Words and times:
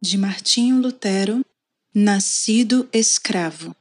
de 0.00 0.16
Martinho 0.16 0.80
Lutero, 0.80 1.44
Nascido 1.92 2.88
Escravo, 2.92 3.74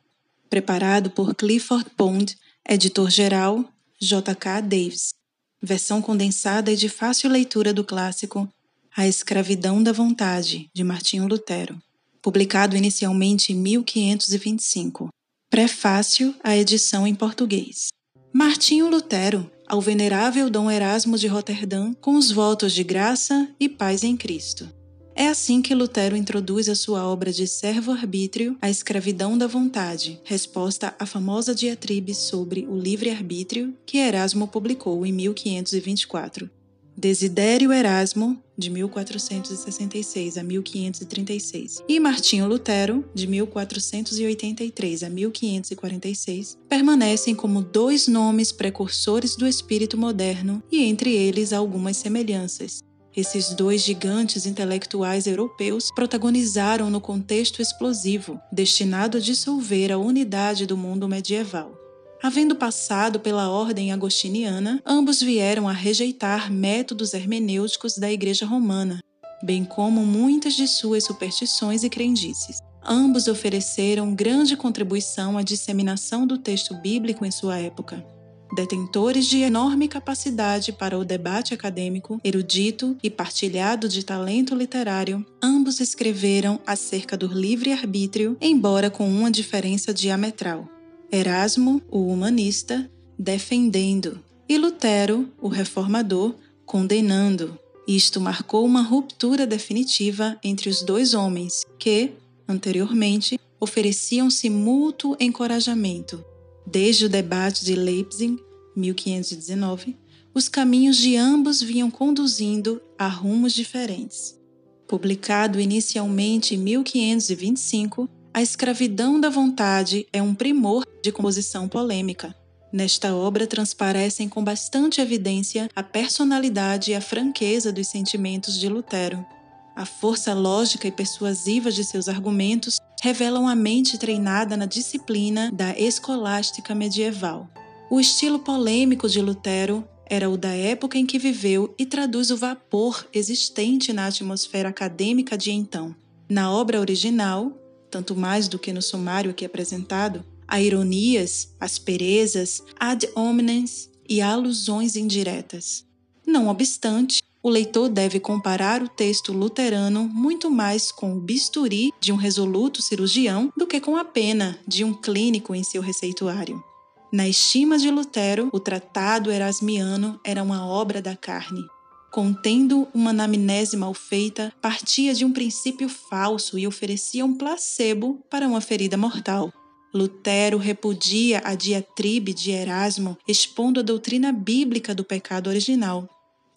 preparado 0.50 1.12
por 1.12 1.36
Clifford 1.36 1.90
Pond, 1.96 2.36
editor-geral 2.68 3.64
J.K. 4.00 4.62
Davis. 4.62 5.14
Versão 5.62 6.02
condensada 6.02 6.72
e 6.72 6.76
de 6.76 6.90
fácil 6.90 7.30
leitura 7.30 7.74
do 7.74 7.84
clássico 7.84 8.48
A 8.96 9.08
Escravidão 9.08 9.82
da 9.82 9.92
Vontade, 9.92 10.70
de 10.74 10.84
Martinho 10.84 11.28
Lutero, 11.28 11.80
publicado 12.22 12.76
inicialmente 12.76 13.54
em 13.54 13.56
1525. 13.56 15.10
Prefácio 15.50 16.36
à 16.44 16.56
edição 16.56 17.06
em 17.06 17.14
português. 17.14 17.90
Martinho 18.34 18.90
Lutero, 18.90 19.50
ao 19.68 19.82
venerável 19.82 20.50
Dom 20.50 20.70
Erasmo 20.70 21.18
de 21.18 21.28
Roterdã, 21.28 21.94
com 21.96 22.16
os 22.16 22.32
votos 22.32 22.74
de 22.74 22.84
graça 22.84 23.50
e 23.60 23.70
paz 23.70 24.04
em 24.04 24.18
Cristo. 24.18 24.77
É 25.20 25.30
assim 25.30 25.64
que 25.64 25.74
Lutero 25.74 26.16
introduz 26.16 26.70
a 26.70 26.76
sua 26.76 27.04
obra 27.04 27.34
de 27.34 27.48
servo-arbítrio, 27.48 28.56
A 28.62 28.70
Escravidão 28.70 29.36
da 29.36 29.48
Vontade, 29.48 30.22
resposta 30.24 30.96
à 31.00 31.08
famosa 31.08 31.56
diatribe 31.56 32.14
sobre 32.14 32.68
o 32.70 32.78
livre-arbítrio 32.78 33.74
que 33.84 33.98
Erasmo 33.98 34.48
publicou 34.48 35.04
em 35.08 35.12
1524. 35.12 36.48
Desidério 36.96 37.74
Erasmo, 37.74 38.40
de 38.56 38.70
1466 38.70 40.38
a 40.38 40.44
1536, 40.44 41.84
e 41.90 42.00
Martinho 42.00 42.48
Lutero, 42.48 43.04
de 43.12 43.26
1483 43.26 45.02
a 45.02 45.10
1546, 45.10 46.60
permanecem 46.70 47.34
como 47.34 47.64
dois 47.64 48.08
nomes 48.08 48.52
precursores 48.52 49.36
do 49.36 49.48
espírito 49.48 49.98
moderno 49.98 50.62
e 50.72 50.84
entre 50.84 51.12
eles 51.12 51.54
algumas 51.54 51.98
semelhanças. 51.98 52.86
Esses 53.18 53.50
dois 53.50 53.82
gigantes 53.82 54.46
intelectuais 54.46 55.26
europeus 55.26 55.90
protagonizaram 55.90 56.88
no 56.92 57.02
contexto 57.02 57.64
explosivo, 57.64 58.40
destinado 58.52 59.18
a 59.18 59.20
dissolver 59.20 59.92
a 59.92 59.98
unidade 59.98 60.68
do 60.68 60.78
mundo 60.78 61.10
medieval. 61.10 61.76
Havendo 62.22 62.56
passado 62.56 63.20
pela 63.20 63.50
ordem 63.50 63.92
agostiniana, 63.92 64.80
ambos 64.86 65.20
vieram 65.20 65.68
a 65.68 65.72
rejeitar 65.72 66.52
métodos 66.52 67.16
hermenêuticos 67.16 67.98
da 67.98 68.12
Igreja 68.12 68.46
Romana, 68.46 69.00
bem 69.42 69.66
como 69.66 70.06
muitas 70.06 70.54
de 70.54 70.68
suas 70.68 71.04
superstições 71.04 71.84
e 71.84 71.90
crendices. 71.90 72.60
Ambos 72.86 73.28
ofereceram 73.28 74.14
grande 74.14 74.56
contribuição 74.56 75.40
à 75.40 75.42
disseminação 75.42 76.28
do 76.28 76.38
texto 76.38 76.76
bíblico 76.76 77.26
em 77.26 77.32
sua 77.32 77.58
época 77.58 78.06
detentores 78.54 79.26
de 79.26 79.42
enorme 79.42 79.88
capacidade 79.88 80.72
para 80.72 80.98
o 80.98 81.06
debate 81.06 81.54
acadêmico, 81.54 82.20
erudito 82.24 82.98
e 83.04 83.10
partilhado 83.10 83.88
de 83.90 84.04
talento 84.04 84.56
literário, 84.56 85.26
ambos 85.42 85.80
escreveram 85.80 86.60
acerca 86.66 87.18
do 87.18 87.28
livre-arbítrio, 87.28 88.38
embora 88.42 88.90
com 88.90 89.08
uma 89.10 89.32
diferença 89.32 89.94
diametral. 89.94 90.68
Erasmo, 91.12 91.82
o 91.90 92.08
humanista, 92.08 92.90
defendendo, 93.18 94.20
e 94.50 94.58
Lutero, 94.58 95.30
o 95.42 95.48
reformador, 95.48 96.36
condenando. 96.66 97.58
Isto 97.88 98.20
marcou 98.20 98.66
uma 98.66 98.82
ruptura 98.82 99.48
definitiva 99.48 100.38
entre 100.44 100.70
os 100.70 100.82
dois 100.82 101.14
homens 101.14 101.66
que, 101.80 102.12
anteriormente, 102.48 103.40
ofereciam-se 103.60 104.50
mútuo 104.50 105.16
encorajamento, 105.20 106.24
Desde 106.70 107.06
o 107.06 107.10
debate 107.10 107.64
de 107.64 107.76
Leipzig, 107.76 108.38
1519, 108.76 109.96
os 110.34 110.50
caminhos 110.50 110.98
de 110.98 111.16
ambos 111.16 111.62
vinham 111.62 111.90
conduzindo 111.90 112.82
a 113.00 113.08
rumos 113.08 113.54
diferentes. 113.54 114.38
Publicado 114.86 115.62
inicialmente 115.62 116.56
em 116.56 116.58
1525, 116.58 118.10
A 118.34 118.42
Escravidão 118.42 119.18
da 119.18 119.30
Vontade 119.30 120.06
é 120.12 120.22
um 120.22 120.36
primor 120.36 120.84
de 121.02 121.10
composição 121.10 121.70
polêmica. 121.70 122.36
Nesta 122.74 123.16
obra 123.16 123.48
transparecem 123.48 124.28
com 124.28 124.44
bastante 124.44 125.00
evidência 125.00 125.70
a 125.74 125.82
personalidade 125.82 126.92
e 126.92 126.96
a 126.96 127.02
franqueza 127.02 127.72
dos 127.72 127.88
sentimentos 127.88 128.60
de 128.60 128.68
Lutero. 128.68 129.26
A 129.74 129.86
força 129.86 130.34
lógica 130.34 130.86
e 130.86 130.92
persuasiva 130.92 131.72
de 131.72 131.86
seus 131.86 132.10
argumentos 132.10 132.78
revelam 133.02 133.48
a 133.48 133.56
mente 133.56 133.98
treinada 133.98 134.58
na 134.58 134.66
disciplina 134.66 135.52
da 135.52 135.78
escolástica 135.78 136.74
medieval. 136.74 137.50
O 137.90 138.00
estilo 138.00 138.40
polêmico 138.40 139.08
de 139.08 139.22
Lutero 139.22 139.88
era 140.06 140.30
o 140.30 140.38
da 140.38 140.54
época 140.54 140.98
em 140.98 141.06
que 141.06 141.20
viveu 141.20 141.74
e 141.78 141.86
traduz 141.86 142.32
o 142.32 142.38
vapor 142.38 143.06
existente 143.14 143.92
na 143.94 144.08
atmosfera 144.08 144.70
acadêmica 144.70 145.38
de 145.38 145.52
então. 145.52 145.96
Na 146.30 146.52
obra 146.52 146.80
original, 146.80 147.52
tanto 147.92 148.16
mais 148.16 148.48
do 148.48 148.60
que 148.60 148.74
no 148.74 148.82
sumário 148.82 149.32
aqui 149.32 149.46
apresentado, 149.46 150.26
há 150.48 150.62
ironias, 150.62 151.54
asperezas, 151.60 152.64
ad 152.80 153.08
hominems 153.16 153.90
e 154.08 154.22
alusões 154.22 154.96
indiretas. 154.96 155.86
Não 156.26 156.48
obstante, 156.48 157.22
o 157.42 157.50
leitor 157.50 157.90
deve 157.90 158.20
comparar 158.20 158.82
o 158.82 158.90
texto 158.90 159.32
luterano 159.32 160.04
muito 160.04 160.50
mais 160.50 160.92
com 160.92 161.14
o 161.14 161.20
bisturi 161.20 161.94
de 162.00 162.12
um 162.12 162.16
resoluto 162.16 162.82
cirurgião 162.82 163.52
do 163.56 163.68
que 163.68 163.80
com 163.80 163.96
a 163.96 164.04
pena 164.04 164.60
de 164.68 164.84
um 164.84 164.94
clínico 164.94 165.54
em 165.56 165.64
seu 165.64 165.82
receituário. 165.82 166.64
Na 167.12 167.28
estima 167.28 167.78
de 167.78 167.90
Lutero, 167.90 168.50
o 168.52 168.60
Tratado 168.60 169.32
Erasmiano 169.32 170.20
era 170.26 170.44
uma 170.44 170.68
obra 170.68 171.02
da 171.02 171.16
carne. 171.16 171.64
Contendo 172.12 172.88
uma 172.94 173.12
anamnese 173.12 173.78
mal 173.78 173.94
feita, 173.94 174.52
partia 174.62 175.14
de 175.14 175.24
um 175.24 175.32
princípio 175.32 175.88
falso 175.88 176.58
e 176.58 176.68
oferecia 176.68 177.26
um 177.26 177.34
placebo 177.34 178.20
para 178.30 178.48
uma 178.48 178.60
ferida 178.60 178.98
mortal. 178.98 179.54
Lutero 179.94 180.58
repudia 180.58 181.42
a 181.46 181.56
diatribe 181.56 182.34
de 182.34 182.52
Erasmo, 182.52 183.18
expondo 183.28 183.80
a 183.80 183.84
doutrina 183.84 184.32
bíblica 184.32 184.94
do 184.94 185.04
pecado 185.04 185.48
original. 185.48 186.10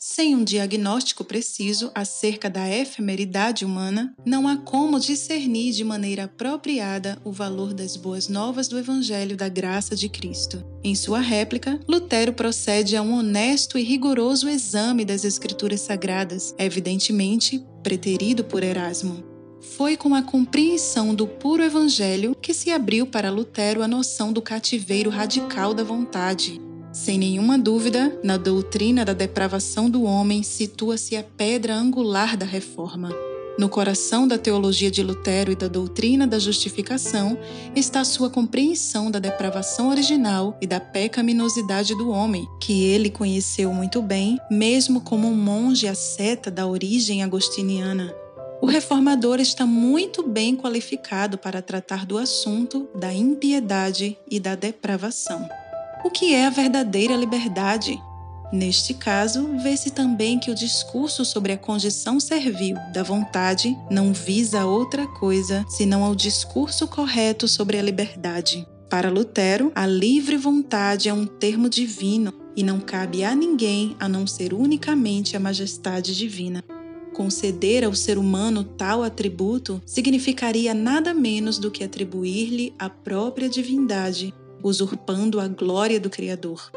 Sem 0.03 0.35
um 0.35 0.43
diagnóstico 0.43 1.23
preciso 1.23 1.91
acerca 1.95 2.49
da 2.49 2.67
efemeridade 2.67 3.67
humana, 3.67 4.15
não 4.25 4.49
há 4.49 4.57
como 4.57 4.99
discernir 4.99 5.75
de 5.75 5.85
maneira 5.85 6.25
apropriada 6.25 7.21
o 7.23 7.31
valor 7.31 7.75
das 7.75 7.99
boas 7.99 8.27
novas 8.27 8.67
do 8.67 8.79
Evangelho 8.79 9.37
da 9.37 9.47
graça 9.47 9.95
de 9.95 10.09
Cristo. 10.09 10.65
Em 10.83 10.95
sua 10.95 11.21
réplica, 11.21 11.79
Lutero 11.87 12.33
procede 12.33 12.97
a 12.97 13.03
um 13.03 13.13
honesto 13.13 13.77
e 13.77 13.83
rigoroso 13.83 14.49
exame 14.49 15.05
das 15.05 15.23
Escrituras 15.23 15.83
Sagradas, 15.83 16.55
evidentemente 16.59 17.63
preterido 17.83 18.43
por 18.43 18.63
Erasmo. 18.63 19.23
Foi 19.61 19.99
com 19.99 20.15
a 20.15 20.23
compreensão 20.23 21.15
do 21.15 21.27
puro 21.27 21.63
Evangelho 21.63 22.35
que 22.41 22.55
se 22.55 22.71
abriu 22.71 23.07
para 23.07 23.31
Lutero 23.31 23.83
a 23.83 23.87
noção 23.87 24.33
do 24.33 24.41
cativeiro 24.41 25.11
radical 25.11 25.75
da 25.75 25.85
vontade, 25.85 26.59
sem 26.93 27.19
nenhuma 27.19 27.57
dúvida, 27.57 28.19
na 28.23 28.37
doutrina 28.37 29.05
da 29.05 29.13
depravação 29.13 29.89
do 29.89 30.03
homem 30.03 30.43
situa-se 30.43 31.17
a 31.17 31.23
pedra 31.23 31.75
angular 31.75 32.37
da 32.37 32.45
reforma. 32.45 33.11
No 33.59 33.69
coração 33.69 34.27
da 34.27 34.39
teologia 34.39 34.91
de 34.91 35.03
Lutero 35.03 35.53
e 35.53 35.55
da 35.55 35.69
doutrina 35.69 36.27
da 36.27 36.39
justificação 36.39 37.39
está 37.77 38.03
sua 38.05 38.31
compreensão 38.31 39.11
da 39.11 39.19
depravação 39.19 39.91
original 39.91 40.57
e 40.61 40.67
da 40.67 40.81
pecaminosidade 40.81 41.95
do 41.95 42.11
homem, 42.11 42.49
que 42.61 42.85
ele 42.85 43.11
conheceu 43.11 43.73
muito 43.73 44.01
bem, 44.01 44.39
mesmo 44.51 45.01
como 45.03 45.29
um 45.29 45.37
monge 45.37 45.87
asceta 45.87 46.51
da 46.51 46.67
origem 46.67 47.23
agostiniana. 47.23 48.15
O 48.63 48.67
reformador 48.67 49.41
está 49.41 49.67
muito 49.67 50.27
bem 50.27 50.57
qualificado 50.57 51.39
para 51.39 51.63
tratar 51.63 52.05
do 52.05 52.19
assunto 52.19 52.89
da 52.95 53.13
impiedade 53.13 54.19
e 54.31 54.41
da 54.41 54.55
depravação 54.55 55.49
o 56.05 56.11
que 56.11 56.35
é 56.35 56.47
a 56.47 56.51
verdadeira 56.51 57.15
liberdade. 57.15 58.01
Neste 58.53 58.95
caso, 58.95 59.49
vê-se 59.63 59.91
também 59.91 60.39
que 60.39 60.51
o 60.51 60.55
discurso 60.55 61.25
sobre 61.25 61.53
a 61.53 61.59
condição 61.59 62.19
servil 62.19 62.77
da 62.93 63.03
vontade 63.03 63.77
não 63.89 64.13
visa 64.13 64.65
outra 64.65 65.07
coisa 65.07 65.65
senão 65.69 66.03
ao 66.03 66.17
discurso 66.17 66.89
correto 66.89 67.47
sobre 67.47 67.79
a 67.79 67.83
liberdade. 67.83 68.67
Para 68.89 69.09
Lutero, 69.09 69.71
a 69.73 69.87
livre 69.87 70.37
vontade 70.37 71.09
é 71.09 71.15
um 71.15 71.27
termo 71.27 71.69
divino 71.69 72.33
e 72.57 72.65
não 72.65 72.81
cabe 72.81 73.23
a 73.23 73.37
ninguém 73.37 73.95
a 74.01 74.09
não 74.09 74.27
ser 74.27 74.53
unicamente 74.53 75.37
a 75.37 75.41
majestade 75.41 76.17
divina. 76.17 76.65
Conceder 77.15 77.85
ao 77.85 77.95
ser 77.95 78.19
humano 78.19 78.65
tal 78.65 79.05
atributo 79.05 79.81
significaria 79.87 80.75
nada 80.75 81.15
menos 81.15 81.59
do 81.59 81.71
que 81.71 81.85
atribuir-lhe 81.85 82.75
a 82.79 82.91
própria 82.91 83.49
divindade 83.49 84.35
usurpando 84.63 85.41
a 85.41 85.49
glória 85.49 86.01
do 86.01 86.11
Criador. 86.11 86.71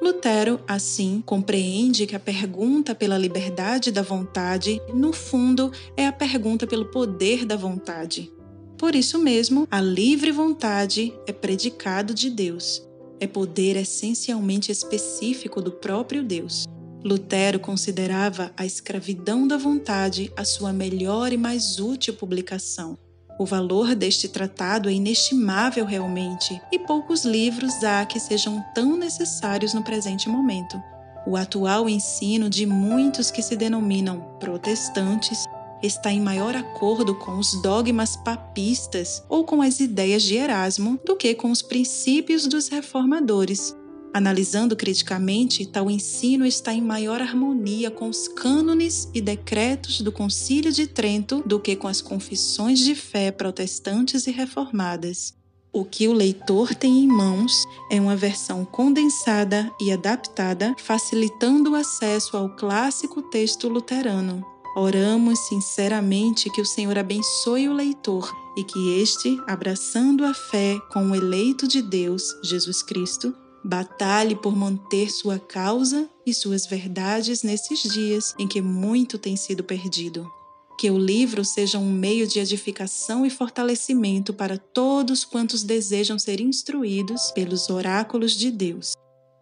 Lutero, 0.00 0.60
assim, 0.66 1.22
compreende 1.26 2.06
que 2.06 2.14
a 2.14 2.20
pergunta 2.20 2.94
pela 2.94 3.18
liberdade 3.18 3.90
da 3.90 4.02
vontade, 4.02 4.80
no 4.94 5.12
fundo, 5.12 5.72
é 5.96 6.06
a 6.06 6.12
pergunta 6.12 6.66
pelo 6.66 6.86
poder 6.86 7.44
da 7.44 7.56
vontade. 7.56 8.32
Por 8.78 8.94
isso 8.94 9.18
mesmo, 9.18 9.66
a 9.68 9.80
livre 9.80 10.30
vontade 10.30 11.12
é 11.26 11.32
predicado 11.32 12.14
de 12.14 12.30
Deus, 12.30 12.86
é 13.18 13.26
poder 13.26 13.76
essencialmente 13.76 14.70
específico 14.70 15.60
do 15.60 15.72
próprio 15.72 16.22
Deus. 16.22 16.64
Lutero 17.04 17.58
considerava 17.58 18.52
a 18.56 18.64
escravidão 18.64 19.48
da 19.48 19.56
vontade 19.56 20.32
a 20.36 20.44
sua 20.44 20.72
melhor 20.72 21.32
e 21.32 21.36
mais 21.36 21.80
útil 21.80 22.14
publicação. 22.14 22.96
O 23.38 23.46
valor 23.46 23.94
deste 23.94 24.28
tratado 24.28 24.88
é 24.88 24.92
inestimável 24.92 25.84
realmente, 25.84 26.60
e 26.72 26.78
poucos 26.78 27.24
livros 27.24 27.84
há 27.84 28.04
que 28.04 28.18
sejam 28.18 28.64
tão 28.74 28.96
necessários 28.96 29.72
no 29.72 29.84
presente 29.84 30.28
momento. 30.28 30.82
O 31.24 31.36
atual 31.36 31.88
ensino 31.88 32.50
de 32.50 32.66
muitos 32.66 33.30
que 33.30 33.40
se 33.40 33.54
denominam 33.54 34.20
protestantes 34.40 35.44
está 35.80 36.10
em 36.10 36.20
maior 36.20 36.56
acordo 36.56 37.14
com 37.14 37.38
os 37.38 37.62
dogmas 37.62 38.16
papistas 38.16 39.22
ou 39.28 39.44
com 39.44 39.62
as 39.62 39.78
ideias 39.78 40.24
de 40.24 40.34
Erasmo 40.34 40.98
do 41.04 41.14
que 41.14 41.34
com 41.34 41.52
os 41.52 41.62
princípios 41.62 42.46
dos 42.48 42.68
reformadores. 42.68 43.76
Analisando 44.12 44.74
criticamente, 44.74 45.66
tal 45.66 45.90
ensino 45.90 46.46
está 46.46 46.72
em 46.72 46.80
maior 46.80 47.20
harmonia 47.20 47.90
com 47.90 48.08
os 48.08 48.26
cânones 48.26 49.08
e 49.14 49.20
decretos 49.20 50.00
do 50.00 50.10
Concílio 50.10 50.72
de 50.72 50.86
Trento 50.86 51.42
do 51.44 51.60
que 51.60 51.76
com 51.76 51.86
as 51.86 52.00
confissões 52.00 52.78
de 52.78 52.94
fé 52.94 53.30
protestantes 53.30 54.26
e 54.26 54.30
reformadas. 54.30 55.34
O 55.70 55.84
que 55.84 56.08
o 56.08 56.12
leitor 56.12 56.74
tem 56.74 57.04
em 57.04 57.06
mãos 57.06 57.52
é 57.90 58.00
uma 58.00 58.16
versão 58.16 58.64
condensada 58.64 59.70
e 59.78 59.92
adaptada, 59.92 60.74
facilitando 60.78 61.72
o 61.72 61.74
acesso 61.74 62.36
ao 62.36 62.56
clássico 62.56 63.22
texto 63.22 63.68
luterano. 63.68 64.44
Oramos 64.74 65.38
sinceramente 65.40 66.50
que 66.50 66.60
o 66.60 66.64
Senhor 66.64 66.96
abençoe 66.96 67.68
o 67.68 67.74
leitor 67.74 68.32
e 68.56 68.64
que 68.64 69.00
este, 69.00 69.38
abraçando 69.46 70.24
a 70.24 70.32
fé 70.32 70.78
com 70.90 71.10
o 71.10 71.14
eleito 71.14 71.68
de 71.68 71.82
Deus, 71.82 72.22
Jesus 72.42 72.82
Cristo, 72.82 73.34
batalhe 73.64 74.36
por 74.36 74.56
manter 74.56 75.10
sua 75.10 75.38
causa 75.38 76.08
e 76.24 76.32
suas 76.32 76.66
verdades 76.66 77.42
nesses 77.42 77.82
dias 77.82 78.34
em 78.38 78.46
que 78.46 78.60
muito 78.60 79.18
tem 79.18 79.36
sido 79.36 79.64
perdido. 79.64 80.30
Que 80.78 80.90
o 80.90 80.98
livro 80.98 81.44
seja 81.44 81.78
um 81.78 81.90
meio 81.90 82.26
de 82.26 82.38
edificação 82.38 83.26
e 83.26 83.30
fortalecimento 83.30 84.32
para 84.32 84.56
todos 84.56 85.24
quantos 85.24 85.64
desejam 85.64 86.18
ser 86.18 86.40
instruídos 86.40 87.32
pelos 87.32 87.68
oráculos 87.68 88.32
de 88.32 88.50
Deus. 88.50 88.92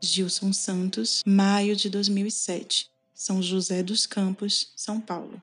Gilson 0.02 0.52
Santos, 0.52 1.22
maio 1.26 1.76
de 1.76 1.90
2007. 1.90 2.88
São 3.14 3.42
José 3.42 3.82
dos 3.82 4.06
Campos, 4.06 4.72
São 4.76 5.00
Paulo. 5.00 5.42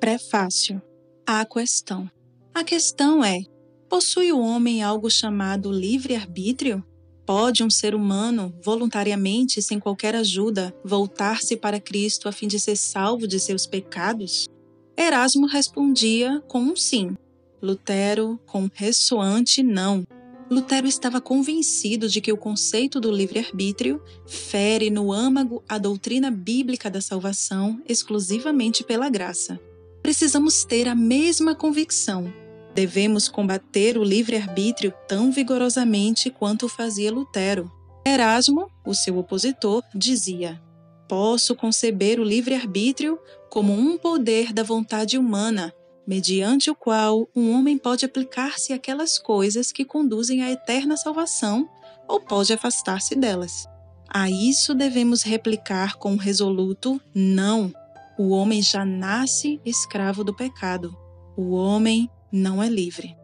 Prefácio. 0.00 0.80
A 1.26 1.44
questão. 1.44 2.10
A 2.54 2.64
questão 2.64 3.24
é: 3.24 3.44
possui 3.88 4.32
o 4.32 4.40
homem 4.40 4.82
algo 4.82 5.10
chamado 5.10 5.70
livre-arbítrio? 5.70 6.84
Pode 7.30 7.62
um 7.62 7.70
ser 7.70 7.94
humano, 7.94 8.52
voluntariamente, 8.60 9.62
sem 9.62 9.78
qualquer 9.78 10.16
ajuda, 10.16 10.74
voltar-se 10.84 11.56
para 11.56 11.78
Cristo 11.78 12.28
a 12.28 12.32
fim 12.32 12.48
de 12.48 12.58
ser 12.58 12.74
salvo 12.74 13.24
de 13.28 13.38
seus 13.38 13.66
pecados? 13.66 14.48
Erasmo 14.96 15.46
respondia 15.46 16.42
com 16.48 16.58
um 16.58 16.74
sim. 16.74 17.16
Lutero, 17.62 18.36
com 18.44 18.62
um 18.62 18.70
ressoante 18.74 19.62
não. 19.62 20.02
Lutero 20.50 20.88
estava 20.88 21.20
convencido 21.20 22.08
de 22.08 22.20
que 22.20 22.32
o 22.32 22.36
conceito 22.36 22.98
do 22.98 23.12
livre-arbítrio 23.12 24.02
fere 24.26 24.90
no 24.90 25.12
âmago 25.12 25.62
a 25.68 25.78
doutrina 25.78 26.32
bíblica 26.32 26.90
da 26.90 27.00
salvação 27.00 27.80
exclusivamente 27.88 28.82
pela 28.82 29.08
graça. 29.08 29.56
Precisamos 30.02 30.64
ter 30.64 30.88
a 30.88 30.96
mesma 30.96 31.54
convicção. 31.54 32.49
Devemos 32.74 33.28
combater 33.28 33.98
o 33.98 34.04
livre-arbítrio 34.04 34.92
tão 35.08 35.32
vigorosamente 35.32 36.30
quanto 36.30 36.68
fazia 36.68 37.12
Lutero. 37.12 37.70
Erasmo, 38.06 38.70
o 38.84 38.94
seu 38.94 39.18
opositor, 39.18 39.82
dizia: 39.94 40.60
Posso 41.08 41.54
conceber 41.54 42.20
o 42.20 42.24
livre-arbítrio 42.24 43.18
como 43.50 43.72
um 43.72 43.98
poder 43.98 44.52
da 44.52 44.62
vontade 44.62 45.18
humana 45.18 45.74
mediante 46.10 46.68
o 46.68 46.74
qual 46.74 47.28
um 47.36 47.56
homem 47.56 47.78
pode 47.78 48.04
aplicar-se 48.04 48.72
àquelas 48.72 49.16
coisas 49.16 49.70
que 49.70 49.84
conduzem 49.84 50.42
à 50.42 50.50
eterna 50.50 50.96
salvação 50.96 51.68
ou 52.08 52.20
pode 52.20 52.52
afastar-se 52.52 53.14
delas. 53.14 53.64
A 54.12 54.28
isso 54.28 54.74
devemos 54.74 55.22
replicar 55.22 55.96
com 55.98 56.14
um 56.14 56.16
resoluto 56.16 57.00
não. 57.14 57.72
O 58.18 58.30
homem 58.30 58.60
já 58.60 58.84
nasce 58.84 59.60
escravo 59.64 60.24
do 60.24 60.34
pecado. 60.34 60.96
O 61.36 61.52
homem 61.52 62.10
não 62.32 62.62
é 62.62 62.68
livre. 62.68 63.16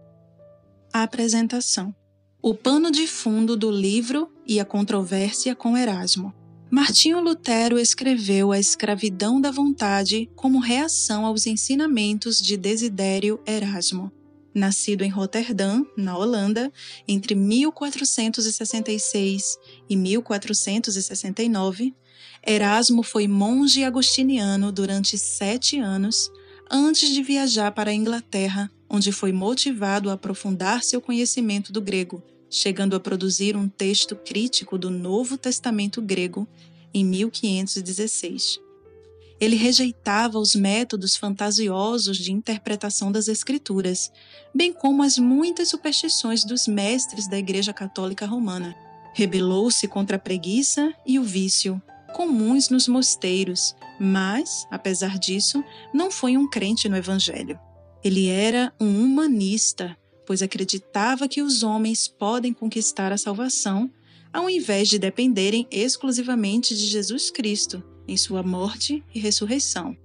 A 0.92 1.02
apresentação. 1.02 1.94
O 2.42 2.54
pano 2.54 2.90
de 2.90 3.06
fundo 3.06 3.56
do 3.56 3.70
livro 3.70 4.30
e 4.46 4.60
a 4.60 4.64
controvérsia 4.64 5.54
com 5.54 5.76
Erasmo. 5.76 6.34
Martinho 6.70 7.20
Lutero 7.20 7.78
escreveu 7.78 8.50
A 8.50 8.58
Escravidão 8.58 9.40
da 9.40 9.52
Vontade 9.52 10.28
como 10.34 10.58
reação 10.58 11.24
aos 11.24 11.46
ensinamentos 11.46 12.40
de 12.40 12.56
Desidério 12.56 13.40
Erasmo. 13.46 14.10
Nascido 14.52 15.02
em 15.02 15.10
Roterdã, 15.10 15.84
na 15.96 16.16
Holanda, 16.16 16.72
entre 17.06 17.34
1466 17.34 19.58
e 19.88 19.96
1469, 19.96 21.94
Erasmo 22.44 23.02
foi 23.02 23.28
monge 23.28 23.84
agostiniano 23.84 24.72
durante 24.72 25.18
sete 25.18 25.78
anos 25.78 26.30
antes 26.70 27.10
de 27.10 27.22
viajar 27.22 27.72
para 27.72 27.90
a 27.90 27.94
Inglaterra, 27.94 28.70
onde 28.88 29.12
foi 29.12 29.32
motivado 29.32 30.10
a 30.10 30.14
aprofundar 30.14 30.82
seu 30.82 31.00
conhecimento 31.00 31.72
do 31.72 31.80
grego 31.80 32.22
chegando 32.48 32.94
a 32.94 33.00
produzir 33.00 33.56
um 33.56 33.68
texto 33.68 34.14
crítico 34.16 34.78
do 34.78 34.90
Novo 34.90 35.36
Testamento 35.36 36.00
grego 36.00 36.46
em 36.92 37.04
1516. 37.04 38.60
Ele 39.38 39.56
rejeitava 39.56 40.38
os 40.38 40.54
métodos 40.54 41.14
fantasiosos 41.14 42.16
de 42.16 42.32
interpretação 42.32 43.12
das 43.12 43.28
Escrituras, 43.28 44.10
bem 44.54 44.72
como 44.72 45.02
as 45.02 45.18
muitas 45.18 45.68
superstições 45.68 46.42
dos 46.42 46.66
mestres 46.66 47.28
da 47.28 47.36
Igreja 47.36 47.74
Católica 47.74 48.24
Romana. 48.24 48.74
Rebelou-se 49.12 49.86
contra 49.88 50.16
a 50.16 50.20
preguiça 50.20 50.94
e 51.04 51.18
o 51.18 51.22
vício, 51.22 51.82
comuns 52.14 52.70
nos 52.70 52.88
mosteiros, 52.88 53.74
mas, 54.00 54.66
apesar 54.70 55.18
disso, 55.18 55.62
não 55.92 56.10
foi 56.10 56.38
um 56.38 56.48
crente 56.48 56.88
no 56.88 56.96
Evangelho. 56.96 57.58
Ele 58.06 58.28
era 58.28 58.72
um 58.78 59.02
humanista, 59.02 59.98
pois 60.24 60.40
acreditava 60.40 61.26
que 61.26 61.42
os 61.42 61.64
homens 61.64 62.06
podem 62.06 62.52
conquistar 62.52 63.10
a 63.10 63.18
salvação 63.18 63.90
ao 64.32 64.48
invés 64.48 64.88
de 64.88 64.96
dependerem 64.96 65.66
exclusivamente 65.72 66.76
de 66.76 66.86
Jesus 66.86 67.32
Cristo 67.32 67.82
em 68.06 68.16
sua 68.16 68.44
morte 68.44 69.02
e 69.12 69.18
ressurreição. 69.18 69.96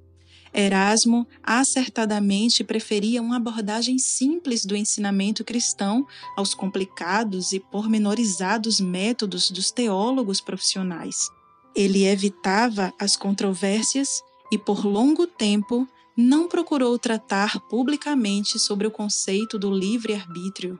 Erasmo 0.52 1.28
acertadamente 1.44 2.64
preferia 2.64 3.22
uma 3.22 3.36
abordagem 3.36 4.00
simples 4.00 4.66
do 4.66 4.76
ensinamento 4.76 5.44
cristão 5.44 6.04
aos 6.36 6.56
complicados 6.56 7.54
e 7.54 7.60
pormenorizados 7.60 8.80
métodos 8.80 9.52
dos 9.52 9.70
teólogos 9.70 10.42
profissionais. 10.42 11.30
Ele 11.76 12.06
evitava 12.06 12.92
as 13.00 13.16
controvérsias 13.16 14.24
e, 14.52 14.58
por 14.58 14.88
longo 14.88 15.28
tempo, 15.28 15.88
não 16.18 16.48
procurou 16.48 16.98
tratar 17.00 17.60
publicamente 17.70 18.60
sobre 18.60 18.88
o 18.88 18.92
conceito 18.92 19.58
do 19.58 19.72
livre-arbítrio. 19.72 20.80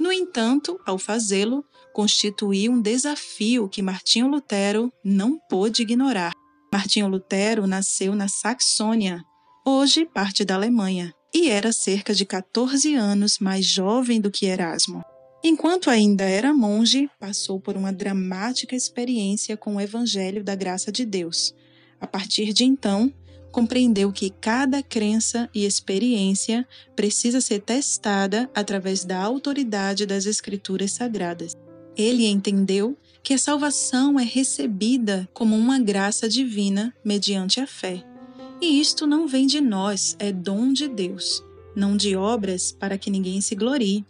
No 0.00 0.10
entanto, 0.12 0.80
ao 0.86 0.98
fazê-lo, 0.98 1.64
constituiu 1.92 2.72
um 2.72 2.80
desafio 2.80 3.68
que 3.68 3.82
Martinho 3.82 4.28
Lutero 4.28 4.92
não 5.04 5.38
pôde 5.48 5.82
ignorar. 5.82 6.32
Martinho 6.72 7.08
Lutero 7.08 7.66
nasceu 7.66 8.14
na 8.14 8.28
Saxônia, 8.28 9.22
hoje 9.66 10.06
parte 10.06 10.44
da 10.44 10.54
Alemanha, 10.54 11.14
e 11.34 11.48
era 11.48 11.72
cerca 11.72 12.14
de 12.14 12.24
14 12.24 12.94
anos 12.94 13.38
mais 13.38 13.64
jovem 13.64 14.20
do 14.20 14.30
que 14.30 14.46
Erasmo. 14.46 15.02
Enquanto 15.44 15.90
ainda 15.90 16.24
era 16.24 16.54
monge, 16.54 17.10
passou 17.18 17.60
por 17.60 17.76
uma 17.76 17.92
dramática 17.92 18.76
experiência 18.76 19.56
com 19.56 19.76
o 19.76 19.80
Evangelho 19.80 20.44
da 20.44 20.54
Graça 20.54 20.92
de 20.92 21.04
Deus. 21.04 21.52
A 22.00 22.06
partir 22.06 22.52
de 22.52 22.64
então, 22.64 23.12
compreendeu 23.52 24.10
que 24.10 24.30
cada 24.30 24.82
crença 24.82 25.48
e 25.54 25.64
experiência 25.66 26.66
precisa 26.96 27.40
ser 27.40 27.60
testada 27.60 28.50
através 28.54 29.04
da 29.04 29.22
autoridade 29.22 30.06
das 30.06 30.24
Escrituras 30.24 30.92
Sagradas. 30.92 31.52
Ele 31.94 32.26
entendeu 32.26 32.96
que 33.22 33.34
a 33.34 33.38
salvação 33.38 34.18
é 34.18 34.24
recebida 34.24 35.28
como 35.34 35.54
uma 35.54 35.78
graça 35.78 36.28
divina 36.28 36.92
mediante 37.04 37.60
a 37.60 37.66
fé. 37.66 38.02
E 38.60 38.80
isto 38.80 39.06
não 39.06 39.28
vem 39.28 39.46
de 39.46 39.60
nós, 39.60 40.16
é 40.18 40.32
dom 40.32 40.72
de 40.72 40.88
Deus, 40.88 41.44
não 41.76 41.96
de 41.96 42.16
obras 42.16 42.72
para 42.72 42.96
que 42.96 43.10
ninguém 43.10 43.40
se 43.40 43.54
glorie. 43.54 44.04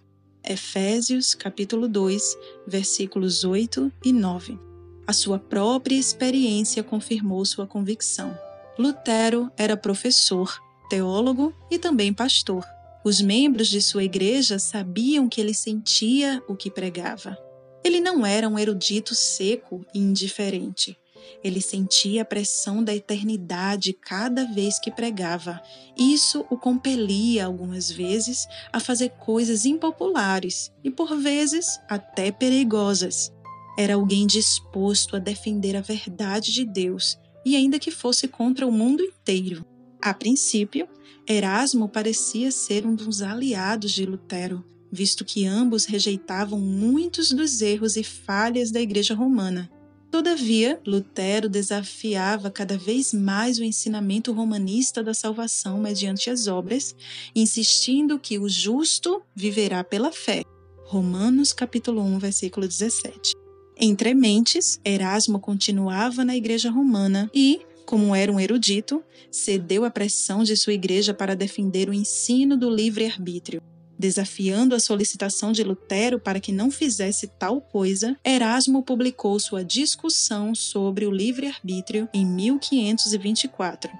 Efésios 0.44 1.34
capítulo 1.34 1.88
2, 1.88 2.36
versículos 2.66 3.44
8 3.44 3.92
e 4.04 4.12
9. 4.12 4.58
A 5.06 5.12
sua 5.12 5.38
própria 5.38 5.96
experiência 5.96 6.82
confirmou 6.82 7.44
sua 7.44 7.66
convicção. 7.66 8.36
Lutero 8.78 9.50
era 9.56 9.76
professor, 9.76 10.58
teólogo 10.88 11.54
e 11.70 11.78
também 11.78 12.12
pastor. 12.12 12.64
Os 13.04 13.20
membros 13.20 13.68
de 13.68 13.82
sua 13.82 14.04
igreja 14.04 14.58
sabiam 14.58 15.28
que 15.28 15.40
ele 15.40 15.52
sentia 15.52 16.42
o 16.48 16.54
que 16.54 16.70
pregava. 16.70 17.36
Ele 17.84 18.00
não 18.00 18.24
era 18.24 18.48
um 18.48 18.58
erudito 18.58 19.14
seco 19.14 19.84
e 19.92 19.98
indiferente. 19.98 20.96
Ele 21.42 21.60
sentia 21.60 22.22
a 22.22 22.24
pressão 22.24 22.82
da 22.82 22.94
eternidade 22.94 23.92
cada 23.92 24.44
vez 24.44 24.78
que 24.78 24.90
pregava. 24.90 25.60
Isso 25.96 26.46
o 26.48 26.56
compelia 26.56 27.46
algumas 27.46 27.90
vezes 27.90 28.46
a 28.72 28.78
fazer 28.78 29.10
coisas 29.10 29.64
impopulares 29.64 30.72
e, 30.84 30.90
por 30.90 31.16
vezes, 31.16 31.80
até 31.88 32.30
perigosas. 32.30 33.32
Era 33.76 33.94
alguém 33.94 34.26
disposto 34.26 35.16
a 35.16 35.18
defender 35.18 35.76
a 35.76 35.80
verdade 35.80 36.52
de 36.52 36.64
Deus, 36.64 37.18
e 37.44 37.56
ainda 37.56 37.78
que 37.78 37.90
fosse 37.90 38.28
contra 38.28 38.66
o 38.66 38.72
mundo 38.72 39.02
inteiro. 39.02 39.64
A 40.00 40.12
princípio, 40.12 40.88
Erasmo 41.28 41.88
parecia 41.88 42.50
ser 42.50 42.84
um 42.84 42.94
dos 42.94 43.22
aliados 43.22 43.92
de 43.92 44.04
Lutero, 44.04 44.64
visto 44.90 45.24
que 45.24 45.46
ambos 45.46 45.84
rejeitavam 45.84 46.58
muitos 46.58 47.30
dos 47.32 47.62
erros 47.62 47.96
e 47.96 48.02
falhas 48.02 48.70
da 48.70 48.80
Igreja 48.80 49.14
Romana. 49.14 49.70
Todavia, 50.10 50.78
Lutero 50.86 51.48
desafiava 51.48 52.50
cada 52.50 52.76
vez 52.76 53.14
mais 53.14 53.58
o 53.58 53.64
ensinamento 53.64 54.30
romanista 54.30 55.02
da 55.02 55.14
salvação 55.14 55.80
mediante 55.80 56.28
as 56.28 56.46
obras, 56.48 56.94
insistindo 57.34 58.18
que 58.18 58.38
o 58.38 58.46
justo 58.46 59.22
viverá 59.34 59.82
pela 59.82 60.12
fé. 60.12 60.42
Romanos 60.84 61.54
capítulo 61.54 62.02
1, 62.02 62.18
versículo 62.18 62.68
17. 62.68 63.41
Entre 63.76 64.14
mentes, 64.14 64.80
Erasmo 64.84 65.40
continuava 65.40 66.24
na 66.24 66.36
igreja 66.36 66.70
romana 66.70 67.30
e, 67.34 67.60
como 67.86 68.14
era 68.14 68.30
um 68.30 68.38
erudito, 68.38 69.02
cedeu 69.30 69.84
à 69.84 69.90
pressão 69.90 70.44
de 70.44 70.56
sua 70.56 70.72
igreja 70.72 71.14
para 71.14 71.34
defender 71.34 71.88
o 71.88 71.94
ensino 71.94 72.56
do 72.56 72.70
livre-arbítrio. 72.70 73.62
Desafiando 73.98 74.74
a 74.74 74.80
solicitação 74.80 75.52
de 75.52 75.62
Lutero 75.62 76.18
para 76.18 76.40
que 76.40 76.50
não 76.50 76.70
fizesse 76.70 77.28
tal 77.38 77.60
coisa, 77.60 78.16
Erasmo 78.24 78.82
publicou 78.82 79.38
sua 79.38 79.64
discussão 79.64 80.54
sobre 80.54 81.06
o 81.06 81.10
livre-arbítrio 81.10 82.08
em 82.12 82.26
1524, 82.26 83.90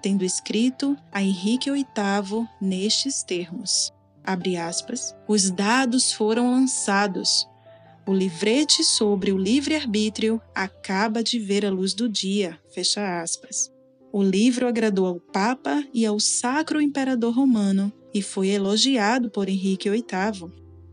tendo 0.00 0.24
escrito 0.24 0.96
a 1.10 1.22
Henrique 1.22 1.70
VIII 1.70 2.46
nestes 2.60 3.22
termos: 3.22 3.92
aspas, 4.68 5.14
Os 5.26 5.50
dados 5.50 6.12
foram 6.12 6.52
lançados. 6.52 7.46
O 8.08 8.14
livrete 8.14 8.82
sobre 8.82 9.32
o 9.32 9.36
livre-arbítrio 9.36 10.40
acaba 10.54 11.22
de 11.22 11.38
ver 11.38 11.66
a 11.66 11.70
luz 11.70 11.92
do 11.92 12.08
dia. 12.08 12.58
Fecha 12.72 13.20
aspas. 13.20 13.70
O 14.10 14.22
livro 14.22 14.66
agradou 14.66 15.04
ao 15.04 15.20
Papa 15.20 15.84
e 15.92 16.06
ao 16.06 16.18
Sacro 16.18 16.80
Imperador 16.80 17.34
Romano 17.34 17.92
e 18.14 18.22
foi 18.22 18.48
elogiado 18.48 19.28
por 19.28 19.46
Henrique 19.46 19.90
VIII. 19.90 20.50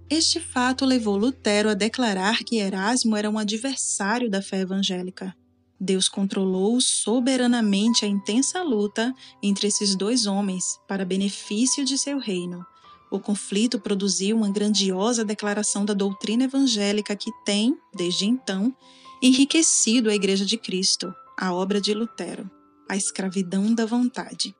Este 0.09 0.41
fato 0.41 0.83
levou 0.83 1.15
Lutero 1.15 1.69
a 1.69 1.73
declarar 1.73 2.39
que 2.39 2.57
Erasmo 2.57 3.15
era 3.15 3.29
um 3.29 3.39
adversário 3.39 4.29
da 4.29 4.41
fé 4.41 4.59
evangélica. 4.59 5.33
Deus 5.79 6.09
controlou 6.09 6.81
soberanamente 6.81 8.03
a 8.03 8.09
intensa 8.09 8.61
luta 8.61 9.15
entre 9.41 9.69
esses 9.69 9.95
dois 9.95 10.25
homens 10.25 10.65
para 10.85 11.05
benefício 11.05 11.85
de 11.85 11.97
seu 11.97 12.19
reino. 12.19 12.65
O 13.15 13.19
conflito 13.19 13.79
produziu 13.79 14.35
uma 14.35 14.49
grandiosa 14.49 15.23
declaração 15.23 15.85
da 15.85 15.93
doutrina 15.93 16.43
evangélica 16.43 17.15
que 17.15 17.31
tem, 17.45 17.77
desde 17.95 18.25
então, 18.25 18.75
enriquecido 19.21 20.09
a 20.09 20.15
Igreja 20.15 20.45
de 20.45 20.57
Cristo, 20.57 21.13
a 21.39 21.53
obra 21.53 21.79
de 21.79 21.93
Lutero, 21.93 22.49
a 22.89 22.95
escravidão 22.95 23.73
da 23.73 23.85
vontade 23.85 24.53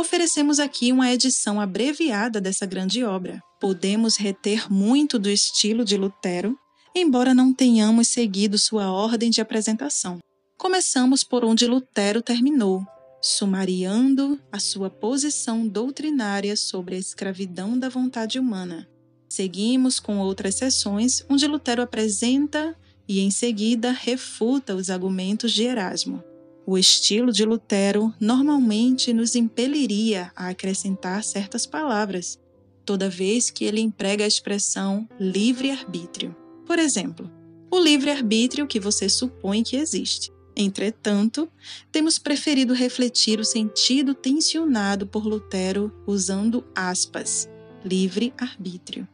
oferecemos 0.00 0.58
aqui 0.58 0.92
uma 0.92 1.12
edição 1.12 1.60
abreviada 1.60 2.40
dessa 2.40 2.64
grande 2.64 3.04
obra. 3.04 3.42
Podemos 3.60 4.16
reter 4.16 4.72
muito 4.72 5.18
do 5.18 5.28
estilo 5.28 5.84
de 5.84 5.96
Lutero, 5.96 6.58
embora 6.94 7.34
não 7.34 7.52
tenhamos 7.52 8.08
seguido 8.08 8.58
sua 8.58 8.90
ordem 8.90 9.30
de 9.30 9.40
apresentação. 9.40 10.18
Começamos 10.56 11.22
por 11.22 11.44
onde 11.44 11.66
Lutero 11.66 12.22
terminou, 12.22 12.84
sumariando 13.20 14.40
a 14.50 14.58
sua 14.58 14.88
posição 14.88 15.66
doutrinária 15.66 16.56
sobre 16.56 16.94
a 16.94 16.98
escravidão 16.98 17.78
da 17.78 17.88
vontade 17.88 18.38
humana. 18.38 18.88
Seguimos 19.28 20.00
com 20.00 20.18
outras 20.18 20.56
sessões 20.56 21.24
onde 21.28 21.46
Lutero 21.46 21.82
apresenta 21.82 22.76
e, 23.06 23.20
em 23.20 23.30
seguida, 23.30 23.92
refuta 23.92 24.74
os 24.74 24.90
argumentos 24.90 25.52
de 25.52 25.64
Erasmo. 25.64 26.22
O 26.66 26.78
estilo 26.78 27.32
de 27.32 27.44
Lutero 27.44 28.14
normalmente 28.20 29.12
nos 29.12 29.34
impeliria 29.34 30.30
a 30.36 30.48
acrescentar 30.48 31.24
certas 31.24 31.66
palavras, 31.66 32.38
toda 32.84 33.10
vez 33.10 33.50
que 33.50 33.64
ele 33.64 33.80
emprega 33.80 34.24
a 34.24 34.28
expressão 34.28 35.08
livre-arbítrio. 35.18 36.36
Por 36.66 36.78
exemplo, 36.78 37.30
o 37.70 37.78
livre-arbítrio 37.78 38.66
que 38.66 38.80
você 38.80 39.08
supõe 39.08 39.62
que 39.62 39.76
existe. 39.76 40.32
Entretanto, 40.62 41.48
temos 41.90 42.18
preferido 42.18 42.74
refletir 42.74 43.40
o 43.40 43.44
sentido 43.46 44.12
tensionado 44.12 45.06
por 45.06 45.24
Lutero 45.24 45.90
usando 46.06 46.62
aspas, 46.74 47.48
livre-arbítrio. 47.82 49.08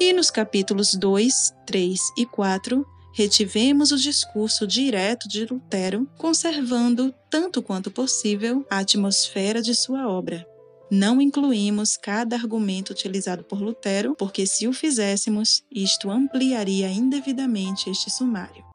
E 0.00 0.12
nos 0.12 0.28
capítulos 0.28 0.96
2, 0.96 1.54
3 1.64 2.00
e 2.18 2.26
4, 2.26 2.84
retivemos 3.14 3.92
o 3.92 3.96
discurso 3.96 4.66
direto 4.66 5.28
de 5.28 5.44
Lutero, 5.44 6.04
conservando, 6.18 7.14
tanto 7.30 7.62
quanto 7.62 7.92
possível, 7.92 8.66
a 8.68 8.78
atmosfera 8.78 9.62
de 9.62 9.76
sua 9.76 10.08
obra. 10.08 10.44
Não 10.90 11.20
incluímos 11.20 11.96
cada 11.96 12.34
argumento 12.34 12.90
utilizado 12.90 13.44
por 13.44 13.60
Lutero, 13.60 14.16
porque 14.16 14.46
se 14.46 14.66
o 14.66 14.72
fizéssemos, 14.72 15.62
isto 15.70 16.10
ampliaria 16.10 16.90
indevidamente 16.90 17.88
este 17.88 18.10
sumário. 18.10 18.68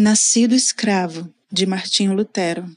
Nascido 0.00 0.54
Escravo, 0.54 1.28
de 1.50 1.66
Martinho 1.66 2.14
Lutero. 2.14 2.70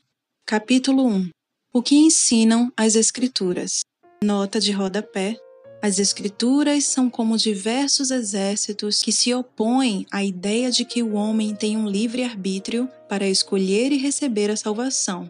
Capítulo 0.43 1.05
1 1.05 1.29
O 1.71 1.79
que 1.79 1.93
ensinam 1.93 2.73
as 2.75 2.95
Escrituras? 2.95 3.81
Nota 4.23 4.59
de 4.59 4.71
rodapé. 4.71 5.37
As 5.83 5.99
Escrituras 5.99 6.83
são 6.85 7.11
como 7.11 7.37
diversos 7.37 8.09
exércitos 8.09 9.03
que 9.03 9.11
se 9.11 9.31
opõem 9.35 10.03
à 10.11 10.23
ideia 10.23 10.71
de 10.71 10.83
que 10.83 11.03
o 11.03 11.13
homem 11.13 11.53
tem 11.53 11.77
um 11.77 11.87
livre-arbítrio 11.87 12.89
para 13.07 13.29
escolher 13.29 13.91
e 13.91 13.97
receber 13.97 14.49
a 14.49 14.57
salvação. 14.57 15.29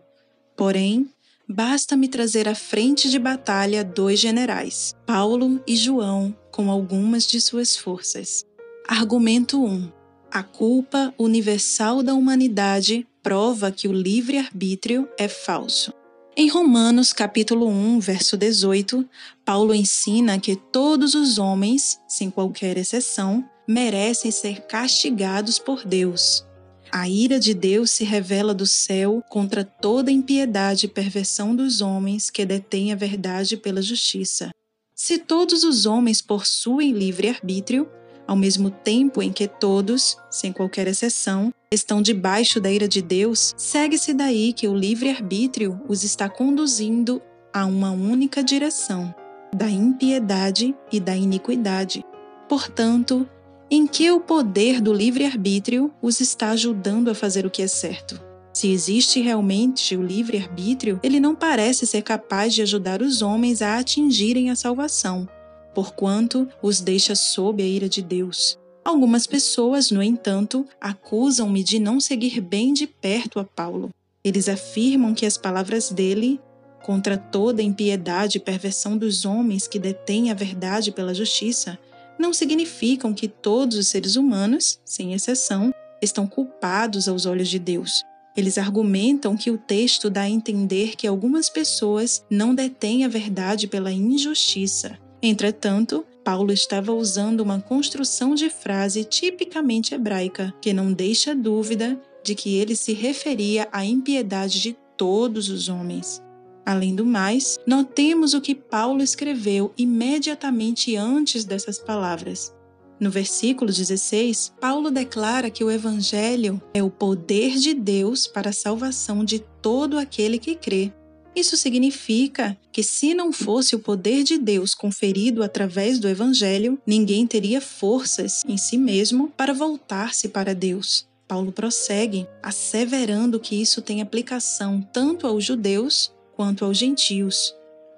Porém, 0.56 1.10
basta-me 1.46 2.08
trazer 2.08 2.48
à 2.48 2.56
frente 2.56 3.10
de 3.10 3.20
batalha 3.20 3.84
dois 3.84 4.18
generais, 4.18 4.96
Paulo 5.06 5.62
e 5.68 5.76
João, 5.76 6.34
com 6.54 6.72
algumas 6.72 7.28
de 7.28 7.42
suas 7.42 7.76
forças. 7.76 8.46
Argumento 8.88 9.62
1 9.62 10.01
a 10.32 10.42
culpa 10.42 11.14
universal 11.20 12.02
da 12.02 12.14
humanidade 12.14 13.06
prova 13.22 13.70
que 13.70 13.88
o 13.88 13.92
livre-arbítrio 13.92 15.08
é 15.18 15.28
falso. 15.28 15.94
Em 16.38 16.48
Romanos 16.48 17.12
capítulo 17.12 17.68
1, 17.68 18.00
verso 18.00 18.38
18, 18.38 19.06
Paulo 19.44 19.76
ensina 19.76 20.40
que 20.40 20.56
todos 20.56 21.14
os 21.14 21.38
homens, 21.38 22.00
sem 22.08 22.30
qualquer 22.30 22.78
exceção, 22.78 23.44
merecem 23.68 24.32
ser 24.32 24.62
castigados 24.62 25.60
por 25.60 25.86
Deus. 25.86 26.46
A 26.90 27.10
ira 27.10 27.38
de 27.38 27.54
Deus 27.54 27.92
se 27.92 28.06
revela 28.06 28.54
do 28.54 28.66
céu 28.66 29.22
contra 29.30 29.66
toda 29.66 30.12
impiedade 30.12 30.86
e 30.86 30.90
perversão 30.90 31.54
dos 31.54 31.82
homens 31.82 32.30
que 32.30 32.46
detêm 32.46 32.94
a 32.94 32.96
verdade 32.96 33.58
pela 33.58 33.82
justiça. 33.82 34.52
Se 34.96 35.18
todos 35.18 35.64
os 35.64 35.86
homens 35.86 36.22
possuem 36.22 36.92
livre-arbítrio, 36.92 37.90
ao 38.32 38.38
mesmo 38.38 38.70
tempo 38.70 39.22
em 39.22 39.30
que 39.30 39.46
todos, 39.46 40.16
sem 40.30 40.54
qualquer 40.54 40.88
exceção, 40.88 41.54
estão 41.70 42.02
debaixo 42.02 42.62
da 42.62 42.72
ira 42.72 42.88
de 42.88 43.02
Deus, 43.02 43.54
segue-se 43.58 44.14
daí 44.14 44.54
que 44.54 44.70
o 44.70 44.74
livre-arbítrio 44.74 45.82
os 45.86 46.06
está 46.06 46.30
conduzindo 46.30 47.22
a 47.54 47.66
uma 47.66 47.92
única 47.92 48.42
direção, 48.42 49.14
da 49.54 49.70
impiedade 49.70 50.74
e 50.90 50.98
da 50.98 51.14
iniquidade. 51.14 52.06
Portanto, 52.48 53.28
em 53.70 53.86
que 53.86 54.10
o 54.10 54.22
poder 54.22 54.80
do 54.80 54.94
livre-arbítrio 54.94 55.94
os 56.02 56.22
está 56.22 56.52
ajudando 56.52 57.12
a 57.12 57.14
fazer 57.14 57.46
o 57.46 57.50
que 57.50 57.62
é 57.62 57.68
certo? 57.68 58.18
Se 58.54 58.72
existe 58.72 59.20
realmente 59.20 59.98
o 59.98 60.02
livre-arbítrio, 60.02 61.02
ele 61.04 61.20
não 61.20 61.36
parece 61.36 61.86
ser 61.86 62.02
capaz 62.02 62.54
de 62.54 62.62
ajudar 62.62 63.02
os 63.02 63.22
homens 63.22 63.62
a 63.62 63.78
atingirem 63.78 64.50
a 64.50 64.56
salvação 64.56 65.28
porquanto 65.74 66.48
os 66.62 66.82
deixa 66.82 67.16
sob 67.16 67.62
a 67.62 67.66
ira 67.66 67.90
de 67.90 68.02
Deus. 68.02 68.58
Algumas 68.84 69.28
pessoas, 69.28 69.92
no 69.92 70.02
entanto, 70.02 70.66
acusam-me 70.80 71.64
de 71.64 71.78
não 71.78 72.00
seguir 72.00 72.42
bem 72.42 72.74
de 72.74 72.88
perto 72.88 73.40
a 73.40 73.44
Paulo. 73.44 73.90
Eles 74.24 74.50
afirmam 74.50 75.14
que 75.14 75.26
as 75.26 75.38
palavras 75.38 75.92
dele, 75.92 76.40
contra 76.84 77.16
toda 77.18 77.62
impiedade 77.62 78.38
e 78.38 78.42
perversão 78.42 78.98
dos 78.98 79.24
homens 79.24 79.68
que 79.68 79.78
detêm 79.78 80.32
a 80.32 80.34
verdade 80.34 80.92
pela 80.92 81.14
justiça, 81.14 81.78
não 82.18 82.34
significam 82.34 83.14
que 83.14 83.28
todos 83.28 83.78
os 83.78 83.88
seres 83.88 84.16
humanos, 84.16 84.80
sem 84.84 85.14
exceção, 85.14 85.72
estão 86.02 86.26
culpados 86.26 87.08
aos 87.08 87.26
olhos 87.26 87.50
de 87.50 87.60
Deus. 87.60 88.04
Eles 88.36 88.58
argumentam 88.58 89.36
que 89.36 89.52
o 89.52 89.58
texto 89.58 90.10
dá 90.10 90.22
a 90.22 90.30
entender 90.30 90.96
que 90.96 91.06
algumas 91.06 91.50
pessoas 91.50 92.24
não 92.30 92.56
detêm 92.56 93.04
a 93.04 93.08
verdade 93.08 93.68
pela 93.68 93.92
injustiça. 93.92 94.98
Entretanto, 95.22 96.06
Paulo 96.24 96.52
estava 96.52 96.92
usando 96.92 97.42
uma 97.42 97.60
construção 97.60 98.34
de 98.34 98.50
frase 98.50 99.04
tipicamente 99.04 99.94
hebraica, 99.94 100.54
que 100.62 100.74
não 100.74 100.92
deixa 100.92 101.36
dúvida 101.36 102.00
de 102.24 102.36
que 102.36 102.56
ele 102.56 102.76
se 102.76 102.94
referia 102.94 103.68
à 103.72 103.86
impiedade 103.86 104.62
de 104.62 104.78
todos 104.98 105.50
os 105.50 105.70
homens. 105.70 106.22
Além 106.66 106.96
do 106.96 107.06
mais, 107.06 107.60
notemos 107.66 108.34
o 108.34 108.42
que 108.42 108.54
Paulo 108.54 109.02
escreveu 109.02 109.74
imediatamente 109.78 110.96
antes 110.96 111.44
dessas 111.44 111.80
palavras. 111.80 112.54
No 113.00 113.10
versículo 113.10 113.72
16, 113.72 114.54
Paulo 114.62 114.92
declara 114.92 115.50
que 115.50 115.64
o 115.64 115.72
Evangelho 115.72 116.62
é 116.72 116.84
o 116.84 116.90
poder 116.92 117.58
de 117.58 117.74
Deus 117.74 118.28
para 118.28 118.52
a 118.52 118.54
salvação 118.54 119.26
de 119.26 119.40
todo 119.60 119.98
aquele 119.98 120.38
que 120.38 120.54
crê. 120.54 120.94
Isso 121.36 121.56
significa 121.56 122.58
que, 122.72 122.84
se 122.84 123.14
não 123.14 123.32
fosse 123.32 123.76
o 123.76 123.80
poder 123.80 124.24
de 124.24 124.38
Deus 124.38 124.76
conferido 124.76 125.44
através 125.44 125.98
do 125.98 126.08
Evangelho, 126.08 126.78
ninguém 126.86 127.26
teria 127.26 127.62
forças 127.62 128.44
em 128.48 128.58
si 128.58 128.78
mesmo 128.78 129.30
para 129.38 129.54
voltar-se 129.54 130.28
para 130.28 130.54
Deus. 130.54 131.08
Paulo 131.28 131.54
prossegue, 131.54 132.28
asseverando 132.44 133.40
que 133.40 133.56
isso 133.56 133.82
tem 133.82 134.02
aplicação 134.02 134.82
tanto 134.92 135.26
aos 135.26 135.46
judeus 135.46 136.14
quanto 136.36 136.66
aos 136.66 136.78
gentios. 136.78 137.56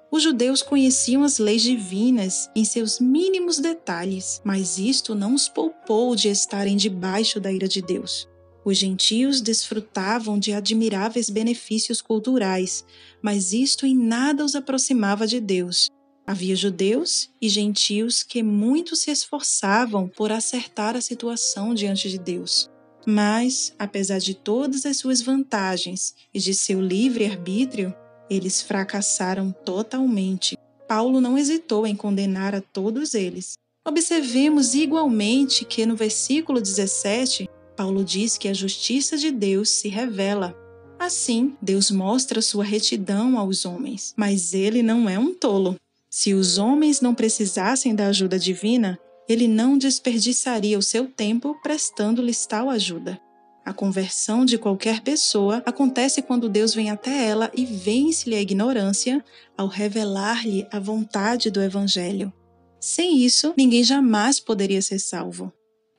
Os 0.08 0.22
judeus 0.22 0.62
conheciam 0.62 1.24
as 1.24 1.38
leis 1.38 1.62
divinas 1.62 2.48
em 2.54 2.64
seus 2.64 3.00
mínimos 3.00 3.58
detalhes, 3.58 4.40
mas 4.44 4.78
isto 4.78 5.12
não 5.12 5.34
os 5.34 5.48
poupou 5.48 6.14
de 6.14 6.28
estarem 6.28 6.76
debaixo 6.76 7.40
da 7.40 7.50
ira 7.50 7.66
de 7.66 7.82
Deus. 7.82 8.28
Os 8.64 8.78
gentios 8.78 9.42
desfrutavam 9.42 10.38
de 10.38 10.52
admiráveis 10.52 11.28
benefícios 11.28 12.00
culturais, 12.00 12.84
mas 13.20 13.52
isto 13.52 13.84
em 13.84 13.94
nada 13.94 14.44
os 14.44 14.54
aproximava 14.54 15.26
de 15.26 15.38
Deus. 15.38 15.90
Havia 16.26 16.56
judeus 16.56 17.28
e 17.40 17.50
gentios 17.50 18.22
que 18.22 18.42
muito 18.42 18.96
se 18.96 19.10
esforçavam 19.10 20.08
por 20.08 20.32
acertar 20.32 20.96
a 20.96 21.00
situação 21.02 21.74
diante 21.74 22.08
de 22.08 22.18
Deus. 22.18 22.70
Mas, 23.06 23.74
apesar 23.78 24.18
de 24.18 24.32
todas 24.32 24.86
as 24.86 24.96
suas 24.96 25.20
vantagens 25.20 26.14
e 26.32 26.38
de 26.38 26.54
seu 26.54 26.80
livre 26.80 27.26
arbítrio, 27.26 27.94
eles 28.30 28.62
fracassaram 28.62 29.52
totalmente. 29.52 30.56
Paulo 30.88 31.20
não 31.20 31.36
hesitou 31.36 31.86
em 31.86 31.94
condenar 31.94 32.54
a 32.54 32.62
todos 32.62 33.12
eles. 33.12 33.58
Observemos 33.86 34.74
igualmente 34.74 35.66
que 35.66 35.84
no 35.84 35.94
versículo 35.94 36.58
17, 36.62 37.46
Paulo 37.76 38.04
diz 38.04 38.38
que 38.38 38.48
a 38.48 38.54
justiça 38.54 39.16
de 39.16 39.30
Deus 39.30 39.70
se 39.70 39.88
revela. 39.88 40.56
Assim, 40.98 41.56
Deus 41.60 41.90
mostra 41.90 42.40
sua 42.40 42.64
retidão 42.64 43.38
aos 43.38 43.64
homens, 43.64 44.14
mas 44.16 44.54
ele 44.54 44.82
não 44.82 45.08
é 45.08 45.18
um 45.18 45.34
tolo. 45.34 45.76
Se 46.08 46.32
os 46.32 46.58
homens 46.58 47.00
não 47.00 47.14
precisassem 47.14 47.94
da 47.94 48.06
ajuda 48.06 48.38
divina, 48.38 48.98
ele 49.28 49.48
não 49.48 49.76
desperdiçaria 49.76 50.78
o 50.78 50.82
seu 50.82 51.08
tempo 51.08 51.58
prestando-lhes 51.62 52.46
tal 52.46 52.70
ajuda. 52.70 53.20
A 53.64 53.72
conversão 53.72 54.44
de 54.44 54.58
qualquer 54.58 55.00
pessoa 55.00 55.62
acontece 55.64 56.20
quando 56.20 56.50
Deus 56.50 56.74
vem 56.74 56.90
até 56.90 57.26
ela 57.26 57.50
e 57.54 57.64
vence-lhe 57.64 58.36
a 58.36 58.40
ignorância 58.40 59.24
ao 59.56 59.66
revelar-lhe 59.66 60.66
a 60.70 60.78
vontade 60.78 61.50
do 61.50 61.62
Evangelho. 61.62 62.32
Sem 62.78 63.24
isso, 63.24 63.54
ninguém 63.56 63.82
jamais 63.82 64.38
poderia 64.38 64.82
ser 64.82 64.98
salvo. 64.98 65.50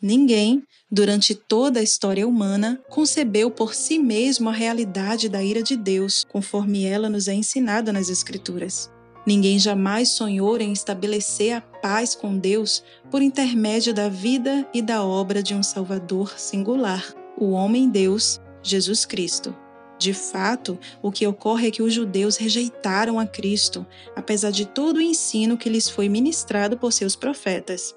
Ninguém, 0.01 0.63
durante 0.91 1.33
toda 1.33 1.79
a 1.79 1.83
história 1.83 2.27
humana, 2.27 2.81
concebeu 2.89 3.49
por 3.49 3.73
si 3.73 3.97
mesmo 3.97 4.49
a 4.49 4.53
realidade 4.53 5.29
da 5.29 5.43
ira 5.43 5.63
de 5.63 5.75
Deus, 5.75 6.25
conforme 6.29 6.85
ela 6.85 7.09
nos 7.09 7.27
é 7.27 7.33
ensinada 7.33 7.93
nas 7.93 8.09
Escrituras. 8.09 8.91
Ninguém 9.25 9.57
jamais 9.57 10.09
sonhou 10.09 10.57
em 10.57 10.71
estabelecer 10.71 11.53
a 11.53 11.61
paz 11.61 12.13
com 12.13 12.37
Deus 12.37 12.83
por 13.09 13.21
intermédio 13.21 13.93
da 13.93 14.07
vida 14.07 14.67
e 14.73 14.81
da 14.81 15.03
obra 15.03 15.41
de 15.41 15.55
um 15.55 15.63
Salvador 15.63 16.37
singular 16.37 17.13
o 17.37 17.51
homem-deus, 17.51 18.39
Jesus 18.63 19.05
Cristo. 19.05 19.55
De 19.97 20.13
fato, 20.13 20.77
o 21.01 21.11
que 21.11 21.25
ocorre 21.25 21.67
é 21.67 21.71
que 21.71 21.81
os 21.81 21.93
judeus 21.93 22.37
rejeitaram 22.37 23.19
a 23.19 23.25
Cristo, 23.25 23.85
apesar 24.15 24.51
de 24.51 24.65
todo 24.65 24.97
o 24.97 25.01
ensino 25.01 25.57
que 25.57 25.69
lhes 25.69 25.89
foi 25.89 26.09
ministrado 26.09 26.77
por 26.77 26.91
seus 26.91 27.15
profetas. 27.15 27.95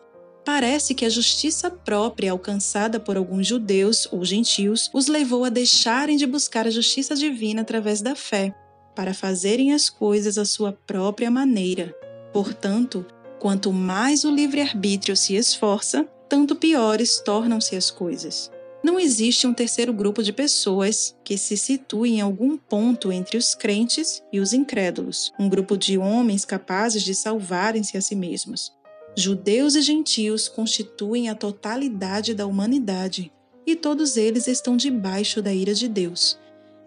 Parece 0.49 0.95
que 0.95 1.05
a 1.05 1.11
justiça 1.11 1.71
própria 1.71 2.33
alcançada 2.33 2.99
por 2.99 3.19
alguns 3.19 3.47
judeus 3.47 4.09
ou 4.11 4.25
gentios 4.25 4.89
os 4.95 5.07
levou 5.07 5.45
a 5.45 5.51
deixarem 5.51 6.17
de 6.17 6.27
buscar 6.27 6.67
a 6.67 6.71
justiça 6.71 7.15
divina 7.15 7.61
através 7.61 8.01
da 8.01 8.17
fé, 8.17 8.55
para 8.97 9.13
fazerem 9.13 9.75
as 9.75 9.91
coisas 9.91 10.39
à 10.39 10.47
sua 10.47 10.73
própria 10.73 11.31
maneira. 11.31 11.95
Portanto, 12.33 13.05
quanto 13.39 13.71
mais 13.75 14.25
o 14.25 14.31
livre-arbítrio 14.31 15.15
se 15.19 15.35
esforça, 15.35 16.09
tanto 16.31 16.57
piores 16.57 17.21
tornam-se 17.21 17.77
as 17.77 17.91
coisas. 17.91 18.51
Não 18.83 18.99
existe 18.99 19.47
um 19.47 19.53
terceiro 19.53 19.93
grupo 19.93 20.23
de 20.23 20.33
pessoas 20.33 21.15
que 21.23 21.37
se 21.37 21.59
situe 21.59 22.15
em 22.15 22.21
algum 22.23 22.57
ponto 22.57 23.13
entre 23.13 23.37
os 23.37 23.55
crentes 23.55 24.23
e 24.33 24.41
os 24.41 24.55
incrédulos, 24.55 25.31
um 25.39 25.47
grupo 25.47 25.77
de 25.77 25.99
homens 25.99 26.47
capazes 26.47 27.03
de 27.03 27.15
salvarem-se 27.15 27.99
a 27.99 28.01
si 28.01 28.17
mesmos. 28.17 28.78
Judeus 29.19 29.75
e 29.75 29.83
gentios 29.83 30.47
constituem 30.47 31.29
a 31.29 31.35
totalidade 31.35 32.35
da 32.35 32.47
humanidade 32.47 33.33
e 33.67 33.75
todos 33.75 34.17
eles 34.17 34.47
estão 34.47 34.77
debaixo 34.77 35.43
da 35.43 35.53
ira 35.53 35.75
de 35.75 35.89
Deus. 35.89 36.39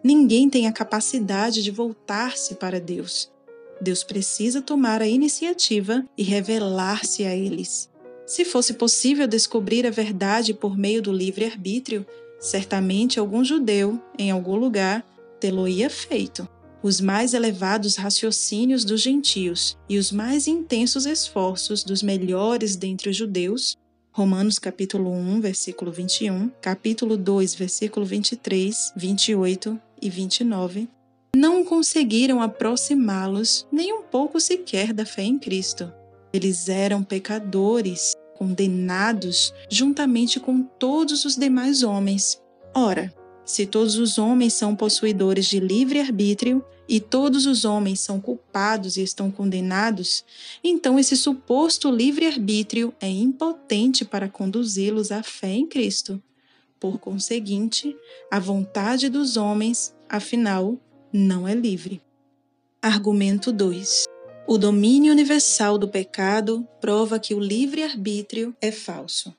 Ninguém 0.02 0.50
tem 0.50 0.65
a 0.65 0.72
capacidade 0.72 1.62
de 1.62 1.70
voltar-se 1.70 2.56
para 2.56 2.80
Deus. 2.80 3.30
Deus 3.82 4.02
precisa 4.06 4.62
tomar 4.62 5.02
a 5.02 5.08
iniciativa 5.08 6.06
e 6.17 6.24
revelar-se 6.24 7.26
a 7.26 7.36
eles. 7.36 7.89
Se 8.26 8.46
fosse 8.46 8.76
possível 8.76 9.28
descobrir 9.28 9.86
a 9.86 9.91
verdade 9.91 10.54
por 10.54 10.78
meio 10.78 11.02
do 11.02 11.12
livre-arbítrio, 11.12 12.06
certamente 12.39 13.20
algum 13.20 13.44
judeu, 13.44 14.02
em 14.17 14.32
algum 14.32 14.56
lugar, 14.56 15.06
tê-lo-ia 15.38 15.89
feito. 15.89 16.48
Os 16.84 17.00
mais 17.00 17.34
elevados 17.34 17.96
raciocínios 17.96 18.84
dos 18.84 19.02
gentios 19.02 19.78
e 19.88 20.00
os 20.00 20.12
mais 20.12 20.48
intensos 20.48 21.06
esforços 21.06 21.84
dos 21.84 22.02
melhores 22.02 22.76
dentre 22.76 23.10
os 23.10 23.15
judeus 23.15 23.78
Romanos 24.13 24.60
capítulo 24.60 25.10
1, 25.10 25.39
versículo 25.39 25.89
21, 25.89 26.50
capítulo 26.60 27.15
2, 27.15 27.56
versículo 27.56 28.06
23, 28.06 28.91
28 28.94 29.80
e 30.02 30.10
29, 30.10 30.89
não 31.34 31.63
conseguiram 31.63 32.41
aproximá-los 32.41 33.65
nem 33.72 33.94
um 33.94 34.02
pouco 34.02 34.38
sequer 34.38 34.91
da 34.91 35.06
fé 35.06 35.24
em 35.24 35.39
Cristo. 35.39 35.94
Eles 36.34 36.67
eram 36.67 37.04
pecadores 37.04 38.13
condenados 38.38 39.54
juntamente 39.70 40.41
com 40.41 40.62
todos 40.62 41.24
os 41.24 41.38
demais 41.38 41.82
homens. 41.82 42.41
Ora, 42.76 43.13
se 43.45 43.65
todos 43.65 43.97
os 43.97 44.17
homens 44.17 44.54
são 44.54 44.75
possuidores 44.75 45.45
de 45.45 45.60
livre-arbítrio 45.60 46.63
e 46.88 46.99
todos 46.99 47.45
os 47.45 47.65
homens 47.65 47.99
são 47.99 48.19
culpados 48.19 48.97
e 48.97 49.04
estão 49.04 49.32
condenados, 49.32 50.23
então 50.63 50.99
esse 50.99 51.15
suposto 51.15 51.89
livre-arbítrio 51.89 52.93
é 52.99 53.10
impotente 53.10 54.04
para 54.04 54.30
conduzi-los 54.30 55.12
à 55.12 55.23
fé 55.23 55.54
em 55.54 55.65
Cristo. 55.65 56.21
Por 56.80 56.99
conseguinte, 56.99 57.95
a 58.30 58.39
vontade 58.39 59.08
dos 59.08 59.38
homens, 59.38 59.95
afinal, 60.10 60.77
não 61.13 61.47
é 61.47 61.54
livre. 61.54 62.01
Argumento 62.82 63.51
2. 63.51 64.06
O 64.47 64.58
domínio 64.58 65.13
universal 65.13 65.77
do 65.77 65.88
pecado 65.88 66.67
prova 66.82 67.19
que 67.19 67.34
o 67.34 67.39
livre-arbítrio 67.39 68.56
é 68.60 68.71
falso. 68.71 69.34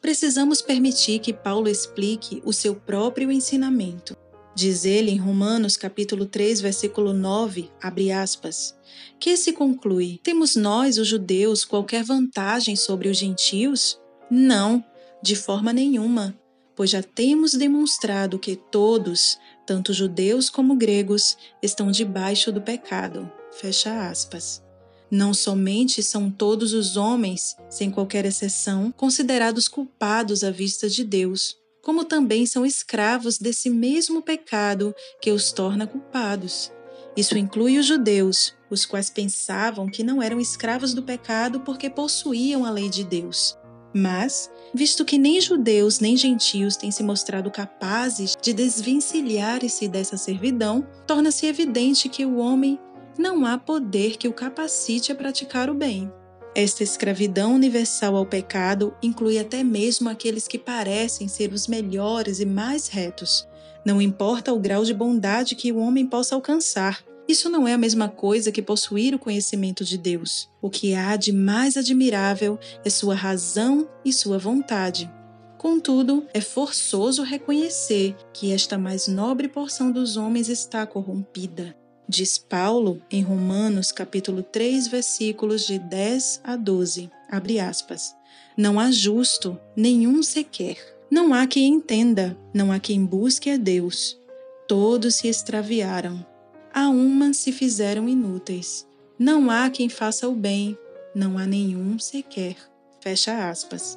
Precisamos 0.00 0.62
permitir 0.62 1.18
que 1.18 1.32
Paulo 1.32 1.68
explique 1.68 2.40
o 2.44 2.52
seu 2.52 2.74
próprio 2.74 3.30
ensinamento. 3.30 4.16
Diz 4.54 4.84
ele 4.84 5.10
em 5.10 5.16
Romanos 5.16 5.76
capítulo 5.76 6.26
3, 6.26 6.60
versículo 6.60 7.12
9, 7.12 7.70
abre 7.80 8.10
aspas, 8.10 8.74
que 9.18 9.36
se 9.36 9.52
conclui: 9.52 10.18
Temos 10.22 10.56
nós, 10.56 10.98
os 10.98 11.06
judeus, 11.06 11.64
qualquer 11.64 12.02
vantagem 12.02 12.74
sobre 12.74 13.08
os 13.08 13.16
gentios? 13.16 14.00
Não, 14.30 14.84
de 15.22 15.36
forma 15.36 15.72
nenhuma, 15.72 16.36
pois 16.74 16.90
já 16.90 17.02
temos 17.02 17.52
demonstrado 17.52 18.38
que 18.38 18.56
todos, 18.56 19.38
tanto 19.66 19.92
judeus 19.92 20.50
como 20.50 20.76
gregos, 20.76 21.36
estão 21.62 21.90
debaixo 21.90 22.50
do 22.50 22.60
pecado. 22.60 23.30
Fecha 23.52 24.08
aspas. 24.08 24.62
Não 25.10 25.34
somente 25.34 26.02
são 26.02 26.30
todos 26.30 26.72
os 26.72 26.96
homens, 26.96 27.56
sem 27.68 27.90
qualquer 27.90 28.24
exceção, 28.24 28.92
considerados 28.96 29.66
culpados 29.66 30.44
à 30.44 30.52
vista 30.52 30.88
de 30.88 31.02
Deus, 31.02 31.56
como 31.82 32.04
também 32.04 32.46
são 32.46 32.64
escravos 32.64 33.36
desse 33.36 33.68
mesmo 33.68 34.22
pecado 34.22 34.94
que 35.20 35.32
os 35.32 35.50
torna 35.50 35.86
culpados. 35.86 36.70
Isso 37.16 37.36
inclui 37.36 37.76
os 37.76 37.86
judeus, 37.86 38.54
os 38.70 38.86
quais 38.86 39.10
pensavam 39.10 39.88
que 39.88 40.04
não 40.04 40.22
eram 40.22 40.38
escravos 40.38 40.94
do 40.94 41.02
pecado 41.02 41.60
porque 41.60 41.90
possuíam 41.90 42.64
a 42.64 42.70
lei 42.70 42.88
de 42.88 43.02
Deus. 43.02 43.58
Mas, 43.92 44.48
visto 44.72 45.04
que 45.04 45.18
nem 45.18 45.40
judeus 45.40 45.98
nem 45.98 46.16
gentios 46.16 46.76
têm 46.76 46.92
se 46.92 47.02
mostrado 47.02 47.50
capazes 47.50 48.36
de 48.40 48.52
desvencilhar-se 48.52 49.88
dessa 49.88 50.16
servidão, 50.16 50.86
torna-se 51.06 51.46
evidente 51.46 52.08
que 52.08 52.24
o 52.24 52.36
homem 52.36 52.78
não 53.18 53.44
há 53.44 53.58
poder 53.58 54.16
que 54.16 54.28
o 54.28 54.32
capacite 54.32 55.12
a 55.12 55.14
praticar 55.14 55.68
o 55.70 55.74
bem. 55.74 56.10
Esta 56.54 56.82
escravidão 56.82 57.54
universal 57.54 58.16
ao 58.16 58.26
pecado 58.26 58.94
inclui 59.02 59.38
até 59.38 59.62
mesmo 59.62 60.08
aqueles 60.08 60.48
que 60.48 60.58
parecem 60.58 61.28
ser 61.28 61.52
os 61.52 61.66
melhores 61.66 62.40
e 62.40 62.46
mais 62.46 62.88
retos. 62.88 63.46
Não 63.84 64.02
importa 64.02 64.52
o 64.52 64.58
grau 64.58 64.84
de 64.84 64.92
bondade 64.92 65.54
que 65.54 65.70
o 65.70 65.78
homem 65.78 66.06
possa 66.06 66.34
alcançar, 66.34 67.04
isso 67.30 67.48
não 67.48 67.68
é 67.68 67.72
a 67.72 67.78
mesma 67.78 68.08
coisa 68.08 68.50
que 68.50 68.60
possuir 68.60 69.14
o 69.14 69.18
conhecimento 69.18 69.84
de 69.84 69.96
Deus. 69.96 70.50
O 70.60 70.68
que 70.68 70.96
há 70.96 71.14
de 71.14 71.30
mais 71.30 71.76
admirável 71.76 72.58
é 72.84 72.90
sua 72.90 73.14
razão 73.14 73.88
e 74.04 74.12
sua 74.12 74.36
vontade. 74.36 75.08
Contudo, 75.56 76.26
é 76.34 76.40
forçoso 76.40 77.22
reconhecer 77.22 78.16
que 78.32 78.52
esta 78.52 78.76
mais 78.76 79.06
nobre 79.06 79.46
porção 79.46 79.92
dos 79.92 80.16
homens 80.16 80.48
está 80.48 80.84
corrompida. 80.84 81.76
Diz 82.12 82.38
Paulo 82.38 83.00
em 83.08 83.22
Romanos 83.22 83.92
capítulo 83.92 84.42
3, 84.42 84.88
versículos 84.88 85.64
de 85.64 85.78
10 85.78 86.40
a 86.42 86.56
12, 86.56 87.08
abre 87.30 87.60
aspas. 87.60 88.16
Não 88.56 88.80
há 88.80 88.90
justo, 88.90 89.56
nenhum 89.76 90.20
sequer. 90.20 90.76
Não 91.08 91.32
há 91.32 91.46
quem 91.46 91.72
entenda, 91.72 92.36
não 92.52 92.72
há 92.72 92.80
quem 92.80 93.04
busque 93.04 93.48
a 93.48 93.56
Deus. 93.56 94.18
Todos 94.66 95.14
se 95.14 95.28
extraviaram. 95.28 96.26
A 96.74 96.88
uma 96.88 97.32
se 97.32 97.52
fizeram 97.52 98.08
inúteis. 98.08 98.84
Não 99.16 99.48
há 99.48 99.70
quem 99.70 99.88
faça 99.88 100.28
o 100.28 100.34
bem, 100.34 100.76
não 101.14 101.38
há 101.38 101.46
nenhum 101.46 101.96
sequer. 101.96 102.56
Fecha 103.00 103.48
aspas. 103.48 103.96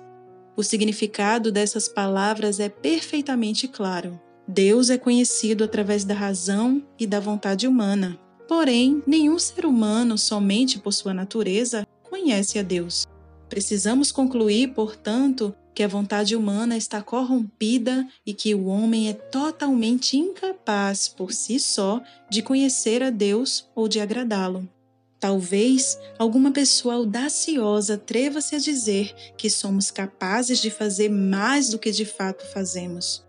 O 0.56 0.62
significado 0.62 1.52
dessas 1.52 1.88
palavras 1.88 2.60
é 2.60 2.70
perfeitamente 2.70 3.68
claro. 3.68 4.22
Deus 4.48 4.90
é 4.90 4.98
conhecido 4.98 5.64
através 5.64 6.04
da 6.04 6.14
razão 6.14 6.84
e 7.00 7.08
da 7.08 7.20
vontade 7.20 7.68
humana. 7.68 8.20
Porém, 8.48 9.02
nenhum 9.08 9.40
ser 9.40 9.66
humano, 9.66 10.18
somente 10.18 10.78
por 10.80 10.92
sua 10.92 11.14
natureza, 11.14 11.88
conhece 12.04 12.60
a 12.60 12.62
Deus. 12.62 13.08
Precisamos 13.48 14.12
concluir, 14.12 14.74
portanto, 14.74 15.56
que 15.74 15.82
a 15.82 15.88
vontade 15.88 16.36
humana 16.36 16.78
está 16.78 17.02
corrompida 17.02 18.08
e 18.26 18.34
que 18.34 18.54
o 18.54 18.66
homem 18.66 19.10
é 19.10 19.14
totalmente 19.14 20.18
incapaz, 20.18 21.08
por 21.08 21.32
si 21.34 21.60
só, 21.60 22.02
de 22.30 22.42
conhecer 22.42 23.02
a 23.02 23.10
Deus 23.10 23.68
ou 23.74 23.88
de 23.88 24.00
agradá-lo. 24.00 24.68
Talvez 25.20 25.98
alguma 26.20 26.52
pessoa 26.52 26.96
audaciosa 26.96 27.94
atreva-se 27.94 28.56
a 28.56 28.60
dizer 28.60 29.16
que 29.38 29.50
somos 29.50 29.90
capazes 29.90 30.60
de 30.60 30.70
fazer 30.70 31.10
mais 31.10 31.70
do 31.70 31.80
que 31.80 31.92
de 31.92 32.06
fato 32.06 32.46
fazemos. 32.52 33.24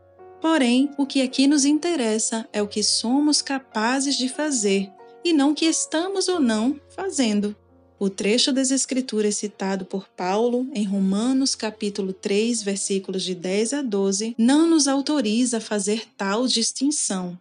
Porém, 0.44 0.90
o 0.98 1.06
que 1.06 1.22
aqui 1.22 1.46
nos 1.46 1.64
interessa 1.64 2.46
é 2.52 2.60
o 2.60 2.68
que 2.68 2.82
somos 2.82 3.40
capazes 3.40 4.14
de 4.14 4.28
fazer 4.28 4.92
e 5.24 5.32
não 5.32 5.52
o 5.52 5.54
que 5.54 5.64
estamos 5.64 6.28
ou 6.28 6.38
não 6.38 6.78
fazendo. 6.90 7.56
O 7.98 8.10
trecho 8.10 8.52
das 8.52 8.70
Escrituras 8.70 9.38
citado 9.38 9.86
por 9.86 10.06
Paulo 10.06 10.68
em 10.74 10.84
Romanos 10.84 11.54
capítulo 11.54 12.12
3, 12.12 12.62
versículos 12.62 13.22
de 13.22 13.34
10 13.34 13.72
a 13.72 13.80
12, 13.80 14.34
não 14.36 14.68
nos 14.68 14.86
autoriza 14.86 15.56
a 15.56 15.62
fazer 15.62 16.04
tal 16.14 16.46
distinção. 16.46 17.38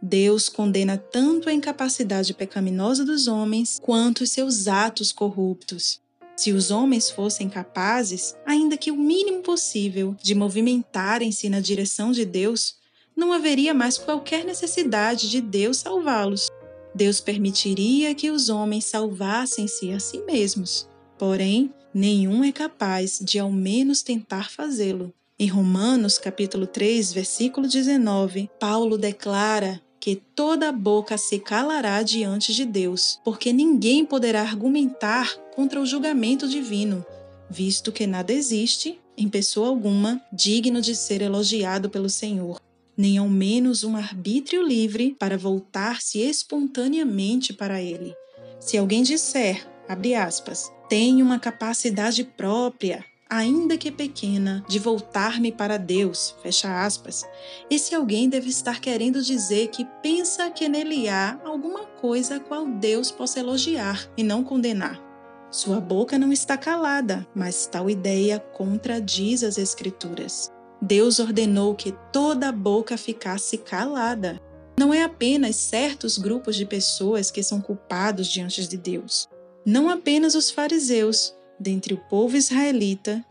Deus 0.00 0.48
condena 0.48 0.96
tanto 0.96 1.48
a 1.48 1.52
incapacidade 1.52 2.32
pecaminosa 2.34 3.04
dos 3.04 3.26
homens 3.26 3.80
quanto 3.82 4.20
os 4.20 4.30
seus 4.30 4.68
atos 4.68 5.10
corruptos. 5.10 6.03
Se 6.36 6.52
os 6.52 6.70
homens 6.70 7.10
fossem 7.10 7.48
capazes, 7.48 8.34
ainda 8.44 8.76
que 8.76 8.90
o 8.90 8.96
mínimo 8.96 9.42
possível, 9.42 10.16
de 10.20 10.34
movimentarem-se 10.34 11.48
na 11.48 11.60
direção 11.60 12.10
de 12.10 12.24
Deus, 12.24 12.76
não 13.16 13.32
haveria 13.32 13.72
mais 13.72 13.96
qualquer 13.96 14.44
necessidade 14.44 15.30
de 15.30 15.40
Deus 15.40 15.78
salvá-los. 15.78 16.48
Deus 16.94 17.20
permitiria 17.20 18.14
que 18.14 18.30
os 18.30 18.48
homens 18.48 18.84
salvassem-se 18.84 19.92
a 19.92 20.00
si 20.00 20.18
mesmos. 20.22 20.88
Porém, 21.16 21.72
nenhum 21.92 22.42
é 22.42 22.50
capaz 22.50 23.20
de 23.22 23.38
ao 23.38 23.50
menos 23.50 24.02
tentar 24.02 24.50
fazê-lo. 24.50 25.12
Em 25.38 25.48
Romanos, 25.48 26.18
capítulo 26.18 26.66
3, 26.66 27.12
versículo 27.12 27.66
19, 27.68 28.48
Paulo 28.58 28.96
declara 28.96 29.80
que 30.04 30.16
toda 30.16 30.70
boca 30.70 31.16
se 31.16 31.38
calará 31.38 32.02
diante 32.02 32.52
de 32.52 32.66
Deus, 32.66 33.18
porque 33.24 33.54
ninguém 33.54 34.04
poderá 34.04 34.42
argumentar 34.42 35.34
contra 35.56 35.80
o 35.80 35.86
julgamento 35.86 36.46
divino, 36.46 37.02
visto 37.48 37.90
que 37.90 38.06
nada 38.06 38.30
existe, 38.30 39.00
em 39.16 39.30
pessoa 39.30 39.68
alguma, 39.68 40.20
digno 40.30 40.82
de 40.82 40.94
ser 40.94 41.22
elogiado 41.22 41.88
pelo 41.88 42.10
Senhor, 42.10 42.60
nem 42.94 43.16
ao 43.16 43.30
menos 43.30 43.82
um 43.82 43.96
arbítrio 43.96 44.62
livre 44.62 45.16
para 45.18 45.38
voltar-se 45.38 46.18
espontaneamente 46.18 47.54
para 47.54 47.80
ele. 47.80 48.14
Se 48.60 48.76
alguém 48.76 49.02
disser, 49.02 49.66
abre 49.88 50.14
aspas, 50.14 50.70
tenho 50.86 51.24
uma 51.24 51.38
capacidade 51.38 52.24
própria, 52.24 53.02
ainda 53.34 53.76
que 53.76 53.90
pequena, 53.90 54.64
de 54.68 54.78
voltar-me 54.78 55.50
para 55.50 55.76
Deus, 55.76 56.36
fecha 56.40 56.84
aspas, 56.84 57.24
esse 57.68 57.92
alguém 57.92 58.28
deve 58.28 58.48
estar 58.48 58.80
querendo 58.80 59.20
dizer 59.20 59.68
que 59.68 59.84
pensa 60.00 60.50
que 60.50 60.68
nele 60.68 61.08
há 61.08 61.40
alguma 61.44 61.84
coisa 61.84 62.36
a 62.36 62.40
qual 62.40 62.64
Deus 62.64 63.10
possa 63.10 63.40
elogiar 63.40 64.08
e 64.16 64.22
não 64.22 64.44
condenar. 64.44 65.02
Sua 65.50 65.80
boca 65.80 66.16
não 66.16 66.32
está 66.32 66.56
calada, 66.56 67.26
mas 67.34 67.66
tal 67.66 67.90
ideia 67.90 68.38
contradiz 68.38 69.42
as 69.42 69.58
Escrituras. 69.58 70.48
Deus 70.80 71.18
ordenou 71.18 71.74
que 71.74 71.92
toda 72.12 72.48
a 72.48 72.52
boca 72.52 72.96
ficasse 72.96 73.58
calada. 73.58 74.40
Não 74.78 74.92
é 74.92 75.02
apenas 75.02 75.56
certos 75.56 76.18
grupos 76.18 76.54
de 76.54 76.66
pessoas 76.66 77.30
que 77.30 77.42
são 77.42 77.60
culpados 77.60 78.28
diante 78.28 78.66
de 78.66 78.76
Deus. 78.76 79.28
Não 79.64 79.88
apenas 79.88 80.34
os 80.34 80.50
fariseus, 80.50 81.34
dentre 81.64 81.94
o 81.94 81.96
povo 81.96 82.36
israelita 82.36 83.24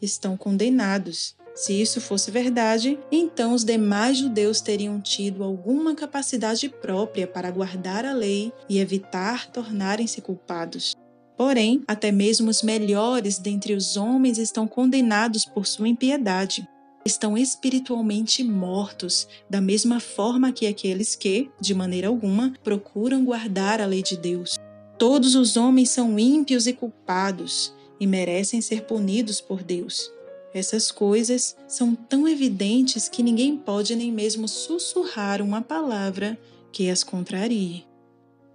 estão 0.00 0.36
condenados. 0.36 1.34
Se 1.52 1.78
isso 1.78 2.00
fosse 2.00 2.30
verdade, 2.30 2.98
então 3.10 3.52
os 3.52 3.64
demais 3.64 4.16
judeus 4.16 4.60
teriam 4.60 5.00
tido 5.00 5.42
alguma 5.42 5.94
capacidade 5.94 6.68
própria 6.68 7.26
para 7.26 7.50
guardar 7.50 8.06
a 8.06 8.14
lei 8.14 8.52
e 8.68 8.78
evitar 8.78 9.50
tornarem-se 9.50 10.22
culpados. 10.22 10.94
Porém, 11.36 11.82
até 11.88 12.12
mesmo 12.12 12.48
os 12.48 12.62
melhores 12.62 13.38
dentre 13.38 13.74
os 13.74 13.96
homens 13.96 14.38
estão 14.38 14.66
condenados 14.66 15.44
por 15.44 15.66
sua 15.66 15.88
impiedade. 15.88 16.66
Estão 17.04 17.36
espiritualmente 17.36 18.44
mortos, 18.44 19.26
da 19.50 19.60
mesma 19.60 19.98
forma 19.98 20.52
que 20.52 20.68
aqueles 20.68 21.16
que, 21.16 21.50
de 21.60 21.74
maneira 21.74 22.06
alguma, 22.06 22.54
procuram 22.62 23.24
guardar 23.24 23.80
a 23.80 23.86
lei 23.86 24.04
de 24.04 24.16
Deus. 24.16 24.56
Todos 25.02 25.34
os 25.34 25.56
homens 25.56 25.90
são 25.90 26.16
ímpios 26.16 26.68
e 26.68 26.72
culpados 26.72 27.74
e 27.98 28.06
merecem 28.06 28.60
ser 28.60 28.82
punidos 28.82 29.40
por 29.40 29.60
Deus. 29.60 30.08
Essas 30.54 30.92
coisas 30.92 31.56
são 31.66 31.92
tão 31.92 32.28
evidentes 32.28 33.08
que 33.08 33.20
ninguém 33.20 33.56
pode 33.56 33.96
nem 33.96 34.12
mesmo 34.12 34.46
sussurrar 34.46 35.42
uma 35.42 35.60
palavra 35.60 36.38
que 36.70 36.88
as 36.88 37.02
contrarie. 37.02 37.84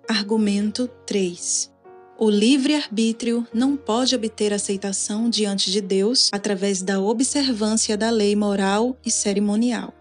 Argumento 0.08 0.90
3. 1.06 1.70
O 2.18 2.30
livre-arbítrio 2.30 3.46
não 3.54 3.76
pode 3.76 4.16
obter 4.16 4.54
aceitação 4.54 5.30
diante 5.30 5.70
de 5.70 5.82
Deus 5.82 6.30
através 6.32 6.82
da 6.82 6.98
observância 7.02 7.98
da 7.98 8.10
lei 8.10 8.38
moral 8.38 8.98
e 9.06 9.12
cerimonial. 9.12 9.97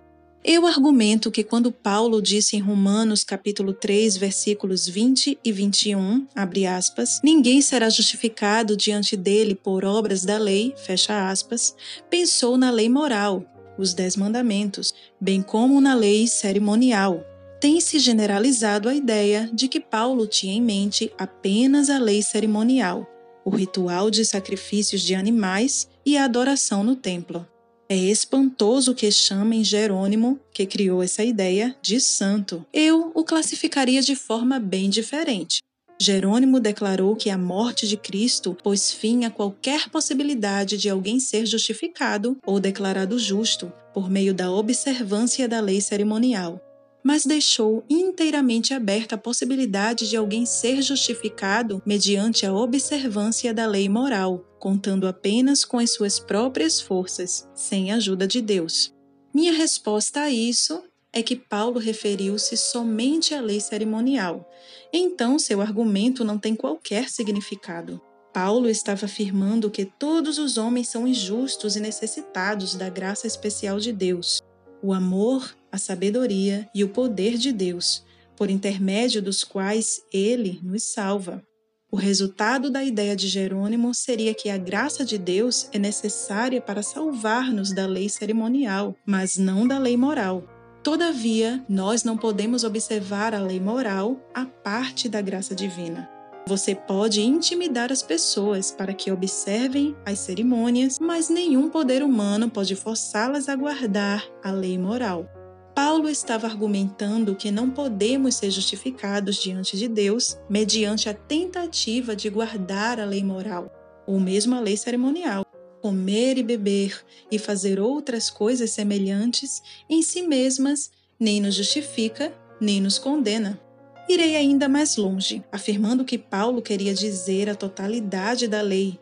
Eu 0.49 0.65
argumento 0.65 1.29
que 1.29 1.43
quando 1.43 1.73
Paulo 1.73 2.23
disse 2.23 2.57
em 2.57 2.61
Romanos 2.61 3.25
capítulo 3.25 3.73
3, 3.73 4.17
versículos 4.17 4.87
20 4.87 5.41
e 5.45 5.51
21, 5.51 6.25
abre 6.37 6.65
aspas, 6.65 7.21
ninguém 7.21 7.61
será 7.61 7.91
justificado 7.91 8.77
diante 8.77 9.17
dele 9.17 9.57
por 9.57 9.85
obras 9.85 10.25
da 10.25 10.39
lei, 10.39 10.73
fecha 10.77 11.29
aspas, 11.29 11.75
pensou 12.09 12.57
na 12.57 12.71
lei 12.71 12.89
moral, 12.89 13.45
os 13.77 13.93
dez 13.93 14.15
mandamentos, 14.15 14.95
bem 15.21 15.43
como 15.43 15.81
na 15.81 15.97
lei 15.97 16.29
cerimonial. 16.29 17.27
Tem-se 17.61 17.99
generalizado 17.99 18.89
a 18.89 18.95
ideia 18.95 19.51
de 19.53 19.67
que 19.67 19.81
Paulo 19.81 20.29
tinha 20.29 20.55
em 20.55 20.63
mente 20.63 21.13
apenas 21.19 21.91
a 21.91 21.99
lei 21.99 22.23
cerimonial, 22.23 23.05
o 23.45 23.51
ritual 23.51 24.13
de 24.13 24.25
sacrifícios 24.25 25.03
de 25.03 25.13
animais 25.13 25.89
e 26.05 26.17
a 26.17 26.25
adoração 26.25 26.85
no 26.85 26.95
templo. 26.95 27.45
É 27.89 27.97
espantoso 27.97 28.95
que 28.95 29.11
chamem 29.13 29.63
Jerônimo, 29.63 30.41
que 30.53 30.67
criou 30.67 31.03
essa 31.03 31.23
ideia, 31.23 31.77
de 31.81 32.01
santo. 32.01 32.67
Eu 32.73 33.13
o 33.15 33.23
classificaria 33.23 34.03
de 34.03 34.17
forma 34.17 34.59
bem 34.59 34.91
diferente. 34.91 35.61
Jerônimo 35.99 36.61
declarou 36.61 37.17
que 37.17 37.31
a 37.31 37.39
morte 37.39 37.87
de 37.87 37.97
Cristo 37.97 38.57
pôs 38.63 38.93
fim 38.93 39.25
a 39.25 39.31
qualquer 39.31 39.89
possibilidade 39.89 40.77
de 40.77 40.91
alguém 40.91 41.19
ser 41.19 41.47
justificado 41.47 42.37
ou 42.45 42.61
declarado 42.61 43.19
justo 43.19 43.73
por 43.95 44.11
meio 44.11 44.35
da 44.35 44.51
observância 44.51 45.49
da 45.49 45.59
lei 45.59 45.81
cerimonial, 45.81 46.61
mas 47.07 47.25
deixou 47.25 47.85
inteiramente 47.89 48.75
aberta 48.75 49.15
a 49.15 49.19
possibilidade 49.19 50.11
de 50.11 50.17
alguém 50.17 50.45
ser 50.45 50.83
justificado 50.83 51.81
mediante 51.87 52.45
a 52.45 52.53
observância 52.53 53.55
da 53.55 53.65
lei 53.65 53.89
moral, 53.89 54.45
contando 54.59 55.07
apenas 55.07 55.65
com 55.65 55.79
as 55.79 55.93
suas 55.93 56.19
próprias 56.19 56.81
forças, 56.81 57.49
sem 57.55 57.93
a 57.93 57.95
ajuda 57.95 58.27
de 58.27 58.43
Deus. 58.43 58.93
Minha 59.33 59.53
resposta 59.53 60.23
a 60.23 60.31
isso 60.31 60.83
é 61.13 61.23
que 61.23 61.37
Paulo 61.37 61.79
referiu-se 61.79 62.57
somente 62.57 63.35
à 63.35 63.41
lei 63.41 63.61
cerimonial. 63.61 64.45
Então, 64.93 65.39
seu 65.39 65.61
argumento 65.61 66.25
não 66.25 66.39
tem 66.39 66.57
qualquer 66.57 67.09
significado. 67.09 68.03
Paulo 68.35 68.69
estava 68.69 69.05
afirmando 69.05 69.71
que 69.71 69.85
todos 69.85 70.41
os 70.41 70.59
homens 70.59 70.89
são 70.89 71.07
injustos 71.07 71.77
e 71.77 71.81
necessitados 71.81 72.75
da 72.75 72.91
graça 72.91 73.29
especial 73.29 73.79
de 73.79 73.93
Deus, 73.93 74.41
o 74.83 74.93
amor, 74.93 75.56
a 75.77 75.79
sabedoria 75.79 76.69
e 76.75 76.83
o 76.83 76.89
poder 76.89 77.37
de 77.37 77.53
Deus, 77.53 78.03
por 78.37 78.51
intermédio 78.51 79.23
dos 79.23 79.45
quais 79.45 80.01
ele 80.13 80.59
nos 80.63 80.83
salva. 80.83 81.43
O 81.91 81.97
resultado 81.97 82.69
da 82.71 82.83
ideia 82.83 83.15
de 83.15 83.29
Jerônimo 83.29 83.95
seria 83.95 84.35
que 84.35 84.51
a 84.51 84.59
graça 84.59 85.05
de 85.05 85.17
Deus 85.17 85.69
é 85.73 85.79
necessária 85.79 86.61
para 86.61 86.83
salvar-nos 86.83 87.73
da 87.73 87.87
lei 87.87 88.09
cerimonial, 88.09 88.97
mas 89.07 89.39
não 89.39 89.67
da 89.67 89.79
lei 89.79 89.97
moral. 89.97 90.45
Todavia, 90.83 91.65
nós 91.69 92.03
não 92.03 92.17
podemos 92.17 92.65
observar 92.65 93.35
a 93.35 93.41
lei 93.41 93.61
moral 93.61 94.21
à 94.35 94.45
parte 94.45 95.09
da 95.09 95.21
graça 95.21 95.55
divina. 95.55 96.09
Você 96.49 96.75
pode 96.75 97.21
intimidar 97.21 97.91
as 97.91 98.03
pessoas 98.03 98.71
para 98.71 98.95
que 98.95 99.11
observem 99.11 99.97
as 100.07 100.21
cerimônias, 100.21 100.99
mas 101.01 101.29
nenhum 101.29 101.69
poder 101.69 102.05
humano 102.05 102.49
pode 102.49 102.77
forçá-las 102.77 103.49
a 103.49 103.57
guardar 103.57 104.25
a 104.45 104.53
lei 104.53 104.79
moral. 104.79 105.29
Paulo 105.77 106.09
estava 106.09 106.47
argumentando 106.47 107.37
que 107.37 107.51
não 107.51 107.69
podemos 107.69 108.37
ser 108.37 108.51
justificados 108.51 109.37
diante 109.37 109.77
de 109.77 109.87
Deus 109.87 110.39
mediante 110.49 111.07
a 111.07 111.13
tentativa 111.13 112.17
de 112.17 112.31
guardar 112.31 112.99
a 112.99 113.05
lei 113.05 113.23
moral, 113.23 113.71
ou 114.07 114.19
mesmo 114.19 114.55
a 114.55 114.61
lei 114.61 114.77
cerimonial 114.77 115.45
comer 115.83 116.39
e 116.39 116.43
beber 116.43 117.01
e 117.31 117.39
fazer 117.39 117.79
outras 117.79 118.31
coisas 118.31 118.71
semelhantes 118.71 119.63
em 119.89 120.03
si 120.03 120.23
mesmas 120.23 120.91
nem 121.21 121.41
nos 121.41 121.55
justifica, 121.55 122.33
nem 122.61 122.81
nos 122.81 122.99
condena. 122.99 123.61
Irei 124.09 124.35
ainda 124.35 124.69
mais 124.69 124.97
longe, 124.97 125.45
afirmando 125.53 126.05
que 126.05 126.19
Paulo 126.19 126.63
queria 126.63 126.95
dizer 126.95 127.49
a 127.51 127.55
totalidade 127.55 128.49
da 128.49 128.63
lei, 128.63 128.99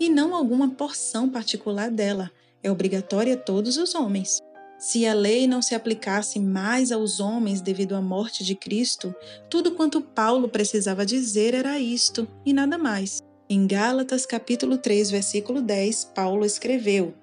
e 0.00 0.08
não 0.08 0.34
alguma 0.34 0.70
porção 0.70 1.28
particular 1.28 1.90
dela, 1.90 2.30
é 2.62 2.70
obrigatória 2.70 3.34
a 3.34 3.36
todos 3.36 3.76
os 3.76 3.94
homens. 3.94 4.38
Se 4.82 5.06
a 5.06 5.14
lei 5.14 5.46
não 5.46 5.62
se 5.62 5.76
aplicasse 5.76 6.40
mais 6.40 6.90
aos 6.90 7.20
homens 7.20 7.60
devido 7.60 7.94
à 7.94 8.02
morte 8.02 8.42
de 8.42 8.56
Cristo, 8.56 9.14
tudo 9.48 9.76
quanto 9.76 10.00
Paulo 10.00 10.48
precisava 10.48 11.06
dizer 11.06 11.54
era 11.54 11.78
isto 11.78 12.26
e 12.44 12.52
nada 12.52 12.76
mais. 12.76 13.22
Em 13.48 13.64
Gálatas 13.64 14.26
capítulo 14.26 14.76
3, 14.76 15.12
versículo 15.12 15.62
10, 15.62 16.10
Paulo 16.12 16.44
escreveu, 16.44 17.14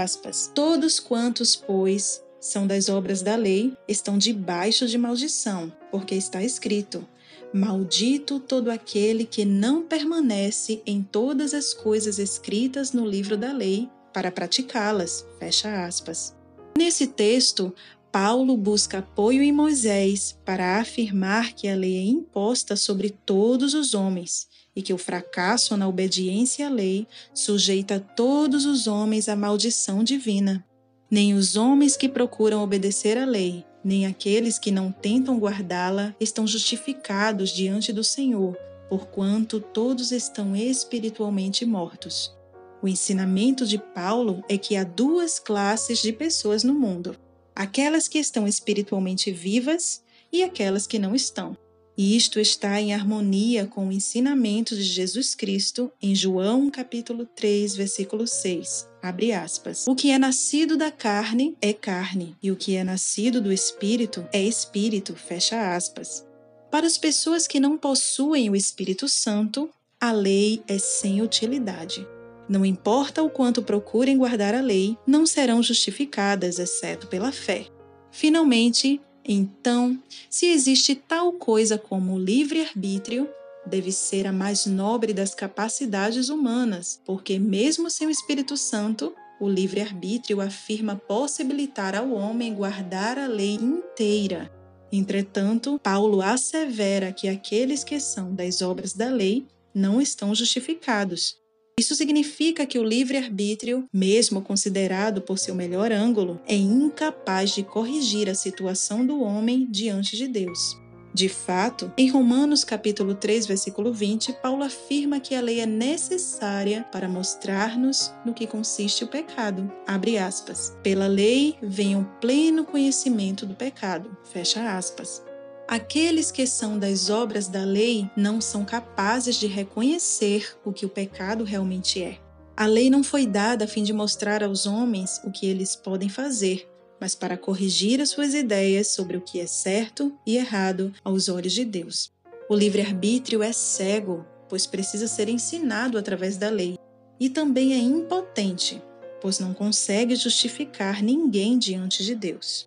aspas, 0.00 0.48
Todos 0.54 1.00
quantos, 1.00 1.56
pois, 1.56 2.22
são 2.38 2.68
das 2.68 2.88
obras 2.88 3.20
da 3.20 3.34
lei, 3.34 3.72
estão 3.88 4.16
debaixo 4.16 4.86
de 4.86 4.96
maldição, 4.96 5.72
porque 5.90 6.14
está 6.14 6.40
escrito: 6.40 7.04
Maldito 7.52 8.38
todo 8.38 8.70
aquele 8.70 9.24
que 9.24 9.44
não 9.44 9.82
permanece 9.82 10.80
em 10.86 11.02
todas 11.02 11.52
as 11.52 11.74
coisas 11.74 12.20
escritas 12.20 12.92
no 12.92 13.04
livro 13.04 13.36
da 13.36 13.52
lei 13.52 13.88
para 14.14 14.30
praticá-las. 14.30 15.26
Fecha 15.40 15.84
aspas. 15.84 16.37
Nesse 16.78 17.08
texto, 17.08 17.74
Paulo 18.12 18.56
busca 18.56 18.98
apoio 18.98 19.42
em 19.42 19.50
Moisés 19.50 20.38
para 20.44 20.78
afirmar 20.78 21.52
que 21.52 21.66
a 21.66 21.74
lei 21.74 21.98
é 21.98 22.04
imposta 22.04 22.76
sobre 22.76 23.10
todos 23.10 23.74
os 23.74 23.94
homens 23.94 24.46
e 24.76 24.80
que 24.80 24.92
o 24.92 24.96
fracasso 24.96 25.76
na 25.76 25.88
obediência 25.88 26.68
à 26.68 26.70
lei 26.70 27.04
sujeita 27.34 27.98
todos 27.98 28.64
os 28.64 28.86
homens 28.86 29.28
à 29.28 29.34
maldição 29.34 30.04
divina. 30.04 30.64
Nem 31.10 31.34
os 31.34 31.56
homens 31.56 31.96
que 31.96 32.08
procuram 32.08 32.62
obedecer 32.62 33.18
à 33.18 33.24
lei, 33.24 33.64
nem 33.82 34.06
aqueles 34.06 34.56
que 34.56 34.70
não 34.70 34.92
tentam 34.92 35.36
guardá-la 35.36 36.14
estão 36.20 36.46
justificados 36.46 37.50
diante 37.50 37.92
do 37.92 38.04
Senhor, 38.04 38.56
porquanto 38.88 39.58
todos 39.58 40.12
estão 40.12 40.54
espiritualmente 40.54 41.66
mortos. 41.66 42.37
O 42.82 42.88
ensinamento 42.88 43.66
de 43.66 43.78
Paulo 43.78 44.42
é 44.48 44.56
que 44.56 44.76
há 44.76 44.84
duas 44.84 45.38
classes 45.38 45.98
de 46.00 46.12
pessoas 46.12 46.62
no 46.62 46.74
mundo: 46.74 47.16
aquelas 47.54 48.06
que 48.06 48.18
estão 48.18 48.46
espiritualmente 48.46 49.30
vivas 49.30 50.02
e 50.32 50.42
aquelas 50.42 50.86
que 50.86 50.98
não 50.98 51.14
estão. 51.14 51.56
E 51.96 52.16
isto 52.16 52.38
está 52.38 52.80
em 52.80 52.94
harmonia 52.94 53.66
com 53.66 53.88
o 53.88 53.92
ensinamento 53.92 54.76
de 54.76 54.84
Jesus 54.84 55.34
Cristo 55.34 55.90
em 56.00 56.14
João 56.14 56.70
capítulo 56.70 57.26
3, 57.26 57.74
versículo 57.74 58.24
6. 58.24 58.86
Abre 59.02 59.32
aspas. 59.32 59.84
O 59.88 59.96
que 59.96 60.12
é 60.12 60.18
nascido 60.18 60.76
da 60.76 60.92
carne 60.92 61.56
é 61.60 61.72
carne, 61.72 62.36
e 62.40 62.52
o 62.52 62.56
que 62.56 62.76
é 62.76 62.84
nascido 62.84 63.40
do 63.40 63.52
espírito 63.52 64.24
é 64.32 64.40
espírito. 64.40 65.16
Fecha 65.16 65.74
aspas. 65.74 66.24
Para 66.70 66.86
as 66.86 66.96
pessoas 66.96 67.48
que 67.48 67.58
não 67.58 67.76
possuem 67.76 68.48
o 68.48 68.54
Espírito 68.54 69.08
Santo, 69.08 69.68
a 70.00 70.12
lei 70.12 70.62
é 70.68 70.78
sem 70.78 71.20
utilidade. 71.20 72.06
Não 72.48 72.64
importa 72.64 73.22
o 73.22 73.28
quanto 73.28 73.62
procurem 73.62 74.16
guardar 74.16 74.54
a 74.54 74.60
lei, 74.60 74.96
não 75.06 75.26
serão 75.26 75.62
justificadas, 75.62 76.58
exceto 76.58 77.06
pela 77.06 77.30
fé. 77.30 77.66
Finalmente, 78.10 79.00
então, 79.24 80.02
se 80.30 80.46
existe 80.46 80.94
tal 80.94 81.32
coisa 81.34 81.76
como 81.76 82.18
livre-arbítrio, 82.18 83.28
deve 83.66 83.92
ser 83.92 84.26
a 84.26 84.32
mais 84.32 84.64
nobre 84.64 85.12
das 85.12 85.34
capacidades 85.34 86.30
humanas, 86.30 87.00
porque, 87.04 87.38
mesmo 87.38 87.90
sem 87.90 88.06
o 88.06 88.10
Espírito 88.10 88.56
Santo, 88.56 89.14
o 89.38 89.46
livre-arbítrio 89.46 90.40
afirma 90.40 90.96
possibilitar 90.96 91.94
ao 91.94 92.10
homem 92.12 92.54
guardar 92.54 93.18
a 93.18 93.26
lei 93.26 93.54
inteira. 93.54 94.50
Entretanto, 94.90 95.78
Paulo 95.82 96.22
assevera 96.22 97.12
que 97.12 97.28
aqueles 97.28 97.84
que 97.84 98.00
são 98.00 98.34
das 98.34 98.62
obras 98.62 98.94
da 98.94 99.10
lei 99.10 99.46
não 99.74 100.00
estão 100.00 100.34
justificados, 100.34 101.37
isso 101.78 101.94
significa 101.94 102.66
que 102.66 102.78
o 102.78 102.84
livre-arbítrio, 102.84 103.88
mesmo 103.92 104.42
considerado 104.42 105.22
por 105.22 105.38
seu 105.38 105.54
melhor 105.54 105.92
ângulo, 105.92 106.40
é 106.46 106.56
incapaz 106.56 107.54
de 107.54 107.62
corrigir 107.62 108.28
a 108.28 108.34
situação 108.34 109.06
do 109.06 109.22
homem 109.22 109.66
diante 109.70 110.16
de 110.16 110.26
Deus. 110.26 110.76
De 111.14 111.28
fato, 111.28 111.90
em 111.96 112.08
Romanos 112.10 112.64
capítulo 112.64 113.14
3, 113.14 113.46
versículo 113.46 113.92
20, 113.92 114.34
Paulo 114.42 114.62
afirma 114.62 115.20
que 115.20 115.34
a 115.34 115.40
lei 115.40 115.60
é 115.60 115.66
necessária 115.66 116.84
para 116.92 117.08
mostrar-nos 117.08 118.12
no 118.24 118.34
que 118.34 118.46
consiste 118.46 119.04
o 119.04 119.08
pecado. 119.08 119.72
Abre 119.86 120.18
aspas. 120.18 120.76
Pela 120.82 121.06
lei 121.06 121.56
vem 121.62 121.96
o 121.96 122.04
pleno 122.20 122.64
conhecimento 122.64 123.46
do 123.46 123.54
pecado. 123.54 124.16
Fecha 124.32 124.76
aspas. 124.76 125.22
Aqueles 125.68 126.30
que 126.30 126.46
são 126.46 126.78
das 126.78 127.10
obras 127.10 127.46
da 127.46 127.62
lei 127.62 128.10
não 128.16 128.40
são 128.40 128.64
capazes 128.64 129.36
de 129.36 129.46
reconhecer 129.46 130.56
o 130.64 130.72
que 130.72 130.86
o 130.86 130.88
pecado 130.88 131.44
realmente 131.44 132.02
é. 132.02 132.18
A 132.56 132.64
lei 132.64 132.88
não 132.88 133.04
foi 133.04 133.26
dada 133.26 133.66
a 133.66 133.68
fim 133.68 133.82
de 133.82 133.92
mostrar 133.92 134.42
aos 134.42 134.64
homens 134.64 135.20
o 135.24 135.30
que 135.30 135.44
eles 135.44 135.76
podem 135.76 136.08
fazer, 136.08 136.66
mas 136.98 137.14
para 137.14 137.36
corrigir 137.36 138.00
as 138.00 138.08
suas 138.08 138.32
ideias 138.32 138.88
sobre 138.88 139.18
o 139.18 139.20
que 139.20 139.40
é 139.40 139.46
certo 139.46 140.10
e 140.26 140.38
errado 140.38 140.90
aos 141.04 141.28
olhos 141.28 141.52
de 141.52 141.66
Deus. 141.66 142.10
O 142.48 142.56
livre-arbítrio 142.56 143.42
é 143.42 143.52
cego, 143.52 144.24
pois 144.48 144.66
precisa 144.66 145.06
ser 145.06 145.28
ensinado 145.28 145.98
através 145.98 146.38
da 146.38 146.48
lei, 146.48 146.78
e 147.20 147.28
também 147.28 147.74
é 147.74 147.78
impotente, 147.78 148.82
pois 149.20 149.38
não 149.38 149.52
consegue 149.52 150.16
justificar 150.16 151.02
ninguém 151.02 151.58
diante 151.58 152.02
de 152.02 152.14
Deus. 152.14 152.66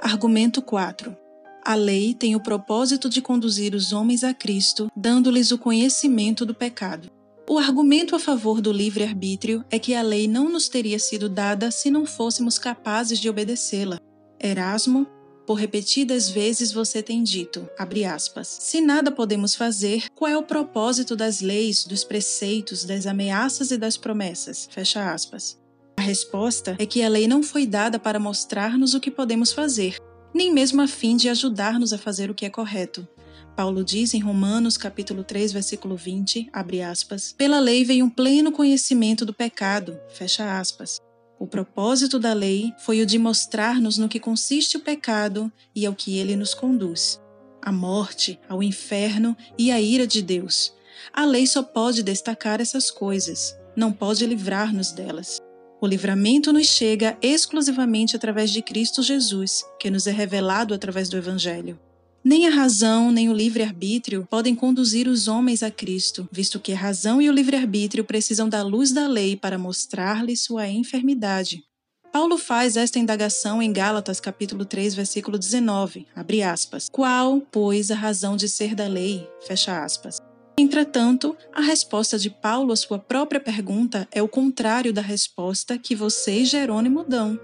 Argumento 0.00 0.62
4. 0.62 1.21
A 1.64 1.76
lei 1.76 2.12
tem 2.12 2.34
o 2.34 2.40
propósito 2.40 3.08
de 3.08 3.22
conduzir 3.22 3.72
os 3.72 3.92
homens 3.92 4.24
a 4.24 4.34
Cristo, 4.34 4.90
dando-lhes 4.96 5.52
o 5.52 5.58
conhecimento 5.58 6.44
do 6.44 6.52
pecado. 6.52 7.08
O 7.48 7.56
argumento 7.56 8.16
a 8.16 8.18
favor 8.18 8.60
do 8.60 8.72
livre-arbítrio 8.72 9.64
é 9.70 9.78
que 9.78 9.94
a 9.94 10.02
lei 10.02 10.26
não 10.26 10.48
nos 10.48 10.68
teria 10.68 10.98
sido 10.98 11.28
dada 11.28 11.70
se 11.70 11.88
não 11.88 12.04
fôssemos 12.04 12.58
capazes 12.58 13.20
de 13.20 13.28
obedecê-la. 13.28 14.00
Erasmo, 14.42 15.06
por 15.46 15.54
repetidas 15.54 16.28
vezes 16.28 16.72
você 16.72 17.00
tem 17.00 17.22
dito, 17.22 17.68
aspas, 18.12 18.48
se 18.60 18.80
nada 18.80 19.12
podemos 19.12 19.54
fazer, 19.54 20.06
qual 20.16 20.30
é 20.30 20.36
o 20.36 20.42
propósito 20.42 21.14
das 21.14 21.40
leis, 21.40 21.84
dos 21.84 22.02
preceitos, 22.02 22.84
das 22.84 23.06
ameaças 23.06 23.70
e 23.70 23.76
das 23.76 23.96
promessas? 23.96 24.68
Fecha 24.68 25.12
aspas. 25.12 25.56
A 25.96 26.02
resposta 26.02 26.74
é 26.78 26.86
que 26.86 27.02
a 27.02 27.08
lei 27.08 27.28
não 27.28 27.40
foi 27.40 27.66
dada 27.66 28.00
para 28.00 28.18
mostrar-nos 28.18 28.94
o 28.94 29.00
que 29.00 29.10
podemos 29.10 29.52
fazer, 29.52 29.96
nem 30.34 30.52
mesmo 30.52 30.82
a 30.82 30.88
fim 30.88 31.16
de 31.16 31.28
ajudar-nos 31.28 31.92
a 31.92 31.98
fazer 31.98 32.30
o 32.30 32.34
que 32.34 32.46
é 32.46 32.50
correto, 32.50 33.06
Paulo 33.54 33.84
diz 33.84 34.14
em 34.14 34.20
Romanos 34.20 34.78
capítulo 34.78 35.22
3, 35.22 35.52
versículo 35.52 35.94
20, 35.94 36.48
abre 36.52 36.80
aspas, 36.80 37.34
pela 37.36 37.60
lei 37.60 37.84
veio 37.84 38.06
um 38.06 38.10
pleno 38.10 38.50
conhecimento 38.50 39.26
do 39.26 39.34
pecado, 39.34 39.98
fecha 40.08 40.58
aspas. 40.58 40.98
O 41.38 41.46
propósito 41.46 42.18
da 42.18 42.32
lei 42.32 42.72
foi 42.78 43.02
o 43.02 43.06
de 43.06 43.18
mostrar-nos 43.18 43.98
no 43.98 44.08
que 44.08 44.18
consiste 44.18 44.76
o 44.76 44.80
pecado 44.80 45.52
e 45.74 45.84
ao 45.84 45.94
que 45.94 46.16
ele 46.16 46.34
nos 46.34 46.54
conduz. 46.54 47.20
A 47.60 47.70
morte, 47.70 48.40
ao 48.48 48.62
inferno 48.62 49.36
e 49.58 49.70
à 49.70 49.80
ira 49.80 50.06
de 50.06 50.22
Deus. 50.22 50.72
A 51.12 51.26
lei 51.26 51.46
só 51.46 51.62
pode 51.62 52.02
destacar 52.02 52.60
essas 52.60 52.90
coisas, 52.90 53.54
não 53.76 53.92
pode 53.92 54.24
livrar-nos 54.24 54.92
delas. 54.92 55.41
O 55.82 55.86
livramento 55.88 56.52
nos 56.52 56.68
chega 56.68 57.18
exclusivamente 57.20 58.14
através 58.14 58.52
de 58.52 58.62
Cristo 58.62 59.02
Jesus, 59.02 59.64
que 59.80 59.90
nos 59.90 60.06
é 60.06 60.12
revelado 60.12 60.72
através 60.72 61.08
do 61.08 61.16
Evangelho. 61.16 61.76
Nem 62.22 62.46
a 62.46 62.50
razão 62.50 63.10
nem 63.10 63.28
o 63.28 63.32
livre-arbítrio 63.32 64.24
podem 64.30 64.54
conduzir 64.54 65.08
os 65.08 65.26
homens 65.26 65.60
a 65.60 65.72
Cristo, 65.72 66.28
visto 66.30 66.60
que 66.60 66.72
a 66.72 66.76
razão 66.76 67.20
e 67.20 67.28
o 67.28 67.32
livre-arbítrio 67.32 68.04
precisam 68.04 68.48
da 68.48 68.62
luz 68.62 68.92
da 68.92 69.08
lei 69.08 69.34
para 69.34 69.58
mostrar-lhe 69.58 70.36
sua 70.36 70.68
enfermidade. 70.68 71.64
Paulo 72.12 72.38
faz 72.38 72.76
esta 72.76 73.00
indagação 73.00 73.60
em 73.60 73.72
Gálatas 73.72 74.20
capítulo 74.20 74.64
3, 74.64 74.94
versículo 74.94 75.36
19, 75.36 76.06
abre 76.14 76.44
aspas. 76.44 76.88
Qual, 76.92 77.40
pois, 77.50 77.90
a 77.90 77.96
razão 77.96 78.36
de 78.36 78.48
ser 78.48 78.76
da 78.76 78.86
lei? 78.86 79.28
Fecha 79.48 79.82
aspas. 79.82 80.18
Entretanto, 80.62 81.36
a 81.52 81.60
resposta 81.60 82.16
de 82.16 82.30
Paulo 82.30 82.72
à 82.72 82.76
sua 82.76 82.96
própria 82.96 83.40
pergunta 83.40 84.06
é 84.12 84.22
o 84.22 84.28
contrário 84.28 84.92
da 84.92 85.02
resposta 85.02 85.76
que 85.76 85.92
você 85.92 86.38
e 86.38 86.44
Jerônimo 86.44 87.02
dão. 87.02 87.36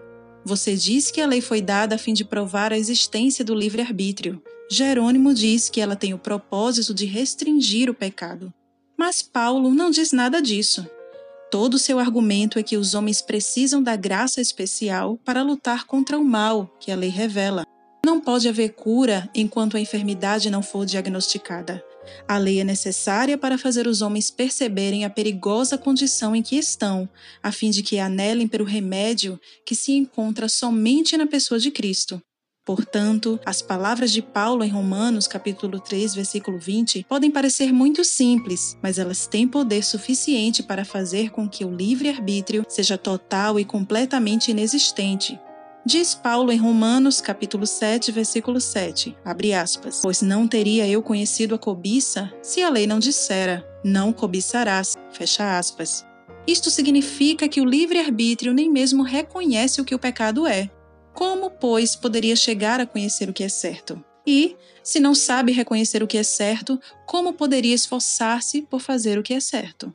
Você 0.45 0.77
diz 0.77 1.11
que 1.11 1.21
a 1.21 1.27
lei 1.27 1.41
foi 1.41 1.61
dada 1.61 1.97
a 1.97 1.99
fim 1.99 2.15
de 2.15 2.25
provar 2.25 2.73
a 2.73 2.79
existência 2.79 3.45
do 3.45 3.57
livre-arbítrio. 3.57 4.41
Jerônimo 4.71 5.35
diz 5.35 5.69
que 5.69 5.81
ela 5.81 5.97
tem 5.97 6.15
o 6.15 6.19
propósito 6.19 6.95
de 6.95 7.07
restringir 7.07 7.91
o 7.91 7.95
pecado. 7.95 8.55
Mas 8.97 9.21
Paulo 9.21 9.75
não 9.75 9.91
diz 9.91 10.13
nada 10.13 10.41
disso. 10.41 10.89
Todo 11.51 11.77
seu 11.77 11.99
argumento 11.99 12.57
é 12.57 12.63
que 12.63 12.77
os 12.77 12.95
homens 12.95 13.21
precisam 13.21 13.83
da 13.83 13.97
graça 13.97 14.41
especial 14.41 15.19
para 15.25 15.43
lutar 15.43 15.87
contra 15.87 16.17
o 16.17 16.25
mal 16.25 16.73
que 16.79 16.93
a 16.93 16.97
lei 16.97 17.11
revela. 17.11 17.65
Não 18.07 18.21
pode 18.21 18.49
haver 18.49 18.75
cura 18.75 19.29
enquanto 19.35 19.77
a 19.77 19.81
enfermidade 19.81 20.51
não 20.51 20.63
for 20.63 20.87
diagnosticada. 20.87 21.83
A 22.27 22.39
lei 22.39 22.61
é 22.61 22.65
necessária 22.65 23.39
para 23.39 23.59
fazer 23.59 23.87
os 23.87 24.03
homens 24.03 24.31
perceberem 24.31 25.05
a 25.05 25.11
perigosa 25.11 25.79
condição 25.79 26.35
em 26.35 26.43
que 26.43 26.57
estão, 26.57 27.09
a 27.43 27.51
fim 27.53 27.71
de 27.71 27.83
que 27.83 27.99
anelem 27.99 28.49
pelo 28.49 28.65
remédio 28.65 29.41
que 29.65 29.75
se 29.75 29.93
encontra 29.93 30.49
somente 30.49 31.17
na 31.17 31.27
pessoa 31.27 31.59
de 31.59 31.71
Cristo. 31.71 32.21
Portanto, 32.69 33.41
as 33.47 33.63
palavras 33.63 34.13
de 34.13 34.21
Paulo 34.21 34.63
em 34.63 34.69
Romanos, 34.69 35.27
capítulo 35.27 35.81
3, 35.81 36.15
versículo 36.15 36.59
20, 36.59 37.07
podem 37.09 37.31
parecer 37.31 37.73
muito 37.73 38.05
simples, 38.05 38.77
mas 38.83 38.99
elas 38.99 39.27
têm 39.27 39.49
poder 39.49 39.83
suficiente 39.83 40.63
para 40.63 40.85
fazer 40.85 41.31
com 41.31 41.49
que 41.49 41.65
o 41.65 41.75
livre-arbítrio 41.75 42.67
seja 42.69 42.99
total 42.99 43.59
e 43.59 43.65
completamente 43.65 44.51
inexistente, 44.51 45.41
Diz 45.91 46.15
Paulo 46.15 46.53
em 46.53 46.59
Romanos, 46.59 47.19
capítulo 47.19 47.67
7, 47.67 48.13
versículo 48.13 48.61
7, 48.61 49.17
abre 49.25 49.55
aspas, 49.55 50.01
pois 50.03 50.21
não 50.21 50.47
teria 50.47 50.87
eu 50.87 51.03
conhecido 51.03 51.55
a 51.55 51.59
cobiça 51.59 52.31
se 52.43 52.63
a 52.63 52.69
lei 52.69 52.87
não 52.87 52.99
dissera, 52.99 53.67
não 53.83 54.13
cobiçarás, 54.13 54.99
fecha 55.11 55.57
aspas. 55.59 56.05
Isto 56.47 56.71
significa 56.71 57.49
que 57.49 57.63
o 57.63 57.65
livre-arbítrio 57.65 58.53
nem 58.53 58.71
mesmo 58.71 59.03
reconhece 59.03 59.81
o 59.81 59.85
que 59.87 59.95
o 59.95 59.99
pecado 59.99 60.47
é. 60.47 60.71
Como, 61.15 61.51
pois, 61.51 61.97
poderia 61.97 62.37
chegar 62.37 62.83
a 62.83 62.87
conhecer 62.87 63.31
o 63.31 63.33
que 63.33 63.43
é 63.43 63.49
certo? 63.49 64.05
E, 64.27 64.57
se 64.83 65.01
não 65.01 65.15
sabe 65.15 65.53
reconhecer 65.53 66.03
o 66.03 66.07
que 66.07 66.19
é 66.19 66.23
certo, 66.23 66.79
como 67.07 67.33
poderia 67.33 67.75
esforçar-se 67.75 68.61
por 68.61 68.81
fazer 68.81 69.19
o 69.19 69.23
que 69.23 69.33
é 69.33 69.41
certo? 69.41 69.91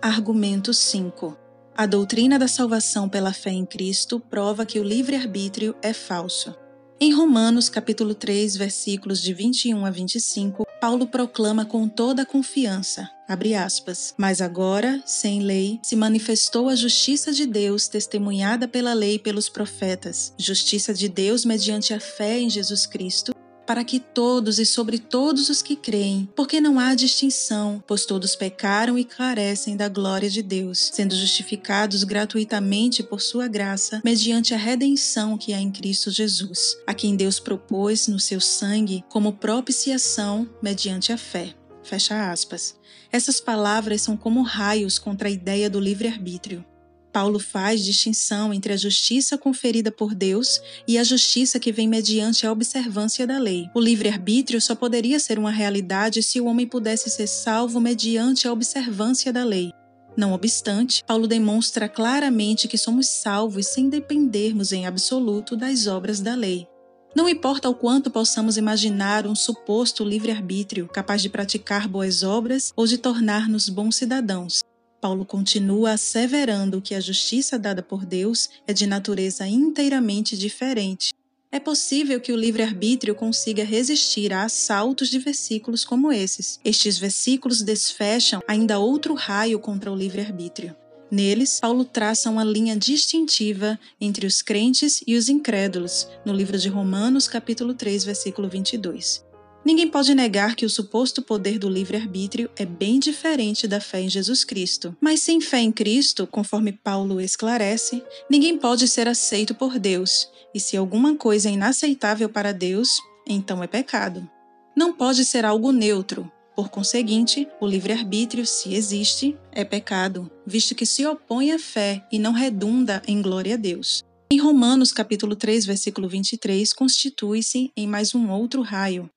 Argumento 0.00 0.72
5. 0.72 1.36
A 1.76 1.86
doutrina 1.86 2.38
da 2.38 2.48
salvação 2.48 3.08
pela 3.08 3.32
fé 3.32 3.50
em 3.50 3.64
Cristo 3.64 4.20
prova 4.20 4.66
que 4.66 4.78
o 4.78 4.84
livre-arbítrio 4.84 5.74
é 5.82 5.92
falso. 5.92 6.54
Em 7.00 7.14
Romanos, 7.14 7.70
capítulo 7.70 8.14
3, 8.14 8.56
versículos 8.56 9.22
de 9.22 9.32
21 9.32 9.86
a 9.86 9.90
25, 9.90 10.66
Paulo 10.78 11.06
proclama 11.06 11.64
com 11.64 11.88
toda 11.88 12.22
a 12.22 12.26
confiança, 12.26 13.08
aspas, 13.56 14.14
mas 14.18 14.42
agora, 14.42 15.02
sem 15.06 15.40
lei, 15.40 15.80
se 15.82 15.96
manifestou 15.96 16.68
a 16.68 16.74
justiça 16.74 17.32
de 17.32 17.46
Deus 17.46 17.88
testemunhada 17.88 18.68
pela 18.68 18.92
lei 18.92 19.14
e 19.14 19.18
pelos 19.18 19.48
profetas, 19.48 20.34
justiça 20.36 20.92
de 20.92 21.08
Deus 21.08 21.44
mediante 21.44 21.94
a 21.94 22.00
fé 22.00 22.38
em 22.38 22.50
Jesus 22.50 22.84
Cristo, 22.84 23.32
para 23.70 23.84
que 23.84 24.00
todos 24.00 24.58
e 24.58 24.66
sobre 24.66 24.98
todos 24.98 25.48
os 25.48 25.62
que 25.62 25.76
creem, 25.76 26.28
porque 26.34 26.60
não 26.60 26.80
há 26.80 26.92
distinção, 26.92 27.80
pois 27.86 28.04
todos 28.04 28.34
pecaram 28.34 28.98
e 28.98 29.04
carecem 29.04 29.76
da 29.76 29.88
glória 29.88 30.28
de 30.28 30.42
Deus, 30.42 30.90
sendo 30.92 31.14
justificados 31.14 32.02
gratuitamente 32.02 33.00
por 33.00 33.20
sua 33.20 33.46
graça, 33.46 34.02
mediante 34.04 34.52
a 34.54 34.56
redenção 34.56 35.38
que 35.38 35.52
há 35.52 35.60
em 35.60 35.70
Cristo 35.70 36.10
Jesus, 36.10 36.76
a 36.84 36.92
quem 36.92 37.14
Deus 37.14 37.38
propôs 37.38 38.08
no 38.08 38.18
seu 38.18 38.40
sangue 38.40 39.04
como 39.08 39.34
propiciação 39.34 40.50
mediante 40.60 41.12
a 41.12 41.16
fé. 41.16 41.54
Fecha 41.84 42.28
aspas. 42.28 42.74
Essas 43.12 43.40
palavras 43.40 44.02
são 44.02 44.16
como 44.16 44.42
raios 44.42 44.98
contra 44.98 45.28
a 45.28 45.30
ideia 45.30 45.70
do 45.70 45.78
livre-arbítrio. 45.78 46.64
Paulo 47.12 47.38
faz 47.38 47.84
distinção 47.84 48.52
entre 48.54 48.72
a 48.72 48.76
justiça 48.76 49.36
conferida 49.36 49.90
por 49.90 50.14
Deus 50.14 50.60
e 50.86 50.96
a 50.96 51.04
justiça 51.04 51.58
que 51.58 51.72
vem 51.72 51.88
mediante 51.88 52.46
a 52.46 52.52
observância 52.52 53.26
da 53.26 53.38
lei. 53.38 53.68
O 53.74 53.80
livre-arbítrio 53.80 54.60
só 54.60 54.74
poderia 54.74 55.18
ser 55.18 55.38
uma 55.38 55.50
realidade 55.50 56.22
se 56.22 56.40
o 56.40 56.46
homem 56.46 56.66
pudesse 56.66 57.10
ser 57.10 57.26
salvo 57.26 57.80
mediante 57.80 58.46
a 58.46 58.52
observância 58.52 59.32
da 59.32 59.44
lei. 59.44 59.72
Não 60.16 60.32
obstante, 60.32 61.02
Paulo 61.04 61.26
demonstra 61.26 61.88
claramente 61.88 62.68
que 62.68 62.76
somos 62.76 63.08
salvos 63.08 63.66
sem 63.66 63.88
dependermos 63.88 64.72
em 64.72 64.86
absoluto 64.86 65.56
das 65.56 65.86
obras 65.86 66.20
da 66.20 66.34
lei. 66.34 66.66
Não 67.14 67.28
importa 67.28 67.68
o 67.68 67.74
quanto 67.74 68.08
possamos 68.08 68.56
imaginar 68.56 69.26
um 69.26 69.34
suposto 69.34 70.04
livre-arbítrio 70.04 70.86
capaz 70.86 71.20
de 71.20 71.28
praticar 71.28 71.88
boas 71.88 72.22
obras 72.22 72.72
ou 72.76 72.86
de 72.86 72.98
tornar-nos 72.98 73.68
bons 73.68 73.96
cidadãos, 73.96 74.60
Paulo 75.00 75.24
continua 75.24 75.92
asseverando 75.92 76.80
que 76.80 76.94
a 76.94 77.00
justiça 77.00 77.58
dada 77.58 77.82
por 77.82 78.04
Deus 78.04 78.50
é 78.66 78.72
de 78.72 78.86
natureza 78.86 79.46
inteiramente 79.46 80.36
diferente. 80.36 81.14
É 81.50 81.58
possível 81.58 82.20
que 82.20 82.32
o 82.32 82.36
livre-arbítrio 82.36 83.14
consiga 83.14 83.64
resistir 83.64 84.32
a 84.32 84.44
assaltos 84.44 85.08
de 85.08 85.18
versículos 85.18 85.84
como 85.84 86.12
esses. 86.12 86.60
Estes 86.64 86.96
versículos 86.96 87.62
desfecham 87.62 88.40
ainda 88.46 88.78
outro 88.78 89.14
raio 89.14 89.58
contra 89.58 89.90
o 89.90 89.96
livre-arbítrio. 89.96 90.76
Neles, 91.10 91.58
Paulo 91.58 91.84
traça 91.84 92.30
uma 92.30 92.44
linha 92.44 92.76
distintiva 92.76 93.76
entre 94.00 94.28
os 94.28 94.42
crentes 94.42 95.02
e 95.04 95.16
os 95.16 95.28
incrédulos, 95.28 96.06
no 96.24 96.32
livro 96.32 96.56
de 96.56 96.68
Romanos, 96.68 97.26
capítulo 97.26 97.74
3, 97.74 98.04
versículo 98.04 98.48
22. 98.48 99.29
Ninguém 99.64 99.88
pode 99.88 100.14
negar 100.14 100.56
que 100.56 100.64
o 100.64 100.70
suposto 100.70 101.20
poder 101.20 101.58
do 101.58 101.68
livre-arbítrio 101.68 102.50
é 102.56 102.64
bem 102.64 102.98
diferente 102.98 103.68
da 103.68 103.78
fé 103.80 104.00
em 104.00 104.08
Jesus 104.08 104.42
Cristo. 104.42 104.96
Mas 105.00 105.20
sem 105.20 105.40
fé 105.40 105.58
em 105.58 105.70
Cristo, 105.70 106.26
conforme 106.26 106.72
Paulo 106.72 107.20
esclarece, 107.20 108.02
ninguém 108.28 108.56
pode 108.56 108.88
ser 108.88 109.06
aceito 109.06 109.54
por 109.54 109.78
Deus, 109.78 110.28
e 110.54 110.58
se 110.58 110.76
alguma 110.76 111.14
coisa 111.14 111.50
é 111.50 111.52
inaceitável 111.52 112.28
para 112.28 112.52
Deus, 112.52 112.88
então 113.28 113.62
é 113.62 113.66
pecado. 113.66 114.28
Não 114.74 114.94
pode 114.94 115.24
ser 115.24 115.44
algo 115.44 115.72
neutro. 115.72 116.30
Por 116.56 116.68
conseguinte, 116.68 117.46
o 117.60 117.66
livre-arbítrio, 117.66 118.46
se 118.46 118.74
existe, 118.74 119.36
é 119.52 119.64
pecado, 119.64 120.30
visto 120.46 120.74
que 120.74 120.86
se 120.86 121.06
opõe 121.06 121.52
à 121.52 121.58
fé 121.58 122.04
e 122.10 122.18
não 122.18 122.32
redunda 122.32 123.02
em 123.06 123.20
glória 123.20 123.54
a 123.54 123.58
Deus. 123.58 124.02
Em 124.32 124.38
Romanos 124.38 124.92
capítulo 124.92 125.36
3, 125.36 125.66
versículo 125.66 126.08
23, 126.08 126.72
constitui-se 126.72 127.70
em 127.76 127.86
mais 127.86 128.14
um 128.14 128.30
outro 128.30 128.62
raio, 128.62 129.10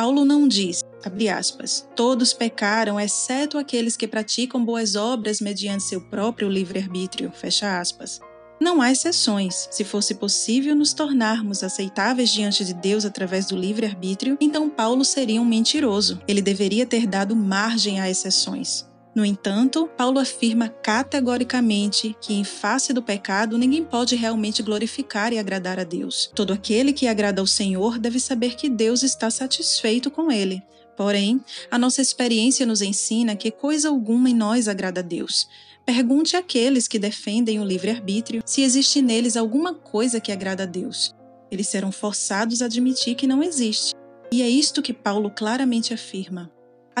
Paulo 0.00 0.24
não 0.24 0.48
diz, 0.48 0.82
abre 1.04 1.28
aspas, 1.28 1.86
todos 1.94 2.32
pecaram, 2.32 2.98
exceto 2.98 3.58
aqueles 3.58 3.98
que 3.98 4.08
praticam 4.08 4.64
boas 4.64 4.96
obras 4.96 5.42
mediante 5.42 5.82
seu 5.82 6.00
próprio 6.00 6.48
livre-arbítrio, 6.48 7.30
fecha 7.30 7.78
aspas. 7.78 8.18
Não 8.58 8.80
há 8.80 8.90
exceções. 8.90 9.68
Se 9.70 9.84
fosse 9.84 10.14
possível 10.14 10.74
nos 10.74 10.94
tornarmos 10.94 11.62
aceitáveis 11.62 12.30
diante 12.30 12.64
de 12.64 12.72
Deus 12.72 13.04
através 13.04 13.44
do 13.44 13.56
livre-arbítrio, 13.58 14.38
então 14.40 14.70
Paulo 14.70 15.04
seria 15.04 15.38
um 15.38 15.44
mentiroso. 15.44 16.18
Ele 16.26 16.40
deveria 16.40 16.86
ter 16.86 17.06
dado 17.06 17.36
margem 17.36 18.00
a 18.00 18.08
exceções. 18.08 18.89
No 19.20 19.26
entanto, 19.26 19.86
Paulo 19.98 20.18
afirma 20.18 20.70
categoricamente 20.70 22.16
que, 22.22 22.32
em 22.32 22.42
face 22.42 22.90
do 22.90 23.02
pecado, 23.02 23.58
ninguém 23.58 23.84
pode 23.84 24.16
realmente 24.16 24.62
glorificar 24.62 25.30
e 25.30 25.38
agradar 25.38 25.78
a 25.78 25.84
Deus. 25.84 26.30
Todo 26.34 26.54
aquele 26.54 26.90
que 26.90 27.06
agrada 27.06 27.42
ao 27.42 27.46
Senhor 27.46 27.98
deve 27.98 28.18
saber 28.18 28.56
que 28.56 28.66
Deus 28.66 29.02
está 29.02 29.28
satisfeito 29.28 30.10
com 30.10 30.32
ele. 30.32 30.62
Porém, 30.96 31.38
a 31.70 31.78
nossa 31.78 32.00
experiência 32.00 32.64
nos 32.64 32.80
ensina 32.80 33.36
que 33.36 33.50
coisa 33.50 33.90
alguma 33.90 34.30
em 34.30 34.34
nós 34.34 34.66
agrada 34.66 35.00
a 35.00 35.02
Deus. 35.02 35.46
Pergunte 35.84 36.34
àqueles 36.34 36.88
que 36.88 36.98
defendem 36.98 37.60
o 37.60 37.64
livre-arbítrio 37.64 38.42
se 38.46 38.62
existe 38.62 39.02
neles 39.02 39.36
alguma 39.36 39.74
coisa 39.74 40.18
que 40.18 40.32
agrada 40.32 40.62
a 40.62 40.66
Deus. 40.66 41.14
Eles 41.50 41.68
serão 41.68 41.92
forçados 41.92 42.62
a 42.62 42.64
admitir 42.64 43.16
que 43.16 43.26
não 43.26 43.42
existe. 43.42 43.92
E 44.32 44.40
é 44.40 44.48
isto 44.48 44.80
que 44.80 44.94
Paulo 44.94 45.30
claramente 45.30 45.92
afirma. 45.92 46.50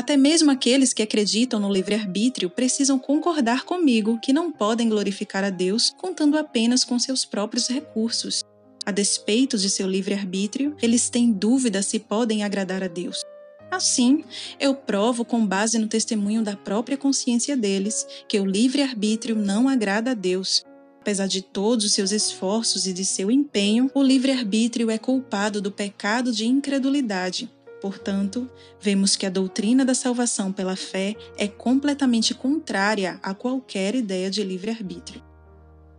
Até 0.00 0.16
mesmo 0.16 0.50
aqueles 0.50 0.94
que 0.94 1.02
acreditam 1.02 1.60
no 1.60 1.70
livre-arbítrio 1.70 2.48
precisam 2.48 2.98
concordar 2.98 3.66
comigo 3.66 4.18
que 4.18 4.32
não 4.32 4.50
podem 4.50 4.88
glorificar 4.88 5.44
a 5.44 5.50
Deus 5.50 5.94
contando 5.94 6.38
apenas 6.38 6.84
com 6.84 6.98
seus 6.98 7.26
próprios 7.26 7.68
recursos. 7.68 8.42
A 8.86 8.90
despeito 8.90 9.58
de 9.58 9.68
seu 9.68 9.86
livre-arbítrio, 9.86 10.74
eles 10.80 11.10
têm 11.10 11.30
dúvida 11.30 11.82
se 11.82 11.98
podem 11.98 12.42
agradar 12.42 12.82
a 12.82 12.88
Deus. 12.88 13.20
Assim, 13.70 14.24
eu 14.58 14.74
provo 14.74 15.22
com 15.22 15.46
base 15.46 15.78
no 15.78 15.86
testemunho 15.86 16.42
da 16.42 16.56
própria 16.56 16.96
consciência 16.96 17.54
deles 17.54 18.06
que 18.26 18.40
o 18.40 18.46
livre-arbítrio 18.46 19.36
não 19.36 19.68
agrada 19.68 20.12
a 20.12 20.14
Deus. 20.14 20.64
Apesar 20.98 21.26
de 21.26 21.42
todos 21.42 21.84
os 21.84 21.92
seus 21.92 22.10
esforços 22.10 22.86
e 22.86 22.94
de 22.94 23.04
seu 23.04 23.30
empenho, 23.30 23.90
o 23.92 24.02
livre-arbítrio 24.02 24.90
é 24.90 24.96
culpado 24.96 25.60
do 25.60 25.70
pecado 25.70 26.32
de 26.32 26.46
incredulidade 26.46 27.50
Portanto, 27.80 28.48
vemos 28.80 29.16
que 29.16 29.24
a 29.24 29.30
doutrina 29.30 29.84
da 29.84 29.94
salvação 29.94 30.52
pela 30.52 30.76
fé 30.76 31.16
é 31.36 31.48
completamente 31.48 32.34
contrária 32.34 33.18
a 33.22 33.34
qualquer 33.34 33.94
ideia 33.94 34.30
de 34.30 34.42
livre-arbítrio. 34.42 35.22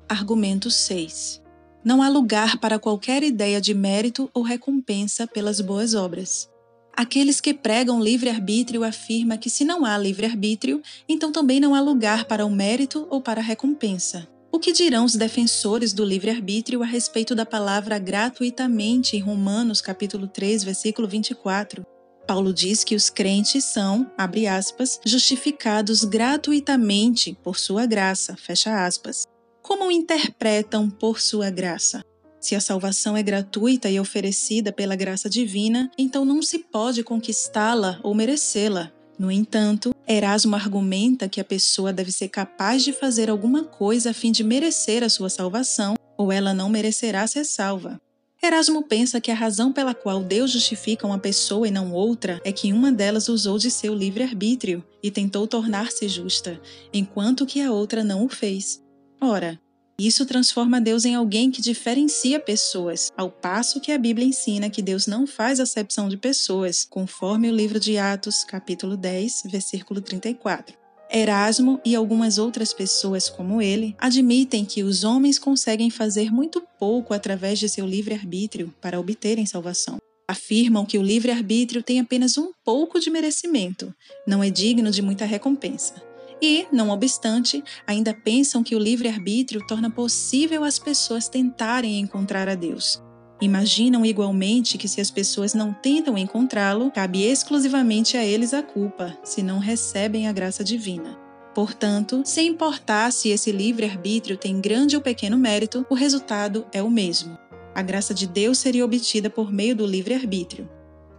Argumento 0.08 0.70
6. 0.70 1.42
Não 1.84 2.04
há 2.04 2.10
lugar 2.10 2.60
para 2.60 2.78
qualquer 2.78 3.24
ideia 3.24 3.60
de 3.60 3.74
mérito 3.74 4.30
ou 4.34 4.44
recompensa 4.44 5.26
pelas 5.26 5.60
boas 5.60 5.96
obras. 5.96 6.50
Aqueles 6.94 7.42
que 7.42 7.54
pregam 7.54 8.04
livre-arbítrio 8.04 8.84
afirmam 8.84 9.38
que 9.38 9.50
se 9.50 9.66
não 9.66 9.86
há 9.86 9.98
livre-arbítrio, 9.98 10.82
então 11.08 11.32
também 11.32 11.60
não 11.60 11.74
há 11.74 11.82
lugar 11.82 12.26
para 12.26 12.46
o 12.46 12.50
mérito 12.50 13.08
ou 13.10 13.22
para 13.22 13.42
a 13.42 13.44
recompensa. 13.44 14.28
O 14.54 14.60
que 14.60 14.74
dirão 14.74 15.06
os 15.06 15.16
defensores 15.16 15.94
do 15.94 16.04
livre-arbítrio 16.04 16.84
a 16.84 16.86
respeito 16.86 17.34
da 17.34 17.46
palavra 17.46 17.98
gratuitamente 17.98 19.16
em 19.16 19.22
Romanos 19.22 19.80
capítulo 19.80 20.28
3, 20.28 20.66
versículo 20.66 21.08
24? 21.08 21.86
Paulo 22.28 22.54
diz 22.54 22.84
que 22.84 22.94
os 22.94 23.10
crentes 23.10 23.64
são, 23.64 24.12
abre 24.18 24.48
aspas, 24.48 25.00
justificados 25.06 26.04
gratuitamente 26.04 27.38
por 27.42 27.58
sua 27.58 27.86
graça, 27.86 28.36
fecha 28.36 28.86
aspas. 28.86 29.24
Como 29.62 29.90
interpretam 29.90 30.90
por 30.90 31.22
sua 31.22 31.50
graça? 31.50 32.04
Se 32.38 32.54
a 32.54 32.60
salvação 32.60 33.16
é 33.16 33.24
gratuita 33.24 33.90
e 33.90 34.02
oferecida 34.02 34.74
pela 34.74 34.98
graça 34.98 35.30
divina, 35.30 35.90
então 35.98 36.26
não 36.26 36.42
se 36.42 36.60
pode 36.60 37.04
conquistá-la 37.04 38.02
ou 38.04 38.14
merecê-la. 38.14 38.92
No 39.22 39.32
entanto, 39.32 39.94
Erasmo 40.08 40.56
argumenta 40.56 41.30
que 41.30 41.40
a 41.40 41.44
pessoa 41.44 41.94
deve 41.94 42.12
ser 42.12 42.28
capaz 42.30 42.84
de 42.84 42.92
fazer 42.92 43.30
alguma 43.30 43.64
coisa 43.64 44.10
a 44.10 44.14
fim 44.16 44.32
de 44.32 44.44
merecer 44.44 45.04
a 45.04 45.10
sua 45.10 45.30
salvação, 45.30 45.94
ou 46.18 46.32
ela 46.32 46.56
não 46.56 46.68
merecerá 46.68 47.28
ser 47.28 47.46
salva. 47.46 48.02
Erasmo 48.42 48.82
pensa 48.82 49.22
que 49.22 49.30
a 49.30 49.36
razão 49.36 49.72
pela 49.72 49.94
qual 49.94 50.24
Deus 50.24 50.50
justifica 50.50 51.06
uma 51.06 51.20
pessoa 51.20 51.68
e 51.68 51.72
não 51.72 51.94
outra 51.94 52.42
é 52.44 52.52
que 52.52 52.74
uma 52.74 52.92
delas 52.92 53.30
usou 53.30 53.60
de 53.60 53.70
seu 53.70 53.94
livre-arbítrio 53.94 54.84
e 55.04 55.12
tentou 55.12 55.46
tornar-se 55.46 56.08
justa, 56.08 56.60
enquanto 56.92 57.46
que 57.46 57.62
a 57.62 57.72
outra 57.72 58.04
não 58.04 58.26
o 58.26 58.28
fez. 58.28 58.82
Ora, 59.22 59.62
isso 60.06 60.26
transforma 60.26 60.82
Deus 60.82 61.06
em 61.06 61.16
alguém 61.16 61.52
que 61.52 61.62
diferencia 61.62 62.40
pessoas, 62.40 63.12
ao 63.18 63.30
passo 63.30 63.80
que 63.80 63.92
a 63.92 63.98
Bíblia 63.98 64.28
ensina 64.28 64.70
que 64.70 64.82
Deus 64.82 65.08
não 65.08 65.28
faz 65.28 65.60
acepção 65.60 66.08
de 66.08 66.18
pessoas, 66.18 66.84
conforme 66.84 67.50
o 67.50 67.56
livro 67.56 67.80
de 67.80 67.98
Atos, 67.98 68.44
capítulo 68.44 68.96
10, 68.96 69.44
versículo 69.46 70.02
34. 70.02 70.76
Erasmo 71.12 71.82
e 71.84 71.94
algumas 71.94 72.38
outras 72.38 72.74
pessoas 72.74 73.30
como 73.30 73.62
ele 73.62 73.96
admitem 74.00 74.64
que 74.64 74.82
os 74.82 75.04
homens 75.04 75.38
conseguem 75.38 75.90
fazer 75.90 76.32
muito 76.32 76.64
pouco 76.80 77.14
através 77.14 77.60
de 77.60 77.68
seu 77.68 77.86
livre-arbítrio 77.86 78.74
para 78.80 79.00
obterem 79.00 79.46
salvação. 79.46 79.98
Afirmam 80.26 80.86
que 80.86 80.98
o 80.98 81.04
livre-arbítrio 81.04 81.84
tem 81.84 82.00
apenas 82.00 82.38
um 82.38 82.52
pouco 82.64 82.98
de 83.00 83.10
merecimento, 83.10 83.94
não 84.26 84.42
é 84.42 84.50
digno 84.50 84.90
de 84.90 85.02
muita 85.02 85.26
recompensa 85.26 86.11
e, 86.42 86.68
não 86.72 86.90
obstante, 86.90 87.64
ainda 87.86 88.14
pensam 88.14 88.64
que 88.64 88.76
o 88.76 88.80
livre-arbítrio 88.80 89.66
torna 89.68 89.90
possível 89.90 90.64
as 90.64 90.80
pessoas 90.80 91.30
tentarem 91.30 92.00
encontrar 92.00 92.50
a 92.50 92.56
Deus. 92.56 93.02
Imaginam 93.42 94.06
igualmente 94.06 94.78
que 94.78 94.88
se 94.88 95.02
as 95.02 95.10
pessoas 95.10 95.54
não 95.54 95.74
tentam 95.74 96.18
encontrá-lo, 96.18 96.92
cabe 96.92 97.24
exclusivamente 97.24 98.16
a 98.16 98.24
eles 98.24 98.54
a 98.54 98.62
culpa, 98.62 99.18
se 99.24 99.42
não 99.42 99.58
recebem 99.58 100.28
a 100.28 100.32
graça 100.32 100.64
divina. 100.64 101.18
Portanto, 101.54 102.22
sem 102.24 102.48
importar 102.48 103.12
se 103.12 103.30
esse 103.30 103.52
livre-arbítrio 103.52 104.38
tem 104.38 104.62
grande 104.62 104.96
ou 104.96 105.02
pequeno 105.02 105.38
mérito, 105.38 105.86
o 105.90 105.96
resultado 105.96 106.66
é 106.72 106.82
o 106.82 106.90
mesmo. 106.90 107.38
A 107.74 107.82
graça 107.82 108.14
de 108.14 108.28
Deus 108.28 108.58
seria 108.58 108.86
obtida 108.86 109.30
por 109.30 109.52
meio 109.52 109.76
do 109.76 109.86
livre-arbítrio. 109.86 110.70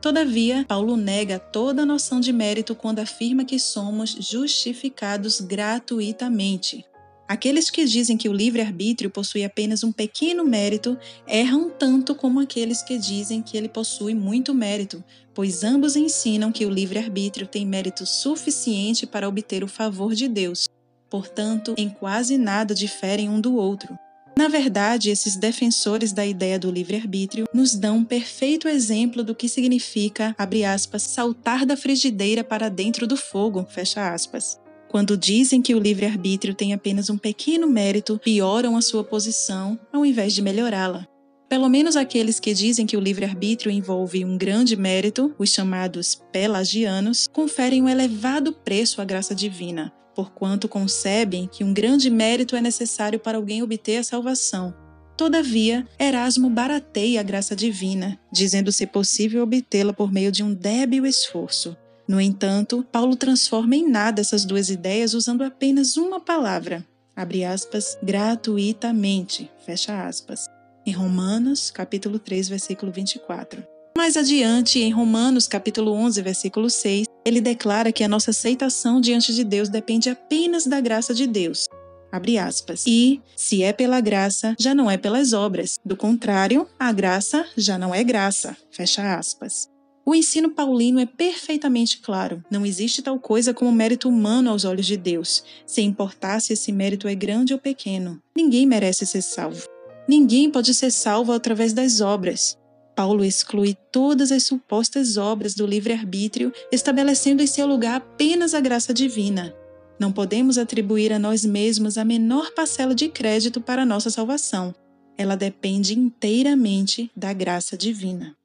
Todavia, 0.03 0.65
Paulo 0.67 0.97
nega 0.97 1.39
toda 1.39 1.87
noção 1.87 2.19
de 2.19 2.33
mérito 2.33 2.75
quando 2.75 2.99
afirma 2.99 3.45
que 3.45 3.57
somos 3.57 4.11
justificados 4.19 5.41
gratuitamente. 5.41 6.85
Aqueles 7.29 7.71
que 7.71 7.85
dizem 7.85 8.17
que 8.17 8.29
o 8.29 8.33
livre-arbítrio 8.33 9.09
possui 9.09 9.45
apenas 9.45 9.85
um 9.85 9.93
pequeno 9.93 10.45
mérito 10.45 10.99
erram 11.25 11.71
tanto 11.71 12.17
como 12.17 12.41
aqueles 12.41 12.83
que 12.83 12.99
dizem 12.99 13.41
que 13.41 13.57
ele 13.57 13.69
possui 13.69 14.13
muito 14.13 14.53
mérito, 14.53 15.05
pois 15.33 15.63
ambos 15.63 15.95
ensinam 15.95 16.51
que 16.51 16.67
o 16.67 16.71
livre-arbítrio 16.71 17.47
tem 17.47 17.65
mérito 17.65 18.05
suficiente 18.05 19.07
para 19.07 19.29
obter 19.29 19.63
o 19.63 19.69
favor 19.69 20.15
de 20.17 20.27
Deus. 20.27 20.69
Portanto, 21.09 21.77
em 21.79 21.89
quase 21.89 22.37
nada 22.37 22.75
diferem 22.75 23.29
um 23.29 23.41
do 23.41 23.55
outro. 23.55 23.97
Na 24.37 24.49
verdade, 24.49 25.11
esses 25.11 25.37
defensores 25.37 26.13
da 26.13 26.25
ideia 26.25 26.59
do 26.59 26.71
livre-arbítrio 26.71 27.47
nos 27.53 27.75
dão 27.75 27.99
um 27.99 28.05
perfeito 28.05 28.67
exemplo 28.67 29.23
do 29.23 29.35
que 29.35 29.49
significa, 29.49 30.35
abre 30.39 30.65
aspas, 30.65 31.03
saltar 31.03 31.67
da 31.67 31.77
frigideira 31.77 32.43
para 32.43 32.69
dentro 32.69 33.07
do 33.07 33.17
fogo, 33.17 33.67
fecha 33.69 34.13
aspas. 34.13 34.59
Quando 34.89 35.17
dizem 35.17 35.63
que 35.63 35.75
o 35.75 35.79
livre-arbítrio 35.79 36.55
tem 36.55 36.73
apenas 36.73 37.09
um 37.09 37.17
pequeno 37.17 37.67
mérito, 37.67 38.19
pioram 38.23 38.77
a 38.77 38.83
sua 38.83 39.05
posição 39.05 39.79
ao 39.93 40.05
invés 40.05 40.35
de 40.35 40.43
melhorá-la. 40.43 41.07
Pelo 41.49 41.69
menos 41.69 41.97
aqueles 41.97 42.41
que 42.41 42.55
dizem 42.55 42.87
que 42.87 42.97
o 42.97 43.01
livre-arbítrio 43.01 43.71
envolve 43.71 44.25
um 44.25 44.39
grande 44.39 44.75
mérito, 44.75 45.35
os 45.39 45.51
chamados 45.51 46.21
pelagianos, 46.33 47.29
conferem 47.31 47.83
um 47.83 47.89
elevado 47.89 48.53
preço 48.53 49.03
à 49.03 49.05
graça 49.05 49.35
divina, 49.35 49.93
porquanto 50.15 50.69
concebem 50.69 51.49
que 51.51 51.65
um 51.65 51.73
grande 51.73 52.11
mérito 52.11 52.57
é 52.57 52.61
necessário 52.61 53.19
para 53.19 53.39
alguém 53.39 53.63
obter 53.63 53.99
a 53.99 54.05
salvação. 54.05 54.75
Todavia, 55.17 55.87
Erasmo 55.99 56.49
barateia 56.49 57.21
a 57.21 57.23
graça 57.23 57.55
divina, 57.55 58.19
dizendo 58.33 58.73
ser 58.73 58.89
possível 58.89 59.43
obtê-la 59.43 59.93
por 59.93 60.13
meio 60.13 60.33
de 60.33 60.43
um 60.43 60.53
débil 60.53 61.07
esforço. 61.07 61.77
No 62.09 62.21
entanto, 62.21 62.85
Paulo 62.91 63.15
transforma 63.15 63.77
em 63.77 63.89
nada 63.89 64.21
essas 64.21 64.45
duas 64.45 64.69
ideias 64.69 65.15
usando 65.15 65.43
apenas 65.43 65.97
uma 65.97 66.19
palavra, 66.19 66.85
abre 67.15 67.45
aspas, 67.45 67.97
gratuitamente, 68.03 69.51
fecha 69.65 70.07
aspas. 70.07 70.47
Em 70.85 70.93
Romanos, 70.93 71.71
capítulo 71.71 72.19
3, 72.19 72.49
versículo 72.49 72.91
24. 72.91 73.63
Mais 73.97 74.17
adiante, 74.17 74.81
em 74.81 74.91
Romanos 74.91 75.47
capítulo 75.47 75.93
11, 75.93 76.23
versículo 76.23 76.69
6, 76.69 77.07
ele 77.25 77.41
declara 77.41 77.93
que 77.93 78.05
a 78.05 78.09
nossa 78.09 78.31
aceitação 78.31 79.01
diante 79.01 79.35
de 79.35 79.45
Deus 79.45 79.69
depende 79.69 80.11
apenas 80.11 80.67
da 80.67 80.81
graça 80.81 81.15
de 81.15 81.27
Deus. 81.27 81.67
Abre 82.11 82.37
aspas. 82.37 82.85
E, 82.87 83.23
se 83.35 83.63
é 83.63 83.73
pela 83.73 84.01
graça, 84.01 84.55
já 84.59 84.75
não 84.75 84.91
é 84.91 84.99
pelas 84.99 85.33
obras. 85.33 85.79
Do 85.83 85.97
contrário, 85.97 86.69
a 86.79 86.93
graça 86.93 87.47
já 87.57 87.79
não 87.79 87.95
é 87.95 88.05
graça. 88.05 88.55
Fecha 88.71 89.17
aspas. 89.17 89.67
O 90.05 90.15
ensino 90.15 90.51
paulino 90.51 90.99
é 90.99 91.07
perfeitamente 91.07 92.01
claro. 92.01 92.45
Não 92.51 92.67
existe 92.67 93.01
tal 93.01 93.19
coisa 93.19 93.55
como 93.55 93.73
mérito 93.73 94.09
humano 94.09 94.51
aos 94.51 94.65
olhos 94.65 94.85
de 94.85 94.97
Deus, 94.97 95.45
sem 95.65 95.87
importar 95.87 96.41
se 96.41 96.53
esse 96.53 96.73
mérito 96.73 97.07
é 97.07 97.15
grande 97.15 97.55
ou 97.55 97.59
pequeno. 97.59 98.21
Ninguém 98.37 98.67
merece 98.67 99.07
ser 99.07 99.23
salvo. 99.23 99.65
Ninguém 100.07 100.51
pode 100.51 100.75
ser 100.75 100.91
salvo 100.91 101.33
através 101.33 101.73
das 101.73 102.01
obras. 102.01 102.59
Paulo 102.95 103.25
exclui 103.25 103.77
todas 103.91 104.31
as 104.31 104.43
supostas 104.43 105.17
obras 105.17 105.55
do 105.55 105.67
livre-arbítrio, 105.67 106.53
estabelecendo 106.71 107.43
em 107.43 107.47
seu 107.47 107.67
lugar 107.67 107.97
apenas 107.97 108.55
a 108.55 108.61
graça 108.61 108.93
divina. 108.93 109.55
Não 109.99 110.13
podemos 110.13 110.59
atribuir 110.59 111.13
a 111.13 111.19
nós 111.19 111.45
mesmos 111.45 111.97
a 111.97 112.05
menor 112.05 112.53
parcela 112.53 112.95
de 112.95 113.09
crédito 113.09 113.61
para 113.61 113.87
nossa 113.87 114.11
salvação. 114.11 114.75
Ela 115.17 115.37
depende 115.37 115.99
inteiramente 115.99 117.11
da 117.17 117.33
graça 117.33 117.77
divina. 117.77 118.37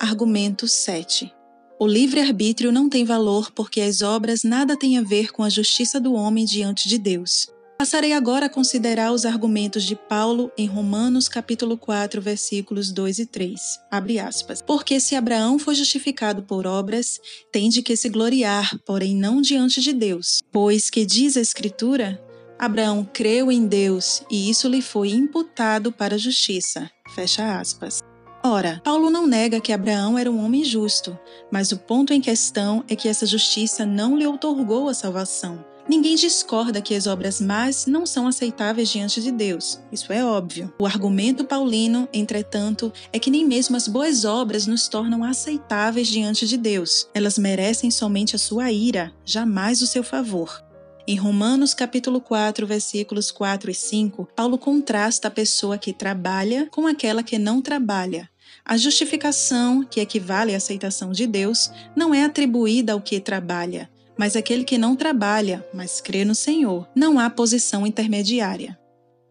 Argumento 0.00 0.68
7. 0.68 1.32
O 1.78 1.86
livre-arbítrio 1.86 2.72
não 2.72 2.88
tem 2.88 3.04
valor 3.04 3.50
porque 3.50 3.80
as 3.80 4.00
obras 4.00 4.42
nada 4.42 4.76
têm 4.76 4.96
a 4.96 5.02
ver 5.02 5.32
com 5.32 5.42
a 5.42 5.50
justiça 5.50 6.00
do 6.00 6.14
homem 6.14 6.44
diante 6.44 6.88
de 6.88 6.98
Deus. 6.98 7.48
Passarei 7.78 8.14
agora 8.14 8.46
a 8.46 8.48
considerar 8.48 9.12
os 9.12 9.26
argumentos 9.26 9.84
de 9.84 9.94
Paulo 9.94 10.50
em 10.56 10.66
Romanos 10.66 11.28
capítulo 11.28 11.76
4, 11.76 12.22
versículos 12.22 12.90
2 12.90 13.18
e 13.18 13.26
3. 13.26 13.60
Abre 13.90 14.18
aspas. 14.18 14.62
Porque 14.62 14.98
se 14.98 15.14
Abraão 15.14 15.58
foi 15.58 15.74
justificado 15.74 16.42
por 16.42 16.66
obras, 16.66 17.20
tem 17.52 17.68
de 17.68 17.82
que 17.82 17.94
se 17.94 18.08
gloriar, 18.08 18.78
porém 18.86 19.14
não 19.14 19.42
diante 19.42 19.82
de 19.82 19.92
Deus. 19.92 20.40
Pois 20.50 20.88
que 20.88 21.04
diz 21.04 21.36
a 21.36 21.40
Escritura, 21.40 22.18
Abraão 22.58 23.06
creu 23.12 23.52
em 23.52 23.66
Deus 23.66 24.22
e 24.30 24.48
isso 24.48 24.68
lhe 24.68 24.80
foi 24.80 25.10
imputado 25.10 25.92
para 25.92 26.16
justiça. 26.16 26.90
Fecha 27.14 27.60
aspas. 27.60 28.00
Ora, 28.42 28.80
Paulo 28.82 29.10
não 29.10 29.26
nega 29.26 29.60
que 29.60 29.72
Abraão 29.72 30.16
era 30.16 30.30
um 30.30 30.42
homem 30.42 30.64
justo, 30.64 31.18
mas 31.52 31.72
o 31.72 31.76
ponto 31.76 32.14
em 32.14 32.22
questão 32.22 32.82
é 32.88 32.96
que 32.96 33.08
essa 33.08 33.26
justiça 33.26 33.84
não 33.84 34.16
lhe 34.16 34.26
outorgou 34.26 34.88
a 34.88 34.94
salvação. 34.94 35.62
Ninguém 35.88 36.16
discorda 36.16 36.82
que 36.82 36.96
as 36.96 37.06
obras 37.06 37.40
más 37.40 37.86
não 37.86 38.04
são 38.04 38.26
aceitáveis 38.26 38.88
diante 38.88 39.22
de 39.22 39.30
Deus. 39.30 39.80
Isso 39.92 40.12
é 40.12 40.24
óbvio. 40.24 40.72
O 40.80 40.86
argumento 40.86 41.44
paulino, 41.44 42.08
entretanto, 42.12 42.92
é 43.12 43.20
que 43.20 43.30
nem 43.30 43.44
mesmo 43.44 43.76
as 43.76 43.86
boas 43.86 44.24
obras 44.24 44.66
nos 44.66 44.88
tornam 44.88 45.22
aceitáveis 45.22 46.08
diante 46.08 46.46
de 46.46 46.56
Deus. 46.56 47.08
Elas 47.14 47.38
merecem 47.38 47.90
somente 47.90 48.34
a 48.34 48.38
sua 48.38 48.72
ira, 48.72 49.12
jamais 49.24 49.80
o 49.80 49.86
seu 49.86 50.02
favor. 50.02 50.60
Em 51.06 51.14
Romanos 51.14 51.72
capítulo 51.72 52.20
4, 52.20 52.66
versículos 52.66 53.30
4 53.30 53.70
e 53.70 53.74
5, 53.74 54.28
Paulo 54.34 54.58
contrasta 54.58 55.28
a 55.28 55.30
pessoa 55.30 55.78
que 55.78 55.92
trabalha 55.92 56.66
com 56.68 56.84
aquela 56.84 57.22
que 57.22 57.38
não 57.38 57.62
trabalha. 57.62 58.28
A 58.64 58.76
justificação, 58.76 59.84
que 59.84 60.00
equivale 60.00 60.52
à 60.52 60.56
aceitação 60.56 61.12
de 61.12 61.24
Deus, 61.28 61.70
não 61.94 62.12
é 62.12 62.24
atribuída 62.24 62.92
ao 62.92 63.00
que 63.00 63.20
trabalha, 63.20 63.88
mas 64.16 64.36
àquele 64.36 64.64
que 64.64 64.78
não 64.78 64.96
trabalha, 64.96 65.66
mas 65.72 66.00
crê 66.00 66.24
no 66.24 66.34
Senhor. 66.34 66.88
Não 66.94 67.18
há 67.18 67.28
posição 67.28 67.86
intermediária. 67.86 68.78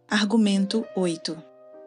Argumento 0.08 0.86
8. 0.96 1.38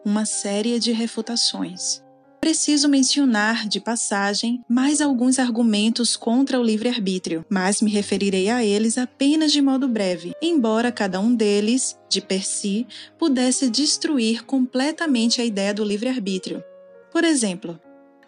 Uma 0.05 0.25
série 0.25 0.79
de 0.79 0.91
refutações. 0.91 2.01
Preciso 2.41 2.87
mencionar, 2.87 3.67
de 3.67 3.81
passagem, 3.81 4.61
mais 4.69 5.01
alguns 5.01 5.39
argumentos 5.39 6.15
contra 6.15 6.57
o 6.57 6.63
livre-arbítrio, 6.63 7.45
mas 7.49 7.81
me 7.81 7.91
referirei 7.91 8.49
a 8.49 8.63
eles 8.63 8.97
apenas 8.97 9.51
de 9.51 9.61
modo 9.61 9.89
breve, 9.89 10.33
embora 10.41 10.91
cada 10.91 11.19
um 11.19 11.35
deles, 11.35 11.97
de 12.09 12.21
per 12.21 12.45
si, 12.45 12.87
pudesse 13.17 13.69
destruir 13.69 14.45
completamente 14.45 15.41
a 15.41 15.45
ideia 15.45 15.73
do 15.73 15.83
livre-arbítrio, 15.83 16.63
por 17.11 17.23
exemplo, 17.25 17.79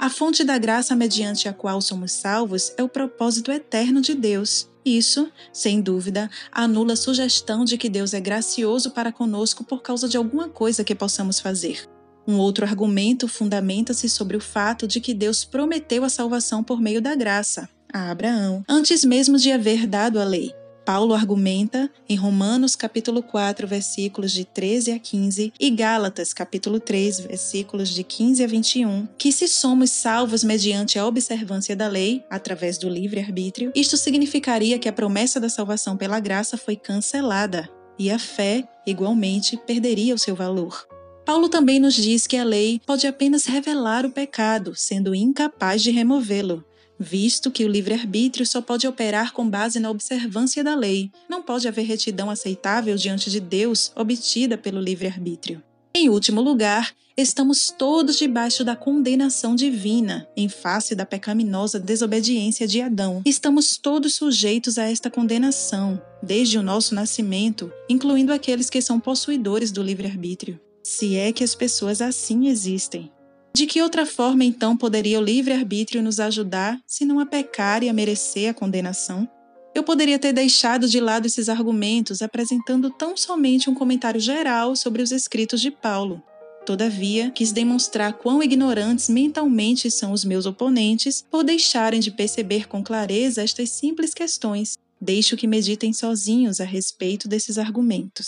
a 0.01 0.09
fonte 0.09 0.43
da 0.43 0.57
graça 0.57 0.95
mediante 0.95 1.47
a 1.47 1.53
qual 1.53 1.79
somos 1.79 2.11
salvos 2.11 2.73
é 2.75 2.81
o 2.81 2.89
propósito 2.89 3.51
eterno 3.51 4.01
de 4.01 4.15
Deus. 4.15 4.67
Isso, 4.83 5.31
sem 5.53 5.79
dúvida, 5.79 6.27
anula 6.51 6.93
a 6.93 6.95
sugestão 6.95 7.63
de 7.63 7.77
que 7.77 7.87
Deus 7.87 8.11
é 8.15 8.19
gracioso 8.19 8.89
para 8.89 9.11
conosco 9.11 9.63
por 9.63 9.83
causa 9.83 10.09
de 10.09 10.17
alguma 10.17 10.49
coisa 10.49 10.83
que 10.83 10.95
possamos 10.95 11.39
fazer. 11.39 11.87
Um 12.27 12.39
outro 12.39 12.65
argumento 12.65 13.27
fundamenta-se 13.27 14.09
sobre 14.09 14.35
o 14.35 14.41
fato 14.41 14.87
de 14.87 14.99
que 14.99 15.13
Deus 15.13 15.45
prometeu 15.45 16.03
a 16.03 16.09
salvação 16.09 16.63
por 16.63 16.81
meio 16.81 16.99
da 16.99 17.13
graça 17.13 17.69
a 17.93 18.09
Abraão, 18.09 18.63
antes 18.67 19.03
mesmo 19.03 19.37
de 19.37 19.51
haver 19.51 19.85
dado 19.85 20.19
a 20.19 20.23
lei. 20.23 20.51
Paulo 20.85 21.13
argumenta 21.13 21.89
em 22.09 22.15
Romanos 22.15 22.75
capítulo 22.75 23.21
4, 23.21 23.67
versículos 23.67 24.31
de 24.31 24.45
13 24.45 24.91
a 24.91 24.99
15 24.99 25.53
e 25.59 25.69
Gálatas 25.69 26.33
capítulo 26.33 26.79
3, 26.79 27.19
versículos 27.21 27.89
de 27.89 28.03
15 28.03 28.43
a 28.43 28.47
21, 28.47 29.07
que 29.17 29.31
se 29.31 29.47
somos 29.47 29.91
salvos 29.91 30.43
mediante 30.43 30.97
a 30.97 31.05
observância 31.05 31.75
da 31.75 31.87
lei, 31.87 32.23
através 32.29 32.77
do 32.77 32.89
livre-arbítrio, 32.89 33.71
isto 33.75 33.95
significaria 33.95 34.79
que 34.79 34.89
a 34.89 34.93
promessa 34.93 35.39
da 35.39 35.49
salvação 35.49 35.95
pela 35.95 36.19
graça 36.19 36.57
foi 36.57 36.75
cancelada 36.75 37.69
e 37.97 38.09
a 38.09 38.17
fé, 38.17 38.67
igualmente, 38.85 39.57
perderia 39.57 40.15
o 40.15 40.19
seu 40.19 40.35
valor. 40.35 40.87
Paulo 41.23 41.47
também 41.47 41.79
nos 41.79 41.93
diz 41.93 42.25
que 42.25 42.35
a 42.35 42.43
lei 42.43 42.81
pode 42.85 43.05
apenas 43.05 43.45
revelar 43.45 44.05
o 44.05 44.11
pecado, 44.11 44.73
sendo 44.75 45.13
incapaz 45.13 45.83
de 45.83 45.91
removê-lo 45.91 46.65
visto 47.01 47.49
que 47.49 47.65
o 47.65 47.67
livre-arbítrio 47.67 48.45
só 48.45 48.61
pode 48.61 48.87
operar 48.87 49.33
com 49.33 49.49
base 49.49 49.79
na 49.79 49.89
observância 49.89 50.63
da 50.63 50.75
lei. 50.75 51.11
Não 51.27 51.41
pode 51.41 51.67
haver 51.67 51.85
retidão 51.85 52.29
aceitável 52.29 52.95
diante 52.95 53.29
de 53.31 53.39
Deus 53.39 53.91
obtida 53.95 54.57
pelo 54.57 54.79
livre-arbítrio. 54.79 55.61
Em 55.93 56.07
último 56.07 56.39
lugar, 56.39 56.93
estamos 57.17 57.73
todos 57.77 58.17
debaixo 58.17 58.63
da 58.63 58.75
condenação 58.75 59.55
divina, 59.55 60.25
em 60.37 60.47
face 60.47 60.95
da 60.95 61.05
pecaminosa 61.05 61.79
desobediência 61.79 62.65
de 62.65 62.81
Adão. 62.81 63.21
Estamos 63.25 63.77
todos 63.77 64.13
sujeitos 64.13 64.77
a 64.77 64.83
esta 64.83 65.09
condenação, 65.09 66.01
desde 66.23 66.57
o 66.57 66.63
nosso 66.63 66.95
nascimento, 66.95 67.71
incluindo 67.89 68.31
aqueles 68.31 68.69
que 68.69 68.81
são 68.81 68.99
possuidores 68.99 69.71
do 69.71 69.83
livre-arbítrio. 69.83 70.59
Se 70.83 71.15
é 71.17 71.33
que 71.33 71.43
as 71.43 71.53
pessoas 71.53 72.01
assim 72.01 72.47
existem. 72.47 73.11
De 73.53 73.65
que 73.65 73.81
outra 73.81 74.05
forma 74.05 74.45
então 74.45 74.77
poderia 74.77 75.19
o 75.19 75.23
livre-arbítrio 75.23 76.01
nos 76.01 76.19
ajudar 76.19 76.79
se 76.87 77.03
não 77.03 77.19
a 77.19 77.25
pecar 77.25 77.83
e 77.83 77.89
a 77.89 77.93
merecer 77.93 78.49
a 78.49 78.53
condenação? 78.53 79.29
Eu 79.75 79.83
poderia 79.83 80.19
ter 80.19 80.33
deixado 80.33 80.87
de 80.87 80.99
lado 80.99 81.25
esses 81.25 81.47
argumentos 81.49 82.21
apresentando 82.21 82.89
tão 82.89 83.15
somente 83.15 83.69
um 83.69 83.73
comentário 83.73 84.19
geral 84.19 84.75
sobre 84.75 85.01
os 85.01 85.11
escritos 85.11 85.61
de 85.61 85.71
Paulo. 85.71 86.21
Todavia, 86.65 87.31
quis 87.31 87.51
demonstrar 87.51 88.13
quão 88.13 88.41
ignorantes 88.43 89.09
mentalmente 89.09 89.89
são 89.89 90.11
os 90.11 90.23
meus 90.23 90.45
oponentes 90.45 91.25
por 91.29 91.43
deixarem 91.43 91.99
de 91.99 92.11
perceber 92.11 92.67
com 92.67 92.83
clareza 92.83 93.41
estas 93.41 93.69
simples 93.71 94.13
questões. 94.13 94.77
Deixo 94.99 95.35
que 95.35 95.47
meditem 95.47 95.91
sozinhos 95.91 96.61
a 96.61 96.65
respeito 96.65 97.27
desses 97.27 97.57
argumentos. 97.57 98.25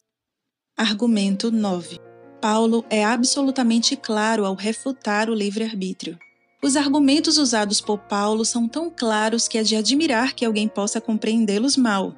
Argumento 0.76 1.52
9. 1.52 2.13
Paulo 2.44 2.84
é 2.90 3.06
absolutamente 3.06 3.96
claro 3.96 4.46
ao 4.46 4.54
refutar 4.54 5.30
o 5.30 5.34
livre-arbítrio. 5.34 6.20
Os 6.62 6.76
argumentos 6.76 7.38
usados 7.38 7.80
por 7.80 8.00
Paulo 8.00 8.44
são 8.44 8.68
tão 8.68 8.90
claros 8.90 9.48
que 9.48 9.58
é 9.58 9.64
de 9.64 9.78
admirar 9.78 10.34
que 10.34 10.44
alguém 10.44 10.68
possa 10.68 11.00
compreendê-los 11.00 11.78
mal. 11.78 12.14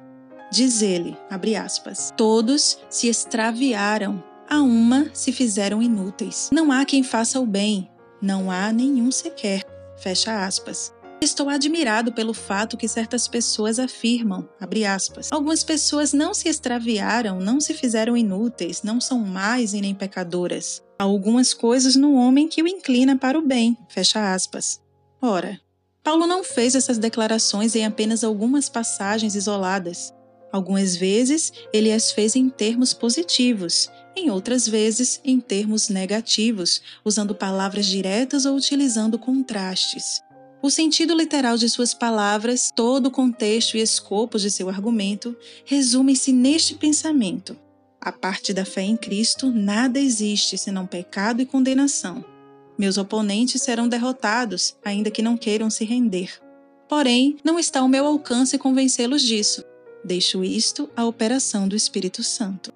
Diz 0.50 0.82
ele, 0.82 1.16
aspas, 1.56 2.12
todos 2.16 2.76
se 2.90 3.06
extraviaram, 3.06 4.20
a 4.50 4.60
uma 4.60 5.08
se 5.14 5.30
fizeram 5.30 5.80
inúteis. 5.80 6.50
Não 6.52 6.72
há 6.72 6.84
quem 6.84 7.04
faça 7.04 7.38
o 7.38 7.46
bem, 7.46 7.88
não 8.20 8.50
há 8.50 8.72
nenhum 8.72 9.12
sequer. 9.12 9.62
Fecha 9.96 10.44
aspas. 10.44 10.92
Estou 11.20 11.48
admirado 11.48 12.12
pelo 12.12 12.34
fato 12.34 12.76
que 12.76 12.86
certas 12.86 13.26
pessoas 13.26 13.78
afirmam, 13.78 14.48
aspas, 14.86 15.32
algumas 15.32 15.64
pessoas 15.64 16.12
não 16.12 16.34
se 16.34 16.48
extraviaram, 16.48 17.40
não 17.40 17.58
se 17.58 17.72
fizeram 17.72 18.16
inúteis, 18.16 18.82
não 18.82 19.00
são 19.00 19.20
mais 19.20 19.72
e 19.72 19.80
nem 19.80 19.94
pecadoras. 19.94 20.82
Há 20.98 21.04
algumas 21.04 21.54
coisas 21.54 21.96
no 21.96 22.14
homem 22.14 22.48
que 22.48 22.62
o 22.62 22.68
inclina 22.68 23.16
para 23.16 23.38
o 23.38 23.42
bem, 23.42 23.76
fecha 23.88 24.32
aspas. 24.34 24.80
Ora, 25.20 25.58
Paulo 26.04 26.26
não 26.26 26.44
fez 26.44 26.74
essas 26.74 26.98
declarações 26.98 27.74
em 27.74 27.84
apenas 27.84 28.22
algumas 28.22 28.68
passagens 28.68 29.34
isoladas. 29.34 30.12
Algumas 30.52 30.96
vezes 30.96 31.52
ele 31.72 31.92
as 31.92 32.12
fez 32.12 32.36
em 32.36 32.48
termos 32.48 32.94
positivos, 32.94 33.90
em 34.14 34.30
outras 34.30 34.68
vezes 34.68 35.20
em 35.24 35.40
termos 35.40 35.88
negativos, 35.88 36.80
usando 37.04 37.34
palavras 37.34 37.86
diretas 37.86 38.46
ou 38.46 38.56
utilizando 38.56 39.18
contrastes. 39.18 40.22
O 40.62 40.70
sentido 40.70 41.14
literal 41.14 41.56
de 41.56 41.68
suas 41.68 41.94
palavras, 41.94 42.72
todo 42.74 43.06
o 43.06 43.10
contexto 43.10 43.76
e 43.76 43.80
escopo 43.80 44.38
de 44.38 44.50
seu 44.50 44.68
argumento 44.68 45.36
resumem-se 45.64 46.32
neste 46.32 46.74
pensamento. 46.74 47.56
A 48.00 48.10
parte 48.10 48.52
da 48.52 48.64
fé 48.64 48.82
em 48.82 48.96
Cristo, 48.96 49.50
nada 49.50 49.98
existe 49.98 50.56
senão 50.56 50.86
pecado 50.86 51.42
e 51.42 51.46
condenação. 51.46 52.24
Meus 52.78 52.98
oponentes 52.98 53.62
serão 53.62 53.88
derrotados, 53.88 54.76
ainda 54.84 55.10
que 55.10 55.22
não 55.22 55.36
queiram 55.36 55.70
se 55.70 55.84
render. 55.84 56.40
Porém, 56.88 57.36
não 57.42 57.58
está 57.58 57.80
ao 57.80 57.88
meu 57.88 58.06
alcance 58.06 58.58
convencê-los 58.58 59.22
disso. 59.22 59.64
Deixo 60.04 60.44
isto 60.44 60.88
à 60.96 61.04
operação 61.04 61.66
do 61.66 61.74
Espírito 61.74 62.22
Santo. 62.22 62.72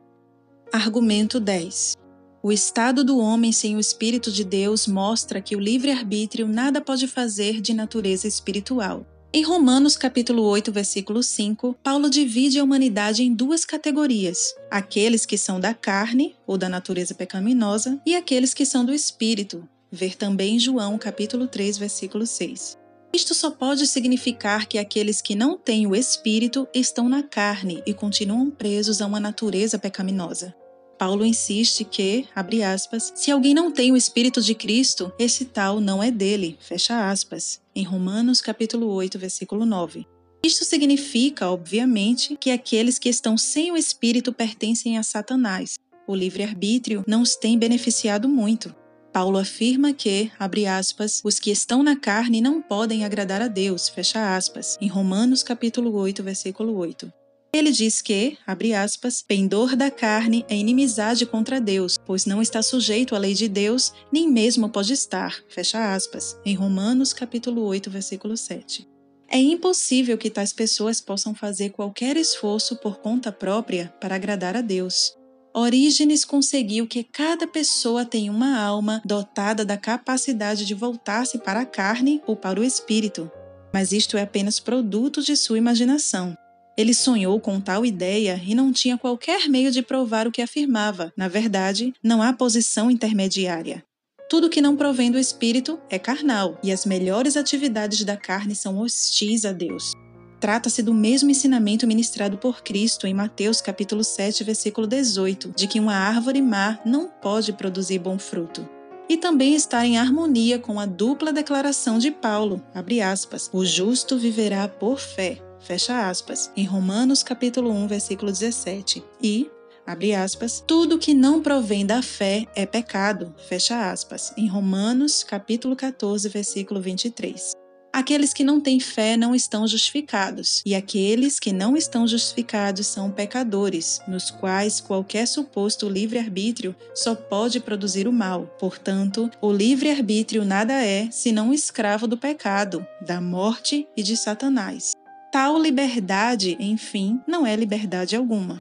Argumento 0.72 1.38
10. 1.38 1.99
O 2.42 2.50
estado 2.50 3.04
do 3.04 3.18
homem 3.18 3.52
sem 3.52 3.76
o 3.76 3.80
Espírito 3.80 4.32
de 4.32 4.44
Deus 4.44 4.86
mostra 4.86 5.42
que 5.42 5.54
o 5.54 5.60
livre-arbítrio 5.60 6.48
nada 6.48 6.80
pode 6.80 7.06
fazer 7.06 7.60
de 7.60 7.74
natureza 7.74 8.26
espiritual. 8.26 9.06
Em 9.30 9.42
Romanos 9.42 9.94
capítulo 9.94 10.42
8, 10.44 10.72
versículo 10.72 11.22
5, 11.22 11.76
Paulo 11.82 12.08
divide 12.08 12.58
a 12.58 12.64
humanidade 12.64 13.22
em 13.22 13.34
duas 13.34 13.66
categorias: 13.66 14.54
aqueles 14.70 15.26
que 15.26 15.36
são 15.36 15.60
da 15.60 15.74
carne 15.74 16.34
ou 16.46 16.56
da 16.56 16.66
natureza 16.66 17.14
pecaminosa 17.14 18.00
e 18.06 18.16
aqueles 18.16 18.54
que 18.54 18.64
são 18.64 18.86
do 18.86 18.94
espírito. 18.94 19.68
Ver 19.92 20.16
também 20.16 20.58
João 20.58 20.96
capítulo 20.96 21.46
3, 21.46 21.76
versículo 21.76 22.26
6. 22.26 22.78
Isto 23.12 23.34
só 23.34 23.50
pode 23.50 23.86
significar 23.86 24.66
que 24.66 24.78
aqueles 24.78 25.20
que 25.20 25.34
não 25.34 25.58
têm 25.58 25.86
o 25.86 25.94
espírito 25.94 26.66
estão 26.72 27.06
na 27.06 27.22
carne 27.22 27.82
e 27.84 27.92
continuam 27.92 28.50
presos 28.50 29.02
a 29.02 29.06
uma 29.06 29.20
natureza 29.20 29.78
pecaminosa. 29.78 30.54
Paulo 31.00 31.24
insiste 31.24 31.82
que, 31.82 32.26
abre 32.36 32.62
aspas, 32.62 33.10
se 33.16 33.30
alguém 33.30 33.54
não 33.54 33.72
tem 33.72 33.90
o 33.90 33.96
Espírito 33.96 34.42
de 34.42 34.54
Cristo, 34.54 35.10
esse 35.18 35.46
tal 35.46 35.80
não 35.80 36.02
é 36.02 36.10
dele, 36.10 36.58
fecha 36.60 37.08
aspas, 37.08 37.58
em 37.74 37.82
Romanos 37.82 38.42
capítulo 38.42 38.86
8, 38.88 39.18
versículo 39.18 39.64
9. 39.64 40.06
Isto 40.44 40.62
significa, 40.62 41.48
obviamente, 41.48 42.36
que 42.36 42.50
aqueles 42.50 42.98
que 42.98 43.08
estão 43.08 43.38
sem 43.38 43.72
o 43.72 43.78
Espírito 43.78 44.30
pertencem 44.30 44.98
a 44.98 45.02
Satanás. 45.02 45.78
O 46.06 46.14
livre-arbítrio 46.14 47.02
não 47.06 47.22
os 47.22 47.34
tem 47.34 47.58
beneficiado 47.58 48.28
muito. 48.28 48.76
Paulo 49.10 49.38
afirma 49.38 49.94
que, 49.94 50.30
abre 50.38 50.66
aspas, 50.66 51.22
os 51.24 51.38
que 51.38 51.50
estão 51.50 51.82
na 51.82 51.96
carne 51.96 52.42
não 52.42 52.60
podem 52.60 53.06
agradar 53.06 53.40
a 53.40 53.48
Deus, 53.48 53.88
fecha 53.88 54.36
aspas, 54.36 54.76
em 54.82 54.86
Romanos 54.86 55.42
capítulo 55.42 55.94
8, 55.94 56.22
versículo 56.22 56.76
8. 56.76 57.10
Ele 57.52 57.72
diz 57.72 58.00
que, 58.00 58.38
abre 58.46 58.74
aspas, 58.74 59.22
pendor 59.22 59.74
da 59.74 59.90
carne 59.90 60.44
é 60.48 60.56
inimizade 60.56 61.26
contra 61.26 61.60
Deus, 61.60 61.98
pois 62.06 62.24
não 62.24 62.40
está 62.40 62.62
sujeito 62.62 63.16
à 63.16 63.18
lei 63.18 63.34
de 63.34 63.48
Deus, 63.48 63.92
nem 64.12 64.30
mesmo 64.30 64.68
pode 64.68 64.92
estar, 64.92 65.36
fecha 65.48 65.92
aspas, 65.92 66.36
em 66.44 66.54
Romanos 66.54 67.12
capítulo 67.12 67.62
8, 67.62 67.90
versículo 67.90 68.36
7. 68.36 68.86
É 69.28 69.38
impossível 69.38 70.16
que 70.16 70.30
tais 70.30 70.52
pessoas 70.52 71.00
possam 71.00 71.34
fazer 71.34 71.70
qualquer 71.70 72.16
esforço 72.16 72.76
por 72.76 72.98
conta 72.98 73.32
própria 73.32 73.92
para 74.00 74.14
agradar 74.14 74.56
a 74.56 74.60
Deus. 74.60 75.12
Orígenes 75.52 76.24
conseguiu 76.24 76.86
que 76.86 77.02
cada 77.02 77.48
pessoa 77.48 78.04
tenha 78.04 78.30
uma 78.30 78.60
alma 78.60 79.02
dotada 79.04 79.64
da 79.64 79.76
capacidade 79.76 80.64
de 80.64 80.74
voltar-se 80.74 81.38
para 81.38 81.60
a 81.60 81.66
carne 81.66 82.22
ou 82.26 82.36
para 82.36 82.60
o 82.60 82.64
espírito, 82.64 83.30
mas 83.72 83.90
isto 83.90 84.16
é 84.16 84.22
apenas 84.22 84.60
produto 84.60 85.20
de 85.20 85.36
sua 85.36 85.58
imaginação. 85.58 86.36
Ele 86.76 86.94
sonhou 86.94 87.38
com 87.40 87.60
tal 87.60 87.84
ideia 87.84 88.40
e 88.44 88.54
não 88.54 88.72
tinha 88.72 88.96
qualquer 88.96 89.48
meio 89.48 89.70
de 89.70 89.82
provar 89.82 90.26
o 90.26 90.32
que 90.32 90.42
afirmava. 90.42 91.12
Na 91.16 91.28
verdade, 91.28 91.92
não 92.02 92.22
há 92.22 92.32
posição 92.32 92.90
intermediária. 92.90 93.84
Tudo 94.30 94.48
que 94.48 94.60
não 94.60 94.76
provém 94.76 95.10
do 95.10 95.18
espírito 95.18 95.80
é 95.90 95.98
carnal, 95.98 96.56
e 96.62 96.70
as 96.70 96.86
melhores 96.86 97.36
atividades 97.36 98.04
da 98.04 98.16
carne 98.16 98.54
são 98.54 98.78
hostis 98.78 99.44
a 99.44 99.50
Deus. 99.50 99.92
Trata-se 100.38 100.82
do 100.82 100.94
mesmo 100.94 101.30
ensinamento 101.30 101.86
ministrado 101.86 102.38
por 102.38 102.62
Cristo 102.62 103.06
em 103.06 103.12
Mateus 103.12 103.60
capítulo 103.60 104.04
7, 104.04 104.44
versículo 104.44 104.86
18, 104.86 105.52
de 105.54 105.66
que 105.66 105.80
uma 105.80 105.94
árvore 105.94 106.40
má 106.40 106.78
não 106.86 107.08
pode 107.08 107.52
produzir 107.52 107.98
bom 107.98 108.18
fruto. 108.18 108.66
E 109.08 109.16
também 109.16 109.54
está 109.54 109.84
em 109.84 109.98
harmonia 109.98 110.58
com 110.58 110.78
a 110.78 110.86
dupla 110.86 111.32
declaração 111.32 111.98
de 111.98 112.12
Paulo, 112.12 112.62
aspas, 113.02 113.50
o 113.52 113.64
justo 113.64 114.16
viverá 114.16 114.68
por 114.68 115.00
fé, 115.00 115.42
fecha 115.60 116.08
aspas, 116.08 116.50
em 116.56 116.64
Romanos 116.64 117.22
capítulo 117.22 117.70
1, 117.70 117.86
versículo 117.86 118.32
17, 118.32 119.02
e, 119.22 119.50
abre 119.86 120.14
aspas, 120.14 120.62
tudo 120.66 120.98
que 120.98 121.14
não 121.14 121.42
provém 121.42 121.86
da 121.86 122.02
fé 122.02 122.46
é 122.54 122.66
pecado, 122.66 123.34
fecha 123.48 123.90
aspas, 123.90 124.32
em 124.36 124.46
Romanos 124.46 125.22
capítulo 125.22 125.76
14, 125.76 126.28
versículo 126.28 126.80
23. 126.80 127.52
Aqueles 127.92 128.32
que 128.32 128.44
não 128.44 128.60
têm 128.60 128.78
fé 128.78 129.16
não 129.16 129.34
estão 129.34 129.66
justificados, 129.66 130.62
e 130.64 130.76
aqueles 130.76 131.40
que 131.40 131.52
não 131.52 131.76
estão 131.76 132.06
justificados 132.06 132.86
são 132.86 133.10
pecadores, 133.10 134.00
nos 134.06 134.30
quais 134.30 134.80
qualquer 134.80 135.26
suposto 135.26 135.88
livre-arbítrio 135.88 136.74
só 136.94 137.16
pode 137.16 137.58
produzir 137.58 138.06
o 138.06 138.12
mal. 138.12 138.46
Portanto, 138.60 139.28
o 139.40 139.52
livre-arbítrio 139.52 140.44
nada 140.44 140.72
é 140.72 141.10
senão 141.10 141.48
um 141.48 141.52
escravo 141.52 142.06
do 142.06 142.16
pecado, 142.16 142.86
da 143.04 143.20
morte 143.20 143.88
e 143.96 144.04
de 144.04 144.16
Satanás. 144.16 144.92
Tal 145.30 145.56
liberdade, 145.62 146.56
enfim, 146.58 147.20
não 147.24 147.46
é 147.46 147.54
liberdade 147.54 148.16
alguma. 148.16 148.60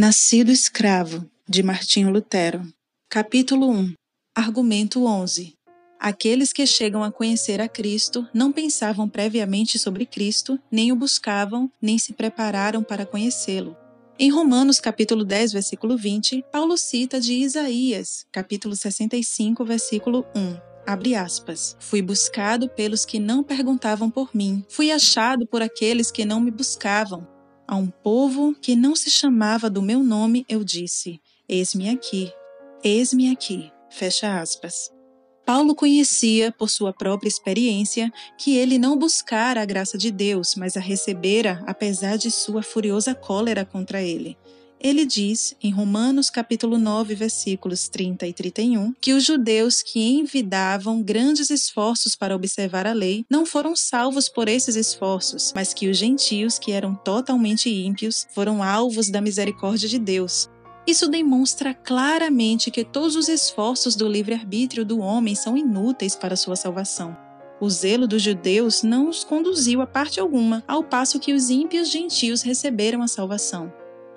Nascido 0.00 0.50
Escravo, 0.50 1.30
de 1.46 1.62
Martinho 1.62 2.10
Lutero. 2.10 2.66
Capítulo 3.06 3.68
1 3.68 3.92
Argumento 4.34 5.04
11 5.04 5.52
Aqueles 6.00 6.54
que 6.54 6.66
chegam 6.66 7.04
a 7.04 7.12
conhecer 7.12 7.60
a 7.60 7.68
Cristo 7.68 8.26
não 8.32 8.50
pensavam 8.50 9.06
previamente 9.06 9.78
sobre 9.78 10.06
Cristo, 10.06 10.58
nem 10.72 10.90
o 10.90 10.96
buscavam, 10.96 11.70
nem 11.82 11.98
se 11.98 12.14
prepararam 12.14 12.82
para 12.82 13.04
conhecê-lo. 13.04 13.76
Em 14.18 14.30
Romanos 14.30 14.80
capítulo 14.80 15.22
10, 15.22 15.52
versículo 15.52 15.98
20, 15.98 16.46
Paulo 16.50 16.78
cita 16.78 17.20
de 17.20 17.34
Isaías, 17.34 18.24
capítulo 18.32 18.74
65, 18.74 19.62
versículo 19.66 20.24
1. 20.34 20.56
Abre 20.86 21.14
aspas. 21.14 21.76
Fui 21.78 22.00
buscado 22.00 22.70
pelos 22.70 23.04
que 23.04 23.18
não 23.18 23.42
perguntavam 23.42 24.10
por 24.10 24.34
mim. 24.34 24.64
Fui 24.70 24.90
achado 24.90 25.46
por 25.46 25.60
aqueles 25.60 26.10
que 26.10 26.24
não 26.24 26.40
me 26.40 26.50
buscavam. 26.50 27.28
A 27.70 27.76
um 27.76 27.86
povo 27.86 28.52
que 28.60 28.74
não 28.74 28.96
se 28.96 29.08
chamava 29.08 29.70
do 29.70 29.80
meu 29.80 30.02
nome, 30.02 30.44
eu 30.48 30.64
disse: 30.64 31.20
Eis-me 31.48 31.88
aqui, 31.88 32.32
eis-me 32.82 33.30
aqui. 33.30 33.70
Fecha 33.88 34.40
aspas. 34.40 34.90
Paulo 35.46 35.72
conhecia, 35.76 36.50
por 36.50 36.68
sua 36.68 36.92
própria 36.92 37.28
experiência, 37.28 38.12
que 38.36 38.56
ele 38.56 38.76
não 38.76 38.98
buscara 38.98 39.62
a 39.62 39.64
graça 39.64 39.96
de 39.96 40.10
Deus, 40.10 40.56
mas 40.56 40.76
a 40.76 40.80
recebera 40.80 41.62
apesar 41.64 42.18
de 42.18 42.28
sua 42.28 42.60
furiosa 42.60 43.14
cólera 43.14 43.64
contra 43.64 44.02
ele. 44.02 44.36
Ele 44.82 45.04
diz, 45.04 45.54
em 45.62 45.70
Romanos 45.70 46.30
capítulo 46.30 46.78
9, 46.78 47.14
versículos 47.14 47.86
30 47.86 48.26
e 48.26 48.32
31, 48.32 48.94
que 48.98 49.12
os 49.12 49.22
judeus 49.22 49.82
que 49.82 50.00
envidavam 50.00 51.02
grandes 51.02 51.50
esforços 51.50 52.16
para 52.16 52.34
observar 52.34 52.86
a 52.86 52.94
lei 52.94 53.26
não 53.28 53.44
foram 53.44 53.76
salvos 53.76 54.26
por 54.26 54.48
esses 54.48 54.76
esforços, 54.76 55.52
mas 55.54 55.74
que 55.74 55.90
os 55.90 55.98
gentios, 55.98 56.58
que 56.58 56.72
eram 56.72 56.94
totalmente 56.94 57.68
ímpios, 57.68 58.26
foram 58.30 58.62
alvos 58.62 59.10
da 59.10 59.20
misericórdia 59.20 59.86
de 59.86 59.98
Deus. 59.98 60.48
Isso 60.86 61.08
demonstra 61.08 61.74
claramente 61.74 62.70
que 62.70 62.82
todos 62.82 63.16
os 63.16 63.28
esforços 63.28 63.94
do 63.94 64.08
livre-arbítrio 64.08 64.82
do 64.82 65.00
homem 65.00 65.34
são 65.34 65.58
inúteis 65.58 66.16
para 66.16 66.36
sua 66.36 66.56
salvação. 66.56 67.14
O 67.60 67.68
zelo 67.68 68.08
dos 68.08 68.22
judeus 68.22 68.82
não 68.82 69.10
os 69.10 69.24
conduziu 69.24 69.82
a 69.82 69.86
parte 69.86 70.18
alguma, 70.18 70.64
ao 70.66 70.82
passo 70.82 71.20
que 71.20 71.34
os 71.34 71.50
ímpios 71.50 71.90
gentios 71.90 72.40
receberam 72.40 73.02
a 73.02 73.08
salvação. 73.08 73.70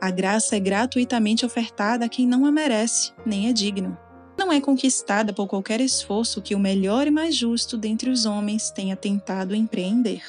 A 0.04 0.12
graça 0.12 0.58
é 0.58 0.60
gratuitamente 0.60 1.46
ofertada 1.46 2.04
a 2.04 2.10
quem 2.10 2.28
não 2.28 2.46
a 2.46 2.52
merece, 2.52 3.14
nem 3.26 3.48
é 3.48 3.54
digno. 3.54 3.98
Não 4.38 4.52
é 4.52 4.60
conquistada 4.60 5.32
por 5.32 5.48
qualquer 5.48 5.80
esforço 5.80 6.42
que 6.42 6.54
o 6.54 6.60
melhor 6.60 7.08
e 7.08 7.10
mais 7.10 7.34
justo 7.34 7.78
dentre 7.78 8.10
os 8.10 8.26
homens 8.26 8.70
tenha 8.70 8.98
tentado 8.98 9.56
empreender. 9.56 10.26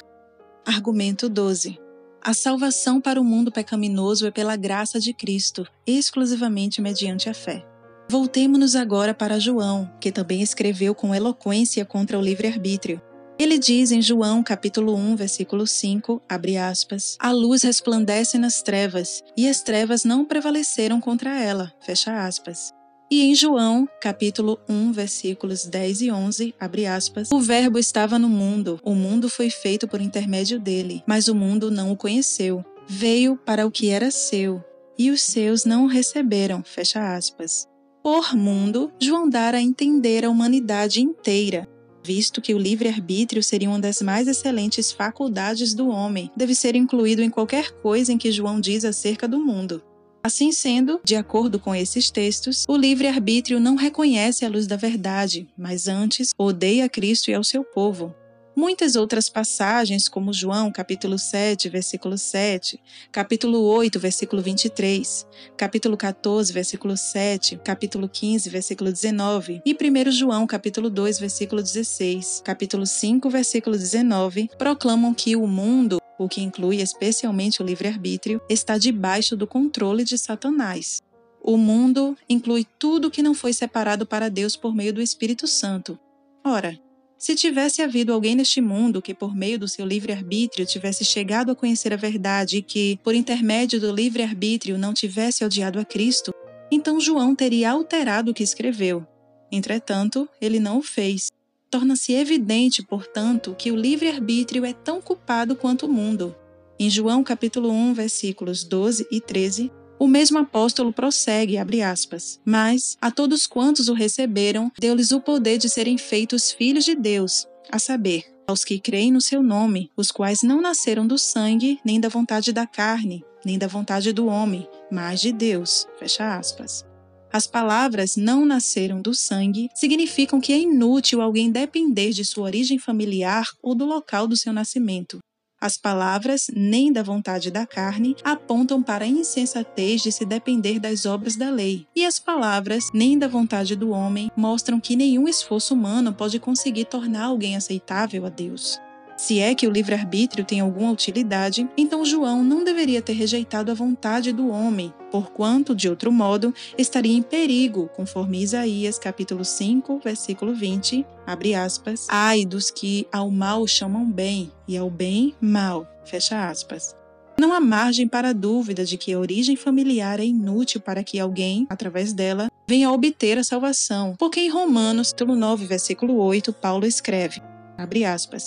Argumento 0.65 1.27
12. 1.27 1.77
A 2.23 2.33
salvação 2.33 3.01
para 3.01 3.19
o 3.19 3.23
mundo 3.25 3.51
pecaminoso 3.51 4.25
é 4.25 4.31
pela 4.31 4.55
graça 4.55 4.97
de 4.97 5.13
Cristo, 5.13 5.67
exclusivamente 5.85 6.81
mediante 6.81 7.27
a 7.27 7.33
fé. 7.33 7.65
Voltemos-nos 8.09 8.77
agora 8.77 9.13
para 9.13 9.41
João, 9.41 9.91
que 9.99 10.09
também 10.09 10.41
escreveu 10.41 10.95
com 10.95 11.13
eloquência 11.13 11.83
contra 11.83 12.17
o 12.17 12.21
livre-arbítrio. 12.21 13.01
Ele 13.37 13.59
diz 13.59 13.91
em 13.91 14.01
João 14.01 14.41
capítulo 14.41 14.95
1, 14.95 15.17
versículo 15.17 15.67
5, 15.67 16.21
abre 16.27 16.55
aspas, 16.55 17.17
a 17.19 17.31
luz 17.31 17.63
resplandece 17.63 18.37
nas 18.37 18.61
trevas, 18.61 19.21
e 19.35 19.49
as 19.49 19.61
trevas 19.61 20.05
não 20.05 20.23
prevaleceram 20.23 21.01
contra 21.01 21.37
ela, 21.37 21.73
fecha 21.81 22.25
aspas. 22.25 22.71
E 23.11 23.23
em 23.23 23.35
João, 23.35 23.87
capítulo 24.01 24.57
1, 24.69 24.93
versículos 24.93 25.65
10 25.65 26.01
e 26.01 26.11
11, 26.11 26.55
abre 26.57 26.85
aspas, 26.85 27.29
o 27.29 27.39
verbo 27.39 27.77
estava 27.77 28.17
no 28.17 28.29
mundo, 28.29 28.79
o 28.83 28.95
mundo 28.95 29.29
foi 29.29 29.49
feito 29.49 29.85
por 29.85 29.99
intermédio 29.99 30.57
dele, 30.57 31.03
mas 31.05 31.27
o 31.27 31.35
mundo 31.35 31.69
não 31.69 31.91
o 31.91 31.97
conheceu. 31.97 32.63
Veio 32.87 33.35
para 33.35 33.67
o 33.67 33.71
que 33.71 33.89
era 33.89 34.11
seu, 34.11 34.63
e 34.97 35.11
os 35.11 35.21
seus 35.21 35.65
não 35.65 35.83
o 35.83 35.87
receberam, 35.87 36.63
fecha 36.63 37.15
aspas. 37.15 37.67
Por 38.01 38.33
mundo, 38.33 38.91
João 38.99 39.27
dá 39.27 39.49
a 39.49 39.61
entender 39.61 40.23
a 40.23 40.29
humanidade 40.29 41.01
inteira, 41.01 41.67
visto 42.05 42.39
que 42.39 42.53
o 42.53 42.59
livre-arbítrio 42.59 43.41
seria 43.41 43.67
uma 43.67 43.79
das 43.79 43.99
mais 43.99 44.27
excelentes 44.27 44.91
faculdades 44.91 45.73
do 45.73 45.89
homem, 45.89 46.29
deve 46.35 46.53
ser 46.53 46.75
incluído 46.75 47.23
em 47.23 47.31
qualquer 47.31 47.71
coisa 47.81 48.13
em 48.13 48.17
que 48.17 48.31
João 48.31 48.61
diz 48.61 48.85
acerca 48.85 49.27
do 49.27 49.39
mundo. 49.39 49.81
Assim 50.23 50.51
sendo, 50.51 50.99
de 51.03 51.15
acordo 51.15 51.59
com 51.59 51.73
esses 51.73 52.11
textos, 52.11 52.63
o 52.67 52.77
livre-arbítrio 52.77 53.59
não 53.59 53.75
reconhece 53.75 54.45
a 54.45 54.49
luz 54.49 54.67
da 54.67 54.75
verdade, 54.75 55.47
mas 55.57 55.87
antes 55.87 56.29
odeia 56.37 56.87
Cristo 56.87 57.31
e 57.31 57.33
ao 57.33 57.43
seu 57.43 57.63
povo. 57.63 58.13
Muitas 58.55 58.95
outras 58.95 59.29
passagens, 59.29 60.07
como 60.07 60.31
João, 60.31 60.71
capítulo 60.71 61.19
7, 61.19 61.67
versículo 61.67 62.17
7, 62.17 62.79
capítulo 63.11 63.61
8, 63.61 63.99
versículo 63.99 64.41
23, 64.41 65.27
capítulo 65.57 65.97
14, 65.97 66.53
versículo 66.53 66.95
7, 66.95 67.59
capítulo 67.61 68.07
15, 68.07 68.49
versículo 68.49 68.93
19 68.93 69.61
e 69.65 69.73
1 69.73 70.11
João, 70.11 70.47
capítulo 70.47 70.89
2, 70.89 71.19
versículo 71.19 71.61
16, 71.61 72.43
capítulo 72.45 72.85
5, 72.85 73.29
versículo 73.29 73.77
19, 73.77 74.49
proclamam 74.57 75.13
que 75.13 75.35
o 75.35 75.45
mundo, 75.45 75.99
o 76.17 76.29
que 76.29 76.41
inclui 76.41 76.81
especialmente 76.81 77.61
o 77.61 77.65
livre-arbítrio, 77.65 78.41
está 78.47 78.77
debaixo 78.77 79.35
do 79.35 79.45
controle 79.45 80.05
de 80.05 80.17
Satanás. 80.17 81.01
O 81.43 81.57
mundo 81.57 82.17
inclui 82.29 82.65
tudo 82.79 83.11
que 83.11 83.21
não 83.21 83.33
foi 83.33 83.51
separado 83.51 84.05
para 84.05 84.29
Deus 84.29 84.55
por 84.55 84.73
meio 84.73 84.93
do 84.93 85.01
Espírito 85.01 85.45
Santo. 85.45 85.99
Ora, 86.41 86.79
Se 87.25 87.33
tivesse 87.33 87.81
havido 87.81 88.13
alguém 88.13 88.35
neste 88.35 88.61
mundo 88.61 89.01
que, 89.01 89.11
por 89.11 89.35
meio 89.35 89.57
do 89.57 89.67
seu 89.67 89.83
livre-arbítrio, 89.83 90.63
tivesse 90.63 91.03
chegado 91.03 91.51
a 91.51 91.55
conhecer 91.55 91.91
a 91.91 91.95
verdade 91.95 92.57
e 92.57 92.61
que, 92.61 92.99
por 93.03 93.15
intermédio 93.15 93.81
do 93.81 93.91
livre-arbítrio, 93.91 94.77
não 94.77 94.93
tivesse 94.93 95.43
odiado 95.43 95.79
a 95.79 95.83
Cristo, 95.83 96.31
então 96.69 96.99
João 96.99 97.33
teria 97.33 97.71
alterado 97.71 98.29
o 98.29 98.33
que 98.33 98.43
escreveu. 98.43 99.07
Entretanto, 99.51 100.29
ele 100.39 100.59
não 100.59 100.77
o 100.77 100.83
fez. 100.83 101.31
Torna-se 101.71 102.13
evidente, 102.13 102.83
portanto, 102.83 103.55
que 103.57 103.71
o 103.71 103.75
livre-arbítrio 103.75 104.63
é 104.63 104.73
tão 104.73 105.01
culpado 105.01 105.55
quanto 105.55 105.87
o 105.87 105.91
mundo. 105.91 106.35
Em 106.77 106.91
João 106.91 107.23
capítulo 107.23 107.71
1, 107.71 107.95
versículos 107.95 108.63
12 108.63 109.07
e 109.09 109.19
13, 109.19 109.71
o 109.99 110.07
mesmo 110.07 110.37
apóstolo 110.37 110.91
prossegue, 110.91 111.57
abre 111.57 111.81
aspas, 111.81 112.39
mas 112.45 112.97
a 113.01 113.09
todos 113.09 113.47
quantos 113.47 113.87
o 113.87 113.93
receberam, 113.93 114.71
deu-lhes 114.79 115.11
o 115.11 115.21
poder 115.21 115.57
de 115.57 115.69
serem 115.69 115.97
feitos 115.97 116.51
filhos 116.51 116.85
de 116.85 116.95
Deus, 116.95 117.47
a 117.71 117.79
saber, 117.79 118.25
aos 118.47 118.63
que 118.63 118.79
creem 118.79 119.11
no 119.11 119.21
seu 119.21 119.41
nome, 119.41 119.89
os 119.95 120.11
quais 120.11 120.41
não 120.43 120.61
nasceram 120.61 121.07
do 121.07 121.17
sangue, 121.17 121.79
nem 121.83 121.99
da 121.99 122.09
vontade 122.09 122.51
da 122.53 122.67
carne, 122.67 123.23
nem 123.43 123.57
da 123.57 123.67
vontade 123.67 124.11
do 124.11 124.27
homem, 124.27 124.67
mas 124.91 125.19
de 125.19 125.31
Deus. 125.31 125.87
Fecha 125.97 126.37
aspas. 126.37 126.85
As 127.31 127.45
palavras 127.45 128.15
não 128.15 128.45
nasceram 128.45 129.01
do 129.01 129.13
sangue 129.13 129.69
significam 129.75 130.39
que 130.39 130.53
é 130.53 130.59
inútil 130.59 131.21
alguém 131.21 131.51
depender 131.51 132.11
de 132.11 132.23
sua 132.23 132.45
origem 132.45 132.79
familiar 132.79 133.45
ou 133.61 133.75
do 133.75 133.85
local 133.85 134.25
do 134.25 134.37
seu 134.37 134.53
nascimento. 134.53 135.19
As 135.59 135.77
palavras, 135.77 136.47
nem 136.53 136.91
da 136.91 137.01
vontade 137.01 137.49
da 137.49 137.65
carne, 137.65 138.15
apontam 138.23 138.83
para 138.83 139.05
a 139.05 139.07
insensatez 139.07 140.01
de 140.01 140.11
se 140.11 140.25
depender 140.25 140.79
das 140.79 141.05
obras 141.05 141.35
da 141.35 141.49
lei. 141.49 141.87
E 141.95 142.05
as 142.05 142.19
palavras, 142.19 142.89
nem 142.93 143.17
da 143.17 143.27
vontade 143.27 143.75
do 143.75 143.89
homem, 143.89 144.29
mostram 144.35 144.79
que 144.79 144.95
nenhum 144.95 145.27
esforço 145.27 145.73
humano 145.73 146.13
pode 146.13 146.39
conseguir 146.39 146.85
tornar 146.85 147.25
alguém 147.25 147.55
aceitável 147.55 148.25
a 148.25 148.29
Deus. 148.29 148.79
Se 149.17 149.39
é 149.39 149.55
que 149.55 149.65
o 149.65 149.71
livre-arbítrio 149.71 150.43
tem 150.43 150.59
alguma 150.59 150.91
utilidade, 150.91 151.69
então 151.77 152.03
João 152.03 152.43
não 152.43 152.65
deveria 152.65 153.01
ter 153.01 153.13
rejeitado 153.13 153.71
a 153.71 153.73
vontade 153.73 154.33
do 154.33 154.49
homem, 154.49 154.93
porquanto, 155.09 155.73
de 155.73 155.87
outro 155.87 156.11
modo, 156.11 156.53
estaria 156.77 157.15
em 157.15 157.21
perigo, 157.21 157.89
conforme 157.95 158.41
Isaías 158.41 158.99
capítulo 158.99 159.45
5, 159.45 160.01
versículo 160.03 160.53
20, 160.53 161.05
abre 161.25 161.55
aspas, 161.55 162.07
ai 162.09 162.45
dos 162.45 162.69
que 162.69 163.07
ao 163.09 163.31
mal 163.31 163.65
chamam 163.65 164.05
bem 164.05 164.51
e 164.67 164.75
ao 164.75 164.89
bem 164.89 165.33
mal, 165.39 165.87
fecha 166.03 166.49
aspas. 166.49 166.93
Não 167.39 167.53
há 167.53 167.59
margem 167.59 168.07
para 168.07 168.29
a 168.29 168.33
dúvida 168.33 168.83
de 168.83 168.97
que 168.97 169.13
a 169.13 169.19
origem 169.19 169.55
familiar 169.55 170.19
é 170.19 170.25
inútil 170.25 170.81
para 170.81 171.03
que 171.03 171.19
alguém, 171.19 171.65
através 171.69 172.11
dela, 172.11 172.49
venha 172.67 172.91
obter 172.91 173.37
a 173.37 173.43
salvação, 173.43 174.13
porque 174.17 174.41
em 174.41 174.49
Romanos, 174.49 175.11
capítulo 175.11 175.37
9, 175.37 175.65
versículo 175.65 176.17
8, 176.17 176.51
Paulo 176.53 176.85
escreve: 176.85 177.41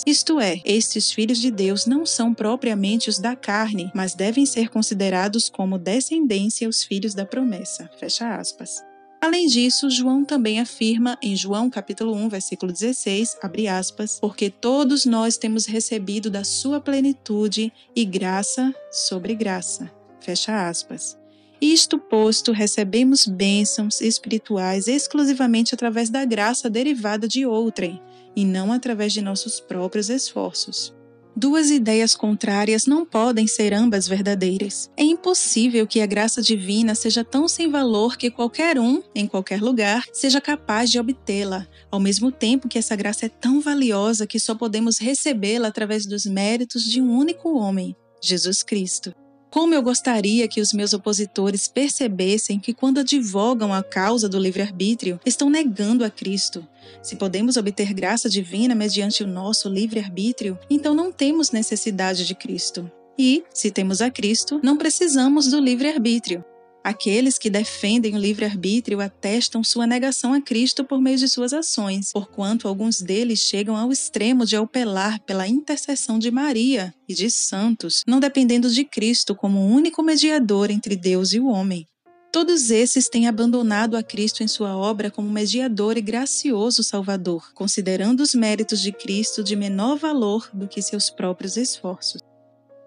Isto 0.05 0.39
é, 0.39 0.59
estes 0.65 1.11
filhos 1.11 1.39
de 1.39 1.51
Deus 1.51 1.85
não 1.85 2.05
são 2.05 2.33
propriamente 2.33 3.09
os 3.09 3.19
da 3.19 3.35
carne, 3.35 3.91
mas 3.93 4.15
devem 4.15 4.45
ser 4.45 4.69
considerados 4.69 5.49
como 5.49 5.77
descendência 5.77 6.67
os 6.67 6.83
filhos 6.83 7.13
da 7.13 7.25
promessa. 7.25 7.89
Fecha 7.99 8.35
aspas. 8.35 8.83
Além 9.21 9.47
disso, 9.47 9.89
João 9.89 10.23
também 10.23 10.61
afirma 10.61 11.17
em 11.21 11.35
João 11.35 11.69
capítulo 11.69 12.15
1, 12.15 12.29
versículo 12.29 12.71
16, 12.71 13.37
abre 13.41 13.67
aspas, 13.67 14.17
porque 14.19 14.49
todos 14.49 15.05
nós 15.05 15.37
temos 15.37 15.65
recebido 15.65 16.29
da 16.29 16.45
sua 16.45 16.79
plenitude 16.79 17.71
e 17.93 18.05
graça 18.05 18.73
sobre 18.89 19.35
graça. 19.35 19.91
Fecha 20.21 20.69
aspas. 20.69 21.17
Isto 21.61 21.99
posto, 21.99 22.53
recebemos 22.53 23.25
bênçãos 23.25 23.99
espirituais 23.99 24.87
exclusivamente 24.87 25.75
através 25.75 26.09
da 26.09 26.23
graça 26.23 26.69
derivada 26.69 27.27
de 27.27 27.45
outrem, 27.45 28.01
e 28.35 28.45
não 28.45 28.71
através 28.71 29.13
de 29.13 29.21
nossos 29.21 29.59
próprios 29.59 30.09
esforços. 30.09 30.93
Duas 31.35 31.69
ideias 31.69 32.15
contrárias 32.15 32.85
não 32.85 33.05
podem 33.05 33.47
ser 33.47 33.73
ambas 33.73 34.07
verdadeiras. 34.07 34.89
É 34.97 35.03
impossível 35.03 35.87
que 35.87 36.01
a 36.01 36.05
graça 36.05 36.41
divina 36.41 36.93
seja 36.95 37.23
tão 37.23 37.47
sem 37.47 37.69
valor 37.69 38.17
que 38.17 38.29
qualquer 38.29 38.77
um, 38.77 39.01
em 39.15 39.25
qualquer 39.25 39.61
lugar, 39.61 40.03
seja 40.11 40.41
capaz 40.41 40.91
de 40.91 40.99
obtê-la, 40.99 41.65
ao 41.89 41.99
mesmo 41.99 42.31
tempo 42.31 42.67
que 42.67 42.77
essa 42.77 42.95
graça 42.95 43.27
é 43.27 43.29
tão 43.29 43.61
valiosa 43.61 44.27
que 44.27 44.39
só 44.39 44.53
podemos 44.53 44.97
recebê-la 44.97 45.69
através 45.69 46.05
dos 46.05 46.25
méritos 46.25 46.83
de 46.83 47.01
um 47.01 47.17
único 47.17 47.57
homem, 47.57 47.95
Jesus 48.21 48.61
Cristo. 48.61 49.13
Como 49.49 49.73
eu 49.73 49.81
gostaria 49.81 50.47
que 50.47 50.61
os 50.61 50.71
meus 50.73 50.93
opositores 50.93 51.67
percebessem 51.67 52.59
que, 52.59 52.73
quando 52.73 52.99
advogam 52.99 53.73
a 53.73 53.81
causa 53.81 54.29
do 54.29 54.37
livre-arbítrio, 54.37 55.19
estão 55.25 55.49
negando 55.49 56.05
a 56.05 56.09
Cristo. 56.09 56.67
Se 57.01 57.15
podemos 57.15 57.57
obter 57.57 57.91
graça 57.93 58.29
divina 58.29 58.75
mediante 58.75 59.23
o 59.23 59.27
nosso 59.27 59.67
livre-arbítrio, 59.67 60.57
então 60.69 60.93
não 60.93 61.11
temos 61.11 61.49
necessidade 61.49 62.27
de 62.27 62.35
Cristo. 62.35 62.91
E, 63.17 63.43
se 63.51 63.71
temos 63.71 64.01
a 64.01 64.11
Cristo, 64.11 64.59
não 64.63 64.77
precisamos 64.77 65.47
do 65.47 65.59
livre-arbítrio. 65.59 66.45
Aqueles 66.83 67.37
que 67.37 67.49
defendem 67.49 68.15
o 68.15 68.19
livre-arbítrio 68.19 69.01
atestam 69.01 69.63
sua 69.63 69.85
negação 69.85 70.33
a 70.33 70.41
Cristo 70.41 70.83
por 70.83 71.01
meio 71.01 71.17
de 71.17 71.27
suas 71.27 71.51
ações, 71.51 72.11
porquanto 72.13 72.67
alguns 72.67 73.01
deles 73.01 73.39
chegam 73.39 73.75
ao 73.75 73.91
extremo 73.91 74.45
de 74.45 74.55
apelar 74.55 75.19
pela 75.19 75.47
intercessão 75.47 76.17
de 76.17 76.31
Maria 76.31 76.93
e 77.07 77.13
de 77.13 77.29
santos, 77.29 78.03
não 78.07 78.19
dependendo 78.19 78.69
de 78.69 78.85
Cristo 78.85 79.35
como 79.35 79.65
único 79.65 80.01
mediador 80.01 80.71
entre 80.71 80.95
Deus 80.95 81.33
e 81.33 81.39
o 81.39 81.47
homem. 81.47 81.85
Todos 82.31 82.69
esses 82.69 83.09
têm 83.09 83.27
abandonado 83.27 83.97
a 83.97 84.03
Cristo 84.03 84.43
em 84.43 84.47
sua 84.47 84.77
obra 84.77 85.09
como 85.09 85.29
mediador 85.29 85.97
e 85.97 86.01
gracioso 86.01 86.83
Salvador, 86.83 87.51
considerando 87.53 88.21
os 88.21 88.35
méritos 88.35 88.81
de 88.81 88.91
Cristo 88.91 89.43
de 89.43 89.55
menor 89.55 89.97
valor 89.97 90.47
do 90.53 90.67
que 90.67 90.81
seus 90.81 91.09
próprios 91.09 91.57
esforços. 91.57 92.21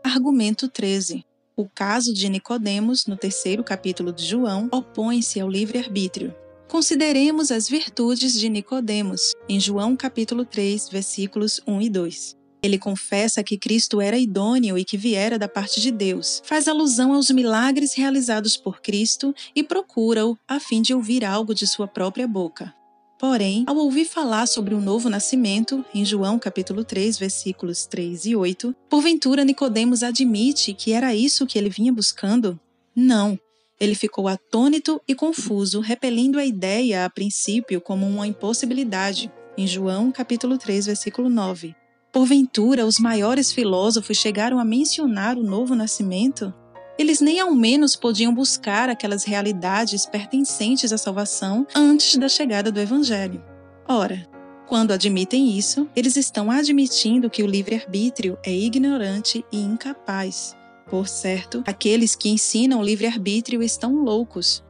Argumento 0.02 0.68
13. 0.68 1.24
O 1.62 1.70
caso 1.72 2.12
de 2.12 2.28
Nicodemos, 2.28 3.06
no 3.06 3.16
terceiro 3.16 3.62
capítulo 3.62 4.12
de 4.12 4.26
João, 4.26 4.68
opõe-se 4.72 5.38
ao 5.38 5.48
livre-arbítrio. 5.48 6.34
Consideremos 6.66 7.52
as 7.52 7.68
virtudes 7.68 8.32
de 8.32 8.48
Nicodemos, 8.48 9.32
em 9.48 9.60
João 9.60 9.94
capítulo 9.94 10.44
3, 10.44 10.88
versículos 10.88 11.60
1 11.64 11.82
e 11.82 11.88
2. 11.88 12.36
Ele 12.64 12.80
confessa 12.80 13.44
que 13.44 13.56
Cristo 13.56 14.00
era 14.00 14.18
idôneo 14.18 14.76
e 14.76 14.84
que 14.84 14.96
viera 14.96 15.38
da 15.38 15.46
parte 15.46 15.80
de 15.80 15.92
Deus. 15.92 16.42
Faz 16.44 16.66
alusão 16.66 17.12
aos 17.14 17.30
milagres 17.30 17.94
realizados 17.94 18.56
por 18.56 18.80
Cristo 18.80 19.32
e 19.54 19.62
procura-o 19.62 20.36
a 20.48 20.58
fim 20.58 20.82
de 20.82 20.92
ouvir 20.92 21.24
algo 21.24 21.54
de 21.54 21.68
sua 21.68 21.86
própria 21.86 22.26
boca. 22.26 22.74
Porém, 23.22 23.62
ao 23.68 23.76
ouvir 23.76 24.04
falar 24.04 24.46
sobre 24.46 24.74
o 24.74 24.80
novo 24.80 25.08
nascimento, 25.08 25.84
em 25.94 26.04
João 26.04 26.40
capítulo 26.40 26.82
3, 26.82 27.16
versículos 27.16 27.86
3 27.86 28.26
e 28.26 28.34
8, 28.34 28.74
porventura 28.90 29.44
Nicodemos 29.44 30.02
admite 30.02 30.74
que 30.74 30.92
era 30.92 31.14
isso 31.14 31.46
que 31.46 31.56
ele 31.56 31.70
vinha 31.70 31.92
buscando? 31.92 32.58
Não. 32.96 33.38
Ele 33.78 33.94
ficou 33.94 34.26
atônito 34.26 35.00
e 35.06 35.14
confuso, 35.14 35.78
repelindo 35.78 36.36
a 36.36 36.44
ideia 36.44 37.04
a 37.04 37.10
princípio 37.10 37.80
como 37.80 38.08
uma 38.08 38.26
impossibilidade, 38.26 39.30
em 39.56 39.68
João 39.68 40.10
capítulo 40.10 40.58
3, 40.58 40.86
versículo 40.86 41.30
9. 41.30 41.76
Porventura, 42.12 42.84
os 42.84 42.98
maiores 42.98 43.52
filósofos 43.52 44.16
chegaram 44.16 44.58
a 44.58 44.64
mencionar 44.64 45.38
o 45.38 45.44
novo 45.44 45.76
nascimento? 45.76 46.52
Eles 46.98 47.20
nem 47.20 47.40
ao 47.40 47.54
menos 47.54 47.96
podiam 47.96 48.34
buscar 48.34 48.88
aquelas 48.88 49.24
realidades 49.24 50.04
pertencentes 50.04 50.92
à 50.92 50.98
salvação 50.98 51.66
antes 51.74 52.16
da 52.16 52.28
chegada 52.28 52.70
do 52.70 52.80
Evangelho. 52.80 53.42
Ora, 53.88 54.26
quando 54.68 54.92
admitem 54.92 55.56
isso, 55.56 55.88
eles 55.96 56.16
estão 56.16 56.50
admitindo 56.50 57.30
que 57.30 57.42
o 57.42 57.46
livre-arbítrio 57.46 58.38
é 58.44 58.52
ignorante 58.52 59.44
e 59.50 59.60
incapaz. 59.60 60.56
Por 60.88 61.08
certo, 61.08 61.62
aqueles 61.66 62.14
que 62.14 62.28
ensinam 62.28 62.80
o 62.80 62.84
livre-arbítrio 62.84 63.62
estão 63.62 63.94
loucos, 63.94 64.62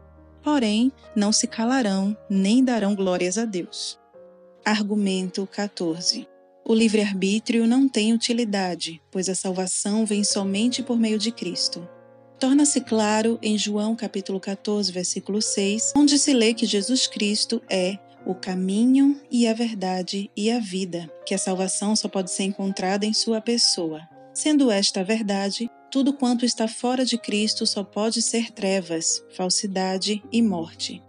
porém 0.42 0.92
não 1.14 1.32
se 1.32 1.46
calarão 1.46 2.16
nem 2.28 2.64
darão 2.64 2.94
glórias 2.94 3.38
a 3.38 3.44
Deus. 3.44 3.98
Argumento 4.64 5.46
14. 5.50 6.28
O 6.64 6.74
livre-arbítrio 6.74 7.66
não 7.66 7.88
tem 7.88 8.12
utilidade, 8.12 9.02
pois 9.10 9.28
a 9.28 9.34
salvação 9.34 10.06
vem 10.06 10.22
somente 10.22 10.82
por 10.82 10.96
meio 10.96 11.18
de 11.18 11.32
Cristo 11.32 11.86
torna-se 12.42 12.80
claro 12.80 13.38
em 13.40 13.56
João 13.56 13.94
capítulo 13.94 14.40
14, 14.40 14.90
versículo 14.90 15.40
6, 15.40 15.92
onde 15.96 16.18
se 16.18 16.34
lê 16.34 16.52
que 16.52 16.66
Jesus 16.66 17.06
Cristo 17.06 17.62
é 17.70 17.96
o 18.26 18.34
caminho 18.34 19.16
e 19.30 19.46
a 19.46 19.54
verdade 19.54 20.28
e 20.36 20.50
a 20.50 20.58
vida, 20.58 21.08
que 21.24 21.36
a 21.36 21.38
salvação 21.38 21.94
só 21.94 22.08
pode 22.08 22.32
ser 22.32 22.42
encontrada 22.42 23.06
em 23.06 23.12
sua 23.12 23.40
pessoa. 23.40 24.00
Sendo 24.34 24.72
esta 24.72 25.02
a 25.02 25.04
verdade, 25.04 25.70
tudo 25.88 26.12
quanto 26.12 26.44
está 26.44 26.66
fora 26.66 27.04
de 27.04 27.16
Cristo 27.16 27.64
só 27.64 27.84
pode 27.84 28.20
ser 28.20 28.50
trevas, 28.50 29.22
falsidade 29.36 30.20
e 30.32 30.42
morte. 30.42 31.00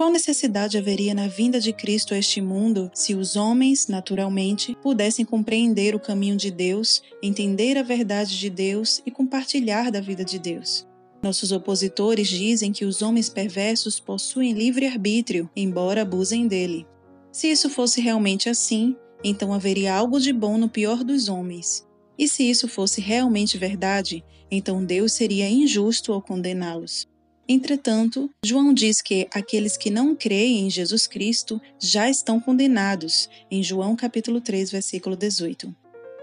Qual 0.00 0.10
necessidade 0.10 0.78
haveria 0.78 1.12
na 1.12 1.28
vinda 1.28 1.60
de 1.60 1.74
Cristo 1.74 2.14
a 2.14 2.18
este 2.18 2.40
mundo 2.40 2.90
se 2.94 3.14
os 3.14 3.36
homens, 3.36 3.86
naturalmente, 3.86 4.74
pudessem 4.82 5.26
compreender 5.26 5.94
o 5.94 6.00
caminho 6.00 6.38
de 6.38 6.50
Deus, 6.50 7.02
entender 7.22 7.76
a 7.76 7.82
verdade 7.82 8.38
de 8.38 8.48
Deus 8.48 9.02
e 9.04 9.10
compartilhar 9.10 9.90
da 9.90 10.00
vida 10.00 10.24
de 10.24 10.38
Deus? 10.38 10.88
Nossos 11.22 11.52
opositores 11.52 12.28
dizem 12.28 12.72
que 12.72 12.86
os 12.86 13.02
homens 13.02 13.28
perversos 13.28 14.00
possuem 14.00 14.54
livre-arbítrio, 14.54 15.50
embora 15.54 16.00
abusem 16.00 16.48
dele. 16.48 16.86
Se 17.30 17.48
isso 17.48 17.68
fosse 17.68 18.00
realmente 18.00 18.48
assim, 18.48 18.96
então 19.22 19.52
haveria 19.52 19.94
algo 19.94 20.18
de 20.18 20.32
bom 20.32 20.56
no 20.56 20.70
pior 20.70 21.04
dos 21.04 21.28
homens. 21.28 21.86
E 22.18 22.26
se 22.26 22.48
isso 22.48 22.66
fosse 22.68 23.02
realmente 23.02 23.58
verdade, 23.58 24.24
então 24.50 24.82
Deus 24.82 25.12
seria 25.12 25.46
injusto 25.46 26.10
ao 26.10 26.22
condená-los. 26.22 27.09
Entretanto, 27.52 28.30
João 28.44 28.72
diz 28.72 29.02
que 29.02 29.26
aqueles 29.34 29.76
que 29.76 29.90
não 29.90 30.14
creem 30.14 30.68
em 30.68 30.70
Jesus 30.70 31.08
Cristo 31.08 31.60
já 31.80 32.08
estão 32.08 32.38
condenados, 32.38 33.28
em 33.50 33.60
João 33.60 33.96
capítulo 33.96 34.40
3, 34.40 34.70
versículo 34.70 35.16
18. 35.16 35.74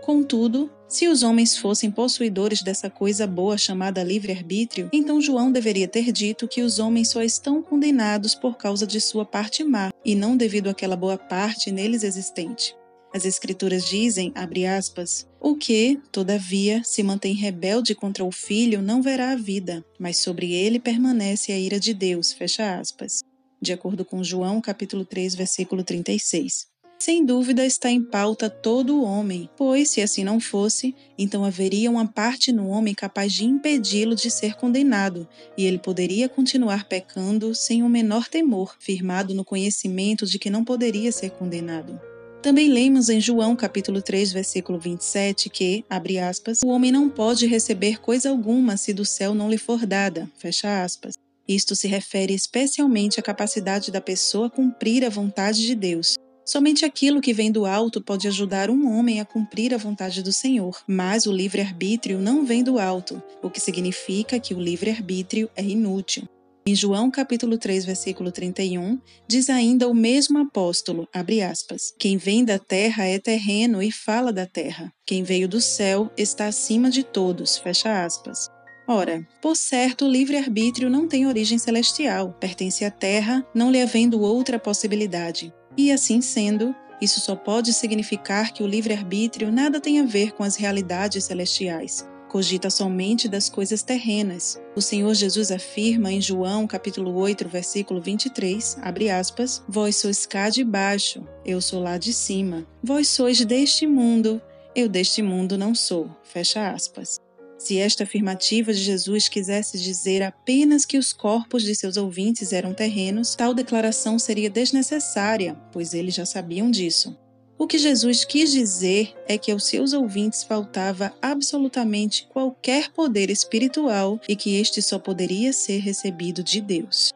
Contudo, 0.02 0.72
se 0.88 1.06
os 1.10 1.24
homens 1.24 1.58
fossem 1.58 1.92
possuidores 1.92 2.62
dessa 2.62 2.90
coisa 2.90 3.28
boa 3.28 3.58
chamada 3.58 4.02
livre-arbítrio, 4.06 4.90
então 4.94 5.20
João 5.20 5.52
deveria 5.52 5.86
ter 5.86 6.14
dito 6.14 6.48
que 6.48 6.62
os 6.62 6.80
homens 6.80 7.10
só 7.10 7.22
estão 7.22 7.62
condenados 7.62 8.34
por 8.34 8.56
causa 8.56 8.88
de 8.88 9.02
sua 9.02 9.26
parte 9.26 9.66
má, 9.66 9.92
e 10.06 10.16
não 10.16 10.38
devido 10.38 10.70
àquela 10.70 10.96
boa 10.96 11.18
parte 11.18 11.74
neles 11.74 12.04
existente. 12.04 12.74
As 13.18 13.26
Escrituras 13.26 13.84
dizem, 13.84 14.32
abre 14.36 14.68
aspas, 14.68 15.28
o 15.42 15.56
que, 15.56 16.00
todavia, 16.12 16.84
se 16.84 17.02
mantém 17.02 17.34
rebelde 17.34 17.96
contra 17.96 18.24
o 18.24 18.32
filho 18.32 18.80
não 18.80 19.02
verá 19.02 19.32
a 19.32 19.36
vida, 19.36 19.84
mas 19.98 20.18
sobre 20.18 20.54
ele 20.54 20.78
permanece 20.80 21.52
a 21.52 21.58
ira 21.58 21.80
de 21.80 21.96
Deus, 21.96 22.32
fecha 22.32 22.78
aspas. 22.78 23.24
De 23.60 23.74
acordo 23.74 24.06
com 24.06 24.24
João, 24.24 24.62
capítulo 24.62 25.04
3, 25.04 25.34
versículo 25.34 25.84
36. 25.84 26.68
Sem 27.00 27.26
dúvida 27.26 27.66
está 27.66 27.90
em 27.90 28.04
pauta 28.04 28.52
todo 28.52 28.96
o 28.96 29.04
homem, 29.04 29.50
pois, 29.58 29.90
se 29.90 30.00
assim 30.00 30.24
não 30.24 30.40
fosse, 30.40 30.94
então 31.18 31.44
haveria 31.44 31.90
uma 31.90 32.06
parte 32.06 32.52
no 32.52 32.68
homem 32.68 32.94
capaz 32.94 33.34
de 33.34 33.46
impedi-lo 33.46 34.14
de 34.14 34.30
ser 34.30 34.54
condenado, 34.54 35.28
e 35.58 35.66
ele 35.66 35.80
poderia 35.80 36.30
continuar 36.30 36.88
pecando 36.88 37.56
sem 37.56 37.82
o 37.82 37.90
menor 37.90 38.28
temor, 38.28 38.76
firmado 38.80 39.34
no 39.34 39.44
conhecimento 39.44 40.24
de 40.28 40.38
que 40.38 40.52
não 40.52 40.64
poderia 40.64 41.12
ser 41.12 41.32
condenado. 41.32 42.00
Também 42.42 42.70
lemos 42.70 43.10
em 43.10 43.20
João 43.20 43.56
capítulo 43.56 44.00
3, 44.02 44.32
versículo 44.32 44.80
27 44.80 45.50
que, 45.50 45.84
abre 45.90 46.20
aspas, 46.20 46.62
o 46.64 46.68
homem 46.68 46.92
não 46.92 47.10
pode 47.10 47.48
receber 47.48 48.00
coisa 48.00 48.30
alguma 48.30 48.78
se 48.78 48.94
do 48.94 49.04
céu 49.04 49.34
não 49.34 49.50
lhe 49.50 49.58
for 49.58 49.86
dada, 49.86 50.30
fecha 50.38 50.84
aspas. 50.84 51.16
Isto 51.48 51.76
se 51.76 51.88
refere 51.88 52.34
especialmente 52.34 53.20
à 53.20 53.24
capacidade 53.24 53.92
da 53.92 54.00
pessoa 54.00 54.50
cumprir 54.50 55.04
a 55.04 55.10
vontade 55.10 55.66
de 55.66 55.74
Deus. 55.74 56.16
Somente 56.46 56.86
aquilo 56.86 57.22
que 57.22 57.34
vem 57.34 57.52
do 57.52 57.66
alto 57.66 58.02
pode 58.02 58.28
ajudar 58.28 58.70
um 58.70 58.88
homem 58.88 59.20
a 59.20 59.26
cumprir 59.26 59.74
a 59.74 59.78
vontade 59.78 60.22
do 60.22 60.32
Senhor, 60.32 60.82
mas 60.88 61.26
o 61.26 61.32
livre-arbítrio 61.32 62.20
não 62.20 62.46
vem 62.46 62.64
do 62.64 62.80
alto, 62.80 63.22
o 63.42 63.50
que 63.50 63.60
significa 63.60 64.40
que 64.40 64.54
o 64.54 64.62
livre-arbítrio 64.62 65.50
é 65.56 65.64
inútil. 65.64 66.24
Em 66.68 66.76
João 66.76 67.10
capítulo 67.10 67.58
3, 67.58 67.86
versículo 67.86 68.30
31, 68.30 69.00
diz 69.26 69.50
ainda 69.50 69.88
o 69.88 69.94
mesmo 69.94 70.38
apóstolo, 70.38 71.08
abre 71.14 71.42
aspas, 71.42 71.94
quem 71.98 72.18
vem 72.18 72.44
da 72.44 72.60
terra 72.60 73.06
é 73.06 73.18
terreno 73.18 73.82
e 73.82 73.90
fala 73.90 74.34
da 74.34 74.46
terra. 74.46 74.92
Quem 75.06 75.24
veio 75.24 75.48
do 75.48 75.62
céu 75.62 76.12
está 76.18 76.46
acima 76.46 76.90
de 76.90 77.04
todos, 77.04 77.58
fecha 77.58 78.04
aspas. 78.04 78.50
Ora, 78.86 79.26
por 79.42 79.56
certo, 79.56 80.04
o 80.04 80.12
livre-arbítrio 80.12 80.90
não 80.90 81.08
tem 81.08 81.26
origem 81.26 81.58
celestial, 81.58 82.36
pertence 82.38 82.84
à 82.84 82.92
terra, 82.92 83.48
não 83.56 83.72
lhe 83.72 83.82
havendo 83.82 84.20
outra 84.20 84.60
possibilidade. 84.60 85.54
E 85.78 85.90
assim 85.90 86.20
sendo, 86.20 86.76
isso 87.02 87.22
só 87.22 87.34
pode 87.34 87.74
significar 87.74 88.52
que 88.52 88.62
o 88.62 88.68
livre-arbítrio 88.68 89.54
nada 89.54 89.80
tem 89.80 90.02
a 90.02 90.06
ver 90.06 90.34
com 90.34 90.44
as 90.44 90.58
realidades 90.58 91.24
celestiais, 91.24 92.06
cogita 92.38 92.70
somente 92.70 93.28
das 93.28 93.50
coisas 93.50 93.82
terrenas. 93.82 94.62
O 94.76 94.82
Senhor 94.82 95.12
Jesus 95.16 95.50
afirma 95.50 96.12
em 96.12 96.22
João 96.22 96.68
capítulo 96.68 97.16
8, 97.16 97.50
versículo 97.50 98.00
23, 98.00 98.78
abre 98.80 99.10
aspas, 99.10 99.64
Vós 99.68 99.96
sois 99.96 100.28
cá 100.28 100.48
de 100.48 100.64
baixo, 100.64 101.28
eu 101.44 101.60
sou 101.60 101.82
lá 101.82 101.98
de 101.98 102.14
cima. 102.14 102.64
Vós 102.84 103.08
sois 103.08 103.44
deste 103.44 103.88
mundo, 103.88 104.40
eu 104.76 104.88
deste 104.88 105.24
mundo 105.24 105.58
não 105.58 105.74
sou. 105.74 106.12
Fecha 106.24 106.70
aspas. 106.70 107.20
Se 107.58 107.80
esta 107.80 108.04
afirmativa 108.04 108.72
de 108.72 108.82
Jesus 108.82 109.28
quisesse 109.28 109.80
dizer 109.80 110.22
apenas 110.22 110.86
que 110.86 111.00
os 111.00 111.12
corpos 111.12 111.64
de 111.64 111.74
seus 111.74 111.98
ouvintes 111.98 112.54
eram 112.54 112.72
terrenos, 112.72 113.34
tal 113.34 113.52
declaração 113.52 114.20
seria 114.20 114.48
desnecessária, 114.48 115.56
pois 115.72 115.96
eles 115.96 116.14
já 116.14 116.24
sabiam 116.24 116.70
disso. 116.70 117.18
O 117.60 117.66
que 117.66 117.80
Jesus 117.80 118.24
quis 118.24 118.52
dizer 118.52 119.16
é 119.28 119.36
que 119.36 119.52
aos 119.52 119.66
seus 119.66 119.92
ouvintes 119.92 120.44
faltava 120.44 121.12
absolutamente 121.20 122.28
qualquer 122.30 122.92
poder 122.92 123.32
espiritual 123.32 124.22
e 124.30 124.36
que 124.36 124.56
este 124.56 124.80
só 124.80 125.00
poderia 125.00 125.52
ser 125.52 125.80
recebido 125.80 126.44
de 126.44 126.62
Deus. 126.62 127.12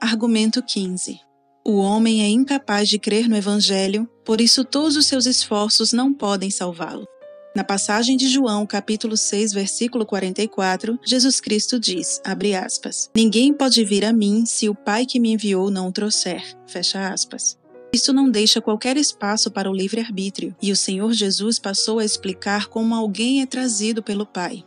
Argumento 0.00 0.62
15. 0.62 1.20
O 1.62 1.76
homem 1.76 2.22
é 2.22 2.28
incapaz 2.28 2.88
de 2.88 2.98
crer 2.98 3.28
no 3.28 3.36
Evangelho, 3.36 4.08
por 4.24 4.40
isso 4.40 4.64
todos 4.64 4.96
os 4.96 5.06
seus 5.06 5.26
esforços 5.26 5.92
não 5.92 6.14
podem 6.14 6.50
salvá-lo. 6.50 7.06
Na 7.54 7.64
passagem 7.64 8.16
de 8.16 8.28
João, 8.28 8.66
capítulo 8.66 9.16
6, 9.16 9.52
versículo 9.52 10.06
44, 10.06 10.98
Jesus 11.04 11.40
Cristo 11.40 11.78
diz, 11.80 12.20
aspas, 12.64 13.10
Ninguém 13.14 13.52
pode 13.52 13.84
vir 13.84 14.04
a 14.04 14.12
mim 14.12 14.46
se 14.46 14.68
o 14.68 14.74
Pai 14.74 15.04
que 15.04 15.18
me 15.18 15.32
enviou 15.32 15.70
não 15.70 15.88
o 15.88 15.92
trouxer, 15.92 16.42
fecha 16.66 17.08
aspas. 17.08 17.58
Isso 17.96 18.12
não 18.12 18.28
deixa 18.28 18.60
qualquer 18.60 18.98
espaço 18.98 19.50
para 19.50 19.70
o 19.70 19.74
livre-arbítrio, 19.74 20.54
e 20.60 20.70
o 20.70 20.76
Senhor 20.76 21.14
Jesus 21.14 21.58
passou 21.58 21.98
a 21.98 22.04
explicar 22.04 22.66
como 22.66 22.94
alguém 22.94 23.40
é 23.40 23.46
trazido 23.46 24.02
pelo 24.02 24.26
Pai. 24.26 24.62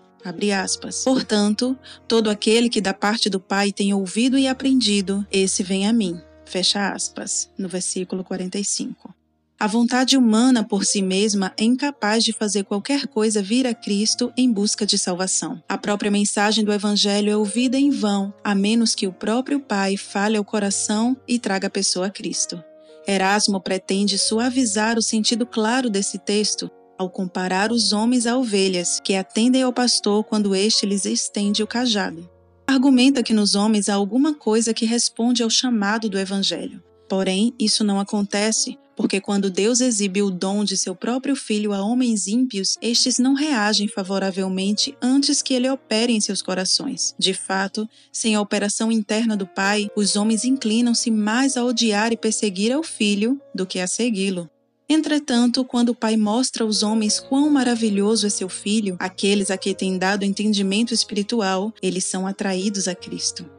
Portanto, 1.03 1.77
todo 2.07 2.27
aquele 2.27 2.69
que 2.69 2.81
da 2.81 2.91
parte 2.91 3.29
do 3.29 3.39
Pai 3.39 3.71
tem 3.71 3.93
ouvido 3.93 4.35
e 4.35 4.47
aprendido, 4.47 5.23
esse 5.31 5.61
vem 5.61 5.85
a 5.85 5.93
mim. 5.93 6.19
Fecha 6.43 6.91
aspas, 6.91 7.51
no 7.55 7.69
versículo 7.69 8.23
45. 8.23 9.13
A 9.59 9.67
vontade 9.67 10.17
humana 10.17 10.63
por 10.63 10.83
si 10.83 11.03
mesma 11.03 11.53
é 11.55 11.63
incapaz 11.63 12.23
de 12.23 12.33
fazer 12.33 12.63
qualquer 12.63 13.05
coisa 13.05 13.43
vir 13.43 13.67
a 13.67 13.75
Cristo 13.75 14.33
em 14.35 14.51
busca 14.51 14.87
de 14.87 14.97
salvação. 14.97 15.61
A 15.69 15.77
própria 15.77 16.09
mensagem 16.09 16.65
do 16.65 16.73
Evangelho 16.73 17.31
é 17.31 17.37
ouvida 17.37 17.77
em 17.77 17.91
vão, 17.91 18.33
a 18.43 18.55
menos 18.55 18.95
que 18.95 19.05
o 19.05 19.13
próprio 19.13 19.59
Pai 19.59 19.97
fale 19.97 20.35
ao 20.35 20.43
coração 20.43 21.15
e 21.27 21.37
traga 21.37 21.67
a 21.67 21.69
pessoa 21.69 22.07
a 22.07 22.09
Cristo. 22.09 22.63
Erasmo 23.09 23.59
pretende 23.59 24.19
suavizar 24.19 24.95
o 24.95 25.01
sentido 25.01 25.43
claro 25.43 25.89
desse 25.89 26.19
texto 26.19 26.69
ao 26.95 27.09
comparar 27.09 27.71
os 27.71 27.91
homens 27.91 28.27
a 28.27 28.37
ovelhas 28.37 28.99
que 29.03 29.15
atendem 29.15 29.63
ao 29.63 29.73
pastor 29.73 30.23
quando 30.23 30.53
este 30.53 30.85
lhes 30.85 31.05
estende 31.05 31.63
o 31.63 31.67
cajado. 31.67 32.29
Argumenta 32.67 33.23
que 33.23 33.33
nos 33.33 33.55
homens 33.55 33.89
há 33.89 33.95
alguma 33.95 34.35
coisa 34.35 34.75
que 34.75 34.85
responde 34.85 35.41
ao 35.41 35.49
chamado 35.49 36.07
do 36.07 36.19
Evangelho. 36.19 36.83
Porém, 37.09 37.51
isso 37.57 37.83
não 37.83 37.99
acontece 37.99 38.77
porque 38.99 39.21
quando 39.21 39.49
Deus 39.49 39.79
exibe 39.79 40.21
o 40.21 40.29
dom 40.29 40.61
de 40.61 40.75
seu 40.75 40.93
próprio 40.93 41.33
filho 41.33 41.71
a 41.71 41.81
homens 41.81 42.27
ímpios, 42.27 42.77
estes 42.81 43.17
não 43.17 43.33
reagem 43.33 43.87
favoravelmente 43.87 44.93
antes 45.01 45.41
que 45.41 45.53
ele 45.53 45.69
opere 45.69 46.11
em 46.11 46.19
seus 46.19 46.41
corações. 46.41 47.15
De 47.17 47.33
fato, 47.33 47.87
sem 48.11 48.35
a 48.35 48.41
operação 48.41 48.91
interna 48.91 49.37
do 49.37 49.47
Pai, 49.47 49.89
os 49.95 50.17
homens 50.17 50.43
inclinam-se 50.43 51.09
mais 51.09 51.55
a 51.55 51.63
odiar 51.63 52.11
e 52.11 52.17
perseguir 52.17 52.73
ao 52.73 52.83
filho 52.83 53.39
do 53.55 53.65
que 53.65 53.79
a 53.79 53.87
segui-lo. 53.87 54.49
Entretanto, 54.89 55.63
quando 55.63 55.89
o 55.89 55.95
Pai 55.95 56.17
mostra 56.17 56.65
aos 56.65 56.83
homens 56.83 57.21
quão 57.21 57.49
maravilhoso 57.49 58.27
é 58.27 58.29
seu 58.29 58.49
filho, 58.49 58.97
aqueles 58.99 59.49
a 59.49 59.57
quem 59.57 59.73
tem 59.73 59.97
dado 59.97 60.25
entendimento 60.25 60.93
espiritual, 60.93 61.73
eles 61.81 62.03
são 62.03 62.27
atraídos 62.27 62.85
a 62.85 62.93
Cristo. 62.93 63.49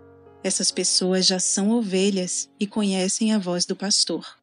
Essas 0.44 0.70
pessoas 0.70 1.24
já 1.24 1.40
são 1.40 1.70
ovelhas 1.70 2.50
e 2.60 2.66
conhecem 2.66 3.32
a 3.32 3.38
voz 3.38 3.64
do 3.64 3.74
pastor. 3.74 4.39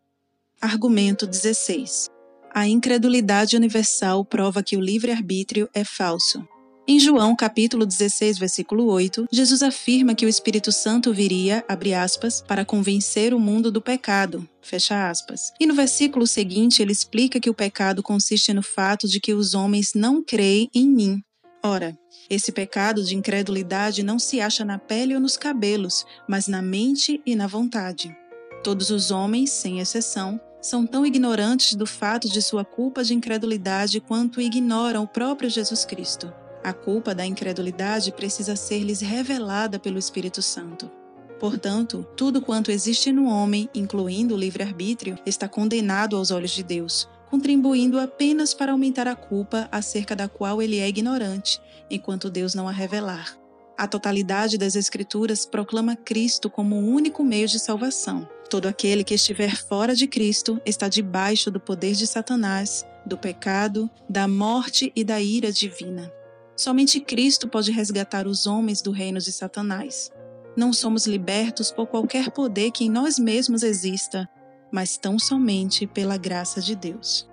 Argumento 0.59 1.27
16. 1.27 2.07
A 2.51 2.67
incredulidade 2.67 3.55
universal 3.55 4.25
prova 4.25 4.63
que 4.63 4.75
o 4.75 4.81
livre-arbítrio 4.81 5.69
é 5.71 5.83
falso. 5.83 6.43
Em 6.87 6.99
João, 6.99 7.35
capítulo 7.35 7.85
16, 7.85 8.39
versículo 8.39 8.85
8, 8.85 9.27
Jesus 9.31 9.61
afirma 9.61 10.15
que 10.15 10.25
o 10.25 10.29
Espírito 10.29 10.71
Santo 10.71 11.13
viria, 11.13 11.63
abre 11.67 11.93
aspas, 11.93 12.41
para 12.41 12.65
convencer 12.65 13.35
o 13.35 13.39
mundo 13.39 13.71
do 13.71 13.79
pecado, 13.79 14.49
fecha 14.59 15.07
aspas. 15.07 15.53
E 15.59 15.67
no 15.67 15.75
versículo 15.75 16.25
seguinte, 16.25 16.81
ele 16.81 16.91
explica 16.91 17.39
que 17.39 17.51
o 17.51 17.53
pecado 17.53 18.01
consiste 18.01 18.51
no 18.51 18.63
fato 18.63 19.07
de 19.07 19.19
que 19.19 19.35
os 19.35 19.53
homens 19.53 19.93
não 19.93 20.23
creem 20.23 20.71
em 20.73 20.89
mim. 20.89 21.21
Ora, 21.63 21.95
esse 22.31 22.51
pecado 22.51 23.03
de 23.03 23.15
incredulidade 23.15 24.01
não 24.01 24.17
se 24.17 24.41
acha 24.41 24.65
na 24.65 24.79
pele 24.79 25.13
ou 25.13 25.19
nos 25.19 25.37
cabelos, 25.37 26.03
mas 26.27 26.47
na 26.47 26.63
mente 26.63 27.21
e 27.27 27.35
na 27.35 27.45
vontade. 27.45 28.15
Todos 28.63 28.89
os 28.89 29.11
homens, 29.11 29.51
sem 29.51 29.79
exceção, 29.79 30.39
são 30.61 30.85
tão 30.85 31.05
ignorantes 31.05 31.75
do 31.75 31.85
fato 31.85 32.27
de 32.29 32.41
sua 32.41 32.65
culpa 32.65 33.03
de 33.03 33.13
incredulidade 33.13 33.99
quanto 33.99 34.41
ignoram 34.41 35.03
o 35.03 35.07
próprio 35.07 35.49
Jesus 35.49 35.85
Cristo. 35.85 36.33
A 36.63 36.73
culpa 36.73 37.15
da 37.15 37.25
incredulidade 37.25 38.11
precisa 38.11 38.55
ser-lhes 38.55 38.99
revelada 38.99 39.79
pelo 39.79 39.97
Espírito 39.97 40.41
Santo. 40.41 40.91
Portanto, 41.39 42.05
tudo 42.15 42.41
quanto 42.41 42.71
existe 42.71 43.11
no 43.11 43.25
homem, 43.25 43.69
incluindo 43.73 44.33
o 44.33 44.37
livre-arbítrio, 44.37 45.17
está 45.25 45.47
condenado 45.47 46.17
aos 46.17 46.31
olhos 46.31 46.51
de 46.51 46.63
Deus, 46.63 47.07
contribuindo 47.29 47.99
apenas 47.99 48.53
para 48.53 48.71
aumentar 48.71 49.07
a 49.07 49.15
culpa 49.15 49.69
acerca 49.71 50.15
da 50.15 50.27
qual 50.27 50.61
ele 50.61 50.79
é 50.79 50.87
ignorante, 50.87 51.61
enquanto 51.89 52.29
Deus 52.29 52.55
não 52.55 52.67
a 52.67 52.71
revelar. 52.71 53.37
A 53.77 53.87
totalidade 53.87 54.57
das 54.57 54.75
Escrituras 54.75 55.45
proclama 55.45 55.95
Cristo 55.95 56.49
como 56.49 56.75
o 56.75 56.87
único 56.87 57.23
meio 57.23 57.47
de 57.47 57.59
salvação. 57.59 58.27
Todo 58.49 58.67
aquele 58.67 59.03
que 59.03 59.13
estiver 59.13 59.57
fora 59.57 59.93
de 59.93 60.07
Cristo 60.07 60.61
está 60.65 60.87
debaixo 60.87 61.51
do 61.51 61.59
poder 61.59 61.93
de 61.93 62.07
Satanás, 62.07 62.85
do 63.05 63.17
pecado, 63.17 63.89
da 64.09 64.27
morte 64.27 64.91
e 64.95 65.03
da 65.03 65.21
ira 65.21 65.51
divina. 65.51 66.11
Somente 66.55 66.99
Cristo 66.99 67.47
pode 67.47 67.71
resgatar 67.71 68.25
os 68.25 68.47
homens 68.47 68.81
do 68.81 68.91
reino 68.91 69.19
de 69.19 69.31
Satanás. 69.31 70.09
Não 70.55 70.71
somos 70.71 71.05
libertos 71.05 71.71
por 71.71 71.87
qualquer 71.87 72.31
poder 72.31 72.71
que 72.71 72.85
em 72.85 72.89
nós 72.89 73.19
mesmos 73.19 73.63
exista, 73.63 74.27
mas 74.71 74.97
tão 74.97 75.19
somente 75.19 75.85
pela 75.85 76.17
graça 76.17 76.61
de 76.61 76.75
Deus. 76.75 77.29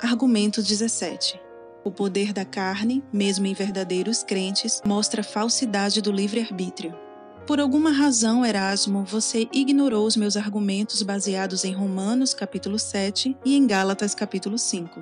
Argumento 0.00 0.62
17. 0.62 1.38
O 1.84 1.90
poder 1.92 2.32
da 2.32 2.44
carne, 2.44 3.04
mesmo 3.12 3.46
em 3.46 3.54
verdadeiros 3.54 4.24
crentes, 4.24 4.82
mostra 4.84 5.20
a 5.20 5.24
falsidade 5.24 6.00
do 6.00 6.10
livre-arbítrio. 6.10 7.05
Por 7.46 7.60
alguma 7.60 7.92
razão, 7.92 8.44
Erasmo, 8.44 9.04
você 9.04 9.46
ignorou 9.52 10.04
os 10.04 10.16
meus 10.16 10.36
argumentos 10.36 11.00
baseados 11.02 11.64
em 11.64 11.72
Romanos 11.72 12.34
capítulo 12.34 12.76
7 12.76 13.36
e 13.44 13.54
em 13.54 13.68
Gálatas 13.68 14.16
capítulo 14.16 14.58
5. 14.58 15.00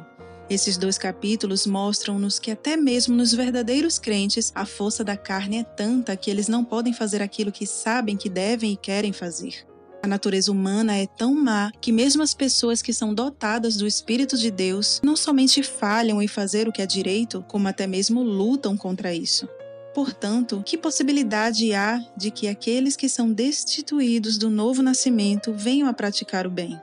Esses 0.50 0.76
dois 0.76 0.98
capítulos 0.98 1.66
mostram-nos 1.66 2.38
que 2.38 2.50
até 2.50 2.76
mesmo 2.76 3.16
nos 3.16 3.32
verdadeiros 3.32 3.98
crentes 3.98 4.52
a 4.54 4.66
força 4.66 5.02
da 5.02 5.16
carne 5.16 5.60
é 5.60 5.64
tanta 5.64 6.14
que 6.18 6.30
eles 6.30 6.46
não 6.46 6.62
podem 6.62 6.92
fazer 6.92 7.22
aquilo 7.22 7.50
que 7.50 7.66
sabem 7.66 8.14
que 8.14 8.28
devem 8.28 8.72
e 8.72 8.76
querem 8.76 9.10
fazer. 9.10 9.66
A 10.02 10.06
natureza 10.06 10.52
humana 10.52 10.98
é 10.98 11.06
tão 11.06 11.34
má 11.34 11.72
que 11.80 11.90
mesmo 11.90 12.22
as 12.22 12.34
pessoas 12.34 12.82
que 12.82 12.92
são 12.92 13.14
dotadas 13.14 13.78
do 13.78 13.86
Espírito 13.86 14.36
de 14.36 14.50
Deus 14.50 15.00
não 15.02 15.16
somente 15.16 15.62
falham 15.62 16.20
em 16.20 16.28
fazer 16.28 16.68
o 16.68 16.72
que 16.72 16.82
é 16.82 16.86
direito, 16.86 17.42
como 17.48 17.68
até 17.68 17.86
mesmo 17.86 18.22
lutam 18.22 18.76
contra 18.76 19.14
isso. 19.14 19.48
Portanto, 19.94 20.60
que 20.66 20.76
possibilidade 20.76 21.72
há 21.72 22.04
de 22.16 22.32
que 22.32 22.48
aqueles 22.48 22.96
que 22.96 23.08
são 23.08 23.32
destituídos 23.32 24.36
do 24.36 24.50
novo 24.50 24.82
nascimento 24.82 25.52
venham 25.52 25.88
a 25.88 25.92
praticar 25.92 26.48
o 26.48 26.50
bem? 26.50 26.76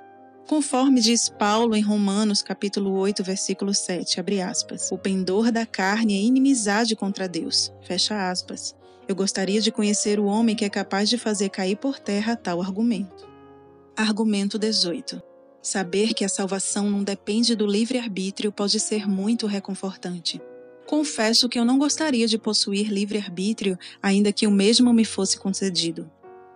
Conforme 0.47 1.01
diz 1.01 1.27
Paulo 1.27 1.75
em 1.75 1.81
Romanos 1.81 2.41
capítulo 2.41 2.93
8, 2.93 3.21
versículo 3.21 3.73
7, 3.73 4.19
abre 4.19 4.41
aspas, 4.41 4.91
o 4.91 4.97
pendor 4.97 5.51
da 5.51 5.65
carne 5.65 6.17
é 6.17 6.21
inimizade 6.21 6.95
contra 6.95 7.27
Deus, 7.27 7.71
fecha 7.81 8.29
aspas. 8.29 8.73
Eu 9.07 9.15
gostaria 9.15 9.59
de 9.59 9.71
conhecer 9.71 10.17
o 10.17 10.25
homem 10.25 10.55
que 10.55 10.63
é 10.63 10.69
capaz 10.69 11.09
de 11.09 11.17
fazer 11.17 11.49
cair 11.49 11.75
por 11.75 11.99
terra 11.99 12.37
tal 12.37 12.61
argumento. 12.61 13.29
Argumento 13.95 14.57
18. 14.57 15.21
Saber 15.61 16.13
que 16.13 16.23
a 16.23 16.29
salvação 16.29 16.89
não 16.89 17.03
depende 17.03 17.55
do 17.55 17.67
livre-arbítrio 17.67 18.53
pode 18.53 18.79
ser 18.79 19.07
muito 19.07 19.47
reconfortante. 19.47 20.41
Confesso 20.91 21.47
que 21.47 21.57
eu 21.57 21.63
não 21.63 21.77
gostaria 21.77 22.27
de 22.27 22.37
possuir 22.37 22.91
livre-arbítrio, 22.91 23.79
ainda 24.03 24.33
que 24.33 24.45
o 24.45 24.51
mesmo 24.51 24.91
me 24.91 25.05
fosse 25.05 25.39
concedido. 25.39 26.11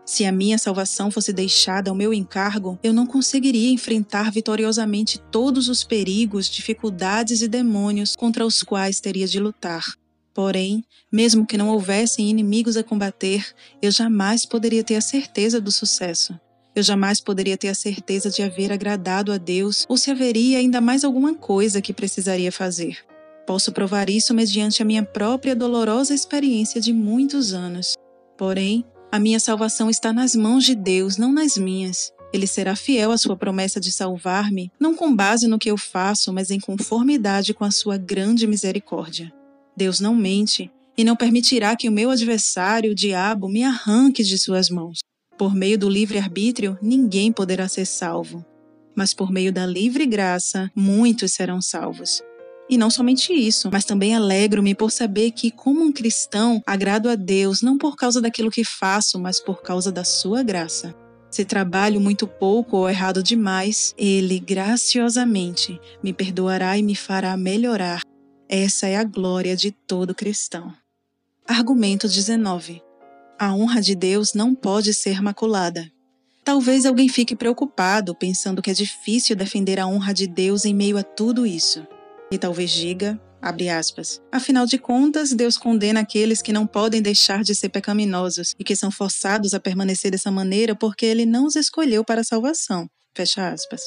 Se 0.05 0.25
a 0.25 0.31
minha 0.31 0.57
salvação 0.57 1.09
fosse 1.09 1.31
deixada 1.31 1.89
ao 1.89 1.95
meu 1.95 2.13
encargo, 2.13 2.77
eu 2.83 2.91
não 2.91 3.07
conseguiria 3.07 3.71
enfrentar 3.71 4.33
vitoriosamente 4.33 5.21
todos 5.31 5.69
os 5.69 5.85
perigos, 5.85 6.47
dificuldades 6.47 7.41
e 7.41 7.47
demônios 7.47 8.13
contra 8.13 8.45
os 8.45 8.61
quais 8.61 8.99
teria 8.99 9.25
de 9.25 9.39
lutar. 9.39 9.95
Porém, 10.33 10.83
mesmo 11.09 11.47
que 11.47 11.57
não 11.57 11.69
houvessem 11.69 12.29
inimigos 12.29 12.75
a 12.75 12.83
combater, 12.83 13.55
eu 13.81 13.89
jamais 13.89 14.45
poderia 14.45 14.83
ter 14.83 14.95
a 14.95 15.01
certeza 15.01 15.61
do 15.61 15.71
sucesso. 15.71 16.37
Eu 16.75 16.83
jamais 16.83 17.21
poderia 17.21 17.55
ter 17.55 17.69
a 17.69 17.73
certeza 17.73 18.29
de 18.29 18.43
haver 18.43 18.73
agradado 18.73 19.31
a 19.31 19.37
Deus 19.37 19.85
ou 19.87 19.95
se 19.95 20.11
haveria 20.11 20.57
ainda 20.57 20.81
mais 20.81 21.05
alguma 21.05 21.33
coisa 21.33 21.81
que 21.81 21.93
precisaria 21.93 22.51
fazer. 22.51 23.14
Posso 23.45 23.71
provar 23.71 24.09
isso 24.09 24.33
mediante 24.33 24.81
a 24.81 24.85
minha 24.85 25.03
própria 25.03 25.55
dolorosa 25.55 26.13
experiência 26.13 26.81
de 26.81 26.91
muitos 26.91 27.53
anos. 27.53 27.93
Porém, 28.37 28.83
a 29.11 29.19
minha 29.19 29.39
salvação 29.39 29.89
está 29.89 30.11
nas 30.11 30.35
mãos 30.35 30.63
de 30.65 30.73
Deus, 30.75 31.17
não 31.17 31.31
nas 31.31 31.57
minhas. 31.57 32.11
Ele 32.33 32.47
será 32.47 32.75
fiel 32.75 33.11
à 33.11 33.17
sua 33.17 33.37
promessa 33.37 33.79
de 33.79 33.91
salvar-me, 33.91 34.71
não 34.79 34.95
com 34.95 35.15
base 35.15 35.47
no 35.47 35.59
que 35.59 35.69
eu 35.69 35.77
faço, 35.77 36.33
mas 36.33 36.51
em 36.51 36.59
conformidade 36.59 37.53
com 37.53 37.63
a 37.63 37.71
sua 37.71 37.97
grande 37.97 38.47
misericórdia. 38.47 39.31
Deus 39.77 39.99
não 39.99 40.15
mente 40.15 40.71
e 40.97 41.03
não 41.03 41.15
permitirá 41.15 41.75
que 41.75 41.87
o 41.87 41.91
meu 41.91 42.09
adversário, 42.09 42.91
o 42.91 42.95
diabo, 42.95 43.47
me 43.47 43.63
arranque 43.63 44.23
de 44.23 44.37
suas 44.37 44.69
mãos. 44.69 44.99
Por 45.37 45.53
meio 45.53 45.77
do 45.77 45.87
livre-arbítrio, 45.87 46.77
ninguém 46.81 47.31
poderá 47.31 47.67
ser 47.67 47.85
salvo. 47.85 48.43
Mas 48.95 49.13
por 49.13 49.31
meio 49.31 49.53
da 49.53 49.65
livre 49.65 50.05
graça, 50.05 50.71
muitos 50.75 51.33
serão 51.33 51.61
salvos. 51.61 52.21
E 52.69 52.77
não 52.77 52.89
somente 52.89 53.31
isso, 53.31 53.69
mas 53.71 53.85
também 53.85 54.15
alegro-me 54.15 54.73
por 54.73 54.91
saber 54.91 55.31
que, 55.31 55.51
como 55.51 55.83
um 55.83 55.91
cristão, 55.91 56.61
agrado 56.65 57.09
a 57.09 57.15
Deus 57.15 57.61
não 57.61 57.77
por 57.77 57.95
causa 57.95 58.19
daquilo 58.19 58.49
que 58.49 58.63
faço, 58.63 59.19
mas 59.19 59.39
por 59.39 59.61
causa 59.61 59.91
da 59.91 60.03
sua 60.03 60.41
graça. 60.41 60.95
Se 61.29 61.45
trabalho 61.45 61.99
muito 61.99 62.25
pouco 62.25 62.77
ou 62.77 62.89
errado 62.89 63.21
demais, 63.21 63.93
Ele 63.97 64.39
graciosamente 64.39 65.79
me 66.01 66.13
perdoará 66.13 66.77
e 66.77 66.81
me 66.81 66.95
fará 66.95 67.35
melhorar. 67.37 68.01
Essa 68.47 68.87
é 68.87 68.95
a 68.95 69.03
glória 69.03 69.55
de 69.55 69.71
todo 69.71 70.15
cristão. 70.15 70.73
Argumento 71.47 72.07
19. 72.07 72.81
A 73.37 73.53
honra 73.53 73.81
de 73.81 73.95
Deus 73.95 74.33
não 74.33 74.55
pode 74.55 74.93
ser 74.93 75.21
maculada. 75.21 75.91
Talvez 76.43 76.85
alguém 76.85 77.09
fique 77.09 77.35
preocupado 77.35 78.15
pensando 78.15 78.61
que 78.61 78.71
é 78.71 78.73
difícil 78.73 79.35
defender 79.35 79.79
a 79.79 79.87
honra 79.87 80.13
de 80.13 80.27
Deus 80.27 80.63
em 80.63 80.73
meio 80.73 80.97
a 80.97 81.03
tudo 81.03 81.45
isso. 81.45 81.85
E 82.35 82.37
talvez 82.37 82.69
diga, 82.69 83.17
abre 83.41 83.69
aspas, 83.69 84.21
afinal 84.29 84.65
de 84.65 84.77
contas, 84.77 85.31
Deus 85.31 85.57
condena 85.57 86.01
aqueles 86.01 86.41
que 86.41 86.51
não 86.51 86.67
podem 86.67 87.01
deixar 87.01 87.45
de 87.45 87.55
ser 87.55 87.69
pecaminosos 87.69 88.53
e 88.59 88.63
que 88.65 88.75
são 88.75 88.91
forçados 88.91 89.53
a 89.53 89.59
permanecer 89.59 90.11
dessa 90.11 90.29
maneira 90.29 90.75
porque 90.75 91.05
ele 91.05 91.25
não 91.25 91.45
os 91.45 91.55
escolheu 91.55 92.03
para 92.03 92.19
a 92.19 92.25
salvação. 92.25 92.89
Fecha 93.15 93.47
aspas. 93.47 93.83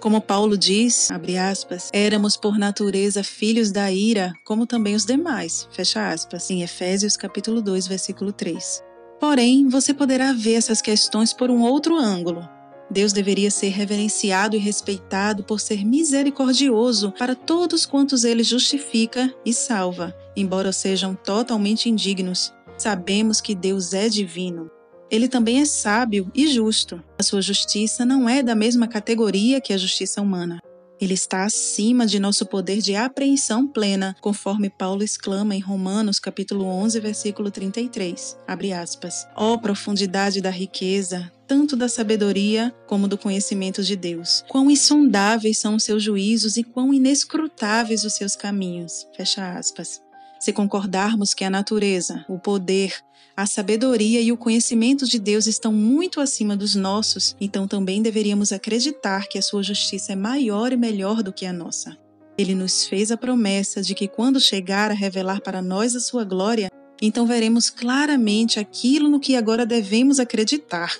Como 0.00 0.20
Paulo 0.20 0.58
diz, 0.58 1.12
abre 1.12 1.38
aspas, 1.38 1.90
éramos 1.92 2.36
por 2.36 2.58
natureza 2.58 3.22
filhos 3.22 3.70
da 3.70 3.88
ira, 3.92 4.32
como 4.44 4.66
também 4.66 4.96
os 4.96 5.06
demais, 5.06 5.68
fecha 5.70 6.10
aspas, 6.10 6.50
em 6.50 6.64
Efésios 6.64 7.16
capítulo 7.16 7.62
2, 7.62 7.86
versículo 7.86 8.32
3. 8.32 8.82
Porém, 9.20 9.68
você 9.68 9.94
poderá 9.94 10.32
ver 10.32 10.54
essas 10.54 10.82
questões 10.82 11.32
por 11.32 11.52
um 11.52 11.62
outro 11.62 11.96
ângulo, 11.96 12.48
Deus 12.90 13.12
deveria 13.12 13.50
ser 13.50 13.68
reverenciado 13.68 14.56
e 14.56 14.58
respeitado 14.58 15.44
por 15.44 15.60
ser 15.60 15.84
misericordioso 15.84 17.12
para 17.18 17.34
todos 17.34 17.86
quantos 17.86 18.24
ele 18.24 18.42
justifica 18.42 19.32
e 19.44 19.52
salva, 19.52 20.14
embora 20.36 20.72
sejam 20.72 21.14
totalmente 21.14 21.88
indignos. 21.88 22.52
Sabemos 22.76 23.40
que 23.40 23.54
Deus 23.54 23.92
é 23.92 24.08
divino. 24.08 24.70
Ele 25.10 25.28
também 25.28 25.60
é 25.60 25.64
sábio 25.64 26.30
e 26.34 26.46
justo. 26.46 27.02
A 27.18 27.22
sua 27.22 27.42
justiça 27.42 28.04
não 28.04 28.28
é 28.28 28.42
da 28.42 28.54
mesma 28.54 28.88
categoria 28.88 29.60
que 29.60 29.72
a 29.72 29.76
justiça 29.76 30.22
humana. 30.22 30.58
Ele 31.02 31.14
está 31.14 31.44
acima 31.44 32.06
de 32.06 32.20
nosso 32.20 32.46
poder 32.46 32.78
de 32.78 32.94
apreensão 32.94 33.66
plena, 33.66 34.14
conforme 34.20 34.70
Paulo 34.70 35.02
exclama 35.02 35.52
em 35.52 35.58
Romanos 35.58 36.20
capítulo 36.20 36.64
11, 36.64 37.00
versículo 37.00 37.50
33. 37.50 38.38
Abre 38.46 38.72
aspas. 38.72 39.26
Ó 39.36 39.54
oh, 39.54 39.58
profundidade 39.58 40.40
da 40.40 40.48
riqueza, 40.48 41.30
tanto 41.52 41.76
da 41.76 41.86
sabedoria 41.86 42.74
como 42.86 43.06
do 43.06 43.18
conhecimento 43.18 43.82
de 43.84 43.94
Deus. 43.94 44.42
Quão 44.48 44.70
insondáveis 44.70 45.58
são 45.58 45.74
os 45.74 45.84
seus 45.84 46.02
juízos 46.02 46.56
e 46.56 46.64
quão 46.64 46.94
inescrutáveis 46.94 48.04
os 48.04 48.14
seus 48.14 48.34
caminhos. 48.34 49.06
Fecha 49.14 49.52
aspas. 49.52 50.00
Se 50.40 50.50
concordarmos 50.50 51.34
que 51.34 51.44
a 51.44 51.50
natureza, 51.50 52.24
o 52.26 52.38
poder, 52.38 52.94
a 53.36 53.44
sabedoria 53.44 54.22
e 54.22 54.32
o 54.32 54.36
conhecimento 54.38 55.06
de 55.06 55.18
Deus 55.18 55.46
estão 55.46 55.74
muito 55.74 56.22
acima 56.22 56.56
dos 56.56 56.74
nossos, 56.74 57.36
então 57.38 57.68
também 57.68 58.00
deveríamos 58.00 58.50
acreditar 58.50 59.28
que 59.28 59.36
a 59.36 59.42
sua 59.42 59.62
justiça 59.62 60.14
é 60.14 60.16
maior 60.16 60.72
e 60.72 60.76
melhor 60.78 61.22
do 61.22 61.34
que 61.34 61.44
a 61.44 61.52
nossa. 61.52 61.94
Ele 62.38 62.54
nos 62.54 62.86
fez 62.86 63.10
a 63.10 63.16
promessa 63.18 63.82
de 63.82 63.94
que 63.94 64.08
quando 64.08 64.40
chegar 64.40 64.90
a 64.90 64.94
revelar 64.94 65.42
para 65.42 65.60
nós 65.60 65.94
a 65.94 66.00
sua 66.00 66.24
glória, 66.24 66.70
então 67.02 67.26
veremos 67.26 67.68
claramente 67.68 68.58
aquilo 68.58 69.06
no 69.06 69.20
que 69.20 69.36
agora 69.36 69.66
devemos 69.66 70.18
acreditar, 70.18 70.96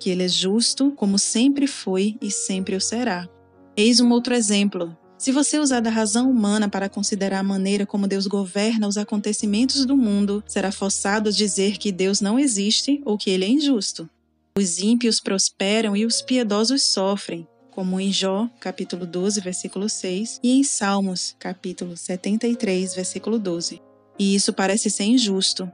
que 0.00 0.08
ele 0.08 0.24
é 0.24 0.28
justo, 0.28 0.90
como 0.96 1.18
sempre 1.18 1.66
foi 1.66 2.16
e 2.20 2.30
sempre 2.30 2.74
o 2.74 2.80
será. 2.80 3.28
Eis 3.76 4.00
um 4.00 4.10
outro 4.10 4.34
exemplo. 4.34 4.96
Se 5.18 5.30
você 5.30 5.58
usar 5.58 5.80
da 5.80 5.90
razão 5.90 6.30
humana 6.30 6.66
para 6.66 6.88
considerar 6.88 7.40
a 7.40 7.42
maneira 7.42 7.84
como 7.84 8.08
Deus 8.08 8.26
governa 8.26 8.88
os 8.88 8.96
acontecimentos 8.96 9.84
do 9.84 9.94
mundo, 9.94 10.42
será 10.46 10.72
forçado 10.72 11.28
a 11.28 11.32
dizer 11.32 11.76
que 11.76 11.92
Deus 11.92 12.22
não 12.22 12.38
existe 12.38 13.02
ou 13.04 13.18
que 13.18 13.28
ele 13.28 13.44
é 13.44 13.48
injusto. 13.48 14.08
Os 14.56 14.78
ímpios 14.80 15.20
prosperam 15.20 15.94
e 15.94 16.06
os 16.06 16.22
piedosos 16.22 16.82
sofrem, 16.82 17.46
como 17.70 18.00
em 18.00 18.10
Jó, 18.10 18.48
capítulo 18.58 19.04
12, 19.04 19.40
versículo 19.42 19.88
6, 19.88 20.40
e 20.42 20.52
em 20.52 20.64
Salmos, 20.64 21.36
capítulo 21.38 21.96
73, 21.96 22.94
versículo 22.94 23.38
12. 23.38 23.80
E 24.18 24.34
isso 24.34 24.52
parece 24.52 24.90
ser 24.90 25.04
injusto. 25.04 25.70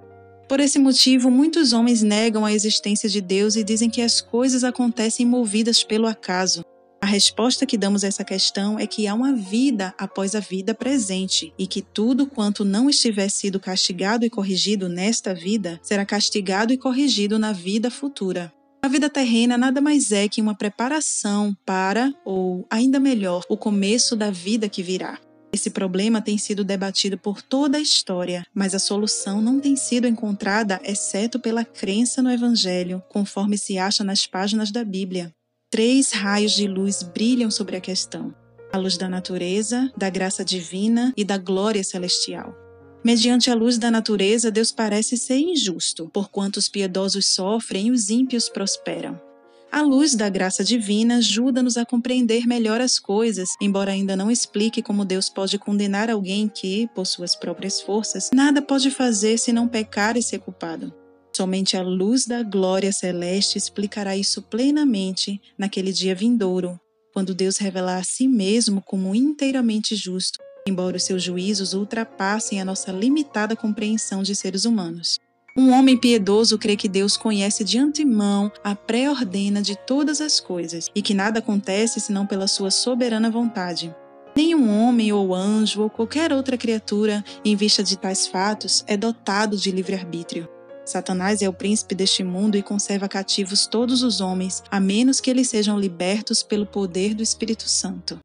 Por 0.49 0.61
esse 0.61 0.79
motivo, 0.79 1.29
muitos 1.29 1.73
homens 1.73 2.03
negam 2.03 2.45
a 2.45 2.53
existência 2.53 3.09
de 3.09 3.21
Deus 3.21 3.57
e 3.57 3.65
dizem 3.65 3.91
que 3.91 4.01
as 4.01 4.21
coisas 4.21 4.63
acontecem 4.63 5.27
movidas 5.27 5.83
pelo 5.83 6.07
acaso. 6.07 6.65
A 7.03 7.07
resposta 7.07 7.67
que 7.67 7.77
damos 7.77 8.05
a 8.05 8.07
essa 8.07 8.25
questão 8.25 8.79
é 8.79 8.87
que 8.87 9.07
há 9.07 9.15
uma 9.15 9.35
vida 9.35 9.93
após 9.99 10.35
a 10.35 10.41
vida 10.41 10.73
presente 10.73 11.53
e 11.59 11.67
que 11.67 11.83
tudo 11.83 12.27
quanto 12.27 12.65
não 12.65 12.89
estiver 12.89 13.29
sido 13.29 13.61
castigado 13.61 14.25
e 14.25 14.31
corrigido 14.31 14.89
nesta 14.89 15.35
vida 15.35 15.81
será 15.83 16.07
castigado 16.07 16.73
e 16.73 16.79
corrigido 16.79 17.39
na 17.39 17.53
vida 17.53 17.91
futura. 17.91 18.53
A 18.83 18.89
vida 18.89 19.11
terrena 19.11 19.59
nada 19.59 19.81
mais 19.81 20.13
é 20.13 20.29
que 20.29 20.41
uma 20.41 20.55
preparação 20.55 21.57
para, 21.67 22.15
ou 22.25 22.65
ainda 22.71 23.01
melhor, 23.01 23.43
o 23.49 23.57
começo 23.57 24.15
da 24.15 24.31
vida 24.31 24.69
que 24.69 24.83
virá. 24.83 25.19
Esse 25.57 25.71
problema 25.71 26.21
tem 26.21 26.37
sido 26.37 26.63
debatido 26.63 27.17
por 27.17 27.41
toda 27.41 27.79
a 27.79 27.81
história, 27.81 28.45
mas 28.55 28.75
a 28.75 28.79
solução 28.79 29.41
não 29.41 29.59
tem 29.59 29.75
sido 29.75 30.07
encontrada 30.07 30.79
exceto 30.85 31.41
pela 31.41 31.65
crença 31.65 32.21
no 32.21 32.31
Evangelho, 32.31 33.03
conforme 33.09 33.57
se 33.57 33.79
acha 33.79 34.05
nas 34.05 34.27
páginas 34.27 34.71
da 34.71 34.85
Bíblia. 34.85 35.33
Três 35.71 36.13
raios 36.13 36.53
de 36.53 36.69
luz 36.69 37.03
brilham 37.03 37.51
sobre 37.51 37.75
a 37.75 37.81
questão: 37.81 38.35
a 38.71 38.77
luz 38.77 38.99
da 38.99 39.09
natureza, 39.09 39.91
da 39.97 40.11
graça 40.11 40.45
divina 40.45 41.15
e 41.17 41.25
da 41.25 41.39
glória 41.39 41.83
celestial. 41.83 42.55
Mediante 43.03 43.51
a 43.51 43.55
luz 43.55 43.79
da 43.79 43.91
natureza, 43.91 44.51
Deus 44.51 44.71
parece 44.71 45.17
ser 45.17 45.39
injusto, 45.39 46.11
porquanto 46.13 46.59
os 46.59 46.69
piedosos 46.69 47.29
sofrem 47.29 47.87
e 47.87 47.91
os 47.91 48.11
ímpios 48.11 48.51
prosperam. 48.51 49.19
A 49.77 49.83
luz 49.83 50.15
da 50.15 50.31
graça 50.31 50.65
divina 50.65 51.17
ajuda-nos 51.17 51.77
a 51.77 51.85
compreender 51.85 52.47
melhor 52.47 52.81
as 52.81 52.99
coisas, 52.99 53.51
embora 53.61 53.91
ainda 53.91 54.17
não 54.17 54.31
explique 54.31 54.81
como 54.81 55.05
Deus 55.05 55.29
pode 55.29 55.59
condenar 55.59 56.09
alguém 56.09 56.49
que, 56.49 56.89
por 56.95 57.05
suas 57.07 57.37
próprias 57.37 57.83
forças, 57.83 58.31
nada 58.33 58.63
pode 58.63 58.91
fazer 58.91 59.37
se 59.37 59.53
não 59.53 59.69
pecar 59.69 60.17
e 60.17 60.23
ser 60.23 60.39
culpado. 60.39 60.95
Somente 61.31 61.77
a 61.77 61.83
luz 61.83 62.25
da 62.25 62.43
glória 62.43 62.91
celeste 62.91 63.59
explicará 63.59 64.17
isso 64.17 64.41
plenamente 64.41 65.39
naquele 65.59 65.93
dia 65.93 66.15
vindouro, 66.15 66.81
quando 67.13 67.35
Deus 67.35 67.59
revelar 67.59 67.99
a 67.99 68.03
si 68.03 68.27
mesmo 68.27 68.81
como 68.81 69.15
inteiramente 69.15 69.95
justo, 69.95 70.39
embora 70.67 70.97
os 70.97 71.03
seus 71.03 71.23
juízos 71.23 71.75
ultrapassem 71.75 72.63
a 72.63 72.65
nossa 72.65 72.91
limitada 72.91 73.55
compreensão 73.55 74.23
de 74.23 74.35
seres 74.35 74.65
humanos. 74.65 75.19
Um 75.59 75.73
homem 75.73 75.97
piedoso 75.97 76.59
crê 76.59 76.77
que 76.77 76.87
Deus 76.87 77.17
conhece 77.17 77.65
de 77.65 77.79
antemão 77.79 78.53
a 78.63 78.75
pré-ordena 78.75 79.63
de 79.63 79.75
todas 79.75 80.21
as 80.21 80.39
coisas 80.39 80.91
e 80.95 81.01
que 81.01 81.15
nada 81.15 81.39
acontece 81.39 81.99
senão 81.99 82.27
pela 82.27 82.47
sua 82.47 82.71
soberana 82.71 83.31
vontade. 83.31 83.95
Nenhum 84.37 84.71
homem 84.71 85.11
ou 85.15 85.35
anjo 85.35 85.81
ou 85.81 85.89
qualquer 85.89 86.31
outra 86.31 86.59
criatura, 86.59 87.25
em 87.43 87.57
vista 87.57 87.83
de 87.83 87.97
tais 87.97 88.27
fatos, 88.27 88.85
é 88.87 88.99
dotado 88.99 89.57
de 89.57 89.71
livre-arbítrio. 89.71 90.47
Satanás 90.85 91.41
é 91.41 91.49
o 91.49 91.55
príncipe 91.55 91.95
deste 91.95 92.23
mundo 92.23 92.57
e 92.57 92.63
conserva 92.63 93.09
cativos 93.09 93.67
todos 93.67 94.03
os 94.03 94.21
homens, 94.21 94.63
a 94.71 94.79
menos 94.79 95.21
que 95.21 95.31
eles 95.31 95.49
sejam 95.49 95.81
libertos 95.81 96.43
pelo 96.43 96.67
poder 96.67 97.15
do 97.15 97.23
Espírito 97.23 97.67
Santo. 97.67 98.21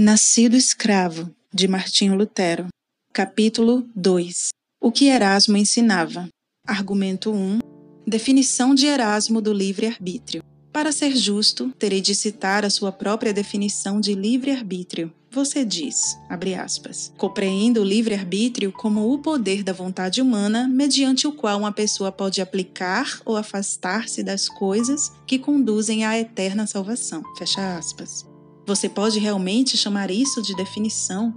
Nascido 0.00 0.54
escravo, 0.54 1.28
de 1.52 1.66
Martinho 1.66 2.14
Lutero. 2.14 2.68
Capítulo 3.12 3.84
2 3.96 4.50
O 4.80 4.92
que 4.92 5.08
Erasmo 5.08 5.56
ensinava. 5.56 6.28
Argumento 6.64 7.32
1 7.32 7.58
Definição 8.06 8.76
de 8.76 8.86
Erasmo 8.86 9.40
do 9.40 9.52
livre-arbítrio. 9.52 10.44
Para 10.72 10.92
ser 10.92 11.16
justo, 11.16 11.72
terei 11.76 12.00
de 12.00 12.14
citar 12.14 12.64
a 12.64 12.70
sua 12.70 12.92
própria 12.92 13.32
definição 13.32 14.00
de 14.00 14.14
livre-arbítrio. 14.14 15.12
Você 15.32 15.64
diz, 15.64 16.16
abre 16.30 16.54
aspas, 16.54 17.12
compreendo 17.18 17.80
o 17.80 17.84
livre-arbítrio 17.84 18.70
como 18.70 19.12
o 19.12 19.18
poder 19.18 19.64
da 19.64 19.72
vontade 19.72 20.22
humana 20.22 20.68
mediante 20.68 21.26
o 21.26 21.32
qual 21.32 21.58
uma 21.58 21.72
pessoa 21.72 22.12
pode 22.12 22.40
aplicar 22.40 23.20
ou 23.24 23.36
afastar-se 23.36 24.22
das 24.22 24.48
coisas 24.48 25.10
que 25.26 25.40
conduzem 25.40 26.04
à 26.04 26.16
eterna 26.16 26.68
salvação. 26.68 27.20
Fecha 27.36 27.76
aspas. 27.76 28.27
Você 28.68 28.86
pode 28.86 29.18
realmente 29.18 29.78
chamar 29.78 30.10
isso 30.10 30.42
de 30.42 30.54
definição? 30.54 31.34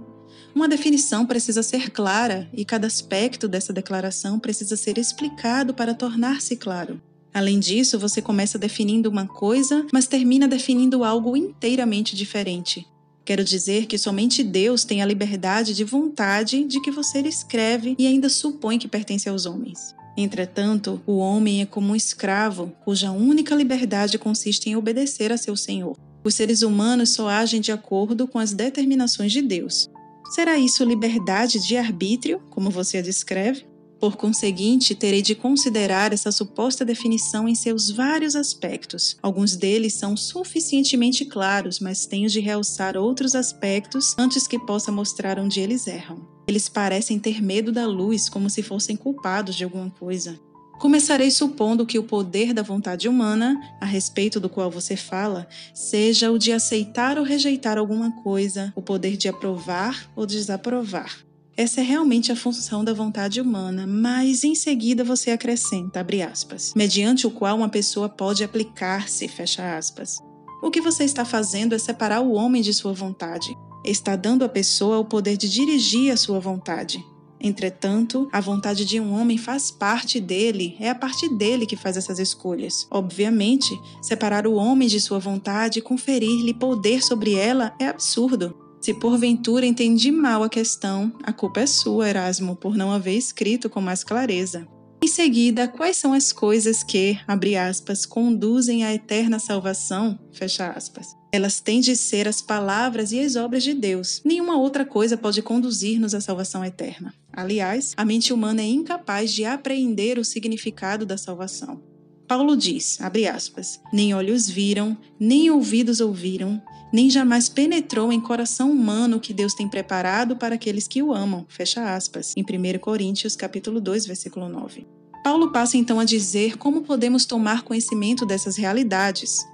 Uma 0.54 0.68
definição 0.68 1.24
precisa 1.24 1.62
ser 1.62 1.88
clara 1.88 2.46
e 2.52 2.62
cada 2.62 2.86
aspecto 2.86 3.48
dessa 3.48 3.72
declaração 3.72 4.38
precisa 4.38 4.76
ser 4.76 4.98
explicado 4.98 5.72
para 5.72 5.94
tornar-se 5.94 6.56
claro. 6.56 7.00
Além 7.32 7.58
disso, 7.58 7.98
você 7.98 8.20
começa 8.20 8.58
definindo 8.58 9.08
uma 9.08 9.26
coisa, 9.26 9.86
mas 9.90 10.06
termina 10.06 10.46
definindo 10.46 11.04
algo 11.04 11.34
inteiramente 11.34 12.14
diferente. 12.14 12.86
Quero 13.24 13.42
dizer 13.42 13.86
que 13.86 13.96
somente 13.96 14.44
Deus 14.44 14.84
tem 14.84 15.00
a 15.00 15.06
liberdade 15.06 15.72
de 15.72 15.84
vontade 15.84 16.62
de 16.64 16.82
que 16.82 16.90
você 16.90 17.20
escreve 17.20 17.96
e 17.98 18.06
ainda 18.06 18.28
supõe 18.28 18.78
que 18.78 18.86
pertence 18.86 19.26
aos 19.26 19.46
homens. 19.46 19.94
Entretanto, 20.18 21.00
o 21.06 21.16
homem 21.16 21.62
é 21.62 21.64
como 21.64 21.92
um 21.92 21.96
escravo, 21.96 22.70
cuja 22.84 23.10
única 23.10 23.54
liberdade 23.54 24.18
consiste 24.18 24.68
em 24.68 24.76
obedecer 24.76 25.32
a 25.32 25.38
seu 25.38 25.56
senhor. 25.56 25.96
Os 26.24 26.34
seres 26.34 26.62
humanos 26.62 27.10
só 27.10 27.28
agem 27.28 27.60
de 27.60 27.72
acordo 27.72 28.28
com 28.28 28.38
as 28.38 28.52
determinações 28.52 29.32
de 29.32 29.42
Deus. 29.42 29.88
Será 30.30 30.56
isso 30.56 30.84
liberdade 30.84 31.58
de 31.66 31.76
arbítrio, 31.76 32.40
como 32.50 32.70
você 32.70 32.98
a 32.98 33.02
descreve? 33.02 33.66
Por 34.02 34.16
conseguinte, 34.16 34.96
terei 34.96 35.22
de 35.22 35.34
considerar 35.34 36.12
essa 36.12 36.32
suposta 36.32 36.84
definição 36.84 37.48
em 37.48 37.54
seus 37.54 37.88
vários 37.88 38.34
aspectos. 38.34 39.16
Alguns 39.22 39.54
deles 39.54 39.94
são 39.94 40.16
suficientemente 40.16 41.24
claros, 41.24 41.78
mas 41.78 42.04
tenho 42.04 42.28
de 42.28 42.40
realçar 42.40 42.96
outros 42.96 43.36
aspectos 43.36 44.16
antes 44.18 44.48
que 44.48 44.58
possa 44.58 44.90
mostrar 44.90 45.38
onde 45.38 45.60
eles 45.60 45.86
erram. 45.86 46.26
Eles 46.48 46.68
parecem 46.68 47.18
ter 47.18 47.40
medo 47.40 47.70
da 47.70 47.86
luz, 47.86 48.28
como 48.28 48.50
se 48.50 48.62
fossem 48.62 48.96
culpados 48.96 49.54
de 49.54 49.62
alguma 49.62 49.88
coisa. 49.90 50.36
Começarei 50.82 51.30
supondo 51.30 51.86
que 51.86 51.96
o 51.96 52.02
poder 52.02 52.52
da 52.52 52.60
vontade 52.60 53.08
humana, 53.08 53.56
a 53.80 53.86
respeito 53.86 54.40
do 54.40 54.48
qual 54.48 54.68
você 54.68 54.96
fala, 54.96 55.46
seja 55.72 56.28
o 56.32 56.36
de 56.36 56.50
aceitar 56.50 57.18
ou 57.18 57.24
rejeitar 57.24 57.78
alguma 57.78 58.10
coisa, 58.24 58.72
o 58.74 58.82
poder 58.82 59.16
de 59.16 59.28
aprovar 59.28 60.10
ou 60.16 60.26
desaprovar. 60.26 61.20
Essa 61.56 61.82
é 61.82 61.84
realmente 61.84 62.32
a 62.32 62.36
função 62.36 62.82
da 62.82 62.92
vontade 62.92 63.40
humana, 63.40 63.86
mas 63.86 64.42
em 64.42 64.56
seguida 64.56 65.04
você 65.04 65.30
acrescenta, 65.30 66.00
abre 66.00 66.20
aspas, 66.20 66.72
mediante 66.74 67.28
o 67.28 67.30
qual 67.30 67.56
uma 67.56 67.68
pessoa 67.68 68.08
pode 68.08 68.42
aplicar-se, 68.42 69.28
fecha 69.28 69.76
aspas. 69.78 70.18
O 70.60 70.68
que 70.68 70.80
você 70.80 71.04
está 71.04 71.24
fazendo 71.24 71.76
é 71.76 71.78
separar 71.78 72.22
o 72.22 72.32
homem 72.32 72.60
de 72.60 72.74
sua 72.74 72.92
vontade. 72.92 73.56
Está 73.84 74.16
dando 74.16 74.44
à 74.44 74.48
pessoa 74.48 74.98
o 74.98 75.04
poder 75.04 75.36
de 75.36 75.48
dirigir 75.48 76.12
a 76.12 76.16
sua 76.16 76.40
vontade. 76.40 77.04
Entretanto, 77.42 78.28
a 78.32 78.40
vontade 78.40 78.84
de 78.84 79.00
um 79.00 79.12
homem 79.12 79.36
faz 79.36 79.70
parte 79.70 80.20
dele, 80.20 80.76
é 80.78 80.88
a 80.88 80.94
parte 80.94 81.28
dele 81.28 81.66
que 81.66 81.76
faz 81.76 81.96
essas 81.96 82.20
escolhas. 82.20 82.86
Obviamente, 82.90 83.76
separar 84.00 84.46
o 84.46 84.54
homem 84.54 84.86
de 84.86 85.00
sua 85.00 85.18
vontade 85.18 85.80
e 85.80 85.82
conferir-lhe 85.82 86.54
poder 86.54 87.02
sobre 87.02 87.34
ela 87.34 87.74
é 87.80 87.88
absurdo. 87.88 88.56
Se 88.80 88.94
porventura 88.94 89.66
entendi 89.66 90.10
mal 90.10 90.42
a 90.42 90.48
questão, 90.48 91.12
a 91.22 91.32
culpa 91.32 91.60
é 91.60 91.66
sua, 91.66 92.08
Erasmo, 92.08 92.56
por 92.56 92.76
não 92.76 92.92
haver 92.92 93.16
escrito 93.16 93.68
com 93.68 93.80
mais 93.80 94.02
clareza. 94.04 94.66
Em 95.02 95.08
seguida, 95.08 95.66
quais 95.66 95.96
são 95.96 96.12
as 96.12 96.32
coisas 96.32 96.84
que, 96.84 97.18
abre 97.26 97.56
aspas, 97.56 98.06
conduzem 98.06 98.84
à 98.84 98.94
eterna 98.94 99.40
salvação? 99.40 100.18
Fecha 100.32 100.70
aspas. 100.70 101.21
Elas 101.34 101.60
têm 101.60 101.80
de 101.80 101.96
ser 101.96 102.28
as 102.28 102.42
palavras 102.42 103.10
e 103.10 103.18
as 103.18 103.36
obras 103.36 103.62
de 103.62 103.72
Deus. 103.72 104.20
Nenhuma 104.22 104.58
outra 104.58 104.84
coisa 104.84 105.16
pode 105.16 105.40
conduzir-nos 105.40 106.14
à 106.14 106.20
salvação 106.20 106.62
eterna. 106.62 107.14
Aliás, 107.32 107.94
a 107.96 108.04
mente 108.04 108.34
humana 108.34 108.60
é 108.60 108.66
incapaz 108.66 109.32
de 109.32 109.46
apreender 109.46 110.18
o 110.18 110.24
significado 110.26 111.06
da 111.06 111.16
salvação. 111.16 111.82
Paulo 112.28 112.54
diz, 112.54 113.00
abre 113.00 113.26
aspas, 113.26 113.80
nem 113.90 114.12
olhos 114.12 114.46
viram, 114.46 114.96
nem 115.18 115.50
ouvidos 115.50 116.00
ouviram, 116.00 116.62
nem 116.92 117.08
jamais 117.08 117.48
penetrou 117.48 118.12
em 118.12 118.20
coração 118.20 118.70
humano 118.70 119.16
o 119.16 119.20
que 119.20 119.32
Deus 119.32 119.54
tem 119.54 119.66
preparado 119.66 120.36
para 120.36 120.56
aqueles 120.56 120.86
que 120.86 121.02
o 121.02 121.14
amam, 121.14 121.46
fecha 121.48 121.94
aspas, 121.94 122.34
em 122.36 122.42
1 122.42 122.78
Coríntios 122.78 123.34
capítulo 123.34 123.80
2, 123.80 124.06
versículo 124.06 124.50
9. 124.50 124.86
Paulo 125.22 125.52
passa 125.52 125.76
então 125.76 126.00
a 126.00 126.04
dizer 126.04 126.58
como 126.58 126.82
podemos 126.82 127.24
tomar 127.24 127.62
conhecimento 127.62 128.26
dessas 128.26 128.56
realidades. 128.56 129.46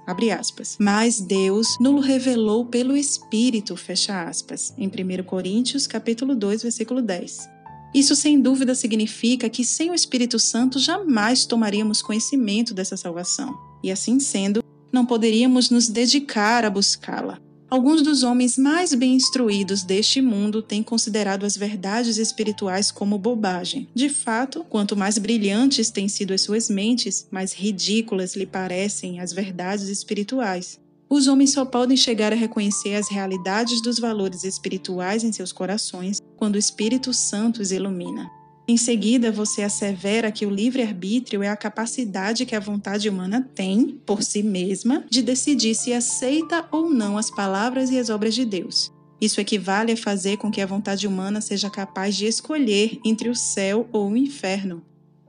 Mas 0.79 1.21
Deus 1.21 1.77
nos 1.79 2.03
revelou 2.03 2.65
pelo 2.65 2.97
Espírito, 2.97 3.77
fecha 3.77 4.23
aspas, 4.23 4.73
em 4.77 4.87
1 4.87 5.23
Coríntios, 5.23 5.85
capítulo 5.85 6.35
2, 6.35 6.63
versículo 6.63 7.01
10. 7.03 7.47
Isso 7.93 8.15
sem 8.15 8.39
dúvida 8.39 8.73
significa 8.73 9.49
que 9.49 9.63
sem 9.63 9.91
o 9.91 9.95
Espírito 9.95 10.39
Santo 10.39 10.79
jamais 10.79 11.45
tomaríamos 11.45 12.01
conhecimento 12.01 12.73
dessa 12.73 12.97
salvação. 12.97 13.55
E 13.83 13.91
assim 13.91 14.19
sendo, 14.19 14.63
não 14.91 15.05
poderíamos 15.05 15.69
nos 15.69 15.87
dedicar 15.87 16.65
a 16.65 16.69
buscá-la. 16.69 17.39
Alguns 17.69 18.01
dos 18.01 18.23
homens 18.23 18.57
mais 18.57 18.95
bem 18.95 19.13
instruídos 19.13 19.83
deste 19.83 20.21
mundo 20.21 20.59
têm 20.59 20.81
considerado 20.81 21.45
as 21.45 21.55
verdades 21.55 22.17
espirituais 22.17 22.91
como 22.91 23.15
bobagem. 23.19 23.87
De 23.93 24.09
fato, 24.09 24.65
quanto 24.67 24.97
mais 24.97 25.19
brilhantes 25.19 25.91
têm 25.91 26.09
sido 26.09 26.33
as 26.33 26.41
suas 26.41 26.67
mentes, 26.67 27.27
mais 27.29 27.53
ridículas 27.53 28.35
lhe 28.35 28.47
parecem 28.47 29.19
as 29.19 29.31
verdades 29.31 29.87
espirituais. 29.87 30.79
Os 31.07 31.27
homens 31.27 31.51
só 31.51 31.63
podem 31.63 31.95
chegar 31.95 32.33
a 32.33 32.35
reconhecer 32.35 32.95
as 32.95 33.07
realidades 33.07 33.83
dos 33.83 33.99
valores 33.99 34.43
espirituais 34.43 35.23
em 35.23 35.31
seus 35.31 35.51
corações 35.51 36.19
quando 36.37 36.55
o 36.55 36.59
Espírito 36.59 37.13
Santo 37.13 37.61
os 37.61 37.71
ilumina. 37.71 38.38
Em 38.69 38.77
seguida, 38.77 39.31
você 39.31 39.63
assevera 39.63 40.31
que 40.31 40.45
o 40.45 40.49
livre-arbítrio 40.51 41.41
é 41.41 41.49
a 41.49 41.57
capacidade 41.57 42.45
que 42.45 42.55
a 42.55 42.59
vontade 42.59 43.09
humana 43.09 43.49
tem, 43.55 43.99
por 44.05 44.21
si 44.21 44.43
mesma, 44.43 45.03
de 45.09 45.23
decidir 45.23 45.73
se 45.73 45.91
aceita 45.91 46.63
ou 46.71 46.87
não 46.87 47.17
as 47.17 47.31
palavras 47.31 47.89
e 47.89 47.97
as 47.97 48.11
obras 48.11 48.35
de 48.35 48.45
Deus. 48.45 48.91
Isso 49.19 49.41
equivale 49.41 49.93
a 49.93 49.97
fazer 49.97 50.37
com 50.37 50.51
que 50.51 50.61
a 50.61 50.67
vontade 50.67 51.07
humana 51.07 51.41
seja 51.41 51.67
capaz 51.67 52.15
de 52.15 52.27
escolher 52.27 52.99
entre 53.03 53.27
o 53.27 53.33
céu 53.33 53.89
ou 53.91 54.11
o 54.11 54.15
inferno. 54.15 54.83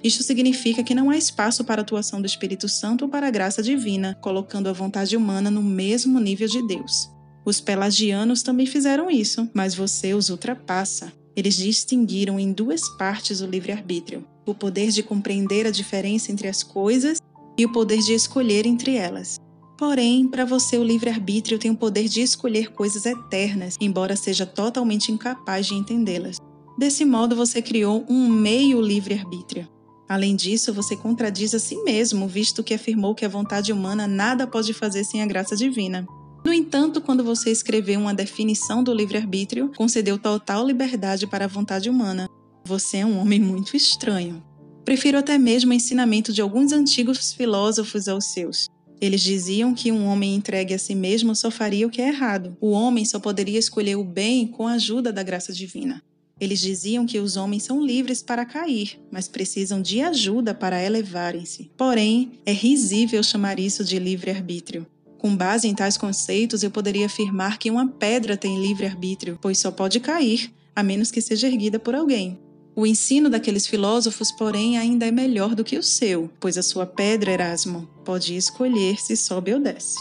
Isto 0.05 0.23
significa 0.23 0.83
que 0.83 0.95
não 0.95 1.09
há 1.09 1.17
espaço 1.17 1.65
para 1.65 1.81
a 1.81 1.85
atuação 1.85 2.21
do 2.21 2.27
Espírito 2.27 2.69
Santo 2.69 3.07
ou 3.07 3.11
para 3.11 3.27
a 3.27 3.31
graça 3.31 3.63
divina, 3.63 4.19
colocando 4.21 4.69
a 4.69 4.75
vontade 4.75 5.17
humana 5.17 5.51
no 5.51 5.63
mesmo 5.63 6.21
nível 6.21 6.47
de 6.47 6.61
Deus. 6.67 7.09
Os 7.43 7.59
pelagianos 7.59 8.43
também 8.43 8.67
fizeram 8.67 9.11
isso, 9.11 9.49
mas 9.55 9.75
você 9.75 10.13
os 10.13 10.29
ultrapassa. 10.29 11.11
Eles 11.37 11.57
distinguiram 11.57 12.39
em 12.39 12.53
duas 12.53 12.89
partes 12.97 13.41
o 13.41 13.47
livre-arbítrio: 13.47 14.27
o 14.47 14.55
poder 14.55 14.91
de 14.91 15.03
compreender 15.03 15.67
a 15.67 15.71
diferença 15.71 16.33
entre 16.33 16.49
as 16.49 16.63
coisas 16.63 17.19
e 17.57 17.65
o 17.65 17.73
poder 17.73 17.99
de 17.99 18.13
escolher 18.13 18.67
entre 18.67 18.97
elas. 18.97 19.39
Porém, 19.79 20.29
para 20.29 20.45
você, 20.45 20.77
o 20.77 20.85
livre-arbítrio 20.85 21.59
tem 21.59 21.71
o 21.71 21.77
poder 21.77 22.07
de 22.07 22.21
escolher 22.21 22.73
coisas 22.73 23.07
eternas, 23.07 23.77
embora 23.81 24.15
seja 24.15 24.45
totalmente 24.45 25.11
incapaz 25.11 25.67
de 25.67 25.75
entendê-las. 25.75 26.37
Desse 26.79 27.05
modo, 27.05 27.35
você 27.35 27.63
criou 27.63 28.05
um 28.09 28.29
meio 28.29 28.81
livre-arbítrio. 28.81 29.67
Além 30.09 30.35
disso, 30.35 30.73
você 30.75 30.97
contradiz 30.97 31.55
a 31.55 31.59
si 31.59 31.77
mesmo, 31.85 32.27
visto 32.27 32.65
que 32.65 32.75
afirmou 32.75 33.15
que 33.15 33.25
a 33.25 33.29
vontade 33.29 33.73
humana 33.73 34.09
nada 34.09 34.47
pode 34.47 34.75
fazer 34.75 35.05
sem 35.05 35.23
a 35.23 35.27
graça 35.27 35.55
divina. 35.55 36.07
No 36.45 36.53
entanto, 36.53 37.01
quando 37.01 37.23
você 37.23 37.51
escreveu 37.51 38.01
uma 38.01 38.15
definição 38.15 38.83
do 38.83 38.95
livre-arbítrio, 38.95 39.71
concedeu 39.77 40.19
total 40.19 40.67
liberdade 40.67 41.27
para 41.27 41.45
a 41.45 41.49
vontade 41.49 41.91
humana. 41.91 42.29
Você 42.65 42.99
é 42.99 43.07
um 43.07 43.19
homem 43.19 43.39
muito 43.39 43.77
estranho. 43.77 44.43
Prefiro 44.85 45.19
até 45.19 45.37
mesmo 45.37 45.71
o 45.71 45.75
ensinamento 45.75 46.33
de 46.33 46.41
alguns 46.41 46.73
antigos 46.73 47.33
filósofos 47.33 48.09
aos 48.09 48.33
seus. 48.33 48.69
Eles 49.01 49.21
diziam 49.21 49.75
que 49.75 49.93
um 49.93 50.07
homem 50.07 50.35
entregue 50.35 50.75
a 50.75 50.79
si 50.79 50.95
mesmo 50.95 51.35
só 51.35 51.51
faria 51.51 51.87
o 51.87 51.91
que 51.91 52.03
é 52.03 52.09
errado. 52.09 52.57
O 52.61 52.71
homem 52.71 53.05
só 53.05 53.19
poderia 53.19 53.59
escolher 53.59 53.97
o 53.97 54.05
bem 54.05 54.47
com 54.47 54.67
a 54.67 54.73
ajuda 54.73 55.13
da 55.13 55.23
graça 55.23 55.53
divina. 55.53 56.03
Eles 56.41 56.61
diziam 56.61 57.05
que 57.05 57.19
os 57.19 57.37
homens 57.37 57.65
são 57.65 57.85
livres 57.85 58.23
para 58.23 58.47
cair, 58.47 58.99
mas 59.11 59.29
precisam 59.29 59.81
de 59.83 60.01
ajuda 60.01 60.55
para 60.55 60.83
elevarem-se. 60.83 61.71
Porém, 61.77 62.33
é 62.47 62.53
risível 62.53 63.23
chamar 63.23 63.59
isso 63.59 63.85
de 63.85 63.99
livre-arbítrio. 63.99 64.87
Com 65.21 65.37
base 65.37 65.69
em 65.69 65.75
tais 65.75 65.99
conceitos, 65.99 66.63
eu 66.63 66.71
poderia 66.71 67.05
afirmar 67.05 67.59
que 67.59 67.71
uma 67.71 67.87
pedra 67.87 68.39
tem 68.39 68.59
livre-arbítrio, 68.59 69.39
pois 69.39 69.59
só 69.59 69.71
pode 69.71 70.01
cair, 70.01 70.51
a 70.75 70.83
menos 70.83 71.11
que 71.11 71.21
seja 71.21 71.47
erguida 71.47 71.79
por 71.79 71.95
alguém. 71.95 72.39
O 72.75 72.87
ensino 72.87 73.29
daqueles 73.29 73.67
filósofos, 73.67 74.33
porém, 74.33 74.79
ainda 74.79 75.05
é 75.05 75.11
melhor 75.11 75.55
do 75.55 75.63
que 75.63 75.77
o 75.77 75.83
seu, 75.83 76.31
pois 76.41 76.57
a 76.57 76.63
sua 76.63 76.87
pedra, 76.87 77.33
Erasmo, 77.33 77.87
pode 78.03 78.35
escolher 78.35 78.99
se 78.99 79.15
sobe 79.15 79.53
ou 79.53 79.61
desce. 79.61 79.99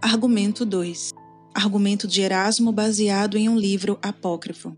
Argumento 0.00 0.64
2. 0.64 1.10
Argumento 1.52 2.06
de 2.06 2.20
Erasmo 2.20 2.70
baseado 2.70 3.36
em 3.36 3.48
um 3.48 3.58
livro 3.58 3.98
apócrifo. 4.00 4.76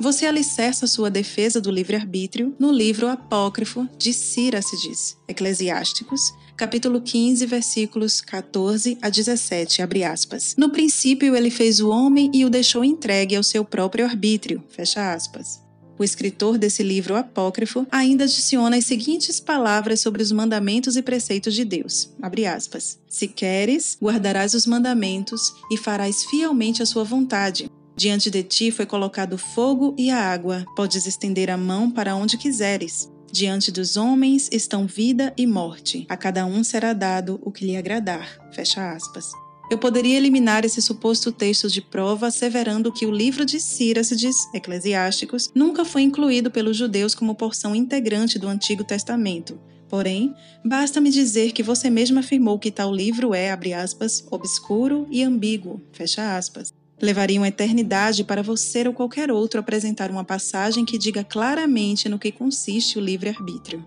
Você 0.00 0.24
alicerça 0.24 0.86
sua 0.86 1.10
defesa 1.10 1.60
do 1.60 1.70
livre-arbítrio 1.70 2.56
no 2.58 2.72
livro 2.72 3.06
apócrifo 3.06 3.86
de 3.98 4.14
Círacides, 4.14 5.14
Eclesiásticos, 5.28 6.32
capítulo 6.56 7.02
15, 7.02 7.44
versículos 7.44 8.22
14 8.22 8.96
a 9.02 9.10
17, 9.10 9.82
abre 9.82 10.02
aspas. 10.02 10.54
No 10.56 10.70
princípio 10.70 11.36
ele 11.36 11.50
fez 11.50 11.80
o 11.80 11.90
homem 11.90 12.30
e 12.32 12.46
o 12.46 12.50
deixou 12.50 12.82
entregue 12.82 13.36
ao 13.36 13.42
seu 13.42 13.62
próprio 13.62 14.06
arbítrio, 14.06 14.64
fecha 14.70 15.12
aspas. 15.12 15.60
O 15.98 16.02
escritor 16.02 16.56
desse 16.56 16.82
livro 16.82 17.14
apócrifo 17.14 17.86
ainda 17.90 18.24
adiciona 18.24 18.78
as 18.78 18.86
seguintes 18.86 19.38
palavras 19.38 20.00
sobre 20.00 20.22
os 20.22 20.32
mandamentos 20.32 20.96
e 20.96 21.02
preceitos 21.02 21.52
de 21.52 21.62
Deus. 21.62 22.08
Abre 22.22 22.46
aspas. 22.46 22.98
Se 23.06 23.28
queres, 23.28 23.98
guardarás 24.00 24.54
os 24.54 24.64
mandamentos 24.64 25.52
e 25.70 25.76
farás 25.76 26.24
fielmente 26.24 26.82
a 26.82 26.86
sua 26.86 27.04
vontade. 27.04 27.70
Diante 28.00 28.30
de 28.30 28.42
ti 28.42 28.70
foi 28.70 28.86
colocado 28.86 29.36
fogo 29.36 29.94
e 29.98 30.08
a 30.08 30.16
água. 30.16 30.64
Podes 30.74 31.06
estender 31.06 31.50
a 31.50 31.56
mão 31.58 31.90
para 31.90 32.16
onde 32.16 32.38
quiseres. 32.38 33.12
Diante 33.30 33.70
dos 33.70 33.94
homens 33.94 34.48
estão 34.50 34.86
vida 34.86 35.34
e 35.36 35.46
morte. 35.46 36.06
A 36.08 36.16
cada 36.16 36.46
um 36.46 36.64
será 36.64 36.94
dado 36.94 37.38
o 37.42 37.52
que 37.52 37.66
lhe 37.66 37.76
agradar. 37.76 38.38
Fecha 38.54 38.92
aspas. 38.92 39.26
Eu 39.70 39.76
poderia 39.76 40.16
eliminar 40.16 40.64
esse 40.64 40.80
suposto 40.80 41.30
texto 41.30 41.68
de 41.68 41.82
prova 41.82 42.28
asseverando 42.28 42.90
que 42.90 43.04
o 43.04 43.12
livro 43.12 43.44
de 43.44 43.60
Círacides, 43.60 44.48
Eclesiásticos, 44.54 45.50
nunca 45.54 45.84
foi 45.84 46.00
incluído 46.00 46.50
pelos 46.50 46.78
judeus 46.78 47.14
como 47.14 47.34
porção 47.34 47.76
integrante 47.76 48.38
do 48.38 48.48
Antigo 48.48 48.82
Testamento. 48.82 49.60
Porém, 49.90 50.34
basta-me 50.64 51.10
dizer 51.10 51.52
que 51.52 51.62
você 51.62 51.90
mesmo 51.90 52.18
afirmou 52.18 52.58
que 52.58 52.70
tal 52.70 52.94
livro 52.94 53.34
é, 53.34 53.50
abre 53.50 53.74
aspas, 53.74 54.24
obscuro 54.30 55.06
e 55.10 55.22
ambíguo, 55.22 55.82
fecha 55.92 56.34
aspas. 56.34 56.79
Levaria 57.00 57.40
uma 57.40 57.48
eternidade 57.48 58.22
para 58.24 58.42
você 58.42 58.86
ou 58.86 58.92
qualquer 58.92 59.30
outro 59.30 59.58
apresentar 59.58 60.10
uma 60.10 60.22
passagem 60.22 60.84
que 60.84 60.98
diga 60.98 61.24
claramente 61.24 62.08
no 62.10 62.18
que 62.18 62.30
consiste 62.30 62.98
o 62.98 63.00
livre-arbítrio. 63.00 63.82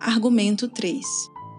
Argumento 0.00 0.66
3. 0.66 1.04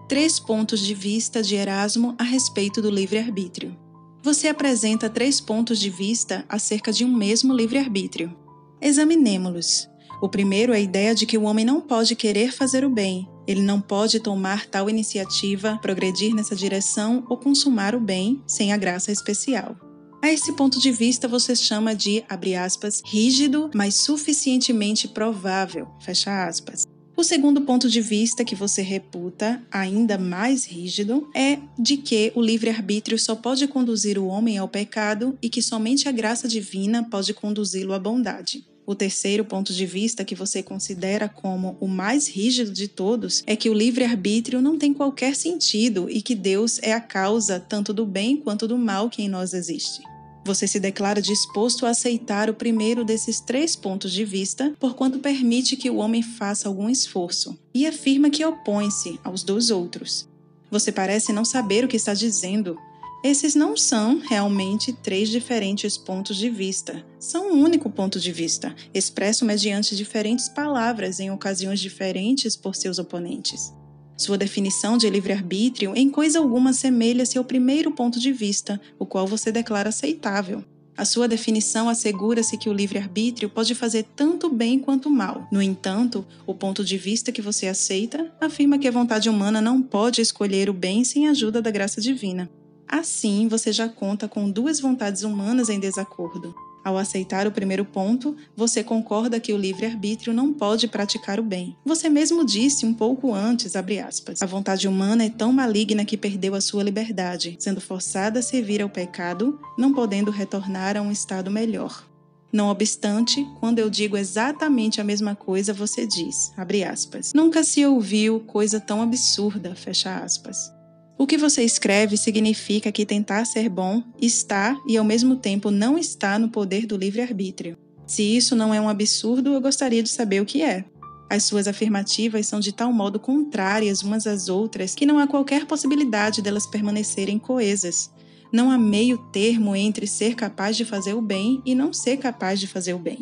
Três 0.08 0.40
pontos 0.40 0.80
de 0.80 0.92
vista 0.92 1.42
de 1.42 1.54
Erasmo 1.54 2.16
a 2.18 2.24
respeito 2.24 2.82
do 2.82 2.90
livre-arbítrio. 2.90 3.78
Você 4.20 4.48
apresenta 4.48 5.08
três 5.08 5.40
pontos 5.40 5.78
de 5.78 5.88
vista 5.88 6.44
acerca 6.48 6.92
de 6.92 7.04
um 7.04 7.14
mesmo 7.14 7.54
livre-arbítrio. 7.54 8.36
Examinemo-los. 8.80 9.88
O 10.20 10.28
primeiro 10.28 10.72
é 10.72 10.76
a 10.76 10.80
ideia 10.80 11.14
de 11.14 11.24
que 11.24 11.38
o 11.38 11.44
homem 11.44 11.64
não 11.64 11.80
pode 11.80 12.16
querer 12.16 12.52
fazer 12.52 12.84
o 12.84 12.90
bem, 12.90 13.28
ele 13.46 13.62
não 13.62 13.80
pode 13.80 14.20
tomar 14.20 14.66
tal 14.66 14.90
iniciativa, 14.90 15.78
progredir 15.80 16.34
nessa 16.34 16.56
direção 16.56 17.24
ou 17.28 17.36
consumar 17.36 17.94
o 17.94 18.00
bem 18.00 18.42
sem 18.46 18.72
a 18.72 18.76
graça 18.76 19.12
especial. 19.12 19.89
A 20.22 20.30
esse 20.30 20.52
ponto 20.52 20.78
de 20.78 20.92
vista 20.92 21.26
você 21.26 21.56
chama 21.56 21.94
de, 21.94 22.22
abre 22.28 22.54
aspas, 22.54 23.00
rígido, 23.06 23.70
mas 23.74 23.94
suficientemente 23.94 25.08
provável, 25.08 25.88
fecha 25.98 26.46
aspas. 26.46 26.86
O 27.16 27.24
segundo 27.24 27.62
ponto 27.62 27.88
de 27.88 28.02
vista 28.02 28.44
que 28.44 28.54
você 28.54 28.82
reputa, 28.82 29.62
ainda 29.70 30.18
mais 30.18 30.66
rígido, 30.66 31.28
é 31.34 31.58
de 31.78 31.96
que 31.96 32.32
o 32.34 32.42
livre-arbítrio 32.42 33.18
só 33.18 33.34
pode 33.34 33.66
conduzir 33.66 34.18
o 34.18 34.26
homem 34.26 34.58
ao 34.58 34.68
pecado 34.68 35.38
e 35.40 35.48
que 35.48 35.62
somente 35.62 36.06
a 36.06 36.12
graça 36.12 36.46
divina 36.46 37.02
pode 37.10 37.32
conduzi-lo 37.32 37.94
à 37.94 37.98
bondade. 37.98 38.64
O 38.86 38.94
terceiro 38.94 39.44
ponto 39.44 39.72
de 39.72 39.86
vista 39.86 40.24
que 40.24 40.34
você 40.34 40.62
considera 40.62 41.28
como 41.28 41.76
o 41.80 41.86
mais 41.86 42.26
rígido 42.26 42.72
de 42.72 42.88
todos 42.88 43.42
é 43.46 43.54
que 43.54 43.70
o 43.70 43.74
livre-arbítrio 43.74 44.60
não 44.60 44.76
tem 44.76 44.92
qualquer 44.92 45.36
sentido 45.36 46.08
e 46.10 46.20
que 46.20 46.34
Deus 46.34 46.78
é 46.82 46.92
a 46.92 47.00
causa 47.00 47.60
tanto 47.60 47.92
do 47.92 48.04
bem 48.04 48.36
quanto 48.36 48.66
do 48.66 48.76
mal 48.76 49.08
que 49.08 49.22
em 49.22 49.28
nós 49.28 49.54
existe. 49.54 50.09
Você 50.44 50.66
se 50.66 50.80
declara 50.80 51.20
disposto 51.20 51.84
a 51.84 51.90
aceitar 51.90 52.48
o 52.48 52.54
primeiro 52.54 53.04
desses 53.04 53.40
três 53.40 53.76
pontos 53.76 54.12
de 54.12 54.24
vista, 54.24 54.74
porquanto 54.80 55.18
permite 55.18 55.76
que 55.76 55.90
o 55.90 55.96
homem 55.96 56.22
faça 56.22 56.68
algum 56.68 56.88
esforço, 56.88 57.58
e 57.74 57.86
afirma 57.86 58.30
que 58.30 58.44
opõe-se 58.44 59.18
aos 59.22 59.42
dois 59.42 59.70
outros. 59.70 60.28
Você 60.70 60.90
parece 60.90 61.32
não 61.32 61.44
saber 61.44 61.84
o 61.84 61.88
que 61.88 61.96
está 61.96 62.14
dizendo. 62.14 62.78
Esses 63.22 63.54
não 63.54 63.76
são 63.76 64.18
realmente 64.18 64.94
três 64.94 65.28
diferentes 65.28 65.98
pontos 65.98 66.38
de 66.38 66.48
vista. 66.48 67.04
São 67.18 67.52
um 67.52 67.62
único 67.62 67.90
ponto 67.90 68.18
de 68.18 68.32
vista, 68.32 68.74
expresso 68.94 69.44
mediante 69.44 69.94
diferentes 69.94 70.48
palavras 70.48 71.20
em 71.20 71.30
ocasiões 71.30 71.80
diferentes 71.80 72.56
por 72.56 72.74
seus 72.74 72.98
oponentes. 72.98 73.74
Sua 74.20 74.36
definição 74.36 74.98
de 74.98 75.08
livre-arbítrio 75.08 75.94
em 75.96 76.10
coisa 76.10 76.40
alguma 76.40 76.74
semelha-se 76.74 77.38
ao 77.38 77.42
primeiro 77.42 77.90
ponto 77.90 78.20
de 78.20 78.30
vista, 78.30 78.78
o 78.98 79.06
qual 79.06 79.26
você 79.26 79.50
declara 79.50 79.88
aceitável. 79.88 80.62
A 80.94 81.06
sua 81.06 81.26
definição 81.26 81.88
assegura-se 81.88 82.58
que 82.58 82.68
o 82.68 82.72
livre-arbítrio 82.74 83.48
pode 83.48 83.74
fazer 83.74 84.04
tanto 84.14 84.50
bem 84.50 84.78
quanto 84.78 85.08
mal. 85.08 85.48
No 85.50 85.62
entanto, 85.62 86.22
o 86.46 86.52
ponto 86.52 86.84
de 86.84 86.98
vista 86.98 87.32
que 87.32 87.40
você 87.40 87.66
aceita 87.66 88.30
afirma 88.38 88.78
que 88.78 88.86
a 88.86 88.90
vontade 88.92 89.30
humana 89.30 89.58
não 89.58 89.80
pode 89.80 90.20
escolher 90.20 90.68
o 90.68 90.74
bem 90.74 91.02
sem 91.02 91.26
a 91.26 91.30
ajuda 91.30 91.62
da 91.62 91.70
graça 91.70 91.98
divina. 91.98 92.50
Assim, 92.86 93.48
você 93.48 93.72
já 93.72 93.88
conta 93.88 94.28
com 94.28 94.50
duas 94.50 94.80
vontades 94.80 95.22
humanas 95.22 95.70
em 95.70 95.80
desacordo. 95.80 96.54
Ao 96.84 96.96
aceitar 96.96 97.46
o 97.46 97.52
primeiro 97.52 97.84
ponto, 97.84 98.36
você 98.56 98.82
concorda 98.82 99.38
que 99.38 99.52
o 99.52 99.56
livre-arbítrio 99.56 100.32
não 100.32 100.52
pode 100.52 100.88
praticar 100.88 101.38
o 101.38 101.42
bem. 101.42 101.76
Você 101.84 102.08
mesmo 102.08 102.44
disse 102.44 102.86
um 102.86 102.94
pouco 102.94 103.34
antes, 103.34 103.76
aspas, 103.76 104.40
a 104.40 104.46
vontade 104.46 104.88
humana 104.88 105.24
é 105.24 105.30
tão 105.30 105.52
maligna 105.52 106.04
que 106.04 106.16
perdeu 106.16 106.54
a 106.54 106.60
sua 106.60 106.82
liberdade, 106.82 107.56
sendo 107.58 107.80
forçada 107.80 108.38
a 108.38 108.42
servir 108.42 108.80
ao 108.80 108.88
pecado, 108.88 109.58
não 109.76 109.92
podendo 109.92 110.30
retornar 110.30 110.96
a 110.96 111.02
um 111.02 111.12
estado 111.12 111.50
melhor. 111.50 112.08
Não 112.52 112.68
obstante, 112.68 113.46
quando 113.60 113.78
eu 113.78 113.88
digo 113.88 114.16
exatamente 114.16 115.00
a 115.00 115.04
mesma 115.04 115.36
coisa, 115.36 115.72
você 115.72 116.04
diz, 116.04 116.52
aspas, 116.88 117.32
nunca 117.32 117.62
se 117.62 117.86
ouviu 117.86 118.40
coisa 118.40 118.80
tão 118.80 119.00
absurda, 119.00 119.74
fecha 119.76 120.16
aspas. 120.16 120.72
O 121.20 121.26
que 121.26 121.36
você 121.36 121.62
escreve 121.62 122.16
significa 122.16 122.90
que 122.90 123.04
tentar 123.04 123.44
ser 123.44 123.68
bom 123.68 124.02
está 124.18 124.74
e 124.88 124.96
ao 124.96 125.04
mesmo 125.04 125.36
tempo 125.36 125.70
não 125.70 125.98
está 125.98 126.38
no 126.38 126.48
poder 126.48 126.86
do 126.86 126.96
livre-arbítrio. 126.96 127.76
Se 128.06 128.22
isso 128.22 128.56
não 128.56 128.72
é 128.72 128.80
um 128.80 128.88
absurdo, 128.88 129.52
eu 129.52 129.60
gostaria 129.60 130.02
de 130.02 130.08
saber 130.08 130.40
o 130.40 130.46
que 130.46 130.62
é. 130.62 130.82
As 131.28 131.42
suas 131.42 131.68
afirmativas 131.68 132.46
são 132.46 132.58
de 132.58 132.72
tal 132.72 132.90
modo 132.90 133.20
contrárias 133.20 134.00
umas 134.02 134.26
às 134.26 134.48
outras 134.48 134.94
que 134.94 135.04
não 135.04 135.18
há 135.18 135.26
qualquer 135.26 135.66
possibilidade 135.66 136.40
delas 136.40 136.66
permanecerem 136.66 137.38
coesas. 137.38 138.10
Não 138.50 138.70
há 138.70 138.78
meio 138.78 139.18
termo 139.30 139.76
entre 139.76 140.06
ser 140.06 140.34
capaz 140.34 140.74
de 140.74 140.86
fazer 140.86 141.12
o 141.12 141.20
bem 141.20 141.60
e 141.66 141.74
não 141.74 141.92
ser 141.92 142.16
capaz 142.16 142.58
de 142.58 142.66
fazer 142.66 142.94
o 142.94 142.98
bem. 142.98 143.18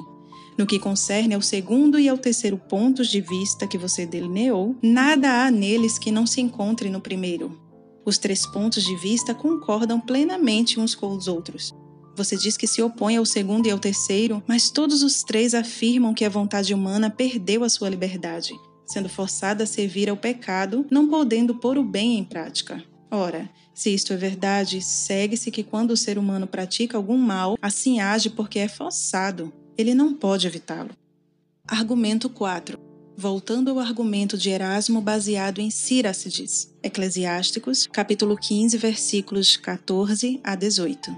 No 0.56 0.68
que 0.68 0.78
concerne 0.78 1.34
ao 1.34 1.42
segundo 1.42 1.98
e 1.98 2.08
ao 2.08 2.16
terceiro 2.16 2.58
pontos 2.58 3.08
de 3.08 3.20
vista 3.20 3.66
que 3.66 3.76
você 3.76 4.06
delineou, 4.06 4.76
nada 4.80 5.44
há 5.44 5.50
neles 5.50 5.98
que 5.98 6.12
não 6.12 6.24
se 6.24 6.40
encontre 6.40 6.88
no 6.90 7.00
primeiro. 7.00 7.66
Os 8.08 8.16
três 8.16 8.46
pontos 8.46 8.84
de 8.84 8.96
vista 8.96 9.34
concordam 9.34 10.00
plenamente 10.00 10.80
uns 10.80 10.94
com 10.94 11.14
os 11.14 11.28
outros. 11.28 11.74
Você 12.16 12.38
diz 12.38 12.56
que 12.56 12.66
se 12.66 12.80
opõe 12.80 13.18
ao 13.18 13.26
segundo 13.26 13.66
e 13.66 13.70
ao 13.70 13.78
terceiro, 13.78 14.42
mas 14.46 14.70
todos 14.70 15.02
os 15.02 15.22
três 15.22 15.52
afirmam 15.52 16.14
que 16.14 16.24
a 16.24 16.30
vontade 16.30 16.72
humana 16.72 17.10
perdeu 17.10 17.64
a 17.64 17.68
sua 17.68 17.90
liberdade, 17.90 18.54
sendo 18.86 19.10
forçada 19.10 19.64
a 19.64 19.66
servir 19.66 20.08
ao 20.08 20.16
pecado, 20.16 20.86
não 20.90 21.06
podendo 21.06 21.56
pôr 21.56 21.76
o 21.76 21.84
bem 21.84 22.18
em 22.18 22.24
prática. 22.24 22.82
Ora, 23.10 23.46
se 23.74 23.92
isto 23.92 24.14
é 24.14 24.16
verdade, 24.16 24.80
segue-se 24.80 25.50
que 25.50 25.62
quando 25.62 25.90
o 25.90 25.96
ser 25.96 26.16
humano 26.16 26.46
pratica 26.46 26.96
algum 26.96 27.18
mal, 27.18 27.58
assim 27.60 28.00
age 28.00 28.30
porque 28.30 28.58
é 28.58 28.68
forçado. 28.68 29.52
Ele 29.76 29.94
não 29.94 30.14
pode 30.14 30.46
evitá-lo. 30.46 30.92
Argumento 31.66 32.30
4 32.30 32.87
voltando 33.18 33.68
ao 33.68 33.80
argumento 33.80 34.38
de 34.38 34.48
Erasmo 34.48 35.00
baseado 35.00 35.60
em 35.60 35.70
Siracides, 35.70 36.72
Eclesiásticos, 36.80 37.88
capítulo 37.88 38.36
15, 38.36 38.78
versículos 38.78 39.56
14 39.56 40.40
a 40.44 40.54
18. 40.54 41.10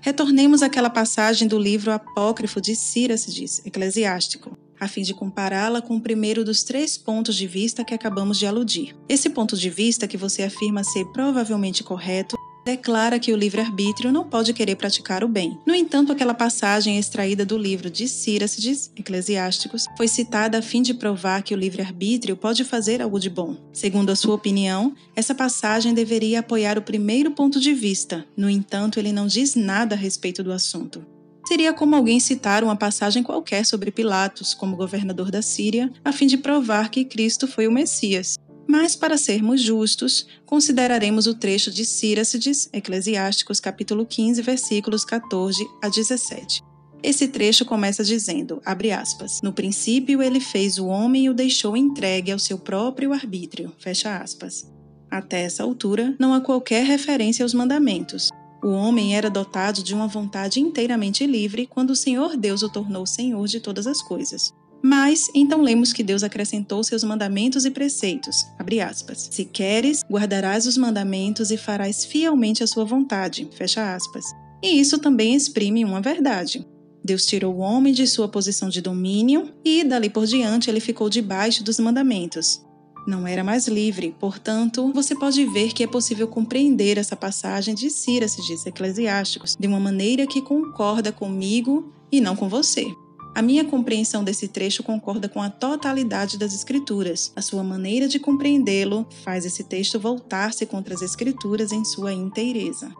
Retornemos 0.00 0.62
àquela 0.62 0.88
passagem 0.88 1.48
do 1.48 1.58
livro 1.58 1.90
apócrifo 1.90 2.60
de 2.60 2.76
Siracides, 2.76 3.66
Eclesiástico, 3.66 4.56
a 4.78 4.86
fim 4.86 5.02
de 5.02 5.12
compará-la 5.12 5.82
com 5.82 5.96
o 5.96 6.00
primeiro 6.00 6.44
dos 6.44 6.62
três 6.62 6.96
pontos 6.96 7.34
de 7.34 7.48
vista 7.48 7.84
que 7.84 7.94
acabamos 7.94 8.38
de 8.38 8.46
aludir. 8.46 8.96
Esse 9.08 9.28
ponto 9.28 9.56
de 9.56 9.68
vista 9.68 10.06
que 10.06 10.16
você 10.16 10.44
afirma 10.44 10.84
ser 10.84 11.04
provavelmente 11.06 11.82
correto 11.82 12.36
declara 12.64 13.18
que 13.18 13.32
o 13.32 13.36
livre-arbítrio 13.36 14.12
não 14.12 14.24
pode 14.24 14.52
querer 14.52 14.76
praticar 14.76 15.24
o 15.24 15.28
bem. 15.28 15.58
No 15.66 15.74
entanto, 15.74 16.12
aquela 16.12 16.34
passagem 16.34 16.98
extraída 16.98 17.44
do 17.44 17.56
livro 17.56 17.90
de 17.90 18.06
Círacides, 18.08 18.90
Eclesiásticos, 18.96 19.86
foi 19.96 20.08
citada 20.08 20.58
a 20.58 20.62
fim 20.62 20.82
de 20.82 20.94
provar 20.94 21.42
que 21.42 21.54
o 21.54 21.58
livre-arbítrio 21.58 22.36
pode 22.36 22.64
fazer 22.64 23.00
algo 23.02 23.18
de 23.18 23.30
bom. 23.30 23.56
Segundo 23.72 24.10
a 24.10 24.16
sua 24.16 24.34
opinião, 24.34 24.94
essa 25.14 25.34
passagem 25.34 25.94
deveria 25.94 26.40
apoiar 26.40 26.78
o 26.78 26.82
primeiro 26.82 27.30
ponto 27.30 27.60
de 27.60 27.72
vista, 27.72 28.24
no 28.36 28.48
entanto, 28.48 28.98
ele 28.98 29.12
não 29.12 29.26
diz 29.26 29.54
nada 29.54 29.94
a 29.94 29.98
respeito 29.98 30.42
do 30.42 30.52
assunto. 30.52 31.04
Seria 31.46 31.72
como 31.72 31.96
alguém 31.96 32.20
citar 32.20 32.62
uma 32.62 32.76
passagem 32.76 33.22
qualquer 33.22 33.66
sobre 33.66 33.90
Pilatos 33.90 34.54
como 34.54 34.76
governador 34.76 35.30
da 35.30 35.42
Síria, 35.42 35.90
a 36.04 36.12
fim 36.12 36.26
de 36.26 36.36
provar 36.36 36.90
que 36.90 37.04
Cristo 37.04 37.48
foi 37.48 37.66
o 37.66 37.72
Messias. 37.72 38.38
Mas, 38.70 38.94
para 38.94 39.18
sermos 39.18 39.60
justos, 39.60 40.24
consideraremos 40.46 41.26
o 41.26 41.34
trecho 41.34 41.72
de 41.72 41.84
Círacides, 41.84 42.70
Eclesiásticos, 42.72 43.58
capítulo 43.58 44.06
15, 44.06 44.40
versículos 44.42 45.04
14 45.04 45.68
a 45.82 45.88
17. 45.88 46.62
Esse 47.02 47.26
trecho 47.26 47.64
começa 47.64 48.04
dizendo, 48.04 48.62
abre 48.64 48.92
aspas, 48.92 49.40
No 49.42 49.52
princípio 49.52 50.22
ele 50.22 50.38
fez 50.38 50.78
o 50.78 50.86
homem 50.86 51.24
e 51.24 51.30
o 51.30 51.34
deixou 51.34 51.76
entregue 51.76 52.30
ao 52.30 52.38
seu 52.38 52.58
próprio 52.58 53.12
arbítrio, 53.12 53.72
fecha 53.76 54.18
aspas. 54.18 54.64
Até 55.10 55.42
essa 55.42 55.64
altura, 55.64 56.14
não 56.16 56.32
há 56.32 56.40
qualquer 56.40 56.84
referência 56.84 57.44
aos 57.44 57.52
mandamentos. 57.52 58.28
O 58.62 58.68
homem 58.68 59.16
era 59.16 59.28
dotado 59.28 59.82
de 59.82 59.92
uma 59.92 60.06
vontade 60.06 60.60
inteiramente 60.60 61.26
livre 61.26 61.66
quando 61.66 61.90
o 61.90 61.96
Senhor 61.96 62.36
Deus 62.36 62.62
o 62.62 62.68
tornou 62.68 63.04
Senhor 63.04 63.48
de 63.48 63.58
todas 63.58 63.88
as 63.88 64.00
coisas. 64.00 64.52
Mas 64.82 65.28
então 65.34 65.60
lemos 65.60 65.92
que 65.92 66.02
Deus 66.02 66.22
acrescentou 66.22 66.82
seus 66.82 67.04
mandamentos 67.04 67.64
e 67.64 67.70
preceitos. 67.70 68.46
Aspas, 68.88 69.28
Se 69.30 69.44
queres, 69.44 70.02
guardarás 70.10 70.66
os 70.66 70.76
mandamentos 70.76 71.50
e 71.50 71.56
farás 71.56 72.04
fielmente 72.04 72.62
a 72.62 72.66
sua 72.66 72.84
vontade. 72.84 73.48
Fecha 73.52 73.94
aspas. 73.94 74.24
E 74.62 74.80
isso 74.80 74.98
também 74.98 75.34
exprime 75.34 75.84
uma 75.84 76.00
verdade. 76.00 76.66
Deus 77.04 77.24
tirou 77.24 77.54
o 77.54 77.58
homem 77.58 77.92
de 77.92 78.06
sua 78.06 78.28
posição 78.28 78.68
de 78.68 78.80
domínio 78.80 79.52
e, 79.64 79.82
dali 79.82 80.10
por 80.10 80.26
diante, 80.26 80.68
ele 80.68 80.80
ficou 80.80 81.08
debaixo 81.08 81.64
dos 81.64 81.78
mandamentos. 81.78 82.62
Não 83.06 83.26
era 83.26 83.42
mais 83.42 83.66
livre, 83.66 84.14
portanto, 84.20 84.92
você 84.92 85.14
pode 85.14 85.44
ver 85.46 85.72
que 85.72 85.82
é 85.82 85.86
possível 85.86 86.28
compreender 86.28 86.98
essa 86.98 87.16
passagem 87.16 87.74
de 87.74 87.88
Círacides 87.88 88.66
Eclesiásticos 88.66 89.56
de 89.58 89.66
uma 89.66 89.80
maneira 89.80 90.26
que 90.26 90.42
concorda 90.42 91.10
comigo 91.10 91.92
e 92.12 92.20
não 92.20 92.36
com 92.36 92.48
você. 92.48 92.86
A 93.34 93.42
minha 93.42 93.64
compreensão 93.64 94.24
desse 94.24 94.48
trecho 94.48 94.82
concorda 94.82 95.28
com 95.28 95.40
a 95.40 95.48
totalidade 95.48 96.36
das 96.36 96.52
Escrituras. 96.52 97.32
A 97.36 97.40
sua 97.40 97.62
maneira 97.62 98.08
de 98.08 98.18
compreendê-lo 98.18 99.06
faz 99.24 99.46
esse 99.46 99.64
texto 99.64 100.00
voltar-se 100.00 100.66
contra 100.66 100.94
as 100.94 101.02
Escrituras 101.02 101.70
em 101.70 101.84
sua 101.84 102.12
inteireza. 102.12 102.92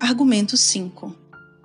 Argumento 0.00 0.56
5. 0.56 1.14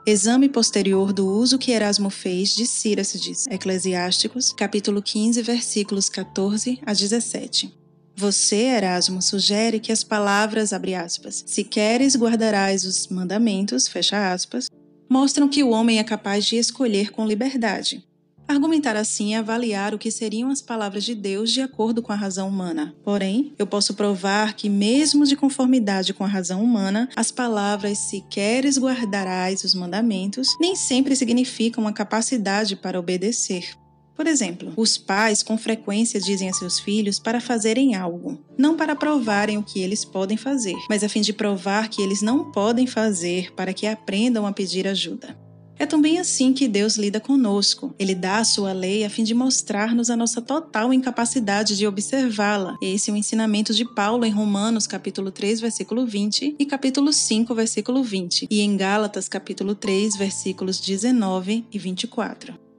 Exame 0.05 0.49
posterior 0.49 1.13
do 1.13 1.27
uso 1.27 1.57
que 1.57 1.71
Erasmo 1.71 2.09
fez 2.09 2.55
de 2.55 2.65
Círacides, 2.65 3.47
Eclesiásticos, 3.47 4.51
capítulo 4.51 5.01
15, 5.01 5.41
versículos 5.43 6.09
14 6.09 6.79
a 6.85 6.91
17. 6.91 7.71
Você, 8.15 8.63
Erasmo, 8.63 9.21
sugere 9.21 9.79
que 9.79 9.91
as 9.91 10.03
palavras, 10.03 10.73
abre 10.73 10.95
aspas, 10.95 11.43
se 11.47 11.63
queres 11.63 12.15
guardarás 12.15 12.83
os 12.83 13.07
mandamentos, 13.07 13.88
fecha 13.88 14.33
aspas, 14.33 14.69
mostram 15.11 15.49
que 15.49 15.61
o 15.61 15.71
homem 15.71 15.99
é 15.99 16.05
capaz 16.05 16.45
de 16.45 16.55
escolher 16.55 17.11
com 17.11 17.27
liberdade. 17.27 18.01
Argumentar 18.47 18.95
assim 18.95 19.33
é 19.33 19.39
avaliar 19.39 19.93
o 19.93 19.99
que 19.99 20.09
seriam 20.09 20.49
as 20.49 20.61
palavras 20.61 21.03
de 21.03 21.13
Deus 21.13 21.51
de 21.51 21.59
acordo 21.59 22.01
com 22.01 22.13
a 22.13 22.15
razão 22.15 22.47
humana. 22.47 22.95
Porém, 23.03 23.53
eu 23.59 23.67
posso 23.67 23.93
provar 23.93 24.53
que, 24.53 24.69
mesmo 24.69 25.25
de 25.25 25.35
conformidade 25.35 26.13
com 26.13 26.23
a 26.23 26.27
razão 26.27 26.63
humana, 26.63 27.09
as 27.13 27.29
palavras 27.29 27.97
se 27.97 28.21
queres 28.29 28.77
guardarás 28.77 29.65
os 29.65 29.75
mandamentos 29.75 30.47
nem 30.61 30.77
sempre 30.77 31.13
significam 31.13 31.85
a 31.88 31.91
capacidade 31.91 32.77
para 32.77 32.97
obedecer. 32.97 33.80
Por 34.22 34.27
exemplo, 34.27 34.72
os 34.77 34.99
pais 34.99 35.41
com 35.41 35.57
frequência 35.57 36.22
dizem 36.22 36.48
a 36.48 36.53
seus 36.53 36.80
filhos 36.80 37.18
para 37.18 37.41
fazerem 37.41 37.95
algo, 37.95 38.39
não 38.56 38.77
para 38.77 38.95
provarem 38.95 39.57
o 39.57 39.64
que 39.64 39.81
eles 39.81 40.06
podem 40.06 40.38
fazer, 40.38 40.76
mas 40.88 41.03
a 41.03 41.10
fim 41.10 41.22
de 41.22 41.34
provar 41.34 41.89
que 41.89 42.03
eles 42.03 42.22
não 42.22 42.52
podem 42.52 42.85
fazer 42.85 43.52
para 43.56 43.73
que 43.73 43.88
aprendam 43.88 44.45
a 44.45 44.53
pedir 44.53 44.88
ajuda. 44.88 45.35
É 45.76 45.88
também 45.88 46.19
assim 46.19 46.53
que 46.53 46.68
Deus 46.68 46.98
lida 46.98 47.19
conosco. 47.19 47.95
Ele 47.98 48.14
dá 48.14 48.38
a 48.38 48.43
sua 48.43 48.73
lei 48.73 49.03
a 49.03 49.10
fim 49.10 49.23
de 49.23 49.34
mostrar-nos 49.34 50.11
a 50.11 50.15
nossa 50.15 50.39
total 50.39 50.93
incapacidade 50.93 51.76
de 51.76 51.88
observá-la. 51.88 52.77
Esse 52.80 53.10
é 53.10 53.14
o 53.15 53.18
ensinamento 53.18 53.73
de 53.73 53.84
Paulo 53.84 54.23
em 54.23 54.31
Romanos 54.31 54.85
capítulo 54.85 55.31
3, 55.31 55.60
versículo 55.60 56.06
20 56.06 56.57
e 56.60 56.65
capítulo 56.68 57.11
5, 57.11 57.56
versículo 57.56 58.03
20, 58.03 58.48
e 58.52 58.61
em 58.61 58.77
Gálatas 58.77 59.27
capítulo 59.27 59.73
3, 59.73 60.15
versículos 60.15 60.80
19 60.80 61.65
e 61.72 61.80
24. 61.80 62.70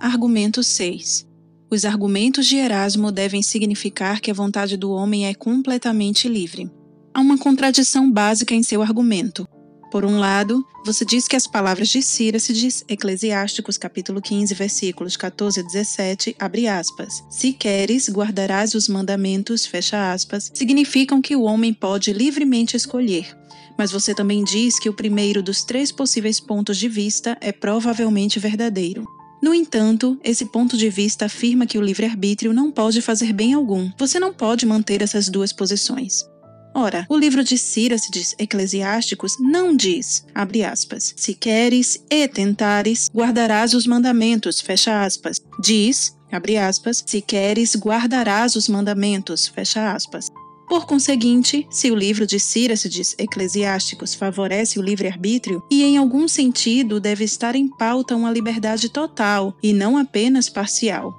Argumento 0.00 0.62
6. 0.62 1.26
Os 1.70 1.84
argumentos 1.84 2.46
de 2.46 2.56
Erasmo 2.56 3.12
devem 3.12 3.42
significar 3.42 4.18
que 4.18 4.30
a 4.30 4.34
vontade 4.34 4.74
do 4.74 4.90
homem 4.90 5.26
é 5.26 5.34
completamente 5.34 6.26
livre. 6.26 6.70
Há 7.12 7.20
uma 7.20 7.36
contradição 7.36 8.10
básica 8.10 8.54
em 8.54 8.62
seu 8.62 8.80
argumento. 8.80 9.46
Por 9.92 10.06
um 10.06 10.18
lado, 10.18 10.64
você 10.86 11.04
diz 11.04 11.28
que 11.28 11.36
as 11.36 11.46
palavras 11.46 11.88
de 11.90 12.00
Círacides, 12.00 12.82
Eclesiásticos 12.88 13.76
capítulo 13.76 14.22
15, 14.22 14.54
versículos 14.54 15.18
14 15.18 15.60
a 15.60 15.62
17, 15.64 16.34
abre 16.38 16.66
aspas, 16.66 17.22
se 17.28 17.52
queres, 17.52 18.08
guardarás 18.08 18.74
os 18.74 18.88
mandamentos, 18.88 19.66
fecha 19.66 20.14
aspas, 20.14 20.50
significam 20.54 21.20
que 21.20 21.36
o 21.36 21.42
homem 21.42 21.74
pode 21.74 22.10
livremente 22.14 22.74
escolher. 22.74 23.36
Mas 23.76 23.92
você 23.92 24.14
também 24.14 24.44
diz 24.44 24.78
que 24.78 24.88
o 24.88 24.94
primeiro 24.94 25.42
dos 25.42 25.62
três 25.62 25.92
possíveis 25.92 26.40
pontos 26.40 26.78
de 26.78 26.88
vista 26.88 27.36
é 27.38 27.52
provavelmente 27.52 28.38
verdadeiro. 28.40 29.19
No 29.42 29.54
entanto, 29.54 30.18
esse 30.22 30.46
ponto 30.46 30.76
de 30.76 30.90
vista 30.90 31.26
afirma 31.26 31.66
que 31.66 31.78
o 31.78 31.82
livre-arbítrio 31.82 32.52
não 32.52 32.70
pode 32.70 33.00
fazer 33.00 33.32
bem 33.32 33.54
algum. 33.54 33.90
Você 33.98 34.20
não 34.20 34.32
pode 34.32 34.66
manter 34.66 35.00
essas 35.02 35.28
duas 35.28 35.52
posições. 35.52 36.24
Ora, 36.74 37.04
o 37.08 37.16
livro 37.16 37.42
de 37.42 37.58
Círacides 37.58 38.34
Eclesiásticos 38.38 39.32
não 39.40 39.74
diz, 39.74 40.24
abre 40.34 40.62
aspas, 40.62 41.12
se 41.16 41.34
queres 41.34 42.00
e 42.08 42.28
tentares, 42.28 43.10
guardarás 43.12 43.74
os 43.74 43.86
mandamentos, 43.86 44.60
fecha 44.60 45.02
aspas. 45.04 45.40
Diz, 45.60 46.14
abre 46.30 46.56
aspas, 46.56 47.02
se 47.04 47.20
queres, 47.20 47.74
guardarás 47.74 48.54
os 48.54 48.68
mandamentos, 48.68 49.48
fecha 49.48 49.92
aspas. 49.92 50.30
Por 50.70 50.86
conseguinte, 50.86 51.66
se 51.68 51.90
o 51.90 51.96
livro 51.96 52.24
de 52.24 52.38
Círacides 52.38 53.16
Eclesiásticos 53.18 54.14
favorece 54.14 54.78
o 54.78 54.82
livre-arbítrio 54.82 55.60
e, 55.68 55.82
em 55.82 55.96
algum 55.96 56.28
sentido, 56.28 57.00
deve 57.00 57.24
estar 57.24 57.56
em 57.56 57.66
pauta 57.66 58.14
uma 58.14 58.30
liberdade 58.30 58.88
total 58.88 59.52
e 59.60 59.72
não 59.72 59.98
apenas 59.98 60.48
parcial. 60.48 61.12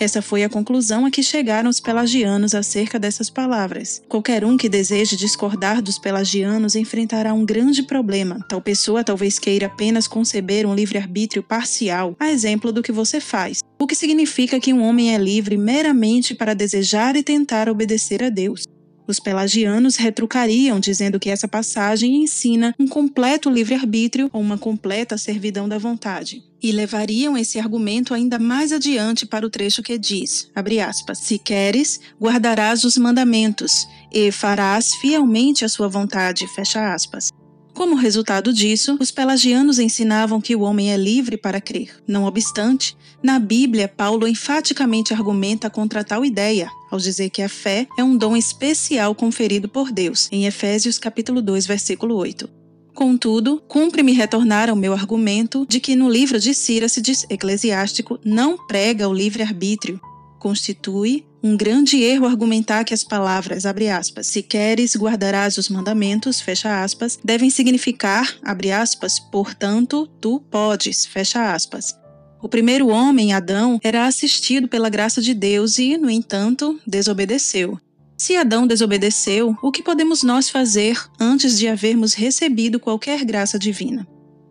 Essa 0.00 0.22
foi 0.22 0.42
a 0.42 0.48
conclusão 0.48 1.04
a 1.04 1.10
que 1.10 1.22
chegaram 1.22 1.68
os 1.68 1.80
pelagianos 1.80 2.54
acerca 2.54 2.98
dessas 2.98 3.28
palavras. 3.28 4.02
Qualquer 4.08 4.42
um 4.42 4.56
que 4.56 4.70
deseje 4.70 5.16
discordar 5.16 5.82
dos 5.82 5.98
pelagianos 5.98 6.74
enfrentará 6.74 7.34
um 7.34 7.44
grande 7.44 7.82
problema. 7.82 8.38
Tal 8.48 8.60
pessoa 8.62 9.04
talvez 9.04 9.38
queira 9.38 9.66
apenas 9.66 10.08
conceber 10.08 10.66
um 10.66 10.74
livre-arbítrio 10.74 11.42
parcial, 11.42 12.16
a 12.18 12.30
exemplo 12.30 12.72
do 12.72 12.82
que 12.82 12.90
você 12.90 13.20
faz, 13.20 13.60
o 13.78 13.86
que 13.86 13.94
significa 13.94 14.58
que 14.58 14.72
um 14.72 14.82
homem 14.82 15.14
é 15.14 15.18
livre 15.18 15.58
meramente 15.58 16.34
para 16.34 16.54
desejar 16.54 17.14
e 17.16 17.22
tentar 17.22 17.68
obedecer 17.68 18.24
a 18.24 18.30
Deus. 18.30 18.64
Os 19.06 19.20
pelagianos 19.20 19.96
retrucariam 19.96 20.80
dizendo 20.80 21.20
que 21.20 21.28
essa 21.28 21.46
passagem 21.46 22.22
ensina 22.22 22.74
um 22.78 22.88
completo 22.88 23.50
livre-arbítrio 23.50 24.30
ou 24.32 24.40
uma 24.40 24.56
completa 24.56 25.18
servidão 25.18 25.68
da 25.68 25.76
vontade. 25.76 26.42
E 26.62 26.72
levariam 26.72 27.36
esse 27.36 27.58
argumento 27.58 28.14
ainda 28.14 28.38
mais 28.38 28.72
adiante 28.72 29.26
para 29.26 29.46
o 29.46 29.50
trecho 29.50 29.82
que 29.82 29.98
diz, 29.98 30.50
aspas, 30.54 31.18
se 31.18 31.38
queres, 31.38 32.00
guardarás 32.18 32.84
os 32.84 32.96
mandamentos 32.96 33.86
e 34.10 34.32
farás 34.32 34.94
fielmente 34.94 35.64
a 35.64 35.68
sua 35.68 35.88
vontade, 35.88 36.46
fecha 36.54 36.94
aspas. 36.94 37.30
Como 37.74 37.96
resultado 37.96 38.52
disso, 38.52 38.96
os 39.00 39.10
pelagianos 39.10 39.80
ensinavam 39.80 40.40
que 40.40 40.54
o 40.54 40.60
homem 40.60 40.92
é 40.92 40.96
livre 40.96 41.36
para 41.36 41.60
crer. 41.60 41.90
Não 42.06 42.24
obstante, 42.24 42.96
na 43.20 43.40
Bíblia, 43.40 43.88
Paulo 43.88 44.28
enfaticamente 44.28 45.12
argumenta 45.12 45.68
contra 45.68 46.04
tal 46.04 46.24
ideia, 46.24 46.70
ao 46.88 47.00
dizer 47.00 47.30
que 47.30 47.42
a 47.42 47.48
fé 47.48 47.88
é 47.98 48.04
um 48.04 48.16
dom 48.16 48.36
especial 48.36 49.12
conferido 49.12 49.68
por 49.68 49.90
Deus, 49.90 50.28
em 50.30 50.46
Efésios 50.46 51.00
capítulo 51.00 51.42
2, 51.42 51.66
versículo 51.66 52.14
8. 52.14 52.48
Contudo, 52.94 53.60
cumpre-me 53.66 54.12
retornar 54.12 54.70
ao 54.70 54.76
meu 54.76 54.92
argumento 54.92 55.66
de 55.68 55.80
que 55.80 55.96
no 55.96 56.08
livro 56.08 56.38
de 56.38 56.54
Círacides 56.54 57.26
Eclesiástico 57.28 58.20
não 58.24 58.56
prega 58.68 59.08
o 59.08 59.12
livre-arbítrio, 59.12 60.00
constitui 60.44 61.24
um 61.42 61.56
grande 61.56 62.02
erro 62.02 62.26
argumentar 62.26 62.84
que 62.84 62.92
as 62.92 63.02
palavras, 63.02 63.64
abre 63.64 63.88
aspas, 63.88 64.26
se 64.26 64.42
queres 64.42 64.94
guardarás 64.94 65.56
os 65.56 65.70
mandamentos, 65.70 66.38
fecha 66.38 66.82
aspas, 66.84 67.18
devem 67.24 67.48
significar, 67.48 68.30
abre 68.42 68.70
aspas, 68.70 69.18
portanto, 69.18 70.06
tu 70.20 70.40
podes, 70.50 71.06
fecha 71.06 71.54
aspas. 71.54 71.94
O 72.42 72.48
primeiro 72.48 72.88
homem, 72.88 73.32
Adão, 73.32 73.80
era 73.82 74.06
assistido 74.06 74.68
pela 74.68 74.90
graça 74.90 75.22
de 75.22 75.32
Deus 75.32 75.78
e, 75.78 75.96
no 75.96 76.10
entanto, 76.10 76.78
desobedeceu. 76.86 77.80
Se 78.18 78.36
Adão 78.36 78.66
desobedeceu, 78.66 79.56
o 79.62 79.72
que 79.72 79.82
podemos 79.82 80.22
nós 80.22 80.50
fazer 80.50 81.02
antes 81.18 81.58
de 81.58 81.68
havermos 81.68 82.12
recebido 82.12 82.78
qualquer 82.78 83.24
graça 83.24 83.58
divina? 83.58 84.06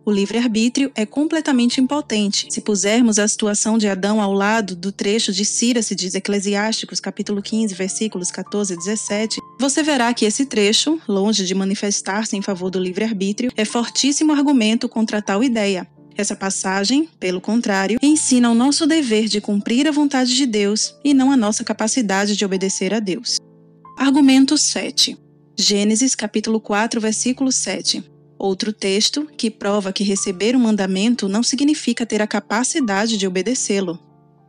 O 0.06 0.12
livre-arbítrio 0.12 0.92
é 0.94 1.06
completamente 1.06 1.80
impotente. 1.80 2.46
Se 2.50 2.60
pusermos 2.60 3.18
a 3.18 3.26
situação 3.26 3.78
de 3.78 3.88
Adão 3.88 4.20
ao 4.20 4.34
lado 4.34 4.76
do 4.76 4.92
trecho 4.92 5.32
de 5.32 5.46
Círacides 5.46 6.14
Eclesiásticos, 6.14 7.00
capítulo 7.00 7.40
15, 7.40 7.74
versículos 7.74 8.30
14 8.30 8.74
e 8.74 8.76
17, 8.76 9.40
você 9.58 9.82
verá 9.82 10.12
que 10.12 10.26
esse 10.26 10.44
trecho, 10.44 11.00
longe 11.08 11.46
de 11.46 11.54
manifestar-se 11.54 12.36
em 12.36 12.42
favor 12.42 12.70
do 12.70 12.78
livre-arbítrio, 12.78 13.50
é 13.56 13.64
fortíssimo 13.64 14.32
argumento 14.32 14.90
contra 14.90 15.22
tal 15.22 15.42
ideia. 15.42 15.86
Essa 16.14 16.36
passagem, 16.36 17.08
pelo 17.18 17.40
contrário, 17.40 17.98
ensina 18.02 18.50
o 18.50 18.54
nosso 18.54 18.86
dever 18.86 19.26
de 19.26 19.40
cumprir 19.40 19.88
a 19.88 19.90
vontade 19.90 20.36
de 20.36 20.44
Deus 20.44 20.94
e 21.02 21.14
não 21.14 21.32
a 21.32 21.36
nossa 21.36 21.64
capacidade 21.64 22.36
de 22.36 22.44
obedecer 22.44 22.92
a 22.92 23.00
Deus. 23.00 23.38
Argumento 23.98 24.58
7. 24.58 25.16
Gênesis 25.58 26.14
capítulo 26.14 26.60
4, 26.60 27.00
versículo 27.00 27.50
7. 27.50 28.13
Outro 28.44 28.74
texto 28.74 29.26
que 29.38 29.50
prova 29.50 29.90
que 29.90 30.04
receber 30.04 30.54
um 30.54 30.58
mandamento 30.58 31.30
não 31.30 31.42
significa 31.42 32.04
ter 32.04 32.20
a 32.20 32.26
capacidade 32.26 33.16
de 33.16 33.26
obedecê-lo. 33.26 33.98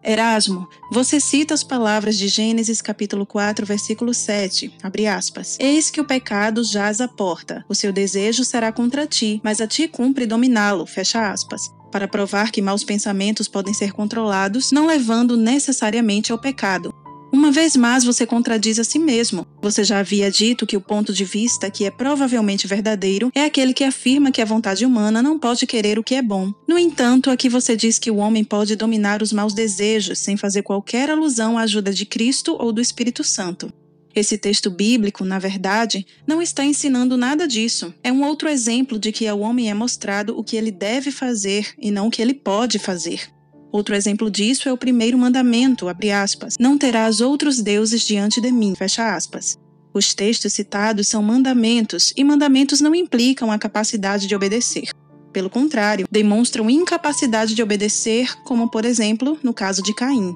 Erasmo, 0.04 0.68
você 0.92 1.18
cita 1.18 1.54
as 1.54 1.64
palavras 1.64 2.18
de 2.18 2.28
Gênesis 2.28 2.82
capítulo 2.82 3.26
4, 3.26 3.66
versículo 3.66 4.14
7, 4.14 4.74
abre 4.84 5.08
aspas. 5.08 5.56
Eis 5.62 5.90
que 5.90 6.02
o 6.02 6.06
pecado 6.06 6.62
jaz 6.62 7.00
à 7.00 7.08
porta, 7.08 7.64
o 7.70 7.74
seu 7.74 7.94
desejo 7.94 8.44
será 8.44 8.70
contra 8.70 9.08
ti, 9.08 9.40
mas 9.42 9.62
a 9.62 9.66
ti 9.66 9.88
cumpre 9.88 10.26
dominá-lo, 10.26 10.86
fecha 10.86 11.32
aspas. 11.32 11.62
Para 11.90 12.06
provar 12.06 12.52
que 12.52 12.62
maus 12.62 12.84
pensamentos 12.84 13.48
podem 13.48 13.74
ser 13.74 13.94
controlados, 13.94 14.74
não 14.74 14.88
levando 14.88 15.38
necessariamente 15.38 16.34
ao 16.34 16.38
pecado, 16.38 16.94
uma 17.36 17.52
vez 17.52 17.76
mais 17.76 18.06
você 18.06 18.26
contradiz 18.26 18.80
a 18.80 18.84
si 18.84 18.98
mesmo. 18.98 19.46
Você 19.62 19.84
já 19.84 20.00
havia 20.00 20.32
dito 20.32 20.66
que 20.66 20.78
o 20.78 20.82
ponto 20.82 21.12
de 21.12 21.26
vista 21.26 21.70
que 21.70 21.84
é 21.84 21.92
provavelmente 21.92 22.66
verdadeiro 22.66 23.30
é 23.36 23.44
aquele 23.44 23.74
que 23.74 23.84
afirma 23.84 24.32
que 24.32 24.42
a 24.42 24.46
vontade 24.46 24.86
humana 24.86 25.22
não 25.22 25.38
pode 25.38 25.68
querer 25.68 26.00
o 26.00 26.04
que 26.04 26.16
é 26.16 26.22
bom. 26.22 26.54
No 26.66 26.80
entanto, 26.80 27.30
aqui 27.30 27.50
você 27.50 27.76
diz 27.76 28.00
que 28.00 28.10
o 28.10 28.18
homem 28.18 28.44
pode 28.44 28.78
dominar 28.78 29.22
os 29.22 29.34
maus 29.34 29.54
desejos 29.54 30.20
sem 30.20 30.38
fazer 30.38 30.62
qualquer 30.62 31.10
alusão 31.10 31.58
à 31.58 31.64
ajuda 31.64 31.92
de 31.92 32.06
Cristo 32.06 32.56
ou 32.58 32.72
do 32.72 32.80
Espírito 32.80 33.22
Santo. 33.22 33.72
Esse 34.16 34.38
texto 34.38 34.72
bíblico, 34.72 35.26
na 35.26 35.38
verdade, 35.38 36.08
não 36.26 36.42
está 36.42 36.64
ensinando 36.64 37.18
nada 37.18 37.46
disso. 37.46 37.94
É 38.02 38.14
um 38.14 38.24
outro 38.24 38.48
exemplo 38.48 38.98
de 38.98 39.12
que 39.12 39.28
ao 39.28 39.42
homem 39.42 39.70
é 39.70 39.74
mostrado 39.74 40.40
o 40.40 40.44
que 40.44 40.56
ele 40.56 40.72
deve 40.72 41.12
fazer 41.12 41.74
e 41.78 41.92
não 41.92 42.08
o 42.08 42.12
que 42.12 42.22
ele 42.22 42.34
pode 42.34 42.80
fazer. 42.80 43.35
Outro 43.76 43.94
exemplo 43.94 44.32
disso 44.32 44.70
é 44.70 44.72
o 44.72 44.78
primeiro 44.78 45.18
mandamento, 45.18 45.88
aspas, 45.90 46.56
não 46.58 46.78
terás 46.78 47.20
outros 47.20 47.62
deuses 47.62 48.08
diante 48.08 48.40
de 48.40 48.50
mim. 48.50 48.74
Os 49.94 50.14
textos 50.14 50.54
citados 50.54 51.10
são 51.10 51.22
mandamentos, 51.22 52.14
e 52.16 52.24
mandamentos 52.24 52.80
não 52.80 52.96
implicam 52.96 53.52
a 53.52 53.60
capacidade 53.60 54.28
de 54.28 54.34
obedecer. 54.34 54.92
Pelo 55.34 55.50
contrário, 55.50 56.08
demonstram 56.10 56.70
incapacidade 56.70 57.54
de 57.54 57.62
obedecer, 57.62 58.34
como 58.46 58.72
por 58.72 58.86
exemplo 58.86 59.38
no 59.44 59.54
caso 59.54 59.84
de 59.84 59.94
Caim. 59.94 60.34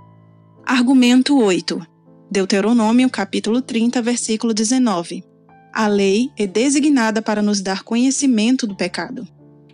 Argumento 0.66 1.40
8. 1.40 1.80
Deuteronômio 2.30 3.10
capítulo 3.10 3.62
30, 3.62 4.02
versículo 4.02 4.54
19. 4.54 5.24
A 5.74 5.88
lei 5.88 6.30
é 6.38 6.46
designada 6.46 7.22
para 7.22 7.42
nos 7.42 7.62
dar 7.62 7.84
conhecimento 7.84 8.68
do 8.68 8.76
pecado. 8.76 9.26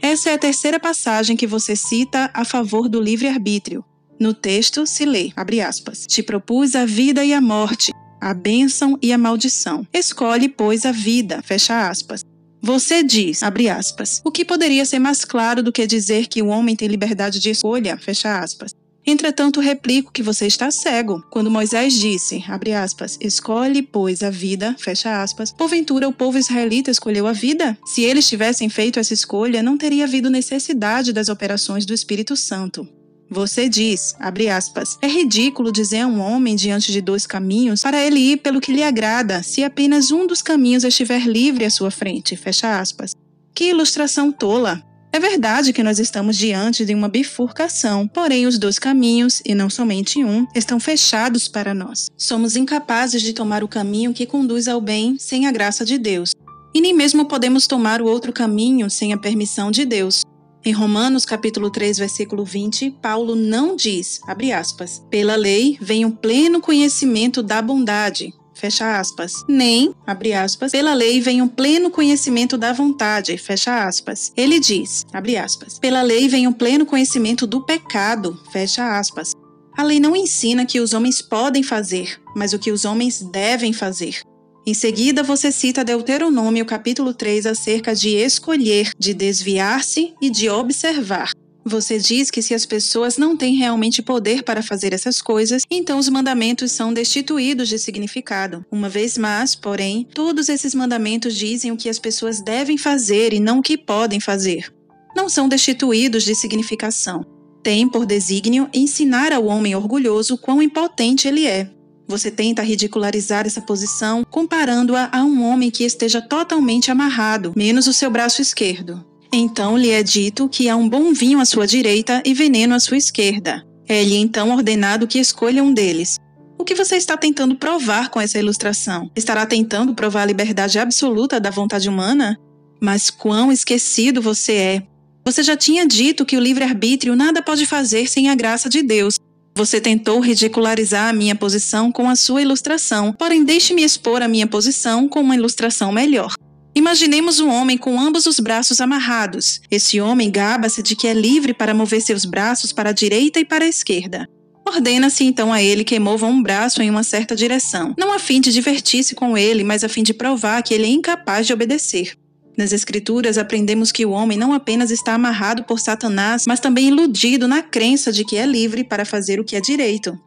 Essa 0.01 0.29
é 0.29 0.33
a 0.33 0.37
terceira 0.37 0.79
passagem 0.79 1.35
que 1.35 1.47
você 1.47 1.75
cita 1.75 2.29
a 2.33 2.45
favor 2.45 2.87
do 2.87 3.01
livre-arbítrio. 3.01 3.83
No 4.19 4.33
texto 4.33 4.85
se 4.85 5.05
lê, 5.05 5.31
abre 5.35 5.61
aspas, 5.61 6.05
te 6.07 6.23
propus 6.23 6.75
a 6.75 6.85
vida 6.85 7.23
e 7.25 7.33
a 7.33 7.41
morte, 7.41 7.91
a 8.21 8.33
bênção 8.33 8.97
e 9.01 9.11
a 9.11 9.17
maldição. 9.17 9.85
Escolhe, 9.93 10.47
pois, 10.47 10.85
a 10.85 10.91
vida, 10.91 11.41
fecha 11.41 11.89
aspas. 11.89 12.23
Você 12.61 13.03
diz, 13.03 13.43
abre 13.43 13.69
aspas, 13.69 14.21
o 14.23 14.31
que 14.31 14.43
poderia 14.43 14.85
ser 14.85 14.99
mais 14.99 15.23
claro 15.23 15.61
do 15.61 15.71
que 15.71 15.85
dizer 15.85 16.27
que 16.27 16.41
o 16.41 16.47
homem 16.47 16.75
tem 16.75 16.87
liberdade 16.87 17.39
de 17.39 17.51
escolha, 17.51 17.97
fecha 17.97 18.39
aspas. 18.39 18.73
Entretanto, 19.07 19.59
replico 19.59 20.11
que 20.11 20.23
você 20.23 20.47
está 20.47 20.71
cego. 20.71 21.23
Quando 21.29 21.51
Moisés 21.51 21.93
disse, 21.93 22.43
abre 22.47 22.73
aspas, 22.73 23.17
escolhe, 23.21 23.83
pois, 23.83 24.23
a 24.23 24.31
vida, 24.31 24.75
fecha 24.79 25.21
aspas, 25.21 25.51
porventura 25.51 26.07
o 26.07 26.13
povo 26.13 26.39
israelita 26.39 26.89
escolheu 26.89 27.27
a 27.27 27.31
vida? 27.31 27.77
Se 27.85 28.01
eles 28.01 28.27
tivessem 28.27 28.67
feito 28.67 28.99
essa 28.99 29.13
escolha, 29.13 29.61
não 29.61 29.77
teria 29.77 30.05
havido 30.05 30.29
necessidade 30.29 31.13
das 31.13 31.29
operações 31.29 31.85
do 31.85 31.93
Espírito 31.93 32.35
Santo. 32.35 32.87
Você 33.29 33.67
diz, 33.69 34.15
abre 34.19 34.49
aspas, 34.49 34.97
é 35.01 35.07
ridículo 35.07 35.71
dizer 35.71 36.01
a 36.01 36.07
um 36.07 36.19
homem 36.19 36.55
diante 36.55 36.91
de 36.91 37.01
dois 37.01 37.27
caminhos 37.27 37.81
para 37.81 38.03
ele 38.03 38.19
ir 38.19 38.37
pelo 38.37 38.61
que 38.61 38.71
lhe 38.71 38.83
agrada, 38.83 39.41
se 39.43 39.63
apenas 39.63 40.11
um 40.11 40.25
dos 40.25 40.41
caminhos 40.41 40.83
estiver 40.83 41.27
livre 41.27 41.65
à 41.65 41.69
sua 41.69 41.91
frente, 41.91 42.35
fecha 42.35 42.79
aspas. 42.79 43.13
Que 43.53 43.69
ilustração 43.69 44.31
tola! 44.31 44.83
É 45.15 45.19
verdade 45.19 45.71
que 45.71 45.81
nós 45.81 45.97
estamos 45.97 46.35
diante 46.35 46.83
de 46.83 46.93
uma 46.93 47.07
bifurcação, 47.07 48.05
porém 48.05 48.45
os 48.45 48.59
dois 48.59 48.77
caminhos, 48.77 49.41
e 49.45 49.55
não 49.55 49.69
somente 49.69 50.21
um, 50.21 50.45
estão 50.53 50.77
fechados 50.77 51.47
para 51.47 51.73
nós. 51.73 52.07
Somos 52.17 52.57
incapazes 52.57 53.21
de 53.21 53.31
tomar 53.31 53.63
o 53.63 53.67
caminho 53.69 54.13
que 54.13 54.25
conduz 54.25 54.67
ao 54.67 54.81
bem 54.81 55.15
sem 55.17 55.47
a 55.47 55.53
graça 55.53 55.85
de 55.85 55.97
Deus. 55.97 56.31
E 56.73 56.81
nem 56.81 56.93
mesmo 56.93 57.23
podemos 57.29 57.65
tomar 57.65 58.01
o 58.01 58.05
outro 58.07 58.33
caminho 58.33 58.89
sem 58.89 59.13
a 59.13 59.17
permissão 59.17 59.71
de 59.71 59.85
Deus. 59.85 60.25
Em 60.65 60.73
Romanos 60.73 61.23
capítulo 61.23 61.69
3, 61.69 61.97
versículo 61.97 62.43
20, 62.43 62.97
Paulo 63.01 63.37
não 63.37 63.73
diz, 63.73 64.19
abre 64.27 64.51
aspas, 64.51 65.01
pela 65.09 65.37
lei 65.37 65.77
vem 65.79 66.03
o 66.03 66.11
pleno 66.11 66.59
conhecimento 66.59 67.41
da 67.41 67.61
bondade, 67.61 68.33
fecha 68.55 68.97
aspas, 68.99 69.43
nem, 69.47 69.93
abre 70.07 70.33
aspas, 70.33 70.71
pela 70.71 70.93
lei 70.93 71.21
vem 71.21 71.41
um 71.41 71.47
pleno 71.47 71.91
conhecimento 71.91 72.57
da 72.57 72.73
vontade, 72.73 73.37
fecha 73.37 73.85
aspas. 73.85 74.31
Ele 74.35 74.59
diz, 74.59 75.05
abre 75.13 75.37
aspas, 75.37 75.77
pela 75.77 76.01
lei 76.01 76.27
vem 76.27 76.47
um 76.47 76.53
pleno 76.53 76.85
conhecimento 76.85 77.45
do 77.45 77.61
pecado, 77.61 78.39
fecha 78.51 78.97
aspas. 78.97 79.33
A 79.77 79.83
lei 79.83 79.99
não 79.99 80.15
ensina 80.15 80.65
que 80.65 80.79
os 80.79 80.93
homens 80.93 81.21
podem 81.21 81.61
fazer, 81.61 82.19
mas 82.35 82.53
o 82.53 82.59
que 82.59 82.71
os 82.71 82.85
homens 82.85 83.21
devem 83.21 83.73
fazer. 83.73 84.21
Em 84.65 84.73
seguida, 84.73 85.21
você 85.21 85.51
cita 85.51 85.83
Deuteronômio 85.83 86.65
capítulo 86.65 87.13
3 87.13 87.45
acerca 87.45 87.93
de 87.93 88.09
escolher, 88.09 88.91
de 88.97 89.13
desviar-se 89.13 90.15
e 90.19 90.29
de 90.29 90.49
observar. 90.49 91.29
Você 91.67 91.97
diz 91.97 92.29
que 92.29 92.43
se 92.43 92.53
as 92.53 92.63
pessoas 92.63 93.17
não 93.17 93.35
têm 93.35 93.55
realmente 93.55 94.03
poder 94.03 94.43
para 94.43 94.61
fazer 94.61 94.93
essas 94.93 95.19
coisas, 95.19 95.63
então 95.67 95.97
os 95.97 96.07
mandamentos 96.07 96.71
são 96.71 96.93
destituídos 96.93 97.67
de 97.67 97.79
significado. 97.79 98.63
Uma 98.71 98.87
vez 98.87 99.17
mais, 99.17 99.55
porém, 99.55 100.07
todos 100.13 100.47
esses 100.47 100.75
mandamentos 100.75 101.35
dizem 101.35 101.71
o 101.71 101.77
que 101.77 101.89
as 101.89 101.97
pessoas 101.97 102.39
devem 102.39 102.77
fazer 102.77 103.33
e 103.33 103.39
não 103.39 103.59
o 103.59 103.61
que 103.63 103.79
podem 103.79 104.19
fazer. 104.19 104.71
Não 105.15 105.27
são 105.27 105.49
destituídos 105.49 106.23
de 106.23 106.35
significação. 106.35 107.25
Tem 107.63 107.89
por 107.89 108.05
desígnio 108.05 108.69
ensinar 108.71 109.33
ao 109.33 109.45
homem 109.45 109.73
orgulhoso 109.73 110.37
quão 110.37 110.61
impotente 110.61 111.27
ele 111.27 111.47
é. 111.47 111.71
Você 112.07 112.29
tenta 112.29 112.61
ridicularizar 112.61 113.47
essa 113.47 113.59
posição 113.59 114.23
comparando-a 114.29 115.09
a 115.11 115.23
um 115.23 115.43
homem 115.43 115.71
que 115.71 115.83
esteja 115.83 116.21
totalmente 116.21 116.91
amarrado, 116.91 117.53
menos 117.55 117.87
o 117.87 117.93
seu 117.93 118.11
braço 118.11 118.39
esquerdo. 118.39 119.03
Então 119.37 119.77
lhe 119.77 119.89
é 119.89 120.01
dito 120.01 120.47
que 120.47 120.69
há 120.69 120.77
um 120.77 120.87
bom 120.87 121.11
vinho 121.11 121.41
à 121.41 121.45
sua 121.45 121.67
direita 121.67 122.23
e 122.25 122.33
veneno 122.33 122.73
à 122.73 122.79
sua 122.79 122.95
esquerda. 122.95 123.61
É-lhe 123.85 124.15
então 124.15 124.51
ordenado 124.51 125.05
que 125.07 125.19
escolha 125.19 125.61
um 125.61 125.73
deles. 125.73 126.15
O 126.57 126.63
que 126.63 126.73
você 126.73 126.95
está 126.95 127.17
tentando 127.17 127.53
provar 127.55 128.09
com 128.09 128.21
essa 128.21 128.39
ilustração? 128.39 129.11
Estará 129.13 129.45
tentando 129.45 129.93
provar 129.93 130.21
a 130.21 130.25
liberdade 130.25 130.79
absoluta 130.79 131.37
da 131.37 131.49
vontade 131.49 131.89
humana? 131.89 132.37
Mas 132.81 133.09
quão 133.09 133.51
esquecido 133.51 134.21
você 134.21 134.53
é! 134.53 134.83
Você 135.25 135.43
já 135.43 135.57
tinha 135.57 135.85
dito 135.85 136.25
que 136.25 136.37
o 136.37 136.39
livre-arbítrio 136.39 137.13
nada 137.13 137.41
pode 137.41 137.65
fazer 137.65 138.07
sem 138.07 138.29
a 138.29 138.35
graça 138.35 138.69
de 138.69 138.81
Deus. 138.81 139.19
Você 139.57 139.81
tentou 139.81 140.21
ridicularizar 140.21 141.09
a 141.09 141.13
minha 141.13 141.35
posição 141.35 141.91
com 141.91 142.09
a 142.09 142.15
sua 142.15 142.41
ilustração, 142.41 143.11
porém 143.11 143.43
deixe-me 143.43 143.83
expor 143.83 144.21
a 144.21 144.29
minha 144.29 144.47
posição 144.47 145.09
com 145.09 145.19
uma 145.19 145.35
ilustração 145.35 145.91
melhor. 145.91 146.33
Imaginemos 146.77 147.39
um 147.39 147.49
homem 147.49 147.77
com 147.77 147.97
ambos 147.97 148.25
os 148.25 148.37
braços 148.37 148.81
amarrados. 148.81 149.61
Esse 149.71 150.01
homem 150.01 150.29
gaba-se 150.29 150.83
de 150.83 150.93
que 150.93 151.07
é 151.07 151.13
livre 151.13 151.53
para 151.53 151.73
mover 151.73 152.01
seus 152.01 152.25
braços 152.25 152.73
para 152.73 152.89
a 152.89 152.93
direita 152.93 153.39
e 153.39 153.45
para 153.45 153.63
a 153.63 153.67
esquerda. 153.67 154.27
Ordena-se 154.67 155.23
então 155.23 155.53
a 155.53 155.63
ele 155.63 155.85
que 155.85 155.97
mova 155.97 156.25
um 156.25 156.43
braço 156.43 156.81
em 156.81 156.89
uma 156.89 157.03
certa 157.03 157.33
direção, 157.33 157.93
não 157.97 158.11
a 158.11 158.19
fim 158.19 158.41
de 158.41 158.51
divertir-se 158.51 159.15
com 159.15 159.37
ele, 159.37 159.63
mas 159.63 159.83
a 159.83 159.89
fim 159.89 160.03
de 160.03 160.13
provar 160.13 160.61
que 160.63 160.73
ele 160.73 160.85
é 160.85 160.89
incapaz 160.89 161.47
de 161.47 161.53
obedecer. 161.53 162.17
Nas 162.57 162.73
Escrituras, 162.73 163.37
aprendemos 163.37 163.91
que 163.91 164.05
o 164.05 164.11
homem 164.11 164.37
não 164.37 164.53
apenas 164.53 164.91
está 164.91 165.13
amarrado 165.13 165.63
por 165.63 165.79
Satanás, 165.79 166.43
mas 166.47 166.59
também 166.59 166.87
iludido 166.87 167.47
na 167.47 167.61
crença 167.61 168.11
de 168.11 168.25
que 168.25 168.35
é 168.35 168.45
livre 168.45 168.83
para 168.83 169.05
fazer 169.05 169.39
o 169.39 169.45
que 169.45 169.55
é 169.55 169.61
direito. 169.61 170.17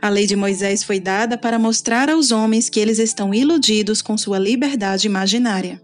A 0.00 0.08
lei 0.08 0.26
de 0.26 0.36
Moisés 0.36 0.84
foi 0.84 1.00
dada 1.00 1.36
para 1.36 1.58
mostrar 1.58 2.08
aos 2.08 2.30
homens 2.30 2.68
que 2.70 2.78
eles 2.78 2.98
estão 2.98 3.34
iludidos 3.34 4.00
com 4.00 4.16
sua 4.16 4.38
liberdade 4.38 5.06
imaginária. 5.06 5.82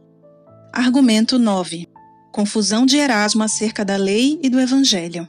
Argumento 0.76 1.38
9. 1.38 1.86
Confusão 2.32 2.84
de 2.84 2.96
Erasmo 2.96 3.44
acerca 3.44 3.84
da 3.84 3.94
lei 3.94 4.40
e 4.42 4.50
do 4.50 4.58
evangelho. 4.58 5.28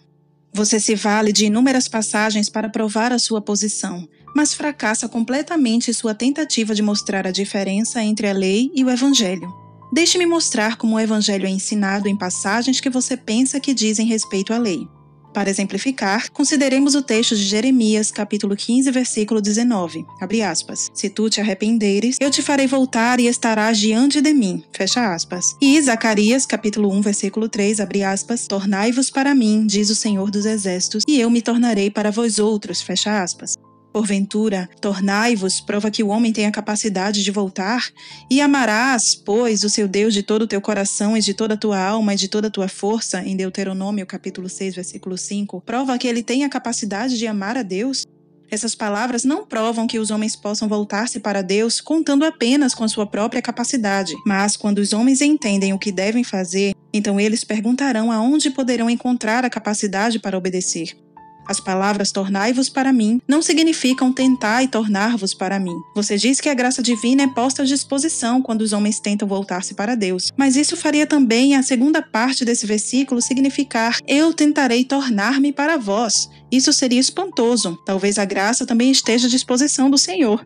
Você 0.51 0.79
se 0.79 0.95
vale 0.95 1.31
de 1.31 1.45
inúmeras 1.45 1.87
passagens 1.87 2.49
para 2.49 2.67
provar 2.67 3.13
a 3.13 3.19
sua 3.19 3.39
posição, 3.39 4.09
mas 4.35 4.55
fracassa 4.55 5.07
completamente 5.07 5.93
sua 5.93 6.15
tentativa 6.15 6.73
de 6.73 6.81
mostrar 6.81 7.27
a 7.27 7.31
diferença 7.31 8.01
entre 8.01 8.27
a 8.27 8.33
lei 8.33 8.71
e 8.73 8.83
o 8.83 8.89
evangelho. 8.89 9.53
Deixe-me 9.93 10.25
mostrar 10.25 10.77
como 10.77 10.95
o 10.95 10.99
evangelho 10.99 11.45
é 11.45 11.49
ensinado 11.51 12.09
em 12.09 12.17
passagens 12.17 12.81
que 12.81 12.89
você 12.89 13.15
pensa 13.15 13.59
que 13.59 13.75
dizem 13.75 14.07
respeito 14.07 14.51
à 14.51 14.57
lei. 14.57 14.87
Para 15.35 15.49
exemplificar, 15.49 16.31
consideremos 16.31 16.95
o 16.95 17.01
texto 17.01 17.35
de 17.35 17.43
Jeremias, 17.43 18.09
capítulo 18.09 18.55
15, 18.55 18.89
versículo 18.89 19.41
19. 19.41 20.05
Abre 20.21 20.41
aspas. 20.41 20.89
Se 20.93 21.09
tu 21.09 21.29
te 21.29 21.41
arrependeres, 21.41 22.15
eu 22.21 22.31
te 22.31 22.41
farei 22.41 22.67
voltar 22.67 23.19
e 23.19 23.27
estarás 23.27 23.77
diante 23.77 24.21
de 24.21 24.33
mim. 24.33 24.63
Fecha 24.71 25.13
aspas. 25.13 25.57
E 25.61 25.81
Zacarias, 25.81 26.45
capítulo 26.45 26.89
1, 26.89 27.01
versículo 27.01 27.49
3, 27.49 27.81
abre 27.81 28.01
aspas. 28.01 28.47
Tornai-vos 28.47 29.09
para 29.09 29.35
mim, 29.35 29.67
diz 29.67 29.89
o 29.89 29.95
Senhor 29.95 30.31
dos 30.31 30.45
Exércitos, 30.45 31.03
e 31.05 31.19
eu 31.19 31.29
me 31.29 31.41
tornarei 31.41 31.91
para 31.91 32.11
vós 32.11 32.39
outros. 32.39 32.81
Fecha 32.81 33.21
aspas. 33.21 33.57
Porventura, 33.95 34.69
tornai-vos, 34.81 35.61
prova 35.61 35.89
que 35.89 36.03
o 36.03 36.09
homem 36.09 36.33
tem 36.33 36.45
a 36.45 36.51
capacidade 36.51 37.23
de 37.23 37.31
voltar, 37.31 37.87
e 38.29 38.41
amarás, 38.41 39.15
pois, 39.15 39.63
o 39.63 39.69
seu 39.69 39.87
Deus 39.87 40.13
de 40.13 40.21
todo 40.21 40.41
o 40.41 40.47
teu 40.47 40.59
coração 40.59 41.15
e 41.15 41.21
de 41.21 41.33
toda 41.33 41.53
a 41.53 41.57
tua 41.57 41.79
alma 41.79 42.13
e 42.13 42.17
de 42.17 42.27
toda 42.27 42.49
a 42.49 42.51
tua 42.51 42.67
força, 42.67 43.23
em 43.23 43.37
Deuteronômio 43.37 44.05
capítulo 44.05 44.49
6, 44.49 44.75
versículo 44.75 45.17
5, 45.17 45.61
prova 45.61 45.97
que 45.97 46.09
ele 46.09 46.21
tem 46.21 46.43
a 46.43 46.49
capacidade 46.49 47.17
de 47.17 47.25
amar 47.25 47.55
a 47.55 47.63
Deus. 47.63 48.05
Essas 48.51 48.75
palavras 48.75 49.23
não 49.23 49.45
provam 49.45 49.87
que 49.87 49.97
os 49.97 50.11
homens 50.11 50.35
possam 50.35 50.67
voltar-se 50.67 51.21
para 51.21 51.41
Deus 51.41 51.79
contando 51.79 52.25
apenas 52.25 52.75
com 52.75 52.85
sua 52.89 53.07
própria 53.07 53.41
capacidade, 53.41 54.13
mas 54.25 54.57
quando 54.57 54.79
os 54.79 54.91
homens 54.91 55.21
entendem 55.21 55.71
o 55.71 55.79
que 55.79 55.93
devem 55.93 56.25
fazer, 56.25 56.75
então 56.93 57.17
eles 57.17 57.45
perguntarão 57.45 58.11
aonde 58.11 58.49
poderão 58.49 58.89
encontrar 58.89 59.45
a 59.45 59.49
capacidade 59.49 60.19
para 60.19 60.37
obedecer. 60.37 61.04
As 61.47 61.59
palavras 61.59 62.11
tornai-vos 62.11 62.69
para 62.69 62.91
mim 62.91 63.21
não 63.27 63.41
significam 63.41 64.11
tentar 64.11 64.63
e 64.63 64.67
tornar-vos 64.67 65.33
para 65.33 65.59
mim. 65.59 65.75
Você 65.95 66.17
diz 66.17 66.41
que 66.41 66.49
a 66.49 66.53
graça 66.53 66.81
divina 66.81 67.23
é 67.23 67.27
posta 67.27 67.61
à 67.61 67.65
disposição 67.65 68.41
quando 68.41 68.61
os 68.61 68.73
homens 68.73 68.99
tentam 68.99 69.27
voltar-se 69.27 69.73
para 69.73 69.95
Deus. 69.95 70.31
Mas 70.35 70.55
isso 70.55 70.75
faria 70.75 71.05
também 71.05 71.55
a 71.55 71.63
segunda 71.63 72.01
parte 72.01 72.43
desse 72.43 72.65
versículo 72.65 73.21
significar: 73.21 73.99
Eu 74.07 74.33
tentarei 74.33 74.83
tornar-me 74.83 75.51
para 75.51 75.77
vós. 75.77 76.29
Isso 76.51 76.71
seria 76.71 76.99
espantoso. 76.99 77.77
Talvez 77.85 78.17
a 78.17 78.25
graça 78.25 78.65
também 78.65 78.91
esteja 78.91 79.27
à 79.27 79.29
disposição 79.29 79.89
do 79.89 79.97
Senhor. 79.97 80.45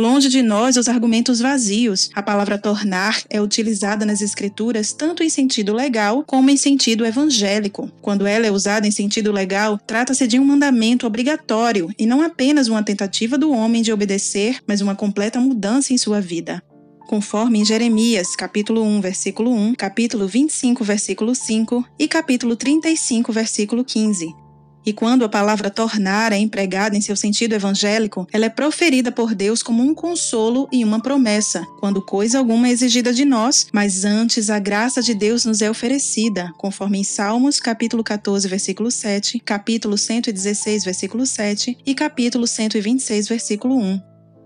Longe 0.00 0.28
de 0.28 0.42
nós 0.42 0.76
os 0.76 0.88
argumentos 0.88 1.40
vazios. 1.40 2.08
A 2.14 2.22
palavra 2.22 2.56
tornar 2.56 3.20
é 3.28 3.42
utilizada 3.42 4.06
nas 4.06 4.20
Escrituras 4.20 4.92
tanto 4.92 5.24
em 5.24 5.28
sentido 5.28 5.74
legal 5.74 6.22
como 6.24 6.50
em 6.50 6.56
sentido 6.56 7.04
evangélico. 7.04 7.90
Quando 8.00 8.24
ela 8.24 8.46
é 8.46 8.50
usada 8.52 8.86
em 8.86 8.92
sentido 8.92 9.32
legal, 9.32 9.76
trata-se 9.76 10.28
de 10.28 10.38
um 10.38 10.44
mandamento 10.44 11.04
obrigatório 11.04 11.90
e 11.98 12.06
não 12.06 12.22
apenas 12.22 12.68
uma 12.68 12.80
tentativa 12.80 13.36
do 13.36 13.50
homem 13.50 13.82
de 13.82 13.92
obedecer, 13.92 14.60
mas 14.68 14.80
uma 14.80 14.94
completa 14.94 15.40
mudança 15.40 15.92
em 15.92 15.98
sua 15.98 16.20
vida 16.20 16.62
conforme 17.08 17.60
em 17.60 17.64
Jeremias, 17.64 18.36
capítulo 18.36 18.82
1, 18.82 19.00
versículo 19.00 19.50
1, 19.50 19.74
capítulo 19.76 20.28
25, 20.28 20.84
versículo 20.84 21.34
5 21.34 21.82
e 21.98 22.06
capítulo 22.06 22.54
35, 22.54 23.32
versículo 23.32 23.82
15. 23.82 24.47
E 24.88 24.92
quando 24.94 25.22
a 25.22 25.28
palavra 25.28 25.68
tornar 25.68 26.32
é 26.32 26.38
empregada 26.38 26.96
em 26.96 27.00
seu 27.02 27.14
sentido 27.14 27.52
evangélico, 27.52 28.26
ela 28.32 28.46
é 28.46 28.48
proferida 28.48 29.12
por 29.12 29.34
Deus 29.34 29.62
como 29.62 29.82
um 29.82 29.92
consolo 29.92 30.66
e 30.72 30.82
uma 30.82 30.98
promessa, 30.98 31.62
quando 31.78 32.00
coisa 32.00 32.38
alguma 32.38 32.68
é 32.68 32.70
exigida 32.70 33.12
de 33.12 33.26
nós, 33.26 33.66
mas 33.70 34.06
antes 34.06 34.48
a 34.48 34.58
graça 34.58 35.02
de 35.02 35.12
Deus 35.12 35.44
nos 35.44 35.60
é 35.60 35.68
oferecida, 35.68 36.50
conforme 36.56 37.00
em 37.00 37.04
Salmos, 37.04 37.60
capítulo 37.60 38.02
14, 38.02 38.48
versículo 38.48 38.90
7, 38.90 39.40
capítulo 39.40 39.98
116, 39.98 40.84
versículo 40.84 41.26
7 41.26 41.76
e 41.84 41.94
capítulo 41.94 42.46
126, 42.46 43.28
versículo 43.28 43.76
1. 43.76 44.00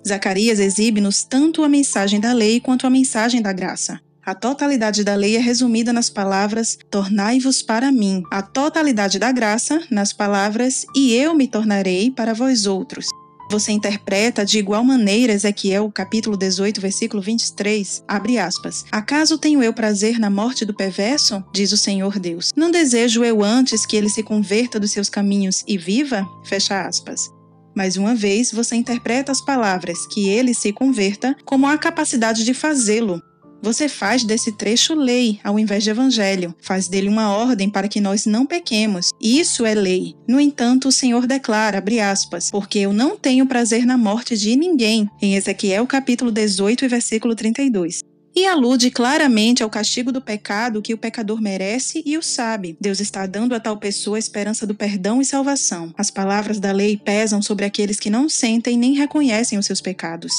Zacarias 0.08 0.58
exibe-nos 0.58 1.22
tanto 1.22 1.62
a 1.62 1.68
mensagem 1.68 2.18
da 2.18 2.32
lei 2.32 2.58
quanto 2.58 2.84
a 2.84 2.90
mensagem 2.90 3.40
da 3.40 3.52
graça. 3.52 4.00
A 4.24 4.36
totalidade 4.36 5.02
da 5.02 5.16
lei 5.16 5.34
é 5.34 5.40
resumida 5.40 5.92
nas 5.92 6.08
palavras: 6.08 6.78
Tornai-vos 6.88 7.60
para 7.60 7.90
mim. 7.90 8.22
A 8.30 8.40
totalidade 8.40 9.18
da 9.18 9.32
graça 9.32 9.82
nas 9.90 10.12
palavras: 10.12 10.86
E 10.94 11.12
eu 11.12 11.34
me 11.34 11.48
tornarei 11.48 12.08
para 12.08 12.32
vós 12.32 12.64
outros. 12.64 13.06
Você 13.50 13.72
interpreta 13.72 14.46
de 14.46 14.58
igual 14.58 14.84
maneira 14.84 15.32
Ezequiel, 15.32 15.90
capítulo 15.92 16.36
18, 16.36 16.80
versículo 16.80 17.20
23, 17.20 18.04
abre 18.06 18.38
aspas. 18.38 18.84
Acaso 18.92 19.36
tenho 19.36 19.60
eu 19.60 19.74
prazer 19.74 20.20
na 20.20 20.30
morte 20.30 20.64
do 20.64 20.72
perverso? 20.72 21.44
Diz 21.52 21.72
o 21.72 21.76
Senhor 21.76 22.18
Deus. 22.18 22.52
Não 22.56 22.70
desejo 22.70 23.24
eu 23.24 23.42
antes 23.42 23.84
que 23.84 23.96
ele 23.96 24.08
se 24.08 24.22
converta 24.22 24.78
dos 24.78 24.92
seus 24.92 25.10
caminhos 25.10 25.64
e 25.66 25.76
viva? 25.76 26.24
Fecha 26.44 26.86
aspas. 26.86 27.28
Mais 27.74 27.96
uma 27.96 28.14
vez, 28.14 28.52
você 28.52 28.76
interpreta 28.76 29.32
as 29.32 29.44
palavras 29.44 30.06
que 30.06 30.28
ele 30.28 30.54
se 30.54 30.72
converta 30.72 31.36
como 31.44 31.66
a 31.66 31.76
capacidade 31.76 32.44
de 32.44 32.54
fazê-lo, 32.54 33.20
você 33.62 33.88
faz 33.88 34.24
desse 34.24 34.52
trecho 34.52 34.94
lei 34.94 35.38
ao 35.44 35.58
invés 35.58 35.84
de 35.84 35.90
evangelho, 35.90 36.54
faz 36.60 36.88
dele 36.88 37.08
uma 37.08 37.30
ordem 37.30 37.70
para 37.70 37.88
que 37.88 38.00
nós 38.00 38.26
não 38.26 38.44
pequemos. 38.44 39.10
Isso 39.20 39.64
é 39.64 39.74
lei. 39.74 40.14
No 40.26 40.40
entanto, 40.40 40.88
o 40.88 40.92
Senhor 40.92 41.26
declara, 41.26 41.78
abre 41.78 42.00
aspas, 42.00 42.50
porque 42.50 42.80
eu 42.80 42.92
não 42.92 43.16
tenho 43.16 43.46
prazer 43.46 43.86
na 43.86 43.96
morte 43.96 44.36
de 44.36 44.56
ninguém, 44.56 45.08
em 45.20 45.36
Ezequiel 45.36 45.86
capítulo 45.86 46.32
18 46.32 46.84
e 46.84 46.88
versículo 46.88 47.36
32 47.36 48.00
e 48.34 48.46
alude 48.46 48.90
claramente 48.90 49.62
ao 49.62 49.70
castigo 49.70 50.10
do 50.10 50.20
pecado 50.20 50.80
que 50.80 50.94
o 50.94 50.98
pecador 50.98 51.40
merece 51.40 52.02
e 52.06 52.16
o 52.16 52.22
sabe. 52.22 52.76
Deus 52.80 53.00
está 53.00 53.26
dando 53.26 53.54
a 53.54 53.60
tal 53.60 53.76
pessoa 53.76 54.16
a 54.16 54.18
esperança 54.18 54.66
do 54.66 54.74
perdão 54.74 55.20
e 55.20 55.24
salvação. 55.24 55.92
As 55.96 56.10
palavras 56.10 56.58
da 56.58 56.72
lei 56.72 56.96
pesam 56.96 57.42
sobre 57.42 57.64
aqueles 57.64 58.00
que 58.00 58.10
não 58.10 58.28
sentem 58.28 58.78
nem 58.78 58.94
reconhecem 58.94 59.58
os 59.58 59.66
seus 59.66 59.80
pecados. 59.80 60.32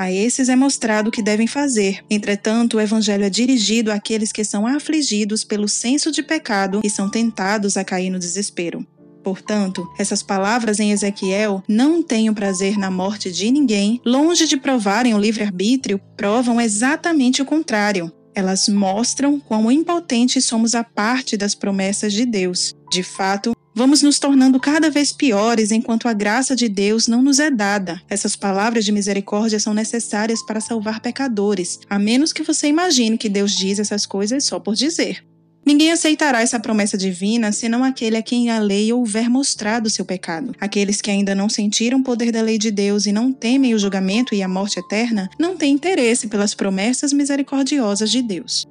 A 0.00 0.10
esses 0.10 0.48
é 0.48 0.56
mostrado 0.56 1.10
o 1.10 1.12
que 1.12 1.20
devem 1.20 1.46
fazer. 1.46 2.02
Entretanto, 2.08 2.78
o 2.78 2.80
Evangelho 2.80 3.22
é 3.22 3.28
dirigido 3.28 3.92
àqueles 3.92 4.32
que 4.32 4.42
são 4.42 4.66
afligidos 4.66 5.44
pelo 5.44 5.68
senso 5.68 6.10
de 6.10 6.22
pecado 6.22 6.80
e 6.82 6.88
são 6.88 7.10
tentados 7.10 7.76
a 7.76 7.84
cair 7.84 8.08
no 8.08 8.18
desespero. 8.18 8.82
Portanto, 9.22 9.86
essas 9.98 10.22
palavras 10.22 10.80
em 10.80 10.90
Ezequiel 10.90 11.62
não 11.68 12.02
têm 12.02 12.30
o 12.30 12.34
prazer 12.34 12.78
na 12.78 12.90
morte 12.90 13.30
de 13.30 13.50
ninguém, 13.50 14.00
longe 14.02 14.48
de 14.48 14.56
provarem 14.56 15.12
o 15.12 15.18
livre-arbítrio, 15.18 16.00
provam 16.16 16.58
exatamente 16.58 17.42
o 17.42 17.44
contrário. 17.44 18.10
Elas 18.34 18.70
mostram 18.70 19.38
quão 19.38 19.70
impotentes 19.70 20.46
somos 20.46 20.74
à 20.74 20.82
parte 20.82 21.36
das 21.36 21.54
promessas 21.54 22.14
de 22.14 22.24
Deus. 22.24 22.72
De 22.90 23.02
fato, 23.02 23.54
Vamos 23.80 24.02
nos 24.02 24.18
tornando 24.18 24.60
cada 24.60 24.90
vez 24.90 25.10
piores 25.10 25.70
enquanto 25.70 26.06
a 26.06 26.12
graça 26.12 26.54
de 26.54 26.68
Deus 26.68 27.08
não 27.08 27.22
nos 27.22 27.38
é 27.38 27.50
dada. 27.50 27.98
Essas 28.10 28.36
palavras 28.36 28.84
de 28.84 28.92
misericórdia 28.92 29.58
são 29.58 29.72
necessárias 29.72 30.42
para 30.42 30.60
salvar 30.60 31.00
pecadores, 31.00 31.80
a 31.88 31.98
menos 31.98 32.30
que 32.30 32.42
você 32.42 32.66
imagine 32.66 33.16
que 33.16 33.26
Deus 33.26 33.56
diz 33.56 33.78
essas 33.78 34.04
coisas 34.04 34.44
só 34.44 34.60
por 34.60 34.74
dizer. 34.74 35.24
Ninguém 35.64 35.92
aceitará 35.92 36.42
essa 36.42 36.60
promessa 36.60 36.98
divina 36.98 37.52
senão 37.52 37.82
aquele 37.82 38.18
a 38.18 38.22
quem 38.22 38.50
a 38.50 38.58
lei 38.58 38.92
houver 38.92 39.30
mostrado 39.30 39.88
seu 39.88 40.04
pecado. 40.04 40.54
Aqueles 40.60 41.00
que 41.00 41.10
ainda 41.10 41.34
não 41.34 41.48
sentiram 41.48 42.00
o 42.00 42.04
poder 42.04 42.30
da 42.30 42.42
lei 42.42 42.58
de 42.58 42.70
Deus 42.70 43.06
e 43.06 43.12
não 43.12 43.32
temem 43.32 43.72
o 43.72 43.78
julgamento 43.78 44.34
e 44.34 44.42
a 44.42 44.48
morte 44.48 44.78
eterna, 44.78 45.30
não 45.38 45.56
têm 45.56 45.72
interesse 45.72 46.28
pelas 46.28 46.54
promessas 46.54 47.14
misericordiosas 47.14 48.10
de 48.10 48.20
Deus. 48.20 48.66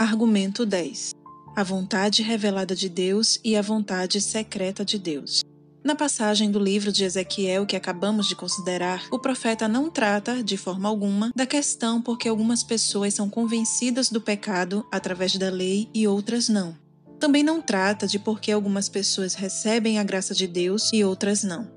Argumento 0.00 0.64
10. 0.64 1.17
A 1.58 1.64
vontade 1.64 2.22
revelada 2.22 2.72
de 2.72 2.88
Deus 2.88 3.40
e 3.42 3.56
a 3.56 3.62
vontade 3.62 4.20
secreta 4.20 4.84
de 4.84 4.96
Deus. 4.96 5.42
Na 5.82 5.96
passagem 5.96 6.52
do 6.52 6.58
livro 6.60 6.92
de 6.92 7.02
Ezequiel 7.02 7.66
que 7.66 7.74
acabamos 7.74 8.28
de 8.28 8.36
considerar, 8.36 9.08
o 9.10 9.18
profeta 9.18 9.66
não 9.66 9.90
trata, 9.90 10.40
de 10.40 10.56
forma 10.56 10.88
alguma, 10.88 11.32
da 11.34 11.44
questão 11.44 12.00
porque 12.00 12.28
algumas 12.28 12.62
pessoas 12.62 13.14
são 13.14 13.28
convencidas 13.28 14.08
do 14.08 14.20
pecado 14.20 14.86
através 14.92 15.36
da 15.36 15.50
lei 15.50 15.90
e 15.92 16.06
outras 16.06 16.48
não. 16.48 16.78
Também 17.18 17.42
não 17.42 17.60
trata 17.60 18.06
de 18.06 18.20
porque 18.20 18.52
algumas 18.52 18.88
pessoas 18.88 19.34
recebem 19.34 19.98
a 19.98 20.04
graça 20.04 20.36
de 20.36 20.46
Deus 20.46 20.92
e 20.92 21.02
outras 21.02 21.42
não. 21.42 21.68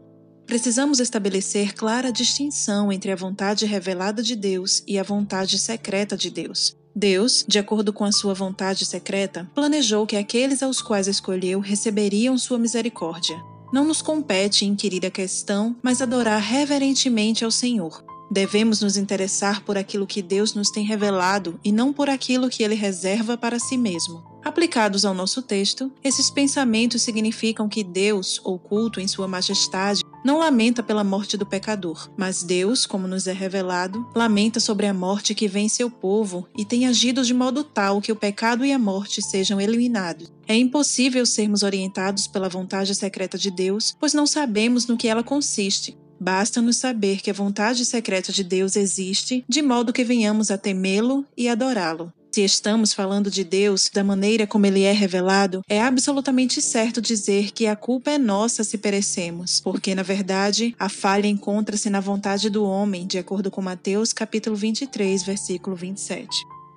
Precisamos 0.46 1.00
estabelecer 1.00 1.74
clara 1.74 2.12
distinção 2.12 2.92
entre 2.92 3.12
a 3.12 3.16
vontade 3.16 3.66
revelada 3.66 4.22
de 4.22 4.36
Deus 4.36 4.84
e 4.86 5.00
a 5.00 5.04
vontade 5.04 5.58
secreta 5.58 6.16
de 6.16 6.30
Deus. 6.30 6.80
Deus, 6.96 7.46
de 7.48 7.58
acordo 7.58 7.94
com 7.94 8.04
a 8.04 8.12
sua 8.12 8.34
vontade 8.34 8.86
secreta, 8.86 9.50
planejou 9.56 10.06
que 10.06 10.16
aqueles 10.16 10.62
aos 10.62 10.82
quais 10.82 11.08
escolheu 11.08 11.60
receberiam 11.60 12.38
sua 12.38 12.58
misericórdia. 12.58 13.42
Não 13.72 13.86
nos 13.86 14.02
compete 14.02 14.66
inquirir 14.66 15.06
a 15.06 15.12
questão, 15.12 15.76
mas 15.82 16.02
adorar 16.02 16.42
reverentemente 16.42 17.46
ao 17.46 17.52
Senhor. 17.52 18.04
Devemos 18.30 18.82
nos 18.82 18.98
interessar 18.98 19.62
por 19.64 19.78
aquilo 19.78 20.08
que 20.08 20.22
Deus 20.22 20.54
nos 20.54 20.70
tem 20.70 20.86
revelado 20.86 21.60
e 21.64 21.72
não 21.72 21.94
por 21.94 22.10
aquilo 22.10 22.50
que 22.50 22.64
ele 22.64 22.76
reserva 22.76 23.38
para 23.38 23.60
si 23.60 23.78
mesmo. 23.78 24.31
Aplicados 24.44 25.06
ao 25.06 25.14
nosso 25.14 25.42
texto, 25.42 25.92
esses 26.04 26.32
pensamentos 26.32 27.04
significam 27.04 27.70
que 27.70 27.84
Deus, 27.84 28.42
oculto 28.44 29.00
em 29.00 29.08
Sua 29.08 29.28
majestade, 29.28 30.04
não 30.24 30.40
lamenta 30.40 30.82
pela 30.82 31.04
morte 31.04 31.38
do 31.38 31.46
pecador, 31.46 32.10
mas 32.18 32.44
Deus, 32.44 32.86
como 32.86 33.08
nos 33.08 33.28
é 33.28 33.34
revelado, 33.34 34.08
lamenta 34.16 34.60
sobre 34.60 34.88
a 34.88 34.94
morte 34.94 35.36
que 35.36 35.48
vem 35.48 35.66
em 35.66 35.70
seu 35.70 35.90
povo 35.90 36.48
e 36.58 36.66
tem 36.66 36.88
agido 36.88 37.24
de 37.24 37.34
modo 37.34 37.64
tal 37.64 38.02
que 38.02 38.12
o 38.12 38.16
pecado 38.16 38.66
e 38.66 38.72
a 38.72 38.80
morte 38.80 39.22
sejam 39.22 39.62
eliminados. 39.62 40.32
É 40.48 40.56
impossível 40.56 41.26
sermos 41.26 41.64
orientados 41.64 42.28
pela 42.28 42.50
vontade 42.50 42.94
secreta 42.96 43.38
de 43.38 43.52
Deus, 43.52 43.96
pois 44.00 44.14
não 44.14 44.28
sabemos 44.28 44.88
no 44.88 44.98
que 44.98 45.08
ela 45.08 45.24
consiste. 45.24 45.98
Basta-nos 46.20 46.78
saber 46.78 47.20
que 47.20 47.32
a 47.32 47.34
vontade 47.34 47.84
secreta 47.84 48.32
de 48.32 48.44
Deus 48.44 48.76
existe, 48.76 49.44
de 49.50 49.62
modo 49.62 49.94
que 49.94 50.04
venhamos 50.04 50.52
a 50.52 50.58
temê-lo 50.58 51.26
e 51.36 51.50
adorá-lo. 51.50 52.14
Se 52.32 52.42
estamos 52.42 52.94
falando 52.94 53.30
de 53.30 53.44
Deus 53.44 53.90
da 53.94 54.06
maneira 54.06 54.48
como 54.48 54.66
ele 54.66 54.84
é 54.84 54.94
revelado, 54.94 55.62
é 55.68 55.82
absolutamente 55.82 56.62
certo 56.62 57.02
dizer 57.02 57.52
que 57.52 57.68
a 57.68 57.76
culpa 57.76 58.12
é 58.12 58.18
nossa 58.18 58.64
se 58.64 58.78
perecemos, 58.78 59.60
porque 59.60 59.94
na 59.94 60.02
verdade 60.02 60.74
a 60.80 60.88
falha 60.88 61.28
encontra-se 61.28 61.90
na 61.90 62.00
vontade 62.00 62.50
do 62.50 62.64
homem, 62.64 63.06
de 63.06 63.18
acordo 63.18 63.52
com 63.52 63.62
Mateus 63.62 64.14
capítulo 64.14 64.56
23, 64.56 65.24
versículo 65.24 65.76
27. 65.76 66.30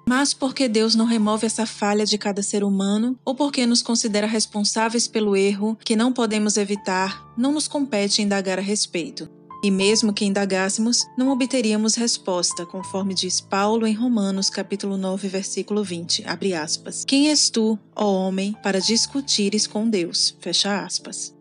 Mas 0.08 0.34
porque 0.34 0.68
Deus 0.68 0.96
não 0.96 1.06
remove 1.06 1.46
essa 1.46 1.64
falha 1.64 2.04
de 2.04 2.18
cada 2.18 2.42
ser 2.42 2.64
humano, 2.64 3.16
ou 3.24 3.32
porque 3.32 3.64
nos 3.64 3.80
considera 3.80 4.26
responsáveis 4.26 5.06
pelo 5.06 5.36
erro 5.36 5.78
que 5.84 5.94
não 5.94 6.12
podemos 6.12 6.56
evitar, 6.56 7.24
não 7.38 7.52
nos 7.52 7.68
compete 7.68 8.22
indagar 8.22 8.58
a 8.58 8.62
respeito. 8.62 9.28
E 9.64 9.70
mesmo 9.70 10.12
que 10.12 10.26
indagássemos, 10.26 11.06
não 11.16 11.30
obteríamos 11.30 11.94
resposta, 11.94 12.66
conforme 12.66 13.14
diz 13.14 13.40
Paulo 13.40 13.86
em 13.86 13.94
Romanos 13.94 14.50
capítulo 14.50 14.98
9, 14.98 15.26
versículo 15.26 15.82
20, 15.82 16.22
abre 16.26 16.52
aspas. 16.52 17.02
Quem 17.02 17.30
és 17.30 17.48
tu, 17.48 17.78
ó 17.96 18.12
homem, 18.12 18.54
para 18.62 18.78
discutires 18.78 19.66
com 19.66 19.88
Deus? 19.88 20.36
Fecha 20.38 20.84
aspas. 20.84 21.34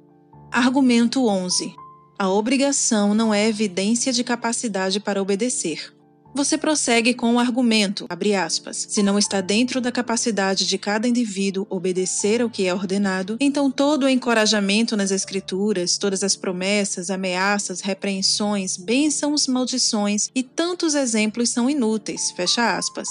Argumento 0.50 1.28
11. 1.28 1.76
A 2.18 2.30
obrigação 2.30 3.14
não 3.14 3.34
é 3.34 3.46
evidência 3.46 4.14
de 4.14 4.24
capacidade 4.24 5.02
para 5.02 5.22
obedecer. 5.22 5.94
Você 6.36 6.58
prossegue 6.58 7.14
com 7.14 7.36
o 7.36 7.40
argumento, 7.40 8.08
aspas, 8.44 8.88
se 8.90 9.04
não 9.04 9.20
está 9.20 9.40
dentro 9.40 9.80
da 9.80 9.92
capacidade 9.92 10.66
de 10.66 10.80
cada 10.80 11.08
indivíduo 11.08 11.68
obedecer 11.70 12.42
ao 12.42 12.50
que 12.50 12.66
é 12.66 12.74
ordenado, 12.74 13.38
então 13.40 13.70
todo 13.70 14.04
o 14.04 14.10
encorajamento 14.10 14.98
nas 14.98 15.12
escrituras, 15.12 15.96
todas 15.96 16.24
as 16.24 16.36
promessas, 16.36 17.12
ameaças, 17.12 17.82
repreensões, 17.82 18.78
bênçãos, 18.78 19.46
maldições 19.48 20.30
e 20.34 20.42
tantos 20.42 20.96
exemplos 20.96 21.50
são 21.50 21.70
inúteis, 21.70 22.32
fecha 22.32 22.78
aspas. 22.78 23.08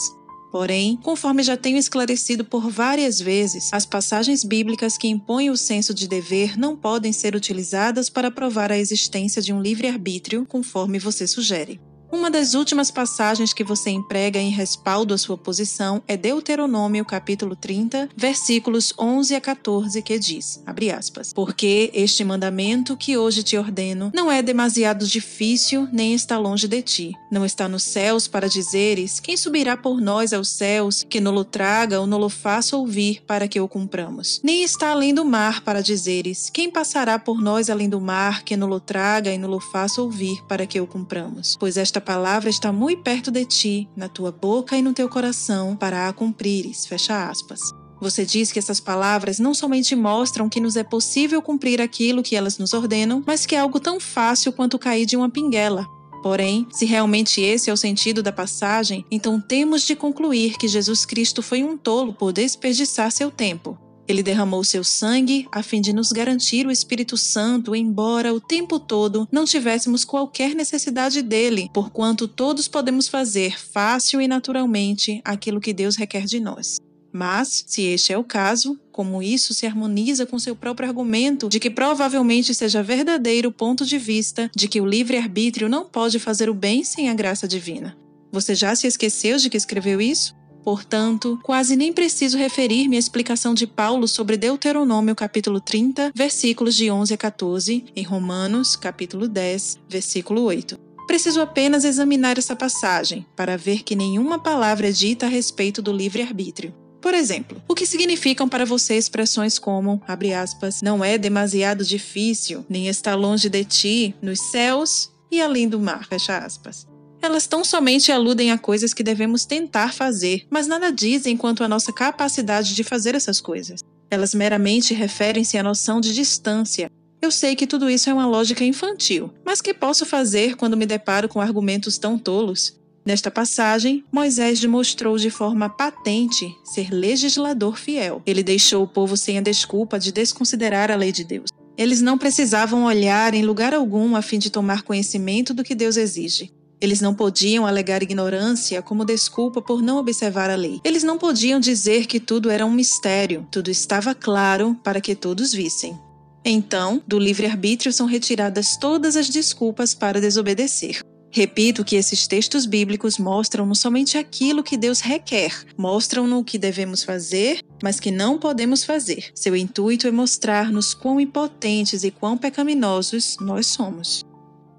Porém, 0.50 0.98
conforme 1.02 1.44
já 1.44 1.56
tenho 1.56 1.78
esclarecido 1.78 2.44
por 2.44 2.68
várias 2.68 3.20
vezes, 3.20 3.70
as 3.72 3.86
passagens 3.86 4.42
bíblicas 4.42 4.98
que 4.98 5.08
impõem 5.08 5.48
o 5.48 5.56
senso 5.56 5.94
de 5.94 6.08
dever 6.08 6.58
não 6.58 6.76
podem 6.76 7.12
ser 7.12 7.36
utilizadas 7.36 8.10
para 8.10 8.32
provar 8.32 8.72
a 8.72 8.76
existência 8.76 9.40
de 9.40 9.52
um 9.52 9.62
livre-arbítrio, 9.62 10.44
conforme 10.44 10.98
você 10.98 11.26
sugere. 11.26 11.80
Uma 12.12 12.30
das 12.30 12.52
últimas 12.52 12.90
passagens 12.90 13.54
que 13.54 13.64
você 13.64 13.88
emprega 13.88 14.38
em 14.38 14.50
respaldo 14.50 15.14
à 15.14 15.18
sua 15.18 15.38
posição 15.38 16.02
é 16.06 16.14
Deuteronômio 16.14 17.06
capítulo 17.06 17.56
30, 17.56 18.10
versículos 18.14 18.92
11 18.98 19.34
a 19.34 19.40
14, 19.40 20.02
que 20.02 20.18
diz, 20.18 20.62
aspas, 20.94 21.32
Porque 21.32 21.90
este 21.94 22.22
mandamento 22.22 22.98
que 22.98 23.16
hoje 23.16 23.42
te 23.42 23.56
ordeno 23.56 24.12
não 24.14 24.30
é 24.30 24.42
demasiado 24.42 25.06
difícil, 25.06 25.88
nem 25.90 26.12
está 26.12 26.36
longe 26.36 26.68
de 26.68 26.82
ti. 26.82 27.12
Não 27.30 27.46
está 27.46 27.66
nos 27.66 27.82
céus 27.82 28.28
para 28.28 28.46
dizeres, 28.46 29.18
quem 29.18 29.34
subirá 29.34 29.74
por 29.74 29.98
nós 29.98 30.34
aos 30.34 30.48
céus, 30.48 31.06
que 31.08 31.18
nolo 31.18 31.44
traga 31.44 31.98
ou 31.98 32.06
nolo 32.06 32.28
faça 32.28 32.76
ouvir 32.76 33.22
para 33.26 33.48
que 33.48 33.58
o 33.58 33.66
cumpramos. 33.66 34.38
Nem 34.44 34.62
está 34.62 34.90
além 34.90 35.14
do 35.14 35.24
mar 35.24 35.62
para 35.62 35.82
dizeres, 35.82 36.50
quem 36.50 36.70
passará 36.70 37.18
por 37.18 37.40
nós 37.40 37.70
além 37.70 37.88
do 37.88 38.02
mar, 38.02 38.42
que 38.42 38.54
nolo 38.54 38.80
traga 38.80 39.32
e 39.32 39.38
nolo 39.38 39.60
faça 39.60 40.02
ouvir 40.02 40.44
para 40.46 40.66
que 40.66 40.78
o 40.78 40.86
cumpramos. 40.86 41.56
Pois 41.58 41.78
esta 41.78 42.01
palavra 42.02 42.50
está 42.50 42.70
muito 42.70 43.02
perto 43.02 43.30
de 43.30 43.44
ti, 43.44 43.88
na 43.96 44.08
tua 44.08 44.30
boca 44.30 44.76
e 44.76 44.82
no 44.82 44.92
teu 44.92 45.08
coração, 45.08 45.74
para 45.74 46.08
a 46.08 46.12
cumprires. 46.12 46.84
Fecha 46.84 47.28
aspas. 47.28 47.60
Você 48.00 48.26
diz 48.26 48.50
que 48.50 48.58
essas 48.58 48.80
palavras 48.80 49.38
não 49.38 49.54
somente 49.54 49.94
mostram 49.94 50.48
que 50.48 50.60
nos 50.60 50.76
é 50.76 50.82
possível 50.82 51.40
cumprir 51.40 51.80
aquilo 51.80 52.22
que 52.22 52.34
elas 52.34 52.58
nos 52.58 52.72
ordenam, 52.72 53.22
mas 53.24 53.46
que 53.46 53.54
é 53.54 53.60
algo 53.60 53.78
tão 53.78 54.00
fácil 54.00 54.52
quanto 54.52 54.78
cair 54.78 55.06
de 55.06 55.16
uma 55.16 55.30
pinguela. 55.30 55.86
Porém, 56.22 56.66
se 56.72 56.84
realmente 56.84 57.40
esse 57.40 57.70
é 57.70 57.72
o 57.72 57.76
sentido 57.76 58.22
da 58.22 58.32
passagem, 58.32 59.04
então 59.10 59.40
temos 59.40 59.82
de 59.82 59.96
concluir 59.96 60.56
que 60.56 60.68
Jesus 60.68 61.04
Cristo 61.04 61.42
foi 61.42 61.62
um 61.64 61.76
tolo 61.76 62.12
por 62.12 62.32
desperdiçar 62.32 63.10
seu 63.10 63.30
tempo. 63.30 63.78
Ele 64.06 64.22
derramou 64.22 64.64
seu 64.64 64.82
sangue 64.82 65.46
a 65.52 65.62
fim 65.62 65.80
de 65.80 65.92
nos 65.92 66.10
garantir 66.10 66.66
o 66.66 66.70
Espírito 66.70 67.16
Santo, 67.16 67.74
embora 67.74 68.34
o 68.34 68.40
tempo 68.40 68.80
todo 68.80 69.28
não 69.30 69.44
tivéssemos 69.44 70.04
qualquer 70.04 70.54
necessidade 70.54 71.22
dele, 71.22 71.70
porquanto 71.72 72.26
todos 72.26 72.66
podemos 72.66 73.08
fazer 73.08 73.58
fácil 73.58 74.20
e 74.20 74.26
naturalmente 74.26 75.20
aquilo 75.24 75.60
que 75.60 75.72
Deus 75.72 75.96
requer 75.96 76.24
de 76.24 76.40
nós. 76.40 76.78
Mas, 77.12 77.64
se 77.66 77.82
este 77.82 78.12
é 78.12 78.16
o 78.18 78.24
caso, 78.24 78.80
como 78.90 79.22
isso 79.22 79.52
se 79.52 79.66
harmoniza 79.66 80.24
com 80.24 80.38
seu 80.38 80.56
próprio 80.56 80.88
argumento 80.88 81.48
de 81.48 81.60
que 81.60 81.68
provavelmente 81.68 82.54
seja 82.54 82.82
verdadeiro 82.82 83.50
o 83.50 83.52
ponto 83.52 83.84
de 83.84 83.98
vista 83.98 84.50
de 84.56 84.66
que 84.66 84.80
o 84.80 84.86
livre-arbítrio 84.86 85.68
não 85.68 85.84
pode 85.84 86.18
fazer 86.18 86.48
o 86.48 86.54
bem 86.54 86.82
sem 86.82 87.10
a 87.10 87.14
graça 87.14 87.46
divina? 87.46 87.96
Você 88.32 88.54
já 88.54 88.74
se 88.74 88.86
esqueceu 88.86 89.36
de 89.36 89.50
que 89.50 89.58
escreveu 89.58 90.00
isso? 90.00 90.34
Portanto, 90.64 91.38
quase 91.42 91.76
nem 91.76 91.92
preciso 91.92 92.38
referir-me 92.38 92.96
à 92.96 92.98
explicação 92.98 93.52
de 93.52 93.66
Paulo 93.66 94.06
sobre 94.06 94.36
Deuteronômio 94.36 95.14
capítulo 95.14 95.60
30, 95.60 96.12
versículos 96.14 96.76
de 96.76 96.90
11 96.90 97.14
a 97.14 97.16
14, 97.16 97.84
em 97.94 98.02
Romanos 98.04 98.76
capítulo 98.76 99.28
10, 99.28 99.80
versículo 99.88 100.42
8. 100.42 100.78
Preciso 101.06 101.40
apenas 101.40 101.84
examinar 101.84 102.38
essa 102.38 102.54
passagem 102.54 103.26
para 103.36 103.58
ver 103.58 103.82
que 103.82 103.96
nenhuma 103.96 104.38
palavra 104.38 104.88
é 104.88 104.92
dita 104.92 105.26
a 105.26 105.28
respeito 105.28 105.82
do 105.82 105.92
livre-arbítrio. 105.92 106.72
Por 107.00 107.14
exemplo, 107.14 107.60
o 107.68 107.74
que 107.74 107.84
significam 107.84 108.48
para 108.48 108.64
você 108.64 108.94
expressões 108.94 109.58
como, 109.58 110.00
abre 110.06 110.32
aspas, 110.32 110.80
não 110.80 111.04
é 111.04 111.18
demasiado 111.18 111.84
difícil, 111.84 112.64
nem 112.68 112.86
está 112.86 113.16
longe 113.16 113.48
de 113.48 113.64
ti, 113.64 114.14
nos 114.22 114.38
céus 114.52 115.10
e 115.28 115.42
além 115.42 115.68
do 115.68 115.80
mar, 115.80 116.06
fecha 116.06 116.38
aspas. 116.38 116.86
Elas 117.22 117.46
tão 117.46 117.62
somente 117.62 118.10
aludem 118.10 118.50
a 118.50 118.58
coisas 118.58 118.92
que 118.92 119.04
devemos 119.04 119.44
tentar 119.44 119.94
fazer, 119.94 120.44
mas 120.50 120.66
nada 120.66 120.90
dizem 120.90 121.36
quanto 121.36 121.62
à 121.62 121.68
nossa 121.68 121.92
capacidade 121.92 122.74
de 122.74 122.82
fazer 122.82 123.14
essas 123.14 123.40
coisas. 123.40 123.80
Elas 124.10 124.34
meramente 124.34 124.92
referem-se 124.92 125.56
à 125.56 125.62
noção 125.62 126.00
de 126.00 126.12
distância. 126.12 126.90
Eu 127.22 127.30
sei 127.30 127.54
que 127.54 127.64
tudo 127.64 127.88
isso 127.88 128.10
é 128.10 128.12
uma 128.12 128.26
lógica 128.26 128.64
infantil, 128.64 129.32
mas 129.44 129.60
que 129.62 129.72
posso 129.72 130.04
fazer 130.04 130.56
quando 130.56 130.76
me 130.76 130.84
deparo 130.84 131.28
com 131.28 131.40
argumentos 131.40 131.96
tão 131.96 132.18
tolos? 132.18 132.76
Nesta 133.06 133.30
passagem, 133.30 134.04
Moisés 134.10 134.58
demonstrou 134.58 135.16
de 135.16 135.30
forma 135.30 135.68
patente 135.68 136.52
ser 136.64 136.90
legislador 136.90 137.78
fiel. 137.78 138.20
Ele 138.26 138.42
deixou 138.42 138.82
o 138.82 138.88
povo 138.88 139.16
sem 139.16 139.38
a 139.38 139.40
desculpa 139.40 139.96
de 139.96 140.10
desconsiderar 140.10 140.90
a 140.90 140.96
lei 140.96 141.12
de 141.12 141.22
Deus. 141.22 141.50
Eles 141.78 142.02
não 142.02 142.18
precisavam 142.18 142.84
olhar 142.84 143.32
em 143.32 143.44
lugar 143.44 143.72
algum 143.72 144.16
a 144.16 144.22
fim 144.22 144.38
de 144.38 144.50
tomar 144.50 144.82
conhecimento 144.82 145.54
do 145.54 145.62
que 145.62 145.74
Deus 145.74 145.96
exige. 145.96 146.50
Eles 146.82 147.00
não 147.00 147.14
podiam 147.14 147.64
alegar 147.64 148.02
ignorância 148.02 148.82
como 148.82 149.04
desculpa 149.04 149.62
por 149.62 149.80
não 149.80 149.98
observar 149.98 150.50
a 150.50 150.56
lei. 150.56 150.80
Eles 150.82 151.04
não 151.04 151.16
podiam 151.16 151.60
dizer 151.60 152.06
que 152.06 152.18
tudo 152.18 152.50
era 152.50 152.66
um 152.66 152.72
mistério, 152.72 153.46
tudo 153.52 153.70
estava 153.70 154.16
claro 154.16 154.76
para 154.82 155.00
que 155.00 155.14
todos 155.14 155.52
vissem. 155.52 155.96
Então, 156.44 157.00
do 157.06 157.20
livre-arbítrio 157.20 157.92
são 157.92 158.04
retiradas 158.04 158.76
todas 158.76 159.14
as 159.14 159.28
desculpas 159.28 159.94
para 159.94 160.20
desobedecer. 160.20 161.02
Repito 161.30 161.84
que 161.84 161.94
esses 161.94 162.26
textos 162.26 162.66
bíblicos 162.66 163.16
mostram-nos 163.16 163.78
somente 163.78 164.18
aquilo 164.18 164.64
que 164.64 164.76
Deus 164.76 164.98
requer, 164.98 165.64
mostram-nos 165.78 166.40
o 166.40 166.44
que 166.44 166.58
devemos 166.58 167.04
fazer, 167.04 167.60
mas 167.80 168.00
que 168.00 168.10
não 168.10 168.40
podemos 168.40 168.82
fazer. 168.82 169.30
Seu 169.36 169.54
intuito 169.54 170.08
é 170.08 170.10
mostrar-nos 170.10 170.94
quão 170.94 171.20
impotentes 171.20 172.02
e 172.02 172.10
quão 172.10 172.36
pecaminosos 172.36 173.36
nós 173.40 173.68
somos. 173.68 174.24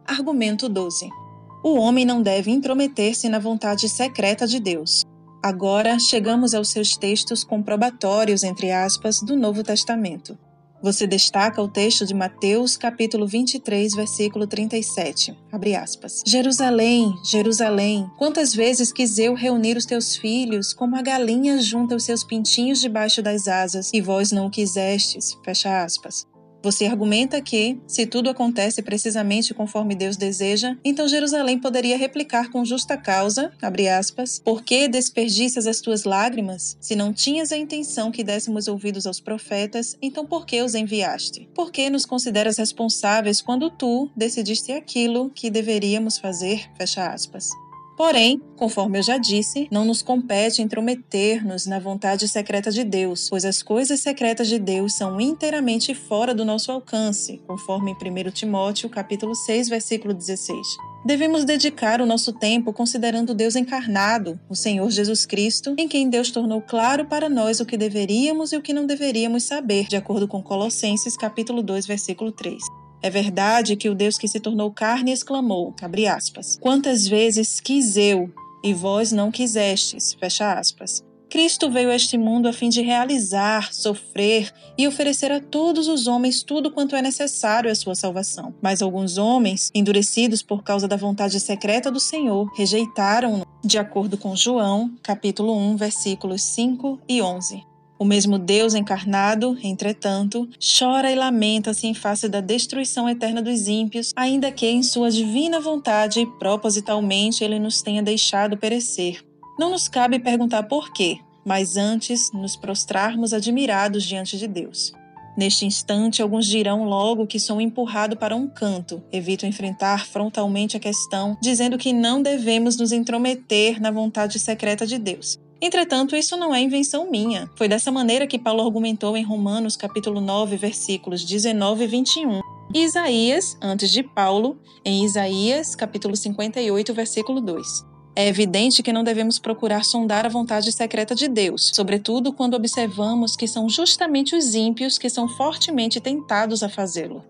Argumento 0.05 0.67
12. 0.67 1.22
O 1.63 1.75
homem 1.75 2.03
não 2.03 2.21
deve 2.21 2.51
intrometer-se 2.51 3.29
na 3.29 3.39
vontade 3.39 3.87
secreta 3.87 4.45
de 4.45 4.59
Deus. 4.59 5.05
Agora 5.41 5.97
chegamos 5.97 6.53
aos 6.53 6.67
seus 6.67 6.97
textos 6.97 7.41
comprobatórios, 7.41 8.43
entre 8.43 8.69
aspas, 8.69 9.21
do 9.21 9.37
Novo 9.37 9.63
Testamento. 9.63 10.37
Você 10.81 11.07
destaca 11.07 11.61
o 11.61 11.69
texto 11.69 12.05
de 12.05 12.13
Mateus, 12.13 12.75
capítulo 12.75 13.25
23, 13.25 13.95
versículo 13.95 14.45
37. 14.45 15.33
Abre 15.49 15.73
aspas. 15.73 16.21
Jerusalém, 16.27 17.13
Jerusalém, 17.23 18.11
quantas 18.17 18.53
vezes 18.53 18.91
quis 18.91 19.17
eu 19.17 19.33
reunir 19.33 19.77
os 19.77 19.85
teus 19.85 20.17
filhos, 20.17 20.73
como 20.73 20.97
a 20.97 21.01
galinha 21.01 21.61
junta 21.61 21.95
os 21.95 22.03
seus 22.03 22.25
pintinhos 22.25 22.81
debaixo 22.81 23.21
das 23.21 23.47
asas, 23.47 23.89
e 23.93 24.01
vós 24.01 24.33
não 24.33 24.47
o 24.47 24.51
quisestes. 24.51 25.37
Fecha 25.45 25.81
aspas. 25.81 26.27
Você 26.63 26.85
argumenta 26.85 27.41
que, 27.41 27.77
se 27.85 28.05
tudo 28.05 28.29
acontece 28.29 28.81
precisamente 28.81 29.53
conforme 29.53 29.95
Deus 29.95 30.15
deseja, 30.15 30.77
então 30.81 31.09
Jerusalém 31.09 31.59
poderia 31.59 31.97
replicar 31.97 32.49
com 32.49 32.63
justa 32.63 32.95
causa, 32.95 33.51
abre 33.61 33.89
aspas, 33.89 34.39
por 34.39 34.63
que 34.63 34.87
desperdiças 34.87 35.67
as 35.67 35.81
tuas 35.81 36.05
lágrimas? 36.05 36.77
Se 36.79 36.95
não 36.95 37.11
tinhas 37.11 37.51
a 37.51 37.57
intenção 37.57 38.11
que 38.11 38.23
dessemos 38.23 38.69
ouvidos 38.69 39.05
aos 39.05 39.19
profetas, 39.19 39.97
então 40.01 40.25
por 40.25 40.45
que 40.45 40.61
os 40.61 40.73
enviaste? 40.73 41.49
Por 41.53 41.69
que 41.69 41.89
nos 41.89 42.05
consideras 42.05 42.57
responsáveis 42.57 43.41
quando 43.41 43.69
tu 43.69 44.09
decidiste 44.15 44.71
aquilo 44.71 45.29
que 45.31 45.49
deveríamos 45.49 46.17
fazer? 46.17 46.69
Fecha 46.77 47.11
aspas. 47.11 47.49
Porém, 47.95 48.41
conforme 48.57 48.97
eu 48.97 49.03
já 49.03 49.17
disse, 49.17 49.67
não 49.71 49.85
nos 49.85 50.01
compete 50.01 50.61
intrometer-nos 50.61 51.67
na 51.67 51.79
vontade 51.79 52.27
secreta 52.27 52.71
de 52.71 52.83
Deus, 52.83 53.29
pois 53.29 53.45
as 53.45 53.61
coisas 53.61 53.99
secretas 53.99 54.47
de 54.47 54.57
Deus 54.57 54.93
são 54.93 55.21
inteiramente 55.21 55.93
fora 55.93 56.33
do 56.33 56.43
nosso 56.43 56.71
alcance, 56.71 57.39
conforme 57.45 57.91
em 57.91 58.27
1 58.27 58.31
Timóteo, 58.31 58.89
capítulo 58.89 59.35
6, 59.35 59.69
versículo 59.69 60.13
16. 60.13 60.57
Devemos 61.05 61.45
dedicar 61.45 62.01
o 62.01 62.05
nosso 62.05 62.33
tempo 62.33 62.73
considerando 62.73 63.35
Deus 63.35 63.55
encarnado, 63.55 64.39
o 64.49 64.55
Senhor 64.55 64.89
Jesus 64.89 65.25
Cristo, 65.25 65.75
em 65.77 65.87
quem 65.87 66.09
Deus 66.09 66.31
tornou 66.31 66.61
claro 66.61 67.05
para 67.05 67.29
nós 67.29 67.59
o 67.59 67.65
que 67.65 67.77
deveríamos 67.77 68.53
e 68.53 68.57
o 68.57 68.61
que 68.61 68.73
não 68.73 68.87
deveríamos 68.87 69.43
saber, 69.43 69.87
de 69.87 69.97
acordo 69.97 70.27
com 70.27 70.41
Colossenses 70.41 71.15
capítulo 71.15 71.61
2, 71.61 71.85
versículo 71.85 72.31
3. 72.31 72.82
É 73.03 73.09
verdade 73.09 73.75
que 73.75 73.89
o 73.89 73.95
Deus 73.95 74.17
que 74.17 74.29
se 74.29 74.39
tornou 74.39 74.71
carne 74.71 75.11
exclamou, 75.11 75.75
abre 75.81 76.07
aspas, 76.07 76.57
quantas 76.61 77.05
vezes 77.05 77.59
quis 77.59 77.97
eu 77.97 78.31
e 78.63 78.73
vós 78.73 79.11
não 79.11 79.29
quisestes, 79.29 80.13
fecha 80.13 80.53
aspas. 80.53 81.03
Cristo 81.29 81.69
veio 81.69 81.89
a 81.89 81.95
este 81.95 82.17
mundo 82.17 82.47
a 82.47 82.53
fim 82.53 82.69
de 82.69 82.81
realizar, 82.81 83.73
sofrer 83.73 84.53
e 84.77 84.87
oferecer 84.87 85.33
a 85.33 85.41
todos 85.41 85.89
os 85.89 86.07
homens 86.07 86.43
tudo 86.43 86.71
quanto 86.71 86.95
é 86.95 87.01
necessário 87.01 87.69
à 87.69 87.75
sua 87.75 87.93
salvação. 87.93 88.53
Mas 88.61 88.81
alguns 88.81 89.17
homens, 89.17 89.69
endurecidos 89.75 90.41
por 90.41 90.63
causa 90.63 90.87
da 90.87 90.95
vontade 90.95 91.37
secreta 91.41 91.91
do 91.91 91.99
Senhor, 91.99 92.49
rejeitaram-no, 92.55 93.45
de 93.65 93.77
acordo 93.77 94.17
com 94.17 94.33
João, 94.33 94.95
capítulo 95.03 95.57
1, 95.57 95.75
versículos 95.75 96.41
5 96.43 97.01
e 97.09 97.21
11. 97.21 97.72
O 97.97 98.05
mesmo 98.05 98.37
Deus 98.37 98.73
encarnado, 98.73 99.57
entretanto, 99.63 100.49
chora 100.59 101.11
e 101.11 101.15
lamenta-se 101.15 101.87
em 101.87 101.93
face 101.93 102.27
da 102.27 102.41
destruição 102.41 103.07
eterna 103.07 103.41
dos 103.41 103.67
ímpios, 103.67 104.11
ainda 104.15 104.51
que 104.51 104.67
em 104.67 104.83
sua 104.83 105.09
divina 105.11 105.59
vontade, 105.59 106.25
propositalmente, 106.39 107.43
ele 107.43 107.59
nos 107.59 107.81
tenha 107.81 108.01
deixado 108.01 108.57
perecer. 108.57 109.23
Não 109.57 109.69
nos 109.69 109.87
cabe 109.87 110.19
perguntar 110.19 110.63
por 110.63 110.91
quê, 110.91 111.19
mas 111.45 111.77
antes 111.77 112.31
nos 112.33 112.55
prostrarmos 112.55 113.33
admirados 113.33 114.03
diante 114.03 114.37
de 114.37 114.47
Deus. 114.47 114.91
Neste 115.35 115.65
instante, 115.65 116.21
alguns 116.21 116.45
dirão 116.45 116.83
logo 116.83 117.25
que 117.25 117.39
sou 117.39 117.59
empurrado 117.59 118.15
para 118.15 118.35
um 118.35 118.47
canto. 118.47 119.01
Evito 119.11 119.45
enfrentar 119.45 120.05
frontalmente 120.05 120.77
a 120.77 120.79
questão, 120.79 121.37
dizendo 121.41 121.77
que 121.77 121.91
não 121.91 122.21
devemos 122.21 122.77
nos 122.77 122.91
intrometer 122.91 123.81
na 123.81 123.89
vontade 123.89 124.37
secreta 124.39 124.85
de 124.85 124.99
Deus. 124.99 125.39
Entretanto, 125.63 126.13
isso 126.13 126.35
não 126.35 126.53
é 126.53 126.59
invenção 126.59 127.09
minha. 127.09 127.49
Foi 127.55 127.69
dessa 127.69 127.89
maneira 127.89 128.27
que 128.27 128.37
Paulo 128.37 128.61
argumentou 128.61 129.15
em 129.15 129.23
Romanos 129.23 129.77
capítulo 129.77 130.19
9, 130.19 130.57
versículos 130.57 131.23
19 131.23 131.85
e 131.85 131.87
21. 131.87 132.41
E 132.73 132.83
Isaías, 132.83 133.57
antes 133.61 133.89
de 133.89 134.03
Paulo, 134.03 134.57
em 134.83 135.05
Isaías 135.05 135.73
capítulo 135.73 136.17
58, 136.17 136.93
versículo 136.93 137.39
2. 137.39 137.65
É 138.13 138.27
evidente 138.27 138.83
que 138.83 138.91
não 138.91 139.05
devemos 139.05 139.39
procurar 139.39 139.85
sondar 139.85 140.25
a 140.25 140.29
vontade 140.29 140.69
secreta 140.69 141.15
de 141.15 141.29
Deus, 141.29 141.71
sobretudo 141.73 142.33
quando 142.33 142.55
observamos 142.55 143.37
que 143.37 143.47
são 143.47 143.69
justamente 143.69 144.35
os 144.35 144.53
ímpios 144.53 144.97
que 144.97 145.09
são 145.09 145.29
fortemente 145.29 146.01
tentados 146.01 146.61
a 146.61 146.67
fazê-lo. 146.67 147.23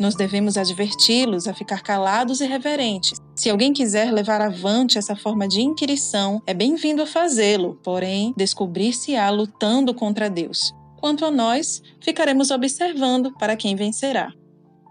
Nós 0.00 0.14
devemos 0.14 0.56
adverti-los 0.56 1.46
a 1.46 1.52
ficar 1.52 1.82
calados 1.82 2.40
e 2.40 2.46
reverentes. 2.46 3.20
Se 3.36 3.50
alguém 3.50 3.70
quiser 3.70 4.10
levar 4.10 4.40
avante 4.40 4.96
essa 4.96 5.14
forma 5.14 5.46
de 5.46 5.60
inquirição, 5.60 6.40
é 6.46 6.54
bem-vindo 6.54 7.02
a 7.02 7.06
fazê-lo, 7.06 7.78
porém, 7.84 8.32
descobrir-se-á 8.34 9.28
lutando 9.28 9.92
contra 9.92 10.30
Deus. 10.30 10.74
Quanto 10.98 11.26
a 11.26 11.30
nós, 11.30 11.82
ficaremos 12.00 12.50
observando 12.50 13.30
para 13.36 13.56
quem 13.56 13.76
vencerá. 13.76 14.32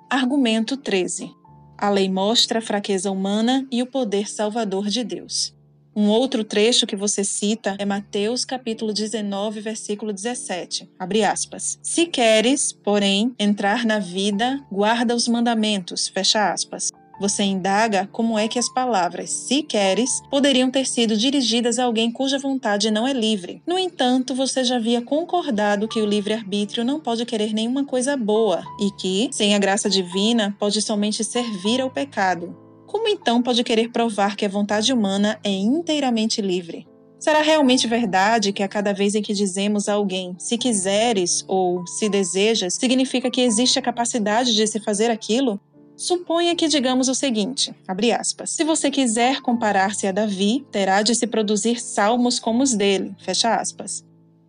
Argumento 0.08 0.78
13. 0.78 1.32
A 1.76 1.90
lei 1.90 2.08
mostra 2.08 2.60
a 2.60 2.62
fraqueza 2.62 3.10
humana 3.10 3.66
e 3.72 3.82
o 3.82 3.88
poder 3.88 4.30
salvador 4.30 4.90
de 4.90 5.04
Deus. 5.04 5.56
Um 6.00 6.08
outro 6.08 6.46
trecho 6.46 6.88
que 6.88 6.96
você 6.96 7.26
cita 7.26 7.76
é 7.78 7.84
Mateus 7.84 8.46
capítulo 8.46 8.94
19, 8.94 9.60
versículo 9.60 10.14
17. 10.14 10.90
Abre 10.98 11.26
aspas. 11.26 11.78
Se 11.84 12.06
queres, 12.06 12.72
porém, 12.72 13.36
entrar 13.38 13.86
na 13.86 14.00
vida, 14.00 14.66
guarda 14.72 15.14
os 15.14 15.28
mandamentos. 15.28 16.08
Fecha 16.08 16.54
aspas. 16.54 16.90
Você 17.20 17.44
indaga 17.44 18.08
como 18.14 18.40
é 18.40 18.48
que 18.48 18.58
as 18.58 18.72
palavras 18.72 19.30
se 19.30 19.62
queres 19.62 20.22
poderiam 20.32 20.72
ter 20.72 20.88
sido 20.88 21.18
dirigidas 21.18 21.78
a 21.78 21.84
alguém 21.84 22.10
cuja 22.10 22.40
vontade 22.40 22.90
não 22.90 23.06
é 23.06 23.12
livre. 23.12 23.62
No 23.68 23.78
entanto, 23.78 24.34
você 24.34 24.64
já 24.64 24.78
havia 24.78 25.02
concordado 25.02 25.86
que 25.86 26.00
o 26.00 26.06
livre-arbítrio 26.06 26.86
não 26.86 27.02
pode 27.02 27.26
querer 27.26 27.52
nenhuma 27.52 27.84
coisa 27.84 28.16
boa 28.16 28.64
e 28.80 28.90
que, 28.92 29.28
sem 29.34 29.54
a 29.54 29.60
graça 29.60 29.90
divina, 29.90 30.56
pode 30.58 30.82
somente 30.82 31.26
servir 31.26 31.82
ao 31.82 31.92
pecado. 31.92 32.69
Como 32.90 33.08
então 33.08 33.40
pode 33.44 33.64
querer 33.64 33.92
provar 33.92 34.36
que 34.36 34.44
a 34.44 34.50
vontade 34.50 34.92
humana 34.92 35.40
é 35.44 35.52
inteiramente 35.52 36.42
livre? 36.42 36.88
Será 37.20 37.40
realmente 37.44 37.88
verdade 37.88 38.52
que 38.52 38.64
a 38.64 38.68
cada 38.68 38.94
vez 38.94 39.14
em 39.14 39.22
que 39.22 39.32
dizemos 39.32 39.88
a 39.88 39.94
alguém 39.94 40.36
se 40.40 40.58
quiseres 40.58 41.46
ou 41.48 41.86
se 41.86 42.10
desejas, 42.10 42.74
significa 42.74 43.30
que 43.30 43.42
existe 43.42 43.78
a 43.78 43.82
capacidade 43.82 44.56
de 44.56 44.66
se 44.66 44.80
fazer 44.80 45.12
aquilo? 45.12 45.60
Suponha 45.96 46.56
que 46.56 46.68
digamos 46.68 47.08
o 47.10 47.14
seguinte, 47.14 47.72
aspas, 48.12 48.50
se 48.50 48.64
você 48.64 48.90
quiser 48.90 49.40
comparar-se 49.42 50.08
a 50.08 50.12
Davi, 50.12 50.66
terá 50.72 51.04
de 51.04 51.14
se 51.14 51.28
produzir 51.28 51.80
salmos 51.80 52.40
como 52.40 52.64
os 52.64 52.74
dele. 52.74 53.16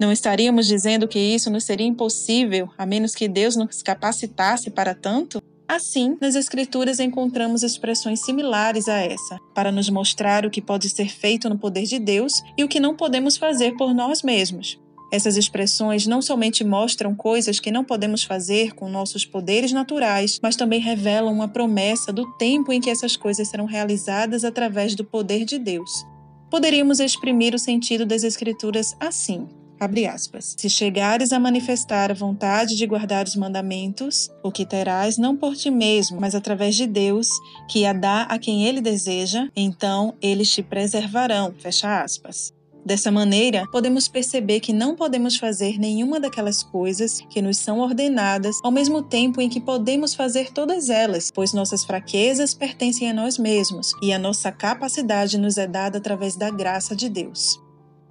Não 0.00 0.10
estaríamos 0.10 0.66
dizendo 0.66 1.06
que 1.06 1.18
isso 1.18 1.50
nos 1.50 1.64
seria 1.64 1.86
impossível, 1.86 2.70
a 2.78 2.86
menos 2.86 3.14
que 3.14 3.28
Deus 3.28 3.54
nos 3.54 3.82
capacitasse 3.82 4.70
para 4.70 4.94
tanto? 4.94 5.42
Assim, 5.70 6.18
nas 6.20 6.34
Escrituras 6.34 6.98
encontramos 6.98 7.62
expressões 7.62 8.24
similares 8.24 8.88
a 8.88 8.96
essa, 8.96 9.38
para 9.54 9.70
nos 9.70 9.88
mostrar 9.88 10.44
o 10.44 10.50
que 10.50 10.60
pode 10.60 10.90
ser 10.90 11.08
feito 11.08 11.48
no 11.48 11.56
poder 11.56 11.84
de 11.84 11.96
Deus 11.96 12.42
e 12.58 12.64
o 12.64 12.68
que 12.68 12.80
não 12.80 12.96
podemos 12.96 13.36
fazer 13.36 13.76
por 13.76 13.94
nós 13.94 14.20
mesmos. 14.20 14.80
Essas 15.12 15.36
expressões 15.36 16.08
não 16.08 16.20
somente 16.20 16.64
mostram 16.64 17.14
coisas 17.14 17.60
que 17.60 17.70
não 17.70 17.84
podemos 17.84 18.24
fazer 18.24 18.74
com 18.74 18.90
nossos 18.90 19.24
poderes 19.24 19.70
naturais, 19.70 20.40
mas 20.42 20.56
também 20.56 20.80
revelam 20.80 21.32
uma 21.32 21.46
promessa 21.46 22.12
do 22.12 22.26
tempo 22.36 22.72
em 22.72 22.80
que 22.80 22.90
essas 22.90 23.16
coisas 23.16 23.46
serão 23.46 23.66
realizadas 23.66 24.42
através 24.42 24.96
do 24.96 25.04
poder 25.04 25.44
de 25.44 25.56
Deus. 25.56 26.04
Poderíamos 26.50 26.98
exprimir 26.98 27.54
o 27.54 27.60
sentido 27.60 28.04
das 28.04 28.24
Escrituras 28.24 28.96
assim: 28.98 29.46
Abre 29.80 30.06
aspas. 30.06 30.54
Se 30.58 30.68
chegares 30.68 31.32
a 31.32 31.40
manifestar 31.40 32.10
a 32.10 32.14
vontade 32.14 32.76
de 32.76 32.86
guardar 32.86 33.26
os 33.26 33.34
mandamentos, 33.34 34.30
o 34.42 34.52
que 34.52 34.66
terás 34.66 35.16
não 35.16 35.34
por 35.34 35.56
ti 35.56 35.70
mesmo, 35.70 36.20
mas 36.20 36.34
através 36.34 36.76
de 36.76 36.86
Deus, 36.86 37.28
que 37.66 37.86
a 37.86 37.94
dá 37.94 38.24
a 38.24 38.38
quem 38.38 38.66
ele 38.66 38.82
deseja, 38.82 39.48
então 39.56 40.14
eles 40.20 40.50
te 40.50 40.62
preservarão. 40.62 41.54
Fecha 41.58 42.02
aspas. 42.02 42.52
Dessa 42.84 43.10
maneira, 43.10 43.64
podemos 43.72 44.06
perceber 44.06 44.60
que 44.60 44.72
não 44.72 44.94
podemos 44.94 45.36
fazer 45.36 45.78
nenhuma 45.78 46.20
daquelas 46.20 46.62
coisas 46.62 47.22
que 47.30 47.40
nos 47.40 47.56
são 47.56 47.78
ordenadas 47.78 48.56
ao 48.62 48.70
mesmo 48.70 49.00
tempo 49.00 49.40
em 49.40 49.48
que 49.48 49.60
podemos 49.62 50.14
fazer 50.14 50.52
todas 50.52 50.90
elas, 50.90 51.30
pois 51.34 51.54
nossas 51.54 51.84
fraquezas 51.84 52.52
pertencem 52.52 53.08
a 53.08 53.14
nós 53.14 53.38
mesmos 53.38 53.92
e 54.02 54.12
a 54.12 54.18
nossa 54.18 54.52
capacidade 54.52 55.38
nos 55.38 55.56
é 55.56 55.66
dada 55.66 55.96
através 55.96 56.36
da 56.36 56.50
graça 56.50 56.94
de 56.94 57.08
Deus. 57.08 57.58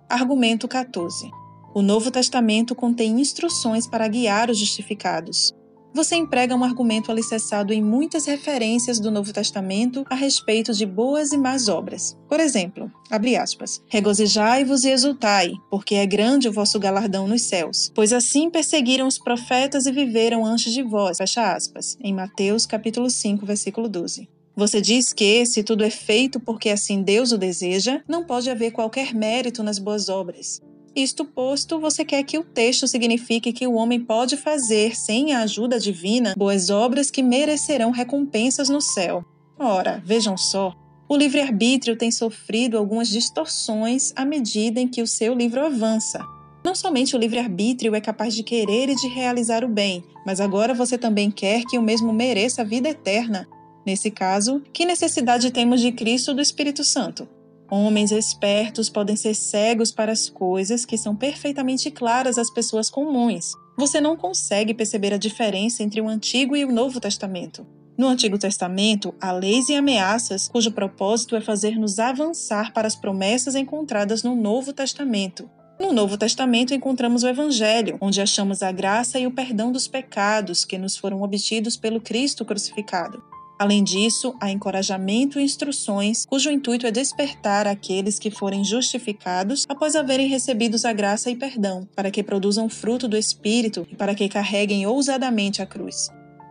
Argumento 0.07 0.67
14. 0.67 1.29
O 1.73 1.81
Novo 1.81 2.11
Testamento 2.11 2.73
contém 2.75 3.19
instruções 3.19 3.87
para 3.87 4.07
guiar 4.07 4.49
os 4.49 4.57
justificados 4.57 5.53
você 5.93 6.15
emprega 6.15 6.55
um 6.55 6.63
argumento 6.63 7.11
alicerçado 7.11 7.73
em 7.73 7.81
muitas 7.81 8.25
referências 8.25 8.99
do 8.99 9.09
Novo 9.09 9.33
Testamento 9.33 10.05
a 10.09 10.15
respeito 10.15 10.71
de 10.73 10.85
boas 10.85 11.31
e 11.31 11.37
más 11.37 11.67
obras. 11.67 12.15
Por 12.27 12.39
exemplo, 12.39 12.91
abre 13.09 13.35
aspas, 13.35 13.81
regozijai-vos 13.87 14.83
e 14.83 14.91
exultai, 14.91 15.51
porque 15.69 15.95
é 15.95 16.05
grande 16.05 16.47
o 16.47 16.53
vosso 16.53 16.79
galardão 16.79 17.27
nos 17.27 17.41
céus, 17.41 17.91
pois 17.93 18.13
assim 18.13 18.49
perseguiram 18.49 19.07
os 19.07 19.17
profetas 19.17 19.85
e 19.87 19.91
viveram 19.91 20.45
antes 20.45 20.71
de 20.73 20.83
vós, 20.83 21.17
fecha 21.17 21.53
aspas, 21.53 21.97
em 22.01 22.13
Mateus 22.13 22.65
capítulo 22.65 23.09
5, 23.09 23.45
versículo 23.45 23.89
12. 23.89 24.29
Você 24.55 24.81
diz 24.81 25.13
que, 25.13 25.45
se 25.45 25.63
tudo 25.63 25.85
é 25.85 25.89
feito 25.89 26.39
porque 26.39 26.69
assim 26.69 27.01
Deus 27.01 27.31
o 27.31 27.37
deseja, 27.37 28.01
não 28.07 28.25
pode 28.25 28.49
haver 28.49 28.71
qualquer 28.71 29.13
mérito 29.13 29.63
nas 29.63 29.79
boas 29.79 30.09
obras. 30.09 30.61
Isto 30.95 31.23
posto, 31.23 31.79
você 31.79 32.03
quer 32.03 32.23
que 32.23 32.37
o 32.37 32.43
texto 32.43 32.87
signifique 32.87 33.53
que 33.53 33.67
o 33.67 33.73
homem 33.73 33.99
pode 33.99 34.35
fazer, 34.35 34.95
sem 34.95 35.33
a 35.33 35.41
ajuda 35.41 35.79
divina, 35.79 36.33
boas 36.37 36.69
obras 36.69 37.11
que 37.11 37.21
merecerão 37.21 37.91
recompensas 37.91 38.69
no 38.69 38.81
céu. 38.81 39.23
Ora, 39.57 40.01
vejam 40.05 40.37
só, 40.37 40.73
o 41.07 41.15
livre-arbítrio 41.15 41.95
tem 41.95 42.11
sofrido 42.11 42.77
algumas 42.77 43.09
distorções 43.09 44.13
à 44.15 44.23
medida 44.23 44.79
em 44.79 44.87
que 44.87 45.01
o 45.01 45.07
seu 45.07 45.33
livro 45.33 45.65
avança. 45.65 46.23
Não 46.63 46.75
somente 46.75 47.15
o 47.15 47.19
livre-arbítrio 47.19 47.95
é 47.95 48.01
capaz 48.01 48.35
de 48.35 48.43
querer 48.43 48.89
e 48.89 48.95
de 48.95 49.07
realizar 49.07 49.63
o 49.63 49.67
bem, 49.67 50.03
mas 50.25 50.39
agora 50.39 50.73
você 50.73 50.97
também 50.97 51.31
quer 51.31 51.63
que 51.63 51.77
o 51.77 51.81
mesmo 51.81 52.11
mereça 52.13 52.61
a 52.61 52.65
vida 52.65 52.89
eterna. 52.89 53.47
Nesse 53.85 54.11
caso, 54.11 54.61
que 54.73 54.85
necessidade 54.85 55.51
temos 55.51 55.81
de 55.81 55.91
Cristo 55.91 56.29
ou 56.29 56.35
do 56.35 56.41
Espírito 56.41 56.83
Santo? 56.83 57.27
Homens 57.71 58.11
espertos 58.11 58.89
podem 58.89 59.15
ser 59.15 59.35
cegos 59.35 59.91
para 59.91 60.11
as 60.11 60.27
coisas 60.27 60.85
que 60.85 60.97
são 60.97 61.15
perfeitamente 61.15 61.91
claras 61.91 62.39
às 62.39 62.49
pessoas 62.49 62.89
comuns. 62.89 63.53
Você 63.77 64.01
não 64.01 64.17
consegue 64.17 64.73
perceber 64.73 65.13
a 65.13 65.17
diferença 65.17 65.83
entre 65.83 66.01
o 66.01 66.09
Antigo 66.09 66.55
e 66.55 66.65
o 66.65 66.71
Novo 66.71 66.99
Testamento. 66.99 67.65
No 67.95 68.07
Antigo 68.07 68.39
Testamento, 68.39 69.13
há 69.21 69.31
leis 69.31 69.69
e 69.69 69.75
ameaças 69.75 70.47
cujo 70.47 70.71
propósito 70.71 71.35
é 71.35 71.41
fazer-nos 71.41 71.99
avançar 71.99 72.73
para 72.73 72.87
as 72.87 72.95
promessas 72.95 73.55
encontradas 73.55 74.23
no 74.23 74.35
Novo 74.35 74.73
Testamento. 74.73 75.47
No 75.79 75.93
Novo 75.93 76.17
Testamento 76.17 76.73
encontramos 76.73 77.23
o 77.23 77.27
Evangelho, 77.27 77.97
onde 78.01 78.19
achamos 78.19 78.63
a 78.63 78.71
graça 78.71 79.19
e 79.19 79.27
o 79.27 79.31
perdão 79.31 79.71
dos 79.71 79.87
pecados 79.87 80.65
que 80.65 80.77
nos 80.77 80.97
foram 80.97 81.21
obtidos 81.21 81.77
pelo 81.77 82.01
Cristo 82.01 82.43
crucificado. 82.43 83.23
Além 83.59 83.83
disso, 83.83 84.33
há 84.39 84.49
encorajamento 84.49 85.37
e 85.37 85.43
instruções, 85.43 86.25
cujo 86.25 86.49
intuito 86.49 86.87
é 86.87 86.91
despertar 86.91 87.67
aqueles 87.67 88.17
que 88.17 88.31
forem 88.31 88.63
justificados 88.63 89.65
após 89.67 89.97
haverem 89.97 90.29
recebido 90.29 90.77
a 90.85 90.93
graça 90.93 91.29
e 91.29 91.35
perdão, 91.35 91.85
para 91.93 92.09
que 92.09 92.23
produzam 92.23 92.69
fruto 92.69 93.05
do 93.05 93.17
Espírito 93.17 93.85
e 93.91 93.97
para 93.97 94.15
que 94.15 94.29
carreguem 94.29 94.87
ousadamente 94.87 95.61
a 95.61 95.65
cruz. 95.65 96.07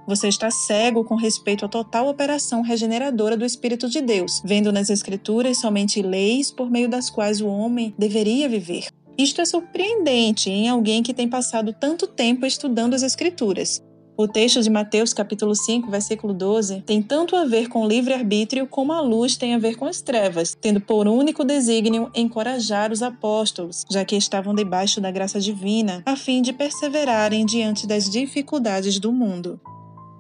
Você 0.07 0.29
está 0.29 0.51
cego 0.51 1.03
com 1.03 1.15
respeito 1.15 1.65
à 1.65 1.69
total 1.69 2.09
operação 2.09 2.61
regeneradora 2.61 3.39
do 3.39 3.45
Espírito 3.45 3.89
de 3.89 4.03
Deus, 4.03 4.43
vendo 4.45 4.71
nas 4.71 4.91
Escrituras 4.91 5.61
somente 5.61 6.03
leis 6.03 6.51
por 6.51 6.71
meio 6.71 6.91
das 6.91 7.09
quais 7.09 7.41
o 7.41 7.47
homem 7.47 7.95
deveria 7.99 8.51
viver. 8.51 8.89
Isto 9.17 9.41
é 9.41 9.47
surpreendente 9.47 10.51
em 10.51 10.69
alguém 10.69 11.03
que 11.03 11.15
tem 11.15 11.29
passado 11.29 11.73
tanto 11.73 12.07
tempo 12.07 12.45
estudando 12.45 12.93
as 12.95 13.03
Escrituras, 13.03 13.83
o 14.21 14.27
texto 14.27 14.61
de 14.61 14.69
Mateus 14.69 15.13
capítulo 15.15 15.55
5, 15.55 15.89
versículo 15.89 16.35
12, 16.35 16.83
tem 16.83 17.01
tanto 17.01 17.37
a 17.37 17.45
ver 17.45 17.69
com 17.69 17.87
livre-arbítrio 17.87 18.67
como 18.67 18.93
a 18.93 19.01
luz 19.01 19.37
tem 19.37 19.55
a 19.55 19.59
ver 19.61 19.77
com 19.77 19.85
as 19.85 20.01
trevas, 20.01 20.59
tendo 20.61 20.81
por 20.81 21.07
único 21.07 21.45
desígnio 21.45 22.11
encorajar 22.13 22.91
os 22.91 23.01
apóstolos, 23.01 23.85
já 23.89 24.05
que 24.05 24.17
estavam 24.17 24.57
debaixo 24.57 25.01
da 25.01 25.13
graça 25.13 25.39
divina, 25.39 26.03
a 26.05 26.17
fim 26.17 26.43
de 26.43 26.53
perseverarem 26.53 27.47
diante 27.47 27.87
das 27.87 28.11
dificuldades 28.11 28.99
do 28.99 29.13
mundo. 29.13 29.61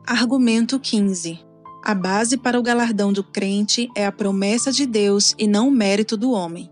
Argumento 0.07 0.79
15. 0.79 1.41
A 1.85 1.93
base 1.93 2.37
para 2.37 2.57
o 2.57 2.63
galardão 2.63 3.13
do 3.13 3.25
crente 3.25 3.89
é 3.97 4.07
a 4.07 4.13
promessa 4.13 4.71
de 4.71 4.87
Deus 4.87 5.35
e 5.37 5.49
não 5.49 5.67
o 5.67 5.73
mérito 5.73 6.17
do 6.17 6.31
homem. 6.31 6.71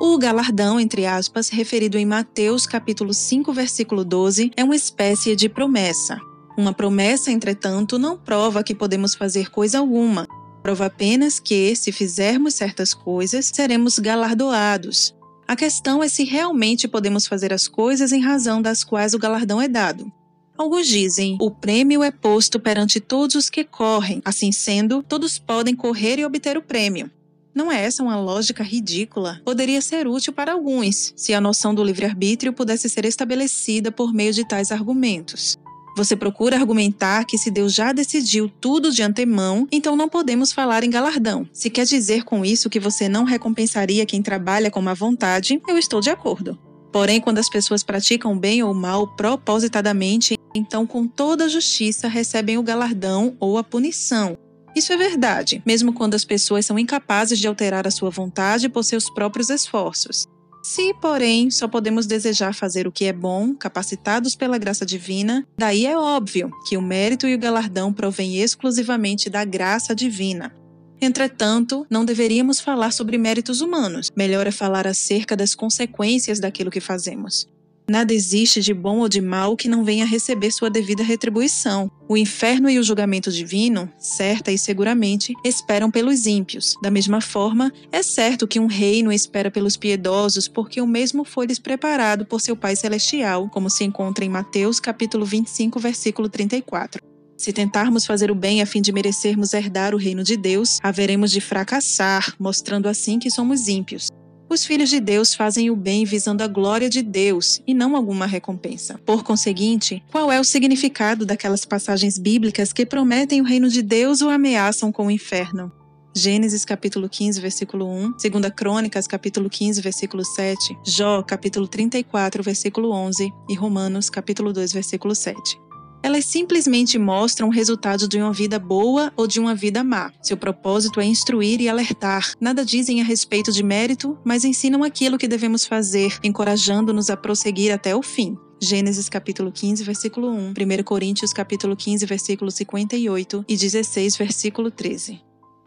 O 0.00 0.16
galardão, 0.16 0.78
entre 0.78 1.06
aspas, 1.06 1.48
referido 1.48 1.98
em 1.98 2.06
Mateus 2.06 2.68
capítulo 2.68 3.12
5, 3.12 3.52
versículo 3.52 4.04
12, 4.04 4.52
é 4.56 4.62
uma 4.62 4.76
espécie 4.76 5.34
de 5.34 5.48
promessa. 5.48 6.20
Uma 6.58 6.72
promessa, 6.72 7.30
entretanto, 7.30 8.00
não 8.00 8.18
prova 8.18 8.64
que 8.64 8.74
podemos 8.74 9.14
fazer 9.14 9.48
coisa 9.48 9.78
alguma. 9.78 10.26
Prova 10.60 10.86
apenas 10.86 11.38
que, 11.38 11.76
se 11.76 11.92
fizermos 11.92 12.54
certas 12.54 12.92
coisas, 12.92 13.52
seremos 13.54 14.00
galardoados. 14.00 15.14
A 15.46 15.54
questão 15.54 16.02
é 16.02 16.08
se 16.08 16.24
realmente 16.24 16.88
podemos 16.88 17.28
fazer 17.28 17.52
as 17.52 17.68
coisas 17.68 18.10
em 18.10 18.20
razão 18.20 18.60
das 18.60 18.82
quais 18.82 19.14
o 19.14 19.20
galardão 19.20 19.62
é 19.62 19.68
dado. 19.68 20.10
Alguns 20.58 20.88
dizem: 20.88 21.38
o 21.40 21.48
prêmio 21.48 22.02
é 22.02 22.10
posto 22.10 22.58
perante 22.58 22.98
todos 22.98 23.36
os 23.36 23.48
que 23.48 23.62
correm, 23.62 24.20
assim 24.24 24.50
sendo, 24.50 25.00
todos 25.00 25.38
podem 25.38 25.76
correr 25.76 26.18
e 26.18 26.24
obter 26.24 26.58
o 26.58 26.62
prêmio. 26.62 27.08
Não 27.54 27.70
é 27.70 27.84
essa 27.84 28.02
uma 28.02 28.20
lógica 28.20 28.64
ridícula? 28.64 29.40
Poderia 29.44 29.80
ser 29.80 30.08
útil 30.08 30.32
para 30.32 30.54
alguns, 30.54 31.12
se 31.14 31.32
a 31.32 31.40
noção 31.40 31.72
do 31.72 31.84
livre-arbítrio 31.84 32.52
pudesse 32.52 32.88
ser 32.88 33.04
estabelecida 33.04 33.92
por 33.92 34.12
meio 34.12 34.32
de 34.32 34.46
tais 34.46 34.72
argumentos. 34.72 35.56
Você 35.98 36.14
procura 36.14 36.54
argumentar 36.54 37.24
que 37.24 37.36
se 37.36 37.50
Deus 37.50 37.74
já 37.74 37.92
decidiu 37.92 38.48
tudo 38.48 38.92
de 38.92 39.02
antemão, 39.02 39.66
então 39.72 39.96
não 39.96 40.08
podemos 40.08 40.52
falar 40.52 40.84
em 40.84 40.90
galardão. 40.90 41.44
Se 41.52 41.68
quer 41.68 41.84
dizer 41.84 42.22
com 42.22 42.44
isso 42.44 42.70
que 42.70 42.78
você 42.78 43.08
não 43.08 43.24
recompensaria 43.24 44.06
quem 44.06 44.22
trabalha 44.22 44.70
com 44.70 44.80
má 44.80 44.94
vontade, 44.94 45.60
eu 45.66 45.76
estou 45.76 46.00
de 46.00 46.08
acordo. 46.08 46.56
Porém, 46.92 47.20
quando 47.20 47.38
as 47.38 47.50
pessoas 47.50 47.82
praticam 47.82 48.38
bem 48.38 48.62
ou 48.62 48.72
mal 48.72 49.08
propositadamente, 49.16 50.38
então 50.54 50.86
com 50.86 51.04
toda 51.04 51.48
justiça 51.48 52.06
recebem 52.06 52.56
o 52.56 52.62
galardão 52.62 53.36
ou 53.40 53.58
a 53.58 53.64
punição. 53.64 54.38
Isso 54.76 54.92
é 54.92 54.96
verdade, 54.96 55.60
mesmo 55.66 55.92
quando 55.92 56.14
as 56.14 56.24
pessoas 56.24 56.64
são 56.64 56.78
incapazes 56.78 57.40
de 57.40 57.48
alterar 57.48 57.88
a 57.88 57.90
sua 57.90 58.08
vontade 58.08 58.68
por 58.68 58.84
seus 58.84 59.10
próprios 59.10 59.50
esforços. 59.50 60.28
Se, 60.68 60.92
porém, 60.92 61.50
só 61.50 61.66
podemos 61.66 62.04
desejar 62.04 62.52
fazer 62.52 62.86
o 62.86 62.92
que 62.92 63.06
é 63.06 63.12
bom, 63.12 63.54
capacitados 63.54 64.36
pela 64.36 64.58
graça 64.58 64.84
divina, 64.84 65.48
daí 65.56 65.86
é 65.86 65.96
óbvio 65.96 66.50
que 66.68 66.76
o 66.76 66.82
mérito 66.82 67.26
e 67.26 67.34
o 67.34 67.38
galardão 67.38 67.90
provêm 67.90 68.36
exclusivamente 68.36 69.30
da 69.30 69.46
graça 69.46 69.94
divina. 69.94 70.54
Entretanto, 71.00 71.86
não 71.88 72.04
deveríamos 72.04 72.60
falar 72.60 72.92
sobre 72.92 73.16
méritos 73.16 73.62
humanos, 73.62 74.10
melhor 74.14 74.46
é 74.46 74.50
falar 74.50 74.86
acerca 74.86 75.34
das 75.34 75.54
consequências 75.54 76.38
daquilo 76.38 76.70
que 76.70 76.80
fazemos. 76.82 77.48
Nada 77.90 78.12
existe 78.12 78.60
de 78.60 78.74
bom 78.74 78.98
ou 78.98 79.08
de 79.08 79.18
mal 79.18 79.56
que 79.56 79.66
não 79.66 79.82
venha 79.82 80.04
receber 80.04 80.50
sua 80.50 80.68
devida 80.68 81.02
retribuição. 81.02 81.90
O 82.06 82.18
inferno 82.18 82.68
e 82.68 82.78
o 82.78 82.82
julgamento 82.82 83.32
divino, 83.32 83.90
certa 83.98 84.52
e 84.52 84.58
seguramente, 84.58 85.32
esperam 85.42 85.90
pelos 85.90 86.26
ímpios. 86.26 86.74
Da 86.82 86.90
mesma 86.90 87.22
forma, 87.22 87.72
é 87.90 88.02
certo 88.02 88.46
que 88.46 88.60
um 88.60 88.66
reino 88.66 89.10
espera 89.10 89.50
pelos 89.50 89.74
piedosos, 89.74 90.46
porque 90.46 90.82
o 90.82 90.86
mesmo 90.86 91.24
foi-lhes 91.24 91.58
preparado 91.58 92.26
por 92.26 92.42
seu 92.42 92.54
Pai 92.54 92.76
celestial, 92.76 93.48
como 93.48 93.70
se 93.70 93.84
encontra 93.84 94.22
em 94.22 94.28
Mateus 94.28 94.78
capítulo 94.78 95.24
25, 95.24 95.80
versículo 95.80 96.28
34. 96.28 97.00
Se 97.38 97.52
tentarmos 97.54 98.04
fazer 98.04 98.30
o 98.30 98.34
bem 98.34 98.60
a 98.60 98.66
fim 98.66 98.82
de 98.82 98.92
merecermos 98.92 99.54
herdar 99.54 99.94
o 99.94 99.98
reino 99.98 100.22
de 100.22 100.36
Deus, 100.36 100.78
haveremos 100.82 101.30
de 101.30 101.40
fracassar, 101.40 102.34
mostrando 102.38 102.86
assim 102.86 103.18
que 103.18 103.30
somos 103.30 103.66
ímpios. 103.66 104.08
Os 104.50 104.64
filhos 104.64 104.88
de 104.88 104.98
Deus 104.98 105.34
fazem 105.34 105.70
o 105.70 105.76
bem 105.76 106.06
visando 106.06 106.42
a 106.42 106.46
glória 106.46 106.88
de 106.88 107.02
Deus 107.02 107.60
e 107.66 107.74
não 107.74 107.94
alguma 107.94 108.24
recompensa. 108.24 108.98
Por 109.04 109.22
conseguinte, 109.22 110.02
qual 110.10 110.32
é 110.32 110.40
o 110.40 110.44
significado 110.44 111.26
daquelas 111.26 111.66
passagens 111.66 112.18
bíblicas 112.18 112.72
que 112.72 112.86
prometem 112.86 113.42
o 113.42 113.44
reino 113.44 113.68
de 113.68 113.82
Deus 113.82 114.22
ou 114.22 114.30
ameaçam 114.30 114.90
com 114.90 115.08
o 115.08 115.10
inferno? 115.10 115.70
Gênesis 116.16 116.64
capítulo 116.64 117.10
15, 117.10 117.40
versículo 117.40 117.86
1, 117.86 118.12
2 118.12 118.52
Crônicas 118.56 119.06
capítulo 119.06 119.50
15, 119.50 119.82
versículo 119.82 120.24
7, 120.24 120.78
Jó 120.84 121.22
capítulo 121.22 121.68
34, 121.68 122.42
versículo 122.42 122.90
11 122.90 123.30
e 123.50 123.54
Romanos 123.54 124.08
capítulo 124.08 124.52
2, 124.52 124.72
versículo 124.72 125.14
7. 125.14 125.67
Elas 126.02 126.24
simplesmente 126.24 126.98
mostram 126.98 127.48
o 127.48 127.52
resultado 127.52 128.08
de 128.08 128.18
uma 128.18 128.32
vida 128.32 128.58
boa 128.58 129.12
ou 129.16 129.26
de 129.26 129.40
uma 129.40 129.54
vida 129.54 129.82
má. 129.82 130.12
Seu 130.22 130.36
propósito 130.36 131.00
é 131.00 131.04
instruir 131.04 131.60
e 131.60 131.68
alertar. 131.68 132.32
Nada 132.40 132.64
dizem 132.64 133.00
a 133.00 133.04
respeito 133.04 133.50
de 133.50 133.62
mérito, 133.62 134.18
mas 134.24 134.44
ensinam 134.44 134.84
aquilo 134.84 135.18
que 135.18 135.28
devemos 135.28 135.66
fazer, 135.66 136.18
encorajando-nos 136.22 137.10
a 137.10 137.16
prosseguir 137.16 137.72
até 137.72 137.94
o 137.96 138.02
fim. 138.02 138.36
Gênesis 138.60 139.08
capítulo 139.08 139.52
15, 139.52 139.84
versículo 139.84 140.30
1, 140.30 140.50
1 140.50 140.82
Coríntios 140.84 141.32
capítulo 141.32 141.76
15, 141.76 142.06
versículo 142.06 142.50
58 142.50 143.44
e 143.48 143.56
16, 143.56 144.16
versículo 144.16 144.70
13. 144.70 145.20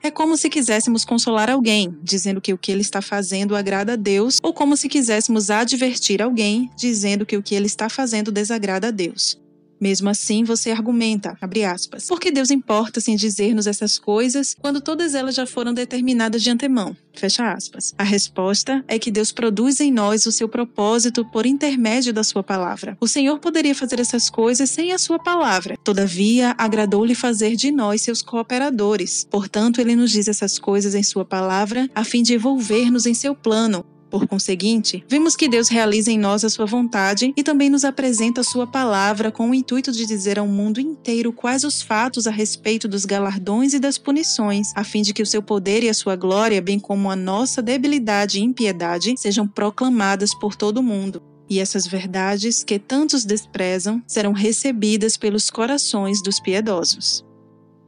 É 0.03 0.09
como 0.09 0.35
se 0.35 0.49
quiséssemos 0.49 1.05
consolar 1.05 1.49
alguém, 1.49 1.95
dizendo 2.01 2.41
que 2.41 2.51
o 2.51 2.57
que 2.57 2.71
ele 2.71 2.81
está 2.81 3.03
fazendo 3.03 3.55
agrada 3.55 3.93
a 3.93 3.95
Deus, 3.95 4.39
ou 4.41 4.51
como 4.51 4.75
se 4.75 4.89
quiséssemos 4.89 5.51
advertir 5.51 6.23
alguém, 6.23 6.71
dizendo 6.75 7.23
que 7.23 7.37
o 7.37 7.43
que 7.43 7.53
ele 7.53 7.67
está 7.67 7.87
fazendo 7.87 8.31
desagrada 8.31 8.87
a 8.87 8.91
Deus. 8.91 9.40
Mesmo 9.81 10.09
assim, 10.09 10.43
você 10.43 10.69
argumenta, 10.69 11.35
abre 11.41 11.65
aspas, 11.65 12.05
porque 12.05 12.29
Deus 12.29 12.51
importa-se 12.51 13.09
em 13.09 13.15
dizer-nos 13.15 13.65
essas 13.65 13.97
coisas 13.97 14.55
quando 14.61 14.79
todas 14.79 15.15
elas 15.15 15.33
já 15.33 15.47
foram 15.47 15.73
determinadas 15.73 16.43
de 16.43 16.51
antemão. 16.51 16.95
Fecha 17.13 17.51
aspas. 17.51 17.93
A 17.97 18.03
resposta 18.03 18.85
é 18.87 18.99
que 18.99 19.11
Deus 19.11 19.31
produz 19.31 19.79
em 19.79 19.91
nós 19.91 20.27
o 20.27 20.31
seu 20.31 20.47
propósito 20.47 21.25
por 21.25 21.47
intermédio 21.47 22.13
da 22.13 22.23
sua 22.23 22.43
palavra. 22.43 22.95
O 23.01 23.07
Senhor 23.07 23.39
poderia 23.39 23.73
fazer 23.73 23.99
essas 23.99 24.29
coisas 24.29 24.69
sem 24.69 24.93
a 24.93 24.99
sua 24.99 25.17
palavra. 25.17 25.75
Todavia, 25.83 26.53
agradou-lhe 26.57 27.15
fazer 27.15 27.55
de 27.55 27.71
nós 27.71 28.03
seus 28.03 28.21
cooperadores. 28.21 29.27
Portanto, 29.29 29.81
ele 29.81 29.95
nos 29.95 30.11
diz 30.11 30.27
essas 30.27 30.59
coisas 30.59 30.93
em 30.93 31.03
sua 31.03 31.25
palavra 31.25 31.89
a 31.95 32.03
fim 32.03 32.21
de 32.21 32.35
envolver-nos 32.35 33.07
em 33.07 33.13
seu 33.13 33.35
plano, 33.35 33.83
por 34.11 34.27
conseguinte, 34.27 35.03
vimos 35.09 35.37
que 35.37 35.47
Deus 35.47 35.69
realiza 35.69 36.11
em 36.11 36.19
nós 36.19 36.43
a 36.43 36.49
sua 36.49 36.65
vontade 36.65 37.33
e 37.35 37.41
também 37.41 37.69
nos 37.69 37.85
apresenta 37.85 38.41
a 38.41 38.43
sua 38.43 38.67
palavra 38.67 39.31
com 39.31 39.49
o 39.49 39.55
intuito 39.55 39.91
de 39.91 40.05
dizer 40.05 40.37
ao 40.37 40.45
mundo 40.45 40.81
inteiro 40.81 41.31
quais 41.31 41.63
os 41.63 41.81
fatos 41.81 42.27
a 42.27 42.31
respeito 42.31 42.89
dos 42.89 43.05
galardões 43.05 43.73
e 43.73 43.79
das 43.79 43.97
punições, 43.97 44.73
a 44.75 44.83
fim 44.83 45.01
de 45.01 45.13
que 45.13 45.23
o 45.23 45.25
seu 45.25 45.41
poder 45.41 45.81
e 45.81 45.89
a 45.89 45.93
sua 45.93 46.17
glória, 46.17 46.61
bem 46.61 46.77
como 46.77 47.09
a 47.09 47.15
nossa 47.15 47.61
debilidade 47.61 48.37
e 48.37 48.43
impiedade, 48.43 49.15
sejam 49.17 49.47
proclamadas 49.47 50.35
por 50.35 50.55
todo 50.55 50.79
o 50.79 50.83
mundo. 50.83 51.23
E 51.49 51.59
essas 51.59 51.87
verdades 51.87 52.63
que 52.63 52.77
tantos 52.77 53.23
desprezam 53.23 54.01
serão 54.05 54.33
recebidas 54.33 55.15
pelos 55.15 55.49
corações 55.49 56.21
dos 56.21 56.39
piedosos. 56.39 57.25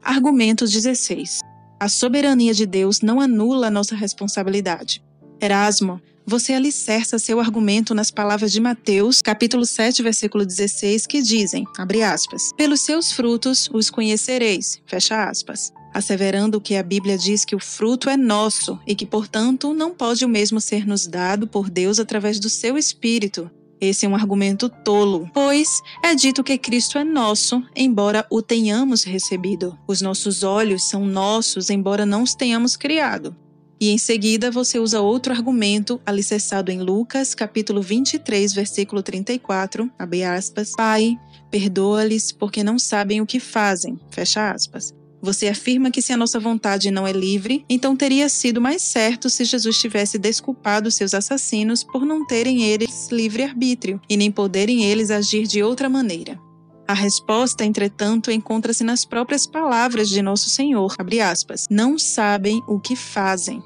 Argumento 0.02 0.66
16. 0.66 1.40
A 1.80 1.90
soberania 1.90 2.54
de 2.54 2.66
Deus 2.66 3.02
não 3.02 3.20
anula 3.20 3.68
a 3.68 3.72
nossa 3.72 3.94
responsabilidade. 3.94 5.04
Erasmo 5.44 6.02
você 6.26 6.54
alicerça 6.54 7.20
seu 7.20 7.38
argumento 7.42 7.94
nas 7.94 8.10
palavras 8.10 8.50
de 8.52 8.62
Mateus, 8.62 9.22
capítulo 9.22 9.66
7, 9.66 10.02
versículo 10.02 10.46
16, 10.46 11.06
que 11.06 11.22
dizem, 11.22 11.66
aspas, 12.06 12.52
pelos 12.56 12.80
seus 12.80 13.12
frutos 13.12 13.70
os 13.74 13.90
conhecereis, 13.90 14.82
fecha 14.86 15.26
aspas, 15.26 15.74
asseverando 15.94 16.62
que 16.62 16.78
a 16.78 16.84
Bíblia 16.84 17.18
diz 17.18 17.44
que 17.44 17.58
o 17.58 17.60
fruto 17.60 18.10
é 18.10 18.16
nosso 18.16 18.80
e 18.88 18.96
que, 18.96 19.06
portanto, 19.06 19.74
não 19.74 19.94
pode 19.94 20.24
o 20.24 20.30
mesmo 20.30 20.62
ser 20.62 20.88
nos 20.88 21.08
dado 21.08 21.46
por 21.46 21.70
Deus 21.70 22.00
através 22.00 22.40
do 22.40 22.50
seu 22.50 22.78
Espírito. 22.78 23.52
Esse 23.82 24.06
é 24.06 24.10
um 24.10 24.16
argumento 24.16 24.70
tolo, 24.70 25.30
pois 25.34 25.82
é 26.02 26.16
dito 26.16 26.42
que 26.42 26.58
Cristo 26.58 26.98
é 26.98 27.04
nosso, 27.04 27.62
embora 27.76 28.26
o 28.30 28.42
tenhamos 28.42 29.04
recebido. 29.04 29.78
Os 29.86 30.00
nossos 30.00 30.42
olhos 30.42 30.88
são 30.88 31.06
nossos, 31.06 31.70
embora 31.70 32.06
não 32.06 32.24
os 32.24 32.34
tenhamos 32.34 32.78
criado. 32.78 33.36
E 33.84 33.90
em 33.90 33.98
seguida 33.98 34.50
você 34.50 34.80
usa 34.80 35.02
outro 35.02 35.34
argumento 35.34 36.00
alicerçado 36.06 36.72
em 36.72 36.82
Lucas, 36.82 37.36
capítulo 37.36 37.82
23, 37.82 38.54
versículo 38.54 39.04
34, 39.04 39.92
abre 40.00 40.24
aspas, 40.24 40.72
Pai, 40.72 41.20
perdoa-lhes 41.52 42.32
porque 42.32 42.64
não 42.64 42.80
sabem 42.80 43.20
o 43.20 43.26
que 43.26 43.42
fazem, 43.42 44.00
fecha 44.10 44.52
aspas. 44.52 44.94
Você 45.22 45.50
afirma 45.50 45.92
que 45.92 46.02
se 46.02 46.14
a 46.14 46.18
nossa 46.18 46.40
vontade 46.40 46.90
não 46.92 47.06
é 47.06 47.12
livre, 47.12 47.66
então 47.70 47.94
teria 47.94 48.30
sido 48.30 48.62
mais 48.62 48.82
certo 48.82 49.30
se 49.30 49.44
Jesus 49.44 49.78
tivesse 49.78 50.18
desculpado 50.18 50.90
seus 50.90 51.14
assassinos 51.14 51.84
por 51.84 52.06
não 52.06 52.26
terem 52.26 52.64
eles 52.64 53.10
livre 53.12 53.44
arbítrio 53.44 54.00
e 54.10 54.16
nem 54.16 54.32
poderem 54.32 54.86
eles 54.86 55.12
agir 55.12 55.46
de 55.46 55.62
outra 55.62 55.90
maneira. 55.90 56.40
A 56.86 56.94
resposta, 56.94 57.64
entretanto, 57.64 58.30
encontra-se 58.30 58.84
nas 58.84 59.06
próprias 59.06 59.48
palavras 59.48 60.10
de 60.10 60.22
nosso 60.22 60.50
Senhor, 60.50 60.94
aspas, 61.26 61.66
não 61.70 61.98
sabem 61.98 62.62
o 62.68 62.80
que 62.80 62.96
fazem. 62.96 63.64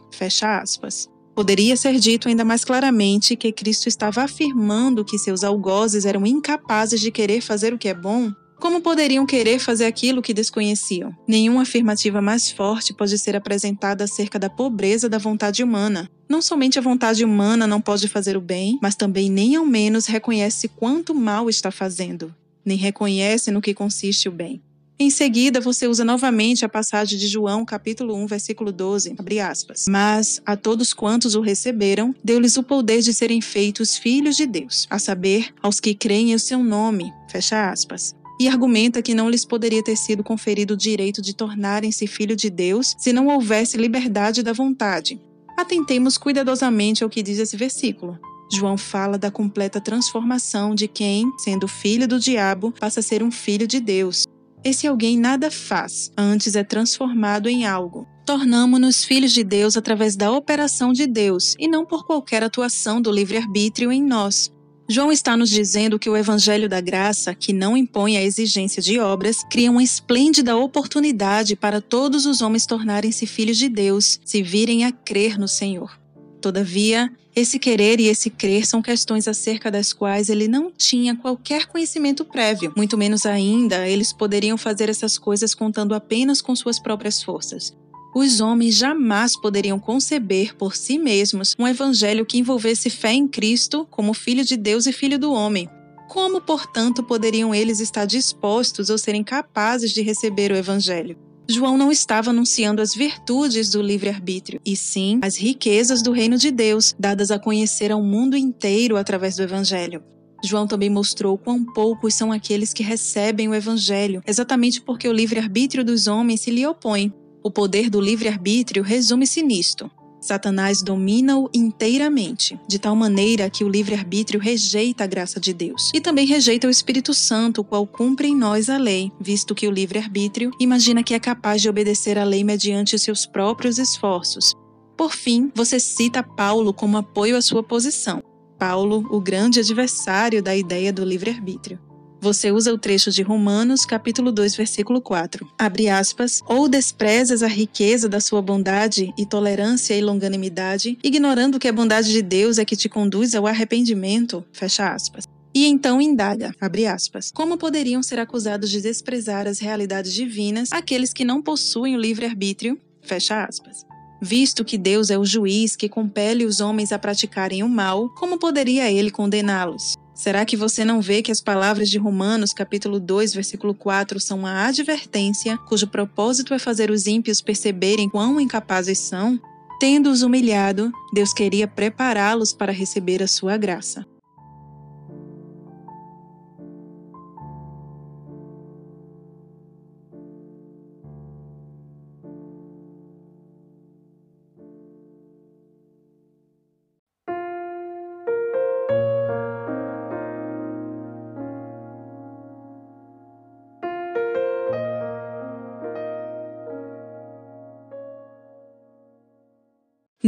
Poderia 1.36 1.76
ser 1.76 2.00
dito 2.00 2.28
ainda 2.28 2.46
mais 2.46 2.64
claramente 2.64 3.36
que 3.36 3.52
Cristo 3.52 3.88
estava 3.88 4.24
afirmando 4.24 5.06
que 5.06 5.18
seus 5.18 5.44
algozes 5.44 6.06
eram 6.06 6.26
incapazes 6.26 7.00
de 7.00 7.12
querer 7.12 7.42
fazer 7.42 7.74
o 7.74 7.78
que 7.78 7.88
é 7.88 7.94
bom? 7.94 8.32
Como 8.60 8.82
poderiam 8.82 9.26
querer 9.26 9.60
fazer 9.60 9.86
aquilo 9.86 10.22
que 10.22 10.34
desconheciam? 10.34 11.16
Nenhuma 11.28 11.62
afirmativa 11.62 12.22
mais 12.22 12.50
forte 12.50 12.92
pode 12.92 13.18
ser 13.20 13.36
apresentada 13.36 14.04
acerca 14.04 14.40
da 14.40 14.50
pobreza 14.50 15.08
da 15.08 15.20
vontade 15.20 15.64
humana. 15.64 16.10
Não 16.28 16.42
somente 16.42 16.80
a 16.80 16.82
vontade 16.82 17.24
humana 17.24 17.68
não 17.68 17.80
pode 17.80 18.08
fazer 18.08 18.36
o 18.36 18.42
bem, 18.42 18.80
mas 18.82 18.96
também 18.96 19.30
nem 19.30 19.56
ao 19.56 19.66
menos 19.66 20.08
reconhece 20.08 20.68
quanto 20.68 21.14
mal 21.14 21.50
está 21.50 21.70
fazendo 21.70 22.34
nem 22.68 22.78
reconhece 22.78 23.50
no 23.50 23.62
que 23.62 23.74
consiste 23.74 24.28
o 24.28 24.32
bem. 24.32 24.62
Em 25.00 25.12
seguida, 25.12 25.62
você 25.62 25.88
usa 25.88 26.04
novamente 26.04 26.66
a 26.66 26.70
passagem 26.70 27.20
de 27.20 27.28
João, 27.28 27.64
capítulo 27.64 28.16
1, 28.16 28.26
versículo 28.26 28.72
12, 28.72 29.14
abre 29.16 29.40
aspas. 29.40 29.86
Mas 29.88 30.42
a 30.44 30.58
todos 30.58 30.92
quantos 30.92 31.36
o 31.36 31.42
receberam, 31.42 32.16
deu-lhes 32.24 32.58
o 32.58 32.64
poder 32.64 33.02
de 33.02 33.14
serem 33.14 33.40
feitos 33.40 33.96
filhos 33.96 34.36
de 34.36 34.48
Deus, 34.48 34.88
a 34.90 34.98
saber, 34.98 35.54
aos 35.62 35.80
que 35.80 35.94
creem 35.94 36.32
em 36.32 36.38
seu 36.40 36.64
nome, 36.64 37.14
fecha 37.30 37.70
aspas. 37.70 38.16
E 38.40 38.48
argumenta 38.48 39.02
que 39.02 39.14
não 39.14 39.30
lhes 39.30 39.46
poderia 39.46 39.84
ter 39.84 39.96
sido 39.96 40.24
conferido 40.24 40.74
o 40.74 40.78
direito 40.78 41.22
de 41.22 41.36
tornarem-se 41.36 42.08
filho 42.08 42.36
de 42.36 42.50
Deus 42.50 42.96
se 42.98 43.14
não 43.14 43.28
houvesse 43.28 43.78
liberdade 43.78 44.42
da 44.42 44.52
vontade. 44.52 45.22
Atentemos 45.56 46.18
cuidadosamente 46.18 47.04
ao 47.04 47.10
que 47.10 47.22
diz 47.22 47.38
esse 47.38 47.56
versículo. 47.56 48.20
João 48.52 48.78
fala 48.78 49.18
da 49.18 49.30
completa 49.30 49.82
transformação 49.82 50.74
de 50.74 50.88
quem, 50.88 51.30
sendo 51.38 51.68
filho 51.68 52.08
do 52.08 52.20
diabo, 52.20 52.72
passa 52.72 53.02
a 53.02 53.04
ser 53.04 53.22
um 53.22 53.32
filho 53.32 53.68
de 53.68 53.80
Deus. 53.80 54.24
Esse 54.64 54.88
alguém 54.88 55.18
nada 55.18 55.52
faz, 55.52 56.12
antes 56.18 56.56
é 56.56 56.64
transformado 56.64 57.48
em 57.48 57.66
algo. 57.66 58.08
Tornamo-nos 58.26 59.06
filhos 59.06 59.32
de 59.32 59.44
Deus 59.44 59.78
através 59.78 60.16
da 60.16 60.32
operação 60.32 60.92
de 60.92 61.08
Deus 61.08 61.56
e 61.58 61.68
não 61.68 61.86
por 61.86 62.06
qualquer 62.06 62.44
atuação 62.44 63.02
do 63.02 63.12
livre-arbítrio 63.12 63.92
em 63.92 64.04
nós. 64.04 64.52
João 64.90 65.12
está 65.12 65.36
nos 65.36 65.50
dizendo 65.50 66.00
que 66.00 66.10
o 66.10 66.16
Evangelho 66.16 66.70
da 66.70 66.80
Graça, 66.80 67.36
que 67.36 67.52
não 67.52 67.76
impõe 67.76 68.16
a 68.16 68.24
exigência 68.24 68.82
de 68.82 68.98
obras, 69.00 69.44
cria 69.50 69.70
uma 69.70 69.84
esplêndida 69.84 70.56
oportunidade 70.56 71.58
para 71.58 71.82
todos 71.82 72.26
os 72.26 72.42
homens 72.42 72.66
tornarem-se 72.66 73.26
filhos 73.26 73.58
de 73.58 73.68
Deus, 73.68 74.20
se 74.24 74.42
virem 74.42 74.86
a 74.86 74.92
crer 74.92 75.38
no 75.38 75.48
Senhor. 75.48 76.00
Todavia, 76.48 77.12
esse 77.36 77.60
querer 77.60 78.00
e 78.00 78.08
esse 78.08 78.30
crer 78.30 78.66
são 78.66 78.82
questões 78.82 79.28
acerca 79.28 79.70
das 79.70 79.92
quais 79.92 80.30
ele 80.30 80.48
não 80.48 80.72
tinha 80.72 81.14
qualquer 81.14 81.66
conhecimento 81.66 82.24
prévio, 82.24 82.72
muito 82.74 82.98
menos 82.98 83.26
ainda 83.26 83.86
eles 83.86 84.14
poderiam 84.14 84.58
fazer 84.58 84.88
essas 84.88 85.18
coisas 85.18 85.54
contando 85.54 85.94
apenas 85.94 86.42
com 86.42 86.56
suas 86.56 86.80
próprias 86.80 87.22
forças. 87.22 87.76
Os 88.16 88.40
homens 88.40 88.76
jamais 88.76 89.38
poderiam 89.38 89.78
conceber 89.78 90.56
por 90.56 90.74
si 90.74 90.98
mesmos 90.98 91.54
um 91.60 91.68
evangelho 91.68 92.26
que 92.26 92.38
envolvesse 92.38 92.90
fé 92.90 93.12
em 93.12 93.28
Cristo 93.28 93.86
como 93.92 94.14
Filho 94.14 94.46
de 94.46 94.56
Deus 94.56 94.86
e 94.86 94.94
Filho 94.94 95.20
do 95.20 95.34
homem. 95.34 95.70
Como, 96.08 96.40
portanto, 96.40 97.04
poderiam 97.04 97.54
eles 97.54 97.82
estar 97.82 98.06
dispostos 98.06 98.90
ou 98.90 98.98
serem 98.98 99.22
capazes 99.22 99.92
de 99.92 100.02
receber 100.02 100.54
o 100.54 100.56
evangelho? 100.56 101.27
João 101.50 101.78
não 101.78 101.90
estava 101.90 102.32
anunciando 102.32 102.82
as 102.82 102.94
virtudes 102.94 103.70
do 103.70 103.82
livre-arbítrio, 103.82 104.60
e 104.66 104.76
sim 104.76 105.20
as 105.24 105.38
riquezas 105.38 106.02
do 106.02 106.12
reino 106.12 106.38
de 106.38 106.52
Deus, 106.52 106.94
dadas 107.00 107.32
a 107.32 107.40
conhecer 107.40 107.90
ao 107.90 108.04
mundo 108.04 108.36
inteiro 108.36 108.98
através 108.98 109.38
do 109.38 109.44
Evangelho. 109.44 110.04
João 110.44 110.68
também 110.68 110.90
mostrou 110.90 111.38
quão 111.38 111.64
poucos 111.64 112.14
são 112.14 112.34
aqueles 112.34 112.74
que 112.74 112.84
recebem 112.84 113.48
o 113.48 113.56
Evangelho, 113.56 114.22
exatamente 114.28 114.82
porque 114.82 115.08
o 115.08 115.14
livre-arbítrio 115.14 115.86
dos 115.86 116.08
homens 116.08 116.42
se 116.42 116.52
lhe 116.52 116.68
opõe. 116.68 117.14
O 117.42 117.50
poder 117.50 117.90
do 117.90 118.02
livre-arbítrio 118.02 118.84
resume-se 118.84 119.42
nisto: 119.42 119.90
Satanás 120.20 120.82
domina-o 120.82 121.50
inteiramente, 121.54 122.60
de 122.68 122.80
tal 122.80 122.96
maneira 122.96 123.50
que 123.50 123.64
o 123.64 123.70
livre-arbítrio 123.70 124.40
rejeita 124.40 125.04
a 125.04 125.08
graça 125.08 125.40
de 125.40 125.54
Deus. 125.54 125.92
E 125.94 126.02
também 126.02 126.26
rejeita 126.26 126.68
o 126.68 126.72
Espírito 126.72 127.14
Santo, 127.14 127.62
o 127.62 127.64
qual 127.64 127.86
cumpre 127.86 128.28
em 128.28 128.36
nós 128.36 128.70
a 128.70 128.78
lei, 128.78 129.12
visto 129.20 129.56
que 129.56 129.68
o 129.68 129.72
livre-arbítrio 129.72 130.52
imagina 130.60 131.04
que 131.04 131.14
é 131.14 131.20
capaz 131.20 131.62
de 131.62 131.70
obedecer 131.70 132.18
à 132.18 132.24
lei 132.24 132.44
mediante 132.44 132.96
os 132.96 133.02
seus 133.02 133.26
próprios 133.26 133.78
esforços. 133.78 134.54
Por 134.98 135.14
fim, 135.14 135.52
você 135.54 135.80
cita 135.80 136.24
Paulo 136.24 136.74
como 136.74 136.98
apoio 136.98 137.38
à 137.38 137.42
sua 137.42 137.62
posição. 137.62 138.24
Paulo, 138.58 139.08
o 139.12 139.22
grande 139.22 139.60
adversário 139.60 140.42
da 140.42 140.56
ideia 140.56 140.92
do 140.92 141.06
livre-arbítrio. 141.06 141.80
Você 142.28 142.52
usa 142.52 142.74
o 142.74 142.78
trecho 142.78 143.10
de 143.10 143.22
Romanos, 143.22 143.86
capítulo 143.86 144.34
2, 144.34 144.54
versículo 144.54 145.00
4. 145.00 145.50
Abre 145.58 145.88
aspas, 145.88 146.42
ou 146.46 146.68
desprezas 146.68 147.42
a 147.42 147.48
riqueza 147.48 148.10
da 148.10 148.20
sua 148.20 148.42
bondade 148.42 149.14
e 149.18 149.26
tolerância 149.26 149.94
e 149.94 150.02
longanimidade, 150.02 151.00
ignorando 151.02 151.58
que 151.58 151.70
a 151.70 151.72
bondade 151.72 152.12
de 152.12 152.22
Deus 152.22 152.58
é 152.58 152.66
que 152.66 152.76
te 152.76 152.90
conduz 152.90 153.34
ao 153.34 153.48
arrependimento, 153.48 154.44
fecha 154.52 154.94
aspas. 154.94 155.24
E 155.56 155.68
então 155.68 156.02
indaga, 156.02 156.54
aspas, 156.94 157.32
como 157.32 157.58
poderiam 157.58 158.04
ser 158.04 158.20
acusados 158.20 158.70
de 158.70 158.82
desprezar 158.82 159.48
as 159.48 159.60
realidades 159.60 160.14
divinas 160.14 160.74
aqueles 160.74 161.14
que 161.14 161.24
não 161.24 161.42
possuem 161.42 161.96
o 161.96 162.00
livre-arbítrio? 162.02 162.78
Fecha 163.04 163.46
aspas. 163.46 163.86
Visto 164.22 164.66
que 164.66 164.78
Deus 164.78 165.10
é 165.10 165.18
o 165.18 165.24
juiz 165.24 165.78
que 165.78 165.88
compele 165.88 166.44
os 166.44 166.60
homens 166.60 166.92
a 166.92 167.00
praticarem 167.00 167.64
o 167.64 167.70
mal, 167.70 168.10
como 168.16 168.38
poderia 168.38 168.92
ele 168.92 169.12
condená-los? 169.12 169.96
Será 170.18 170.44
que 170.46 170.58
você 170.58 170.84
não 170.84 171.00
vê 171.00 171.22
que 171.22 171.32
as 171.32 171.40
palavras 171.40 171.92
de 171.92 172.00
Romanos, 172.00 172.52
capítulo 172.52 173.00
2, 173.00 173.36
versículo 173.36 173.76
4, 173.76 174.20
são 174.20 174.40
uma 174.40 174.66
advertência 174.66 175.56
cujo 175.60 175.86
propósito 175.86 176.56
é 176.56 176.60
fazer 176.60 176.90
os 176.90 177.06
ímpios 177.06 177.40
perceberem 177.40 178.10
quão 178.10 178.42
incapazes 178.42 178.98
são? 178.98 179.40
Tendo-os 179.80 180.24
humilhado, 180.24 180.92
Deus 181.14 181.34
queria 181.34 181.68
prepará-los 181.68 182.52
para 182.52 182.72
receber 182.72 183.22
a 183.22 183.28
sua 183.28 183.58
graça. 183.58 184.08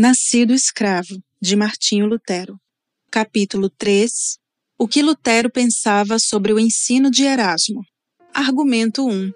Nascido 0.02 0.54
Escravo, 0.54 1.22
de 1.42 1.58
Martinho 1.58 2.06
Lutero. 2.06 2.58
Capítulo 3.12 3.70
3 3.70 4.38
O 4.78 4.88
que 4.88 5.02
Lutero 5.02 5.52
pensava 5.52 6.18
sobre 6.18 6.54
o 6.54 6.58
ensino 6.58 7.12
de 7.12 7.26
Erasmo. 7.26 7.82
Argumento 8.34 9.06
1 9.06 9.30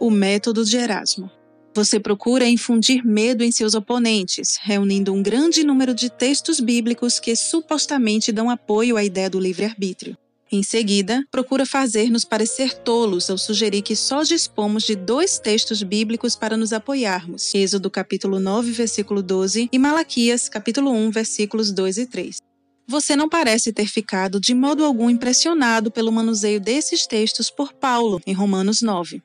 O 0.00 0.10
método 0.10 0.64
de 0.64 0.78
Erasmo. 0.78 1.30
Você 1.74 2.00
procura 2.00 2.48
infundir 2.48 3.04
medo 3.04 3.44
em 3.44 3.52
seus 3.52 3.74
oponentes, 3.74 4.56
reunindo 4.58 5.12
um 5.12 5.22
grande 5.22 5.62
número 5.62 5.92
de 5.92 6.08
textos 6.08 6.60
bíblicos 6.60 7.20
que 7.20 7.36
supostamente 7.36 8.32
dão 8.32 8.48
apoio 8.48 8.96
à 8.96 9.04
ideia 9.04 9.28
do 9.28 9.38
livre-arbítrio. 9.38 10.16
Em 10.50 10.62
seguida, 10.62 11.26
procura 11.28 11.66
fazer-nos 11.66 12.24
parecer 12.24 12.72
tolos 12.72 13.28
ao 13.28 13.36
sugerir 13.36 13.82
que 13.82 13.96
só 13.96 14.22
dispomos 14.22 14.84
de 14.84 14.94
dois 14.94 15.40
textos 15.40 15.82
bíblicos 15.82 16.36
para 16.36 16.56
nos 16.56 16.72
apoiarmos: 16.72 17.52
Êxodo 17.52 17.90
capítulo 17.90 18.38
9, 18.38 18.70
versículo 18.70 19.22
12 19.22 19.68
e 19.72 19.78
Malaquias 19.78 20.48
capítulo 20.48 20.92
1, 20.92 21.10
versículos 21.10 21.72
2 21.72 21.98
e 21.98 22.06
3. 22.06 22.36
Você 22.86 23.16
não 23.16 23.28
parece 23.28 23.72
ter 23.72 23.88
ficado 23.88 24.38
de 24.38 24.54
modo 24.54 24.84
algum 24.84 25.10
impressionado 25.10 25.90
pelo 25.90 26.12
manuseio 26.12 26.60
desses 26.60 27.04
textos 27.08 27.50
por 27.50 27.72
Paulo 27.72 28.20
em 28.24 28.32
Romanos 28.32 28.80
9. 28.80 29.20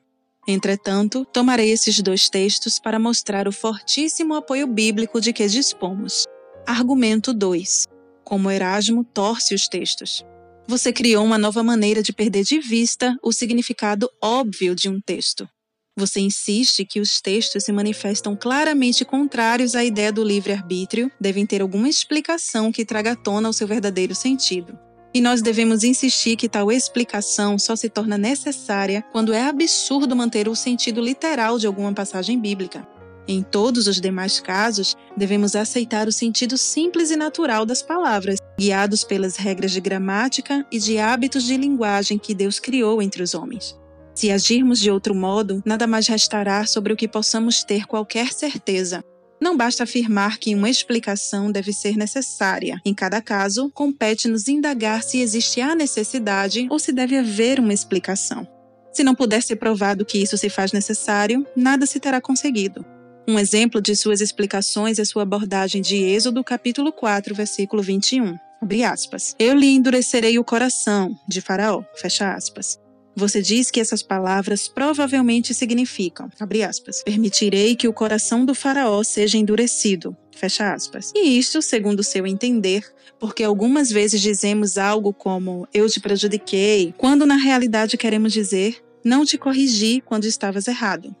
Entretanto, 0.48 1.24
tomarei 1.32 1.70
esses 1.70 2.02
dois 2.02 2.28
textos 2.28 2.80
para 2.80 2.98
mostrar 2.98 3.46
o 3.46 3.52
fortíssimo 3.52 4.34
apoio 4.34 4.66
bíblico 4.66 5.20
de 5.20 5.32
que 5.32 5.46
dispomos. 5.46 6.24
Argumento 6.66 7.32
2. 7.32 7.86
Como 8.24 8.50
Erasmo 8.50 9.04
torce 9.04 9.54
os 9.54 9.68
textos. 9.68 10.24
Você 10.66 10.92
criou 10.92 11.24
uma 11.24 11.36
nova 11.36 11.62
maneira 11.62 12.02
de 12.02 12.12
perder 12.12 12.44
de 12.44 12.60
vista 12.60 13.16
o 13.22 13.32
significado 13.32 14.08
óbvio 14.22 14.74
de 14.74 14.88
um 14.88 15.00
texto. 15.00 15.48
Você 15.96 16.20
insiste 16.20 16.86
que 16.86 17.00
os 17.00 17.20
textos 17.20 17.64
se 17.64 17.72
manifestam 17.72 18.34
claramente 18.34 19.04
contrários 19.04 19.74
à 19.74 19.84
ideia 19.84 20.10
do 20.10 20.24
livre-arbítrio, 20.24 21.10
devem 21.20 21.44
ter 21.44 21.60
alguma 21.60 21.88
explicação 21.88 22.72
que 22.72 22.84
traga 22.84 23.12
à 23.12 23.16
tona 23.16 23.48
o 23.48 23.52
seu 23.52 23.66
verdadeiro 23.66 24.14
sentido. 24.14 24.78
E 25.12 25.20
nós 25.20 25.42
devemos 25.42 25.84
insistir 25.84 26.36
que 26.36 26.48
tal 26.48 26.72
explicação 26.72 27.58
só 27.58 27.76
se 27.76 27.90
torna 27.90 28.16
necessária 28.16 29.04
quando 29.12 29.34
é 29.34 29.42
absurdo 29.42 30.16
manter 30.16 30.48
o 30.48 30.56
sentido 30.56 31.02
literal 31.02 31.58
de 31.58 31.66
alguma 31.66 31.92
passagem 31.92 32.40
bíblica. 32.40 32.88
Em 33.26 33.42
todos 33.42 33.86
os 33.86 34.00
demais 34.00 34.40
casos, 34.40 34.96
devemos 35.16 35.54
aceitar 35.54 36.08
o 36.08 36.12
sentido 36.12 36.58
simples 36.58 37.10
e 37.10 37.16
natural 37.16 37.64
das 37.64 37.82
palavras, 37.82 38.38
guiados 38.58 39.04
pelas 39.04 39.36
regras 39.36 39.70
de 39.70 39.80
gramática 39.80 40.66
e 40.72 40.78
de 40.78 40.98
hábitos 40.98 41.44
de 41.44 41.56
linguagem 41.56 42.18
que 42.18 42.34
Deus 42.34 42.58
criou 42.58 43.00
entre 43.00 43.22
os 43.22 43.34
homens. 43.34 43.78
Se 44.14 44.30
agirmos 44.30 44.78
de 44.78 44.90
outro 44.90 45.14
modo, 45.14 45.62
nada 45.64 45.86
mais 45.86 46.06
restará 46.06 46.66
sobre 46.66 46.92
o 46.92 46.96
que 46.96 47.08
possamos 47.08 47.64
ter 47.64 47.86
qualquer 47.86 48.32
certeza. 48.32 49.02
Não 49.40 49.56
basta 49.56 49.82
afirmar 49.82 50.38
que 50.38 50.54
uma 50.54 50.70
explicação 50.70 51.50
deve 51.50 51.72
ser 51.72 51.96
necessária. 51.96 52.80
Em 52.84 52.94
cada 52.94 53.20
caso, 53.20 53.70
compete-nos 53.70 54.46
indagar 54.46 55.02
se 55.02 55.18
existe 55.18 55.60
a 55.60 55.74
necessidade 55.74 56.68
ou 56.70 56.78
se 56.78 56.92
deve 56.92 57.16
haver 57.16 57.58
uma 57.58 57.72
explicação. 57.72 58.46
Se 58.92 59.02
não 59.02 59.14
puder 59.14 59.42
ser 59.42 59.56
provado 59.56 60.04
que 60.04 60.18
isso 60.18 60.36
se 60.36 60.50
faz 60.50 60.70
necessário, 60.72 61.46
nada 61.56 61.86
se 61.86 61.98
terá 61.98 62.20
conseguido. 62.20 62.84
Um 63.26 63.38
exemplo 63.38 63.80
de 63.80 63.94
suas 63.94 64.20
explicações 64.20 64.98
é 64.98 65.04
sua 65.04 65.22
abordagem 65.22 65.80
de 65.80 65.96
Êxodo, 65.96 66.42
capítulo 66.42 66.92
4, 66.92 67.34
versículo 67.34 67.80
21. 67.80 68.36
Abre 68.60 68.82
aspas. 68.82 69.34
Eu 69.38 69.54
lhe 69.54 69.68
endurecerei 69.68 70.38
o 70.38 70.44
coração, 70.44 71.16
de 71.28 71.40
Faraó. 71.40 71.84
Fecha 71.94 72.34
aspas. 72.34 72.80
Você 73.14 73.40
diz 73.42 73.70
que 73.70 73.78
essas 73.78 74.02
palavras 74.02 74.68
provavelmente 74.68 75.52
significam, 75.52 76.30
abre 76.40 76.62
aspas, 76.62 77.02
permitirei 77.04 77.76
que 77.76 77.86
o 77.86 77.92
coração 77.92 78.42
do 78.42 78.54
faraó 78.54 79.02
seja 79.04 79.36
endurecido, 79.36 80.16
fecha 80.34 80.72
aspas. 80.72 81.12
E 81.14 81.38
isto, 81.38 81.60
segundo 81.60 82.02
seu 82.02 82.26
entender, 82.26 82.82
porque 83.20 83.44
algumas 83.44 83.90
vezes 83.90 84.18
dizemos 84.18 84.78
algo 84.78 85.12
como 85.12 85.68
eu 85.74 85.90
te 85.90 86.00
prejudiquei, 86.00 86.94
quando 86.96 87.26
na 87.26 87.36
realidade 87.36 87.98
queremos 87.98 88.32
dizer 88.32 88.82
não 89.04 89.24
te 89.24 89.36
corrigi 89.36 90.00
quando 90.00 90.24
estavas 90.24 90.68
errado. 90.68 91.14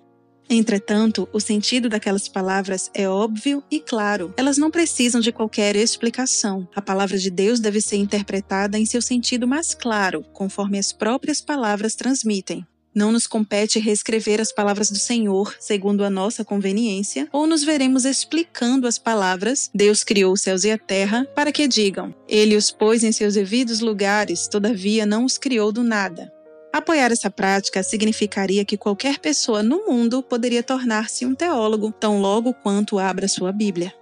Entretanto, 0.54 1.26
o 1.32 1.40
sentido 1.40 1.88
daquelas 1.88 2.28
palavras 2.28 2.90
é 2.92 3.08
óbvio 3.08 3.64
e 3.70 3.80
claro. 3.80 4.34
Elas 4.36 4.58
não 4.58 4.70
precisam 4.70 5.18
de 5.18 5.32
qualquer 5.32 5.74
explicação. 5.76 6.68
A 6.74 6.82
palavra 6.82 7.16
de 7.16 7.30
Deus 7.30 7.58
deve 7.58 7.80
ser 7.80 7.96
interpretada 7.96 8.78
em 8.78 8.84
seu 8.84 9.00
sentido 9.00 9.48
mais 9.48 9.72
claro, 9.72 10.22
conforme 10.34 10.78
as 10.78 10.92
próprias 10.92 11.40
palavras 11.40 11.94
transmitem. 11.94 12.66
Não 12.94 13.10
nos 13.10 13.26
compete 13.26 13.78
reescrever 13.78 14.42
as 14.42 14.52
palavras 14.52 14.90
do 14.90 14.98
Senhor 14.98 15.56
segundo 15.58 16.04
a 16.04 16.10
nossa 16.10 16.44
conveniência, 16.44 17.26
ou 17.32 17.46
nos 17.46 17.64
veremos 17.64 18.04
explicando 18.04 18.86
as 18.86 18.98
palavras 18.98 19.70
Deus 19.74 20.04
criou 20.04 20.34
os 20.34 20.42
céus 20.42 20.64
e 20.64 20.70
a 20.70 20.76
terra 20.76 21.26
para 21.34 21.50
que 21.50 21.66
digam: 21.66 22.14
Ele 22.28 22.54
os 22.54 22.70
pôs 22.70 23.02
em 23.02 23.10
seus 23.10 23.32
devidos 23.32 23.80
lugares, 23.80 24.46
todavia 24.46 25.06
não 25.06 25.24
os 25.24 25.38
criou 25.38 25.72
do 25.72 25.82
nada. 25.82 26.30
Apoiar 26.72 27.12
essa 27.12 27.30
prática 27.30 27.82
significaria 27.82 28.64
que 28.64 28.78
qualquer 28.78 29.18
pessoa 29.18 29.62
no 29.62 29.84
mundo 29.86 30.22
poderia 30.22 30.62
tornar-se 30.62 31.26
um 31.26 31.34
teólogo 31.34 31.92
tão 31.92 32.18
logo 32.18 32.54
quanto 32.54 32.98
abra 32.98 33.28
sua 33.28 33.52
Bíblia. 33.52 33.94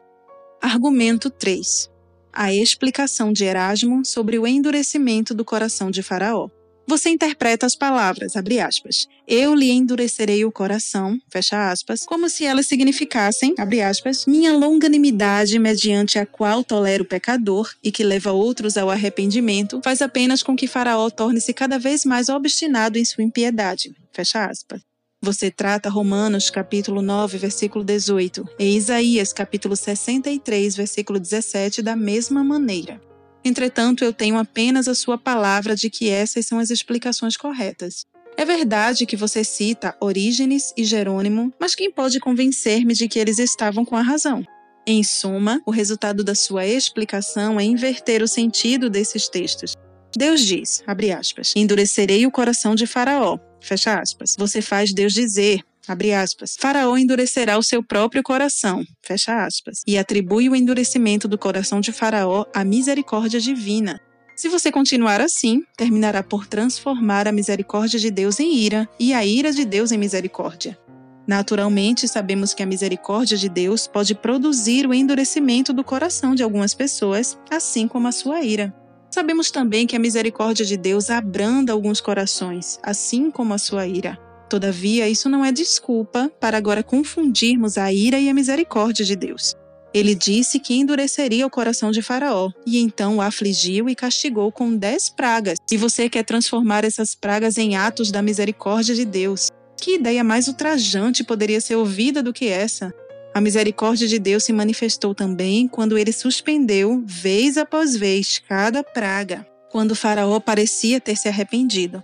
Argumento 0.62 1.28
3. 1.30 1.90
A 2.32 2.54
explicação 2.54 3.32
de 3.32 3.44
Erasmo 3.44 4.04
sobre 4.04 4.38
o 4.38 4.46
endurecimento 4.46 5.34
do 5.34 5.44
coração 5.44 5.90
de 5.90 6.00
Faraó. 6.00 6.48
Você 6.90 7.08
interpreta 7.08 7.66
as 7.66 7.76
palavras, 7.76 8.34
abre 8.34 8.58
aspas, 8.58 9.06
eu 9.24 9.54
lhe 9.54 9.70
endurecerei 9.70 10.44
o 10.44 10.50
coração, 10.50 11.20
fecha 11.28 11.70
aspas, 11.70 12.04
como 12.04 12.28
se 12.28 12.44
elas 12.44 12.66
significassem, 12.66 13.54
abre 13.58 13.80
aspas, 13.80 14.26
minha 14.26 14.52
longanimidade 14.52 15.56
mediante 15.60 16.18
a 16.18 16.26
qual 16.26 16.64
tolero 16.64 17.04
o 17.04 17.06
pecador 17.06 17.70
e 17.80 17.92
que 17.92 18.02
leva 18.02 18.32
outros 18.32 18.76
ao 18.76 18.90
arrependimento, 18.90 19.80
faz 19.84 20.02
apenas 20.02 20.42
com 20.42 20.56
que 20.56 20.66
Faraó 20.66 21.08
torne-se 21.10 21.54
cada 21.54 21.78
vez 21.78 22.04
mais 22.04 22.28
obstinado 22.28 22.98
em 22.98 23.04
sua 23.04 23.22
impiedade, 23.22 23.94
fecha 24.12 24.46
aspas. 24.46 24.80
Você 25.22 25.48
trata 25.48 25.88
Romanos 25.88 26.50
capítulo 26.50 27.00
9, 27.02 27.38
versículo 27.38 27.84
18 27.84 28.48
e 28.58 28.76
Isaías 28.76 29.32
capítulo 29.32 29.76
63, 29.76 30.74
versículo 30.74 31.20
17 31.20 31.82
da 31.82 31.94
mesma 31.94 32.42
maneira. 32.42 33.00
Entretanto, 33.44 34.04
eu 34.04 34.12
tenho 34.12 34.36
apenas 34.36 34.86
a 34.88 34.94
sua 34.94 35.16
palavra 35.16 35.74
de 35.74 35.88
que 35.88 36.08
essas 36.08 36.46
são 36.46 36.58
as 36.58 36.70
explicações 36.70 37.36
corretas. 37.36 38.04
É 38.36 38.44
verdade 38.44 39.06
que 39.06 39.16
você 39.16 39.44
cita 39.44 39.96
Orígenes 40.00 40.72
e 40.76 40.84
Jerônimo, 40.84 41.52
mas 41.58 41.74
quem 41.74 41.90
pode 41.90 42.20
convencer-me 42.20 42.94
de 42.94 43.08
que 43.08 43.18
eles 43.18 43.38
estavam 43.38 43.84
com 43.84 43.96
a 43.96 44.02
razão? 44.02 44.44
Em 44.86 45.02
suma, 45.04 45.60
o 45.66 45.70
resultado 45.70 46.24
da 46.24 46.34
sua 46.34 46.66
explicação 46.66 47.60
é 47.60 47.64
inverter 47.64 48.22
o 48.22 48.28
sentido 48.28 48.88
desses 48.88 49.28
textos. 49.28 49.74
Deus 50.16 50.40
diz, 50.40 50.82
abre 50.86 51.12
aspas, 51.12 51.52
endurecerei 51.54 52.26
o 52.26 52.30
coração 52.30 52.74
de 52.74 52.86
Faraó, 52.86 53.38
fecha 53.60 54.00
aspas. 54.00 54.34
Você 54.38 54.60
faz 54.60 54.92
Deus 54.92 55.12
dizer, 55.12 55.60
abre 55.86 56.12
aspas, 56.12 56.56
Faraó 56.58 56.96
endurecerá 56.96 57.58
o 57.58 57.62
seu 57.62 57.82
próprio 57.82 58.22
coração, 58.22 58.84
fecha 59.02 59.44
aspas, 59.44 59.82
e 59.86 59.98
atribui 59.98 60.48
o 60.48 60.56
endurecimento 60.56 61.26
do 61.26 61.38
coração 61.38 61.80
de 61.80 61.92
Faraó 61.92 62.44
à 62.54 62.64
misericórdia 62.64 63.40
divina. 63.40 64.00
Se 64.36 64.48
você 64.48 64.72
continuar 64.72 65.20
assim, 65.20 65.62
terminará 65.76 66.22
por 66.22 66.46
transformar 66.46 67.28
a 67.28 67.32
misericórdia 67.32 67.98
de 67.98 68.10
Deus 68.10 68.40
em 68.40 68.54
ira 68.54 68.88
e 68.98 69.12
a 69.12 69.24
ira 69.24 69.52
de 69.52 69.64
Deus 69.64 69.92
em 69.92 69.98
misericórdia. 69.98 70.78
Naturalmente, 71.26 72.08
sabemos 72.08 72.54
que 72.54 72.62
a 72.62 72.66
misericórdia 72.66 73.36
de 73.36 73.48
Deus 73.48 73.86
pode 73.86 74.14
produzir 74.14 74.86
o 74.86 74.94
endurecimento 74.94 75.72
do 75.72 75.84
coração 75.84 76.34
de 76.34 76.42
algumas 76.42 76.74
pessoas, 76.74 77.38
assim 77.50 77.86
como 77.86 78.08
a 78.08 78.12
sua 78.12 78.42
ira. 78.42 78.74
Sabemos 79.10 79.50
também 79.50 79.86
que 79.86 79.94
a 79.94 79.98
misericórdia 79.98 80.64
de 80.64 80.76
Deus 80.76 81.10
abranda 81.10 81.72
alguns 81.72 82.00
corações, 82.00 82.78
assim 82.82 83.30
como 83.30 83.52
a 83.52 83.58
sua 83.58 83.86
ira. 83.86 84.18
Todavia, 84.50 85.08
isso 85.08 85.28
não 85.28 85.44
é 85.44 85.52
desculpa 85.52 86.28
para 86.40 86.58
agora 86.58 86.82
confundirmos 86.82 87.78
a 87.78 87.92
ira 87.92 88.18
e 88.18 88.28
a 88.28 88.34
misericórdia 88.34 89.04
de 89.04 89.14
Deus. 89.14 89.54
Ele 89.94 90.12
disse 90.12 90.58
que 90.58 90.74
endureceria 90.74 91.46
o 91.46 91.50
coração 91.50 91.92
de 91.92 92.02
Faraó, 92.02 92.50
e 92.66 92.78
então 92.80 93.18
o 93.18 93.20
afligiu 93.20 93.88
e 93.88 93.94
castigou 93.94 94.50
com 94.50 94.76
dez 94.76 95.08
pragas. 95.08 95.56
E 95.70 95.76
você 95.76 96.08
quer 96.08 96.24
transformar 96.24 96.84
essas 96.84 97.14
pragas 97.14 97.58
em 97.58 97.76
atos 97.76 98.10
da 98.10 98.20
misericórdia 98.22 98.92
de 98.92 99.04
Deus. 99.04 99.50
Que 99.76 99.94
ideia 99.94 100.24
mais 100.24 100.48
ultrajante 100.48 101.22
poderia 101.22 101.60
ser 101.60 101.76
ouvida 101.76 102.20
do 102.20 102.32
que 102.32 102.46
essa? 102.46 102.92
A 103.32 103.40
misericórdia 103.40 104.08
de 104.08 104.18
Deus 104.18 104.42
se 104.42 104.52
manifestou 104.52 105.14
também 105.14 105.68
quando 105.68 105.96
ele 105.96 106.12
suspendeu, 106.12 107.04
vez 107.06 107.56
após 107.56 107.94
vez, 107.94 108.42
cada 108.48 108.82
praga, 108.82 109.46
quando 109.70 109.94
Faraó 109.94 110.40
parecia 110.40 111.00
ter 111.00 111.16
se 111.16 111.28
arrependido. 111.28 112.02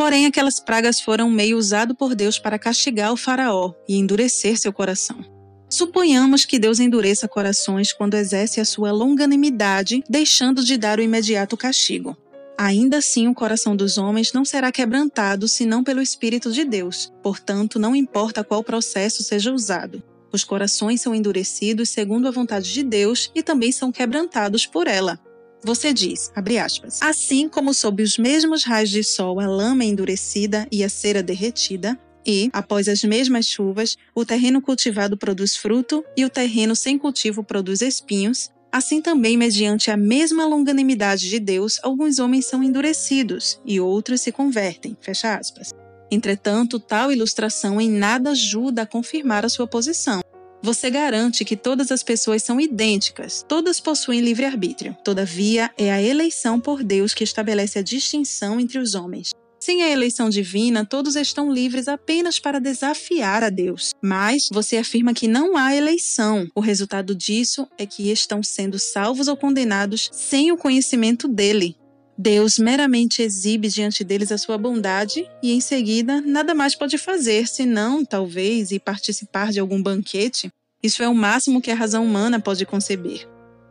Porém, 0.00 0.24
aquelas 0.24 0.58
pragas 0.58 0.98
foram 0.98 1.28
meio 1.28 1.58
usado 1.58 1.94
por 1.94 2.14
Deus 2.14 2.38
para 2.38 2.58
castigar 2.58 3.12
o 3.12 3.18
Faraó 3.18 3.74
e 3.86 3.96
endurecer 3.96 4.58
seu 4.58 4.72
coração. 4.72 5.22
Suponhamos 5.68 6.46
que 6.46 6.58
Deus 6.58 6.80
endureça 6.80 7.28
corações 7.28 7.92
quando 7.92 8.14
exerce 8.14 8.62
a 8.62 8.64
sua 8.64 8.92
longanimidade, 8.92 10.02
deixando 10.08 10.64
de 10.64 10.78
dar 10.78 10.98
o 10.98 11.02
imediato 11.02 11.54
castigo. 11.54 12.16
Ainda 12.56 12.96
assim, 12.96 13.28
o 13.28 13.34
coração 13.34 13.76
dos 13.76 13.98
homens 13.98 14.32
não 14.32 14.42
será 14.42 14.72
quebrantado 14.72 15.46
senão 15.46 15.84
pelo 15.84 16.00
Espírito 16.00 16.50
de 16.50 16.64
Deus. 16.64 17.12
Portanto, 17.22 17.78
não 17.78 17.94
importa 17.94 18.42
qual 18.42 18.64
processo 18.64 19.22
seja 19.22 19.52
usado. 19.52 20.02
Os 20.32 20.42
corações 20.42 21.02
são 21.02 21.14
endurecidos 21.14 21.90
segundo 21.90 22.26
a 22.26 22.30
vontade 22.30 22.72
de 22.72 22.82
Deus 22.82 23.30
e 23.34 23.42
também 23.42 23.70
são 23.70 23.92
quebrantados 23.92 24.64
por 24.64 24.86
ela. 24.86 25.20
Você 25.62 25.92
diz, 25.92 26.30
abre 26.34 26.58
aspas, 26.58 27.02
assim 27.02 27.48
como 27.48 27.74
sob 27.74 28.02
os 28.02 28.16
mesmos 28.16 28.64
raios 28.64 28.88
de 28.88 29.04
sol 29.04 29.38
a 29.40 29.46
lama 29.46 29.84
é 29.84 29.86
endurecida 29.86 30.66
e 30.72 30.82
a 30.82 30.88
cera 30.88 31.22
derretida, 31.22 31.98
e, 32.26 32.48
após 32.52 32.88
as 32.88 33.02
mesmas 33.04 33.46
chuvas, 33.46 33.96
o 34.14 34.24
terreno 34.24 34.60
cultivado 34.62 35.16
produz 35.16 35.56
fruto 35.56 36.04
e 36.16 36.24
o 36.24 36.30
terreno 36.30 36.74
sem 36.74 36.98
cultivo 36.98 37.42
produz 37.42 37.82
espinhos, 37.82 38.50
assim 38.72 39.02
também, 39.02 39.36
mediante 39.36 39.90
a 39.90 39.96
mesma 39.96 40.46
longanimidade 40.46 41.28
de 41.28 41.38
Deus, 41.38 41.78
alguns 41.82 42.18
homens 42.18 42.46
são 42.46 42.62
endurecidos 42.62 43.60
e 43.64 43.80
outros 43.80 44.20
se 44.20 44.32
convertem. 44.32 44.96
Fecha 45.00 45.34
aspas. 45.34 45.72
Entretanto, 46.10 46.78
tal 46.78 47.12
ilustração 47.12 47.80
em 47.80 47.90
nada 47.90 48.30
ajuda 48.30 48.82
a 48.82 48.86
confirmar 48.86 49.44
a 49.44 49.48
sua 49.48 49.66
posição. 49.66 50.20
Você 50.62 50.90
garante 50.90 51.44
que 51.44 51.56
todas 51.56 51.90
as 51.90 52.02
pessoas 52.02 52.42
são 52.42 52.60
idênticas, 52.60 53.44
todas 53.48 53.80
possuem 53.80 54.20
livre-arbítrio. 54.20 54.94
Todavia, 55.02 55.70
é 55.78 55.90
a 55.90 56.02
eleição 56.02 56.60
por 56.60 56.84
Deus 56.84 57.14
que 57.14 57.24
estabelece 57.24 57.78
a 57.78 57.82
distinção 57.82 58.60
entre 58.60 58.78
os 58.78 58.94
homens. 58.94 59.30
Sem 59.58 59.82
a 59.82 59.90
eleição 59.90 60.30
divina, 60.30 60.86
todos 60.86 61.16
estão 61.16 61.52
livres 61.52 61.86
apenas 61.86 62.38
para 62.38 62.58
desafiar 62.58 63.42
a 63.42 63.50
Deus. 63.50 63.90
Mas 64.02 64.48
você 64.50 64.78
afirma 64.78 65.12
que 65.12 65.28
não 65.28 65.54
há 65.54 65.74
eleição. 65.74 66.48
O 66.54 66.60
resultado 66.60 67.14
disso 67.14 67.66
é 67.78 67.84
que 67.84 68.10
estão 68.10 68.42
sendo 68.42 68.78
salvos 68.78 69.28
ou 69.28 69.36
condenados 69.36 70.08
sem 70.12 70.50
o 70.50 70.56
conhecimento 70.56 71.28
dele. 71.28 71.76
Deus 72.22 72.58
meramente 72.58 73.22
exibe 73.22 73.66
diante 73.68 74.04
deles 74.04 74.30
a 74.30 74.36
sua 74.36 74.58
bondade 74.58 75.26
e, 75.42 75.52
em 75.52 75.60
seguida, 75.62 76.20
nada 76.20 76.54
mais 76.54 76.74
pode 76.74 76.98
fazer 76.98 77.48
senão, 77.48 78.04
talvez, 78.04 78.70
ir 78.72 78.80
participar 78.80 79.50
de 79.50 79.58
algum 79.58 79.82
banquete. 79.82 80.50
Isso 80.82 81.02
é 81.02 81.08
o 81.08 81.14
máximo 81.14 81.62
que 81.62 81.70
a 81.70 81.74
razão 81.74 82.04
humana 82.04 82.38
pode 82.38 82.66
conceber. 82.66 83.26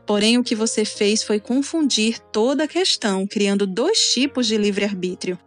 Porém, 0.07 0.39
o 0.39 0.43
que 0.43 0.55
você 0.55 0.83
fez 0.83 1.21
foi 1.21 1.39
confundir 1.39 2.17
toda 2.33 2.63
a 2.63 2.67
questão, 2.67 3.27
criando 3.27 3.67
dois 3.67 3.99
tipos 4.13 4.47
de 4.47 4.57
livre-arbítrio 4.57 5.37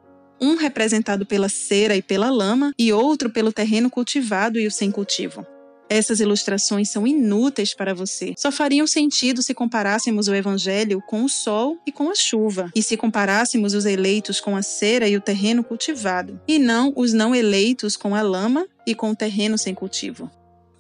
um 0.40 0.56
representado 0.56 1.24
pela 1.24 1.48
cera 1.48 1.94
e 1.94 2.02
pela 2.02 2.28
lama, 2.28 2.72
e 2.76 2.92
outro 2.92 3.30
pelo 3.30 3.52
terreno 3.52 3.88
cultivado 3.88 4.58
e 4.58 4.66
o 4.66 4.72
sem 4.72 4.90
cultivo. 4.90 5.46
Essas 5.92 6.20
ilustrações 6.20 6.88
são 6.88 7.06
inúteis 7.06 7.74
para 7.74 7.92
você. 7.92 8.32
Só 8.38 8.50
fariam 8.50 8.86
sentido 8.86 9.42
se 9.42 9.52
comparássemos 9.52 10.26
o 10.26 10.34
Evangelho 10.34 11.02
com 11.06 11.22
o 11.22 11.28
sol 11.28 11.76
e 11.86 11.92
com 11.92 12.08
a 12.08 12.14
chuva, 12.14 12.70
e 12.74 12.82
se 12.82 12.96
comparássemos 12.96 13.74
os 13.74 13.84
eleitos 13.84 14.40
com 14.40 14.56
a 14.56 14.62
cera 14.62 15.06
e 15.06 15.18
o 15.18 15.20
terreno 15.20 15.62
cultivado, 15.62 16.40
e 16.48 16.58
não 16.58 16.94
os 16.96 17.12
não 17.12 17.34
eleitos 17.34 17.94
com 17.94 18.14
a 18.14 18.22
lama 18.22 18.66
e 18.86 18.94
com 18.94 19.10
o 19.10 19.14
terreno 19.14 19.58
sem 19.58 19.74
cultivo. 19.74 20.30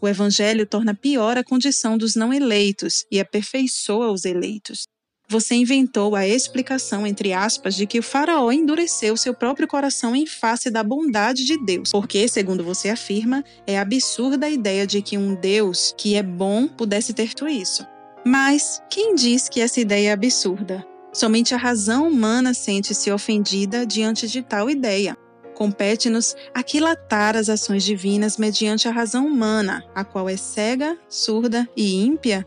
O 0.00 0.08
Evangelho 0.08 0.64
torna 0.64 0.94
pior 0.94 1.36
a 1.36 1.44
condição 1.44 1.98
dos 1.98 2.16
não 2.16 2.32
eleitos 2.32 3.04
e 3.10 3.20
aperfeiçoa 3.20 4.10
os 4.10 4.24
eleitos 4.24 4.86
você 5.32 5.54
inventou 5.54 6.14
a 6.14 6.28
explicação, 6.28 7.06
entre 7.06 7.32
aspas, 7.32 7.74
de 7.74 7.86
que 7.86 7.98
o 7.98 8.02
faraó 8.02 8.52
endureceu 8.52 9.16
seu 9.16 9.34
próprio 9.34 9.66
coração 9.66 10.14
em 10.14 10.26
face 10.26 10.70
da 10.70 10.84
bondade 10.84 11.44
de 11.44 11.56
Deus. 11.64 11.90
Porque, 11.90 12.28
segundo 12.28 12.62
você 12.62 12.90
afirma, 12.90 13.42
é 13.66 13.78
absurda 13.78 14.46
a 14.46 14.50
ideia 14.50 14.86
de 14.86 15.00
que 15.00 15.16
um 15.16 15.34
Deus 15.34 15.94
que 15.96 16.14
é 16.14 16.22
bom 16.22 16.68
pudesse 16.68 17.14
ter 17.14 17.26
feito 17.26 17.48
isso. 17.48 17.86
Mas 18.24 18.82
quem 18.90 19.14
diz 19.14 19.48
que 19.48 19.60
essa 19.60 19.80
ideia 19.80 20.10
é 20.10 20.12
absurda? 20.12 20.86
Somente 21.12 21.54
a 21.54 21.58
razão 21.58 22.06
humana 22.06 22.54
sente-se 22.54 23.10
ofendida 23.10 23.86
diante 23.86 24.28
de 24.28 24.42
tal 24.42 24.70
ideia. 24.70 25.16
Compete-nos 25.54 26.34
aquilatar 26.54 27.36
as 27.36 27.48
ações 27.48 27.84
divinas 27.84 28.36
mediante 28.36 28.88
a 28.88 28.90
razão 28.90 29.26
humana, 29.26 29.84
a 29.94 30.04
qual 30.04 30.28
é 30.28 30.36
cega, 30.36 30.96
surda 31.08 31.68
e 31.76 32.04
ímpia, 32.04 32.46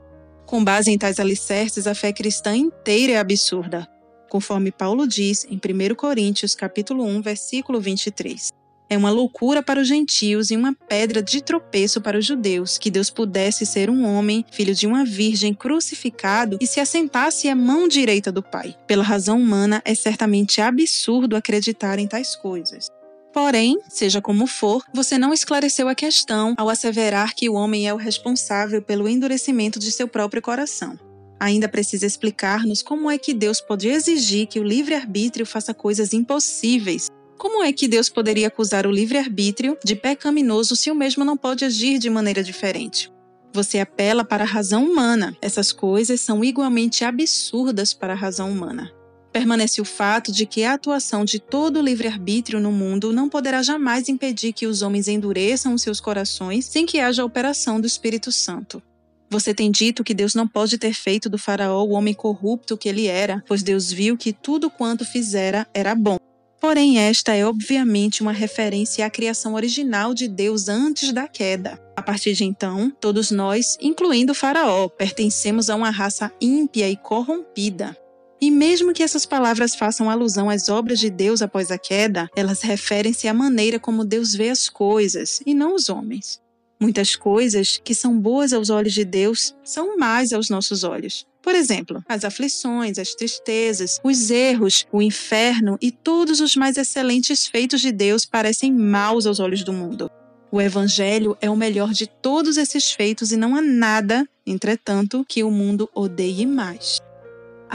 com 0.56 0.64
base 0.64 0.90
em 0.90 0.98
tais 0.98 1.20
alicerces, 1.20 1.86
a 1.86 1.94
fé 1.94 2.14
cristã 2.14 2.56
inteira 2.56 3.12
é 3.12 3.18
absurda, 3.18 3.86
conforme 4.30 4.72
Paulo 4.72 5.06
diz 5.06 5.46
em 5.50 5.58
1 5.58 5.96
Coríntios 5.96 6.56
capítulo 6.56 7.04
1, 7.04 7.22
versículo 7.22 7.82
23. 7.82 8.54
É 8.90 8.98
uma 8.98 9.10
loucura 9.10 9.62
para 9.62 9.82
os 9.82 9.88
gentios 9.90 10.52
e 10.52 10.56
uma 10.56 10.74
pedra 10.74 11.22
de 11.22 11.44
tropeço 11.44 12.00
para 12.00 12.18
os 12.18 12.26
judeus 12.26 12.78
que 12.78 12.90
Deus 12.90 13.10
pudesse 13.10 13.66
ser 13.66 13.90
um 13.90 14.06
homem, 14.06 14.46
filho 14.50 14.74
de 14.74 14.88
uma 14.88 15.04
virgem, 15.04 15.54
crucificado 15.54 16.58
e 16.62 16.66
se 16.66 16.80
assentasse 16.80 17.50
à 17.50 17.56
mão 17.56 17.86
direita 17.86 18.32
do 18.32 18.42
Pai. 18.42 18.78
Pela 18.88 19.04
razão 19.04 19.38
humana, 19.38 19.82
é 19.84 19.94
certamente 19.94 20.62
absurdo 20.62 21.36
acreditar 21.36 22.00
em 22.00 22.08
tais 22.08 22.34
coisas. 22.34 22.88
Porém, 23.36 23.78
seja 23.90 24.22
como 24.22 24.48
for, 24.48 24.82
você 24.94 25.18
não 25.18 25.34
esclareceu 25.34 25.90
a 25.90 25.94
questão 25.94 26.54
ao 26.56 26.70
asseverar 26.70 27.36
que 27.36 27.50
o 27.50 27.54
homem 27.54 27.86
é 27.86 27.94
o 27.94 27.98
responsável 27.98 28.82
pelo 28.82 29.10
endurecimento 29.10 29.78
de 29.78 29.92
seu 29.92 30.08
próprio 30.08 30.42
coração. 30.42 30.98
Ainda 31.38 31.68
precisa 31.68 32.06
explicar-nos 32.06 32.82
como 32.82 33.12
é 33.12 33.18
que 33.18 33.34
Deus 33.34 33.60
pode 33.60 33.90
exigir 33.90 34.48
que 34.48 34.58
o 34.58 34.64
livre-arbítrio 34.64 35.46
faça 35.46 35.74
coisas 35.74 36.14
impossíveis. 36.14 37.08
Como 37.38 37.62
é 37.62 37.74
que 37.74 37.90
Deus 37.90 38.08
poderia 38.08 38.48
acusar 38.48 38.88
o 38.88 38.92
livre-arbítrio 38.92 39.78
de 39.84 39.98
pecaminoso 39.98 40.74
se 40.74 40.90
o 40.90 40.96
mesmo 40.96 41.26
não 41.26 41.36
pode 41.36 41.66
agir 41.66 42.00
de 42.00 42.10
maneira 42.10 42.42
diferente? 42.42 43.12
Você 43.52 43.80
apela 43.80 44.24
para 44.24 44.46
a 44.46 44.48
razão 44.48 44.86
humana. 44.86 45.36
Essas 45.42 45.74
coisas 45.74 46.22
são 46.22 46.42
igualmente 46.42 47.04
absurdas 47.04 47.94
para 47.94 48.14
a 48.14 48.18
razão 48.18 48.50
humana 48.50 48.90
permanece 49.36 49.82
o 49.82 49.86
fato 49.86 50.32
de 50.32 50.46
que 50.46 50.64
a 50.64 50.76
atuação 50.76 51.26
de 51.26 51.40
todo 51.40 51.82
livre-arbítrio 51.82 52.58
no 52.58 52.72
mundo 52.72 53.12
não 53.12 53.28
poderá 53.28 53.62
jamais 53.62 54.08
impedir 54.08 54.54
que 54.54 54.66
os 54.66 54.82
homens 54.82 55.10
endureçam 55.10 55.74
os 55.74 55.82
seus 55.82 56.00
corações 56.00 56.64
sem 56.64 56.86
que 56.86 57.02
haja 57.02 57.22
a 57.22 57.26
operação 57.26 57.82
do 57.82 57.86
Espírito 57.86 58.32
Santo. 58.32 58.82
Você 59.30 59.54
tem 59.54 59.70
dito 59.70 60.06
que 60.06 60.14
Deus 60.14 60.36
não 60.36 60.48
pode 60.48 60.78
ter 60.78 60.94
feito 60.94 61.30
do 61.30 61.38
Faraó 61.38 61.84
o 61.84 61.92
homem 61.92 62.14
corrupto 62.14 62.78
que 62.78 62.88
ele 62.88 63.08
era, 63.08 63.44
pois 63.46 63.62
Deus 63.62 63.92
viu 63.92 64.16
que 64.16 64.32
tudo 64.32 64.70
quanto 64.70 65.04
fizera 65.04 65.68
era 65.74 65.94
bom. 65.94 66.16
Porém, 66.62 66.98
esta 66.98 67.36
é 67.36 67.46
obviamente 67.46 68.22
uma 68.22 68.32
referência 68.32 69.06
à 69.06 69.10
criação 69.10 69.56
original 69.56 70.14
de 70.14 70.30
Deus 70.30 70.70
antes 70.70 71.12
da 71.12 71.28
queda. 71.28 71.78
A 71.94 72.02
partir 72.02 72.32
de 72.36 72.46
então, 72.46 72.90
todos 73.02 73.32
nós, 73.32 73.78
incluindo 73.82 74.32
o 74.32 74.36
Faraó, 74.36 74.88
pertencemos 74.88 75.70
a 75.70 75.76
uma 75.76 75.90
raça 75.90 76.32
ímpia 76.40 76.90
e 76.90 76.96
corrompida. 76.96 77.98
E 78.42 78.52
mesmo 78.52 78.94
que 78.94 79.04
essas 79.04 79.26
palavras 79.26 79.76
façam 79.76 80.10
alusão 80.10 80.50
às 80.50 80.68
obras 80.70 81.00
de 81.00 81.10
Deus 81.10 81.42
após 81.42 81.72
a 81.72 81.78
queda, 81.78 82.30
elas 82.36 82.62
referem-se 82.62 83.28
à 83.28 83.34
maneira 83.34 83.80
como 83.80 84.04
Deus 84.04 84.34
vê 84.34 84.50
as 84.50 84.70
coisas 84.70 85.42
e 85.46 85.54
não 85.54 85.76
os 85.76 85.90
homens. 85.90 86.42
Muitas 86.80 87.16
coisas 87.16 87.80
que 87.84 87.96
são 87.96 88.20
boas 88.20 88.52
aos 88.52 88.70
olhos 88.70 88.94
de 88.94 89.06
Deus 89.06 89.56
são 89.64 89.98
más 89.98 90.34
aos 90.34 90.50
nossos 90.50 90.84
olhos. 90.84 91.26
Por 91.42 91.56
exemplo, 91.56 92.04
as 92.10 92.26
aflições, 92.26 92.98
as 92.98 93.14
tristezas, 93.14 94.00
os 94.04 94.30
erros, 94.30 94.86
o 94.92 95.02
inferno 95.02 95.78
e 95.82 95.92
todos 95.92 96.42
os 96.42 96.56
mais 96.56 96.76
excelentes 96.76 97.48
feitos 97.48 97.82
de 97.82 97.92
Deus 97.92 98.26
parecem 98.26 98.74
maus 98.74 99.26
aos 99.26 99.40
olhos 99.40 99.64
do 99.64 99.72
mundo. 99.72 100.10
O 100.52 100.60
Evangelho 100.60 101.38
é 101.40 101.50
o 101.50 101.56
melhor 101.56 101.92
de 101.92 102.08
todos 102.08 102.58
esses 102.58 102.92
feitos 102.92 103.32
e 103.32 103.38
não 103.38 103.56
há 103.56 103.62
nada, 103.62 104.28
entretanto, 104.46 105.26
que 105.28 105.44
o 105.44 105.52
mundo 105.52 105.90
odeie 105.94 106.46
mais. 106.46 107.00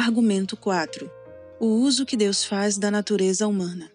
Argumento 0.01 0.57
4. 0.57 1.11
O 1.61 1.67
uso 1.67 2.07
que 2.07 2.17
Deus 2.17 2.43
faz 2.43 2.79
da 2.79 2.91
natureza 2.91 3.47
humana. 3.47 3.93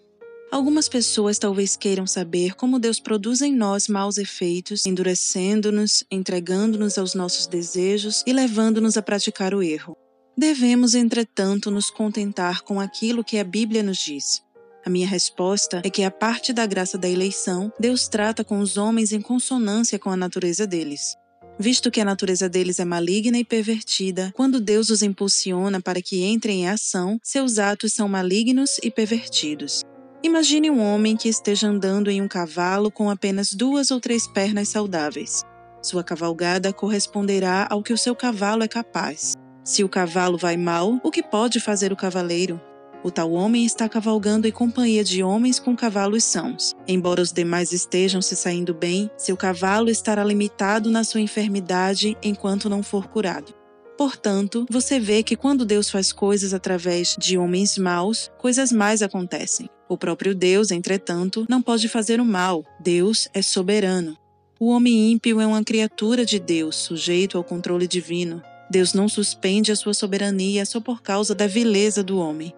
Algumas 0.51 0.87
pessoas 0.87 1.39
talvez 1.39 1.75
queiram 1.75 2.05
saber 2.05 2.53
como 2.53 2.77
Deus 2.77 2.99
produz 2.99 3.41
em 3.41 3.51
nós 3.51 3.87
maus 3.87 4.19
efeitos, 4.19 4.85
endurecendo-nos, 4.85 6.03
entregando-nos 6.11 6.99
aos 6.99 7.15
nossos 7.15 7.47
desejos 7.47 8.23
e 8.27 8.33
levando-nos 8.33 8.97
a 8.97 9.01
praticar 9.01 9.55
o 9.55 9.63
erro. 9.63 9.97
Devemos, 10.37 10.93
entretanto, 10.93 11.71
nos 11.71 11.89
contentar 11.89 12.61
com 12.61 12.79
aquilo 12.79 13.23
que 13.23 13.39
a 13.39 13.43
Bíblia 13.43 13.81
nos 13.81 13.97
diz. 13.97 14.43
A 14.85 14.91
minha 14.91 15.07
resposta 15.07 15.81
é 15.83 15.89
que, 15.89 16.03
a 16.03 16.11
parte 16.11 16.53
da 16.53 16.67
graça 16.67 16.99
da 16.99 17.09
eleição, 17.09 17.73
Deus 17.79 18.07
trata 18.07 18.43
com 18.43 18.59
os 18.59 18.77
homens 18.77 19.11
em 19.11 19.21
consonância 19.21 19.97
com 19.97 20.11
a 20.11 20.17
natureza 20.17 20.67
deles. 20.67 21.15
Visto 21.57 21.89
que 21.89 22.01
a 22.01 22.05
natureza 22.05 22.49
deles 22.49 22.79
é 22.79 22.85
maligna 22.85 23.37
e 23.37 23.45
pervertida, 23.45 24.31
quando 24.35 24.59
Deus 24.59 24.89
os 24.89 25.01
impulsiona 25.01 25.79
para 25.79 26.01
que 26.01 26.23
entrem 26.25 26.63
em 26.63 26.69
ação, 26.69 27.17
seus 27.23 27.59
atos 27.59 27.93
são 27.93 28.09
malignos 28.09 28.77
e 28.83 28.91
pervertidos. 28.91 29.81
Imagine 30.21 30.69
um 30.69 30.81
homem 30.81 31.15
que 31.15 31.29
esteja 31.29 31.67
andando 31.67 32.11
em 32.11 32.21
um 32.21 32.27
cavalo 32.27 32.91
com 32.91 33.09
apenas 33.09 33.53
duas 33.53 33.89
ou 33.89 34.01
três 34.01 34.27
pernas 34.27 34.67
saudáveis. 34.67 35.43
Sua 35.81 36.03
cavalgada 36.03 36.73
corresponderá 36.73 37.67
ao 37.69 37.81
que 37.81 37.93
o 37.93 37.97
seu 37.97 38.15
cavalo 38.15 38.63
é 38.63 38.67
capaz. 38.67 39.33
Se 39.63 39.83
o 39.83 39.89
cavalo 39.89 40.37
vai 40.37 40.57
mal, 40.57 40.99
o 41.03 41.11
que 41.11 41.23
pode 41.23 41.59
fazer 41.59 41.93
o 41.93 41.95
cavaleiro? 41.95 42.59
O 43.05 43.11
tal 43.11 43.33
homem 43.33 43.63
está 43.63 43.87
cavalgando 43.87 44.47
em 44.47 44.51
companhia 44.51 45.03
de 45.03 45.21
homens 45.21 45.59
com 45.59 45.75
cavalos 45.75 46.23
sãos. 46.23 46.73
Embora 46.87 47.21
os 47.21 47.31
demais 47.31 47.71
estejam 47.71 48.19
se 48.19 48.35
saindo 48.35 48.73
bem, 48.73 49.11
seu 49.15 49.37
cavalo 49.37 49.91
estará 49.91 50.23
limitado 50.23 50.89
na 50.89 51.03
sua 51.03 51.21
enfermidade 51.21 52.17
enquanto 52.23 52.67
não 52.67 52.81
for 52.81 53.07
curado. 53.07 53.53
Portanto, 53.95 54.65
você 54.71 54.99
vê 54.99 55.21
que 55.21 55.35
quando 55.35 55.67
Deus 55.67 55.87
faz 55.87 56.11
coisas 56.11 56.51
através 56.51 57.15
de 57.19 57.37
homens 57.37 57.77
maus, 57.77 58.31
coisas 58.39 58.71
mais 58.71 59.03
acontecem. 59.03 59.69
O 59.87 59.95
próprio 59.95 60.33
Deus, 60.33 60.71
entretanto, 60.71 61.45
não 61.47 61.61
pode 61.61 61.87
fazer 61.87 62.19
o 62.19 62.25
mal. 62.25 62.65
Deus 62.79 63.29
é 63.35 63.41
soberano. 63.43 64.17
O 64.59 64.69
homem 64.69 65.11
ímpio 65.11 65.39
é 65.39 65.45
uma 65.45 65.63
criatura 65.63 66.25
de 66.25 66.39
Deus, 66.39 66.75
sujeito 66.77 67.37
ao 67.37 67.43
controle 67.43 67.87
divino. 67.87 68.41
Deus 68.67 68.95
não 68.95 69.07
suspende 69.07 69.71
a 69.71 69.75
sua 69.75 69.93
soberania 69.93 70.65
só 70.65 70.79
por 70.79 71.03
causa 71.03 71.35
da 71.35 71.45
vileza 71.45 72.03
do 72.03 72.17
homem. 72.17 72.51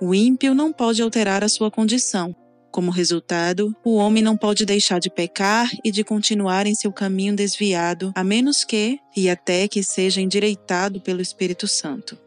O 0.00 0.14
ímpio 0.14 0.54
não 0.54 0.72
pode 0.72 1.02
alterar 1.02 1.42
a 1.44 1.48
sua 1.48 1.70
condição. 1.70 2.34
Como 2.70 2.90
resultado, 2.90 3.74
o 3.84 3.94
homem 3.94 4.22
não 4.22 4.36
pode 4.36 4.64
deixar 4.64 4.98
de 4.98 5.08
pecar 5.08 5.70
e 5.84 5.90
de 5.90 6.02
continuar 6.02 6.66
em 6.66 6.74
seu 6.74 6.92
caminho 6.92 7.36
desviado, 7.36 8.12
a 8.14 8.24
menos 8.24 8.64
que, 8.64 8.98
e 9.16 9.30
até 9.30 9.68
que 9.68 9.82
seja 9.82 10.20
endireitado 10.20 11.00
pelo 11.00 11.22
Espírito 11.22 11.68
Santo. 11.68 12.18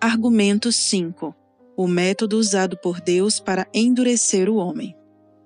Argumento 0.00 0.72
5 0.72 1.34
o 1.76 1.86
método 1.86 2.38
usado 2.38 2.76
por 2.78 3.00
Deus 3.00 3.38
para 3.38 3.68
endurecer 3.74 4.48
o 4.48 4.56
homem. 4.56 4.96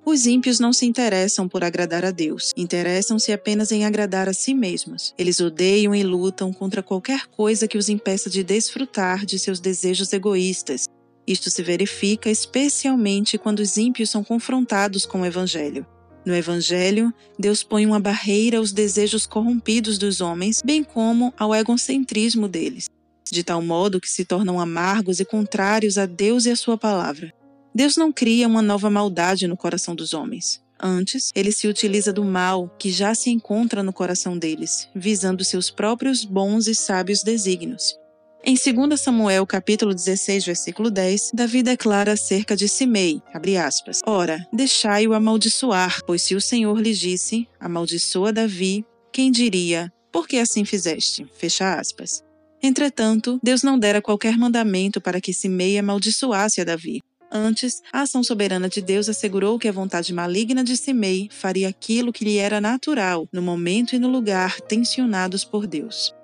Os 0.07 0.27
ímpios 0.27 0.59
não 0.59 0.73
se 0.73 0.87
interessam 0.87 1.49
por 1.49 1.63
agradar 1.63 2.05
a 2.05 2.11
Deus, 2.11 2.53
interessam-se 2.57 3.33
apenas 3.33 3.71
em 3.71 3.85
agradar 3.85 4.29
a 4.29 4.33
si 4.33 4.55
mesmos. 4.55 5.13
Eles 5.19 5.41
odeiam 5.41 5.95
e 5.95 6.03
lutam 6.03 6.53
contra 6.53 6.83
qualquer 6.83 7.27
coisa 7.27 7.69
que 7.69 7.77
os 7.77 7.89
impeça 7.89 8.31
de 8.31 8.43
desfrutar 8.43 9.27
de 9.27 9.39
seus 9.39 9.61
desejos 9.61 10.13
egoístas. 10.13 10.87
Isto 11.31 11.49
se 11.49 11.63
verifica 11.63 12.29
especialmente 12.29 13.39
quando 13.39 13.61
os 13.61 13.77
ímpios 13.77 14.11
são 14.11 14.25
confrontados 14.25 15.07
com 15.07 15.21
o 15.21 15.25
Evangelho. 15.25 15.87
No 16.27 16.35
Evangelho, 16.35 17.15
Deus 17.39 17.63
põe 17.63 17.87
uma 17.87 18.01
barreira 18.01 18.59
aos 18.59 18.73
desejos 18.73 19.27
corrompidos 19.27 19.97
dos 19.97 20.21
homens, 20.21 20.61
bem 20.63 20.83
como 20.83 21.33
ao 21.39 21.55
egocentrismo 21.55 22.49
deles 22.49 22.91
de 23.31 23.45
tal 23.45 23.63
modo 23.63 24.01
que 24.01 24.11
se 24.11 24.25
tornam 24.25 24.61
amargos 24.61 25.21
e 25.21 25.25
contrários 25.25 25.97
a 25.99 26.07
Deus 26.07 26.47
e 26.47 26.51
a 26.51 26.57
Sua 26.57 26.77
palavra. 26.77 27.33
Deus 27.75 27.97
não 27.97 28.13
cria 28.13 28.49
uma 28.49 28.61
nova 28.61 28.91
maldade 28.91 29.47
no 29.47 29.57
coração 29.57 29.95
dos 29.95 30.13
homens. 30.13 30.61
Antes, 30.83 31.31
ele 31.35 31.53
se 31.53 31.69
utiliza 31.69 32.13
do 32.13 32.25
mal 32.25 32.69
que 32.79 32.91
já 32.91 33.15
se 33.15 33.31
encontra 33.31 33.83
no 33.83 33.93
coração 33.93 34.37
deles, 34.37 34.89
visando 34.95 35.45
seus 35.45 35.71
próprios 35.71 36.25
bons 36.25 36.67
e 36.67 36.75
sábios 36.75 37.23
desígnios. 37.23 37.95
Em 38.43 38.55
2 38.55 38.99
Samuel 38.99 39.47
capítulo 39.47 39.95
16, 39.95 40.47
versículo 40.47 40.91
10, 40.91 41.33
Davi 41.35 41.63
declara 41.63 42.13
acerca 42.13 42.57
de 42.57 42.69
Simei, 42.69 43.21
aspas, 43.63 44.01
Ora, 44.07 44.47
deixai-o 44.51 45.13
amaldiçoar, 45.13 46.01
pois 46.07 46.23
se 46.23 46.35
o 46.35 46.41
Senhor 46.41 46.81
lhe 46.81 46.95
disse, 46.95 47.47
amaldiçoa 47.61 48.33
Davi, 48.33 48.83
quem 49.13 49.31
diria, 49.31 49.93
por 50.11 50.27
que 50.27 50.39
assim 50.39 50.65
fizeste? 50.65 51.27
Fecha 51.35 51.79
aspas. 51.79 52.25
Entretanto, 52.63 53.39
Deus 53.43 53.63
não 53.63 53.79
dera 53.79 54.01
qualquer 54.01 54.39
mandamento 54.39 55.03
para 55.03 55.21
que 55.21 55.35
Simei 55.35 55.79
amaldiçoasse 55.79 56.63
a 56.63 56.65
Davi. 56.65 57.01
Antes, 57.31 57.83
a 57.93 58.01
ação 58.01 58.25
soberana 58.25 58.71
de 58.71 58.81
Deus 58.81 59.09
assegurou 59.09 59.59
que 59.59 59.69
a 59.69 59.73
vontade 59.73 60.15
maligna 60.15 60.65
de 60.65 60.79
Simei 60.79 61.29
faria 61.31 61.69
aquilo 61.69 62.13
que 62.13 62.25
lhe 62.25 62.39
era 62.39 62.59
natural, 62.59 63.29
no 63.31 63.43
momento 63.43 63.95
e 63.95 63.99
no 63.99 64.09
lugar 64.09 64.63
tensionados 64.63 65.45
por 65.45 65.67
Deus. 65.67 66.15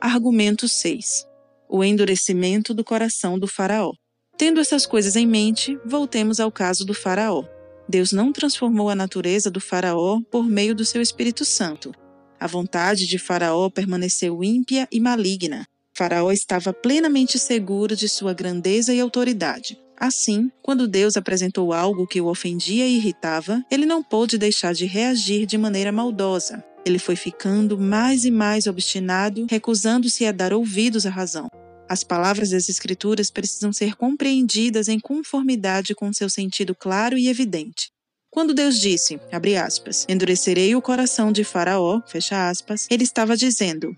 Argumento 0.00 0.68
6. 0.68 1.26
O 1.68 1.82
endurecimento 1.82 2.72
do 2.72 2.84
coração 2.84 3.38
do 3.38 3.46
Faraó. 3.46 3.92
Tendo 4.38 4.60
essas 4.60 4.86
coisas 4.86 5.16
em 5.16 5.26
mente, 5.26 5.78
voltemos 5.84 6.38
ao 6.38 6.52
caso 6.52 6.84
do 6.84 6.94
Faraó. 6.94 7.44
Deus 7.88 8.12
não 8.12 8.32
transformou 8.32 8.90
a 8.90 8.94
natureza 8.94 9.50
do 9.50 9.60
Faraó 9.60 10.20
por 10.30 10.44
meio 10.44 10.74
do 10.74 10.84
seu 10.84 11.00
Espírito 11.00 11.44
Santo. 11.44 11.92
A 12.38 12.46
vontade 12.46 13.06
de 13.06 13.18
Faraó 13.18 13.70
permaneceu 13.70 14.44
ímpia 14.44 14.86
e 14.92 15.00
maligna. 15.00 15.66
Faraó 15.96 16.30
estava 16.30 16.72
plenamente 16.72 17.38
seguro 17.38 17.96
de 17.96 18.08
sua 18.08 18.34
grandeza 18.34 18.92
e 18.92 19.00
autoridade. 19.00 19.78
Assim, 19.98 20.50
quando 20.62 20.86
Deus 20.86 21.16
apresentou 21.16 21.72
algo 21.72 22.06
que 22.06 22.20
o 22.20 22.26
ofendia 22.26 22.86
e 22.86 22.96
irritava, 22.96 23.64
ele 23.70 23.86
não 23.86 24.02
pôde 24.02 24.36
deixar 24.36 24.74
de 24.74 24.84
reagir 24.84 25.46
de 25.46 25.56
maneira 25.56 25.90
maldosa. 25.90 26.62
Ele 26.86 27.00
foi 27.00 27.16
ficando 27.16 27.76
mais 27.76 28.24
e 28.24 28.30
mais 28.30 28.68
obstinado, 28.68 29.44
recusando-se 29.50 30.24
a 30.24 30.30
dar 30.30 30.52
ouvidos 30.52 31.04
à 31.04 31.10
razão. 31.10 31.48
As 31.88 32.04
palavras 32.04 32.50
das 32.50 32.68
Escrituras 32.68 33.28
precisam 33.28 33.72
ser 33.72 33.96
compreendidas 33.96 34.86
em 34.86 35.00
conformidade 35.00 35.96
com 35.96 36.12
seu 36.12 36.30
sentido 36.30 36.76
claro 36.76 37.18
e 37.18 37.26
evidente. 37.26 37.90
Quando 38.30 38.54
Deus 38.54 38.78
disse, 38.78 39.18
aspas, 39.60 40.06
endurecerei 40.08 40.76
o 40.76 40.82
coração 40.82 41.32
de 41.32 41.42
Faraó, 41.42 42.00
aspas, 42.30 42.86
ele 42.88 43.02
estava 43.02 43.36
dizendo, 43.36 43.96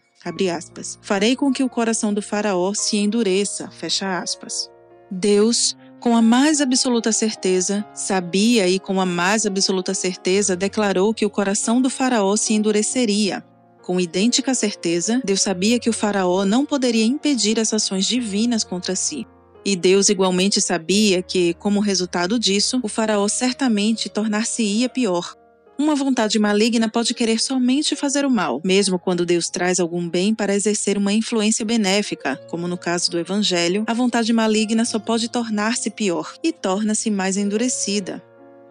aspas, 0.50 0.98
farei 1.02 1.36
com 1.36 1.52
que 1.52 1.62
o 1.62 1.68
coração 1.68 2.14
do 2.14 2.22
faraó 2.22 2.72
se 2.72 2.96
endureça, 2.96 3.70
fecha 3.70 4.18
aspas. 4.18 4.70
Deus, 5.10 5.76
com 6.00 6.16
a 6.16 6.22
mais 6.22 6.60
absoluta 6.60 7.10
certeza, 7.10 7.84
sabia 7.92 8.68
e 8.68 8.78
com 8.78 9.00
a 9.00 9.06
mais 9.06 9.44
absoluta 9.44 9.92
certeza 9.94 10.56
declarou 10.56 11.12
que 11.12 11.26
o 11.26 11.30
coração 11.30 11.82
do 11.82 11.90
faraó 11.90 12.36
se 12.36 12.52
endureceria. 12.54 13.44
Com 13.82 13.98
idêntica 13.98 14.54
certeza, 14.54 15.20
Deus 15.24 15.40
sabia 15.40 15.78
que 15.80 15.90
o 15.90 15.92
faraó 15.92 16.44
não 16.44 16.64
poderia 16.64 17.04
impedir 17.04 17.58
as 17.58 17.72
ações 17.72 18.06
divinas 18.06 18.62
contra 18.62 18.94
si. 18.94 19.26
E 19.64 19.74
Deus 19.74 20.08
igualmente 20.08 20.60
sabia 20.60 21.22
que, 21.22 21.52
como 21.54 21.80
resultado 21.80 22.38
disso, 22.38 22.80
o 22.82 22.88
faraó 22.88 23.26
certamente 23.28 24.08
tornar-se-ia 24.08 24.88
pior, 24.88 25.34
uma 25.78 25.94
vontade 25.94 26.40
maligna 26.40 26.88
pode 26.88 27.14
querer 27.14 27.38
somente 27.38 27.94
fazer 27.94 28.26
o 28.26 28.30
mal, 28.30 28.60
mesmo 28.64 28.98
quando 28.98 29.24
Deus 29.24 29.48
traz 29.48 29.78
algum 29.78 30.08
bem 30.08 30.34
para 30.34 30.54
exercer 30.54 30.98
uma 30.98 31.12
influência 31.12 31.64
benéfica, 31.64 32.36
como 32.50 32.66
no 32.66 32.76
caso 32.76 33.08
do 33.12 33.18
Evangelho, 33.18 33.84
a 33.86 33.94
vontade 33.94 34.32
maligna 34.32 34.84
só 34.84 34.98
pode 34.98 35.28
tornar-se 35.28 35.88
pior 35.88 36.34
e 36.42 36.52
torna-se 36.52 37.10
mais 37.12 37.36
endurecida. 37.36 38.20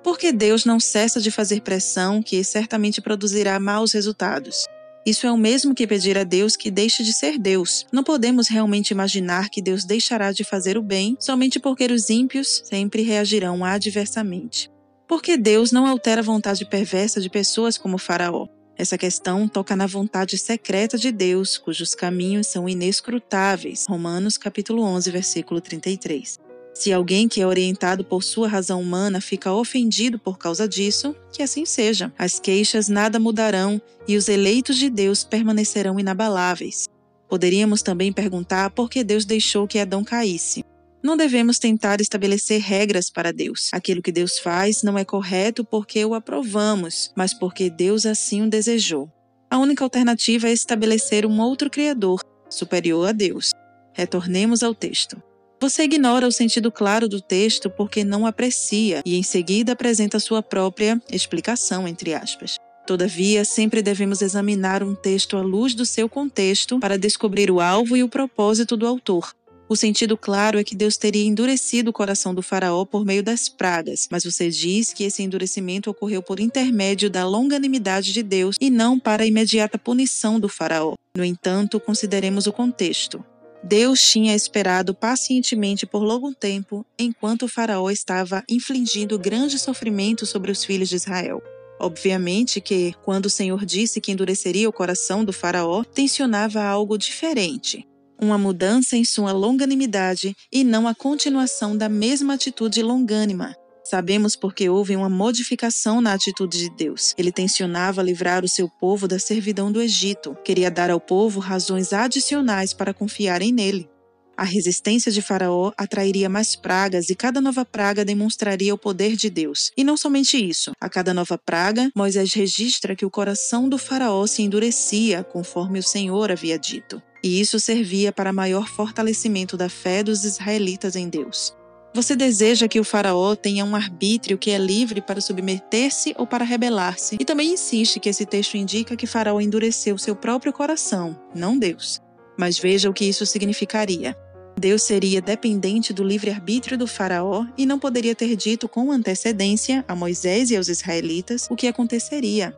Porque 0.03 0.33
Deus 0.33 0.65
não 0.65 0.81
cessa 0.81 1.21
de 1.21 1.31
fazer 1.31 1.61
pressão 1.61 2.21
que 2.21 2.43
certamente 2.43 3.01
produzirá 3.01 3.57
maus 3.57 3.93
resultados. 3.93 4.65
Isso 5.05 5.25
é 5.25 5.31
o 5.31 5.37
mesmo 5.37 5.73
que 5.73 5.87
pedir 5.87 6.17
a 6.17 6.25
Deus 6.25 6.57
que 6.57 6.69
deixe 6.69 7.01
de 7.03 7.13
ser 7.13 7.39
Deus. 7.39 7.85
Não 7.89 8.03
podemos 8.03 8.49
realmente 8.49 8.91
imaginar 8.91 9.49
que 9.49 9.61
Deus 9.61 9.85
deixará 9.85 10.33
de 10.33 10.43
fazer 10.43 10.77
o 10.77 10.83
bem 10.83 11.15
somente 11.21 11.57
porque 11.57 11.85
os 11.85 12.09
ímpios 12.09 12.61
sempre 12.65 13.01
reagirão 13.01 13.63
adversamente. 13.63 14.69
Porque 15.07 15.37
Deus 15.37 15.71
não 15.71 15.87
altera 15.87 16.19
a 16.19 16.23
vontade 16.23 16.65
perversa 16.65 17.21
de 17.21 17.29
pessoas 17.29 17.77
como 17.77 17.97
Faraó. 17.97 18.47
Essa 18.75 18.97
questão 18.97 19.47
toca 19.47 19.75
na 19.75 19.87
vontade 19.87 20.37
secreta 20.37 20.97
de 20.97 21.11
Deus, 21.11 21.57
cujos 21.57 21.95
caminhos 21.95 22.47
são 22.47 22.67
inescrutáveis. 22.67 23.85
Romanos 23.87 24.37
capítulo 24.37 24.83
11, 24.83 25.09
versículo 25.09 25.61
33. 25.61 26.37
Se 26.73 26.93
alguém 26.93 27.27
que 27.27 27.41
é 27.41 27.47
orientado 27.47 28.03
por 28.03 28.21
sua 28.21 28.47
razão 28.47 28.79
humana 28.79 29.19
fica 29.19 29.51
ofendido 29.51 30.19
por 30.19 30.37
causa 30.37 30.67
disso, 30.67 31.15
que 31.31 31.41
assim 31.41 31.65
seja. 31.65 32.13
As 32.19 32.39
queixas 32.39 32.87
nada 32.87 33.17
mudarão 33.17 33.81
e 34.07 34.15
os 34.15 34.27
eleitos 34.27 34.77
de 34.77 34.89
Deus 34.89 35.23
permanecerão 35.23 35.99
inabaláveis. 35.99 36.85
Poderíamos 37.27 37.81
também 37.81 38.13
perguntar 38.13 38.69
por 38.69 38.89
que 38.89 39.03
Deus 39.03 39.25
deixou 39.25 39.67
que 39.67 39.79
Adão 39.79 40.03
caísse. 40.03 40.63
Não 41.03 41.15
devemos 41.15 41.59
tentar 41.59 42.01
estabelecer 42.01 42.59
regras 42.59 43.09
para 43.09 43.31
Deus. 43.31 43.69
Aquilo 43.71 44.01
que 44.01 44.11
Deus 44.11 44.39
faz 44.39 44.81
não 44.81 44.97
é 44.97 45.05
correto 45.05 45.63
porque 45.63 46.03
o 46.03 46.13
aprovamos, 46.13 47.11
mas 47.15 47.33
porque 47.33 47.69
Deus 47.69 48.05
assim 48.05 48.41
o 48.41 48.49
desejou. 48.49 49.09
A 49.49 49.57
única 49.57 49.83
alternativa 49.83 50.49
é 50.49 50.51
estabelecer 50.51 51.25
um 51.25 51.39
outro 51.39 51.69
Criador, 51.69 52.21
superior 52.49 53.09
a 53.09 53.11
Deus. 53.11 53.51
Retornemos 53.93 54.63
ao 54.63 54.75
texto. 54.75 55.21
Você 55.59 55.83
ignora 55.83 56.27
o 56.27 56.31
sentido 56.31 56.71
claro 56.71 57.07
do 57.07 57.19
texto 57.19 57.69
porque 57.69 58.03
não 58.03 58.27
aprecia 58.27 59.01
e 59.05 59.17
em 59.17 59.23
seguida 59.23 59.73
apresenta 59.73 60.19
sua 60.19 60.43
própria 60.43 61.01
explicação, 61.11 61.87
entre 61.87 62.13
aspas. 62.13 62.57
Todavia, 62.85 63.43
sempre 63.43 63.81
devemos 63.81 64.21
examinar 64.21 64.83
um 64.83 64.95
texto 64.95 65.35
à 65.35 65.41
luz 65.41 65.73
do 65.73 65.85
seu 65.85 66.07
contexto 66.07 66.79
para 66.79 66.97
descobrir 66.97 67.51
o 67.51 67.59
alvo 67.59 67.97
e 67.97 68.03
o 68.03 68.09
propósito 68.09 68.77
do 68.77 68.87
autor. 68.87 69.33
O 69.69 69.75
sentido 69.75 70.15
claro 70.15 70.57
é 70.57 70.63
que 70.63 70.73
Deus 70.73 70.95
teria 70.95 71.25
endurecido 71.25 71.89
o 71.89 71.93
coração 71.93 72.33
do 72.33 72.41
Faraó 72.41 72.85
por 72.85 73.03
meio 73.03 73.21
das 73.21 73.49
pragas, 73.49 74.07
mas 74.09 74.23
você 74.23 74.49
diz 74.49 74.93
que 74.93 75.03
esse 75.03 75.21
endurecimento 75.21 75.89
ocorreu 75.89 76.23
por 76.23 76.39
intermédio 76.39 77.09
da 77.09 77.27
longanimidade 77.27 78.13
de 78.13 78.23
Deus 78.23 78.55
e 78.61 78.69
não 78.69 78.97
para 78.97 79.23
a 79.23 79.25
imediata 79.25 79.77
punição 79.77 80.39
do 80.39 80.47
Faraó. 80.47 80.93
No 81.17 81.25
entanto, 81.25 81.81
consideremos 81.81 82.47
o 82.47 82.53
contexto. 82.53 83.21
Deus 83.61 84.01
tinha 84.01 84.33
esperado 84.33 84.93
pacientemente 84.93 85.85
por 85.85 86.01
longo 86.01 86.33
tempo, 86.33 86.85
enquanto 86.97 87.43
o 87.43 87.47
Faraó 87.49 87.89
estava 87.89 88.45
infligindo 88.47 89.19
grande 89.19 89.59
sofrimento 89.59 90.25
sobre 90.25 90.49
os 90.49 90.63
filhos 90.63 90.87
de 90.87 90.95
Israel. 90.95 91.43
Obviamente 91.77 92.61
que, 92.61 92.95
quando 93.03 93.25
o 93.25 93.29
Senhor 93.29 93.65
disse 93.65 93.99
que 93.99 94.13
endureceria 94.13 94.69
o 94.69 94.73
coração 94.73 95.25
do 95.25 95.33
Faraó, 95.33 95.83
tensionava 95.83 96.63
algo 96.63 96.97
diferente 96.97 97.85
uma 98.19 98.37
mudança 98.37 98.97
em 98.97 99.05
sua 99.05 99.31
longanimidade 99.31 100.35
e 100.51 100.63
não 100.63 100.87
a 100.87 100.95
continuação 100.95 101.77
da 101.77 101.87
mesma 101.87 102.33
atitude 102.33 102.81
longânima. 102.81 103.55
Sabemos 103.83 104.35
porque 104.35 104.67
houve 104.69 104.97
uma 104.97 105.07
modificação 105.07 106.01
na 106.01 106.11
atitude 106.11 106.57
de 106.57 106.69
Deus. 106.75 107.13
Ele 107.17 107.31
tensionava 107.31 108.03
livrar 108.03 108.43
o 108.43 108.49
seu 108.49 108.67
povo 108.67 109.07
da 109.07 109.17
servidão 109.17 109.71
do 109.71 109.81
Egito, 109.81 110.35
queria 110.43 110.69
dar 110.69 110.89
ao 110.89 110.99
povo 110.99 111.39
razões 111.39 111.93
adicionais 111.93 112.73
para 112.73 112.93
confiarem 112.93 113.53
nele. 113.53 113.89
A 114.35 114.43
resistência 114.43 115.11
de 115.11 115.21
Faraó 115.21 115.71
atrairia 115.75 116.29
mais 116.29 116.55
pragas 116.55 117.09
e 117.09 117.15
cada 117.15 117.41
nova 117.41 117.65
praga 117.65 118.05
demonstraria 118.05 118.73
o 118.73 118.77
poder 118.77 119.15
de 119.15 119.31
Deus. 119.31 119.71
E 119.75 119.83
não 119.83 119.97
somente 119.97 120.37
isso, 120.37 120.73
a 120.79 120.87
cada 120.87 121.11
nova 121.11 121.39
praga, 121.39 121.89
Moisés 121.95 122.33
registra 122.33 122.95
que 122.95 123.05
o 123.05 123.09
coração 123.09 123.67
do 123.67 123.79
Faraó 123.79 124.27
se 124.27 124.43
endurecia, 124.43 125.23
conforme 125.23 125.79
o 125.79 125.83
Senhor 125.83 126.29
havia 126.29 126.59
dito 126.59 127.01
e 127.23 127.39
isso 127.39 127.59
servia 127.59 128.11
para 128.11 128.33
maior 128.33 128.67
fortalecimento 128.67 129.57
da 129.57 129.69
fé 129.69 130.03
dos 130.03 130.23
israelitas 130.23 130.95
em 130.95 131.09
Deus. 131.09 131.55
Você 131.93 132.15
deseja 132.15 132.67
que 132.67 132.79
o 132.79 132.83
Faraó 132.83 133.35
tenha 133.35 133.65
um 133.65 133.75
arbítrio 133.75 134.37
que 134.37 134.51
é 134.51 134.57
livre 134.57 135.01
para 135.01 135.19
submeter-se 135.19 136.13
ou 136.17 136.27
para 136.27 136.45
rebelar-se, 136.45 137.17
e 137.19 137.25
também 137.25 137.53
insiste 137.53 137.99
que 137.99 138.09
esse 138.09 138.25
texto 138.25 138.55
indica 138.55 138.95
que 138.95 139.07
Faraó 139.07 139.41
endureceu 139.41 139.97
seu 139.97 140.15
próprio 140.15 140.53
coração, 140.53 141.19
não 141.33 141.57
Deus. 141.57 141.99
Mas 142.37 142.59
veja 142.59 142.89
o 142.89 142.93
que 142.93 143.05
isso 143.05 143.25
significaria. 143.25 144.15
Deus 144.59 144.83
seria 144.83 145.21
dependente 145.21 145.93
do 145.93 146.03
livre-arbítrio 146.03 146.77
do 146.77 146.87
Faraó 146.87 147.45
e 147.57 147.65
não 147.65 147.77
poderia 147.77 148.15
ter 148.15 148.35
dito 148.35 148.67
com 148.67 148.91
antecedência 148.91 149.85
a 149.87 149.95
Moisés 149.95 150.49
e 150.49 150.57
aos 150.57 150.67
israelitas 150.67 151.47
o 151.49 151.55
que 151.55 151.67
aconteceria. 151.67 152.55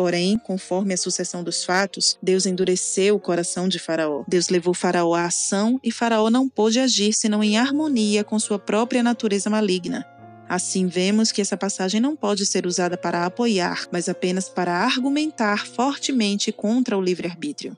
Porém, 0.00 0.38
conforme 0.38 0.94
a 0.94 0.96
sucessão 0.96 1.44
dos 1.44 1.62
fatos, 1.62 2.16
Deus 2.22 2.46
endureceu 2.46 3.16
o 3.16 3.20
coração 3.20 3.68
de 3.68 3.78
Faraó. 3.78 4.24
Deus 4.26 4.48
levou 4.48 4.72
Faraó 4.72 5.12
à 5.12 5.26
ação 5.26 5.78
e 5.84 5.92
Faraó 5.92 6.30
não 6.30 6.48
pôde 6.48 6.80
agir 6.80 7.12
senão 7.12 7.44
em 7.44 7.58
harmonia 7.58 8.24
com 8.24 8.38
sua 8.38 8.58
própria 8.58 9.02
natureza 9.02 9.50
maligna. 9.50 10.06
Assim, 10.48 10.86
vemos 10.86 11.30
que 11.30 11.42
essa 11.42 11.54
passagem 11.54 12.00
não 12.00 12.16
pode 12.16 12.46
ser 12.46 12.64
usada 12.64 12.96
para 12.96 13.26
apoiar, 13.26 13.86
mas 13.92 14.08
apenas 14.08 14.48
para 14.48 14.72
argumentar 14.72 15.66
fortemente 15.66 16.50
contra 16.50 16.96
o 16.96 17.02
livre-arbítrio. 17.02 17.76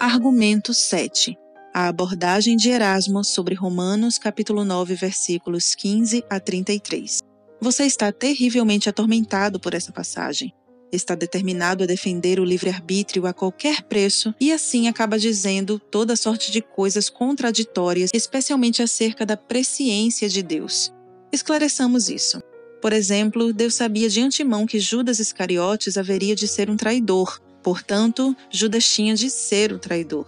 Argumento 0.00 0.74
7. 0.74 1.38
A 1.72 1.86
abordagem 1.86 2.56
de 2.56 2.68
Erasmo 2.68 3.22
sobre 3.22 3.54
Romanos 3.54 4.18
capítulo 4.18 4.64
9, 4.64 4.96
versículos 4.96 5.72
15 5.76 6.24
a 6.28 6.40
33. 6.40 7.18
Você 7.60 7.84
está 7.84 8.10
terrivelmente 8.10 8.88
atormentado 8.88 9.60
por 9.60 9.72
essa 9.72 9.92
passagem 9.92 10.52
está 10.92 11.14
determinado 11.14 11.84
a 11.84 11.86
defender 11.86 12.38
o 12.38 12.44
livre-arbítrio 12.44 13.26
a 13.26 13.32
qualquer 13.32 13.82
preço 13.82 14.34
e 14.40 14.52
assim 14.52 14.88
acaba 14.88 15.18
dizendo 15.18 15.78
toda 15.78 16.16
sorte 16.16 16.50
de 16.52 16.62
coisas 16.62 17.08
contraditórias, 17.08 18.10
especialmente 18.14 18.82
acerca 18.82 19.26
da 19.26 19.36
presciência 19.36 20.28
de 20.28 20.42
Deus. 20.42 20.92
Esclareçamos 21.32 22.08
isso. 22.08 22.40
Por 22.80 22.92
exemplo, 22.92 23.52
Deus 23.52 23.74
sabia 23.74 24.08
de 24.08 24.20
antemão 24.20 24.66
que 24.66 24.78
Judas 24.78 25.18
Iscariotes 25.18 25.96
haveria 25.96 26.36
de 26.36 26.46
ser 26.46 26.68
um 26.68 26.76
traidor, 26.76 27.40
portanto, 27.62 28.36
Judas 28.50 28.86
tinha 28.86 29.14
de 29.14 29.30
ser 29.30 29.72
o 29.72 29.78
traidor. 29.78 30.26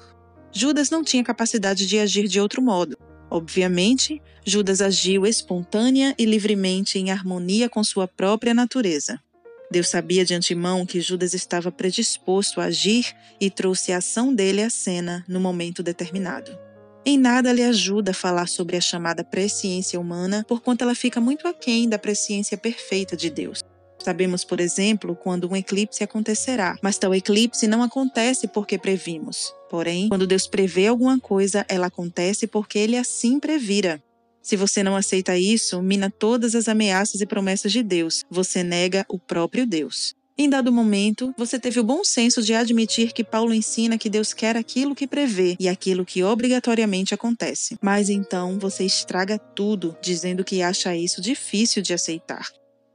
Judas 0.50 0.88
não 0.88 1.04
tinha 1.04 1.22
capacidade 1.22 1.86
de 1.86 1.98
agir 1.98 2.26
de 2.26 2.40
outro 2.40 2.62
modo. 2.62 2.96
Obviamente, 3.30 4.22
Judas 4.44 4.80
agiu 4.80 5.26
espontânea 5.26 6.14
e 6.18 6.24
livremente 6.24 6.98
em 6.98 7.10
harmonia 7.10 7.68
com 7.68 7.84
sua 7.84 8.08
própria 8.08 8.54
natureza. 8.54 9.20
Deus 9.70 9.88
sabia 9.88 10.24
de 10.24 10.34
antemão 10.34 10.86
que 10.86 11.00
Judas 11.00 11.34
estava 11.34 11.72
predisposto 11.72 12.60
a 12.60 12.64
agir 12.64 13.14
e 13.40 13.50
trouxe 13.50 13.92
a 13.92 13.98
ação 13.98 14.32
dele 14.34 14.62
à 14.62 14.70
cena 14.70 15.24
no 15.28 15.40
momento 15.40 15.82
determinado. 15.82 16.56
Em 17.04 17.16
nada 17.16 17.52
lhe 17.52 17.62
ajuda 17.62 18.12
falar 18.12 18.48
sobre 18.48 18.76
a 18.76 18.80
chamada 18.80 19.22
presciência 19.22 20.00
humana, 20.00 20.44
porquanto 20.48 20.82
ela 20.82 20.94
fica 20.94 21.20
muito 21.20 21.46
aquém 21.46 21.88
da 21.88 21.98
presciência 21.98 22.56
perfeita 22.56 23.16
de 23.16 23.30
Deus. 23.30 23.62
Sabemos, 23.98 24.44
por 24.44 24.60
exemplo, 24.60 25.16
quando 25.16 25.50
um 25.50 25.56
eclipse 25.56 26.04
acontecerá, 26.04 26.76
mas 26.82 26.98
tal 26.98 27.14
eclipse 27.14 27.66
não 27.66 27.82
acontece 27.82 28.46
porque 28.46 28.78
previmos. 28.78 29.52
Porém, 29.68 30.08
quando 30.08 30.26
Deus 30.26 30.46
prevê 30.46 30.86
alguma 30.86 31.18
coisa, 31.18 31.64
ela 31.68 31.86
acontece 31.86 32.46
porque 32.46 32.78
ele 32.78 32.96
assim 32.96 33.40
previra. 33.40 34.00
Se 34.46 34.54
você 34.54 34.80
não 34.80 34.94
aceita 34.94 35.36
isso, 35.36 35.82
mina 35.82 36.08
todas 36.08 36.54
as 36.54 36.68
ameaças 36.68 37.20
e 37.20 37.26
promessas 37.26 37.72
de 37.72 37.82
Deus. 37.82 38.22
Você 38.30 38.62
nega 38.62 39.04
o 39.08 39.18
próprio 39.18 39.66
Deus. 39.66 40.14
Em 40.38 40.48
dado 40.48 40.70
momento, 40.70 41.34
você 41.36 41.58
teve 41.58 41.80
o 41.80 41.82
bom 41.82 42.04
senso 42.04 42.40
de 42.40 42.54
admitir 42.54 43.12
que 43.12 43.24
Paulo 43.24 43.52
ensina 43.52 43.98
que 43.98 44.08
Deus 44.08 44.32
quer 44.32 44.56
aquilo 44.56 44.94
que 44.94 45.04
prevê 45.04 45.56
e 45.58 45.68
aquilo 45.68 46.04
que 46.04 46.22
obrigatoriamente 46.22 47.12
acontece. 47.12 47.76
Mas 47.82 48.08
então 48.08 48.56
você 48.56 48.84
estraga 48.84 49.36
tudo, 49.36 49.96
dizendo 50.00 50.44
que 50.44 50.62
acha 50.62 50.94
isso 50.94 51.20
difícil 51.20 51.82
de 51.82 51.92
aceitar. 51.92 52.48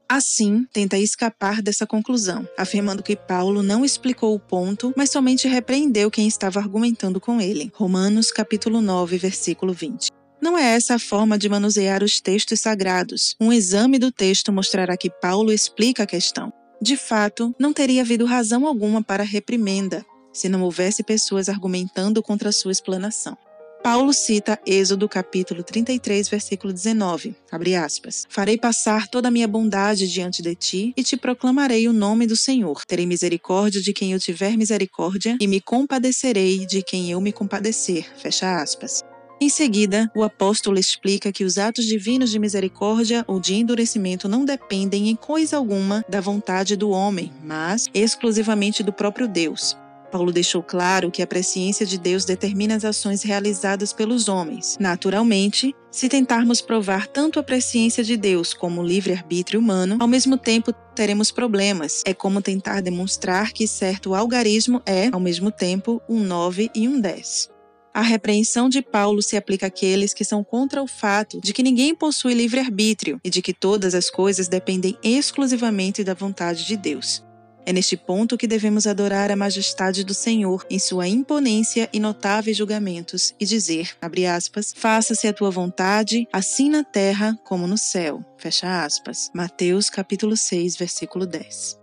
Assim, 0.08 0.66
tenta 0.72 0.98
escapar 0.98 1.62
dessa 1.62 1.86
conclusão, 1.86 2.48
afirmando 2.58 3.04
que 3.04 3.18
Paulo 3.18 3.62
não 3.62 3.84
explicou 3.84 4.34
o 4.34 4.40
ponto, 4.40 4.94
mas 4.96 5.12
somente 5.12 5.50
repreendeu 5.50 6.10
quem 6.10 6.30
estava 6.30 6.62
argumentando 6.62 7.20
com 7.20 7.42
ele. 7.42 7.70
Romanos 7.76 8.32
capítulo 8.32 8.80
9, 8.80 9.18
versículo 9.18 9.74
20. 9.74 10.21
Não 10.42 10.58
é 10.58 10.74
essa 10.74 10.96
a 10.96 11.00
forma 11.00 11.38
de 11.38 11.48
manusear 11.48 12.04
os 12.04 12.20
textos 12.20 12.60
sagrados. 12.62 13.36
Um 13.40 13.54
exame 13.54 14.00
do 14.00 14.12
texto 14.12 14.52
mostrará 14.52 14.98
que 14.98 15.10
Paulo 15.10 15.52
explica 15.52 16.02
a 16.04 16.08
questão. 16.08 16.52
De 16.82 16.98
fato, 16.98 17.54
não 17.60 17.72
teria 17.72 18.02
havido 18.02 18.26
razão 18.26 18.66
alguma 18.66 19.04
para 19.04 19.24
reprimenda, 19.24 20.04
se 20.34 20.50
não 20.50 20.64
houvesse 20.64 21.04
pessoas 21.04 21.48
argumentando 21.48 22.24
contra 22.24 22.52
sua 22.52 22.72
explanação. 22.72 23.38
Paulo 23.84 24.14
cita 24.14 24.60
Êxodo 24.66 25.08
capítulo 25.10 25.64
33, 25.64 26.30
versículo 26.30 26.72
19, 26.72 27.36
abre 27.52 27.76
aspas, 27.76 28.26
Farei 28.30 28.58
passar 28.58 29.08
toda 29.08 29.28
a 29.28 29.32
minha 29.32 29.48
bondade 29.48 30.08
diante 30.08 30.42
de 30.42 30.56
ti 30.56 30.94
e 30.96 31.04
te 31.04 31.18
proclamarei 31.18 31.88
o 31.88 31.94
nome 31.94 32.28
do 32.28 32.36
Senhor. 32.36 32.86
Terei 32.86 33.06
misericórdia 33.08 33.82
de 33.82 33.92
quem 33.92 34.14
eu 34.14 34.20
tiver 34.20 34.56
misericórdia 34.56 35.38
e 35.40 35.48
me 35.48 35.60
compadecerei 35.60 36.66
de 36.66 36.84
quem 36.84 37.12
eu 37.12 37.20
me 37.20 37.32
compadecer. 37.32 38.08
Fecha 38.18 38.62
aspas. 38.62 39.02
Em 39.44 39.50
seguida, 39.50 40.08
o 40.14 40.22
apóstolo 40.22 40.78
explica 40.78 41.32
que 41.32 41.44
os 41.44 41.58
atos 41.58 41.86
divinos 41.86 42.30
de 42.30 42.38
misericórdia 42.38 43.26
ou 43.28 43.40
de 43.40 43.56
endurecimento 43.56 44.30
não 44.30 44.46
dependem 44.46 45.10
em 45.10 45.16
coisa 45.16 45.58
alguma 45.58 46.06
da 46.08 46.22
vontade 46.22 46.76
do 46.76 46.92
homem, 46.92 47.34
mas 47.44 47.90
exclusivamente 47.92 48.84
do 48.84 48.94
próprio 48.94 49.28
Deus. 49.28 49.76
Paulo 50.12 50.32
deixou 50.32 50.62
claro 50.62 51.10
que 51.10 51.24
a 51.24 51.28
presciência 51.28 51.88
de 51.88 51.98
Deus 51.98 52.24
determina 52.24 52.76
as 52.76 52.86
ações 52.86 53.24
realizadas 53.24 53.92
pelos 53.92 54.30
homens. 54.30 54.78
Naturalmente, 54.80 55.74
se 55.90 56.08
tentarmos 56.08 56.62
provar 56.62 57.08
tanto 57.08 57.40
a 57.40 57.44
presciência 57.44 58.04
de 58.04 58.16
Deus 58.16 58.54
como 58.54 58.82
o 58.82 58.86
livre-arbítrio 58.86 59.60
humano, 59.60 59.98
ao 60.00 60.08
mesmo 60.08 60.38
tempo 60.38 60.72
teremos 60.94 61.32
problemas. 61.32 62.04
É 62.06 62.14
como 62.14 62.44
tentar 62.44 62.82
demonstrar 62.82 63.54
que 63.54 63.68
certo 63.68 64.14
algarismo 64.14 64.84
é, 64.86 65.10
ao 65.12 65.20
mesmo 65.20 65.50
tempo, 65.50 66.00
um 66.08 66.20
9 66.20 66.70
e 66.76 66.88
um 66.88 67.02
10. 67.02 67.51
A 67.94 68.02
repreensão 68.02 68.70
de 68.70 68.82
Paulo 68.82 69.22
se 69.22 69.36
aplica 69.36 69.68
àqueles 69.68 70.14
que 70.14 70.24
são 70.24 70.44
contra 70.44 70.82
o 70.82 70.88
fato 70.88 71.42
de 71.42 71.52
que 71.52 71.62
ninguém 71.62 71.94
possui 71.94 72.34
livre-arbítrio 72.34 73.20
e 73.22 73.30
de 73.30 73.42
que 73.42 73.54
todas 73.54 73.94
as 73.94 74.10
coisas 74.10 74.48
dependem 74.48 74.98
exclusivamente 75.04 76.02
da 76.02 76.14
vontade 76.14 76.66
de 76.66 76.78
Deus. 76.78 77.22
É 77.66 77.72
neste 77.72 77.96
ponto 77.96 78.38
que 78.38 78.48
devemos 78.48 78.88
adorar 78.88 79.30
a 79.30 79.36
majestade 79.36 80.04
do 80.04 80.14
Senhor 80.14 80.66
em 80.70 80.80
sua 80.80 81.08
imponência 81.08 81.90
e 81.94 82.00
notáveis 82.00 82.58
julgamentos 82.58 83.36
e 83.40 83.46
dizer, 83.46 83.92
abre 84.02 84.26
aspas, 84.26 84.74
faça-se 84.76 85.28
a 85.28 85.34
tua 85.34 85.52
vontade, 85.52 86.28
assim 86.34 86.70
na 86.70 86.84
terra 86.84 87.38
como 87.44 87.68
no 87.68 87.78
céu. 87.78 88.24
Fecha 88.38 88.84
aspas. 88.84 89.30
Mateus 89.34 89.90
capítulo 89.90 90.36
6, 90.36 90.76
versículo 90.78 91.26
10. 91.26 91.78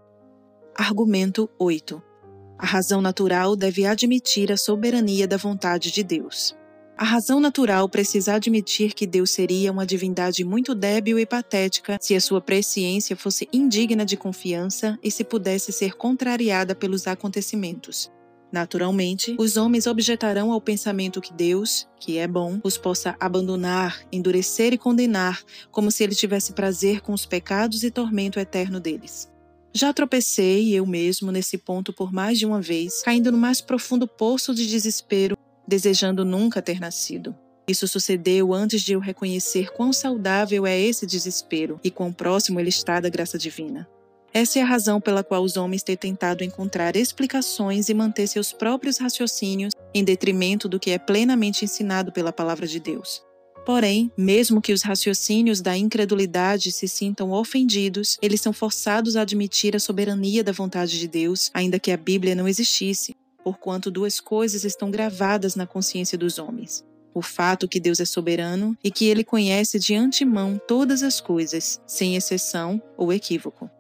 Argumento 0.75 1.49
8. 1.59 2.08
A 2.59 2.67
razão 2.67 3.01
natural 3.01 3.55
deve 3.55 3.87
admitir 3.87 4.51
a 4.51 4.57
soberania 4.57 5.29
da 5.29 5.37
vontade 5.37 5.93
de 5.93 6.03
Deus. 6.03 6.57
A 6.97 7.05
razão 7.05 7.39
natural 7.39 7.89
precisa 7.89 8.35
admitir 8.35 8.93
que 8.93 9.07
Deus 9.07 9.31
seria 9.31 9.71
uma 9.71 9.87
divindade 9.87 10.43
muito 10.43 10.75
débil 10.75 11.17
e 11.21 11.25
patética 11.25 11.97
se 12.01 12.17
a 12.17 12.21
sua 12.21 12.41
presciência 12.41 13.15
fosse 13.15 13.49
indigna 13.53 14.05
de 14.05 14.17
confiança 14.17 14.99
e 15.01 15.09
se 15.09 15.23
pudesse 15.23 15.71
ser 15.73 15.95
contrariada 15.95 16.75
pelos 16.75 17.07
acontecimentos. 17.07 18.11
Naturalmente, 18.51 19.37
os 19.39 19.57
homens 19.57 19.87
objetarão 19.87 20.51
ao 20.51 20.61
pensamento 20.61 21.21
que 21.21 21.33
Deus, 21.33 21.87
que 22.01 22.19
é 22.19 22.27
bom, 22.27 22.59
os 22.65 22.77
possa 22.77 23.15
abandonar, 23.21 24.01
endurecer 24.11 24.73
e 24.73 24.79
condenar, 24.79 25.41
como 25.71 25.93
se 25.93 26.03
ele 26.03 26.17
tivesse 26.17 26.53
prazer 26.53 27.01
com 27.01 27.13
os 27.13 27.25
pecados 27.25 27.85
e 27.85 27.91
tormento 27.93 28.41
eterno 28.41 28.81
deles. 28.81 29.31
Já 29.73 29.93
tropecei, 29.93 30.75
eu 30.75 30.87
mesmo, 30.87 31.31
nesse 31.31 31.59
ponto 31.59 31.93
por 31.93 32.13
mais 32.13 32.39
de 32.39 32.47
uma 32.47 32.61
vez, 32.61 33.03
caindo 33.03 33.31
no 33.31 33.39
mais 33.39 33.61
profundo 33.61 34.09
poço 34.09 34.55
de 34.55 34.67
desespero, 34.67 35.37
desejando 35.67 36.25
nunca 36.25 36.63
ter 36.63 36.81
nascido. 36.81 37.37
Isso 37.69 37.87
sucedeu 37.87 38.55
antes 38.55 38.81
de 38.81 38.95
eu 38.95 38.99
reconhecer 38.99 39.71
quão 39.73 39.93
saudável 39.93 40.67
é 40.67 40.79
esse 40.79 41.07
desespero 41.07 41.79
e 41.85 41.91
quão 41.91 42.11
próximo 42.11 42.59
ele 42.59 42.71
está 42.71 42.99
da 42.99 43.11
graça 43.11 43.37
divina. 43.37 43.87
Essa 44.33 44.59
é 44.59 44.63
a 44.63 44.67
razão 44.67 45.01
pela 45.01 45.23
qual 45.23 45.43
os 45.43 45.57
homens 45.57 45.83
têm 45.83 45.97
tentado 45.97 46.43
encontrar 46.43 46.97
explicações 46.97 47.89
e 47.89 47.95
manter 47.95 48.27
seus 48.27 48.53
próprios 48.53 48.99
raciocínios 48.99 49.75
em 49.95 50.03
detrimento 50.03 50.69
do 50.69 50.81
que 50.81 50.91
é 50.91 50.99
plenamente 50.99 51.65
ensinado 51.65 52.11
pela 52.11 52.33
palavra 52.33 52.67
de 52.67 52.81
Deus. 52.81 53.23
Porém, 53.69 54.11
mesmo 54.17 54.63
que 54.63 54.73
os 54.73 54.81
raciocínios 54.81 55.61
da 55.61 55.77
incredulidade 55.77 56.73
se 56.73 56.89
sintam 56.89 57.33
ofendidos, 57.33 58.17
eles 58.23 58.41
são 58.41 58.51
forçados 58.51 59.15
a 59.15 59.21
admitir 59.21 59.77
a 59.77 59.79
soberania 59.79 60.43
da 60.43 60.53
vontade 60.53 60.99
de 60.99 61.07
Deus, 61.07 61.51
ainda 61.53 61.79
que 61.79 61.93
a 61.93 61.97
Bíblia 61.99 62.35
não 62.35 62.49
existisse, 62.49 63.15
porquanto 63.45 63.91
duas 63.91 64.21
coisas 64.21 64.65
estão 64.65 64.91
gravadas 64.91 65.55
na 65.55 65.67
consciência 65.67 66.17
dos 66.17 66.39
homens: 66.39 66.83
o 67.13 67.21
fato 67.21 67.69
que 67.69 67.79
Deus 67.79 68.01
é 68.01 68.07
soberano 68.07 68.75
e 68.83 68.91
que 68.91 69.05
ele 69.05 69.23
conhece 69.23 69.79
de 69.79 69.95
antemão 69.95 70.59
todas 70.67 71.03
as 71.03 71.21
coisas, 71.21 71.79
sem 71.87 72.17
exceção 72.17 72.83
ou 72.97 73.13
equívoco. 73.13 73.71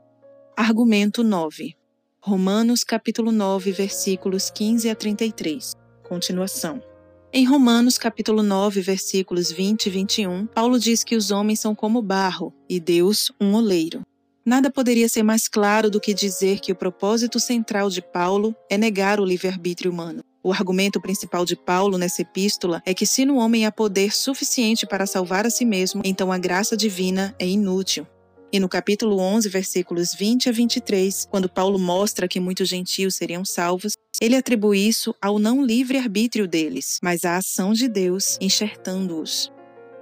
Argumento 0.54 1.24
9. 1.24 1.74
Romanos 2.20 2.84
capítulo 2.84 3.32
9, 3.32 3.72
versículos 3.72 4.50
15 4.50 4.90
a 4.90 4.94
33. 4.94 5.72
Continuação. 6.06 6.87
Em 7.30 7.44
Romanos 7.44 7.98
capítulo 7.98 8.42
9, 8.42 8.80
versículos 8.80 9.52
20 9.52 9.84
e 9.84 9.90
21, 9.90 10.46
Paulo 10.46 10.78
diz 10.78 11.04
que 11.04 11.14
os 11.14 11.30
homens 11.30 11.60
são 11.60 11.74
como 11.74 12.00
barro 12.00 12.54
e 12.66 12.80
Deus 12.80 13.30
um 13.38 13.54
oleiro. 13.54 14.00
Nada 14.46 14.70
poderia 14.70 15.10
ser 15.10 15.22
mais 15.22 15.46
claro 15.46 15.90
do 15.90 16.00
que 16.00 16.14
dizer 16.14 16.58
que 16.58 16.72
o 16.72 16.74
propósito 16.74 17.38
central 17.38 17.90
de 17.90 18.00
Paulo 18.00 18.56
é 18.70 18.78
negar 18.78 19.20
o 19.20 19.26
livre-arbítrio 19.26 19.92
humano. 19.92 20.22
O 20.42 20.54
argumento 20.54 21.02
principal 21.02 21.44
de 21.44 21.54
Paulo 21.54 21.98
nessa 21.98 22.22
epístola 22.22 22.80
é 22.86 22.94
que 22.94 23.04
se 23.04 23.26
no 23.26 23.36
homem 23.36 23.66
há 23.66 23.70
poder 23.70 24.16
suficiente 24.16 24.86
para 24.86 25.06
salvar 25.06 25.44
a 25.44 25.50
si 25.50 25.66
mesmo, 25.66 26.00
então 26.06 26.32
a 26.32 26.38
graça 26.38 26.78
divina 26.78 27.34
é 27.38 27.46
inútil. 27.46 28.06
E 28.50 28.58
no 28.58 28.68
capítulo 28.68 29.18
11, 29.18 29.48
versículos 29.50 30.14
20 30.14 30.48
a 30.48 30.52
23, 30.52 31.28
quando 31.30 31.50
Paulo 31.50 31.78
mostra 31.78 32.26
que 32.26 32.40
muitos 32.40 32.68
gentios 32.68 33.14
seriam 33.14 33.44
salvos, 33.44 33.92
ele 34.20 34.36
atribui 34.36 34.78
isso 34.88 35.14
ao 35.20 35.38
não 35.38 35.62
livre 35.62 35.98
arbítrio 35.98 36.48
deles, 36.48 36.98
mas 37.02 37.24
à 37.24 37.36
ação 37.36 37.72
de 37.74 37.88
Deus 37.88 38.38
enxertando-os. 38.40 39.52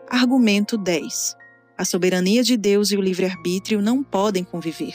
Argumento 0.08 0.78
10. 0.78 1.36
A 1.76 1.84
soberania 1.84 2.42
de 2.44 2.56
Deus 2.56 2.92
e 2.92 2.96
o 2.96 3.00
livre-arbítrio 3.00 3.82
não 3.82 4.02
podem 4.02 4.44
conviver. 4.44 4.94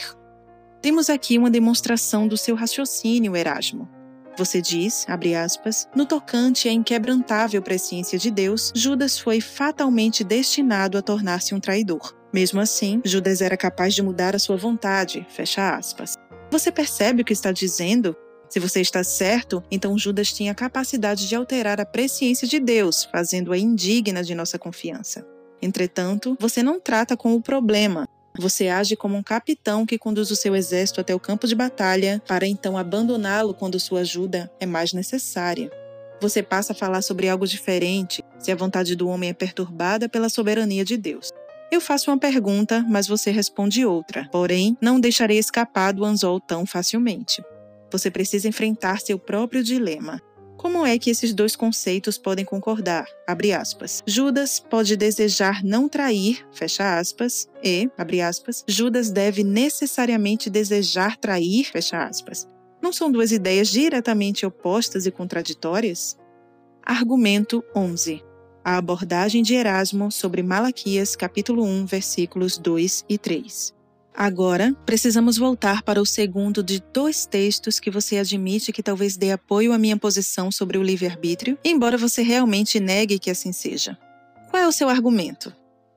Temos 0.80 1.10
aqui 1.10 1.38
uma 1.38 1.50
demonstração 1.50 2.26
do 2.26 2.36
seu 2.36 2.56
raciocínio, 2.56 3.36
Erasmo. 3.36 3.88
Você 4.36 4.62
diz, 4.62 5.04
abre 5.08 5.34
aspas, 5.34 5.86
no 5.94 6.06
tocante 6.06 6.68
à 6.68 6.72
inquebrantável 6.72 7.60
presciência 7.60 8.18
de 8.18 8.30
Deus, 8.30 8.72
Judas 8.74 9.18
foi 9.18 9.40
fatalmente 9.40 10.24
destinado 10.24 10.96
a 10.96 11.02
tornar-se 11.02 11.54
um 11.54 11.60
traidor. 11.60 12.14
Mesmo 12.32 12.60
assim, 12.60 13.02
Judas 13.04 13.42
era 13.42 13.58
capaz 13.58 13.94
de 13.94 14.02
mudar 14.02 14.34
a 14.34 14.38
sua 14.38 14.56
vontade. 14.56 15.26
Fecha 15.28 15.76
aspas. 15.76 16.14
Você 16.50 16.72
percebe 16.72 17.22
o 17.22 17.24
que 17.24 17.32
está 17.32 17.52
dizendo? 17.52 18.16
Se 18.48 18.58
você 18.58 18.80
está 18.80 19.04
certo, 19.04 19.62
então 19.70 19.98
Judas 19.98 20.32
tinha 20.32 20.52
a 20.52 20.54
capacidade 20.54 21.28
de 21.28 21.34
alterar 21.34 21.80
a 21.80 21.86
presciência 21.86 22.46
de 22.46 22.58
Deus, 22.58 23.04
fazendo-a 23.04 23.58
indigna 23.58 24.22
de 24.22 24.34
nossa 24.34 24.58
confiança. 24.58 25.26
Entretanto, 25.60 26.36
você 26.40 26.62
não 26.62 26.80
trata 26.80 27.16
com 27.16 27.34
o 27.34 27.40
problema. 27.40 28.06
Você 28.38 28.68
age 28.68 28.96
como 28.96 29.16
um 29.16 29.22
capitão 29.22 29.84
que 29.84 29.98
conduz 29.98 30.30
o 30.30 30.36
seu 30.36 30.56
exército 30.56 31.00
até 31.00 31.14
o 31.14 31.20
campo 31.20 31.46
de 31.46 31.54
batalha, 31.54 32.22
para 32.26 32.46
então 32.46 32.78
abandoná-lo 32.78 33.52
quando 33.52 33.78
sua 33.78 34.00
ajuda 34.00 34.50
é 34.58 34.64
mais 34.64 34.92
necessária. 34.92 35.70
Você 36.20 36.42
passa 36.42 36.72
a 36.72 36.76
falar 36.76 37.02
sobre 37.02 37.28
algo 37.28 37.46
diferente 37.46 38.22
se 38.38 38.50
a 38.50 38.56
vontade 38.56 38.96
do 38.96 39.08
homem 39.08 39.30
é 39.30 39.34
perturbada 39.34 40.08
pela 40.08 40.28
soberania 40.28 40.84
de 40.84 40.96
Deus. 40.96 41.30
Eu 41.70 41.80
faço 41.80 42.10
uma 42.10 42.18
pergunta, 42.18 42.84
mas 42.88 43.06
você 43.06 43.30
responde 43.30 43.84
outra. 43.84 44.28
Porém, 44.30 44.76
não 44.80 45.00
deixarei 45.00 45.38
escapar 45.38 45.92
do 45.92 46.04
anzol 46.04 46.38
tão 46.38 46.64
facilmente. 46.64 47.42
Você 47.90 48.10
precisa 48.10 48.48
enfrentar 48.48 49.00
seu 49.00 49.18
próprio 49.18 49.62
dilema. 49.62 50.20
Como 50.62 50.86
é 50.86 50.96
que 50.96 51.10
esses 51.10 51.34
dois 51.34 51.56
conceitos 51.56 52.16
podem 52.16 52.44
concordar? 52.44 53.04
Judas 54.06 54.60
pode 54.60 54.96
desejar 54.96 55.64
não 55.64 55.88
trair, 55.88 56.46
fecha 56.52 57.00
aspas, 57.00 57.48
e, 57.64 57.90
aspas, 58.22 58.64
Judas 58.68 59.10
deve 59.10 59.42
necessariamente 59.42 60.48
desejar 60.48 61.16
trair, 61.16 61.64
fecha 61.64 62.04
aspas. 62.04 62.46
Não 62.80 62.92
são 62.92 63.10
duas 63.10 63.32
ideias 63.32 63.68
diretamente 63.70 64.46
opostas 64.46 65.04
e 65.04 65.10
contraditórias? 65.10 66.16
Argumento 66.84 67.64
11 67.74 68.22
a 68.64 68.76
abordagem 68.76 69.42
de 69.42 69.54
Erasmo 69.54 70.12
sobre 70.12 70.40
Malaquias, 70.40 71.16
capítulo 71.16 71.64
1, 71.64 71.84
versículos 71.84 72.56
2 72.56 73.04
e 73.08 73.18
3. 73.18 73.74
Agora, 74.14 74.74
precisamos 74.84 75.38
voltar 75.38 75.82
para 75.82 76.00
o 76.00 76.06
segundo 76.06 76.62
de 76.62 76.82
dois 76.92 77.24
textos 77.24 77.80
que 77.80 77.90
você 77.90 78.18
admite 78.18 78.72
que 78.72 78.82
talvez 78.82 79.16
dê 79.16 79.32
apoio 79.32 79.72
à 79.72 79.78
minha 79.78 79.96
posição 79.96 80.52
sobre 80.52 80.76
o 80.76 80.82
livre-arbítrio, 80.82 81.58
embora 81.64 81.96
você 81.96 82.22
realmente 82.22 82.78
negue 82.78 83.18
que 83.18 83.30
assim 83.30 83.52
seja. 83.52 83.98
Qual 84.50 84.62
é 84.62 84.68
o 84.68 84.72
seu 84.72 84.88
argumento? 84.88 85.54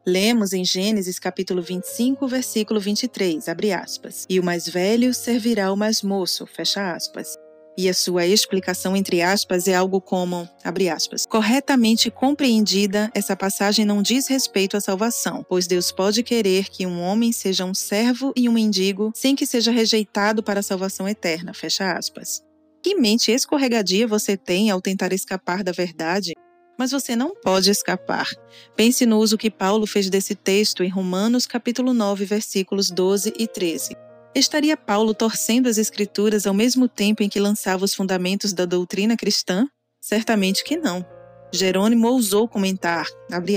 Lemos 0.07 0.53
em 0.53 0.63
Gênesis 0.63 1.19
capítulo 1.19 1.61
25, 1.61 2.27
versículo 2.27 2.79
23, 2.79 3.49
abre 3.49 3.73
aspas, 3.73 4.25
e 4.29 4.39
o 4.39 4.43
mais 4.43 4.67
velho 4.69 5.13
servirá 5.13 5.73
o 5.73 5.75
mais 5.75 6.01
moço, 6.01 6.45
fecha 6.45 6.93
aspas. 6.93 7.34
E 7.77 7.89
a 7.89 7.93
sua 7.93 8.25
explicação, 8.25 8.95
entre 8.95 9.21
aspas, 9.21 9.67
é 9.67 9.75
algo 9.75 9.99
como, 9.99 10.47
abre 10.63 10.87
aspas, 10.87 11.25
corretamente 11.25 12.09
compreendida, 12.09 13.11
essa 13.13 13.35
passagem 13.35 13.83
não 13.83 14.01
diz 14.01 14.27
respeito 14.27 14.77
à 14.77 14.81
salvação, 14.81 15.45
pois 15.49 15.67
Deus 15.67 15.91
pode 15.91 16.23
querer 16.23 16.69
que 16.69 16.85
um 16.85 17.01
homem 17.01 17.33
seja 17.33 17.65
um 17.65 17.73
servo 17.73 18.31
e 18.33 18.47
um 18.47 18.53
mendigo 18.53 19.11
sem 19.13 19.35
que 19.35 19.45
seja 19.45 19.71
rejeitado 19.71 20.41
para 20.41 20.61
a 20.61 20.63
salvação 20.63 21.07
eterna, 21.07 21.53
fecha 21.53 21.91
aspas. 21.91 22.41
Que 22.81 22.95
mente 22.95 23.31
escorregadia 23.31 24.07
você 24.07 24.37
tem 24.37 24.69
ao 24.69 24.79
tentar 24.79 25.11
escapar 25.11 25.61
da 25.61 25.73
verdade? 25.73 26.31
Mas 26.79 26.91
você 26.91 27.13
não 27.15 27.33
pode 27.35 27.69
escapar. 27.71 28.29
Pense 28.75 29.05
no 29.05 29.17
uso 29.17 29.37
que 29.37 29.51
Paulo 29.51 29.85
fez 29.85 30.09
desse 30.09 30.35
texto 30.35 30.81
em 30.81 30.89
Romanos 30.89 31.45
capítulo 31.45 31.93
9, 31.93 32.23
versículos 32.23 32.89
12 32.89 33.33
e 33.37 33.47
13. 33.47 33.97
Estaria 34.35 34.75
Paulo 34.75 35.13
torcendo 35.13 35.67
as 35.67 35.77
Escrituras 35.77 36.45
ao 36.45 36.53
mesmo 36.53 36.89
tempo 36.89 37.23
em 37.23 37.29
que 37.29 37.39
lançava 37.39 37.85
os 37.85 37.95
fundamentos 37.95 38.51
da 38.51 38.65
doutrina 38.65 39.15
cristã? 39.15 39.65
Certamente 40.01 40.61
que 40.61 40.75
não. 40.75 41.05
Jerônimo 41.53 42.09
ousou 42.09 42.45
comentar, 42.45 43.05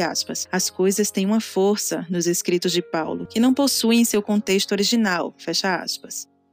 aspas, 0.09 0.47
as 0.53 0.71
coisas 0.71 1.11
têm 1.11 1.27
uma 1.27 1.41
força 1.41 2.07
nos 2.09 2.29
escritos 2.29 2.71
de 2.71 2.81
Paulo, 2.81 3.27
que 3.27 3.41
não 3.41 3.53
possuem 3.53 4.05
seu 4.05 4.23
contexto 4.23 4.71
original. 4.71 5.35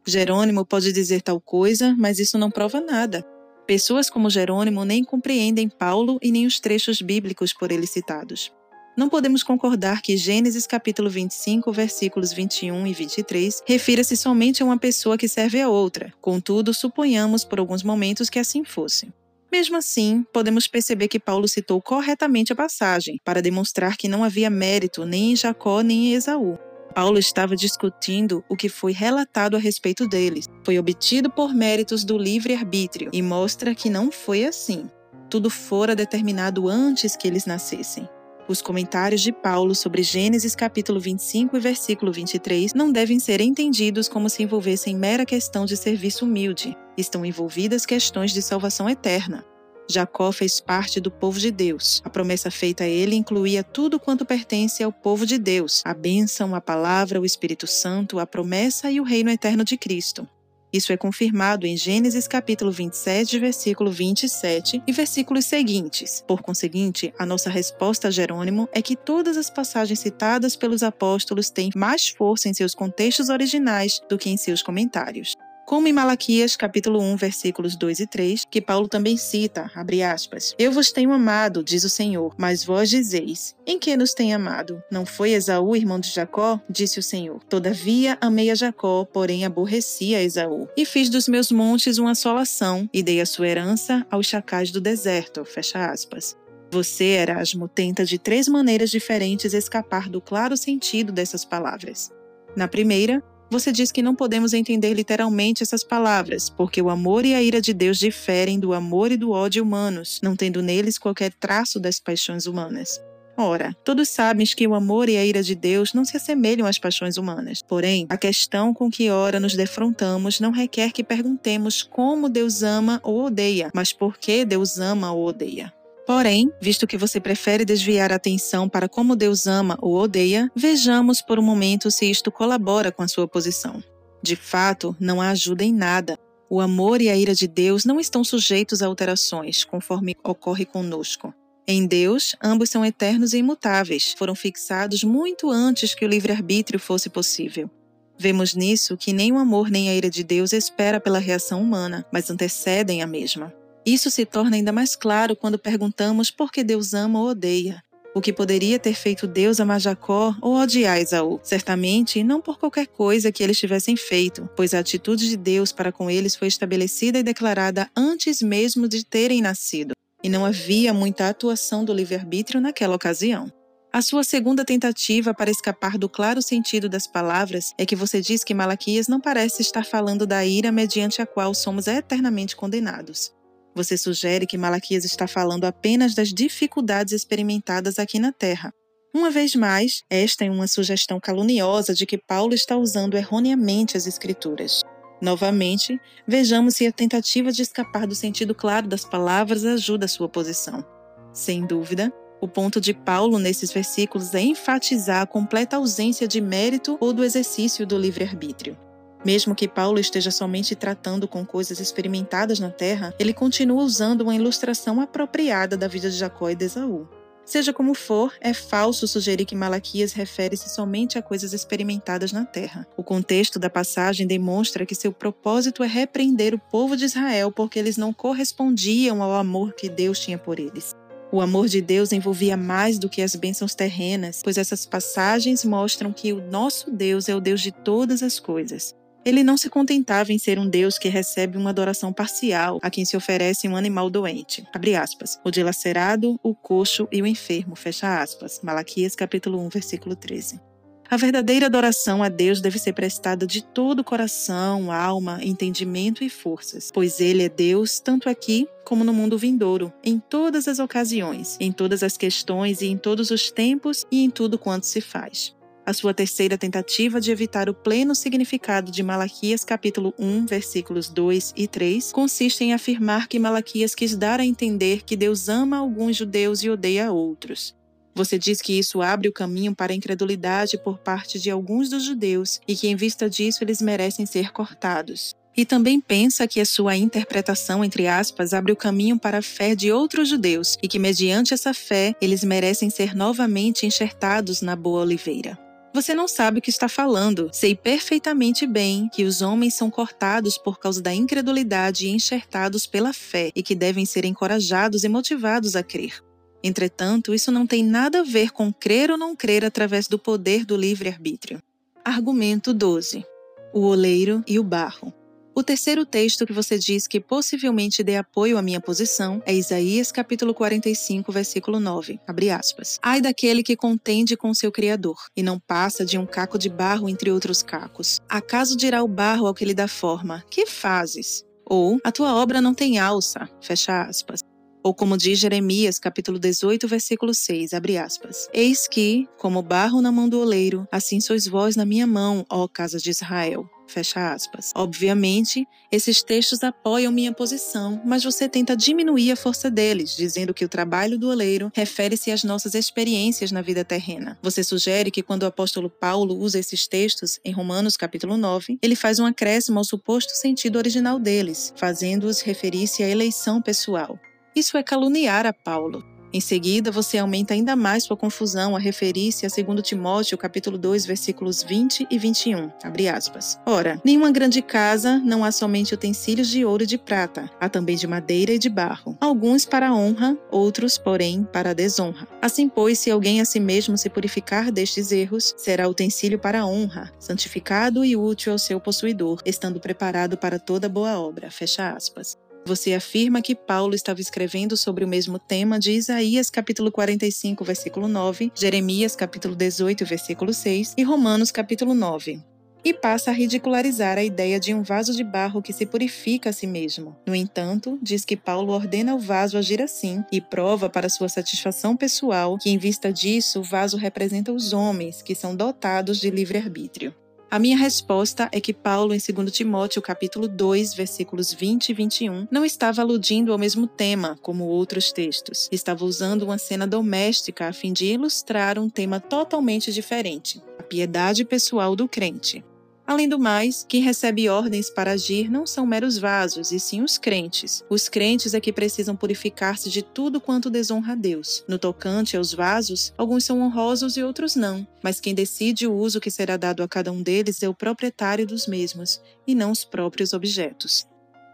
Jerônimo 0.07 0.65
pode 0.65 0.91
dizer 0.91 1.21
tal 1.21 1.39
coisa, 1.39 1.95
mas 1.95 2.17
isso 2.17 2.35
não 2.35 2.49
prova 2.49 2.81
nada. 2.81 3.23
Pessoas 3.67 4.09
como 4.09 4.29
Jerônimo 4.31 4.83
nem 4.83 5.03
compreendem 5.03 5.69
Paulo 5.69 6.17
e 6.19 6.31
nem 6.31 6.47
os 6.47 6.59
trechos 6.59 6.99
bíblicos 6.99 7.53
por 7.53 7.71
ele 7.71 7.85
citados. 7.85 8.51
Não 8.97 9.09
podemos 9.09 9.43
concordar 9.43 10.01
que 10.01 10.15
Gênesis 10.15 10.65
capítulo 10.65 11.09
25, 11.09 11.69
versículos 11.73 12.31
21 12.31 12.87
e 12.87 12.93
23 12.93 13.61
refira-se 13.65 14.15
somente 14.15 14.63
a 14.63 14.65
uma 14.65 14.77
pessoa 14.77 15.17
que 15.17 15.27
serve 15.27 15.61
a 15.61 15.67
outra. 15.67 16.13
Contudo, 16.21 16.73
suponhamos 16.73 17.43
por 17.43 17.59
alguns 17.59 17.83
momentos 17.83 18.29
que 18.29 18.39
assim 18.39 18.63
fosse. 18.63 19.11
Mesmo 19.51 19.75
assim, 19.75 20.25
podemos 20.33 20.67
perceber 20.67 21.09
que 21.09 21.19
Paulo 21.19 21.47
citou 21.47 21.81
corretamente 21.81 22.53
a 22.53 22.55
passagem, 22.55 23.19
para 23.23 23.41
demonstrar 23.41 23.97
que 23.97 24.07
não 24.07 24.23
havia 24.23 24.49
mérito 24.49 25.05
nem 25.05 25.33
em 25.33 25.35
Jacó 25.35 25.81
nem 25.81 26.07
em 26.07 26.13
Esaú. 26.13 26.57
Paulo 26.93 27.19
estava 27.19 27.55
discutindo 27.55 28.43
o 28.47 28.55
que 28.55 28.69
foi 28.69 28.93
relatado 28.93 29.57
a 29.57 29.59
respeito 29.59 30.07
deles. 30.07 30.45
Foi 30.63 30.79
obtido 30.79 31.29
por 31.29 31.53
méritos 31.53 32.05
do 32.05 32.17
livre-arbítrio 32.17 33.09
e 33.11 33.21
mostra 33.21 33.75
que 33.75 33.89
não 33.89 34.09
foi 34.09 34.45
assim. 34.45 34.89
Tudo 35.29 35.49
fora 35.49 35.95
determinado 35.95 36.69
antes 36.69 37.17
que 37.17 37.27
eles 37.27 37.45
nascessem. 37.45 38.07
Os 38.47 38.61
comentários 38.61 39.21
de 39.21 39.31
Paulo 39.31 39.73
sobre 39.73 40.03
Gênesis 40.03 40.55
capítulo 40.55 40.99
25 40.99 41.57
e 41.57 41.59
versículo 41.59 42.11
23 42.11 42.75
não 42.75 42.91
devem 42.91 43.19
ser 43.19 43.41
entendidos 43.41 44.07
como 44.07 44.29
se 44.29 44.43
envolvessem 44.43 44.95
mera 44.95 45.25
questão 45.25 45.65
de 45.65 45.75
serviço 45.75 46.25
humilde. 46.25 46.77
Estão 46.95 47.25
envolvidas 47.25 47.87
questões 47.87 48.31
de 48.31 48.43
salvação 48.43 48.87
eterna. 48.87 49.43
Jacó 49.89 50.31
fez 50.31 50.59
parte 50.59 50.99
do 50.99 51.09
povo 51.09 51.39
de 51.39 51.49
Deus. 51.49 52.03
A 52.05 52.09
promessa 52.09 52.51
feita 52.51 52.83
a 52.83 52.87
ele 52.87 53.15
incluía 53.15 53.63
tudo 53.63 53.99
quanto 53.99 54.25
pertence 54.25 54.83
ao 54.83 54.91
povo 54.91 55.25
de 55.25 55.39
Deus: 55.39 55.81
a 55.83 55.93
bênção, 55.95 56.53
a 56.53 56.61
palavra, 56.61 57.19
o 57.19 57.25
Espírito 57.25 57.65
Santo, 57.65 58.19
a 58.19 58.27
promessa 58.27 58.91
e 58.91 58.99
o 58.99 59.03
reino 59.03 59.31
eterno 59.31 59.63
de 59.63 59.75
Cristo. 59.75 60.27
Isso 60.75 60.91
é 60.91 60.97
confirmado 60.97 61.65
em 61.65 61.77
Gênesis 61.77 62.27
capítulo 62.27 62.69
27, 62.69 63.39
versículo 63.39 63.89
27 63.89 64.83
e 64.85 64.91
versículos 64.91 65.45
seguintes. 65.45 66.21
Por 66.27 66.41
conseguinte, 66.41 67.13
a 67.17 67.25
nossa 67.25 67.49
resposta 67.49 68.09
a 68.09 68.11
Jerônimo 68.11 68.67
é 68.73 68.81
que 68.81 68.93
todas 68.93 69.37
as 69.37 69.49
passagens 69.49 69.99
citadas 69.99 70.57
pelos 70.57 70.83
apóstolos 70.83 71.49
têm 71.49 71.69
mais 71.73 72.09
força 72.09 72.49
em 72.49 72.53
seus 72.53 72.75
contextos 72.75 73.29
originais 73.29 74.01
do 74.09 74.17
que 74.17 74.29
em 74.29 74.35
seus 74.35 74.61
comentários 74.61 75.37
como 75.65 75.87
em 75.87 75.93
Malaquias 75.93 76.55
capítulo 76.55 77.01
1, 77.01 77.15
versículos 77.17 77.75
2 77.75 78.01
e 78.01 78.07
3, 78.07 78.45
que 78.49 78.61
Paulo 78.61 78.87
também 78.87 79.17
cita, 79.17 79.71
abre 79.73 80.03
aspas, 80.03 80.53
Eu 80.57 80.71
vos 80.71 80.91
tenho 80.91 81.11
amado, 81.11 81.63
diz 81.63 81.83
o 81.83 81.89
Senhor, 81.89 82.33
mas 82.37 82.63
vós 82.63 82.89
dizeis, 82.89 83.55
em 83.65 83.79
que 83.79 83.97
nos 83.97 84.13
tem 84.13 84.33
amado? 84.33 84.81
Não 84.91 85.05
foi 85.05 85.31
Esaú, 85.31 85.75
irmão 85.75 85.99
de 85.99 86.09
Jacó? 86.09 86.59
Disse 86.69 86.99
o 86.99 87.03
Senhor. 87.03 87.43
Todavia 87.49 88.17
amei 88.21 88.51
a 88.51 88.55
Jacó, 88.55 89.05
porém 89.05 89.43
aborreci 89.43 90.15
a 90.15 90.21
Esaú. 90.21 90.67
E 90.77 90.85
fiz 90.85 91.09
dos 91.09 91.27
meus 91.27 91.51
montes 91.51 91.97
uma 91.97 92.11
assolação, 92.11 92.87
e 92.93 93.01
dei 93.01 93.19
a 93.19 93.25
sua 93.25 93.47
herança 93.47 94.05
aos 94.11 94.27
chacais 94.27 94.71
do 94.71 94.79
deserto, 94.79 95.43
fecha 95.43 95.89
aspas. 95.89 96.37
Você, 96.71 97.05
Erasmo, 97.05 97.67
tenta 97.67 98.03
de 98.03 98.19
três 98.19 98.47
maneiras 98.47 98.89
diferentes 98.89 99.53
escapar 99.53 100.09
do 100.09 100.19
claro 100.19 100.57
sentido 100.57 101.11
dessas 101.11 101.45
palavras. 101.45 102.11
Na 102.55 102.67
primeira, 102.67 103.23
você 103.49 103.71
diz 103.71 103.91
que 103.91 104.01
não 104.01 104.15
podemos 104.15 104.53
entender 104.53 104.93
literalmente 104.93 105.63
essas 105.63 105.83
palavras, 105.83 106.49
porque 106.49 106.81
o 106.81 106.89
amor 106.89 107.25
e 107.25 107.33
a 107.33 107.41
ira 107.41 107.61
de 107.61 107.73
Deus 107.73 107.97
diferem 107.97 108.59
do 108.59 108.73
amor 108.73 109.11
e 109.11 109.17
do 109.17 109.31
ódio 109.31 109.63
humanos, 109.63 110.19
não 110.23 110.35
tendo 110.35 110.61
neles 110.61 110.97
qualquer 110.97 111.33
traço 111.33 111.79
das 111.79 111.99
paixões 111.99 112.45
humanas. 112.47 112.99
Ora, 113.37 113.75
todos 113.83 114.07
sabem 114.07 114.45
que 114.45 114.65
o 114.65 114.73
amor 114.73 115.09
e 115.09 115.17
a 115.17 115.25
ira 115.25 115.43
de 115.43 115.55
Deus 115.55 115.93
não 115.93 116.05
se 116.05 116.15
assemelham 116.15 116.65
às 116.65 116.79
paixões 116.79 117.17
humanas. 117.17 117.61
Porém, 117.61 118.05
a 118.09 118.17
questão 118.17 118.73
com 118.73 118.89
que 118.89 119.09
ora 119.09 119.41
nos 119.41 119.55
defrontamos 119.55 120.39
não 120.39 120.51
requer 120.51 120.91
que 120.91 121.03
perguntemos 121.03 121.83
como 121.83 122.29
Deus 122.29 122.63
ama 122.63 123.01
ou 123.03 123.25
odeia, 123.25 123.69
mas 123.75 123.91
por 123.91 124.17
que 124.17 124.45
Deus 124.45 124.77
ama 124.77 125.11
ou 125.11 125.27
odeia. 125.27 125.74
Porém, 126.05 126.51
visto 126.61 126.85
que 126.85 126.97
você 126.97 127.19
prefere 127.19 127.65
desviar 127.65 128.11
a 128.11 128.15
atenção 128.15 128.69
para 128.69 128.87
como 128.87 129.15
Deus 129.15 129.47
ama 129.47 129.77
ou 129.81 129.95
odeia, 129.95 130.51
vejamos 130.55 131.21
por 131.21 131.39
um 131.39 131.41
momento 131.41 131.89
se 131.89 132.09
isto 132.09 132.31
colabora 132.31 132.91
com 132.91 133.01
a 133.01 133.07
sua 133.07 133.27
posição. 133.27 133.83
De 134.21 134.35
fato, 134.35 134.95
não 134.99 135.19
há 135.19 135.29
ajuda 135.29 135.63
em 135.63 135.73
nada. 135.73 136.17
O 136.47 136.61
amor 136.61 137.01
e 137.01 137.09
a 137.09 137.17
ira 137.17 137.33
de 137.33 137.47
Deus 137.47 137.85
não 137.85 137.99
estão 137.99 138.23
sujeitos 138.23 138.83
a 138.83 138.87
alterações, 138.87 139.63
conforme 139.63 140.15
ocorre 140.23 140.65
conosco. 140.65 141.33
Em 141.67 141.87
Deus, 141.87 142.35
ambos 142.43 142.69
são 142.69 142.85
eternos 142.85 143.33
e 143.33 143.39
imutáveis, 143.39 144.13
foram 144.15 144.35
fixados 144.35 145.03
muito 145.03 145.49
antes 145.49 145.95
que 145.95 146.05
o 146.05 146.07
livre-arbítrio 146.07 146.79
fosse 146.79 147.09
possível. 147.09 147.69
Vemos 148.17 148.53
nisso 148.53 148.95
que 148.95 149.11
nem 149.11 149.31
o 149.31 149.39
amor 149.39 149.71
nem 149.71 149.89
a 149.89 149.95
ira 149.95 150.09
de 150.09 150.23
Deus 150.23 150.53
espera 150.53 150.99
pela 150.99 151.17
reação 151.17 151.59
humana, 151.61 152.05
mas 152.13 152.29
antecedem 152.29 153.01
a 153.01 153.07
mesma. 153.07 153.51
Isso 153.85 154.09
se 154.09 154.25
torna 154.25 154.55
ainda 154.55 154.71
mais 154.71 154.95
claro 154.95 155.35
quando 155.35 155.59
perguntamos 155.59 156.31
por 156.31 156.51
que 156.51 156.63
Deus 156.63 156.93
ama 156.95 157.19
ou 157.19 157.27
odeia. 157.27 157.83
O 158.15 158.21
que 158.21 158.33
poderia 158.33 158.79
ter 158.79 158.95
feito 158.95 159.27
Deus 159.27 159.59
amar 159.59 159.79
Jacó 159.79 160.33
ou 160.41 160.55
odiar 160.55 160.97
Esaú? 160.97 161.39
Certamente 161.43 162.23
não 162.23 162.41
por 162.41 162.57
qualquer 162.57 162.87
coisa 162.87 163.31
que 163.31 163.43
eles 163.43 163.59
tivessem 163.59 163.95
feito, 163.97 164.49
pois 164.55 164.73
a 164.73 164.79
atitude 164.79 165.29
de 165.29 165.37
Deus 165.37 165.71
para 165.71 165.91
com 165.91 166.09
eles 166.09 166.33
foi 166.33 166.47
estabelecida 166.47 167.19
e 167.19 167.23
declarada 167.23 167.89
antes 167.95 168.41
mesmo 168.41 168.87
de 168.87 169.05
terem 169.05 169.41
nascido, 169.41 169.91
e 170.23 170.29
não 170.29 170.45
havia 170.45 170.93
muita 170.93 171.27
atuação 171.27 171.83
do 171.83 171.93
livre-arbítrio 171.93 172.61
naquela 172.61 172.95
ocasião. 172.95 173.51
A 173.91 174.01
sua 174.01 174.23
segunda 174.23 174.63
tentativa 174.65 175.33
para 175.33 175.51
escapar 175.51 175.97
do 175.97 176.09
claro 176.09 176.41
sentido 176.41 176.87
das 176.87 177.05
palavras 177.05 177.73
é 177.77 177.85
que 177.85 177.95
você 177.95 178.21
diz 178.21 178.45
que 178.45 178.53
Malaquias 178.53 179.09
não 179.09 179.19
parece 179.19 179.61
estar 179.61 179.85
falando 179.85 180.25
da 180.25 180.45
ira 180.45 180.71
mediante 180.71 181.21
a 181.21 181.25
qual 181.25 181.53
somos 181.53 181.85
eternamente 181.85 182.55
condenados. 182.55 183.34
Você 183.75 183.97
sugere 183.97 184.47
que 184.47 184.57
Malaquias 184.57 185.03
está 185.03 185.27
falando 185.27 185.65
apenas 185.65 186.15
das 186.15 186.29
dificuldades 186.29 187.11
experimentadas 187.11 187.99
aqui 187.99 188.17
na 188.19 188.31
Terra. 188.31 188.73
Uma 189.13 189.29
vez 189.29 189.53
mais, 189.53 190.01
esta 190.09 190.45
é 190.45 190.49
uma 190.49 190.67
sugestão 190.67 191.19
caluniosa 191.19 191.93
de 191.93 192.05
que 192.05 192.17
Paulo 192.17 192.53
está 192.53 192.77
usando 192.77 193.15
erroneamente 193.15 193.97
as 193.97 194.07
Escrituras. 194.07 194.81
Novamente, 195.21 195.99
vejamos 196.25 196.75
se 196.75 196.87
a 196.87 196.91
tentativa 196.91 197.51
de 197.51 197.61
escapar 197.61 198.07
do 198.07 198.15
sentido 198.15 198.55
claro 198.55 198.87
das 198.87 199.03
palavras 199.03 199.65
ajuda 199.65 200.05
a 200.05 200.09
sua 200.09 200.29
posição. 200.29 200.85
Sem 201.33 201.65
dúvida, 201.65 202.13
o 202.41 202.47
ponto 202.47 202.79
de 202.79 202.93
Paulo 202.93 203.39
nesses 203.39 203.71
versículos 203.71 204.33
é 204.33 204.41
enfatizar 204.41 205.21
a 205.21 205.27
completa 205.27 205.77
ausência 205.77 206.27
de 206.27 206.39
mérito 206.39 206.97
ou 207.01 207.11
do 207.11 207.23
exercício 207.23 207.85
do 207.85 207.97
livre-arbítrio. 207.97 208.77
Mesmo 209.25 209.55
que 209.55 209.67
Paulo 209.67 209.99
esteja 209.99 210.29
somente 210.29 210.75
tratando 210.75 211.27
com 211.27 211.43
coisas 211.43 211.79
experimentadas 211.79 212.59
na 212.59 212.69
terra, 212.69 213.11
ele 213.17 213.33
continua 213.33 213.83
usando 213.83 214.21
uma 214.21 214.35
ilustração 214.35 215.01
apropriada 215.01 215.75
da 215.75 215.87
vida 215.87 216.11
de 216.11 216.15
Jacó 216.15 216.47
e 216.47 216.55
de 216.55 216.65
Esaú. 216.65 217.07
Seja 217.43 217.73
como 217.73 217.93
for, 217.95 218.33
é 218.39 218.53
falso 218.53 219.07
sugerir 219.07 219.45
que 219.45 219.55
Malaquias 219.55 220.13
refere-se 220.13 220.69
somente 220.69 221.17
a 221.17 221.21
coisas 221.23 221.53
experimentadas 221.53 222.31
na 222.31 222.45
terra. 222.45 222.87
O 222.95 223.03
contexto 223.03 223.57
da 223.57 223.69
passagem 223.69 224.27
demonstra 224.27 224.85
que 224.85 224.95
seu 224.95 225.11
propósito 225.11 225.83
é 225.83 225.87
repreender 225.87 226.53
o 226.53 226.59
povo 226.59 226.95
de 226.95 227.05
Israel 227.05 227.51
porque 227.51 227.79
eles 227.79 227.97
não 227.97 228.13
correspondiam 228.13 229.23
ao 229.23 229.33
amor 229.33 229.73
que 229.73 229.89
Deus 229.89 230.19
tinha 230.19 230.37
por 230.37 230.59
eles. 230.59 230.95
O 231.31 231.41
amor 231.41 231.67
de 231.67 231.81
Deus 231.81 232.11
envolvia 232.11 232.55
mais 232.55 232.97
do 232.97 233.09
que 233.09 233.21
as 233.21 233.35
bênçãos 233.35 233.75
terrenas, 233.75 234.41
pois 234.43 234.57
essas 234.57 234.85
passagens 234.85 235.65
mostram 235.65 236.13
que 236.13 236.31
o 236.31 236.41
nosso 236.49 236.91
Deus 236.91 237.27
é 237.27 237.35
o 237.35 237.41
Deus 237.41 237.61
de 237.61 237.71
todas 237.71 238.23
as 238.23 238.39
coisas. 238.39 238.95
Ele 239.25 239.43
não 239.43 239.57
se 239.57 239.71
contentava 239.71 240.31
em 240.31 240.37
ser 240.37 240.59
um 240.59 240.69
Deus 240.69 240.99
que 240.99 241.09
recebe 241.09 241.57
uma 241.57 241.71
adoração 241.71 242.13
parcial 242.13 242.79
a 242.83 242.91
quem 242.91 243.03
se 243.03 243.17
oferece 243.17 243.67
um 243.67 243.75
animal 243.75 244.07
doente. 244.07 244.63
Aspas, 245.01 245.39
o 245.43 245.49
dilacerado, 245.49 246.39
o 246.43 246.53
coxo 246.53 247.07
e 247.11 247.23
o 247.23 247.25
enfermo. 247.25 247.75
Fecha 247.75 248.21
aspas. 248.21 248.61
Malaquias 248.61 249.15
capítulo 249.15 249.59
1, 249.65 249.69
versículo 249.69 250.15
13. 250.15 250.61
A 251.09 251.17
verdadeira 251.17 251.65
adoração 251.65 252.21
a 252.21 252.29
Deus 252.29 252.61
deve 252.61 252.77
ser 252.77 252.93
prestada 252.93 253.47
de 253.47 253.63
todo 253.63 253.99
o 253.99 254.03
coração, 254.03 254.91
alma, 254.91 255.39
entendimento 255.43 256.23
e 256.23 256.29
forças, 256.29 256.91
pois 256.91 257.19
Ele 257.19 257.43
é 257.43 257.49
Deus 257.49 257.99
tanto 257.99 258.29
aqui 258.29 258.67
como 258.83 259.03
no 259.03 259.13
mundo 259.13 259.37
vindouro, 259.37 259.91
em 260.03 260.19
todas 260.19 260.67
as 260.67 260.77
ocasiões, 260.77 261.57
em 261.59 261.71
todas 261.71 262.03
as 262.03 262.17
questões 262.17 262.81
e 262.81 262.87
em 262.87 262.97
todos 262.97 263.31
os 263.31 263.49
tempos 263.51 264.05
e 264.11 264.23
em 264.23 264.29
tudo 264.29 264.57
quanto 264.57 264.85
se 264.85 265.01
faz. 265.01 265.55
A 265.85 265.93
sua 265.93 266.15
terceira 266.15 266.57
tentativa 266.57 267.21
de 267.21 267.29
evitar 267.29 267.69
o 267.69 267.73
pleno 267.73 268.15
significado 268.15 268.91
de 268.91 269.03
Malaquias 269.03 269.63
capítulo 269.63 270.15
1, 270.17 270.47
versículos 270.47 271.09
2 271.09 271.53
e 271.55 271.67
3, 271.67 272.11
consiste 272.11 272.63
em 272.63 272.73
afirmar 272.73 273.27
que 273.27 273.37
Malaquias 273.37 273.93
quis 273.93 274.15
dar 274.15 274.39
a 274.39 274.45
entender 274.45 275.03
que 275.03 275.15
Deus 275.15 275.47
ama 275.47 275.77
alguns 275.77 276.17
judeus 276.17 276.63
e 276.63 276.71
odeia 276.71 277.11
outros. 277.11 277.75
Você 278.15 278.39
diz 278.39 278.61
que 278.61 278.79
isso 278.79 278.99
abre 278.99 279.27
o 279.29 279.33
caminho 279.33 279.75
para 279.75 279.93
a 279.93 279.95
incredulidade 279.95 280.75
por 280.75 280.97
parte 280.97 281.39
de 281.39 281.51
alguns 281.51 281.87
dos 281.87 282.03
judeus 282.03 282.59
e 282.67 282.75
que, 282.75 282.87
em 282.87 282.95
vista 282.95 283.29
disso, 283.29 283.63
eles 283.63 283.79
merecem 283.79 284.25
ser 284.25 284.51
cortados. 284.51 285.35
E 285.55 285.65
também 285.65 286.01
pensa 286.01 286.47
que 286.47 286.59
a 286.59 286.65
sua 286.65 286.97
interpretação, 286.97 287.85
entre 287.85 288.07
aspas, 288.07 288.53
abre 288.53 288.71
o 288.71 288.75
caminho 288.75 289.19
para 289.19 289.37
a 289.37 289.43
fé 289.43 289.75
de 289.75 289.91
outros 289.91 290.29
judeus 290.29 290.77
e 290.81 290.87
que, 290.87 290.97
mediante 290.97 291.53
essa 291.53 291.75
fé, 291.75 292.15
eles 292.19 292.43
merecem 292.43 292.89
ser 292.89 293.15
novamente 293.15 293.85
enxertados 293.85 294.61
na 294.61 294.75
boa 294.75 295.01
oliveira. 295.01 295.64
Você 295.95 296.13
não 296.13 296.27
sabe 296.27 296.59
o 296.59 296.61
que 296.61 296.69
está 296.69 296.89
falando. 296.89 297.49
Sei 297.53 297.73
perfeitamente 297.73 298.67
bem 298.67 299.07
que 299.07 299.23
os 299.23 299.41
homens 299.41 299.75
são 299.75 299.89
cortados 299.89 300.57
por 300.57 300.77
causa 300.77 301.01
da 301.01 301.13
incredulidade 301.13 302.05
e 302.05 302.09
enxertados 302.09 302.85
pela 302.85 303.13
fé 303.13 303.49
e 303.55 303.63
que 303.63 303.73
devem 303.73 304.05
ser 304.05 304.25
encorajados 304.25 305.05
e 305.05 305.07
motivados 305.07 305.73
a 305.73 305.81
crer. 305.81 306.21
Entretanto, 306.61 307.33
isso 307.33 307.49
não 307.49 307.65
tem 307.65 307.81
nada 307.81 308.19
a 308.19 308.23
ver 308.23 308.51
com 308.51 308.73
crer 308.73 309.09
ou 309.09 309.17
não 309.17 309.37
crer 309.37 309.63
através 309.63 310.05
do 310.05 310.19
poder 310.19 310.65
do 310.65 310.75
livre-arbítrio. 310.75 311.63
Argumento 312.03 312.73
12. 312.73 313.25
O 313.73 313.85
oleiro 313.85 314.43
e 314.45 314.59
o 314.59 314.63
barro. 314.65 315.13
O 315.57 315.63
terceiro 315.63 316.05
texto 316.05 316.45
que 316.45 316.51
você 316.51 316.77
diz 316.77 317.07
que 317.07 317.17
possivelmente 317.17 318.03
dê 318.03 318.17
apoio 318.17 318.57
à 318.57 318.61
minha 318.61 318.81
posição 318.81 319.41
é 319.45 319.55
Isaías 319.55 320.11
capítulo 320.11 320.53
45, 320.53 321.31
versículo 321.31 321.79
9. 321.79 322.19
Abre 322.27 322.49
aspas. 322.49 322.99
Ai 323.01 323.21
daquele 323.21 323.63
que 323.63 323.77
contende 323.77 324.35
com 324.35 324.53
seu 324.53 324.69
Criador, 324.69 325.15
e 325.33 325.41
não 325.41 325.57
passa 325.57 326.05
de 326.05 326.17
um 326.17 326.25
caco 326.25 326.59
de 326.59 326.67
barro 326.67 327.07
entre 327.07 327.31
outros 327.31 327.63
cacos. 327.63 328.19
Acaso 328.27 328.75
dirá 328.75 329.01
o 329.01 329.07
barro 329.07 329.47
ao 329.47 329.53
que 329.53 329.63
lhe 329.63 329.73
dá 329.73 329.87
forma: 329.87 330.43
Que 330.51 330.65
fazes? 330.65 331.45
Ou 331.65 332.01
a 332.03 332.11
tua 332.11 332.35
obra 332.35 332.59
não 332.59 332.73
tem 332.73 332.99
alça. 332.99 333.49
Fecha 333.61 334.01
aspas. 334.01 334.41
Ou 334.83 334.93
como 334.93 335.17
diz 335.17 335.39
Jeremias, 335.39 335.97
capítulo 335.97 336.37
18, 336.37 336.85
versículo 336.85 337.33
6, 337.33 337.73
abre 337.73 337.97
aspas. 337.97 338.49
Eis 338.53 338.89
que, 338.89 339.25
como 339.37 339.63
barro 339.63 340.01
na 340.01 340.11
mão 340.11 340.27
do 340.27 340.37
oleiro, 340.37 340.85
assim 340.91 341.21
sois 341.21 341.47
vós 341.47 341.77
na 341.77 341.85
minha 341.85 342.05
mão, 342.05 342.45
ó 342.49 342.67
casa 342.67 342.99
de 342.99 343.09
Israel. 343.09 343.65
Fecha 343.87 344.33
aspas. 344.33 344.71
Obviamente, 344.75 345.67
esses 345.91 346.23
textos 346.23 346.63
apoiam 346.63 347.11
minha 347.11 347.31
posição, 347.31 348.01
mas 348.03 348.23
você 348.23 348.49
tenta 348.49 348.75
diminuir 348.75 349.31
a 349.31 349.35
força 349.35 349.69
deles, 349.69 350.15
dizendo 350.15 350.53
que 350.53 350.65
o 350.65 350.69
trabalho 350.69 351.17
do 351.17 351.29
oleiro 351.29 351.71
refere-se 351.73 352.31
às 352.31 352.43
nossas 352.43 352.73
experiências 352.73 353.51
na 353.51 353.61
vida 353.61 353.85
terrena. 353.85 354.37
Você 354.41 354.63
sugere 354.63 355.11
que 355.11 355.23
quando 355.23 355.43
o 355.43 355.47
apóstolo 355.47 355.89
Paulo 355.89 356.35
usa 356.37 356.59
esses 356.59 356.87
textos 356.87 357.39
em 357.45 357.51
Romanos 357.51 357.95
capítulo 357.95 358.37
9, 358.37 358.79
ele 358.81 358.95
faz 358.95 359.19
um 359.19 359.25
acréscimo 359.25 359.77
ao 359.77 359.85
suposto 359.85 360.33
sentido 360.33 360.77
original 360.77 361.19
deles, 361.19 361.73
fazendo-os 361.75 362.41
referir-se 362.41 363.03
à 363.03 363.07
eleição 363.07 363.61
pessoal. 363.61 364.19
Isso 364.55 364.77
é 364.77 364.83
caluniar 364.83 365.45
a 365.45 365.53
Paulo. 365.53 366.14
Em 366.35 366.41
seguida, 366.41 366.91
você 366.91 367.17
aumenta 367.17 367.53
ainda 367.53 367.77
mais 367.77 368.03
sua 368.03 368.17
confusão 368.17 368.75
a 368.75 368.79
referir-se 368.79 369.45
a 369.45 369.49
2 369.49 369.81
Timóteo, 369.81 370.37
capítulo 370.37 370.77
2, 370.77 371.05
versículos 371.05 371.63
20 371.63 372.07
e 372.11 372.17
21. 372.19 372.69
Abre 372.83 373.07
aspas. 373.07 373.57
Ora, 373.65 374.01
nenhuma 374.03 374.29
grande 374.33 374.61
casa 374.61 375.17
não 375.19 375.45
há 375.45 375.51
somente 375.53 375.93
utensílios 375.93 376.49
de 376.49 376.65
ouro 376.65 376.83
e 376.83 376.85
de 376.85 376.97
prata, 376.97 377.49
há 377.57 377.69
também 377.69 377.95
de 377.95 378.05
madeira 378.05 378.51
e 378.51 378.59
de 378.59 378.67
barro. 378.67 379.17
Alguns 379.21 379.65
para 379.65 379.93
honra, 379.93 380.37
outros, 380.51 380.97
porém, 380.97 381.47
para 381.53 381.73
desonra. 381.73 382.27
Assim, 382.41 382.67
pois, 382.67 382.99
se 382.99 383.09
alguém 383.09 383.39
a 383.39 383.45
si 383.45 383.61
mesmo 383.61 383.97
se 383.97 384.09
purificar 384.09 384.73
destes 384.73 385.13
erros, 385.13 385.53
será 385.55 385.87
utensílio 385.87 386.37
para 386.37 386.65
honra, 386.65 387.13
santificado 387.17 388.03
e 388.03 388.17
útil 388.17 388.51
ao 388.51 388.59
seu 388.59 388.77
possuidor, 388.77 389.41
estando 389.45 389.79
preparado 389.79 390.35
para 390.37 390.59
toda 390.59 390.89
boa 390.89 391.17
obra. 391.17 391.49
Fecha 391.49 391.91
aspas. 391.91 392.37
Você 392.67 392.95
afirma 392.95 393.43
que 393.43 393.53
Paulo 393.53 393.93
estava 393.93 394.19
escrevendo 394.19 394.75
sobre 394.75 395.05
o 395.05 395.07
mesmo 395.07 395.37
tema 395.37 395.77
de 395.77 395.91
Isaías 395.91 396.49
capítulo 396.49 396.91
45, 396.91 397.63
versículo 397.63 398.07
9, 398.07 398.51
Jeremias 398.55 399.15
capítulo 399.15 399.55
18, 399.55 400.03
versículo 400.03 400.51
6 400.51 400.95
e 400.97 401.03
Romanos 401.03 401.51
capítulo 401.51 401.93
9 401.93 402.43
e 402.83 402.93
passa 402.93 403.31
a 403.31 403.33
ridicularizar 403.33 404.15
a 404.19 404.23
ideia 404.23 404.59
de 404.59 404.71
um 404.71 404.83
vaso 404.83 405.11
de 405.11 405.23
barro 405.23 405.59
que 405.59 405.73
se 405.73 405.87
purifica 405.87 406.51
a 406.51 406.53
si 406.53 406.67
mesmo. 406.67 407.15
No 407.25 407.33
entanto, 407.33 407.97
diz 407.99 408.23
que 408.23 408.37
Paulo 408.37 408.71
ordena 408.73 409.15
o 409.15 409.19
vaso 409.19 409.57
agir 409.57 409.81
assim 409.81 410.23
e 410.31 410.39
prova 410.39 410.87
para 410.87 411.09
sua 411.09 411.27
satisfação 411.27 411.97
pessoal 411.97 412.59
que, 412.59 412.69
em 412.69 412.77
vista 412.77 413.11
disso, 413.11 413.61
o 413.61 413.63
vaso 413.63 413.97
representa 413.97 414.53
os 414.53 414.71
homens, 414.71 415.23
que 415.23 415.33
são 415.33 415.55
dotados 415.55 416.19
de 416.19 416.29
livre-arbítrio. 416.29 417.11
A 417.55 417.59
minha 417.59 417.77
resposta 417.77 418.49
é 418.51 418.59
que 418.59 418.73
Paulo, 418.73 419.13
em 419.13 419.17
2 419.17 419.49
Timóteo, 419.49 420.01
capítulo 420.01 420.45
2, 420.45 420.93
versículos 420.93 421.53
20 421.53 421.87
e 421.87 421.93
21, 421.93 422.49
não 422.51 422.65
estava 422.65 423.01
aludindo 423.01 423.53
ao 423.53 423.57
mesmo 423.57 423.87
tema, 423.87 424.37
como 424.41 424.65
outros 424.65 425.13
textos. 425.13 425.69
Estava 425.71 426.03
usando 426.03 426.41
uma 426.41 426.57
cena 426.57 426.85
doméstica 426.85 427.69
a 427.69 427.71
fim 427.71 427.93
de 427.93 428.07
ilustrar 428.07 428.77
um 428.77 428.89
tema 428.89 429.21
totalmente 429.21 429.93
diferente: 429.93 430.61
a 430.77 430.83
piedade 430.83 431.45
pessoal 431.45 431.95
do 431.95 432.09
crente. 432.09 432.61
Além 433.07 433.29
do 433.29 433.37
mais, 433.37 433.85
quem 433.87 434.01
recebe 434.01 434.49
ordens 434.49 434.89
para 434.89 435.11
agir 435.11 435.49
não 435.49 435.67
são 435.67 435.85
meros 435.85 436.17
vasos, 436.17 436.71
e 436.71 436.79
sim 436.79 437.03
os 437.03 437.19
crentes. 437.19 437.83
Os 437.87 438.09
crentes 438.09 438.55
é 438.55 438.59
que 438.59 438.73
precisam 438.73 439.15
purificar-se 439.15 439.91
de 439.91 440.01
tudo 440.01 440.41
quanto 440.41 440.71
desonra 440.71 441.11
a 441.11 441.15
Deus. 441.15 441.63
No 441.67 441.77
tocante 441.77 442.35
aos 442.35 442.51
vasos, 442.51 443.13
alguns 443.15 443.45
são 443.45 443.61
honrosos 443.61 444.17
e 444.17 444.23
outros 444.23 444.55
não, 444.55 444.87
mas 445.03 445.19
quem 445.19 445.35
decide 445.35 445.85
o 445.85 445.93
uso 445.93 446.19
que 446.19 446.31
será 446.31 446.57
dado 446.57 446.81
a 446.81 446.87
cada 446.87 447.11
um 447.11 447.21
deles 447.21 447.61
é 447.61 447.69
o 447.69 447.75
proprietário 447.75 448.47
dos 448.47 448.65
mesmos, 448.65 449.21
e 449.45 449.53
não 449.53 449.69
os 449.69 449.85
próprios 449.85 450.33
objetos. 450.33 451.05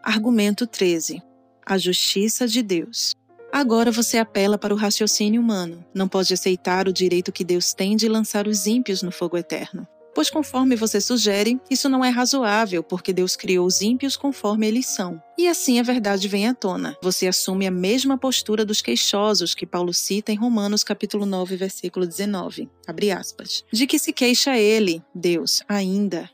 Argumento 0.02 0.66
13. 0.66 1.22
A 1.66 1.78
justiça 1.78 2.48
de 2.48 2.64
Deus. 2.64 3.14
Agora 3.52 3.92
você 3.92 4.18
apela 4.18 4.58
para 4.58 4.74
o 4.74 4.78
raciocínio 4.78 5.42
humano. 5.42 5.84
Não 5.94 6.08
pode 6.08 6.34
aceitar 6.34 6.88
o 6.88 6.94
direito 6.94 7.34
que 7.34 7.44
Deus 7.44 7.74
tem 7.74 7.98
de 7.98 8.08
lançar 8.08 8.48
os 8.48 8.66
ímpios 8.66 9.04
no 9.04 9.12
fogo 9.12 9.38
eterno. 9.38 9.86
Pois, 10.14 10.30
conforme 10.30 10.76
você 10.76 11.00
sugere, 11.00 11.60
isso 11.70 11.88
não 11.88 12.04
é 12.04 12.10
razoável, 12.10 12.84
porque 12.84 13.14
Deus 13.14 13.36
criou 13.36 13.66
os 13.66 13.82
ímpios 13.82 14.18
conforme 14.18 14.68
eles 14.68 14.86
são. 14.86 15.22
E 15.38 15.48
assim 15.48 15.80
a 15.80 15.84
verdade 15.84 16.28
vem 16.28 16.48
à 16.48 16.54
tona. 16.54 16.98
Você 17.02 17.28
assume 17.28 17.66
a 17.66 17.72
mesma 17.72 18.18
postura 18.18 18.66
dos 18.66 18.82
queixosos 18.82 19.56
que 19.56 19.66
Paulo 19.66 19.94
cita 19.94 20.32
em 20.32 20.38
Romanos 20.38 20.84
capítulo 20.84 21.26
9, 21.26 21.56
versículo 21.56 22.06
19. 22.06 22.70
Abre 22.86 23.12
aspas. 23.12 23.64
De 23.72 23.88
que 23.88 23.98
se 23.98 24.12
queixa 24.12 24.58
ele, 24.58 25.02
Deus, 25.16 25.64
ainda, 25.68 26.30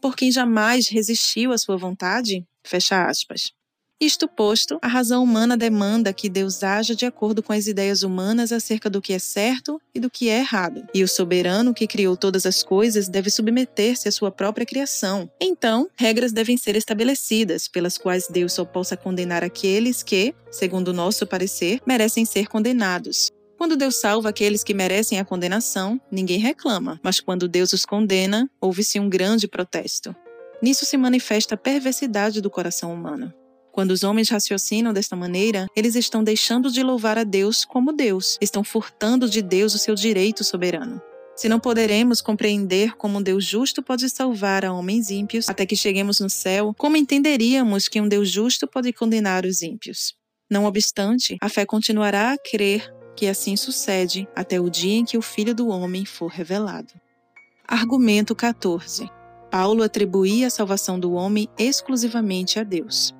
por 0.00 0.16
quem 0.16 0.32
jamais 0.32 0.88
resistiu 0.88 1.52
à 1.52 1.58
sua 1.58 1.76
vontade? 1.76 2.44
Fecha 2.64 3.06
aspas. 3.06 3.52
Isto 4.02 4.26
posto, 4.26 4.78
a 4.80 4.88
razão 4.88 5.22
humana 5.22 5.58
demanda 5.58 6.10
que 6.10 6.30
Deus 6.30 6.62
haja 6.62 6.96
de 6.96 7.04
acordo 7.04 7.42
com 7.42 7.52
as 7.52 7.66
ideias 7.66 8.02
humanas 8.02 8.50
acerca 8.50 8.88
do 8.88 9.02
que 9.02 9.12
é 9.12 9.18
certo 9.18 9.78
e 9.94 10.00
do 10.00 10.08
que 10.08 10.30
é 10.30 10.38
errado. 10.38 10.86
E 10.94 11.04
o 11.04 11.08
soberano 11.08 11.74
que 11.74 11.86
criou 11.86 12.16
todas 12.16 12.46
as 12.46 12.62
coisas 12.62 13.10
deve 13.10 13.28
submeter-se 13.28 14.08
à 14.08 14.12
sua 14.12 14.30
própria 14.30 14.64
criação. 14.64 15.30
Então, 15.38 15.86
regras 15.94 16.32
devem 16.32 16.56
ser 16.56 16.76
estabelecidas, 16.76 17.68
pelas 17.68 17.98
quais 17.98 18.26
Deus 18.26 18.54
só 18.54 18.64
possa 18.64 18.96
condenar 18.96 19.44
aqueles 19.44 20.02
que, 20.02 20.34
segundo 20.50 20.88
o 20.88 20.94
nosso 20.94 21.26
parecer, 21.26 21.78
merecem 21.86 22.24
ser 22.24 22.48
condenados. 22.48 23.30
Quando 23.58 23.76
Deus 23.76 23.96
salva 23.96 24.30
aqueles 24.30 24.64
que 24.64 24.72
merecem 24.72 25.20
a 25.20 25.26
condenação, 25.26 26.00
ninguém 26.10 26.38
reclama, 26.38 26.98
mas 27.02 27.20
quando 27.20 27.46
Deus 27.46 27.74
os 27.74 27.84
condena, 27.84 28.50
houve-se 28.58 28.98
um 28.98 29.10
grande 29.10 29.46
protesto. 29.46 30.16
Nisso 30.62 30.86
se 30.86 30.96
manifesta 30.96 31.54
a 31.54 31.58
perversidade 31.58 32.40
do 32.40 32.48
coração 32.48 32.94
humano. 32.94 33.30
Quando 33.80 33.92
os 33.92 34.04
homens 34.04 34.28
raciocinam 34.28 34.92
desta 34.92 35.16
maneira, 35.16 35.66
eles 35.74 35.94
estão 35.94 36.22
deixando 36.22 36.70
de 36.70 36.82
louvar 36.82 37.16
a 37.16 37.24
Deus 37.24 37.64
como 37.64 37.94
Deus, 37.94 38.36
estão 38.38 38.62
furtando 38.62 39.26
de 39.26 39.40
Deus 39.40 39.74
o 39.74 39.78
seu 39.78 39.94
direito 39.94 40.44
soberano. 40.44 41.00
Se 41.34 41.48
não 41.48 41.58
poderemos 41.58 42.20
compreender 42.20 42.94
como 42.98 43.16
um 43.16 43.22
Deus 43.22 43.42
justo 43.42 43.82
pode 43.82 44.10
salvar 44.10 44.66
a 44.66 44.72
homens 44.74 45.08
ímpios 45.08 45.48
até 45.48 45.64
que 45.64 45.74
cheguemos 45.74 46.20
no 46.20 46.28
céu, 46.28 46.74
como 46.76 46.94
entenderíamos 46.94 47.88
que 47.88 47.98
um 47.98 48.06
Deus 48.06 48.28
justo 48.28 48.68
pode 48.68 48.92
condenar 48.92 49.46
os 49.46 49.62
ímpios? 49.62 50.12
Não 50.50 50.66
obstante, 50.66 51.38
a 51.40 51.48
fé 51.48 51.64
continuará 51.64 52.32
a 52.32 52.36
crer 52.36 52.94
que 53.16 53.28
assim 53.28 53.56
sucede 53.56 54.28
até 54.36 54.60
o 54.60 54.68
dia 54.68 54.96
em 54.96 55.06
que 55.06 55.16
o 55.16 55.22
Filho 55.22 55.54
do 55.54 55.68
Homem 55.68 56.04
for 56.04 56.26
revelado. 56.26 56.92
Argumento 57.66 58.34
14. 58.34 59.08
Paulo 59.50 59.82
atribuía 59.82 60.48
a 60.48 60.50
salvação 60.50 61.00
do 61.00 61.12
homem 61.12 61.48
exclusivamente 61.58 62.58
a 62.58 62.62
Deus. 62.62 63.18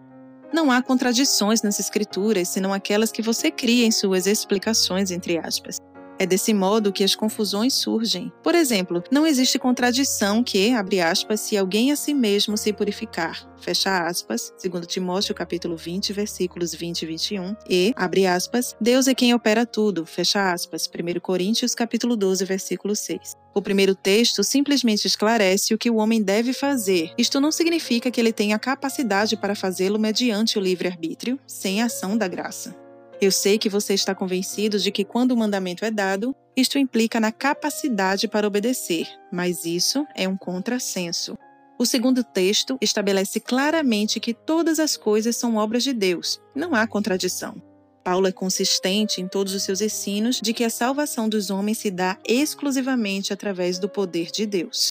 Não 0.52 0.70
há 0.70 0.82
contradições 0.82 1.62
nas 1.62 1.78
escrituras, 1.78 2.48
senão 2.48 2.72
aquelas 2.72 3.12
que 3.12 3.22
você 3.22 3.50
cria 3.50 3.86
em 3.86 3.90
suas 3.90 4.26
explicações, 4.26 5.10
entre 5.10 5.38
aspas. 5.38 5.78
É 6.20 6.26
desse 6.26 6.52
modo 6.52 6.92
que 6.92 7.02
as 7.02 7.14
confusões 7.14 7.72
surgem. 7.72 8.30
Por 8.42 8.54
exemplo, 8.54 9.02
não 9.10 9.26
existe 9.26 9.58
contradição 9.58 10.44
que, 10.44 10.70
abre 10.70 11.00
aspas, 11.00 11.40
se 11.40 11.56
alguém 11.56 11.92
a 11.92 11.96
si 11.96 12.12
mesmo 12.12 12.58
se 12.58 12.74
purificar, 12.74 13.50
fecha 13.56 14.06
aspas, 14.06 14.52
segundo 14.58 14.84
Timóteo 14.84 15.34
capítulo 15.34 15.78
20, 15.78 16.12
versículos 16.12 16.74
20 16.74 17.00
e 17.00 17.06
21, 17.06 17.56
e, 17.66 17.94
abre 17.96 18.26
aspas, 18.26 18.76
Deus 18.78 19.08
é 19.08 19.14
quem 19.14 19.32
opera 19.32 19.64
tudo, 19.64 20.04
fecha 20.04 20.52
aspas, 20.52 20.86
1 20.86 21.20
Coríntios 21.20 21.74
capítulo 21.74 22.14
12, 22.14 22.44
versículo 22.44 22.94
6. 22.94 23.34
O 23.54 23.62
primeiro 23.62 23.94
texto 23.94 24.44
simplesmente 24.44 25.06
esclarece 25.06 25.72
o 25.72 25.78
que 25.78 25.88
o 25.88 25.96
homem 25.96 26.22
deve 26.22 26.52
fazer. 26.52 27.14
Isto 27.16 27.40
não 27.40 27.50
significa 27.50 28.10
que 28.10 28.20
ele 28.20 28.30
tenha 28.30 28.58
capacidade 28.58 29.38
para 29.38 29.54
fazê-lo 29.54 29.98
mediante 29.98 30.58
o 30.58 30.60
livre-arbítrio, 30.60 31.40
sem 31.46 31.80
ação 31.80 32.14
da 32.14 32.28
graça. 32.28 32.89
Eu 33.20 33.30
sei 33.30 33.58
que 33.58 33.68
você 33.68 33.92
está 33.92 34.14
convencido 34.14 34.78
de 34.78 34.90
que 34.90 35.04
quando 35.04 35.32
o 35.32 35.36
mandamento 35.36 35.84
é 35.84 35.90
dado, 35.90 36.34
isto 36.56 36.78
implica 36.78 37.20
na 37.20 37.30
capacidade 37.30 38.26
para 38.26 38.46
obedecer, 38.46 39.06
mas 39.30 39.66
isso 39.66 40.06
é 40.14 40.26
um 40.26 40.38
contrassenso. 40.38 41.36
O 41.78 41.84
segundo 41.84 42.24
texto 42.24 42.78
estabelece 42.80 43.38
claramente 43.38 44.18
que 44.20 44.32
todas 44.32 44.78
as 44.78 44.96
coisas 44.96 45.36
são 45.36 45.56
obras 45.56 45.82
de 45.82 45.92
Deus, 45.92 46.40
não 46.54 46.74
há 46.74 46.86
contradição. 46.86 47.60
Paulo 48.02 48.26
é 48.26 48.32
consistente 48.32 49.20
em 49.20 49.28
todos 49.28 49.54
os 49.54 49.62
seus 49.62 49.82
ensinos 49.82 50.40
de 50.40 50.54
que 50.54 50.64
a 50.64 50.70
salvação 50.70 51.28
dos 51.28 51.50
homens 51.50 51.76
se 51.76 51.90
dá 51.90 52.18
exclusivamente 52.26 53.34
através 53.34 53.78
do 53.78 53.88
poder 53.88 54.30
de 54.30 54.46
Deus. 54.46 54.88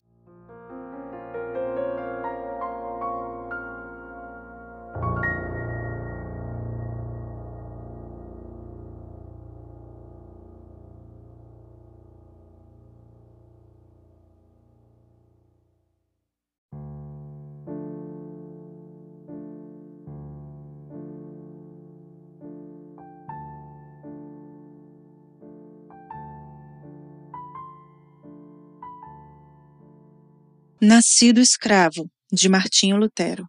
Nascido 30.81 31.41
escravo, 31.41 32.09
de 32.31 32.47
Martinho 32.47 32.95
Lutero. 32.95 33.45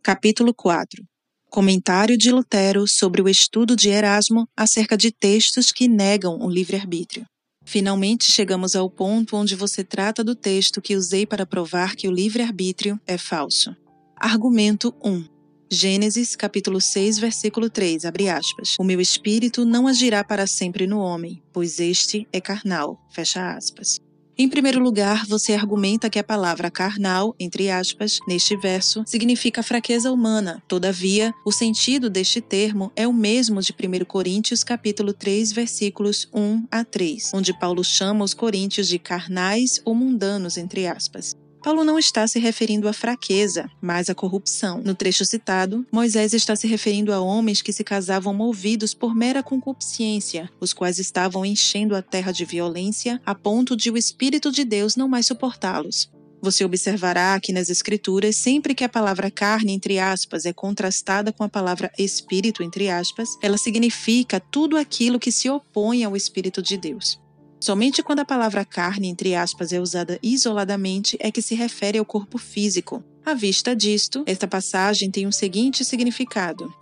Capítulo 0.00 0.54
4. 0.54 1.02
Comentário 1.50 2.16
de 2.16 2.30
Lutero 2.30 2.86
sobre 2.86 3.20
o 3.20 3.28
estudo 3.28 3.74
de 3.74 3.88
Erasmo 3.88 4.48
acerca 4.56 4.96
de 4.96 5.10
textos 5.10 5.72
que 5.72 5.88
negam 5.88 6.38
o 6.40 6.48
livre-arbítrio. 6.48 7.26
Finalmente 7.64 8.30
chegamos 8.30 8.76
ao 8.76 8.88
ponto 8.88 9.34
onde 9.34 9.56
você 9.56 9.82
trata 9.82 10.22
do 10.22 10.36
texto 10.36 10.80
que 10.80 10.94
usei 10.94 11.26
para 11.26 11.44
provar 11.44 11.96
que 11.96 12.06
o 12.06 12.12
livre-arbítrio 12.12 13.00
é 13.04 13.18
falso. 13.18 13.74
Argumento 14.16 14.94
1. 15.04 15.24
Gênesis 15.68 16.36
capítulo 16.36 16.80
6, 16.80 17.18
versículo 17.18 17.68
3, 17.68 18.04
abre 18.04 18.28
aspas. 18.28 18.76
O 18.78 18.84
meu 18.84 19.00
espírito 19.00 19.64
não 19.64 19.88
agirá 19.88 20.22
para 20.22 20.46
sempre 20.46 20.86
no 20.86 21.00
homem, 21.00 21.42
pois 21.52 21.80
este 21.80 22.24
é 22.32 22.40
carnal, 22.40 22.96
fecha 23.10 23.50
aspas. 23.50 23.98
Em 24.40 24.48
primeiro 24.48 24.78
lugar, 24.78 25.26
você 25.26 25.52
argumenta 25.52 26.08
que 26.08 26.16
a 26.16 26.22
palavra 26.22 26.70
carnal, 26.70 27.34
entre 27.40 27.68
aspas, 27.70 28.20
neste 28.28 28.56
verso, 28.56 29.02
significa 29.04 29.64
fraqueza 29.64 30.12
humana. 30.12 30.62
Todavia, 30.68 31.34
o 31.44 31.50
sentido 31.50 32.08
deste 32.08 32.40
termo 32.40 32.92
é 32.94 33.04
o 33.04 33.12
mesmo 33.12 33.60
de 33.60 33.72
1 33.72 34.04
Coríntios 34.04 34.62
capítulo 34.62 35.12
3, 35.12 35.50
versículos 35.50 36.28
1 36.32 36.68
a 36.70 36.84
3, 36.84 37.32
onde 37.34 37.58
Paulo 37.58 37.82
chama 37.82 38.24
os 38.24 38.32
coríntios 38.32 38.86
de 38.86 39.00
carnais 39.00 39.82
ou 39.84 39.92
mundanos, 39.92 40.56
entre 40.56 40.86
aspas. 40.86 41.34
Paulo 41.68 41.84
não 41.84 41.98
está 41.98 42.26
se 42.26 42.38
referindo 42.38 42.88
à 42.88 42.94
fraqueza, 42.94 43.70
mas 43.78 44.08
à 44.08 44.14
corrupção. 44.14 44.80
No 44.82 44.94
trecho 44.94 45.22
citado, 45.26 45.86
Moisés 45.92 46.32
está 46.32 46.56
se 46.56 46.66
referindo 46.66 47.12
a 47.12 47.20
homens 47.20 47.60
que 47.60 47.74
se 47.74 47.84
casavam 47.84 48.32
movidos 48.32 48.94
por 48.94 49.14
mera 49.14 49.42
concupiscência, 49.42 50.48
os 50.58 50.72
quais 50.72 50.98
estavam 50.98 51.44
enchendo 51.44 51.94
a 51.94 52.00
terra 52.00 52.32
de 52.32 52.46
violência 52.46 53.20
a 53.22 53.34
ponto 53.34 53.76
de 53.76 53.90
o 53.90 53.98
Espírito 53.98 54.50
de 54.50 54.64
Deus 54.64 54.96
não 54.96 55.06
mais 55.06 55.26
suportá-los. 55.26 56.10
Você 56.40 56.64
observará 56.64 57.38
que 57.38 57.52
nas 57.52 57.68
Escrituras, 57.68 58.34
sempre 58.34 58.74
que 58.74 58.82
a 58.82 58.88
palavra 58.88 59.30
carne, 59.30 59.74
entre 59.74 59.98
aspas, 59.98 60.46
é 60.46 60.54
contrastada 60.54 61.34
com 61.34 61.44
a 61.44 61.50
palavra 61.50 61.92
espírito, 61.98 62.62
entre 62.62 62.88
aspas, 62.88 63.36
ela 63.42 63.58
significa 63.58 64.40
tudo 64.40 64.78
aquilo 64.78 65.20
que 65.20 65.30
se 65.30 65.50
opõe 65.50 66.02
ao 66.02 66.16
Espírito 66.16 66.62
de 66.62 66.78
Deus. 66.78 67.20
Somente 67.60 68.02
quando 68.02 68.20
a 68.20 68.24
palavra 68.24 68.64
carne, 68.64 69.08
entre 69.08 69.34
aspas, 69.34 69.72
é 69.72 69.80
usada 69.80 70.18
isoladamente 70.22 71.16
é 71.20 71.30
que 71.30 71.42
se 71.42 71.54
refere 71.54 71.98
ao 71.98 72.04
corpo 72.04 72.38
físico. 72.38 73.02
À 73.24 73.34
vista 73.34 73.76
disto, 73.76 74.22
esta 74.26 74.46
passagem 74.48 75.10
tem 75.10 75.26
o 75.26 75.28
um 75.28 75.32
seguinte 75.32 75.84
significado: 75.84 76.72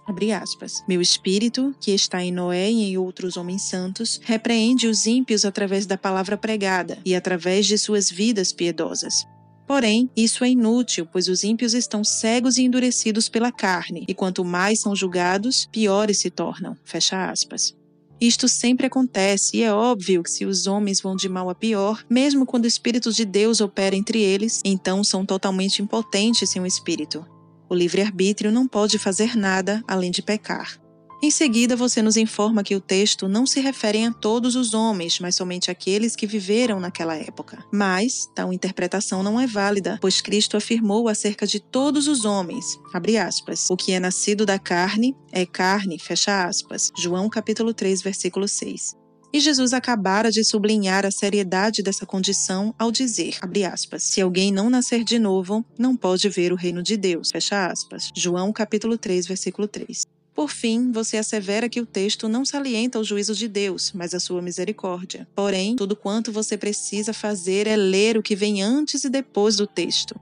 aspas, 0.41 0.85
Meu 0.87 1.01
espírito, 1.01 1.75
que 1.81 1.91
está 1.91 2.23
em 2.23 2.31
Noé 2.31 2.71
e 2.71 2.91
em 2.91 2.99
outros 2.99 3.37
homens 3.37 3.63
santos, 3.63 4.21
repreende 4.23 4.87
os 4.87 5.07
ímpios 5.07 5.45
através 5.45 5.87
da 5.87 5.99
palavra 5.99 6.37
pregada 6.37 6.99
e 7.05 7.17
através 7.17 7.67
de 7.67 7.77
suas 7.77 8.11
vidas 8.11 8.53
piedosas. 8.53 9.27
Porém, 9.67 10.09
isso 10.17 10.45
é 10.45 10.51
inútil, 10.51 11.09
pois 11.11 11.27
os 11.27 11.43
ímpios 11.43 11.75
estão 11.75 12.05
cegos 12.05 12.57
e 12.57 12.63
endurecidos 12.63 13.29
pela 13.29 13.51
carne, 13.51 14.05
e 14.07 14.15
quanto 14.15 14.45
mais 14.45 14.81
são 14.81 14.95
julgados, 14.95 15.67
piores 15.73 16.21
se 16.21 16.31
tornam. 16.31 16.77
Fecha 16.85 17.29
aspas. 17.29 17.75
Isto 18.21 18.49
sempre 18.49 18.87
acontece 18.87 19.59
e 19.59 19.63
é 19.63 19.73
óbvio 19.73 20.23
que 20.23 20.31
se 20.31 20.47
os 20.47 20.67
homens 20.67 21.01
vão 21.01 21.15
de 21.15 21.29
mal 21.29 21.51
a 21.51 21.55
pior, 21.55 22.03
mesmo 22.09 22.47
quando 22.47 22.65
o 22.65 22.69
Espírito 22.69 23.13
de 23.13 23.25
Deus 23.25 23.61
opera 23.61 23.95
entre 23.95 24.21
eles, 24.23 24.63
então 24.65 25.05
são 25.05 25.25
totalmente 25.25 25.83
impotentes 25.83 26.49
sem 26.49 26.63
o 26.63 26.67
Espírito. 26.67 27.27
O 27.69 27.75
livre-arbítrio 27.75 28.51
não 28.51 28.67
pode 28.67 28.99
fazer 28.99 29.37
nada 29.37 29.83
além 29.87 30.11
de 30.11 30.23
pecar. 30.23 30.81
Em 31.27 31.31
seguida, 31.33 31.75
você 31.75 32.01
nos 32.03 32.17
informa 32.17 32.63
que 32.63 32.77
o 32.77 32.81
texto 32.81 33.27
não 33.27 33.47
se 33.47 33.59
refere 33.59 34.05
a 34.05 34.13
todos 34.13 34.55
os 34.55 34.75
homens, 34.75 35.19
mas 35.19 35.35
somente 35.35 35.73
àqueles 35.73 36.15
que 36.15 36.25
viveram 36.25 36.79
naquela 36.79 37.17
época. 37.17 37.65
Mas 37.73 38.31
tal 38.33 38.53
interpretação 38.53 39.25
não 39.25 39.41
é 39.41 39.45
válida, 39.45 39.99
pois 40.01 40.21
Cristo 40.21 40.57
afirmou 40.57 41.09
acerca 41.09 41.45
de 41.45 41.59
todos 41.59 42.07
os 42.07 42.25
homens, 42.25 42.79
aspas, 43.21 43.69
o 43.69 43.77
que 43.77 43.91
é 43.91 43.99
nascido 43.99 44.47
da 44.47 44.57
carne 44.57 45.17
é 45.33 45.45
carne, 45.45 45.99
fecha 45.99 46.47
aspas. 46.47 46.93
João 46.97 47.29
capítulo 47.29 47.75
3, 47.75 48.03
versículo 48.03 48.47
6. 48.47 48.95
E 49.33 49.41
Jesus 49.41 49.73
acabara 49.73 50.31
de 50.31 50.45
sublinhar 50.45 51.05
a 51.05 51.11
seriedade 51.11 51.83
dessa 51.83 52.07
condição 52.07 52.73
ao 52.79 52.93
dizer, 52.93 53.37
aspas, 53.69 54.05
se 54.05 54.21
alguém 54.21 54.53
não 54.53 54.71
nascer 54.71 55.03
de 55.03 55.19
novo, 55.19 55.67
não 55.77 55.97
pode 55.97 56.29
ver 56.29 56.53
o 56.53 56.57
reino 56.57 56.85
de 56.85 56.97
Deus, 56.97 57.33
fecha 57.33 57.67
aspas. 57.67 58.13
João 58.15 58.53
capítulo 58.53 58.97
3, 58.97 59.27
versículo 59.27 59.67
3. 59.67 60.16
Por 60.37 60.51
fim, 60.51 60.93
você 60.93 61.17
assevera 61.17 61.67
que 61.67 61.81
o 61.81 61.87
texto 61.87 62.29
não 62.29 62.45
salienta 62.45 63.01
o 63.01 63.05
juízo 63.05 63.35
de 63.35 63.49
Deus, 63.49 63.91
mas 63.95 64.13
a 64.13 64.21
sua 64.21 64.43
misericórdia. 64.43 65.27
Porém, 65.35 65.75
tudo 65.75 65.97
quanto 65.97 66.31
você 66.31 66.59
precisa 66.59 67.15
fazer 67.15 67.67
é 67.67 67.75
ler 67.75 68.19
o 68.19 68.23
que 68.23 68.37
vem 68.37 68.63
antes 68.63 69.03
e 69.05 69.09
depois 69.09 69.57
do 69.57 69.67
texto. 69.67 70.15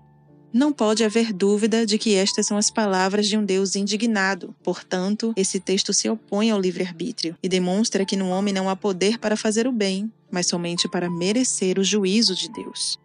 Não 0.53 0.73
pode 0.73 1.03
haver 1.03 1.33
dúvida 1.33 1.85
de 1.85 1.99
que 1.99 2.15
estas 2.15 2.47
são 2.47 2.57
as 2.57 2.71
palavras 2.71 3.27
de 3.27 3.37
um 3.37 3.45
Deus 3.45 3.75
indignado. 3.75 4.55
Portanto, 4.63 5.33
esse 5.37 5.59
texto 5.59 5.93
se 5.93 6.09
opõe 6.09 6.49
ao 6.49 6.61
livre-arbítrio 6.61 7.37
e 7.43 7.49
demonstra 7.49 8.05
que 8.05 8.17
no 8.17 8.29
homem 8.29 8.55
não 8.55 8.71
há 8.71 8.77
poder 8.77 9.19
para 9.19 9.37
fazer 9.37 9.67
o 9.67 9.73
bem, 9.73 10.13
mas 10.31 10.47
somente 10.47 10.89
para 10.89 11.11
merecer 11.11 11.77
o 11.77 11.83
juízo 11.83 12.37
de 12.37 12.49
Deus. 12.53 12.97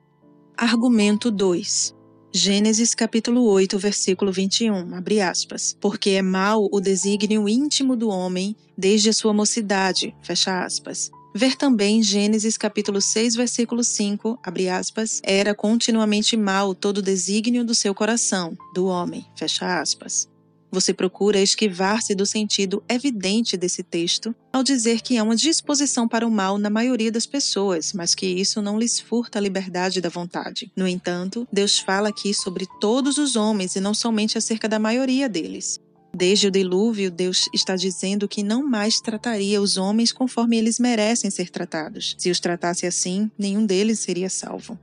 Argumento 0.55 1.31
2. 1.31 1.95
Gênesis 2.32 2.93
capítulo 2.93 3.43
8, 3.45 3.80
versículo 3.80 4.32
21, 4.32 4.93
abre 4.93 5.19
aspas. 5.19 5.75
Porque 5.82 6.11
é 6.11 6.22
mau 6.22 6.69
o 6.72 6.80
desígnio 6.80 7.49
íntimo 7.49 7.95
do 7.95 8.09
homem 8.09 8.56
desde 8.77 9.09
a 9.09 9.14
sua 9.14 9.33
mocidade, 9.33 10.16
fecha 10.22 10.64
aspas. 10.64 11.09
Ver 11.33 11.56
também 11.56 12.03
Gênesis 12.03 12.56
capítulo 12.56 13.01
6, 13.01 13.35
versículo 13.35 13.83
5, 13.83 14.40
abre 14.43 14.69
aspas, 14.69 15.19
era 15.24 15.56
continuamente 15.56 16.38
mau 16.38 16.75
todo 16.75 16.99
o 16.99 17.03
desígnio 17.03 17.66
do 17.66 17.74
seu 17.74 17.95
coração, 17.95 18.56
do 18.75 18.85
homem, 18.85 19.25
fecha 19.35 19.82
aspas. 19.82 20.30
Você 20.72 20.93
procura 20.93 21.41
esquivar-se 21.41 22.14
do 22.14 22.25
sentido 22.25 22.83
evidente 22.88 23.57
desse 23.57 23.81
texto 23.81 24.35
ao 24.53 24.64
dizer 24.64 25.01
que 25.01 25.17
há 25.17 25.23
uma 25.23 25.35
disposição 25.35 26.07
para 26.07 26.27
o 26.27 26.31
mal 26.31 26.57
na 26.57 26.69
maioria 26.69 27.11
das 27.11 27.25
pessoas, 27.25 27.93
mas 27.93 28.14
que 28.14 28.25
isso 28.25 28.61
não 28.61 28.77
lhes 28.77 28.99
furta 28.99 29.39
a 29.39 29.41
liberdade 29.41 30.01
da 30.01 30.09
vontade. 30.09 30.72
No 30.75 30.88
entanto, 30.88 31.48
Deus 31.51 31.80
fala 31.80 32.09
aqui 32.09 32.33
sobre 32.33 32.67
todos 32.80 33.17
os 33.17 33.35
homens 33.35 33.75
e 33.75 33.80
não 33.80 33.93
somente 33.93 34.38
acerca 34.38 34.67
da 34.67 34.77
maioria 34.80 35.27
deles. 35.27 35.80
Desde 36.14 36.48
o 36.48 36.51
dilúvio, 36.51 37.11
Deus 37.11 37.48
está 37.53 37.75
dizendo 37.75 38.27
que 38.27 38.43
não 38.43 38.65
mais 38.65 38.99
trataria 38.99 39.61
os 39.61 39.77
homens 39.77 40.11
conforme 40.11 40.57
eles 40.57 40.80
merecem 40.80 41.30
ser 41.30 41.49
tratados. 41.49 42.15
Se 42.17 42.31
os 42.31 42.39
tratasse 42.39 42.85
assim, 42.85 43.30
nenhum 43.38 43.65
deles 43.65 43.99
seria 43.99 44.30
salvo. 44.30 44.77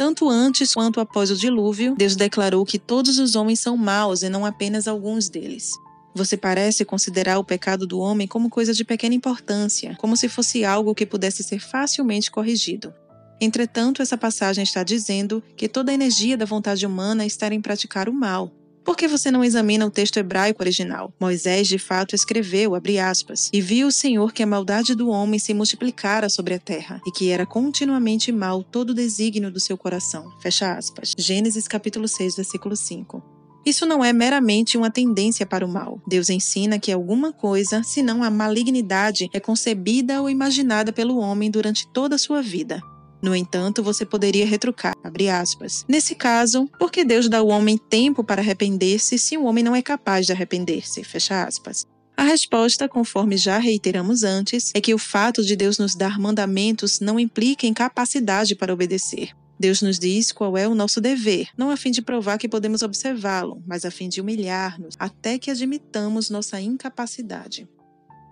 Tanto 0.00 0.30
antes 0.30 0.72
quanto 0.72 0.98
após 0.98 1.30
o 1.30 1.36
dilúvio, 1.36 1.94
Deus 1.94 2.16
declarou 2.16 2.64
que 2.64 2.78
todos 2.78 3.18
os 3.18 3.36
homens 3.36 3.60
são 3.60 3.76
maus 3.76 4.22
e 4.22 4.30
não 4.30 4.46
apenas 4.46 4.88
alguns 4.88 5.28
deles. 5.28 5.72
Você 6.14 6.38
parece 6.38 6.86
considerar 6.86 7.38
o 7.38 7.44
pecado 7.44 7.86
do 7.86 7.98
homem 7.98 8.26
como 8.26 8.48
coisa 8.48 8.72
de 8.72 8.82
pequena 8.82 9.14
importância, 9.14 9.94
como 10.00 10.16
se 10.16 10.26
fosse 10.26 10.64
algo 10.64 10.94
que 10.94 11.04
pudesse 11.04 11.42
ser 11.42 11.60
facilmente 11.60 12.30
corrigido. 12.30 12.94
Entretanto, 13.38 14.00
essa 14.00 14.16
passagem 14.16 14.64
está 14.64 14.82
dizendo 14.82 15.42
que 15.54 15.68
toda 15.68 15.90
a 15.90 15.94
energia 15.94 16.34
da 16.34 16.46
vontade 16.46 16.86
humana 16.86 17.26
está 17.26 17.52
em 17.52 17.60
praticar 17.60 18.08
o 18.08 18.14
mal, 18.14 18.50
por 18.84 18.96
que 18.96 19.06
você 19.06 19.30
não 19.30 19.44
examina 19.44 19.86
o 19.86 19.90
texto 19.90 20.16
hebraico 20.16 20.62
original? 20.62 21.12
Moisés 21.20 21.68
de 21.68 21.78
fato 21.78 22.14
escreveu, 22.14 22.74
abre 22.74 22.98
aspas, 22.98 23.50
e 23.52 23.60
viu 23.60 23.88
o 23.88 23.92
Senhor 23.92 24.32
que 24.32 24.42
a 24.42 24.46
maldade 24.46 24.94
do 24.94 25.08
homem 25.08 25.38
se 25.38 25.54
multiplicara 25.54 26.28
sobre 26.28 26.54
a 26.54 26.58
terra, 26.58 27.00
e 27.06 27.10
que 27.10 27.30
era 27.30 27.46
continuamente 27.46 28.32
mal 28.32 28.62
todo 28.62 28.90
o 28.90 28.94
desígnio 28.94 29.50
do 29.50 29.60
seu 29.60 29.76
coração. 29.76 30.30
Fecha 30.40 30.72
aspas. 30.72 31.14
Gênesis 31.16 31.68
capítulo 31.68 32.08
6, 32.08 32.36
versículo 32.36 32.76
5. 32.76 33.22
Isso 33.64 33.84
não 33.84 34.02
é 34.02 34.12
meramente 34.12 34.78
uma 34.78 34.90
tendência 34.90 35.44
para 35.44 35.66
o 35.66 35.68
mal. 35.68 36.00
Deus 36.06 36.30
ensina 36.30 36.78
que 36.78 36.90
alguma 36.90 37.30
coisa, 37.30 37.82
senão 37.82 38.24
a 38.24 38.30
malignidade, 38.30 39.28
é 39.34 39.40
concebida 39.40 40.22
ou 40.22 40.30
imaginada 40.30 40.92
pelo 40.92 41.18
homem 41.18 41.50
durante 41.50 41.86
toda 41.88 42.14
a 42.14 42.18
sua 42.18 42.40
vida. 42.40 42.82
No 43.22 43.34
entanto, 43.34 43.82
você 43.82 44.06
poderia 44.06 44.46
retrucar, 44.46 44.94
Nesse 45.88 46.14
caso, 46.14 46.68
por 46.78 46.90
que 46.90 47.04
Deus 47.04 47.28
dá 47.28 47.38
ao 47.38 47.48
homem 47.48 47.76
tempo 47.76 48.24
para 48.24 48.40
arrepender-se 48.40 49.18
se 49.18 49.36
o 49.36 49.44
homem 49.44 49.62
não 49.62 49.76
é 49.76 49.82
capaz 49.82 50.26
de 50.26 50.32
arrepender-se? 50.32 51.02
A 52.16 52.22
resposta, 52.22 52.88
conforme 52.88 53.36
já 53.36 53.58
reiteramos 53.58 54.22
antes, 54.22 54.72
é 54.74 54.80
que 54.80 54.94
o 54.94 54.98
fato 54.98 55.42
de 55.42 55.56
Deus 55.56 55.78
nos 55.78 55.94
dar 55.94 56.18
mandamentos 56.18 57.00
não 57.00 57.18
implica 57.18 57.66
incapacidade 57.66 58.54
para 58.54 58.72
obedecer. 58.72 59.30
Deus 59.58 59.82
nos 59.82 59.98
diz 59.98 60.32
qual 60.32 60.56
é 60.56 60.66
o 60.66 60.74
nosso 60.74 61.02
dever, 61.02 61.48
não 61.56 61.70
a 61.70 61.76
fim 61.76 61.90
de 61.90 62.00
provar 62.00 62.38
que 62.38 62.48
podemos 62.48 62.82
observá-lo, 62.82 63.62
mas 63.66 63.84
a 63.84 63.90
fim 63.90 64.08
de 64.08 64.20
humilhar-nos 64.20 64.94
até 64.98 65.38
que 65.38 65.50
admitamos 65.50 66.30
nossa 66.30 66.58
incapacidade. 66.60 67.68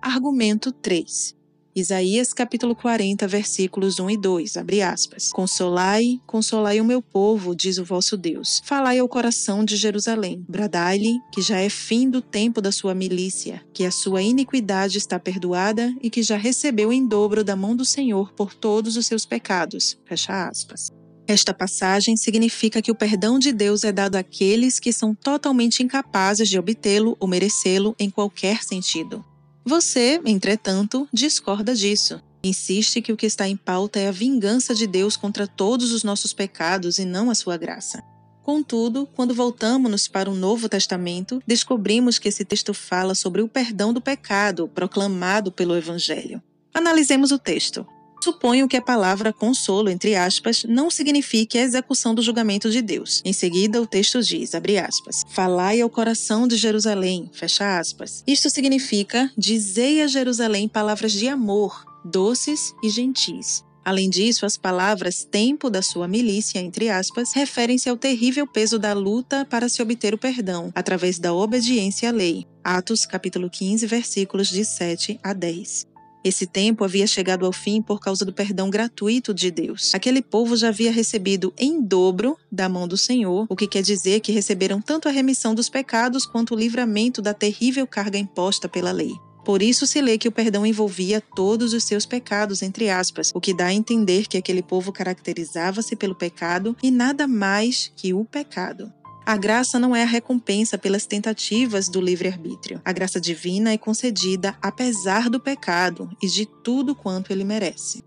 Argumento 0.00 0.72
3. 0.72 1.37
Isaías 1.80 2.32
capítulo 2.32 2.74
40, 2.74 3.28
versículos 3.28 4.00
1 4.00 4.10
e 4.10 4.16
2, 4.16 4.56
abre 4.56 4.82
aspas. 4.82 5.30
Consolai, 5.30 6.20
consolai 6.26 6.80
o 6.80 6.84
meu 6.84 7.00
povo, 7.00 7.54
diz 7.54 7.78
o 7.78 7.84
vosso 7.84 8.16
Deus. 8.16 8.60
Falai 8.64 8.98
ao 8.98 9.08
coração 9.08 9.64
de 9.64 9.76
Jerusalém. 9.76 10.44
Bradai-lhe 10.48 11.20
que 11.32 11.40
já 11.40 11.58
é 11.60 11.68
fim 11.68 12.10
do 12.10 12.20
tempo 12.20 12.60
da 12.60 12.72
sua 12.72 12.96
milícia, 12.96 13.62
que 13.72 13.84
a 13.84 13.92
sua 13.92 14.22
iniquidade 14.22 14.98
está 14.98 15.20
perdoada 15.20 15.94
e 16.02 16.10
que 16.10 16.20
já 16.20 16.36
recebeu 16.36 16.92
em 16.92 17.06
dobro 17.06 17.44
da 17.44 17.54
mão 17.54 17.76
do 17.76 17.84
Senhor 17.84 18.32
por 18.32 18.54
todos 18.54 18.96
os 18.96 19.06
seus 19.06 19.24
pecados. 19.24 19.96
Fecha 20.04 20.48
aspas. 20.48 20.88
Esta 21.28 21.54
passagem 21.54 22.16
significa 22.16 22.82
que 22.82 22.90
o 22.90 22.94
perdão 22.94 23.38
de 23.38 23.52
Deus 23.52 23.84
é 23.84 23.92
dado 23.92 24.16
àqueles 24.16 24.80
que 24.80 24.92
são 24.92 25.14
totalmente 25.14 25.82
incapazes 25.82 26.48
de 26.48 26.58
obtê-lo 26.58 27.16
ou 27.20 27.28
merecê-lo 27.28 27.94
em 28.00 28.10
qualquer 28.10 28.64
sentido. 28.64 29.24
Você, 29.68 30.18
entretanto, 30.24 31.06
discorda 31.12 31.74
disso. 31.74 32.22
Insiste 32.42 33.02
que 33.02 33.12
o 33.12 33.16
que 33.18 33.26
está 33.26 33.46
em 33.46 33.54
pauta 33.54 34.00
é 34.00 34.08
a 34.08 34.10
vingança 34.10 34.74
de 34.74 34.86
Deus 34.86 35.14
contra 35.14 35.46
todos 35.46 35.92
os 35.92 36.02
nossos 36.02 36.32
pecados 36.32 36.98
e 36.98 37.04
não 37.04 37.28
a 37.28 37.34
sua 37.34 37.58
graça. 37.58 38.02
Contudo, 38.42 39.06
quando 39.14 39.34
voltamos 39.34 40.08
para 40.08 40.30
o 40.30 40.34
Novo 40.34 40.70
Testamento, 40.70 41.42
descobrimos 41.46 42.18
que 42.18 42.28
esse 42.28 42.46
texto 42.46 42.72
fala 42.72 43.14
sobre 43.14 43.42
o 43.42 43.48
perdão 43.48 43.92
do 43.92 44.00
pecado 44.00 44.68
proclamado 44.68 45.52
pelo 45.52 45.76
Evangelho. 45.76 46.42
Analisemos 46.72 47.30
o 47.30 47.38
texto. 47.38 47.86
Suponho 48.22 48.68
que 48.68 48.76
a 48.76 48.82
palavra 48.82 49.32
consolo, 49.32 49.88
entre 49.88 50.14
aspas, 50.14 50.64
não 50.64 50.90
signifique 50.90 51.58
a 51.58 51.62
execução 51.62 52.14
do 52.14 52.22
julgamento 52.22 52.70
de 52.70 52.82
Deus. 52.82 53.22
Em 53.24 53.32
seguida, 53.32 53.80
o 53.80 53.86
texto 53.86 54.22
diz, 54.22 54.54
abre 54.54 54.78
aspas, 54.78 55.24
falai 55.30 55.80
ao 55.80 55.90
coração 55.90 56.46
de 56.48 56.56
Jerusalém, 56.56 57.30
fecha 57.32 57.78
aspas. 57.78 58.22
Isto 58.26 58.50
significa, 58.50 59.30
dizei 59.36 60.02
a 60.02 60.06
Jerusalém 60.06 60.68
palavras 60.68 61.12
de 61.12 61.28
amor, 61.28 61.84
doces 62.04 62.74
e 62.82 62.90
gentis. 62.90 63.64
Além 63.88 64.10
disso, 64.10 64.44
as 64.44 64.58
palavras 64.58 65.24
tempo 65.24 65.70
da 65.70 65.80
sua 65.80 66.06
milícia, 66.06 66.58
entre 66.58 66.90
aspas, 66.90 67.32
referem-se 67.32 67.88
ao 67.88 67.96
terrível 67.96 68.46
peso 68.46 68.78
da 68.78 68.92
luta 68.92 69.46
para 69.46 69.66
se 69.66 69.80
obter 69.80 70.12
o 70.12 70.18
perdão, 70.18 70.70
através 70.74 71.18
da 71.18 71.32
obediência 71.32 72.10
à 72.10 72.12
lei. 72.12 72.44
Atos 72.62 73.06
capítulo 73.06 73.48
15, 73.48 73.86
versículos 73.86 74.48
de 74.48 74.62
7 74.62 75.18
a 75.22 75.32
10. 75.32 75.86
Esse 76.24 76.46
tempo 76.46 76.84
havia 76.84 77.06
chegado 77.06 77.46
ao 77.46 77.52
fim 77.52 77.80
por 77.80 78.00
causa 78.00 78.24
do 78.24 78.32
perdão 78.32 78.68
gratuito 78.68 79.32
de 79.32 79.50
Deus. 79.50 79.94
Aquele 79.94 80.20
povo 80.20 80.56
já 80.56 80.68
havia 80.68 80.90
recebido 80.90 81.52
em 81.56 81.80
dobro 81.80 82.36
da 82.50 82.68
mão 82.68 82.88
do 82.88 82.96
Senhor, 82.96 83.46
o 83.48 83.56
que 83.56 83.66
quer 83.66 83.82
dizer 83.82 84.20
que 84.20 84.32
receberam 84.32 84.80
tanto 84.80 85.08
a 85.08 85.12
remissão 85.12 85.54
dos 85.54 85.68
pecados 85.68 86.26
quanto 86.26 86.54
o 86.54 86.58
livramento 86.58 87.22
da 87.22 87.32
terrível 87.32 87.86
carga 87.86 88.18
imposta 88.18 88.68
pela 88.68 88.92
lei. 88.92 89.12
Por 89.48 89.62
isso 89.62 89.86
se 89.86 89.98
lê 90.02 90.18
que 90.18 90.28
o 90.28 90.32
perdão 90.32 90.66
envolvia 90.66 91.22
todos 91.34 91.72
os 91.72 91.82
seus 91.84 92.04
pecados, 92.04 92.60
entre 92.60 92.90
aspas, 92.90 93.32
o 93.34 93.40
que 93.40 93.54
dá 93.54 93.68
a 93.68 93.72
entender 93.72 94.26
que 94.26 94.36
aquele 94.36 94.62
povo 94.62 94.92
caracterizava-se 94.92 95.96
pelo 95.96 96.14
pecado 96.14 96.76
e 96.82 96.90
nada 96.90 97.26
mais 97.26 97.90
que 97.96 98.12
o 98.12 98.26
pecado. 98.26 98.92
A 99.28 99.36
graça 99.36 99.78
não 99.78 99.94
é 99.94 100.04
a 100.04 100.06
recompensa 100.06 100.78
pelas 100.78 101.04
tentativas 101.04 101.86
do 101.86 102.00
livre-arbítrio. 102.00 102.80
A 102.82 102.90
graça 102.94 103.20
divina 103.20 103.70
é 103.70 103.76
concedida 103.76 104.56
apesar 104.62 105.28
do 105.28 105.38
pecado 105.38 106.08
e 106.22 106.26
de 106.26 106.46
tudo 106.46 106.94
quanto 106.94 107.30
ele 107.30 107.44
merece. 107.44 108.02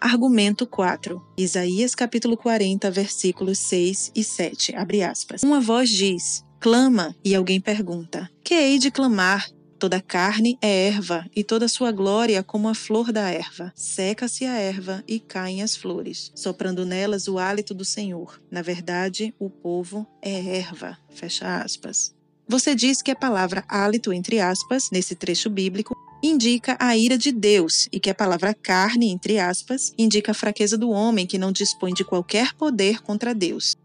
Argumento 0.00 0.66
4. 0.66 1.22
Isaías 1.36 1.94
capítulo 1.94 2.34
40, 2.34 2.90
versículos 2.90 3.58
6 3.58 4.12
e 4.14 4.24
7. 4.24 4.74
Abre 4.74 5.02
aspas. 5.02 5.42
Uma 5.42 5.60
voz 5.60 5.90
diz: 5.90 6.42
Clama, 6.58 7.14
e 7.22 7.34
alguém 7.34 7.60
pergunta: 7.60 8.30
Que 8.42 8.54
hei 8.54 8.78
de 8.78 8.90
clamar? 8.90 9.46
Toda 9.78 10.00
carne 10.00 10.58
é 10.62 10.86
erva, 10.86 11.26
e 11.34 11.42
toda 11.44 11.68
sua 11.68 11.92
glória 11.92 12.42
como 12.42 12.68
a 12.68 12.74
flor 12.74 13.12
da 13.12 13.28
erva. 13.30 13.72
Seca-se 13.74 14.44
a 14.44 14.56
erva 14.56 15.02
e 15.06 15.18
caem 15.20 15.62
as 15.62 15.76
flores, 15.76 16.32
soprando 16.34 16.86
nelas 16.86 17.28
o 17.28 17.38
hálito 17.38 17.74
do 17.74 17.84
Senhor. 17.84 18.40
Na 18.50 18.62
verdade, 18.62 19.34
o 19.38 19.50
povo 19.50 20.06
é 20.22 20.58
erva. 20.58 20.96
Fecha 21.10 21.62
aspas. 21.62 22.14
Você 22.46 22.74
diz 22.74 23.00
que 23.00 23.10
a 23.10 23.16
palavra 23.16 23.64
hálito, 23.68 24.12
entre 24.12 24.38
aspas, 24.38 24.90
nesse 24.92 25.14
trecho 25.14 25.48
bíblico, 25.48 25.94
indica 26.22 26.76
a 26.80 26.96
ira 26.96 27.18
de 27.18 27.30
Deus 27.32 27.88
e 27.92 28.00
que 28.00 28.08
a 28.08 28.14
palavra 28.14 28.54
carne, 28.54 29.10
entre 29.10 29.38
aspas, 29.38 29.92
indica 29.98 30.32
a 30.32 30.34
fraqueza 30.34 30.78
do 30.78 30.90
homem 30.90 31.26
que 31.26 31.38
não 31.38 31.52
dispõe 31.52 31.92
de 31.92 32.04
qualquer 32.04 32.54
poder 32.54 33.02
contra 33.02 33.34
Deus. 33.34 33.76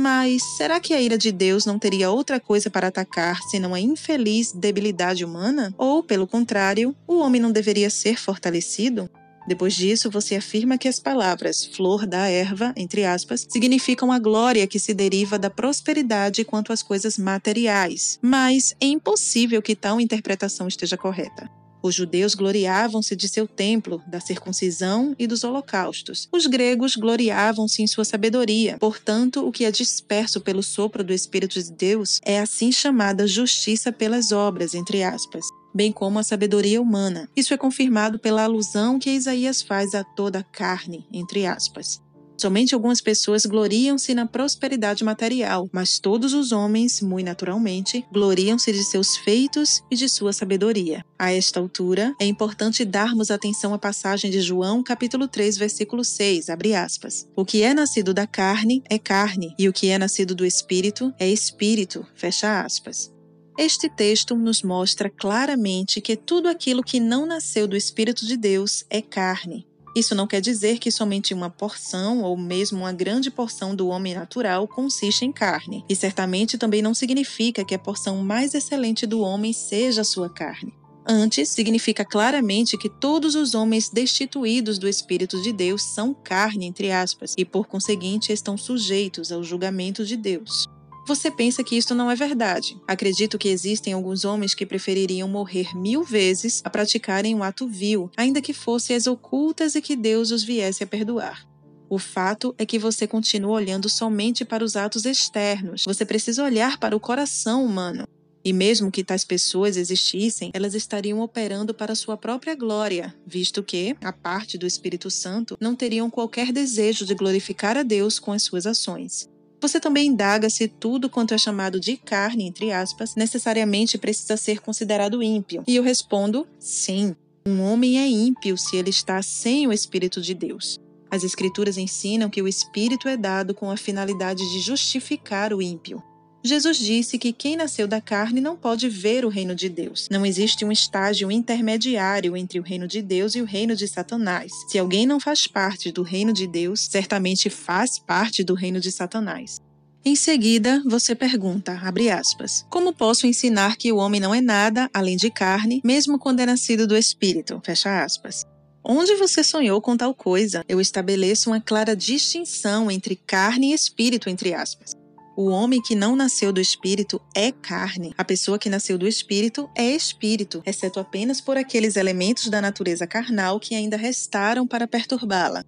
Mas 0.00 0.44
será 0.56 0.78
que 0.78 0.94
a 0.94 1.00
ira 1.00 1.18
de 1.18 1.32
Deus 1.32 1.66
não 1.66 1.76
teria 1.76 2.08
outra 2.08 2.38
coisa 2.38 2.70
para 2.70 2.86
atacar 2.86 3.42
senão 3.50 3.74
a 3.74 3.80
infeliz 3.80 4.52
debilidade 4.52 5.24
humana? 5.24 5.74
Ou, 5.76 6.04
pelo 6.04 6.24
contrário, 6.24 6.94
o 7.04 7.18
homem 7.18 7.40
não 7.40 7.50
deveria 7.50 7.90
ser 7.90 8.16
fortalecido? 8.16 9.10
Depois 9.48 9.74
disso, 9.74 10.08
você 10.08 10.36
afirma 10.36 10.78
que 10.78 10.86
as 10.86 11.00
palavras 11.00 11.64
flor 11.64 12.06
da 12.06 12.28
erva, 12.28 12.72
entre 12.76 13.04
aspas, 13.04 13.44
significam 13.50 14.12
a 14.12 14.20
glória 14.20 14.68
que 14.68 14.78
se 14.78 14.94
deriva 14.94 15.36
da 15.36 15.50
prosperidade 15.50 16.44
quanto 16.44 16.72
às 16.72 16.80
coisas 16.80 17.18
materiais. 17.18 18.20
Mas 18.22 18.76
é 18.80 18.86
impossível 18.86 19.60
que 19.60 19.74
tal 19.74 20.00
interpretação 20.00 20.68
esteja 20.68 20.96
correta. 20.96 21.50
Os 21.82 21.94
judeus 21.94 22.34
gloriavam-se 22.34 23.14
de 23.14 23.28
seu 23.28 23.46
templo, 23.46 24.02
da 24.06 24.20
circuncisão 24.20 25.14
e 25.18 25.26
dos 25.26 25.44
holocaustos. 25.44 26.28
Os 26.32 26.46
gregos 26.46 26.96
gloriavam-se 26.96 27.82
em 27.82 27.86
sua 27.86 28.04
sabedoria. 28.04 28.76
Portanto, 28.78 29.46
o 29.46 29.52
que 29.52 29.64
é 29.64 29.70
disperso 29.70 30.40
pelo 30.40 30.62
sopro 30.62 31.04
do 31.04 31.12
Espírito 31.12 31.62
de 31.62 31.72
Deus 31.72 32.20
é 32.24 32.38
assim 32.40 32.72
chamada 32.72 33.26
justiça 33.26 33.92
pelas 33.92 34.32
obras, 34.32 34.74
entre 34.74 35.02
aspas 35.02 35.44
bem 35.74 35.92
como 35.92 36.18
a 36.18 36.24
sabedoria 36.24 36.80
humana. 36.82 37.28
Isso 37.36 37.54
é 37.54 37.56
confirmado 37.56 38.18
pela 38.18 38.42
alusão 38.42 38.98
que 38.98 39.10
Isaías 39.10 39.62
faz 39.62 39.94
a 39.94 40.02
toda 40.02 40.40
a 40.40 40.42
carne, 40.42 41.06
entre 41.12 41.46
aspas. 41.46 42.00
Somente 42.40 42.72
algumas 42.72 43.00
pessoas 43.00 43.44
gloriam-se 43.44 44.14
na 44.14 44.24
prosperidade 44.24 45.02
material, 45.02 45.68
mas 45.72 45.98
todos 45.98 46.32
os 46.32 46.52
homens, 46.52 47.02
muito 47.02 47.26
naturalmente, 47.26 48.04
gloriam-se 48.12 48.72
de 48.72 48.84
seus 48.84 49.16
feitos 49.16 49.82
e 49.90 49.96
de 49.96 50.08
sua 50.08 50.32
sabedoria. 50.32 51.04
A 51.18 51.32
esta 51.32 51.58
altura, 51.58 52.14
é 52.20 52.26
importante 52.26 52.84
darmos 52.84 53.30
atenção 53.30 53.74
à 53.74 53.78
passagem 53.78 54.30
de 54.30 54.40
João, 54.40 54.84
capítulo 54.84 55.26
3, 55.26 55.58
versículo 55.58 56.04
6, 56.04 56.48
abre 56.48 56.74
aspas. 56.76 57.26
O 57.34 57.44
que 57.44 57.62
é 57.62 57.74
nascido 57.74 58.14
da 58.14 58.26
carne 58.26 58.84
é 58.88 58.98
carne, 58.98 59.52
e 59.58 59.68
o 59.68 59.72
que 59.72 59.88
é 59.88 59.98
nascido 59.98 60.32
do 60.32 60.46
espírito 60.46 61.12
é 61.18 61.28
espírito, 61.28 62.06
fecha 62.14 62.62
aspas. 62.62 63.12
Este 63.58 63.88
texto 63.88 64.36
nos 64.36 64.62
mostra 64.62 65.10
claramente 65.10 66.00
que 66.00 66.14
tudo 66.14 66.48
aquilo 66.48 66.80
que 66.80 67.00
não 67.00 67.26
nasceu 67.26 67.66
do 67.66 67.76
Espírito 67.76 68.24
de 68.24 68.36
Deus 68.36 68.84
é 68.88 69.02
carne. 69.02 69.66
Isso 69.94 70.14
não 70.14 70.26
quer 70.26 70.40
dizer 70.40 70.78
que 70.78 70.90
somente 70.90 71.34
uma 71.34 71.50
porção 71.50 72.22
ou 72.22 72.36
mesmo 72.36 72.78
uma 72.78 72.92
grande 72.92 73.30
porção 73.30 73.74
do 73.74 73.88
homem 73.88 74.14
natural 74.14 74.66
consiste 74.68 75.24
em 75.24 75.32
carne, 75.32 75.84
e 75.88 75.96
certamente 75.96 76.58
também 76.58 76.82
não 76.82 76.94
significa 76.94 77.64
que 77.64 77.74
a 77.74 77.78
porção 77.78 78.18
mais 78.18 78.54
excelente 78.54 79.06
do 79.06 79.20
homem 79.20 79.52
seja 79.52 80.02
a 80.02 80.04
sua 80.04 80.28
carne. 80.28 80.72
Antes, 81.10 81.48
significa 81.48 82.04
claramente 82.04 82.76
que 82.76 82.90
todos 82.90 83.34
os 83.34 83.54
homens 83.54 83.88
destituídos 83.88 84.78
do 84.78 84.86
Espírito 84.86 85.40
de 85.40 85.52
Deus 85.52 85.82
são 85.82 86.12
carne, 86.12 86.66
entre 86.66 86.92
aspas, 86.92 87.34
e 87.38 87.46
por 87.46 87.66
conseguinte 87.66 88.30
estão 88.30 88.58
sujeitos 88.58 89.32
ao 89.32 89.42
julgamento 89.42 90.04
de 90.04 90.18
Deus. 90.18 90.68
Você 91.08 91.30
pensa 91.30 91.64
que 91.64 91.74
isto 91.74 91.94
não 91.94 92.10
é 92.10 92.14
verdade. 92.14 92.78
Acredito 92.86 93.38
que 93.38 93.48
existem 93.48 93.94
alguns 93.94 94.26
homens 94.26 94.54
que 94.54 94.66
prefeririam 94.66 95.26
morrer 95.26 95.74
mil 95.74 96.04
vezes 96.04 96.60
a 96.62 96.68
praticarem 96.68 97.34
um 97.34 97.42
ato 97.42 97.66
vil, 97.66 98.10
ainda 98.14 98.42
que 98.42 98.52
fossem 98.52 98.94
as 98.94 99.06
ocultas 99.06 99.74
e 99.74 99.80
que 99.80 99.96
Deus 99.96 100.30
os 100.30 100.44
viesse 100.44 100.84
a 100.84 100.86
perdoar. 100.86 101.48
O 101.88 101.98
fato 101.98 102.54
é 102.58 102.66
que 102.66 102.78
você 102.78 103.06
continua 103.06 103.52
olhando 103.52 103.88
somente 103.88 104.44
para 104.44 104.62
os 104.62 104.76
atos 104.76 105.06
externos. 105.06 105.84
Você 105.86 106.04
precisa 106.04 106.44
olhar 106.44 106.76
para 106.76 106.94
o 106.94 107.00
coração 107.00 107.64
humano. 107.64 108.06
E 108.44 108.52
mesmo 108.52 108.90
que 108.90 109.02
tais 109.02 109.24
pessoas 109.24 109.78
existissem, 109.78 110.50
elas 110.52 110.74
estariam 110.74 111.20
operando 111.20 111.72
para 111.72 111.94
sua 111.94 112.18
própria 112.18 112.54
glória, 112.54 113.14
visto 113.26 113.62
que, 113.62 113.96
a 114.04 114.12
parte 114.12 114.58
do 114.58 114.66
Espírito 114.66 115.10
Santo, 115.10 115.56
não 115.58 115.74
teriam 115.74 116.10
qualquer 116.10 116.52
desejo 116.52 117.06
de 117.06 117.14
glorificar 117.14 117.78
a 117.78 117.82
Deus 117.82 118.18
com 118.18 118.30
as 118.30 118.42
suas 118.42 118.66
ações. 118.66 119.26
Você 119.60 119.80
também 119.80 120.08
indaga 120.08 120.48
se 120.48 120.68
tudo 120.68 121.10
quanto 121.10 121.34
é 121.34 121.38
chamado 121.38 121.80
de 121.80 121.96
carne, 121.96 122.46
entre 122.46 122.70
aspas, 122.70 123.14
necessariamente 123.16 123.98
precisa 123.98 124.36
ser 124.36 124.60
considerado 124.60 125.22
ímpio. 125.22 125.64
E 125.66 125.76
eu 125.76 125.82
respondo: 125.82 126.46
sim. 126.58 127.14
Um 127.46 127.62
homem 127.62 127.98
é 127.98 128.06
ímpio 128.06 128.56
se 128.58 128.76
ele 128.76 128.90
está 128.90 129.22
sem 129.22 129.66
o 129.66 129.72
Espírito 129.72 130.20
de 130.20 130.34
Deus. 130.34 130.78
As 131.10 131.24
Escrituras 131.24 131.78
ensinam 131.78 132.28
que 132.28 132.42
o 132.42 132.48
Espírito 132.48 133.08
é 133.08 133.16
dado 133.16 133.54
com 133.54 133.70
a 133.70 133.76
finalidade 133.76 134.46
de 134.52 134.60
justificar 134.60 135.54
o 135.54 135.62
ímpio. 135.62 136.02
Jesus 136.42 136.78
disse 136.78 137.18
que 137.18 137.32
quem 137.32 137.56
nasceu 137.56 137.88
da 137.88 138.00
carne 138.00 138.40
não 138.40 138.56
pode 138.56 138.88
ver 138.88 139.24
o 139.24 139.28
reino 139.28 139.54
de 139.54 139.68
Deus. 139.68 140.08
Não 140.10 140.24
existe 140.24 140.64
um 140.64 140.70
estágio 140.70 141.30
intermediário 141.32 142.36
entre 142.36 142.60
o 142.60 142.62
reino 142.62 142.86
de 142.86 143.02
Deus 143.02 143.34
e 143.34 143.42
o 143.42 143.44
reino 143.44 143.74
de 143.74 143.88
Satanás. 143.88 144.52
Se 144.68 144.78
alguém 144.78 145.06
não 145.06 145.18
faz 145.18 145.46
parte 145.46 145.90
do 145.90 146.02
reino 146.02 146.32
de 146.32 146.46
Deus, 146.46 146.88
certamente 146.90 147.50
faz 147.50 147.98
parte 147.98 148.44
do 148.44 148.54
reino 148.54 148.80
de 148.80 148.92
Satanás. 148.92 149.58
Em 150.04 150.14
seguida, 150.14 150.80
você 150.86 151.14
pergunta, 151.14 151.78
aspas, 152.16 152.64
como 152.70 152.94
posso 152.94 153.26
ensinar 153.26 153.76
que 153.76 153.92
o 153.92 153.96
homem 153.96 154.20
não 154.20 154.34
é 154.34 154.40
nada 154.40 154.88
além 154.94 155.16
de 155.16 155.30
carne, 155.30 155.82
mesmo 155.84 156.18
quando 156.18 156.40
é 156.40 156.46
nascido 156.46 156.86
do 156.86 156.96
Espírito? 156.96 157.60
Fecha 157.64 158.04
aspas. 158.04 158.46
Onde 158.82 159.16
você 159.16 159.42
sonhou 159.42 159.82
com 159.82 159.96
tal 159.96 160.14
coisa? 160.14 160.64
Eu 160.68 160.80
estabeleço 160.80 161.50
uma 161.50 161.60
clara 161.60 161.96
distinção 161.96 162.90
entre 162.90 163.16
carne 163.16 163.72
e 163.72 163.74
espírito, 163.74 164.30
entre 164.30 164.54
aspas. 164.54 164.97
O 165.40 165.50
homem 165.50 165.80
que 165.80 165.94
não 165.94 166.16
nasceu 166.16 166.52
do 166.52 166.60
espírito 166.60 167.22
é 167.32 167.52
carne. 167.52 168.12
A 168.18 168.24
pessoa 168.24 168.58
que 168.58 168.68
nasceu 168.68 168.98
do 168.98 169.06
espírito 169.06 169.70
é 169.72 169.94
espírito, 169.94 170.60
exceto 170.66 170.98
apenas 170.98 171.40
por 171.40 171.56
aqueles 171.56 171.94
elementos 171.94 172.48
da 172.48 172.60
natureza 172.60 173.06
carnal 173.06 173.60
que 173.60 173.76
ainda 173.76 173.96
restaram 173.96 174.66
para 174.66 174.88
perturbá-la. 174.88 175.64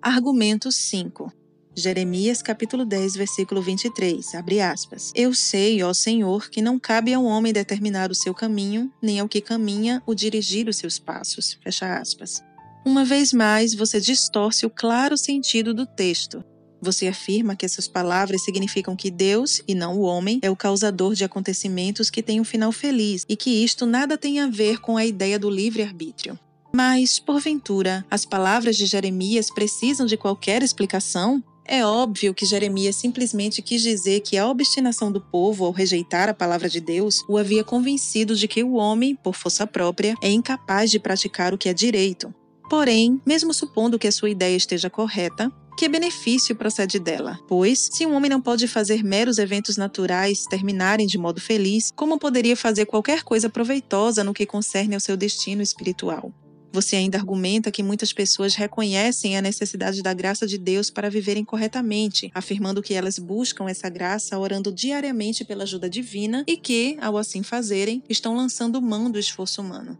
Argumento 0.00 0.70
5. 0.70 1.32
Jeremias 1.74 2.42
capítulo 2.42 2.86
10, 2.86 3.16
versículo 3.16 3.60
23, 3.60 4.36
abre 4.36 4.60
aspas. 4.60 5.10
Eu 5.16 5.34
sei, 5.34 5.82
ó 5.82 5.92
Senhor, 5.92 6.48
que 6.48 6.62
não 6.62 6.78
cabe 6.78 7.12
ao 7.12 7.24
homem 7.24 7.52
determinar 7.52 8.12
o 8.12 8.14
seu 8.14 8.32
caminho, 8.32 8.88
nem 9.02 9.18
ao 9.18 9.28
que 9.28 9.40
caminha 9.40 10.00
o 10.06 10.14
dirigir 10.14 10.68
os 10.68 10.76
seus 10.76 10.96
passos. 10.96 11.58
Fecha 11.60 11.98
aspas. 11.98 12.40
Uma 12.86 13.04
vez 13.04 13.32
mais, 13.32 13.74
você 13.74 14.00
distorce 14.00 14.64
o 14.64 14.70
claro 14.70 15.18
sentido 15.18 15.74
do 15.74 15.84
texto. 15.84 16.40
Você 16.80 17.08
afirma 17.08 17.56
que 17.56 17.66
essas 17.66 17.88
palavras 17.88 18.44
significam 18.44 18.94
que 18.94 19.10
Deus, 19.10 19.60
e 19.66 19.74
não 19.74 19.98
o 19.98 20.02
homem, 20.02 20.38
é 20.42 20.50
o 20.50 20.56
causador 20.56 21.14
de 21.14 21.24
acontecimentos 21.24 22.08
que 22.10 22.22
têm 22.22 22.40
um 22.40 22.44
final 22.44 22.70
feliz 22.70 23.24
e 23.28 23.36
que 23.36 23.50
isto 23.50 23.84
nada 23.84 24.16
tem 24.16 24.40
a 24.40 24.46
ver 24.46 24.78
com 24.78 24.96
a 24.96 25.04
ideia 25.04 25.38
do 25.38 25.50
livre-arbítrio. 25.50 26.38
Mas, 26.72 27.18
porventura, 27.18 28.04
as 28.10 28.24
palavras 28.24 28.76
de 28.76 28.86
Jeremias 28.86 29.50
precisam 29.50 30.06
de 30.06 30.16
qualquer 30.16 30.62
explicação? 30.62 31.42
É 31.70 31.84
óbvio 31.84 32.32
que 32.32 32.46
Jeremias 32.46 32.96
simplesmente 32.96 33.60
quis 33.60 33.82
dizer 33.82 34.20
que 34.20 34.38
a 34.38 34.48
obstinação 34.48 35.12
do 35.12 35.20
povo 35.20 35.66
ao 35.66 35.72
rejeitar 35.72 36.28
a 36.28 36.34
palavra 36.34 36.68
de 36.68 36.80
Deus 36.80 37.22
o 37.28 37.36
havia 37.36 37.62
convencido 37.62 38.34
de 38.34 38.48
que 38.48 38.62
o 38.62 38.74
homem, 38.74 39.14
por 39.14 39.34
força 39.34 39.66
própria, 39.66 40.14
é 40.22 40.30
incapaz 40.30 40.90
de 40.90 40.98
praticar 40.98 41.52
o 41.52 41.58
que 41.58 41.68
é 41.68 41.74
direito. 41.74 42.32
Porém, 42.70 43.20
mesmo 43.26 43.52
supondo 43.52 43.98
que 43.98 44.06
a 44.06 44.12
sua 44.12 44.30
ideia 44.30 44.56
esteja 44.56 44.88
correta, 44.88 45.52
que 45.78 45.88
benefício 45.88 46.56
procede 46.56 46.98
dela? 46.98 47.38
Pois, 47.46 47.88
se 47.92 48.04
um 48.04 48.12
homem 48.12 48.28
não 48.28 48.40
pode 48.40 48.66
fazer 48.66 49.04
meros 49.04 49.38
eventos 49.38 49.76
naturais 49.76 50.42
terminarem 50.42 51.06
de 51.06 51.16
modo 51.16 51.40
feliz, 51.40 51.92
como 51.94 52.18
poderia 52.18 52.56
fazer 52.56 52.84
qualquer 52.84 53.22
coisa 53.22 53.48
proveitosa 53.48 54.24
no 54.24 54.34
que 54.34 54.44
concerne 54.44 54.96
ao 54.96 55.00
seu 55.00 55.16
destino 55.16 55.62
espiritual? 55.62 56.32
Você 56.72 56.96
ainda 56.96 57.16
argumenta 57.16 57.70
que 57.70 57.80
muitas 57.80 58.12
pessoas 58.12 58.56
reconhecem 58.56 59.36
a 59.36 59.42
necessidade 59.42 60.02
da 60.02 60.12
graça 60.12 60.48
de 60.48 60.58
Deus 60.58 60.90
para 60.90 61.08
viverem 61.08 61.44
corretamente, 61.44 62.28
afirmando 62.34 62.82
que 62.82 62.94
elas 62.94 63.16
buscam 63.16 63.68
essa 63.68 63.88
graça 63.88 64.36
orando 64.36 64.72
diariamente 64.72 65.44
pela 65.44 65.62
ajuda 65.62 65.88
divina 65.88 66.42
e 66.48 66.56
que, 66.56 66.98
ao 67.00 67.16
assim 67.16 67.44
fazerem, 67.44 68.02
estão 68.08 68.34
lançando 68.36 68.82
mão 68.82 69.08
do 69.08 69.18
esforço 69.18 69.62
humano 69.62 69.96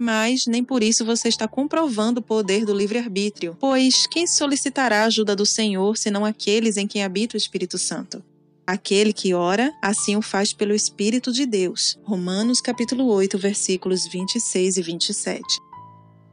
mas 0.00 0.46
nem 0.46 0.64
por 0.64 0.82
isso 0.82 1.04
você 1.04 1.28
está 1.28 1.46
comprovando 1.46 2.20
o 2.20 2.22
poder 2.22 2.64
do 2.64 2.72
livre-arbítrio, 2.72 3.54
pois 3.60 4.06
quem 4.06 4.26
solicitará 4.26 5.02
a 5.02 5.04
ajuda 5.04 5.36
do 5.36 5.44
Senhor 5.44 5.98
senão 5.98 6.24
aqueles 6.24 6.78
em 6.78 6.86
quem 6.86 7.04
habita 7.04 7.36
o 7.36 7.38
Espírito 7.38 7.76
Santo? 7.76 8.24
Aquele 8.66 9.12
que 9.12 9.34
ora, 9.34 9.70
assim 9.82 10.16
o 10.16 10.22
faz 10.22 10.54
pelo 10.54 10.74
Espírito 10.74 11.30
de 11.32 11.44
Deus. 11.44 11.98
Romanos 12.02 12.62
capítulo 12.62 13.04
8, 13.06 13.36
versículos 13.36 14.06
26 14.06 14.78
e 14.78 14.82
27. 14.82 15.42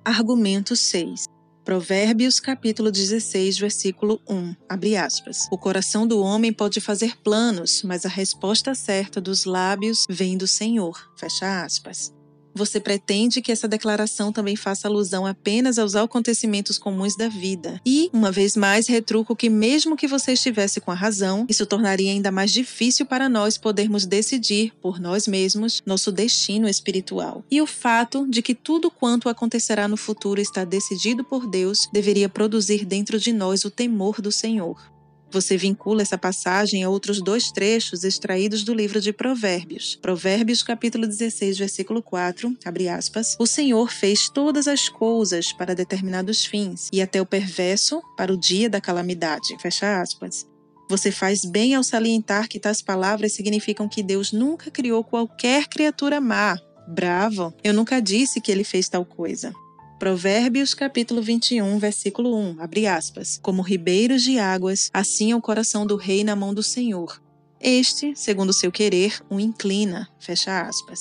Argumento 0.05 0.75
6. 0.75 1.25
Provérbios 1.65 2.39
capítulo 2.39 2.89
16, 2.89 3.57
versículo 3.57 4.21
1, 4.29 4.55
abre 4.69 4.95
aspas. 4.95 5.49
O 5.51 5.57
coração 5.57 6.07
do 6.07 6.21
homem 6.21 6.53
pode 6.53 6.79
fazer 6.79 7.17
planos, 7.17 7.83
mas 7.83 8.05
a 8.05 8.09
resposta 8.09 8.73
certa 8.73 9.19
dos 9.19 9.43
lábios 9.43 10.05
vem 10.09 10.37
do 10.37 10.47
Senhor. 10.47 10.97
Fecha 11.17 11.65
aspas. 11.65 12.16
Você 12.57 12.79
pretende 12.79 13.39
que 13.39 13.51
essa 13.51 13.67
declaração 13.67 14.33
também 14.33 14.55
faça 14.55 14.87
alusão 14.87 15.27
apenas 15.27 15.77
aos 15.77 15.95
acontecimentos 15.95 16.79
comuns 16.79 17.15
da 17.15 17.29
vida. 17.29 17.79
E, 17.85 18.09
uma 18.11 18.31
vez 18.31 18.57
mais, 18.57 18.87
retruco 18.87 19.35
que, 19.35 19.47
mesmo 19.47 19.95
que 19.95 20.07
você 20.07 20.33
estivesse 20.33 20.81
com 20.81 20.89
a 20.89 20.95
razão, 20.95 21.45
isso 21.47 21.67
tornaria 21.67 22.11
ainda 22.11 22.31
mais 22.31 22.51
difícil 22.51 23.05
para 23.05 23.29
nós 23.29 23.59
podermos 23.59 24.07
decidir, 24.07 24.73
por 24.81 24.99
nós 24.99 25.27
mesmos, 25.27 25.83
nosso 25.85 26.11
destino 26.11 26.67
espiritual. 26.67 27.43
E 27.51 27.61
o 27.61 27.67
fato 27.67 28.25
de 28.27 28.41
que 28.41 28.55
tudo 28.55 28.89
quanto 28.89 29.29
acontecerá 29.29 29.87
no 29.87 29.95
futuro 29.95 30.41
está 30.41 30.65
decidido 30.65 31.23
por 31.23 31.47
Deus 31.47 31.87
deveria 31.93 32.27
produzir 32.27 32.85
dentro 32.85 33.19
de 33.19 33.31
nós 33.31 33.65
o 33.65 33.69
temor 33.69 34.19
do 34.19 34.31
Senhor. 34.31 34.96
Você 35.29 35.57
vincula 35.57 36.01
essa 36.01 36.17
passagem 36.17 36.83
a 36.83 36.89
outros 36.89 37.21
dois 37.21 37.51
trechos 37.51 38.03
extraídos 38.03 38.63
do 38.63 38.73
livro 38.73 39.01
de 39.01 39.11
Provérbios. 39.11 39.97
Provérbios, 40.01 40.63
capítulo 40.63 41.05
16, 41.05 41.57
versículo 41.57 42.01
4, 42.01 42.55
abre 42.63 42.87
aspas. 42.87 43.35
O 43.37 43.45
Senhor 43.45 43.91
fez 43.91 44.29
todas 44.29 44.67
as 44.67 44.87
coisas 44.87 45.51
para 45.51 45.75
determinados 45.75 46.45
fins, 46.45 46.89
e 46.93 47.01
até 47.01 47.21
o 47.21 47.25
perverso 47.25 48.01
para 48.15 48.31
o 48.31 48.37
dia 48.37 48.69
da 48.69 48.79
calamidade. 48.79 49.57
Fecha 49.61 50.01
aspas. 50.01 50.47
Você 50.89 51.11
faz 51.11 51.43
bem 51.43 51.75
ao 51.75 51.83
salientar 51.83 52.47
que 52.47 52.59
tais 52.59 52.81
palavras 52.81 53.33
significam 53.33 53.89
que 53.89 54.01
Deus 54.01 54.31
nunca 54.31 54.71
criou 54.71 55.03
qualquer 55.03 55.67
criatura 55.67 56.21
má. 56.21 56.57
Bravo! 56.87 57.53
Eu 57.61 57.73
nunca 57.73 58.01
disse 58.01 58.39
que 58.39 58.49
ele 58.49 58.63
fez 58.63 58.87
tal 58.87 59.03
coisa. 59.03 59.53
Provérbios 59.99 60.75
capítulo 60.75 61.23
21, 61.23 61.79
versículo 61.79 62.35
1, 62.35 62.57
abre 62.59 62.85
aspas. 62.85 63.39
Como 63.41 63.63
ribeiros 63.63 64.21
de 64.21 64.37
águas, 64.37 64.91
assim 64.93 65.31
é 65.31 65.35
o 65.35 65.41
coração 65.41 65.87
do 65.87 65.95
rei 65.95 66.23
na 66.23 66.35
mão 66.35 66.53
do 66.53 66.61
Senhor. 66.61 67.19
Este, 67.59 68.15
segundo 68.15 68.53
seu 68.53 68.71
querer, 68.71 69.19
o 69.27 69.39
inclina, 69.39 70.07
fecha 70.19 70.61
aspas. 70.61 70.99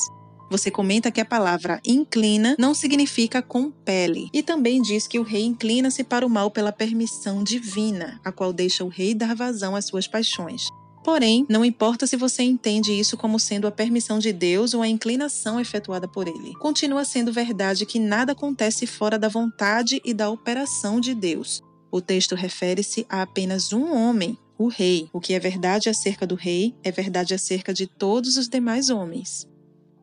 Você 0.50 0.70
comenta 0.70 1.10
que 1.10 1.20
a 1.20 1.26
palavra 1.26 1.78
inclina 1.84 2.56
não 2.58 2.72
significa 2.72 3.42
compele, 3.42 4.30
e 4.32 4.42
também 4.42 4.80
diz 4.80 5.06
que 5.06 5.18
o 5.18 5.22
rei 5.22 5.44
inclina-se 5.44 6.02
para 6.02 6.24
o 6.24 6.30
mal 6.30 6.50
pela 6.50 6.72
permissão 6.72 7.44
divina, 7.44 8.18
a 8.24 8.32
qual 8.32 8.50
deixa 8.50 8.82
o 8.82 8.88
rei 8.88 9.14
dar 9.14 9.36
vazão 9.36 9.76
às 9.76 9.84
suas 9.84 10.08
paixões. 10.08 10.62
Porém, 11.06 11.46
não 11.48 11.64
importa 11.64 12.04
se 12.04 12.16
você 12.16 12.42
entende 12.42 12.90
isso 12.90 13.16
como 13.16 13.38
sendo 13.38 13.68
a 13.68 13.70
permissão 13.70 14.18
de 14.18 14.32
Deus 14.32 14.74
ou 14.74 14.82
a 14.82 14.88
inclinação 14.88 15.60
efetuada 15.60 16.08
por 16.08 16.26
ele. 16.26 16.52
Continua 16.54 17.04
sendo 17.04 17.32
verdade 17.32 17.86
que 17.86 18.00
nada 18.00 18.32
acontece 18.32 18.88
fora 18.88 19.16
da 19.16 19.28
vontade 19.28 20.02
e 20.04 20.12
da 20.12 20.28
operação 20.28 20.98
de 20.98 21.14
Deus. 21.14 21.62
O 21.92 22.00
texto 22.00 22.34
refere-se 22.34 23.06
a 23.08 23.22
apenas 23.22 23.72
um 23.72 23.94
homem, 23.94 24.36
o 24.58 24.66
rei. 24.66 25.08
O 25.12 25.20
que 25.20 25.32
é 25.32 25.38
verdade 25.38 25.88
acerca 25.88 26.26
do 26.26 26.34
rei 26.34 26.74
é 26.82 26.90
verdade 26.90 27.34
acerca 27.34 27.72
de 27.72 27.86
todos 27.86 28.36
os 28.36 28.48
demais 28.48 28.90
homens. 28.90 29.46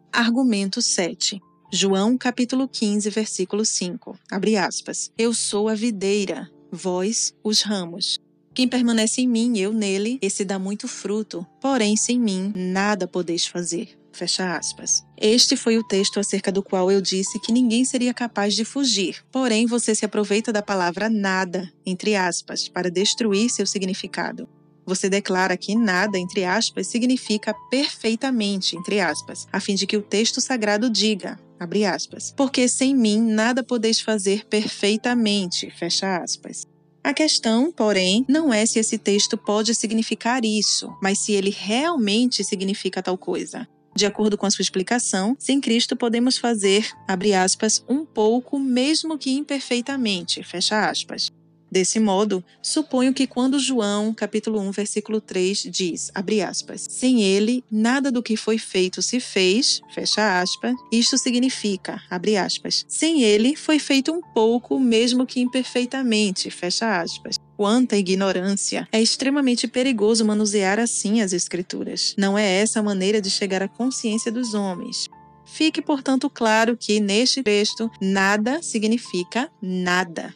Argumento 0.09 0.81
7. 0.81 1.37
João 1.69 2.17
capítulo 2.17 2.65
15, 2.65 3.09
versículo 3.09 3.65
5. 3.65 4.17
Abre 4.31 4.55
aspas. 4.55 5.11
Eu 5.17 5.33
sou 5.33 5.67
a 5.67 5.75
videira, 5.75 6.49
vós 6.71 7.33
os 7.43 7.61
ramos. 7.61 8.22
Quem 8.53 8.67
permanece 8.67 9.21
em 9.21 9.27
mim, 9.27 9.57
eu 9.57 9.73
nele, 9.73 10.19
esse 10.21 10.45
dá 10.45 10.59
muito 10.59 10.87
fruto. 10.87 11.45
Porém, 11.59 11.97
sem 11.97 12.19
mim, 12.19 12.53
nada 12.55 13.07
podeis 13.07 13.47
fazer. 13.47 13.97
Fecha 14.11 14.55
aspas. 14.55 15.03
Este 15.17 15.57
foi 15.57 15.75
o 15.79 15.83
texto 15.83 16.19
acerca 16.19 16.51
do 16.51 16.61
qual 16.61 16.91
eu 16.91 17.01
disse 17.01 17.39
que 17.39 17.51
ninguém 17.51 17.83
seria 17.83 18.13
capaz 18.13 18.53
de 18.53 18.63
fugir. 18.63 19.25
Porém, 19.31 19.65
você 19.65 19.95
se 19.95 20.05
aproveita 20.05 20.53
da 20.53 20.61
palavra 20.61 21.09
nada, 21.09 21.71
entre 21.83 22.15
aspas, 22.15 22.69
para 22.69 22.91
destruir 22.91 23.49
seu 23.49 23.65
significado. 23.65 24.47
Você 24.85 25.09
declara 25.09 25.57
que 25.57 25.75
nada, 25.75 26.19
entre 26.19 26.43
aspas, 26.43 26.85
significa 26.87 27.55
perfeitamente, 27.71 28.75
entre 28.75 28.99
aspas, 28.99 29.47
a 29.51 29.59
fim 29.59 29.73
de 29.73 29.87
que 29.87 29.97
o 29.97 30.01
texto 30.01 30.41
sagrado 30.41 30.89
diga, 30.89 31.39
abre 31.59 31.85
aspas, 31.85 32.33
porque 32.35 32.67
sem 32.67 32.93
mim 32.93 33.19
nada 33.19 33.63
podeis 33.63 34.01
fazer 34.01 34.45
perfeitamente, 34.45 35.71
fecha 35.71 36.17
aspas. 36.17 36.67
A 37.03 37.13
questão, 37.13 37.69
porém, 37.69 38.23
não 38.29 38.53
é 38.53 38.65
se 38.65 38.79
esse 38.79 38.97
texto 38.97 39.37
pode 39.37 39.75
significar 39.75 40.45
isso, 40.45 40.95
mas 41.01 41.19
se 41.19 41.33
ele 41.33 41.49
realmente 41.49 42.45
significa 42.45 43.03
tal 43.03 43.17
coisa. 43.17 43.67
De 43.93 44.05
acordo 44.05 44.37
com 44.37 44.45
a 44.45 44.51
sua 44.51 44.63
explicação, 44.63 45.35
sem 45.37 45.59
Cristo 45.59 45.97
podemos 45.97 46.37
fazer, 46.37 46.89
abre 47.05 47.33
aspas, 47.33 47.83
um 47.89 48.05
pouco, 48.05 48.57
mesmo 48.57 49.17
que 49.17 49.31
imperfeitamente, 49.31 50.41
fecha 50.43 50.89
aspas. 50.89 51.27
Desse 51.73 51.99
modo, 51.99 52.43
suponho 52.61 53.15
que 53.15 53.25
quando 53.25 53.57
João, 53.57 54.13
capítulo 54.13 54.59
1, 54.59 54.69
versículo 54.69 55.19
3 55.19 55.69
diz, 55.71 56.11
abre 56.13 56.39
aspas, 56.39 56.85
sem 56.87 57.23
ele 57.23 57.63
nada 57.71 58.11
do 58.11 58.21
que 58.21 58.37
foi 58.37 58.59
feito 58.59 59.01
se 59.01 59.19
fez, 59.19 59.81
fecha 59.91 60.39
aspas, 60.39 60.75
isto 60.91 61.17
significa, 61.17 61.99
abre 62.11 62.37
aspas, 62.37 62.85
sem 62.87 63.23
ele 63.23 63.55
foi 63.55 63.79
feito 63.79 64.11
um 64.11 64.21
pouco, 64.21 64.79
mesmo 64.79 65.25
que 65.25 65.41
imperfeitamente, 65.41 66.51
fecha 66.51 67.01
aspas. 67.01 67.37
Quanta 67.57 67.97
ignorância! 67.97 68.87
É 68.91 69.01
extremamente 69.01 69.67
perigoso 69.67 70.23
manusear 70.23 70.77
assim 70.77 71.21
as 71.21 71.33
Escrituras. 71.33 72.13
Não 72.15 72.37
é 72.37 72.45
essa 72.61 72.81
a 72.81 72.83
maneira 72.83 73.19
de 73.19 73.31
chegar 73.31 73.63
à 73.63 73.67
consciência 73.67 74.31
dos 74.31 74.53
homens. 74.53 75.07
Fique, 75.43 75.81
portanto, 75.81 76.29
claro 76.29 76.77
que 76.77 76.99
neste 76.99 77.41
texto 77.41 77.89
nada 77.99 78.61
significa 78.61 79.49
nada. 79.59 80.35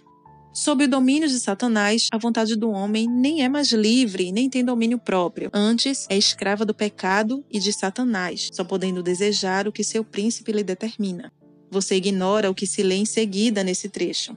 Sob 0.58 0.86
o 0.86 0.88
domínio 0.88 1.30
de 1.30 1.40
Satanás, 1.40 2.08
a 2.11 2.18
vontade 2.18 2.56
do 2.56 2.72
homem 2.72 3.08
nem 3.08 3.44
é 3.44 3.48
mais 3.48 3.72
livre, 3.72 4.32
nem 4.32 4.50
tem 4.50 4.66
domínio 4.66 4.98
próprio. 4.98 5.52
Antes, 5.53 6.08
é 6.10 6.18
escrava 6.18 6.66
do 6.66 6.74
pecado 6.74 7.45
e 7.52 7.60
de 7.60 7.72
Satanás, 7.72 8.50
só 8.52 8.64
podendo 8.64 9.03
desejar 9.03 9.68
o 9.68 9.72
que 9.72 9.84
seu 9.84 10.03
príncipe 10.03 10.52
lhe 10.52 10.64
determina. 10.64 11.32
Você 11.69 11.98
ignora 11.98 12.50
o 12.50 12.56
que 12.56 12.66
se 12.66 12.82
lê 12.82 12.95
em 12.95 13.06
seguida 13.06 13.64
nesse 13.64 13.88
trecho. 13.88 14.36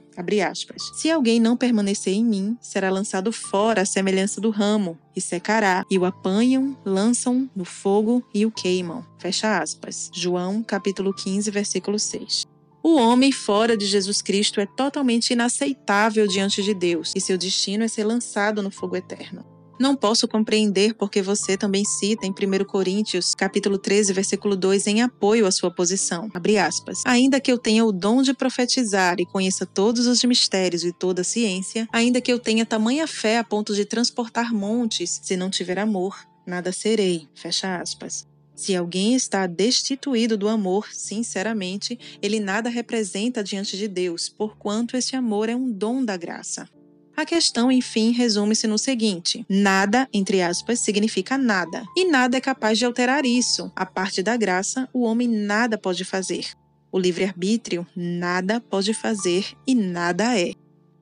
Se 0.93 1.09
alguém 1.09 1.39
não 1.39 1.57
permanecer 1.57 2.13
em 2.13 2.23
mim, 2.23 2.55
será 2.61 2.91
lançado 2.91 3.31
fora 3.31 3.81
à 3.81 3.85
semelhança 3.85 4.39
do 4.39 4.51
ramo, 4.51 4.99
e 5.15 5.19
secará, 5.19 5.83
e 5.89 5.97
o 5.97 6.05
apanham, 6.05 6.77
lançam 6.85 7.49
no 7.55 7.65
fogo 7.65 8.23
e 8.31 8.45
o 8.45 8.51
queimam. 8.51 9.03
Fecha 9.17 9.57
aspas. 9.57 10.11
João, 10.13 10.61
capítulo 10.61 11.15
15, 11.15 11.49
versículo 11.49 11.97
6. 11.97 12.50
O 12.83 12.95
homem 12.95 13.31
fora 13.31 13.77
de 13.77 13.85
Jesus 13.85 14.21
Cristo 14.21 14.59
é 14.59 14.65
totalmente 14.65 15.33
inaceitável 15.33 16.25
diante 16.25 16.63
de 16.63 16.73
Deus 16.73 17.13
e 17.15 17.21
seu 17.21 17.37
destino 17.37 17.83
é 17.83 17.87
ser 17.87 18.03
lançado 18.03 18.63
no 18.63 18.71
fogo 18.71 18.95
eterno. 18.95 19.45
Não 19.79 19.95
posso 19.95 20.27
compreender 20.27 20.93
porque 20.93 21.21
você 21.21 21.57
também 21.57 21.83
cita 21.83 22.25
em 22.25 22.29
1 22.29 22.65
Coríntios, 22.65 23.33
capítulo 23.33 23.79
13, 23.79 24.13
versículo 24.13 24.55
2, 24.55 24.85
em 24.85 25.01
apoio 25.01 25.47
à 25.47 25.51
sua 25.51 25.73
posição. 25.73 26.29
Abre 26.33 26.57
aspas. 26.57 27.01
Ainda 27.05 27.39
que 27.39 27.51
eu 27.51 27.57
tenha 27.57 27.83
o 27.83 27.91
dom 27.91 28.21
de 28.21 28.33
profetizar 28.33 29.15
e 29.19 29.25
conheça 29.25 29.65
todos 29.65 30.05
os 30.05 30.23
mistérios 30.23 30.83
e 30.83 30.91
toda 30.91 31.21
a 31.21 31.25
ciência, 31.25 31.87
ainda 31.91 32.21
que 32.21 32.31
eu 32.31 32.37
tenha 32.37 32.65
tamanha 32.65 33.07
fé 33.07 33.39
a 33.39 33.43
ponto 33.43 33.73
de 33.73 33.85
transportar 33.85 34.53
montes, 34.53 35.19
se 35.23 35.35
não 35.35 35.49
tiver 35.49 35.79
amor, 35.79 36.15
nada 36.45 36.71
serei. 36.71 37.27
Fecha 37.33 37.81
aspas. 37.81 38.30
Se 38.61 38.75
alguém 38.75 39.15
está 39.15 39.47
destituído 39.47 40.37
do 40.37 40.47
amor, 40.47 40.89
sinceramente, 40.93 41.97
ele 42.21 42.39
nada 42.39 42.69
representa 42.69 43.43
diante 43.43 43.75
de 43.75 43.87
Deus, 43.87 44.29
porquanto 44.29 44.95
esse 44.95 45.15
amor 45.15 45.49
é 45.49 45.55
um 45.55 45.71
dom 45.71 46.05
da 46.05 46.15
graça. 46.15 46.69
A 47.17 47.25
questão, 47.25 47.71
enfim, 47.71 48.11
resume-se 48.11 48.67
no 48.67 48.77
seguinte: 48.77 49.43
nada, 49.49 50.07
entre 50.13 50.43
aspas, 50.43 50.79
significa 50.79 51.39
nada, 51.39 51.83
e 51.97 52.05
nada 52.05 52.37
é 52.37 52.39
capaz 52.39 52.77
de 52.77 52.85
alterar 52.85 53.25
isso. 53.25 53.71
A 53.75 53.83
parte 53.83 54.21
da 54.21 54.37
graça, 54.37 54.87
o 54.93 55.01
homem 55.01 55.27
nada 55.27 55.75
pode 55.75 56.05
fazer. 56.05 56.45
O 56.91 56.99
livre-arbítrio 56.99 57.83
nada 57.95 58.61
pode 58.61 58.93
fazer 58.93 59.43
e 59.65 59.73
nada 59.73 60.39
é. 60.39 60.53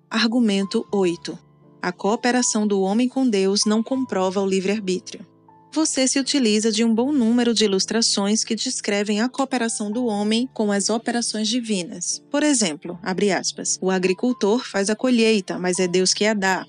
Argumento 0.10 0.88
8. 0.94 1.38
A 1.82 1.92
cooperação 1.92 2.66
do 2.66 2.80
homem 2.80 3.10
com 3.10 3.30
Deus 3.30 3.66
não 3.66 3.84
comprova 3.84 4.40
o 4.40 4.48
livre-arbítrio 4.48 5.29
você 5.72 6.08
se 6.08 6.20
utiliza 6.20 6.72
de 6.72 6.84
um 6.84 6.94
bom 6.94 7.12
número 7.12 7.54
de 7.54 7.66
ilustrações 7.66 8.44
que 8.44 8.56
descrevem 8.56 9.22
a 9.22 9.30
cooperação 9.30 9.92
do 9.92 10.06
homem 10.06 10.50
com 10.54 10.72
as 10.72 10.90
operações 10.90 11.48
divinas. 11.48 12.24
Por 12.32 12.44
exemplo, 12.44 13.00
aspas, 13.04 13.78
o 13.82 13.92
agricultor 13.92 14.66
faz 14.66 14.90
a 14.90 14.96
colheita, 14.96 15.60
mas 15.60 15.80
é 15.80 15.88
Deus 15.88 16.14
que 16.14 16.26
a 16.26 16.34
dá. 16.34 16.66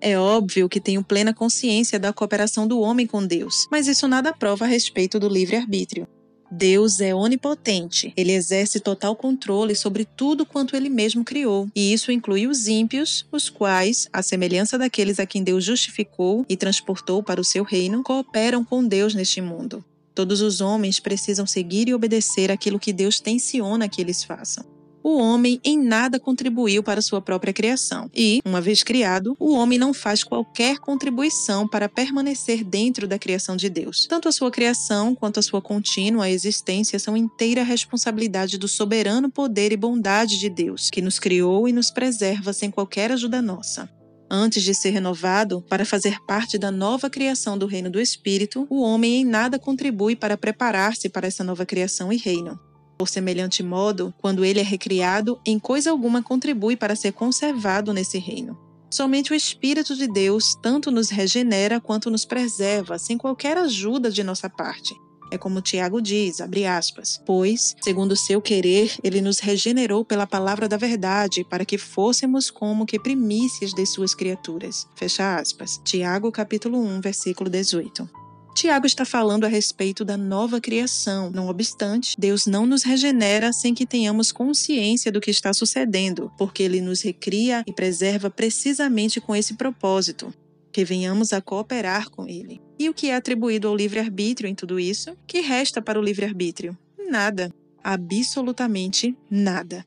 É 0.00 0.18
óbvio 0.18 0.68
que 0.68 0.80
tenho 0.80 1.02
plena 1.02 1.32
consciência 1.32 1.98
da 1.98 2.12
cooperação 2.12 2.68
do 2.68 2.78
homem 2.80 3.06
com 3.06 3.26
Deus, 3.26 3.66
mas 3.70 3.88
isso 3.88 4.06
nada 4.06 4.32
prova 4.32 4.64
a 4.64 4.68
respeito 4.68 5.18
do 5.18 5.28
livre-arbítrio. 5.28 6.06
Deus 6.50 7.00
é 7.00 7.14
onipotente. 7.14 8.12
Ele 8.16 8.32
exerce 8.32 8.80
total 8.80 9.16
controle 9.16 9.74
sobre 9.74 10.04
tudo 10.04 10.46
quanto 10.46 10.76
ele 10.76 10.88
mesmo 10.88 11.24
criou. 11.24 11.68
E 11.74 11.92
isso 11.92 12.12
inclui 12.12 12.46
os 12.46 12.68
ímpios, 12.68 13.26
os 13.32 13.48
quais, 13.48 14.08
à 14.12 14.22
semelhança 14.22 14.78
daqueles 14.78 15.18
a 15.18 15.26
quem 15.26 15.42
Deus 15.42 15.64
justificou 15.64 16.44
e 16.48 16.56
transportou 16.56 17.22
para 17.22 17.40
o 17.40 17.44
seu 17.44 17.64
reino, 17.64 18.02
cooperam 18.02 18.64
com 18.64 18.86
Deus 18.86 19.14
neste 19.14 19.40
mundo. 19.40 19.84
Todos 20.14 20.40
os 20.40 20.60
homens 20.60 20.98
precisam 20.98 21.46
seguir 21.46 21.88
e 21.88 21.94
obedecer 21.94 22.50
aquilo 22.50 22.78
que 22.78 22.92
Deus 22.92 23.20
tensiona 23.20 23.88
que 23.88 24.00
eles 24.00 24.24
façam 24.24 24.75
o 25.08 25.18
homem 25.18 25.60
em 25.62 25.78
nada 25.78 26.18
contribuiu 26.18 26.82
para 26.82 27.00
sua 27.00 27.22
própria 27.22 27.52
criação. 27.52 28.10
E, 28.12 28.40
uma 28.44 28.60
vez 28.60 28.82
criado, 28.82 29.36
o 29.38 29.54
homem 29.54 29.78
não 29.78 29.94
faz 29.94 30.24
qualquer 30.24 30.78
contribuição 30.78 31.68
para 31.68 31.88
permanecer 31.88 32.64
dentro 32.64 33.06
da 33.06 33.16
criação 33.16 33.56
de 33.56 33.70
Deus. 33.70 34.08
Tanto 34.08 34.28
a 34.28 34.32
sua 34.32 34.50
criação 34.50 35.14
quanto 35.14 35.38
a 35.38 35.42
sua 35.42 35.62
contínua 35.62 36.28
existência 36.28 36.98
são 36.98 37.16
inteira 37.16 37.62
responsabilidade 37.62 38.58
do 38.58 38.66
soberano 38.66 39.30
poder 39.30 39.70
e 39.70 39.76
bondade 39.76 40.40
de 40.40 40.50
Deus, 40.50 40.90
que 40.90 41.00
nos 41.00 41.20
criou 41.20 41.68
e 41.68 41.72
nos 41.72 41.88
preserva 41.88 42.52
sem 42.52 42.68
qualquer 42.68 43.12
ajuda 43.12 43.40
nossa. 43.40 43.88
Antes 44.28 44.64
de 44.64 44.74
ser 44.74 44.90
renovado, 44.90 45.62
para 45.68 45.84
fazer 45.84 46.18
parte 46.26 46.58
da 46.58 46.72
nova 46.72 47.08
criação 47.08 47.56
do 47.56 47.66
reino 47.66 47.88
do 47.88 48.00
Espírito, 48.00 48.66
o 48.68 48.82
homem 48.82 49.20
em 49.20 49.24
nada 49.24 49.56
contribui 49.56 50.16
para 50.16 50.36
preparar-se 50.36 51.08
para 51.08 51.28
essa 51.28 51.44
nova 51.44 51.64
criação 51.64 52.12
e 52.12 52.16
reino. 52.16 52.58
Por 52.98 53.08
semelhante 53.08 53.62
modo, 53.62 54.14
quando 54.18 54.44
ele 54.44 54.60
é 54.60 54.62
recriado, 54.62 55.38
em 55.44 55.58
coisa 55.58 55.90
alguma 55.90 56.22
contribui 56.22 56.76
para 56.76 56.96
ser 56.96 57.12
conservado 57.12 57.92
nesse 57.92 58.18
reino. 58.18 58.58
Somente 58.90 59.32
o 59.32 59.34
Espírito 59.34 59.94
de 59.94 60.06
Deus 60.06 60.54
tanto 60.62 60.90
nos 60.90 61.10
regenera 61.10 61.80
quanto 61.80 62.10
nos 62.10 62.24
preserva, 62.24 62.98
sem 62.98 63.18
qualquer 63.18 63.56
ajuda 63.58 64.10
de 64.10 64.22
nossa 64.22 64.48
parte. 64.48 64.94
É 65.30 65.36
como 65.36 65.60
Tiago 65.60 66.00
diz, 66.00 66.40
abre 66.40 66.66
aspas, 66.66 67.20
pois, 67.26 67.74
segundo 67.82 68.12
o 68.12 68.16
seu 68.16 68.40
querer, 68.40 68.92
ele 69.02 69.20
nos 69.20 69.40
regenerou 69.40 70.04
pela 70.04 70.26
palavra 70.26 70.68
da 70.68 70.76
verdade, 70.76 71.44
para 71.44 71.64
que 71.64 71.76
fôssemos 71.76 72.48
como 72.48 72.86
que 72.86 72.98
primícias 72.98 73.72
de 73.72 73.84
suas 73.84 74.14
criaturas. 74.14 74.86
Fecha 74.94 75.36
aspas. 75.36 75.80
Tiago 75.84 76.30
capítulo 76.30 76.78
1, 76.78 77.00
versículo 77.00 77.50
18. 77.50 78.25
Tiago 78.56 78.86
está 78.86 79.04
falando 79.04 79.44
a 79.44 79.48
respeito 79.48 80.02
da 80.02 80.16
nova 80.16 80.58
criação. 80.62 81.30
Não 81.30 81.46
obstante, 81.48 82.16
Deus 82.18 82.46
não 82.46 82.64
nos 82.64 82.84
regenera 82.84 83.52
sem 83.52 83.74
que 83.74 83.84
tenhamos 83.84 84.32
consciência 84.32 85.12
do 85.12 85.20
que 85.20 85.30
está 85.30 85.52
sucedendo, 85.52 86.32
porque 86.38 86.62
ele 86.62 86.80
nos 86.80 87.02
recria 87.02 87.62
e 87.66 87.72
preserva 87.72 88.30
precisamente 88.30 89.20
com 89.20 89.36
esse 89.36 89.52
propósito 89.52 90.32
que 90.72 90.86
venhamos 90.86 91.34
a 91.34 91.42
cooperar 91.42 92.08
com 92.08 92.26
ele. 92.26 92.58
E 92.78 92.88
o 92.88 92.94
que 92.94 93.10
é 93.10 93.16
atribuído 93.16 93.68
ao 93.68 93.76
livre-arbítrio 93.76 94.48
em 94.48 94.54
tudo 94.54 94.80
isso? 94.80 95.14
Que 95.26 95.40
resta 95.40 95.82
para 95.82 96.00
o 96.00 96.02
livre-arbítrio? 96.02 96.76
Nada. 97.10 97.52
Absolutamente 97.84 99.14
nada. 99.30 99.84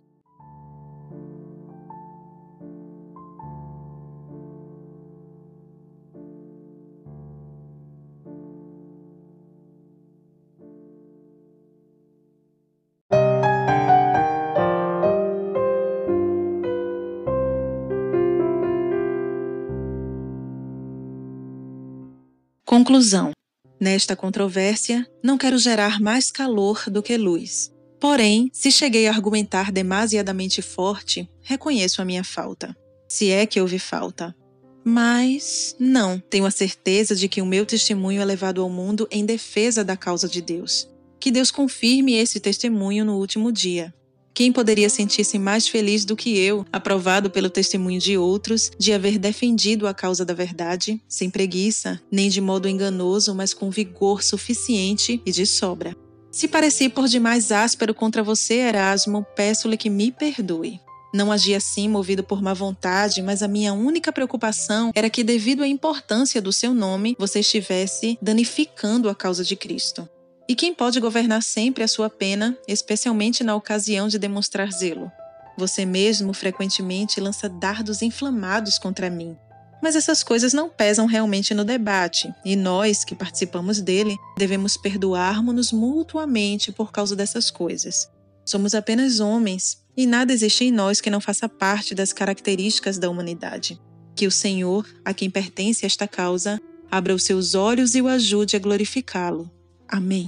Conclusão: 22.79 23.33
Nesta 23.77 24.15
controvérsia, 24.15 25.05
não 25.21 25.37
quero 25.37 25.57
gerar 25.57 25.99
mais 25.99 26.31
calor 26.31 26.89
do 26.89 27.03
que 27.03 27.17
luz. 27.17 27.73
Porém, 27.99 28.49
se 28.53 28.71
cheguei 28.71 29.05
a 29.05 29.11
argumentar 29.11 29.69
demasiadamente 29.69 30.61
forte, 30.61 31.29
reconheço 31.41 32.01
a 32.01 32.05
minha 32.05 32.23
falta. 32.23 32.73
Se 33.05 33.31
é 33.31 33.45
que 33.45 33.59
houve 33.59 33.79
falta. 33.79 34.33
Mas, 34.81 35.75
não, 35.77 36.17
tenho 36.17 36.45
a 36.45 36.51
certeza 36.51 37.13
de 37.13 37.27
que 37.27 37.41
o 37.41 37.45
meu 37.45 37.65
testemunho 37.65 38.21
é 38.21 38.23
levado 38.23 38.61
ao 38.61 38.69
mundo 38.69 39.05
em 39.11 39.25
defesa 39.25 39.83
da 39.83 39.97
causa 39.97 40.29
de 40.29 40.41
Deus. 40.41 40.89
Que 41.19 41.31
Deus 41.31 41.51
confirme 41.51 42.13
esse 42.13 42.39
testemunho 42.39 43.03
no 43.03 43.17
último 43.17 43.51
dia. 43.51 43.93
Quem 44.33 44.51
poderia 44.51 44.89
sentir-se 44.89 45.37
mais 45.37 45.67
feliz 45.67 46.05
do 46.05 46.15
que 46.15 46.37
eu, 46.37 46.65
aprovado 46.71 47.29
pelo 47.29 47.49
testemunho 47.49 47.99
de 47.99 48.17
outros, 48.17 48.71
de 48.77 48.93
haver 48.93 49.17
defendido 49.17 49.87
a 49.87 49.93
causa 49.93 50.23
da 50.23 50.33
verdade, 50.33 51.01
sem 51.07 51.29
preguiça, 51.29 52.01
nem 52.11 52.29
de 52.29 52.39
modo 52.39 52.67
enganoso, 52.67 53.35
mas 53.35 53.53
com 53.53 53.69
vigor 53.69 54.23
suficiente 54.23 55.21
e 55.25 55.31
de 55.31 55.45
sobra? 55.45 55.95
Se 56.31 56.47
pareci 56.47 56.87
por 56.89 57.07
demais 57.07 57.51
áspero 57.51 57.93
contra 57.93 58.23
você, 58.23 58.55
Erasmo, 58.55 59.25
peço-lhe 59.35 59.75
que 59.75 59.89
me 59.89 60.11
perdoe. 60.11 60.79
Não 61.11 61.31
agi 61.31 61.55
assim 61.55 61.89
movido 61.89 62.23
por 62.23 62.39
má 62.39 62.53
vontade, 62.53 63.21
mas 63.23 63.41
a 63.41 63.47
minha 63.47 63.73
única 63.73 64.11
preocupação 64.11 64.91
era 64.93 65.09
que, 65.09 65.23
devido 65.23 65.63
à 65.63 65.67
importância 65.67 66.39
do 66.39 66.53
seu 66.53 66.71
nome, 66.71 67.15
você 67.17 67.39
estivesse 67.39 68.17
danificando 68.21 69.09
a 69.09 69.15
causa 69.15 69.43
de 69.43 69.55
Cristo. 69.55 70.07
E 70.49 70.55
quem 70.55 70.73
pode 70.73 70.99
governar 70.99 71.43
sempre 71.43 71.83
a 71.83 71.87
sua 71.87 72.09
pena, 72.09 72.57
especialmente 72.67 73.43
na 73.43 73.55
ocasião 73.55 74.07
de 74.07 74.17
demonstrar 74.17 74.71
zelo? 74.71 75.11
Você 75.55 75.85
mesmo 75.85 76.33
frequentemente 76.33 77.21
lança 77.21 77.47
dardos 77.47 78.01
inflamados 78.01 78.79
contra 78.79 79.11
mim. 79.11 79.37
Mas 79.79 79.95
essas 79.95 80.23
coisas 80.23 80.51
não 80.51 80.67
pesam 80.67 81.05
realmente 81.05 81.53
no 81.53 81.63
debate, 81.63 82.33
e 82.43 82.55
nós, 82.55 83.05
que 83.05 83.13
participamos 83.13 83.79
dele, 83.79 84.17
devemos 84.39 84.75
perdoarmos-nos 84.75 85.71
mutuamente 85.71 86.71
por 86.71 86.91
causa 86.91 87.15
dessas 87.15 87.51
coisas. 87.51 88.09
Somos 88.43 88.73
apenas 88.73 89.19
homens, 89.19 89.77
e 89.95 90.07
nada 90.07 90.33
existe 90.33 90.65
em 90.65 90.71
nós 90.71 90.99
que 90.99 91.11
não 91.11 91.21
faça 91.21 91.47
parte 91.47 91.93
das 91.93 92.11
características 92.11 92.97
da 92.97 93.07
humanidade. 93.07 93.79
Que 94.15 94.25
o 94.25 94.31
Senhor, 94.31 94.83
a 95.05 95.13
quem 95.13 95.29
pertence 95.29 95.85
esta 95.85 96.07
causa, 96.07 96.59
abra 96.89 97.13
os 97.13 97.21
seus 97.21 97.53
olhos 97.53 97.93
e 97.93 98.01
o 98.01 98.07
ajude 98.07 98.55
a 98.55 98.59
glorificá-lo. 98.59 99.47
Amém. 99.87 100.27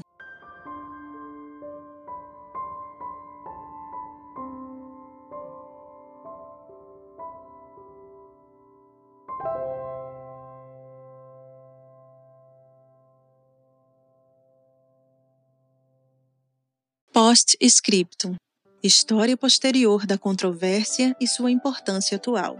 Post-scriptum 17.24 18.33
História 18.82 19.38
posterior 19.38 20.08
da 20.08 20.17
controvérsia 20.17 21.16
e 21.22 21.27
sua 21.27 21.51
importância 21.51 22.16
atual. 22.16 22.58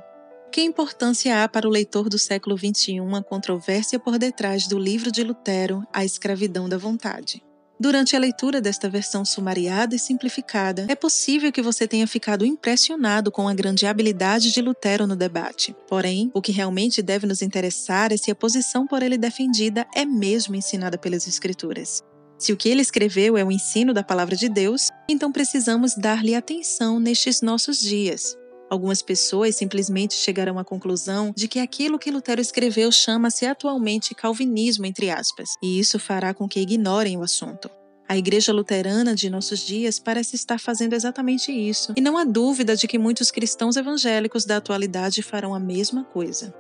Que 0.52 0.62
importância 0.62 1.44
há 1.44 1.50
para 1.50 1.68
o 1.68 1.72
leitor 1.72 2.08
do 2.08 2.20
século 2.20 2.56
XXI 2.56 3.00
a 3.18 3.24
controvérsia 3.24 3.98
por 3.98 4.20
detrás 4.20 4.68
do 4.68 4.78
livro 4.78 5.12
de 5.12 5.24
Lutero, 5.24 5.84
A 5.92 6.06
Escravidão 6.06 6.70
da 6.70 6.78
Vontade? 6.78 7.42
Durante 7.80 8.16
a 8.16 8.20
leitura 8.20 8.62
desta 8.62 8.88
versão 8.88 9.26
sumariada 9.26 9.96
e 9.96 10.00
simplificada, 10.00 10.86
é 10.88 10.94
possível 10.94 11.52
que 11.52 11.64
você 11.64 11.88
tenha 11.88 12.06
ficado 12.06 12.46
impressionado 12.46 13.32
com 13.32 13.48
a 13.48 13.56
grande 13.56 13.88
habilidade 13.88 14.52
de 14.52 14.62
Lutero 14.62 15.08
no 15.08 15.16
debate. 15.16 15.76
Porém, 15.88 16.30
o 16.36 16.40
que 16.40 16.52
realmente 16.52 17.02
deve 17.02 17.26
nos 17.26 17.42
interessar 17.42 18.14
é 18.14 18.18
se 18.18 18.30
a 18.30 18.36
posição 18.36 18.86
por 18.86 19.02
ele 19.02 19.18
defendida 19.18 19.88
é 19.96 20.06
mesmo 20.06 20.54
ensinada 20.54 21.00
pelas 21.00 21.28
Escrituras. 21.28 22.04
Se 22.42 22.52
o 22.52 22.58
que 22.58 22.70
ele 22.70 22.82
escreveu 22.82 23.38
é 23.38 23.44
o 23.46 23.52
ensino 23.52 23.94
da 23.94 24.02
palavra 24.02 24.36
de 24.36 24.50
Deus, 24.50 24.90
então 25.08 25.32
precisamos 25.32 25.94
dar-lhe 25.94 26.34
atenção 26.34 27.00
nestes 27.00 27.40
nossos 27.40 27.80
dias. 27.80 28.36
Algumas 28.68 29.04
pessoas 29.04 29.56
simplesmente 29.56 30.16
chegarão 30.16 30.58
à 30.58 30.66
conclusão 30.66 31.32
de 31.38 31.48
que 31.48 31.60
aquilo 31.60 32.00
que 32.00 32.10
Lutero 32.10 32.42
escreveu 32.42 32.92
chama-se 32.92 33.46
atualmente 33.46 34.16
calvinismo, 34.16 34.88
entre 34.88 35.12
aspas, 35.12 35.50
e 35.62 35.80
isso 35.80 36.00
fará 36.00 36.34
com 36.34 36.48
que 36.48 36.60
ignorem 36.60 37.16
o 37.16 37.22
assunto. 37.22 37.70
A 38.10 38.18
Igreja 38.18 38.52
Luterana 38.52 39.14
de 39.14 39.30
nossos 39.30 39.60
dias 39.60 40.00
parece 40.00 40.36
estar 40.36 40.60
fazendo 40.60 40.94
exatamente 40.94 41.52
isso, 41.52 41.94
e 41.96 42.02
não 42.02 42.18
há 42.18 42.24
dúvida 42.24 42.76
de 42.76 42.88
que 42.88 42.98
muitos 42.98 43.30
cristãos 43.30 43.76
evangélicos 43.76 44.46
da 44.46 44.58
atualidade 44.58 45.22
farão 45.22 45.54
a 45.54 45.60
mesma 45.60 46.04
coisa. 46.06 46.52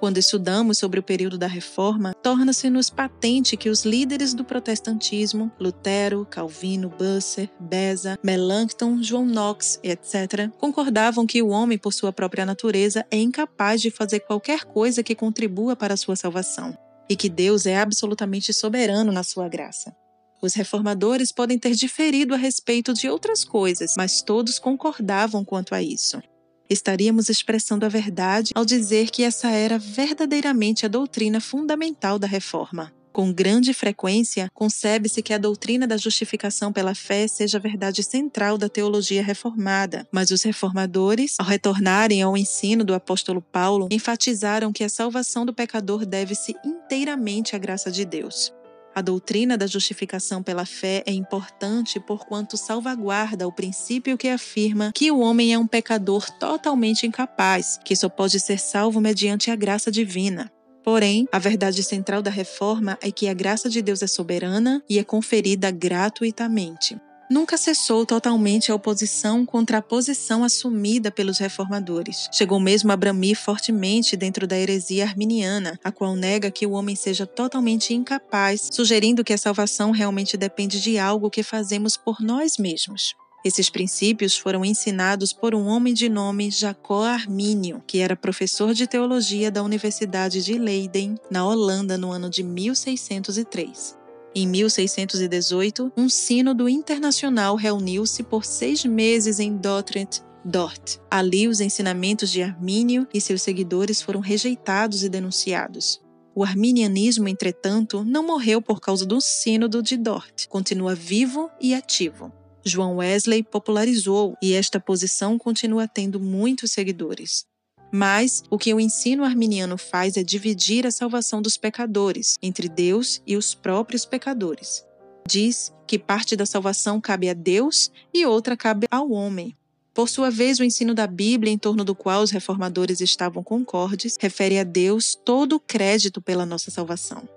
Quando 0.00 0.16
estudamos 0.16 0.78
sobre 0.78 0.98
o 0.98 1.02
período 1.02 1.36
da 1.36 1.46
Reforma, 1.46 2.14
torna-se-nos 2.22 2.88
patente 2.88 3.54
que 3.54 3.68
os 3.68 3.84
líderes 3.84 4.32
do 4.32 4.42
protestantismo, 4.42 5.52
Lutero, 5.60 6.26
Calvino, 6.30 6.88
Busser, 6.88 7.50
Beza, 7.60 8.18
Melanchthon, 8.24 9.02
João 9.02 9.26
Knox, 9.26 9.78
etc., 9.82 10.48
concordavam 10.56 11.26
que 11.26 11.42
o 11.42 11.48
homem, 11.48 11.76
por 11.76 11.92
sua 11.92 12.14
própria 12.14 12.46
natureza, 12.46 13.04
é 13.10 13.18
incapaz 13.18 13.82
de 13.82 13.90
fazer 13.90 14.20
qualquer 14.20 14.64
coisa 14.64 15.02
que 15.02 15.14
contribua 15.14 15.76
para 15.76 15.92
a 15.92 15.98
sua 15.98 16.16
salvação, 16.16 16.74
e 17.06 17.14
que 17.14 17.28
Deus 17.28 17.66
é 17.66 17.78
absolutamente 17.78 18.54
soberano 18.54 19.12
na 19.12 19.22
sua 19.22 19.50
graça. 19.50 19.94
Os 20.40 20.54
reformadores 20.54 21.30
podem 21.30 21.58
ter 21.58 21.74
diferido 21.74 22.32
a 22.32 22.38
respeito 22.38 22.94
de 22.94 23.06
outras 23.06 23.44
coisas, 23.44 23.96
mas 23.98 24.22
todos 24.22 24.58
concordavam 24.58 25.44
quanto 25.44 25.74
a 25.74 25.82
isso 25.82 26.22
estaríamos 26.70 27.28
expressando 27.28 27.84
a 27.84 27.88
verdade 27.88 28.52
ao 28.54 28.64
dizer 28.64 29.10
que 29.10 29.24
essa 29.24 29.50
era 29.50 29.78
verdadeiramente 29.78 30.86
a 30.86 30.88
doutrina 30.88 31.40
fundamental 31.40 32.18
da 32.18 32.26
reforma. 32.26 32.92
Com 33.12 33.32
grande 33.32 33.74
frequência, 33.74 34.48
concebe-se 34.54 35.20
que 35.20 35.34
a 35.34 35.38
doutrina 35.38 35.84
da 35.84 35.96
justificação 35.96 36.72
pela 36.72 36.94
fé 36.94 37.26
seja 37.26 37.58
a 37.58 37.60
verdade 37.60 38.04
central 38.04 38.56
da 38.56 38.68
teologia 38.68 39.22
reformada, 39.22 40.06
mas 40.12 40.30
os 40.30 40.42
reformadores, 40.44 41.34
ao 41.38 41.46
retornarem 41.46 42.22
ao 42.22 42.36
ensino 42.36 42.84
do 42.84 42.94
apóstolo 42.94 43.42
Paulo, 43.42 43.88
enfatizaram 43.90 44.72
que 44.72 44.84
a 44.84 44.88
salvação 44.88 45.44
do 45.44 45.52
pecador 45.52 46.06
deve-se 46.06 46.54
inteiramente 46.64 47.56
à 47.56 47.58
graça 47.58 47.90
de 47.90 48.04
Deus. 48.04 48.52
A 48.94 49.00
doutrina 49.00 49.56
da 49.56 49.66
justificação 49.66 50.42
pela 50.42 50.64
fé 50.64 51.02
é 51.06 51.12
importante 51.12 52.00
porquanto 52.00 52.56
salvaguarda 52.56 53.46
o 53.46 53.52
princípio 53.52 54.18
que 54.18 54.28
afirma 54.28 54.92
que 54.94 55.10
o 55.10 55.20
homem 55.20 55.52
é 55.52 55.58
um 55.58 55.66
pecador 55.66 56.28
totalmente 56.38 57.06
incapaz, 57.06 57.78
que 57.84 57.94
só 57.94 58.08
pode 58.08 58.40
ser 58.40 58.58
salvo 58.58 59.00
mediante 59.00 59.50
a 59.50 59.56
graça 59.56 59.90
divina. 59.90 60.50
Porém, 60.82 61.28
a 61.30 61.38
verdade 61.38 61.82
central 61.82 62.22
da 62.22 62.30
reforma 62.30 62.98
é 63.02 63.10
que 63.10 63.28
a 63.28 63.34
graça 63.34 63.68
de 63.68 63.82
Deus 63.82 64.02
é 64.02 64.06
soberana 64.06 64.82
e 64.88 64.98
é 64.98 65.04
conferida 65.04 65.70
gratuitamente 65.70 66.98
nunca 67.30 67.56
cessou 67.56 68.04
totalmente 68.04 68.72
a 68.72 68.74
oposição 68.74 69.46
contra 69.46 69.78
a 69.78 69.82
posição 69.82 70.42
assumida 70.42 71.10
pelos 71.10 71.38
reformadores. 71.38 72.28
Chegou 72.32 72.58
mesmo 72.58 72.90
a 72.90 72.96
bramir 72.96 73.36
fortemente 73.36 74.16
dentro 74.16 74.46
da 74.46 74.58
heresia 74.58 75.04
arminiana, 75.04 75.78
a 75.84 75.92
qual 75.92 76.16
nega 76.16 76.50
que 76.50 76.66
o 76.66 76.72
homem 76.72 76.96
seja 76.96 77.24
totalmente 77.24 77.94
incapaz, 77.94 78.68
sugerindo 78.72 79.22
que 79.22 79.32
a 79.32 79.38
salvação 79.38 79.92
realmente 79.92 80.36
depende 80.36 80.80
de 80.80 80.98
algo 80.98 81.30
que 81.30 81.44
fazemos 81.44 81.96
por 81.96 82.20
nós 82.20 82.58
mesmos. 82.58 83.14
Esses 83.42 83.70
princípios 83.70 84.36
foram 84.36 84.64
ensinados 84.64 85.32
por 85.32 85.54
um 85.54 85.66
homem 85.66 85.94
de 85.94 86.10
nome 86.10 86.50
Jacó 86.50 87.04
Armínio, 87.04 87.82
que 87.86 87.98
era 87.98 88.14
professor 88.14 88.74
de 88.74 88.86
teologia 88.86 89.50
da 89.50 89.62
Universidade 89.62 90.44
de 90.44 90.58
Leiden, 90.58 91.16
na 91.30 91.46
Holanda, 91.46 91.96
no 91.96 92.12
ano 92.12 92.28
de 92.28 92.42
1603. 92.42 93.99
Em 94.32 94.46
1618, 94.46 95.92
um 95.96 96.08
sínodo 96.08 96.68
internacional 96.68 97.56
reuniu-se 97.56 98.22
por 98.22 98.44
seis 98.44 98.84
meses 98.84 99.40
em 99.40 99.56
Dordrecht, 99.56 100.22
Dort. 100.44 100.98
Ali, 101.10 101.48
os 101.48 101.60
ensinamentos 101.60 102.30
de 102.30 102.40
Armínio 102.40 103.08
e 103.12 103.20
seus 103.20 103.42
seguidores 103.42 104.00
foram 104.00 104.20
rejeitados 104.20 105.02
e 105.02 105.08
denunciados. 105.08 106.00
O 106.32 106.44
arminianismo, 106.44 107.28
entretanto, 107.28 108.04
não 108.04 108.24
morreu 108.24 108.62
por 108.62 108.80
causa 108.80 109.04
do 109.04 109.20
sínodo 109.20 109.82
de 109.82 109.96
Dort. 109.96 110.46
Continua 110.48 110.94
vivo 110.94 111.50
e 111.60 111.74
ativo. 111.74 112.32
João 112.64 112.96
Wesley 112.96 113.42
popularizou 113.42 114.36
e 114.40 114.52
esta 114.52 114.78
posição 114.78 115.36
continua 115.38 115.88
tendo 115.88 116.20
muitos 116.20 116.70
seguidores. 116.70 117.44
Mas 117.92 118.42
o 118.48 118.56
que 118.56 118.72
o 118.72 118.80
ensino 118.80 119.24
arminiano 119.24 119.76
faz 119.76 120.16
é 120.16 120.22
dividir 120.22 120.86
a 120.86 120.90
salvação 120.90 121.42
dos 121.42 121.56
pecadores 121.56 122.38
entre 122.40 122.68
Deus 122.68 123.20
e 123.26 123.36
os 123.36 123.54
próprios 123.54 124.04
pecadores. 124.04 124.84
Diz 125.26 125.72
que 125.86 125.98
parte 125.98 126.36
da 126.36 126.46
salvação 126.46 127.00
cabe 127.00 127.28
a 127.28 127.34
Deus 127.34 127.90
e 128.14 128.24
outra 128.24 128.56
cabe 128.56 128.86
ao 128.90 129.10
homem. 129.10 129.56
Por 129.92 130.08
sua 130.08 130.30
vez, 130.30 130.60
o 130.60 130.64
ensino 130.64 130.94
da 130.94 131.06
Bíblia, 131.06 131.52
em 131.52 131.58
torno 131.58 131.84
do 131.84 131.94
qual 131.94 132.22
os 132.22 132.30
reformadores 132.30 133.00
estavam 133.00 133.42
concordes, 133.42 134.16
refere 134.20 134.58
a 134.58 134.64
Deus 134.64 135.18
todo 135.24 135.56
o 135.56 135.60
crédito 135.60 136.22
pela 136.22 136.46
nossa 136.46 136.70
salvação. 136.70 137.28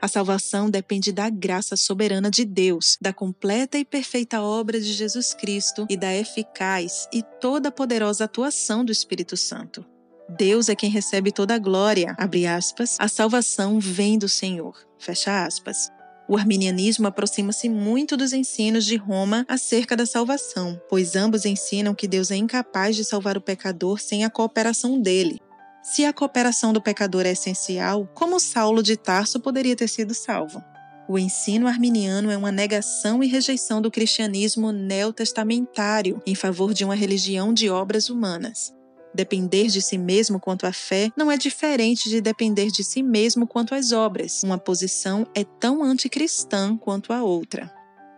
A 0.00 0.08
salvação 0.08 0.68
depende 0.68 1.12
da 1.12 1.30
graça 1.30 1.76
soberana 1.76 2.30
de 2.30 2.44
Deus, 2.44 2.98
da 3.00 3.12
completa 3.12 3.78
e 3.78 3.84
perfeita 3.84 4.42
obra 4.42 4.80
de 4.80 4.92
Jesus 4.92 5.32
Cristo 5.32 5.86
e 5.88 5.96
da 5.96 6.14
eficaz 6.14 7.08
e 7.12 7.22
toda 7.40 7.70
poderosa 7.70 8.24
atuação 8.24 8.84
do 8.84 8.90
Espírito 8.90 9.36
Santo. 9.36 9.84
Deus 10.28 10.68
é 10.68 10.74
quem 10.74 10.88
recebe 10.88 11.32
toda 11.32 11.54
a 11.54 11.58
glória, 11.58 12.14
abre 12.18 12.46
aspas, 12.46 12.96
a 12.98 13.08
salvação 13.08 13.78
vem 13.78 14.18
do 14.18 14.28
Senhor, 14.28 14.74
fecha 14.98 15.44
aspas. 15.44 15.90
O 16.28 16.36
arminianismo 16.36 17.06
aproxima-se 17.06 17.68
muito 17.68 18.16
dos 18.16 18.32
ensinos 18.32 18.86
de 18.86 18.96
Roma 18.96 19.44
acerca 19.48 19.96
da 19.96 20.06
salvação, 20.06 20.80
pois 20.88 21.16
ambos 21.16 21.44
ensinam 21.44 21.94
que 21.94 22.08
Deus 22.08 22.30
é 22.30 22.36
incapaz 22.36 22.96
de 22.96 23.04
salvar 23.04 23.36
o 23.36 23.40
pecador 23.40 24.00
sem 24.00 24.24
a 24.24 24.30
cooperação 24.30 25.00
dele. 25.00 25.40
Se 25.82 26.04
a 26.04 26.12
cooperação 26.12 26.72
do 26.72 26.80
pecador 26.80 27.26
é 27.26 27.32
essencial, 27.32 28.08
como 28.14 28.38
Saulo 28.38 28.82
de 28.82 28.96
Tarso 28.96 29.40
poderia 29.40 29.74
ter 29.74 29.88
sido 29.88 30.14
salvo? 30.14 30.62
O 31.08 31.18
ensino 31.18 31.66
arminiano 31.66 32.30
é 32.30 32.36
uma 32.36 32.52
negação 32.52 33.22
e 33.22 33.26
rejeição 33.26 33.82
do 33.82 33.90
cristianismo 33.90 34.70
neotestamentário 34.70 36.22
em 36.24 36.36
favor 36.36 36.72
de 36.72 36.84
uma 36.84 36.94
religião 36.94 37.52
de 37.52 37.68
obras 37.68 38.08
humanas. 38.08 38.72
Depender 39.14 39.66
de 39.66 39.82
si 39.82 39.98
mesmo 39.98 40.40
quanto 40.40 40.66
à 40.66 40.72
fé 40.72 41.10
não 41.16 41.30
é 41.30 41.36
diferente 41.36 42.08
de 42.08 42.20
depender 42.20 42.68
de 42.68 42.82
si 42.82 43.02
mesmo 43.02 43.46
quanto 43.46 43.74
às 43.74 43.92
obras. 43.92 44.42
Uma 44.42 44.56
posição 44.56 45.26
é 45.34 45.44
tão 45.44 45.82
anticristã 45.82 46.76
quanto 46.76 47.12
a 47.12 47.22
outra. 47.22 47.70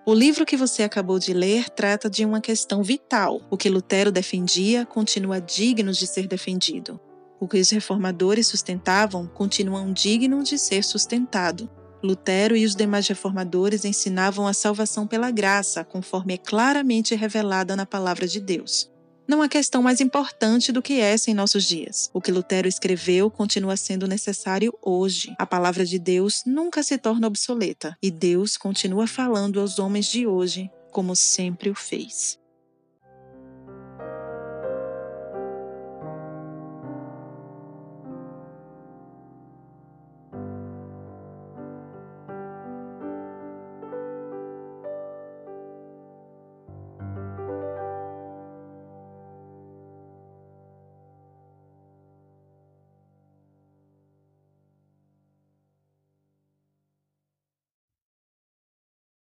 O 0.06 0.12
livro 0.12 0.44
que 0.44 0.56
você 0.56 0.82
acabou 0.82 1.18
de 1.18 1.32
ler 1.32 1.70
trata 1.70 2.10
de 2.10 2.24
uma 2.24 2.40
questão 2.40 2.82
vital. 2.82 3.40
O 3.50 3.56
que 3.56 3.70
Lutero 3.70 4.12
defendia 4.12 4.84
continua 4.84 5.40
digno 5.40 5.92
de 5.92 6.06
ser 6.06 6.26
defendido. 6.26 7.00
O 7.40 7.48
que 7.48 7.58
os 7.58 7.70
reformadores 7.70 8.46
sustentavam 8.46 9.26
continua 9.26 9.84
digno 9.92 10.42
de 10.42 10.58
ser 10.58 10.84
sustentado. 10.84 11.68
Lutero 12.02 12.54
e 12.54 12.66
os 12.66 12.76
demais 12.76 13.08
reformadores 13.08 13.84
ensinavam 13.84 14.46
a 14.46 14.52
salvação 14.52 15.06
pela 15.06 15.30
graça, 15.30 15.82
conforme 15.82 16.34
é 16.34 16.38
claramente 16.38 17.14
revelada 17.14 17.74
na 17.74 17.86
palavra 17.86 18.28
de 18.28 18.40
Deus. 18.40 18.93
Não 19.26 19.40
há 19.40 19.48
questão 19.48 19.82
mais 19.82 20.00
importante 20.00 20.70
do 20.70 20.82
que 20.82 21.00
essa 21.00 21.30
em 21.30 21.34
nossos 21.34 21.64
dias. 21.64 22.10
O 22.12 22.20
que 22.20 22.30
Lutero 22.30 22.68
escreveu 22.68 23.30
continua 23.30 23.76
sendo 23.76 24.06
necessário 24.06 24.76
hoje. 24.82 25.34
A 25.38 25.46
palavra 25.46 25.86
de 25.86 25.98
Deus 25.98 26.42
nunca 26.44 26.82
se 26.82 26.98
torna 26.98 27.26
obsoleta 27.26 27.96
e 28.02 28.10
Deus 28.10 28.58
continua 28.58 29.06
falando 29.06 29.60
aos 29.60 29.78
homens 29.78 30.06
de 30.06 30.26
hoje 30.26 30.70
como 30.92 31.16
sempre 31.16 31.70
o 31.70 31.74
fez. 31.74 32.38